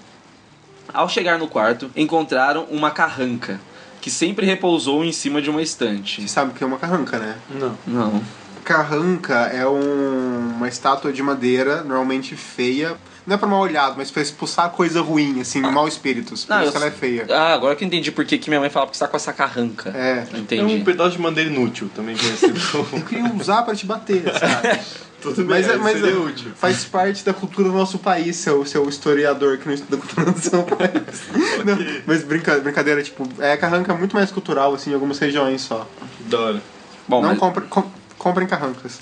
Ao 0.94 1.08
chegar 1.08 1.36
no 1.38 1.48
quarto, 1.48 1.90
encontraram 1.96 2.64
uma 2.70 2.92
carranca 2.92 3.60
que 4.00 4.10
sempre 4.10 4.46
repousou 4.46 5.04
em 5.04 5.10
cima 5.12 5.42
de 5.42 5.50
uma 5.50 5.60
estante. 5.60 6.22
Você 6.22 6.28
sabe 6.28 6.52
o 6.52 6.54
que 6.54 6.62
é 6.62 6.66
uma 6.66 6.78
carranca, 6.78 7.18
né? 7.18 7.36
Não. 7.50 7.76
Não. 7.86 8.22
Carranca 8.64 9.34
é 9.52 9.66
um- 9.66 10.52
uma 10.56 10.68
estátua 10.68 11.12
de 11.12 11.22
madeira, 11.22 11.82
normalmente 11.82 12.36
feia. 12.36 12.96
Não 13.28 13.34
é 13.34 13.38
pra 13.38 13.46
mal 13.46 13.60
olhado, 13.60 13.94
mas 13.98 14.10
pra 14.10 14.22
expulsar 14.22 14.70
coisa 14.70 15.02
ruim, 15.02 15.38
assim, 15.42 15.60
mau 15.60 15.86
espíritos. 15.86 16.46
Por 16.46 16.54
Não, 16.56 16.62
isso 16.64 16.72
eu- 16.72 16.76
ela 16.76 16.86
é 16.86 16.90
feia. 16.90 17.26
Ah, 17.28 17.52
agora 17.52 17.76
que 17.76 17.84
eu 17.84 17.86
entendi 17.86 18.10
por 18.10 18.24
que 18.24 18.40
minha 18.48 18.58
mãe 18.58 18.70
fala 18.70 18.86
que 18.86 18.94
está 18.94 19.06
com 19.06 19.16
essa 19.18 19.34
carranca. 19.34 19.90
É. 19.94 20.26
É 20.34 20.38
Entendi. 20.38 20.74
um 20.74 20.82
pedaço 20.82 21.10
de 21.16 21.20
madeira 21.20 21.50
inútil, 21.50 21.90
também 21.94 22.16
conhecido 22.16 22.58
como. 22.72 22.88
Eu 22.96 23.02
queria 23.06 23.30
usar 23.34 23.62
pra 23.64 23.74
te 23.74 23.84
bater, 23.84 24.22
sabe? 24.32 24.80
Tudo 25.20 25.36
bem, 25.44 25.46
Mas, 25.60 25.68
é, 25.68 25.76
mas 25.76 25.92
seria 26.00 26.10
é- 26.14 26.16
útil. 26.16 26.52
faz 26.56 26.84
parte 26.86 27.22
da 27.22 27.34
cultura 27.34 27.68
do 27.68 27.74
nosso 27.74 27.98
país, 27.98 28.36
seu, 28.36 28.64
seu 28.64 28.88
historiador 28.88 29.58
que 29.58 29.66
não 29.66 29.74
estuda 29.74 29.96
cultura 29.98 30.30
do 30.32 30.40
seu 30.40 30.62
país. 30.64 31.22
Não, 31.66 31.76
mas 32.06 32.22
brinca, 32.24 32.58
brincadeira, 32.60 33.02
tipo, 33.02 33.28
é, 33.40 33.56
carranca 33.58 33.92
é 33.92 33.96
muito 33.96 34.16
mais 34.16 34.30
cultural, 34.30 34.72
assim, 34.74 34.90
em 34.92 34.94
algumas 34.94 35.18
regiões 35.18 35.60
só. 35.60 35.86
Da 36.20 36.40
hora. 36.40 36.62
Bom, 37.06 37.20
não 37.20 37.28
mas 37.30 37.38
compre, 37.38 37.64
com- 37.66 37.90
comprem 38.16 38.46
carrancas. 38.46 39.00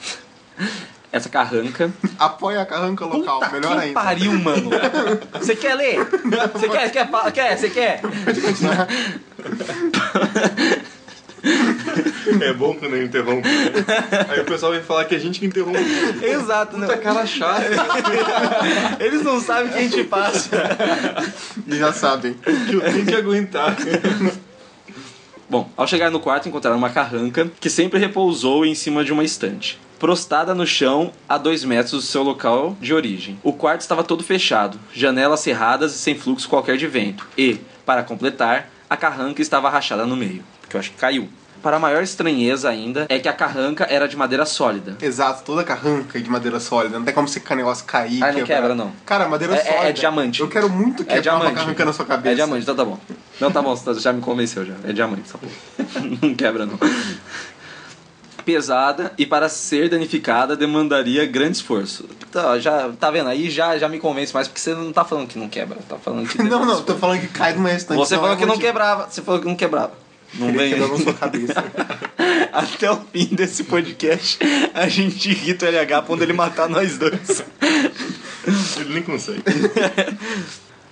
Essa 1.12 1.28
carranca 1.28 1.90
Apoia 2.18 2.60
a 2.60 2.66
carranca 2.66 3.04
local, 3.06 3.40
Puta 3.40 3.52
melhor 3.52 3.76
que 3.78 3.82
ainda. 3.86 4.00
pariu, 4.00 4.32
mano. 4.38 4.70
Você 5.40 5.54
quer 5.56 5.74
ler? 5.74 5.98
Você 6.52 6.68
quer? 6.68 6.90
Quer? 6.90 7.08
Quer? 7.32 7.56
Você 7.58 7.70
quer? 7.70 8.00
É 12.42 12.52
bom 12.52 12.74
quando 12.74 12.96
eu 12.96 13.04
interrompo. 13.04 13.46
né? 13.46 13.72
Aí 14.28 14.40
o 14.40 14.44
pessoal 14.44 14.72
vem 14.72 14.82
falar 14.82 15.04
que 15.04 15.14
é 15.14 15.18
a 15.18 15.20
gente 15.20 15.38
que 15.38 15.46
interrompe. 15.46 15.78
Exato, 16.22 16.76
né? 16.76 16.86
Puta 16.86 16.98
cara 16.98 17.24
chata. 17.26 17.62
Eles 18.98 19.22
não 19.22 19.40
sabem 19.40 19.66
o 19.70 19.72
que 19.72 19.78
a 19.78 19.82
gente 19.82 20.04
passa. 20.04 20.50
Eles 21.66 21.78
já 21.78 21.92
sabem. 21.92 22.34
que 22.34 22.74
eu 22.74 22.80
tenho 22.80 23.06
que 23.06 23.14
aguentar. 23.14 23.76
Bom, 25.48 25.70
ao 25.76 25.86
chegar 25.86 26.10
no 26.10 26.18
quarto, 26.18 26.48
encontraram 26.48 26.76
uma 26.76 26.90
carranca 26.90 27.48
que 27.60 27.70
sempre 27.70 28.00
repousou 28.00 28.66
em 28.66 28.74
cima 28.74 29.04
de 29.04 29.12
uma 29.12 29.22
estante. 29.22 29.78
Prostada 29.98 30.54
no 30.54 30.66
chão 30.66 31.10
a 31.28 31.38
dois 31.38 31.64
metros 31.64 31.92
do 31.92 32.02
seu 32.02 32.22
local 32.22 32.76
de 32.80 32.92
origem. 32.92 33.38
O 33.42 33.52
quarto 33.52 33.80
estava 33.80 34.04
todo 34.04 34.22
fechado, 34.22 34.78
janelas 34.92 35.40
cerradas 35.40 35.94
e 35.94 35.98
sem 35.98 36.14
fluxo 36.14 36.48
qualquer 36.48 36.76
de 36.76 36.86
vento. 36.86 37.26
E, 37.36 37.58
para 37.84 38.02
completar, 38.02 38.68
a 38.90 38.96
carranca 38.96 39.40
estava 39.40 39.70
rachada 39.70 40.04
no 40.04 40.14
meio, 40.16 40.44
porque 40.60 40.76
eu 40.76 40.80
acho 40.80 40.90
que 40.90 40.98
caiu. 40.98 41.28
Para 41.62 41.78
maior 41.78 42.02
estranheza 42.02 42.68
ainda, 42.68 43.06
é 43.08 43.18
que 43.18 43.28
a 43.28 43.32
carranca 43.32 43.84
era 43.90 44.06
de 44.06 44.14
madeira 44.16 44.44
sólida. 44.44 44.96
Exato, 45.00 45.42
toda 45.42 45.64
carranca 45.64 46.18
é 46.18 46.20
de 46.20 46.28
madeira 46.30 46.60
sólida. 46.60 46.98
Não 46.98 47.04
tem 47.04 47.14
como 47.14 47.26
esse 47.26 47.42
negócio 47.56 47.84
cair. 47.86 48.22
Ah, 48.22 48.30
não 48.30 48.44
quebra, 48.44 48.74
não. 48.74 48.92
Cara, 49.06 49.26
madeira 49.26 49.54
É- 49.54 49.56
é- 49.56 49.60
é 49.60 49.72
sólida. 49.72 49.92
diamante. 49.94 50.40
Eu 50.42 50.48
quero 50.48 50.68
muito 50.68 51.02
É 51.02 51.06
quebrar 51.06 51.32
uma 51.32 51.40
diamante. 51.40 51.54
carranca 51.60 51.84
na 51.86 51.92
sua 51.94 52.04
cabeça. 52.04 52.32
É 52.32 52.34
diamante, 52.36 52.62
então 52.62 52.76
tá 52.76 52.84
bom. 52.84 52.98
Não, 53.40 53.50
tá 53.50 53.62
bom, 53.62 53.74
você 53.74 53.98
já 53.98 54.12
me 54.12 54.20
convenceu 54.20 54.64
já. 54.66 54.74
É 54.84 54.92
diamante 54.92 55.22
essa 55.22 55.38
porra. 55.38 55.52
Não 56.22 56.34
quebra, 56.34 56.66
não. 56.66 56.78
Pesada 58.46 59.12
e 59.18 59.26
para 59.26 59.48
ser 59.48 59.88
danificada 59.90 60.56
demandaria 60.56 61.26
grande 61.26 61.56
esforço. 61.56 62.04
Tá, 62.30 62.60
já, 62.60 62.90
tá 62.90 63.10
vendo? 63.10 63.28
Aí 63.28 63.50
já, 63.50 63.76
já 63.76 63.88
me 63.88 63.98
convence 63.98 64.32
mais, 64.32 64.46
porque 64.46 64.60
você 64.60 64.72
não 64.72 64.92
tá 64.92 65.04
falando 65.04 65.26
que 65.26 65.36
não 65.36 65.48
quebra, 65.48 65.76
tá 65.88 65.96
falando 65.98 66.28
que. 66.28 66.38
Não, 66.46 66.60
não, 66.60 66.60
esforço. 66.60 66.82
tô 66.84 66.94
falando 66.94 67.20
que 67.20 67.26
cai 67.26 67.54
numa 67.54 67.72
estante. 67.72 67.98
Você 67.98 68.14
então 68.14 68.22
falou 68.22 68.36
é 68.36 68.38
que 68.38 68.46
não 68.46 68.54
motivo. 68.54 68.66
quebrava. 68.66 69.10
Você 69.10 69.20
falou 69.20 69.40
que 69.40 69.46
não 69.48 69.56
quebrava. 69.56 69.92
Não 70.34 70.52
vem. 70.52 70.74
sua 71.02 71.12
cabeça. 71.12 71.64
Até 72.52 72.88
o 72.90 73.00
fim 73.12 73.26
desse 73.32 73.64
podcast, 73.64 74.38
a 74.72 74.88
gente 74.88 75.28
irrita 75.28 75.66
o 75.66 75.68
LH 75.68 76.02
quando 76.06 76.22
ele 76.22 76.32
matar 76.32 76.68
nós 76.68 76.96
dois. 76.96 77.42
Ele 78.78 78.94
nem 78.94 79.02
consegue. 79.02 79.42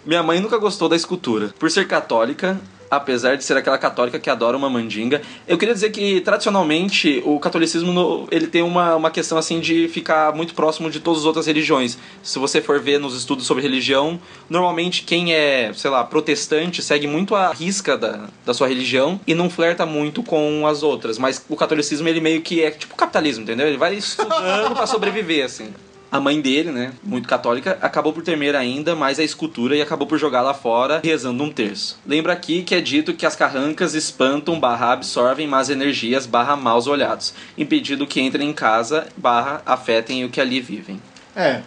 Minha 0.05 0.23
mãe 0.25 0.41
nunca 0.41 0.59
gostou 0.59 0.89
da 0.89 0.97
escultura. 0.97 1.55
Por 1.59 1.71
ser 1.71 1.87
católica, 1.87 2.61
apesar 2.97 3.37
de 3.37 3.45
ser 3.45 3.57
aquela 3.57 3.79
católica 3.79 4.19
que 4.19 4.31
adora 4.31 4.57
uma 4.57 4.71
mandinga, 4.71 5.23
eu 5.47 5.59
queria 5.59 5.75
dizer 5.75 5.91
que 5.91 6.21
tradicionalmente 6.21 7.23
o 7.25 7.39
catolicismo 7.39 8.29
ele 8.31 8.47
tem 8.47 8.63
uma, 8.63 8.97
uma 8.97 9.11
questão 9.11 9.37
assim 9.39 9.61
de 9.61 9.89
ficar 9.89 10.35
muito 10.35 10.55
próximo 10.55 10.91
de 10.91 11.01
todas 11.01 11.21
as 11.21 11.27
outras 11.27 11.47
religiões. 11.47 11.99
Se 12.23 12.39
você 12.39 12.61
for 12.61 12.81
ver 12.81 12.99
nos 12.99 13.17
estudos 13.17 13.47
sobre 13.47 13.63
religião, 13.63 14.21
normalmente 14.49 15.03
quem 15.03 15.35
é, 15.35 15.73
sei 15.75 15.91
lá, 15.91 16.05
protestante 16.05 16.83
segue 16.83 17.07
muito 17.07 17.35
a 17.35 17.53
risca 17.53 17.97
da, 17.97 18.29
da 18.45 18.55
sua 18.55 18.69
religião 18.69 19.21
e 19.27 19.35
não 19.35 19.51
flerta 19.51 19.85
muito 19.87 20.23
com 20.23 20.67
as 20.67 20.83
outras. 20.83 21.19
Mas 21.19 21.45
o 21.49 21.57
catolicismo 21.57 22.09
ele 22.09 22.21
meio 22.21 22.43
que 22.43 22.63
é 22.63 22.71
tipo 22.71 22.95
capitalismo, 22.95 23.45
entendeu? 23.45 23.67
Ele 23.67 23.77
vai 23.77 23.95
estudando 23.95 24.75
pra 24.75 24.87
sobreviver 24.87 25.45
assim. 25.45 25.73
A 26.15 26.21
mãe 26.21 26.41
dele, 26.41 26.71
né, 26.71 26.93
muito 27.03 27.27
católica, 27.27 27.77
acabou 27.83 28.13
por 28.13 28.23
temer 28.23 28.55
ainda 28.55 28.95
mais 28.95 29.19
a 29.19 29.25
escultura 29.25 29.75
e 29.75 29.83
acabou 29.83 30.07
por 30.07 30.17
jogá-la 30.17 30.55
fora, 30.55 31.01
rezando 31.03 31.43
um 31.43 31.51
terço. 31.51 31.99
Lembra 32.07 32.33
aqui 32.33 32.63
que 32.63 32.73
é 32.73 32.81
dito 32.81 33.15
que 33.15 33.27
as 33.27 33.35
carrancas 33.35 33.95
espantam 33.95 34.61
barra 34.61 34.93
absorvem 34.93 35.49
más 35.49 35.71
energias 35.71 36.25
barra 36.25 36.55
maus 36.55 36.87
olhados, 36.87 37.35
impedindo 37.59 38.07
que 38.07 38.21
entrem 38.21 38.49
em 38.49 38.53
casa 38.53 39.09
barra 39.17 39.61
afetem 39.67 40.25
o 40.25 40.29
que 40.29 40.41
ali 40.41 40.61
vivem. 40.61 41.03
É, 41.35 41.63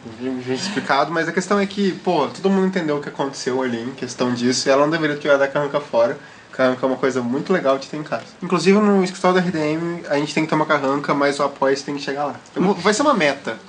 justificado, 0.46 1.12
mas 1.12 1.28
a 1.28 1.34
questão 1.34 1.60
é 1.60 1.66
que, 1.66 1.92
pô, 1.92 2.30
todo 2.30 2.50
mundo 2.50 2.68
entendeu 2.68 3.00
o 3.00 3.02
que 3.02 3.10
aconteceu 3.10 3.62
ali 3.62 3.82
em 3.82 3.92
questão 3.96 4.34
disso 4.34 4.70
e 4.70 4.72
ela 4.72 4.84
não 4.84 4.90
deveria 4.90 5.18
ter 5.18 5.30
a 5.30 5.46
carranca 5.46 5.82
fora. 5.82 6.18
Carranca 6.54 6.86
é 6.86 6.88
uma 6.88 6.96
coisa 6.96 7.22
muito 7.22 7.52
legal 7.52 7.78
de 7.78 7.90
ter 7.90 7.98
em 7.98 8.04
casa. 8.04 8.24
Inclusive 8.42 8.80
no 8.80 9.04
escritório 9.04 9.42
da 9.42 9.46
RDM 9.46 10.06
a 10.08 10.16
gente 10.16 10.34
tem 10.34 10.46
que 10.46 10.56
uma 10.56 10.66
carranca, 10.66 11.14
mas 11.14 11.38
o 11.38 11.44
apoio 11.44 11.78
tem 11.84 11.96
que 11.96 12.02
chegar 12.02 12.28
lá. 12.28 12.36
Vai 12.56 12.94
ser 12.94 13.02
uma 13.02 13.14
meta. 13.14 13.60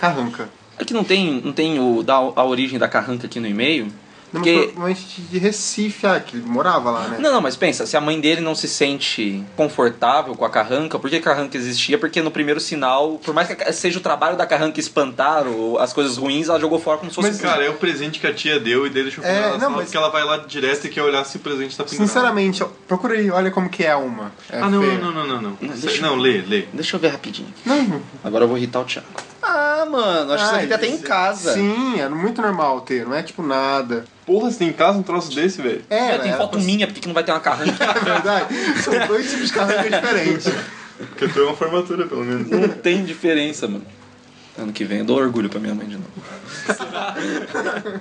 Carranca. 0.00 0.48
Aqui 0.78 0.94
não 0.94 1.04
tem, 1.04 1.40
não 1.44 1.52
tem 1.52 1.78
o, 1.78 2.02
da, 2.02 2.14
a 2.14 2.44
origem 2.44 2.78
da 2.78 2.88
carranca 2.88 3.26
aqui 3.26 3.38
no 3.38 3.46
e-mail. 3.46 3.88
Não, 4.32 4.42
Porque- 4.42 4.54
mas 4.54 4.70
provavelmente 4.70 5.20
de 5.22 5.38
Recife, 5.38 6.06
ah, 6.06 6.20
que 6.20 6.36
ele 6.36 6.46
morava 6.46 6.88
lá, 6.92 7.08
né? 7.08 7.18
Não, 7.18 7.32
não, 7.32 7.40
mas 7.40 7.56
pensa, 7.56 7.84
se 7.84 7.96
a 7.96 8.00
mãe 8.00 8.20
dele 8.20 8.40
não 8.40 8.54
se 8.54 8.68
sente 8.68 9.42
confortável 9.56 10.36
com 10.36 10.44
a 10.44 10.48
carranca, 10.48 11.00
por 11.00 11.10
que 11.10 11.16
a 11.16 11.20
carranca 11.20 11.56
existia? 11.58 11.98
Porque 11.98 12.22
no 12.22 12.30
primeiro 12.30 12.60
sinal, 12.60 13.18
por 13.24 13.34
mais 13.34 13.48
que 13.48 13.72
seja 13.72 13.98
o 13.98 14.00
trabalho 14.00 14.36
da 14.36 14.46
carranca 14.46 14.78
espantar 14.78 15.48
ou 15.48 15.80
as 15.80 15.92
coisas 15.92 16.16
ruins, 16.16 16.48
ela 16.48 16.60
jogou 16.60 16.78
fora 16.78 16.98
como 16.98 17.10
se 17.10 17.16
fosse. 17.16 17.28
Mas, 17.28 17.40
cara, 17.40 17.64
é 17.64 17.68
o 17.70 17.74
presente 17.74 18.20
que 18.20 18.26
a 18.28 18.32
tia 18.32 18.60
deu 18.60 18.86
e 18.86 18.90
daí 18.90 19.02
deixou 19.02 19.24
É, 19.24 19.50
na 19.50 19.58
não, 19.58 19.70
mas- 19.72 19.86
porque 19.86 19.96
ela 19.96 20.10
vai 20.10 20.24
lá 20.24 20.36
direto 20.36 20.86
e 20.86 20.90
quer 20.90 21.02
olhar 21.02 21.24
se 21.24 21.36
o 21.36 21.40
presente 21.40 21.76
tá 21.76 21.82
pendurado. 21.82 22.06
Sinceramente, 22.06 22.64
procura 22.86 23.14
aí, 23.14 23.28
olha 23.32 23.50
como 23.50 23.68
que 23.68 23.82
é 23.84 23.96
uma. 23.96 24.30
É 24.48 24.60
Ah, 24.60 24.70
não, 24.70 24.80
feia. 24.80 24.96
não, 24.98 25.10
não, 25.12 25.26
não, 25.26 25.42
não. 25.42 25.58
Não, 25.60 25.74
deixa 25.76 26.00
não 26.02 26.14
lê, 26.14 26.40
lê. 26.42 26.66
Deixa 26.72 26.94
eu 26.96 27.00
ver 27.00 27.08
rapidinho. 27.08 27.52
Não, 27.66 28.00
Agora 28.22 28.44
eu 28.44 28.48
vou 28.48 28.56
irritar 28.56 28.78
o 28.80 28.84
Thiago. 28.84 29.08
Ah, 29.52 29.84
mano, 29.90 30.32
acho 30.32 30.44
que 30.44 30.48
isso 30.50 30.60
Ah, 30.60 30.64
aqui 30.64 30.72
até 30.72 30.86
em 30.86 30.98
casa. 30.98 31.54
Sim, 31.54 32.00
é 32.00 32.08
muito 32.08 32.40
normal 32.40 32.82
ter, 32.82 33.04
não 33.04 33.14
é 33.14 33.22
tipo 33.22 33.42
nada. 33.42 34.04
Porra, 34.24 34.48
você 34.50 34.58
tem 34.58 34.68
em 34.68 34.72
casa 34.72 34.96
um 34.98 35.02
troço 35.02 35.34
desse, 35.34 35.60
velho? 35.60 35.82
É, 35.90 36.16
tem 36.18 36.30
né? 36.30 36.36
foto 36.36 36.58
minha, 36.60 36.86
porque 36.86 37.00
que 37.00 37.08
não 37.08 37.14
vai 37.14 37.24
ter 37.24 37.32
uma 37.32 37.40
carranca? 37.40 37.72
É 37.96 37.98
verdade. 38.00 38.54
São 38.82 39.06
dois 39.08 39.28
tipos 39.28 39.48
de 39.48 39.52
carranca 39.52 39.90
diferentes. 39.90 40.52
Porque 40.98 41.28
tu 41.28 41.40
é 41.40 41.42
uma 41.44 41.56
formatura, 41.56 42.06
pelo 42.06 42.24
menos. 42.24 42.48
não 42.48 42.68
tem 42.68 43.04
diferença, 43.04 43.66
mano. 43.66 43.84
Ano 44.56 44.72
que 44.72 44.84
vem 44.84 44.98
eu 44.98 45.04
dou 45.04 45.18
orgulho 45.18 45.48
pra 45.48 45.58
minha 45.58 45.74
mãe 45.74 45.86
de 45.88 45.96
novo. 45.96 46.10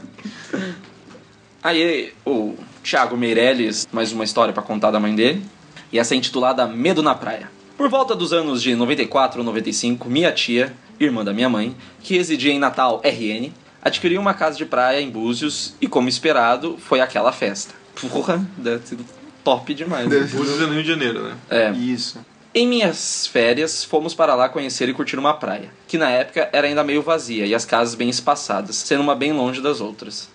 Aí, 1.64 2.14
o 2.26 2.56
Thiago 2.84 3.18
Meirelles, 3.18 3.88
mais 3.92 4.12
uma 4.12 4.24
história 4.24 4.54
pra 4.54 4.64
contar 4.64 4.92
da 4.92 5.00
mãe 5.00 5.16
dele. 5.16 5.44
E 5.92 6.00
essa 6.00 6.14
é 6.14 6.18
intitulada 6.18 6.68
Medo 6.68 7.02
na 7.02 7.16
Praia. 7.16 7.50
Por 7.78 7.90
volta 7.90 8.16
dos 8.16 8.32
anos 8.34 8.62
de 8.62 8.76
94 8.76 9.40
ou 9.40 9.46
95, 9.46 10.10
minha 10.10 10.32
tia, 10.32 10.74
irmã 11.00 11.24
da 11.24 11.34
minha 11.34 11.50
mãe, 11.50 11.76
que 12.02 12.18
residia 12.18 12.52
em 12.52 12.60
Natal, 12.60 13.02
RN, 13.04 13.52
adquiriu 13.82 14.20
uma 14.20 14.34
casa 14.34 14.58
de 14.58 14.66
praia 14.66 15.00
em 15.02 15.10
Búzios 15.10 15.74
e, 15.80 15.88
como 15.88 16.10
esperado, 16.10 16.78
foi 16.80 17.00
aquela 17.00 17.32
festa. 17.32 17.74
Porra, 18.10 18.46
deve 18.58 18.80
ter 18.80 18.88
sido 18.88 19.06
top 19.44 19.74
demais. 19.74 20.08
né? 20.08 20.20
Búzios 20.20 20.62
é 20.62 20.66
no 20.66 20.74
Rio 20.74 20.84
de 20.84 20.90
Janeiro, 20.90 21.24
né? 21.24 21.36
É, 21.50 21.72
Isso. 21.72 22.20
em 22.54 22.68
minhas 22.68 23.26
férias, 23.28 23.84
fomos 23.84 24.14
para 24.14 24.36
lá 24.36 24.50
conhecer 24.50 24.90
e 24.90 24.94
curtir 24.94 25.18
uma 25.18 25.34
praia, 25.34 25.70
que 25.88 25.98
na 25.98 26.10
época 26.10 26.50
era 26.52 26.68
ainda 26.68 26.84
meio 26.84 27.02
vazia 27.02 27.46
e 27.46 27.56
as 27.56 27.66
casas 27.66 27.96
bem 27.96 28.10
espaçadas, 28.10 28.76
sendo 28.76 29.02
uma 29.02 29.16
bem 29.16 29.32
longe 29.34 29.62
das 29.62 29.80
outras. 29.82 30.30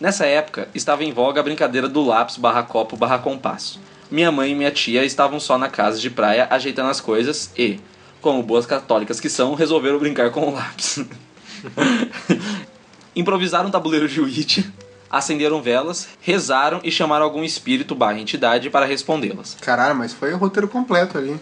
Nessa 0.00 0.26
época, 0.26 0.68
estava 0.74 1.02
em 1.02 1.12
voga 1.12 1.40
a 1.40 1.42
brincadeira 1.42 1.88
do 1.88 2.04
lápis 2.04 2.36
barra 2.36 2.62
copo 2.62 2.96
barra 2.96 3.18
compasso. 3.18 3.80
Minha 4.10 4.30
mãe 4.30 4.52
e 4.52 4.54
minha 4.54 4.70
tia 4.70 5.04
estavam 5.04 5.40
só 5.40 5.58
na 5.58 5.68
casa 5.68 5.98
de 5.98 6.08
praia 6.08 6.46
ajeitando 6.50 6.88
as 6.88 7.00
coisas 7.00 7.50
e, 7.58 7.80
como 8.28 8.42
boas 8.42 8.66
católicas 8.66 9.18
que 9.18 9.30
são, 9.30 9.54
resolveram 9.54 9.98
brincar 9.98 10.30
com 10.30 10.48
o 10.48 10.52
lápis. 10.52 11.02
Improvisaram 13.16 13.68
um 13.68 13.70
tabuleiro 13.70 14.06
de 14.06 14.20
Ouija, 14.20 14.70
acenderam 15.10 15.62
velas, 15.62 16.06
rezaram 16.20 16.78
e 16.84 16.90
chamaram 16.90 17.24
algum 17.24 17.42
espírito 17.42 17.94
barra 17.94 18.20
entidade 18.20 18.68
para 18.68 18.84
respondê-las. 18.84 19.56
Caralho, 19.62 19.96
mas 19.96 20.12
foi 20.12 20.34
o 20.34 20.36
roteiro 20.36 20.68
completo 20.68 21.16
ali. 21.16 21.40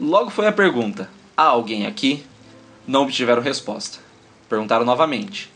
Logo 0.00 0.30
foi 0.30 0.46
a 0.46 0.52
pergunta: 0.52 1.10
há 1.36 1.42
alguém 1.42 1.88
aqui? 1.88 2.24
Não 2.86 3.02
obtiveram 3.02 3.42
resposta. 3.42 3.98
Perguntaram 4.48 4.84
novamente: 4.84 5.50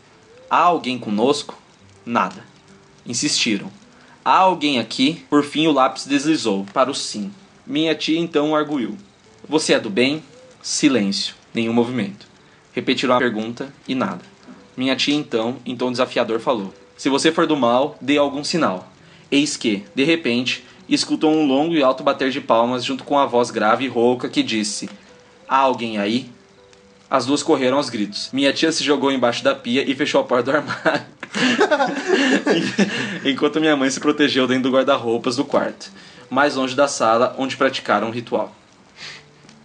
há 0.49 0.63
alguém 0.63 0.99
conosco? 0.99 1.57
Nada. 2.05 2.43
Insistiram: 3.05 3.71
há 4.25 4.35
alguém 4.35 4.79
aqui? 4.79 5.25
Por 5.29 5.45
fim 5.45 5.65
o 5.65 5.71
lápis 5.71 6.05
deslizou 6.05 6.65
para 6.73 6.91
o 6.91 6.93
sim. 6.93 7.31
Minha 7.65 7.95
tia 7.95 8.19
então 8.19 8.53
arguiu: 8.53 8.97
você 9.47 9.75
é 9.75 9.79
do 9.79 9.89
bem? 9.89 10.21
Silêncio, 10.63 11.35
nenhum 11.53 11.73
movimento. 11.73 12.25
Repetiram 12.71 13.15
a 13.15 13.19
pergunta 13.19 13.73
e 13.85 13.93
nada. 13.93 14.21
Minha 14.77 14.95
tia 14.95 15.13
então, 15.13 15.57
em 15.65 15.75
tom 15.75 15.91
desafiador, 15.91 16.39
falou: 16.39 16.73
se 16.95 17.09
você 17.09 17.33
for 17.33 17.45
do 17.45 17.57
mal, 17.57 17.97
dê 17.99 18.17
algum 18.17 18.45
sinal. 18.45 18.89
Eis 19.29 19.57
que, 19.57 19.83
de 19.93 20.05
repente, 20.05 20.63
escutou 20.87 21.33
um 21.33 21.45
longo 21.45 21.73
e 21.73 21.83
alto 21.83 22.01
bater 22.01 22.29
de 22.29 22.39
palmas 22.39 22.85
junto 22.85 23.03
com 23.03 23.19
a 23.19 23.25
voz 23.25 23.51
grave 23.51 23.83
e 23.83 23.89
rouca 23.89 24.29
que 24.29 24.41
disse: 24.41 24.89
Há 25.49 25.57
alguém 25.57 25.97
aí? 25.97 26.31
As 27.09 27.25
duas 27.25 27.43
correram 27.43 27.75
aos 27.75 27.89
gritos. 27.89 28.29
Minha 28.31 28.53
tia 28.53 28.71
se 28.71 28.85
jogou 28.85 29.11
embaixo 29.11 29.43
da 29.43 29.53
pia 29.53 29.83
e 29.85 29.93
fechou 29.93 30.21
a 30.21 30.23
porta 30.23 30.49
do 30.49 30.57
armário. 30.59 31.05
Enquanto 33.25 33.59
minha 33.59 33.75
mãe 33.75 33.89
se 33.89 33.99
protegeu 33.99 34.47
dentro 34.47 34.71
do 34.71 34.71
guarda-roupas 34.71 35.35
do 35.35 35.43
quarto, 35.43 35.91
mais 36.29 36.55
longe 36.55 36.73
da 36.73 36.87
sala 36.87 37.35
onde 37.37 37.57
praticaram 37.57 38.07
o 38.07 38.11
ritual. 38.11 38.55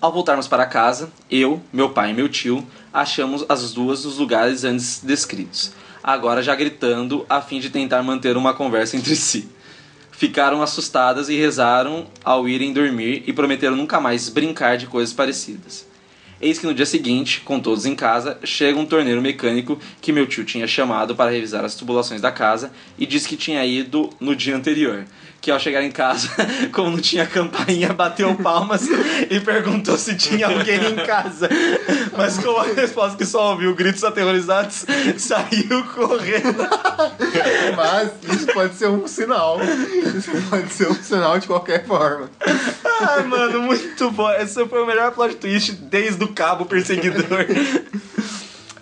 Ao 0.00 0.12
voltarmos 0.12 0.46
para 0.46 0.64
casa, 0.64 1.10
eu, 1.28 1.60
meu 1.72 1.90
pai 1.90 2.10
e 2.10 2.14
meu 2.14 2.28
tio 2.28 2.64
achamos 2.92 3.44
as 3.48 3.72
duas 3.72 4.04
nos 4.04 4.16
lugares 4.16 4.62
antes 4.62 5.00
descritos, 5.02 5.72
agora 6.00 6.40
já 6.40 6.54
gritando 6.54 7.26
a 7.28 7.40
fim 7.40 7.58
de 7.58 7.68
tentar 7.68 8.00
manter 8.04 8.36
uma 8.36 8.54
conversa 8.54 8.96
entre 8.96 9.14
si. 9.16 9.48
Ficaram 10.12 10.62
assustadas 10.62 11.28
e 11.28 11.36
rezaram 11.36 12.06
ao 12.24 12.48
irem 12.48 12.72
dormir 12.72 13.24
e 13.26 13.32
prometeram 13.32 13.74
nunca 13.74 14.00
mais 14.00 14.28
brincar 14.28 14.76
de 14.76 14.86
coisas 14.86 15.12
parecidas. 15.12 15.84
Eis 16.40 16.60
que 16.60 16.66
no 16.66 16.74
dia 16.74 16.86
seguinte, 16.86 17.40
com 17.40 17.58
todos 17.58 17.84
em 17.84 17.96
casa, 17.96 18.38
chega 18.44 18.78
um 18.78 18.86
torneiro 18.86 19.20
mecânico 19.20 19.80
que 20.00 20.12
meu 20.12 20.28
tio 20.28 20.44
tinha 20.44 20.68
chamado 20.68 21.16
para 21.16 21.32
revisar 21.32 21.64
as 21.64 21.74
tubulações 21.74 22.20
da 22.20 22.30
casa 22.30 22.70
e 22.96 23.04
disse 23.04 23.28
que 23.28 23.36
tinha 23.36 23.66
ido 23.66 24.10
no 24.20 24.36
dia 24.36 24.54
anterior. 24.54 25.04
Que 25.40 25.50
ao 25.50 25.60
chegar 25.60 25.82
em 25.82 25.90
casa, 25.90 26.28
como 26.72 26.90
não 26.90 26.98
tinha 26.98 27.24
campainha, 27.24 27.92
bateu 27.92 28.34
palmas 28.34 28.82
e 29.30 29.40
perguntou 29.40 29.96
se 29.96 30.16
tinha 30.16 30.46
alguém 30.48 30.84
em 30.84 30.96
casa. 30.96 31.48
Mas 32.16 32.38
com 32.38 32.56
a 32.56 32.64
resposta 32.64 33.16
que 33.16 33.24
só 33.24 33.52
ouviu 33.52 33.74
gritos 33.74 34.02
aterrorizados, 34.02 34.84
saiu 35.16 35.84
correndo. 35.94 36.68
Mas 37.76 38.10
isso 38.34 38.46
pode 38.52 38.74
ser 38.74 38.88
um 38.88 39.06
sinal. 39.06 39.58
Isso 39.62 40.30
pode 40.50 40.72
ser 40.72 40.88
um 40.88 40.94
sinal 40.94 41.38
de 41.38 41.46
qualquer 41.46 41.86
forma. 41.86 42.28
Ai, 43.00 43.22
mano, 43.22 43.62
muito 43.62 44.10
bom. 44.10 44.30
Esse 44.32 44.66
foi 44.66 44.82
o 44.82 44.86
melhor 44.86 45.12
plot 45.12 45.36
twist 45.36 45.72
desde 45.72 46.22
o 46.24 46.28
cabo 46.28 46.66
perseguidor. 46.66 47.46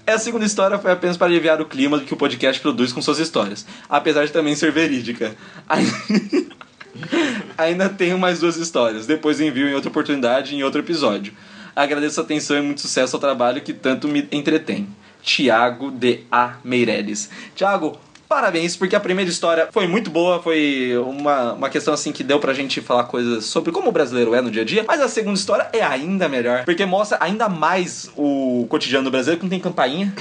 Essa 0.06 0.24
segunda 0.24 0.44
história 0.44 0.78
foi 0.78 0.92
apenas 0.92 1.16
para 1.16 1.26
aliviar 1.26 1.60
o 1.60 1.64
clima 1.66 1.98
que 1.98 2.14
o 2.14 2.16
podcast 2.16 2.60
produz 2.62 2.92
com 2.92 3.02
suas 3.02 3.18
histórias, 3.18 3.66
apesar 3.88 4.24
de 4.24 4.32
também 4.32 4.54
ser 4.54 4.70
verídica. 4.70 5.34
Ai- 5.68 5.84
Ainda 7.58 7.88
tenho 7.88 8.18
mais 8.18 8.40
duas 8.40 8.56
histórias, 8.56 9.06
depois 9.06 9.40
envio 9.40 9.68
em 9.68 9.74
outra 9.74 9.90
oportunidade 9.90 10.54
em 10.54 10.62
outro 10.62 10.80
episódio. 10.80 11.32
Agradeço 11.74 12.20
a 12.20 12.22
atenção 12.24 12.56
e 12.56 12.62
muito 12.62 12.80
sucesso 12.80 13.16
ao 13.16 13.20
trabalho 13.20 13.60
que 13.60 13.72
tanto 13.72 14.08
me 14.08 14.26
entretém. 14.32 14.88
Tiago 15.22 15.90
de 15.90 16.20
A. 16.30 16.54
Meirelles. 16.64 17.28
Tiago, 17.54 17.98
parabéns, 18.28 18.76
porque 18.76 18.94
a 18.96 19.00
primeira 19.00 19.30
história 19.30 19.68
foi 19.70 19.86
muito 19.86 20.10
boa, 20.10 20.42
foi 20.42 20.92
uma, 20.98 21.52
uma 21.54 21.70
questão 21.70 21.94
assim 21.94 22.12
que 22.12 22.22
deu 22.22 22.38
pra 22.38 22.52
gente 22.52 22.80
falar 22.80 23.04
coisas 23.04 23.44
sobre 23.44 23.72
como 23.72 23.88
o 23.88 23.92
brasileiro 23.92 24.34
é 24.34 24.40
no 24.40 24.50
dia 24.50 24.62
a 24.62 24.64
dia, 24.64 24.84
mas 24.86 25.00
a 25.00 25.08
segunda 25.08 25.38
história 25.38 25.68
é 25.72 25.82
ainda 25.82 26.28
melhor, 26.28 26.64
porque 26.64 26.84
mostra 26.84 27.18
ainda 27.20 27.48
mais 27.48 28.10
o 28.16 28.66
cotidiano 28.68 29.04
do 29.04 29.10
brasileiro 29.10 29.38
que 29.40 29.44
não 29.44 29.50
tem 29.50 29.60
campainha. 29.60 30.12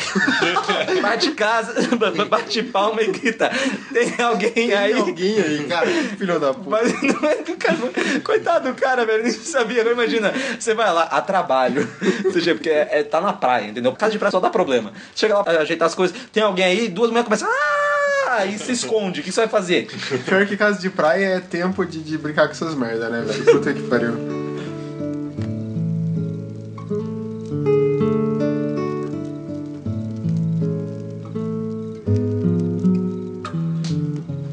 bate 1.02 1.32
casa, 1.32 1.74
bate 2.30 2.64
palma 2.64 3.02
e 3.02 3.08
grita: 3.08 3.52
tem 3.94 4.14
alguém 4.24 4.74
aí? 4.74 4.94
Tem 4.94 5.02
alguém 5.02 5.40
aí, 5.40 5.64
cara, 5.66 5.88
filho 6.18 6.40
da 6.40 6.54
puta. 6.54 6.70
Mas 6.70 7.02
não 7.02 7.30
é 7.30 7.36
do 7.38 7.56
cara. 7.58 7.76
Coitado 8.24 8.70
do 8.72 8.76
cara, 8.76 9.06
velho, 9.06 9.24
nem 9.24 9.32
sabia. 9.32 9.82
Agora 9.82 9.94
imagina, 9.96 10.34
você 10.60 10.74
vai 10.74 10.92
lá 10.92 11.04
a 11.04 11.22
trabalho. 11.22 11.88
Ou 12.24 12.32
seja, 12.32 12.54
porque 12.54 12.70
é, 12.70 13.00
é- 13.00 13.04
tá 13.04 13.22
na 13.22 13.34
praia, 13.34 13.68
entendeu? 13.68 13.92
Casa 13.94 14.12
de 14.12 14.20
praia 14.20 14.32
só 14.32 14.40
dá 14.40 14.50
problema. 14.50 14.92
Chega 15.16 15.36
lá 15.38 15.44
pra 15.44 15.60
ajeitar 15.60 15.88
as 15.88 15.96
coisas, 15.96 16.16
tem 16.32 16.44
alguém 16.44 16.66
aí, 16.66 16.88
duas 16.88 17.10
mulheres 17.10 17.26
começam. 17.26 17.48
Ah! 17.50 18.05
E 18.48 18.58
se 18.58 18.72
esconde. 18.72 19.22
O 19.22 19.24
que 19.24 19.32
você 19.32 19.42
vai 19.42 19.50
fazer? 19.50 19.88
Pior 20.26 20.46
que 20.46 20.58
casa 20.58 20.80
de 20.80 20.90
praia 20.90 21.26
é 21.26 21.40
tempo 21.40 21.86
de, 21.86 22.02
de 22.02 22.18
brincar 22.18 22.48
com 22.48 22.54
essas 22.54 22.76
merda, 22.76 23.10
né, 23.10 23.22
velho? 23.22 23.46
Puta 23.46 23.74
que 23.74 23.82
pariu. 23.84 24.46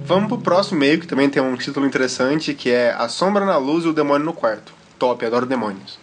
Vamos 0.04 0.28
pro 0.28 0.38
próximo 0.38 0.78
meio, 0.78 1.00
que 1.00 1.06
também 1.06 1.30
tem 1.30 1.42
um 1.42 1.56
título 1.56 1.86
interessante, 1.86 2.52
que 2.52 2.70
é 2.70 2.92
A 2.92 3.08
Sombra 3.08 3.46
na 3.46 3.56
Luz 3.56 3.86
e 3.86 3.88
o 3.88 3.94
Demônio 3.94 4.26
no 4.26 4.34
Quarto. 4.34 4.72
Top, 4.98 5.24
adoro 5.24 5.46
demônios. 5.46 5.98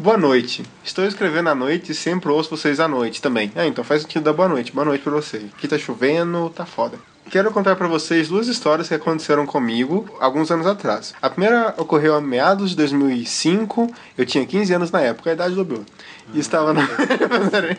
Boa 0.00 0.16
noite. 0.16 0.62
Estou 0.84 1.04
escrevendo 1.04 1.48
à 1.48 1.56
noite 1.56 1.90
e 1.90 1.94
sempre 1.94 2.30
ouço 2.30 2.50
vocês 2.50 2.78
à 2.78 2.86
noite 2.86 3.20
também. 3.20 3.50
Ah, 3.56 3.66
então 3.66 3.82
faz 3.82 4.02
sentido 4.02 4.22
da 4.22 4.32
boa 4.32 4.48
noite. 4.48 4.70
Boa 4.70 4.84
noite 4.84 5.02
pra 5.02 5.10
você. 5.10 5.46
Aqui 5.56 5.66
tá 5.66 5.76
chovendo, 5.76 6.50
tá 6.50 6.64
foda. 6.64 6.96
Quero 7.28 7.50
contar 7.50 7.74
pra 7.74 7.88
vocês 7.88 8.28
duas 8.28 8.46
histórias 8.46 8.86
que 8.86 8.94
aconteceram 8.94 9.44
comigo 9.44 10.08
alguns 10.20 10.52
anos 10.52 10.68
atrás. 10.68 11.14
A 11.20 11.28
primeira 11.28 11.74
ocorreu 11.76 12.14
a 12.14 12.20
meados 12.20 12.70
de 12.70 12.76
2005. 12.76 13.92
Eu 14.16 14.24
tinha 14.24 14.46
15 14.46 14.72
anos 14.72 14.92
na 14.92 15.00
época, 15.00 15.30
a 15.30 15.32
idade 15.32 15.56
do 15.56 15.64
Bill. 15.64 15.84
E 16.32 16.38
estava 16.38 16.72
na 16.72 16.82
velha 16.86 17.18
padaria, 17.28 17.76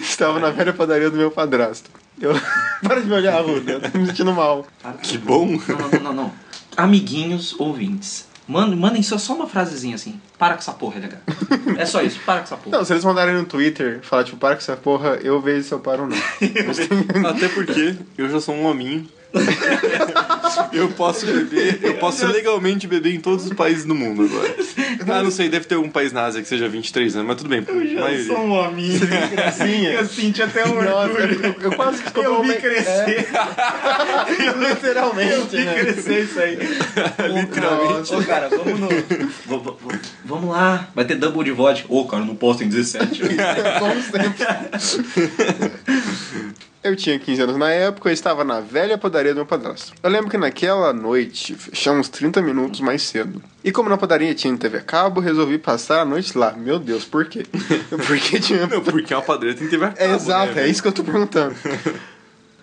estava 0.00 0.40
na 0.40 0.50
velha 0.50 0.72
padaria 0.72 1.10
do 1.10 1.16
meu 1.16 1.30
padrasto. 1.30 1.88
Eu... 2.20 2.32
Para 2.82 3.00
de 3.00 3.06
me 3.06 3.14
olhar, 3.14 3.40
Ruda. 3.40 3.70
Eu 3.70 3.80
tô 3.80 3.98
me 3.98 4.06
sentindo 4.06 4.32
mal. 4.32 4.66
Que 5.00 5.16
bom. 5.16 5.46
Não, 5.46 5.78
não, 5.78 5.88
não, 5.88 6.00
não, 6.00 6.12
não. 6.12 6.32
Amiguinhos 6.76 7.54
ouvintes. 7.60 8.31
Mandem, 8.52 8.78
mandem 8.78 9.02
só, 9.02 9.16
só 9.16 9.34
uma 9.34 9.48
frasezinha 9.48 9.94
assim. 9.94 10.20
Para 10.38 10.54
com 10.54 10.60
essa 10.60 10.72
porra, 10.72 10.98
LH. 10.98 11.78
É 11.78 11.86
só 11.86 12.02
isso, 12.02 12.20
para 12.26 12.40
com 12.40 12.44
essa 12.44 12.56
porra. 12.56 12.76
Não, 12.76 12.84
se 12.84 12.92
eles 12.92 13.04
mandarem 13.04 13.34
no 13.34 13.44
Twitter, 13.44 14.00
falar 14.02 14.24
tipo, 14.24 14.36
para 14.36 14.54
com 14.54 14.60
essa 14.60 14.76
porra, 14.76 15.18
eu 15.22 15.40
vejo 15.40 15.66
se 15.66 15.72
eu 15.72 15.80
paro 15.80 16.02
ou 16.02 16.08
não. 16.08 16.16
Até 17.30 17.48
porque 17.48 17.96
eu 18.18 18.28
já 18.28 18.40
sou 18.40 18.54
um 18.54 18.66
hominho. 18.66 19.08
eu 20.72 20.88
posso 20.90 21.26
beber, 21.26 21.78
eu 21.82 21.94
posso 21.94 22.26
legalmente 22.26 22.86
beber 22.86 23.14
em 23.14 23.20
todos 23.20 23.46
os 23.46 23.52
países 23.54 23.84
do 23.84 23.94
mundo 23.94 24.24
agora. 24.24 24.54
Ah, 25.08 25.22
não 25.22 25.30
sei, 25.30 25.48
deve 25.48 25.64
ter 25.66 25.74
algum 25.76 25.88
país 25.88 26.12
na 26.12 26.24
Ásia 26.24 26.42
que 26.42 26.48
seja 26.48 26.68
23 26.68 27.16
anos, 27.16 27.28
mas 27.28 27.36
tudo 27.38 27.48
bem. 27.48 27.60
maioria. 27.62 28.32
um 28.38 28.50
homem. 28.52 28.90
Eu 29.92 30.06
senti 30.06 30.42
até 30.42 30.66
um 30.66 30.82
Nossa, 30.82 31.18
eu, 31.18 31.54
eu 31.62 31.72
quase 31.72 32.02
que 32.02 32.18
Eu 32.18 32.42
vi 32.42 32.52
tomei- 32.52 32.56
crescer. 32.60 33.28
É, 33.32 34.68
literalmente, 34.68 35.56
Vi 35.56 35.64
né? 35.64 35.74
crescer 35.74 36.24
isso 36.24 36.38
aí. 36.40 36.58
Literalmente. 37.42 38.14
Ô, 38.14 38.22
cara, 38.24 38.48
vamos 38.48 38.78
no. 38.80 38.88
Vamos 40.24 40.50
lá. 40.50 40.88
Vai 40.94 41.04
ter 41.04 41.16
double 41.16 41.44
de 41.44 41.50
vodka. 41.52 41.86
Ô, 41.88 42.04
cara, 42.06 42.24
não 42.24 42.36
posso 42.36 42.62
em 42.64 42.68
17. 42.68 43.22
Como 43.78 44.02
sempre. 44.02 44.46
Eu 46.82 46.96
tinha 46.96 47.16
15 47.16 47.42
anos 47.42 47.56
na 47.56 47.70
época 47.70 48.10
e 48.10 48.12
estava 48.12 48.42
na 48.42 48.58
velha 48.60 48.98
padaria 48.98 49.32
do 49.32 49.36
meu 49.36 49.46
padrasto. 49.46 49.92
Eu 50.02 50.10
lembro 50.10 50.28
que 50.28 50.36
naquela 50.36 50.92
noite 50.92 51.54
fechamos 51.54 52.08
30 52.08 52.42
minutos 52.42 52.80
mais 52.80 53.02
cedo. 53.02 53.40
E 53.62 53.70
como 53.70 53.88
na 53.88 53.96
padaria 53.96 54.34
tinha 54.34 54.56
TV 54.56 54.78
a 54.78 54.80
cabo, 54.80 55.20
resolvi 55.20 55.58
passar 55.58 56.00
a 56.00 56.04
noite 56.04 56.36
lá. 56.36 56.52
Meu 56.52 56.80
Deus, 56.80 57.04
por 57.04 57.26
quê? 57.26 57.46
Porque 58.06 58.40
tinha. 58.40 58.66
Não, 58.66 58.82
porque 58.82 59.14
uma 59.14 59.22
padreira 59.22 59.56
tem 59.56 59.68
que 59.68 59.78
ter 59.78 59.92
É 59.96 60.12
exato, 60.12 60.58
é 60.58 60.66
isso 60.66 60.82
que 60.82 60.88
eu 60.88 60.92
tô 60.92 61.04
perguntando. 61.04 61.54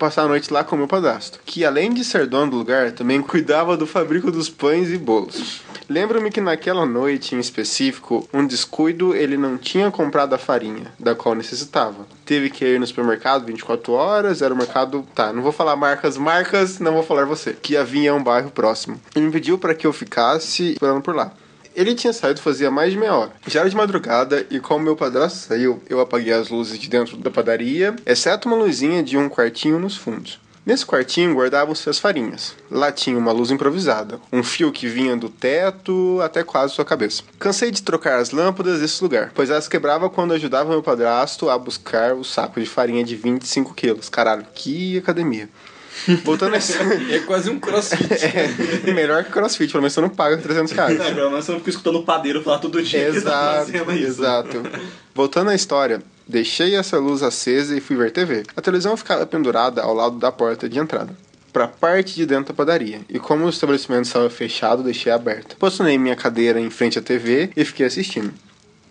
Passar 0.00 0.22
a 0.22 0.28
noite 0.28 0.50
lá 0.50 0.64
com 0.64 0.78
meu 0.78 0.88
padrasto, 0.88 1.40
que 1.44 1.62
além 1.62 1.92
de 1.92 2.02
ser 2.06 2.26
dono 2.26 2.52
do 2.52 2.56
lugar, 2.56 2.90
também 2.92 3.20
cuidava 3.20 3.76
do 3.76 3.86
fabrico 3.86 4.32
dos 4.32 4.48
pães 4.48 4.88
e 4.88 4.96
bolos. 4.96 5.60
Lembro-me 5.90 6.30
que 6.30 6.40
naquela 6.40 6.86
noite 6.86 7.34
em 7.34 7.38
específico, 7.38 8.26
um 8.32 8.46
descuido, 8.46 9.14
ele 9.14 9.36
não 9.36 9.58
tinha 9.58 9.90
comprado 9.90 10.32
a 10.32 10.38
farinha, 10.38 10.90
da 10.98 11.14
qual 11.14 11.34
necessitava. 11.34 12.06
Teve 12.24 12.48
que 12.48 12.64
ir 12.64 12.80
no 12.80 12.86
supermercado 12.86 13.44
24 13.44 13.92
horas, 13.92 14.40
era 14.40 14.54
o 14.54 14.56
mercado, 14.56 15.06
tá, 15.14 15.34
não 15.34 15.42
vou 15.42 15.52
falar 15.52 15.76
marcas, 15.76 16.16
marcas, 16.16 16.78
não 16.78 16.94
vou 16.94 17.02
falar 17.02 17.26
você, 17.26 17.52
que 17.52 17.76
havia 17.76 18.14
um 18.14 18.24
bairro 18.24 18.50
próximo. 18.50 18.98
Ele 19.14 19.26
me 19.26 19.32
pediu 19.32 19.58
para 19.58 19.74
que 19.74 19.86
eu 19.86 19.92
ficasse 19.92 20.70
esperando 20.70 21.02
por 21.02 21.14
lá. 21.14 21.30
Ele 21.80 21.94
tinha 21.94 22.12
saído 22.12 22.42
fazia 22.42 22.70
mais 22.70 22.92
de 22.92 22.98
meia 22.98 23.14
hora. 23.14 23.32
Já 23.46 23.60
era 23.60 23.70
de 23.70 23.74
madrugada 23.74 24.46
e 24.50 24.60
como 24.60 24.84
meu 24.84 24.94
padrasto 24.94 25.38
saiu, 25.38 25.82
eu 25.88 25.98
apaguei 25.98 26.30
as 26.30 26.50
luzes 26.50 26.78
de 26.78 26.90
dentro 26.90 27.16
da 27.16 27.30
padaria, 27.30 27.96
exceto 28.04 28.46
uma 28.46 28.56
luzinha 28.58 29.02
de 29.02 29.16
um 29.16 29.30
quartinho 29.30 29.78
nos 29.78 29.96
fundos. 29.96 30.38
Nesse 30.66 30.84
quartinho 30.84 31.34
guardavam-se 31.34 31.88
as 31.88 31.98
farinhas. 31.98 32.54
Lá 32.70 32.92
tinha 32.92 33.16
uma 33.16 33.32
luz 33.32 33.50
improvisada, 33.50 34.20
um 34.30 34.42
fio 34.42 34.70
que 34.70 34.86
vinha 34.86 35.16
do 35.16 35.30
teto 35.30 36.20
até 36.22 36.44
quase 36.44 36.74
sua 36.74 36.84
cabeça. 36.84 37.22
Cansei 37.38 37.70
de 37.70 37.82
trocar 37.82 38.18
as 38.18 38.30
lâmpadas 38.30 38.80
desse 38.80 39.02
lugar, 39.02 39.32
pois 39.34 39.48
elas 39.48 39.66
quebravam 39.66 40.10
quando 40.10 40.34
ajudava 40.34 40.68
meu 40.68 40.82
padrasto 40.82 41.48
a 41.48 41.56
buscar 41.56 42.12
o 42.12 42.22
saco 42.22 42.60
de 42.60 42.66
farinha 42.66 43.02
de 43.02 43.16
25 43.16 43.72
quilos. 43.72 44.10
Caralho, 44.10 44.44
que 44.54 44.98
academia. 44.98 45.48
Voltando 46.24 46.54
a 46.54 46.58
É 47.14 47.18
quase 47.20 47.50
um 47.50 47.58
crossfit. 47.58 48.08
é, 48.86 48.92
melhor 48.92 49.24
que 49.24 49.30
crossfit, 49.30 49.70
pelo 49.70 49.82
menos 49.82 49.92
você 49.92 50.00
não 50.00 50.08
paga 50.08 50.36
300 50.36 50.72
reais. 50.72 50.98
Não, 50.98 51.14
pelo 51.14 51.30
menos 51.30 51.48
eu 51.48 51.56
fico 51.56 51.70
escutando 51.70 51.98
o 51.98 52.02
padeiro 52.02 52.42
falar 52.42 52.58
todo 52.58 52.82
dia. 52.82 53.12
tá 53.12 53.62
Exato, 53.64 53.90
exato. 53.92 54.62
Voltando 55.14 55.50
à 55.50 55.54
história, 55.54 56.02
deixei 56.26 56.74
essa 56.74 56.98
luz 56.98 57.22
acesa 57.22 57.76
e 57.76 57.80
fui 57.80 57.96
ver 57.96 58.10
TV. 58.10 58.44
A 58.56 58.60
televisão 58.60 58.96
ficava 58.96 59.26
pendurada 59.26 59.82
ao 59.82 59.94
lado 59.94 60.18
da 60.18 60.32
porta 60.32 60.68
de 60.68 60.78
entrada. 60.78 61.14
Pra 61.52 61.66
parte 61.66 62.14
de 62.14 62.24
dentro 62.24 62.52
da 62.52 62.54
padaria. 62.54 63.00
E 63.08 63.18
como 63.18 63.44
o 63.44 63.48
estabelecimento 63.48 64.04
estava 64.04 64.30
fechado, 64.30 64.84
deixei 64.84 65.10
aberto. 65.10 65.56
Posicionei 65.56 65.98
minha 65.98 66.14
cadeira 66.14 66.60
em 66.60 66.70
frente 66.70 66.98
à 66.98 67.02
TV 67.02 67.50
e 67.56 67.64
fiquei 67.64 67.86
assistindo. 67.86 68.32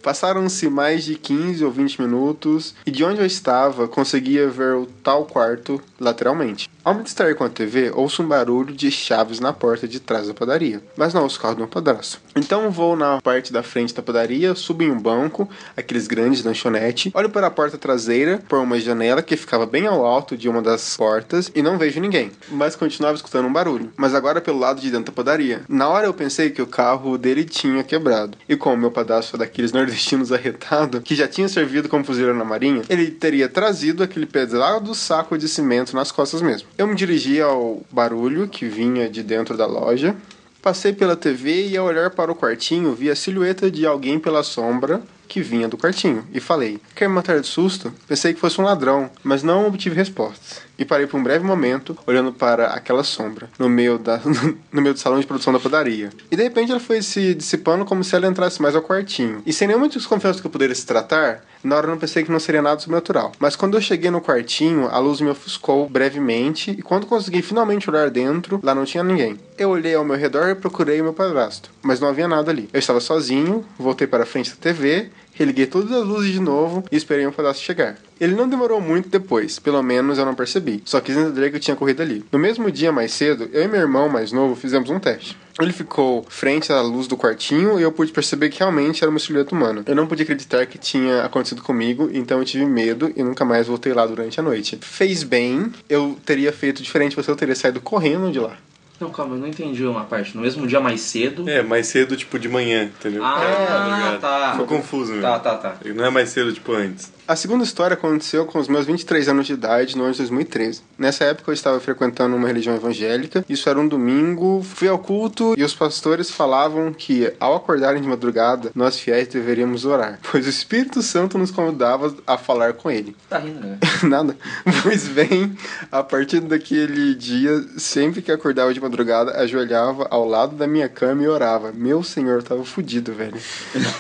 Passaram-se 0.02 0.70
mais 0.70 1.04
de 1.04 1.16
15 1.16 1.64
ou 1.64 1.72
20 1.72 2.02
minutos 2.02 2.74
e 2.86 2.92
de 2.92 3.04
onde 3.04 3.20
eu 3.20 3.26
estava 3.26 3.88
conseguia 3.88 4.50
ver 4.50 4.76
o 4.76 4.86
tal 5.04 5.26
quarto 5.26 5.82
lateralmente. 6.00 6.70
Ao 6.82 6.94
me 6.94 7.04
distrair 7.04 7.36
com 7.36 7.44
a 7.44 7.50
TV, 7.50 7.92
ouço 7.94 8.24
um 8.24 8.28
barulho 8.28 8.74
de 8.74 8.90
chaves 8.90 9.42
na 9.42 9.52
porta 9.52 9.86
de 9.86 10.00
trás 10.00 10.30
da 10.30 10.34
padaria, 10.34 10.82
mas 10.96 11.14
não 11.14 11.24
ouço 11.24 11.38
o 11.38 11.42
carro 11.42 11.56
do 11.56 11.60
meu 11.60 11.68
padrasto. 11.68 12.22
Então 12.34 12.72
vou 12.72 12.96
na 12.96 13.20
parte 13.22 13.52
da 13.52 13.62
frente 13.62 13.94
da 13.94 14.02
padaria, 14.02 14.56
subo 14.56 14.84
em 14.84 14.90
um 14.90 14.98
banco, 14.98 15.50
aqueles 15.76 16.08
grandes 16.08 16.42
lanchonete, 16.42 17.12
olho 17.14 17.30
para 17.30 17.48
a 17.48 17.52
porta 17.52 17.78
traseira 17.78 18.42
por 18.48 18.60
uma 18.60 18.80
janela 18.80 19.22
que 19.22 19.36
ficava 19.36 19.66
bem 19.66 19.88
ao 19.88 20.06
alto 20.06 20.38
de 20.38 20.48
uma 20.48 20.62
das 20.62 20.96
portas 20.96 21.52
e 21.54 21.62
não 21.62 21.78
vejo 21.78 22.00
ninguém, 22.00 22.32
mas 22.50 22.78
continuava 22.78 23.18
escutando 23.18 23.48
um 23.48 23.54
barulho, 23.54 23.92
mas 23.98 24.16
agora 24.16 24.40
pelo 24.40 24.58
lado 24.58 24.80
de 24.80 24.90
dentro 24.90 25.08
da 25.08 25.12
padaria. 25.12 25.64
Na 25.68 25.90
hora 25.90 26.08
eu 26.08 26.14
pensei 26.14 26.50
que 26.50 26.62
o 26.62 26.68
carro 26.68 27.18
dele 27.18 27.44
tinha 27.44 27.84
quebrado, 27.84 28.38
e 28.48 28.56
como 28.56 28.78
meu 28.78 28.92
padrasto 28.92 29.36
é 29.36 29.40
daqueles 29.40 29.74
nordestinos 29.74 30.32
arretado, 30.32 31.02
que 31.02 31.14
já 31.14 31.28
tinha 31.28 31.50
servido 31.50 31.90
como 31.90 32.06
fuzileiro 32.06 32.38
na 32.38 32.46
marinha, 32.46 32.84
ele 32.88 33.12
teria 33.12 33.50
trazido 33.50 34.02
aquele 34.02 34.26
pesado 34.26 34.96
saco 34.96 35.38
de 35.38 35.50
cimento 35.50 35.94
nas 35.94 36.10
costas 36.10 36.42
mesmo. 36.42 36.70
Eu 36.80 36.88
me 36.88 36.96
dirigi 36.96 37.42
ao 37.42 37.82
barulho 37.92 38.48
que 38.48 38.66
vinha 38.66 39.10
de 39.10 39.22
dentro 39.22 39.58
da 39.58 39.66
loja, 39.66 40.16
Passei 40.62 40.92
pela 40.92 41.16
TV 41.16 41.68
e 41.68 41.78
ao 41.78 41.86
olhar 41.86 42.10
para 42.10 42.32
o 42.32 42.36
quartinho 42.36 42.94
vi 42.94 43.10
a 43.10 43.16
silhueta 43.16 43.72
de 43.72 43.86
alguém 43.86 44.20
pela 44.20 44.44
sombra 44.44 45.02
que 45.30 45.42
vinha 45.42 45.70
do 45.70 45.78
quartinho 45.78 46.28
e 46.34 46.42
falei: 46.42 46.82
Quer 46.96 47.08
me 47.08 47.16
matar 47.16 47.40
de 47.40 47.48
susto? 47.48 47.94
Pensei 48.08 48.34
que 48.34 48.40
fosse 48.40 48.60
um 48.60 48.64
ladrão, 48.66 49.10
mas 49.24 49.44
não 49.44 49.68
obtive 49.68 49.96
respostas. 49.96 50.68
E 50.78 50.86
parei 50.86 51.06
por 51.06 51.20
um 51.20 51.24
breve 51.24 51.46
momento 51.46 51.98
olhando 52.08 52.32
para 52.32 52.68
aquela 52.68 53.04
sombra 53.04 53.50
no 53.60 53.70
meio, 53.70 54.00
da, 54.00 54.20
no 54.72 54.82
meio 54.82 54.94
do 54.94 55.00
salão 55.00 55.20
de 55.20 55.28
produção 55.28 55.54
da 55.54 55.60
padaria. 55.60 56.10
E 56.32 56.36
de 56.36 56.44
repente 56.44 56.72
ela 56.72 56.80
foi 56.80 57.02
se 57.02 57.36
dissipando 57.36 57.86
como 57.86 58.04
se 58.04 58.16
ela 58.16 58.28
entrasse 58.28 58.62
mais 58.62 58.76
ao 58.76 58.82
quartinho. 58.82 59.44
E 59.46 59.54
sem 59.54 59.68
nenhuma 59.68 59.90
desconfiança 59.90 60.40
que 60.40 60.48
eu 60.48 60.52
poderia 60.52 60.74
se 60.74 60.86
tratar, 60.86 61.44
na 61.62 61.76
hora 61.76 61.86
eu 61.86 61.92
não 61.92 61.98
pensei 61.98 62.24
que 62.24 62.32
não 62.32 62.40
seria 62.40 62.62
nada 62.62 62.80
sobrenatural. 62.80 63.34
Mas 63.40 63.58
quando 63.58 63.76
eu 63.76 63.82
cheguei 63.82 64.10
no 64.10 64.22
quartinho, 64.22 64.88
a 64.88 64.98
luz 65.00 65.20
me 65.20 65.30
ofuscou 65.30 65.90
brevemente 65.90 66.72
e 66.72 66.82
quando 66.82 67.06
consegui 67.06 67.42
finalmente 67.42 67.90
olhar 67.90 68.10
dentro, 68.10 68.62
lá 68.64 68.74
não 68.74 68.86
tinha 68.86 69.04
ninguém. 69.04 69.38
Eu 69.58 69.72
olhei 69.72 69.94
ao 69.94 70.06
meu 70.06 70.16
redor 70.16 70.48
e 70.48 70.56
procurei 70.56 71.02
o 71.02 71.04
meu 71.04 71.14
padrasto, 71.14 71.70
mas 71.82 72.00
não 72.00 72.08
havia 72.08 72.30
nada 72.30 72.50
ali. 72.50 72.70
Eu 72.72 72.80
estava 72.80 73.02
sozinho, 73.02 73.66
voltei 73.78 74.08
para 74.08 74.24
a 74.24 74.26
frente 74.26 74.52
da 74.52 74.56
TV, 74.56 75.10
religuei 75.40 75.66
todas 75.66 75.92
as 75.92 76.06
luzes 76.06 76.34
de 76.34 76.40
novo 76.40 76.84
e 76.92 76.98
esperei 76.98 77.26
o 77.26 77.32
padrasto 77.32 77.64
chegar. 77.64 77.98
Ele 78.20 78.36
não 78.36 78.50
demorou 78.50 78.82
muito 78.82 79.08
depois, 79.08 79.58
pelo 79.58 79.82
menos 79.82 80.18
eu 80.18 80.26
não 80.26 80.36
percebi. 80.36 80.84
Só 80.84 81.00
quis 81.00 81.16
entender 81.16 81.50
que 81.50 81.56
eu 81.56 81.60
tinha 81.62 81.76
corrido 81.76 82.02
ali. 82.02 82.26
No 82.30 82.38
mesmo 82.38 82.70
dia 82.70 82.92
mais 82.92 83.14
cedo, 83.14 83.50
eu 83.54 83.64
e 83.64 83.68
meu 83.68 83.80
irmão 83.80 84.10
mais 84.10 84.34
novo 84.34 84.56
fizemos 84.56 84.90
um 84.90 85.00
teste. 85.00 85.38
Ele 85.58 85.72
ficou 85.72 86.26
frente 86.30 86.72
à 86.72 86.82
luz 86.82 87.08
do 87.08 87.18
quartinho 87.18 87.80
e 87.80 87.84
eu 87.84 87.92
pude 87.92 88.12
perceber 88.12 88.50
que 88.50 88.60
realmente 88.60 89.04
era 89.04 89.10
uma 89.10 89.20
silhueta 89.20 89.56
humana. 89.56 89.84
Eu 89.86 89.96
não 89.96 90.08
podia 90.08 90.24
acreditar 90.24 90.66
que 90.66 90.78
tinha 90.78 91.24
acontecido 91.24 91.62
comigo, 91.62 92.10
então 92.14 92.40
eu 92.40 92.46
tive 92.46 92.66
medo 92.66 93.12
e 93.16 93.24
nunca 93.24 93.46
mais 93.46 93.68
voltei 93.68 93.94
lá 93.94 94.06
durante 94.06 94.40
a 94.40 94.44
noite. 94.44 94.78
Fez 94.82 95.24
bem, 95.24 95.72
eu 95.90 96.18
teria 96.26 96.52
feito 96.52 96.84
diferente, 96.84 97.16
você 97.16 97.34
teria 97.36 97.56
saído 97.56 97.80
correndo 97.80 98.32
de 98.32 98.40
lá. 98.40 98.58
Não, 99.00 99.10
calma, 99.10 99.36
eu 99.36 99.40
não 99.40 99.48
entendi 99.48 99.86
uma 99.86 100.04
parte. 100.04 100.36
No 100.36 100.42
mesmo 100.42 100.68
dia 100.68 100.80
mais 100.80 101.02
cedo. 101.02 101.50
É, 101.50 101.62
mais 101.64 101.88
cedo, 101.88 102.18
tipo, 102.18 102.38
de 102.38 102.50
manhã, 102.50 102.84
entendeu? 102.84 103.24
Ah, 103.24 103.40
ligado? 103.40 104.20
tá. 104.20 104.52
Ficou 104.52 104.68
confuso, 104.68 105.14
né? 105.14 105.22
Tá, 105.22 105.40
tá, 105.40 105.56
tá. 105.56 105.78
Não 105.86 106.06
é 106.06 106.10
mais 106.10 106.30
cedo, 106.30 106.52
tipo, 106.52 106.74
antes. 106.74 107.12
A 107.30 107.36
segunda 107.36 107.64
história 107.64 107.94
aconteceu 107.94 108.44
com 108.48 108.58
os 108.58 108.68
meus 108.68 108.88
23 108.88 109.30
anos 109.30 109.46
de 109.46 109.54
idade 109.54 109.96
no 109.96 110.04
ano 110.04 110.14
de 110.14 110.18
2013. 110.18 110.82
Nessa 110.98 111.26
época 111.26 111.52
eu 111.52 111.54
estava 111.54 111.80
frequentando 111.80 112.36
uma 112.36 112.48
religião 112.48 112.76
evangélica, 112.76 113.46
isso 113.48 113.70
era 113.70 113.80
um 113.80 113.88
domingo, 113.88 114.64
fui 114.64 114.88
ao 114.88 114.98
culto 114.98 115.54
e 115.56 115.64
os 115.64 115.76
pastores 115.76 116.32
falavam 116.32 116.92
que 116.92 117.32
ao 117.40 117.56
acordarem 117.56 118.02
de 118.02 118.08
madrugada, 118.08 118.72
nós 118.74 119.00
fiéis 119.00 119.28
deveríamos 119.28 119.86
orar, 119.86 120.18
pois 120.32 120.48
o 120.48 120.50
Espírito 120.50 121.04
Santo 121.04 121.38
nos 121.38 121.52
convidava 121.52 122.16
a 122.26 122.36
falar 122.36 122.74
com 122.74 122.90
ele. 122.90 123.16
Tá 123.30 123.38
rindo, 123.38 123.60
né? 123.60 123.78
Nada. 124.02 124.36
Pois 124.82 125.08
bem, 125.08 125.56
a 125.92 126.02
partir 126.02 126.40
daquele 126.40 127.14
dia, 127.14 127.64
sempre 127.78 128.24
que 128.24 128.32
acordava 128.32 128.74
de 128.74 128.82
madrugada, 128.82 128.89
ajoelhava 129.36 130.08
ao 130.10 130.28
lado 130.28 130.56
da 130.56 130.68
minha 130.68 130.88
cama 130.90 131.24
e 131.24 131.28
orava. 131.28 131.72
Meu 131.74 132.02
senhor, 132.04 132.36
eu 132.38 132.44
tava 132.44 132.64
fudido, 132.64 133.14
velho. 133.14 133.36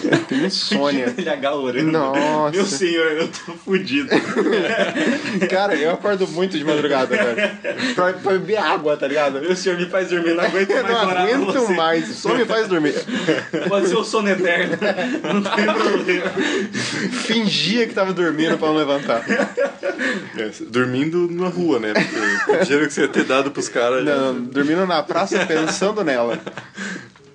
Eu 0.04 0.20
tenho 0.26 0.46
insônia. 0.46 1.14
LH 1.18 1.56
orando. 1.56 1.92
Nossa. 1.92 2.52
Meu 2.56 2.66
senhor, 2.66 3.12
eu 3.12 3.28
tô 3.28 3.54
fudido. 3.54 4.10
Cara, 5.50 5.76
eu 5.76 5.92
acordo 5.92 6.28
muito 6.28 6.58
de 6.58 6.64
madrugada, 6.64 7.16
velho. 7.16 7.96
Pra, 7.96 8.14
pra 8.14 8.32
beber 8.34 8.58
água, 8.58 8.96
tá 8.98 9.08
ligado? 9.08 9.40
Meu 9.42 9.56
senhor 9.56 9.78
me 9.78 9.86
faz 9.88 10.10
dormir, 10.10 10.34
não 10.34 10.44
aguento 10.44 10.70
Eu 10.72 10.84
mais 10.84 10.96
não 10.96 11.08
orar 11.08 11.24
aguento 11.24 11.46
você. 11.54 11.74
mais, 11.74 12.08
só 12.16 12.34
me 12.36 12.46
faz 12.46 12.68
dormir. 12.68 12.94
Pode 13.68 13.88
ser 13.88 13.96
o 13.98 14.04
sono 14.04 14.30
eterno. 14.30 14.78
Não 15.34 15.42
tem 15.42 15.66
problema. 15.66 16.32
Fingia 17.24 17.88
que 17.88 17.94
tava 17.94 18.14
dormindo 18.14 18.58
pra 18.58 18.68
não 18.68 18.76
levantar. 18.76 19.24
É, 20.38 20.50
dormindo 20.70 21.28
na 21.30 21.48
rua, 21.50 21.80
né? 21.80 21.94
Porque 21.94 22.52
o 22.52 22.64
dinheiro 22.64 22.88
que 22.88 22.94
você 22.94 23.02
ia 23.02 23.08
ter 23.08 23.24
dado 23.24 23.52
pros 23.52 23.68
caras. 23.70 24.06
já- 24.06 24.16
Não, 24.16 24.42
dormindo 24.42 24.79
na 24.86 25.04
praça 25.04 25.46
pensando 25.46 26.04
nela. 26.04 26.40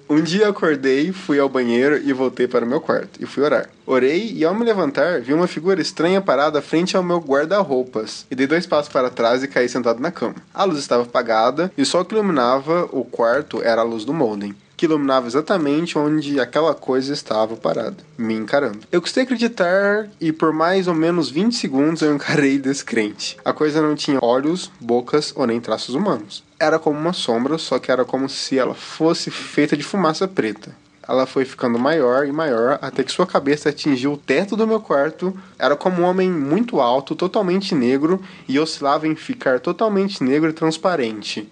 Um 0.08 0.20
dia 0.20 0.48
acordei, 0.48 1.12
fui 1.12 1.38
ao 1.38 1.48
banheiro 1.48 1.96
e 1.96 2.12
voltei 2.12 2.46
para 2.46 2.64
o 2.64 2.68
meu 2.68 2.78
quarto 2.78 3.22
e 3.22 3.24
fui 3.24 3.42
orar. 3.42 3.70
Orei 3.86 4.32
e 4.34 4.44
ao 4.44 4.54
me 4.54 4.62
levantar, 4.62 5.20
vi 5.22 5.32
uma 5.32 5.46
figura 5.46 5.80
estranha 5.80 6.20
parada 6.20 6.60
frente 6.60 6.94
ao 6.94 7.02
meu 7.02 7.18
guarda-roupas 7.18 8.26
e 8.30 8.34
dei 8.34 8.46
dois 8.46 8.66
passos 8.66 8.92
para 8.92 9.08
trás 9.08 9.42
e 9.42 9.48
caí 9.48 9.66
sentado 9.66 10.00
na 10.00 10.10
cama. 10.10 10.34
A 10.52 10.64
luz 10.64 10.78
estava 10.78 11.04
apagada 11.04 11.72
e 11.76 11.82
o 11.82 11.86
sol 11.86 12.04
que 12.04 12.14
iluminava 12.14 12.86
o 12.92 13.02
quarto 13.02 13.62
era 13.62 13.80
a 13.80 13.84
luz 13.84 14.04
do 14.04 14.12
molden, 14.12 14.54
que 14.84 14.86
iluminava 14.86 15.26
exatamente 15.26 15.98
onde 15.98 16.38
aquela 16.38 16.74
coisa 16.74 17.14
estava 17.14 17.56
parada, 17.56 17.96
me 18.18 18.34
encarando. 18.34 18.80
Eu 18.92 19.00
custei 19.00 19.22
acreditar 19.22 20.08
e 20.20 20.30
por 20.30 20.52
mais 20.52 20.86
ou 20.86 20.94
menos 20.94 21.30
20 21.30 21.56
segundos 21.56 22.02
eu 22.02 22.14
encarei 22.14 22.58
descrente. 22.58 23.38
A 23.42 23.52
coisa 23.54 23.80
não 23.80 23.94
tinha 23.94 24.18
olhos, 24.22 24.70
bocas 24.78 25.32
ou 25.34 25.46
nem 25.46 25.58
traços 25.58 25.94
humanos. 25.94 26.44
Era 26.60 26.78
como 26.78 26.98
uma 26.98 27.14
sombra, 27.14 27.56
só 27.56 27.78
que 27.78 27.90
era 27.90 28.04
como 28.04 28.28
se 28.28 28.58
ela 28.58 28.74
fosse 28.74 29.30
feita 29.30 29.74
de 29.74 29.82
fumaça 29.82 30.28
preta. 30.28 30.76
Ela 31.06 31.26
foi 31.26 31.46
ficando 31.46 31.78
maior 31.78 32.26
e 32.26 32.32
maior 32.32 32.78
até 32.82 33.02
que 33.02 33.12
sua 33.12 33.26
cabeça 33.26 33.70
atingiu 33.70 34.12
o 34.12 34.18
teto 34.18 34.54
do 34.54 34.66
meu 34.66 34.80
quarto. 34.80 35.34
Era 35.58 35.76
como 35.76 36.02
um 36.02 36.04
homem 36.04 36.30
muito 36.30 36.80
alto, 36.80 37.14
totalmente 37.14 37.74
negro, 37.74 38.22
e 38.46 38.58
oscilava 38.58 39.08
em 39.08 39.14
ficar 39.14 39.60
totalmente 39.60 40.22
negro 40.22 40.50
e 40.50 40.54
transparente. 40.54 41.50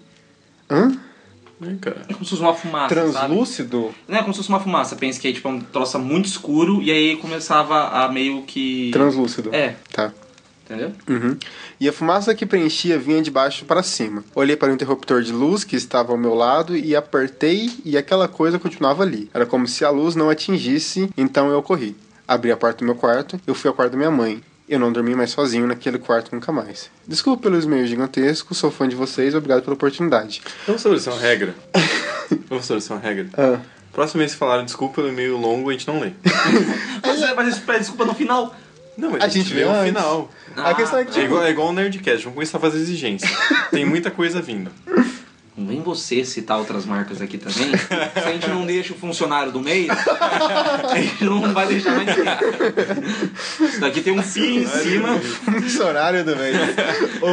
Hã? 0.69 0.97
Cara. 1.79 2.01
É 2.09 2.13
como 2.13 2.25
se 2.25 2.31
fosse 2.31 2.41
uma 2.41 2.53
fumaça, 2.53 2.93
sabe? 2.95 3.11
Translúcido? 3.13 3.95
Não 4.07 4.17
é 4.17 4.21
como 4.21 4.33
se 4.33 4.37
fosse 4.37 4.49
uma 4.49 4.59
fumaça. 4.59 4.95
Pensa 4.95 5.19
que 5.19 5.27
é 5.27 5.33
tipo 5.33 5.47
um 5.47 5.59
troço 5.61 5.97
muito 5.99 6.25
escuro 6.25 6.81
e 6.81 6.91
aí 6.91 7.15
começava 7.17 7.89
a 7.89 8.11
meio 8.11 8.41
que... 8.43 8.89
Translúcido. 8.91 9.53
É, 9.53 9.75
Tá. 9.91 10.11
entendeu? 10.65 10.91
Uhum. 11.07 11.37
E 11.79 11.87
a 11.87 11.93
fumaça 11.93 12.33
que 12.35 12.45
preenchia 12.45 12.97
vinha 12.99 13.21
de 13.21 13.31
baixo 13.31 13.65
para 13.65 13.81
cima. 13.83 14.23
Olhei 14.35 14.55
para 14.57 14.71
o 14.71 14.73
interruptor 14.73 15.21
de 15.21 15.31
luz 15.31 15.63
que 15.63 15.75
estava 15.75 16.11
ao 16.11 16.17
meu 16.17 16.33
lado 16.33 16.75
e 16.75 16.95
apertei 16.95 17.69
e 17.85 17.97
aquela 17.97 18.27
coisa 18.27 18.59
continuava 18.59 19.03
ali. 19.03 19.29
Era 19.33 19.45
como 19.45 19.67
se 19.67 19.85
a 19.85 19.89
luz 19.89 20.15
não 20.15 20.29
atingisse, 20.29 21.09
então 21.17 21.49
eu 21.49 21.61
corri. 21.61 21.95
Abri 22.27 22.51
a 22.51 22.57
porta 22.57 22.79
do 22.79 22.85
meu 22.85 22.95
quarto, 22.95 23.39
eu 23.45 23.53
fui 23.53 23.67
ao 23.69 23.73
quarto 23.73 23.91
da 23.91 23.97
minha 23.97 24.11
mãe. 24.11 24.41
Eu 24.67 24.79
não 24.79 24.91
dormi 24.93 25.13
mais 25.13 25.31
sozinho 25.31 25.67
naquele 25.67 25.99
quarto 25.99 26.33
nunca 26.33 26.51
mais. 26.51 26.89
Desculpa 27.07 27.43
pelos 27.43 27.65
e-mails 27.65 27.89
gigantescos, 27.89 28.57
sou 28.57 28.71
fã 28.71 28.87
de 28.87 28.95
vocês, 28.95 29.35
obrigado 29.35 29.61
pela 29.63 29.73
oportunidade. 29.75 30.41
Vamos 30.65 30.79
estabelecer 30.79 31.11
uma 31.13 31.21
regra. 31.21 31.55
Vamos 32.49 32.63
estabelecer 32.63 32.91
uma 32.95 33.01
regra. 33.01 33.27
Ah, 33.37 33.59
Próxima 33.91 34.19
vez 34.19 34.31
que 34.31 34.39
falarem 34.39 34.65
desculpa 34.65 35.01
no 35.03 35.09
e-mail 35.09 35.37
longo, 35.37 35.69
a 35.69 35.73
gente 35.73 35.87
não 35.87 35.99
lê. 35.99 36.11
Mas, 37.05 37.35
mas 37.35 37.47
isso 37.49 37.61
pede 37.61 37.79
desculpa 37.79 38.05
no 38.05 38.15
final. 38.15 38.55
Não, 38.97 39.11
mas 39.11 39.23
A 39.23 39.27
gente 39.27 39.53
vê 39.53 39.65
o 39.65 39.83
final. 39.83 40.31
a 40.55 40.73
questão 40.73 40.99
é 40.99 41.03
que, 41.03 41.09
É 41.11 41.13
tipo, 41.13 41.25
igual, 41.25 41.43
é 41.43 41.49
igual 41.51 41.67
o 41.69 41.73
Nerdcast, 41.73 42.23
vamos 42.23 42.35
começar 42.35 42.57
a 42.57 42.61
fazer 42.61 42.77
exigência. 42.79 43.29
Tem 43.71 43.85
muita 43.85 44.09
coisa 44.09 44.41
vindo. 44.41 44.71
Não 45.55 45.67
vem 45.67 45.81
você 45.81 46.25
citar 46.25 46.57
outras 46.57 46.83
marcas 46.85 47.21
aqui 47.21 47.37
também. 47.37 47.77
Se 47.77 48.19
a 48.19 48.31
gente 48.31 48.47
não 48.49 48.65
deixa 48.65 48.93
o 48.93 48.97
funcionário 48.97 49.51
do 49.51 49.59
meio, 49.59 49.91
a 49.91 50.95
gente 50.95 51.23
não 51.23 51.53
vai 51.53 51.67
deixar 51.67 51.95
mais 51.95 52.17
ninguém. 52.17 52.33
Isso 53.61 53.79
daqui 53.79 54.01
tem 54.01 54.17
um 54.17 54.23
fio 54.23 54.61
em 54.61 54.65
cima. 54.65 55.19
funcionário 55.19 56.25
do 56.25 56.35
meio. 56.35 56.57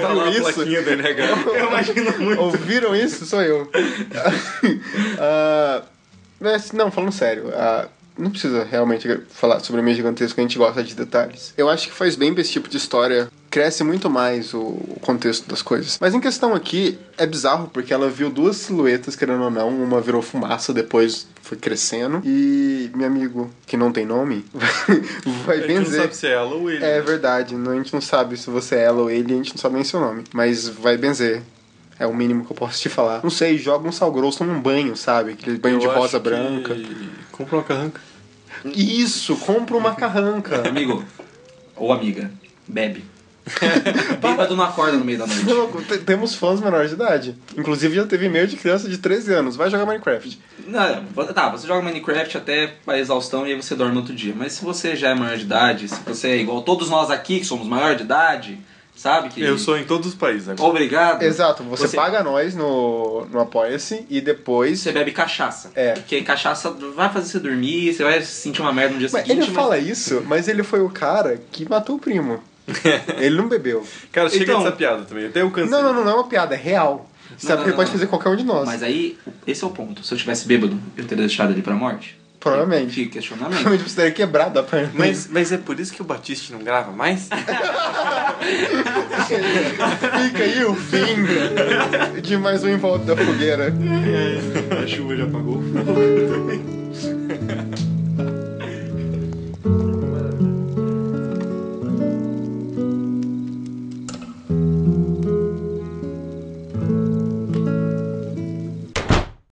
Tá 0.03 0.09
lá 0.13 0.25
a 0.25 0.27
Ouviu 0.27 0.51
isso? 0.51 0.63
NH. 0.63 1.57
Eu 1.57 1.69
imagino 1.69 2.19
muito. 2.19 2.43
Ouviram 2.43 2.95
isso? 2.95 3.25
Sou 3.25 3.43
eu. 3.43 3.71
Ah, 5.19 5.83
mas, 6.39 6.73
não, 6.73 6.91
falando 6.91 7.13
sério, 7.13 7.51
ah, 7.55 7.87
não 8.19 8.31
precisa 8.31 8.65
realmente 8.65 9.21
falar 9.31 9.61
sobre 9.61 9.81
a 9.81 9.85
minha 9.85 9.95
gigantesca, 9.95 10.41
a 10.41 10.43
gente 10.43 10.59
gosta 10.59 10.83
de 10.83 10.95
detalhes. 10.95 11.53
Eu 11.57 11.69
acho 11.69 11.89
que 11.89 11.95
faz 11.95 12.17
bem 12.17 12.33
pra 12.33 12.41
esse 12.43 12.53
tipo 12.53 12.69
de 12.69 12.77
história. 12.77 13.29
Cresce 13.51 13.83
muito 13.83 14.09
mais 14.09 14.55
o 14.55 14.61
o 14.61 14.99
contexto 15.01 15.49
das 15.49 15.61
coisas. 15.63 15.99
Mas 16.01 16.15
em 16.15 16.21
questão 16.21 16.55
aqui, 16.55 16.99
é 17.19 17.27
bizarro 17.27 17.69
porque 17.73 17.93
ela 17.93 18.09
viu 18.09 18.31
duas 18.31 18.57
silhuetas, 18.57 19.17
querendo 19.17 19.43
ou 19.43 19.51
não. 19.51 19.69
Uma 19.71 20.01
virou 20.01 20.23
fumaça, 20.23 20.73
depois 20.73 21.27
foi 21.43 21.57
crescendo. 21.59 22.21
E 22.25 22.91
meu 22.95 23.07
amigo, 23.07 23.51
que 23.67 23.77
não 23.77 23.91
tem 23.91 24.05
nome, 24.07 24.45
vai 25.47 25.59
A 25.59 25.61
gente 25.63 25.75
não 25.75 25.83
benzer. 25.85 26.01
sabe 26.03 26.17
se 26.17 26.27
é 26.27 26.33
ela 26.33 26.55
ou 26.55 26.71
ele. 26.71 26.85
É 26.85 27.01
verdade, 27.01 27.57
não- 27.57 27.73
a 27.73 27.75
gente 27.77 27.93
não 27.93 28.01
sabe 28.01 28.37
se 28.37 28.49
você 28.51 28.77
é 28.77 28.85
ela 28.85 29.03
ou 29.03 29.11
ele, 29.11 29.33
a 29.33 29.37
gente 29.37 29.51
não 29.55 29.59
sabe 29.59 29.75
nem 29.77 29.85
seu 29.85 29.99
nome. 29.99 30.23
Mas 30.33 30.69
vai 30.69 30.97
benzer. 30.97 31.43
É 31.99 32.07
o 32.07 32.15
mínimo 32.15 32.45
que 32.47 32.53
eu 32.53 32.57
posso 32.57 32.81
te 32.81 32.89
falar. 32.89 33.21
Não 33.23 33.31
sei, 33.31 33.59
joga 33.59 33.87
um 33.89 33.93
sal 33.93 34.11
grosso 34.13 34.45
num 34.45 34.61
banho, 34.61 34.97
sabe? 34.97 35.33
Aquele 35.33 35.59
banho 35.59 35.77
Eu 35.77 35.81
de 35.81 35.87
acho 35.89 35.99
rosa 35.99 36.19
que- 36.21 36.29
branca. 36.29 36.77
Compra 37.33 37.57
uma 37.57 37.65
carranca. 37.65 38.01
Isso, 38.65 39.37
compra 39.37 39.77
uma 39.77 39.95
carranca. 39.95 40.67
Amigo 40.69 41.05
ou 41.77 41.93
amiga, 41.93 42.31
bebe. 42.69 43.05
Bêbado 44.21 44.57
não 44.57 44.65
acorda 44.65 44.97
no 44.97 45.05
meio 45.05 45.19
da 45.19 45.27
noite. 45.27 45.45
Não, 45.45 45.71
te- 45.83 45.99
temos 45.99 46.35
fãs 46.35 46.61
menores 46.61 46.91
de 46.91 46.97
idade. 46.97 47.37
Inclusive 47.57 47.95
já 47.95 48.07
teve 48.07 48.27
e-mail 48.27 48.47
de 48.47 48.57
criança 48.57 48.89
de 48.89 48.99
13 48.99 49.33
anos. 49.35 49.57
Vai 49.57 49.71
jogar 49.71 49.87
Minecraft. 49.87 50.39
Não, 50.67 51.05
tá, 51.33 51.49
você 51.49 51.67
joga 51.67 51.83
Minecraft 51.83 52.37
até 52.37 52.75
pra 52.85 52.99
exaustão 52.99 53.47
e 53.47 53.53
aí 53.53 53.57
você 53.61 53.75
dorme 53.75 53.97
outro 53.97 54.15
dia. 54.15 54.35
Mas 54.37 54.53
se 54.53 54.65
você 54.65 54.95
já 54.97 55.11
é 55.11 55.15
maior 55.15 55.37
de 55.37 55.45
idade, 55.45 55.89
se 55.89 56.01
você 56.07 56.29
é 56.29 56.37
igual 56.37 56.63
todos 56.63 56.89
nós 56.91 57.11
aqui 57.11 57.41
que 57.41 57.47
somos 57.47 57.67
maior 57.67 57.97
de 57.97 58.03
idade, 58.05 58.59
sabe 58.95 59.31
que. 59.31 59.41
Eu 59.43 59.59
sou 59.59 59.77
em 59.79 59.85
todos 59.85 60.09
os 60.09 60.15
países 60.15 60.49
agora. 60.49 60.69
Obrigado. 60.69 61.23
Exato, 61.23 61.63
você, 61.65 61.89
Você- 61.89 61.97
paga 61.97 62.23
nós 62.23 62.55
no, 62.55 63.27
no 63.33 63.41
Apoia-se 63.41 64.07
e 64.09 64.21
depois. 64.21 64.81
Você 64.81 64.93
bebe 64.93 65.11
cachaça. 65.13 65.71
É. 65.75 65.95
Porque 65.95 66.21
cachaça 66.23 66.71
vai 66.95 67.09
fazer 67.13 67.27
você 67.27 67.39
dormir, 67.41 67.93
você 67.93 68.05
vai 68.05 68.23
sentir 68.23 68.61
uma 68.61 68.73
merda 68.73 68.93
no 68.95 68.99
dia 69.01 69.09
Mas 69.13 69.27
seguinte. 69.27 69.47
ele 69.47 69.55
fala 69.55 69.79
isso, 69.79 70.23
mas 70.27 70.47
ele 70.47 70.63
foi 70.63 70.81
o 70.81 70.91
cara 70.91 71.41
que 71.51 71.69
matou 71.69 71.97
o 71.97 71.99
primo. 71.99 72.41
ele 73.19 73.37
não 73.37 73.49
bebeu. 73.49 73.87
Cara, 74.13 74.29
chega 74.29 74.45
Então- 74.45 74.63
dessa 74.63 74.73
piada 74.77 75.03
também. 75.03 75.27
Até 75.27 75.43
eu 75.43 75.51
cansei. 75.51 75.71
Não, 75.71 75.83
não, 75.83 75.93
não, 75.95 76.05
não 76.05 76.13
é 76.13 76.15
uma 76.15 76.29
piada, 76.29 76.55
é 76.55 76.59
real. 76.59 77.09
Sabe 77.39 77.55
não, 77.55 77.57
que 77.59 77.63
ele 77.63 77.71
não, 77.71 77.77
pode 77.77 77.91
fazer 77.91 78.07
qualquer 78.09 78.29
um 78.31 78.37
de 78.37 78.45
nós. 78.45 78.67
Mas 78.67 78.83
aí, 78.83 79.17
esse 79.47 79.63
é 79.63 79.67
o 79.67 79.71
ponto. 79.71 80.05
Se 80.05 80.13
eu 80.13 80.19
tivesse 80.19 80.47
bêbado, 80.47 80.79
eu 80.97 81.05
teria 81.05 81.25
deixado 81.27 81.53
ele 81.53 81.63
pra 81.63 81.75
morte? 81.75 82.19
Provavelmente. 82.41 82.95
Fica 82.95 83.13
questionamento. 83.13 83.51
Provavelmente 83.53 83.89
você 83.91 83.97
teria 83.97 84.13
quebrado 84.13 84.59
a 84.59 84.63
perna. 84.63 84.91
Mas, 84.95 85.29
mas 85.29 85.53
é 85.53 85.59
por 85.59 85.79
isso 85.79 85.93
que 85.93 86.01
o 86.01 86.05
Batiste 86.05 86.53
não 86.53 86.61
grava 86.61 86.91
mais? 86.91 87.29
Fica 89.29 90.43
aí 90.43 90.65
o 90.65 90.75
fim 90.75 92.21
de 92.23 92.37
mais 92.39 92.65
um 92.65 92.69
Em 92.69 92.79
Volta 92.79 93.15
da 93.15 93.25
Fogueira. 93.25 93.73
A 94.83 94.87
chuva 94.87 95.17
já 95.17 95.25
apagou. 95.25 95.63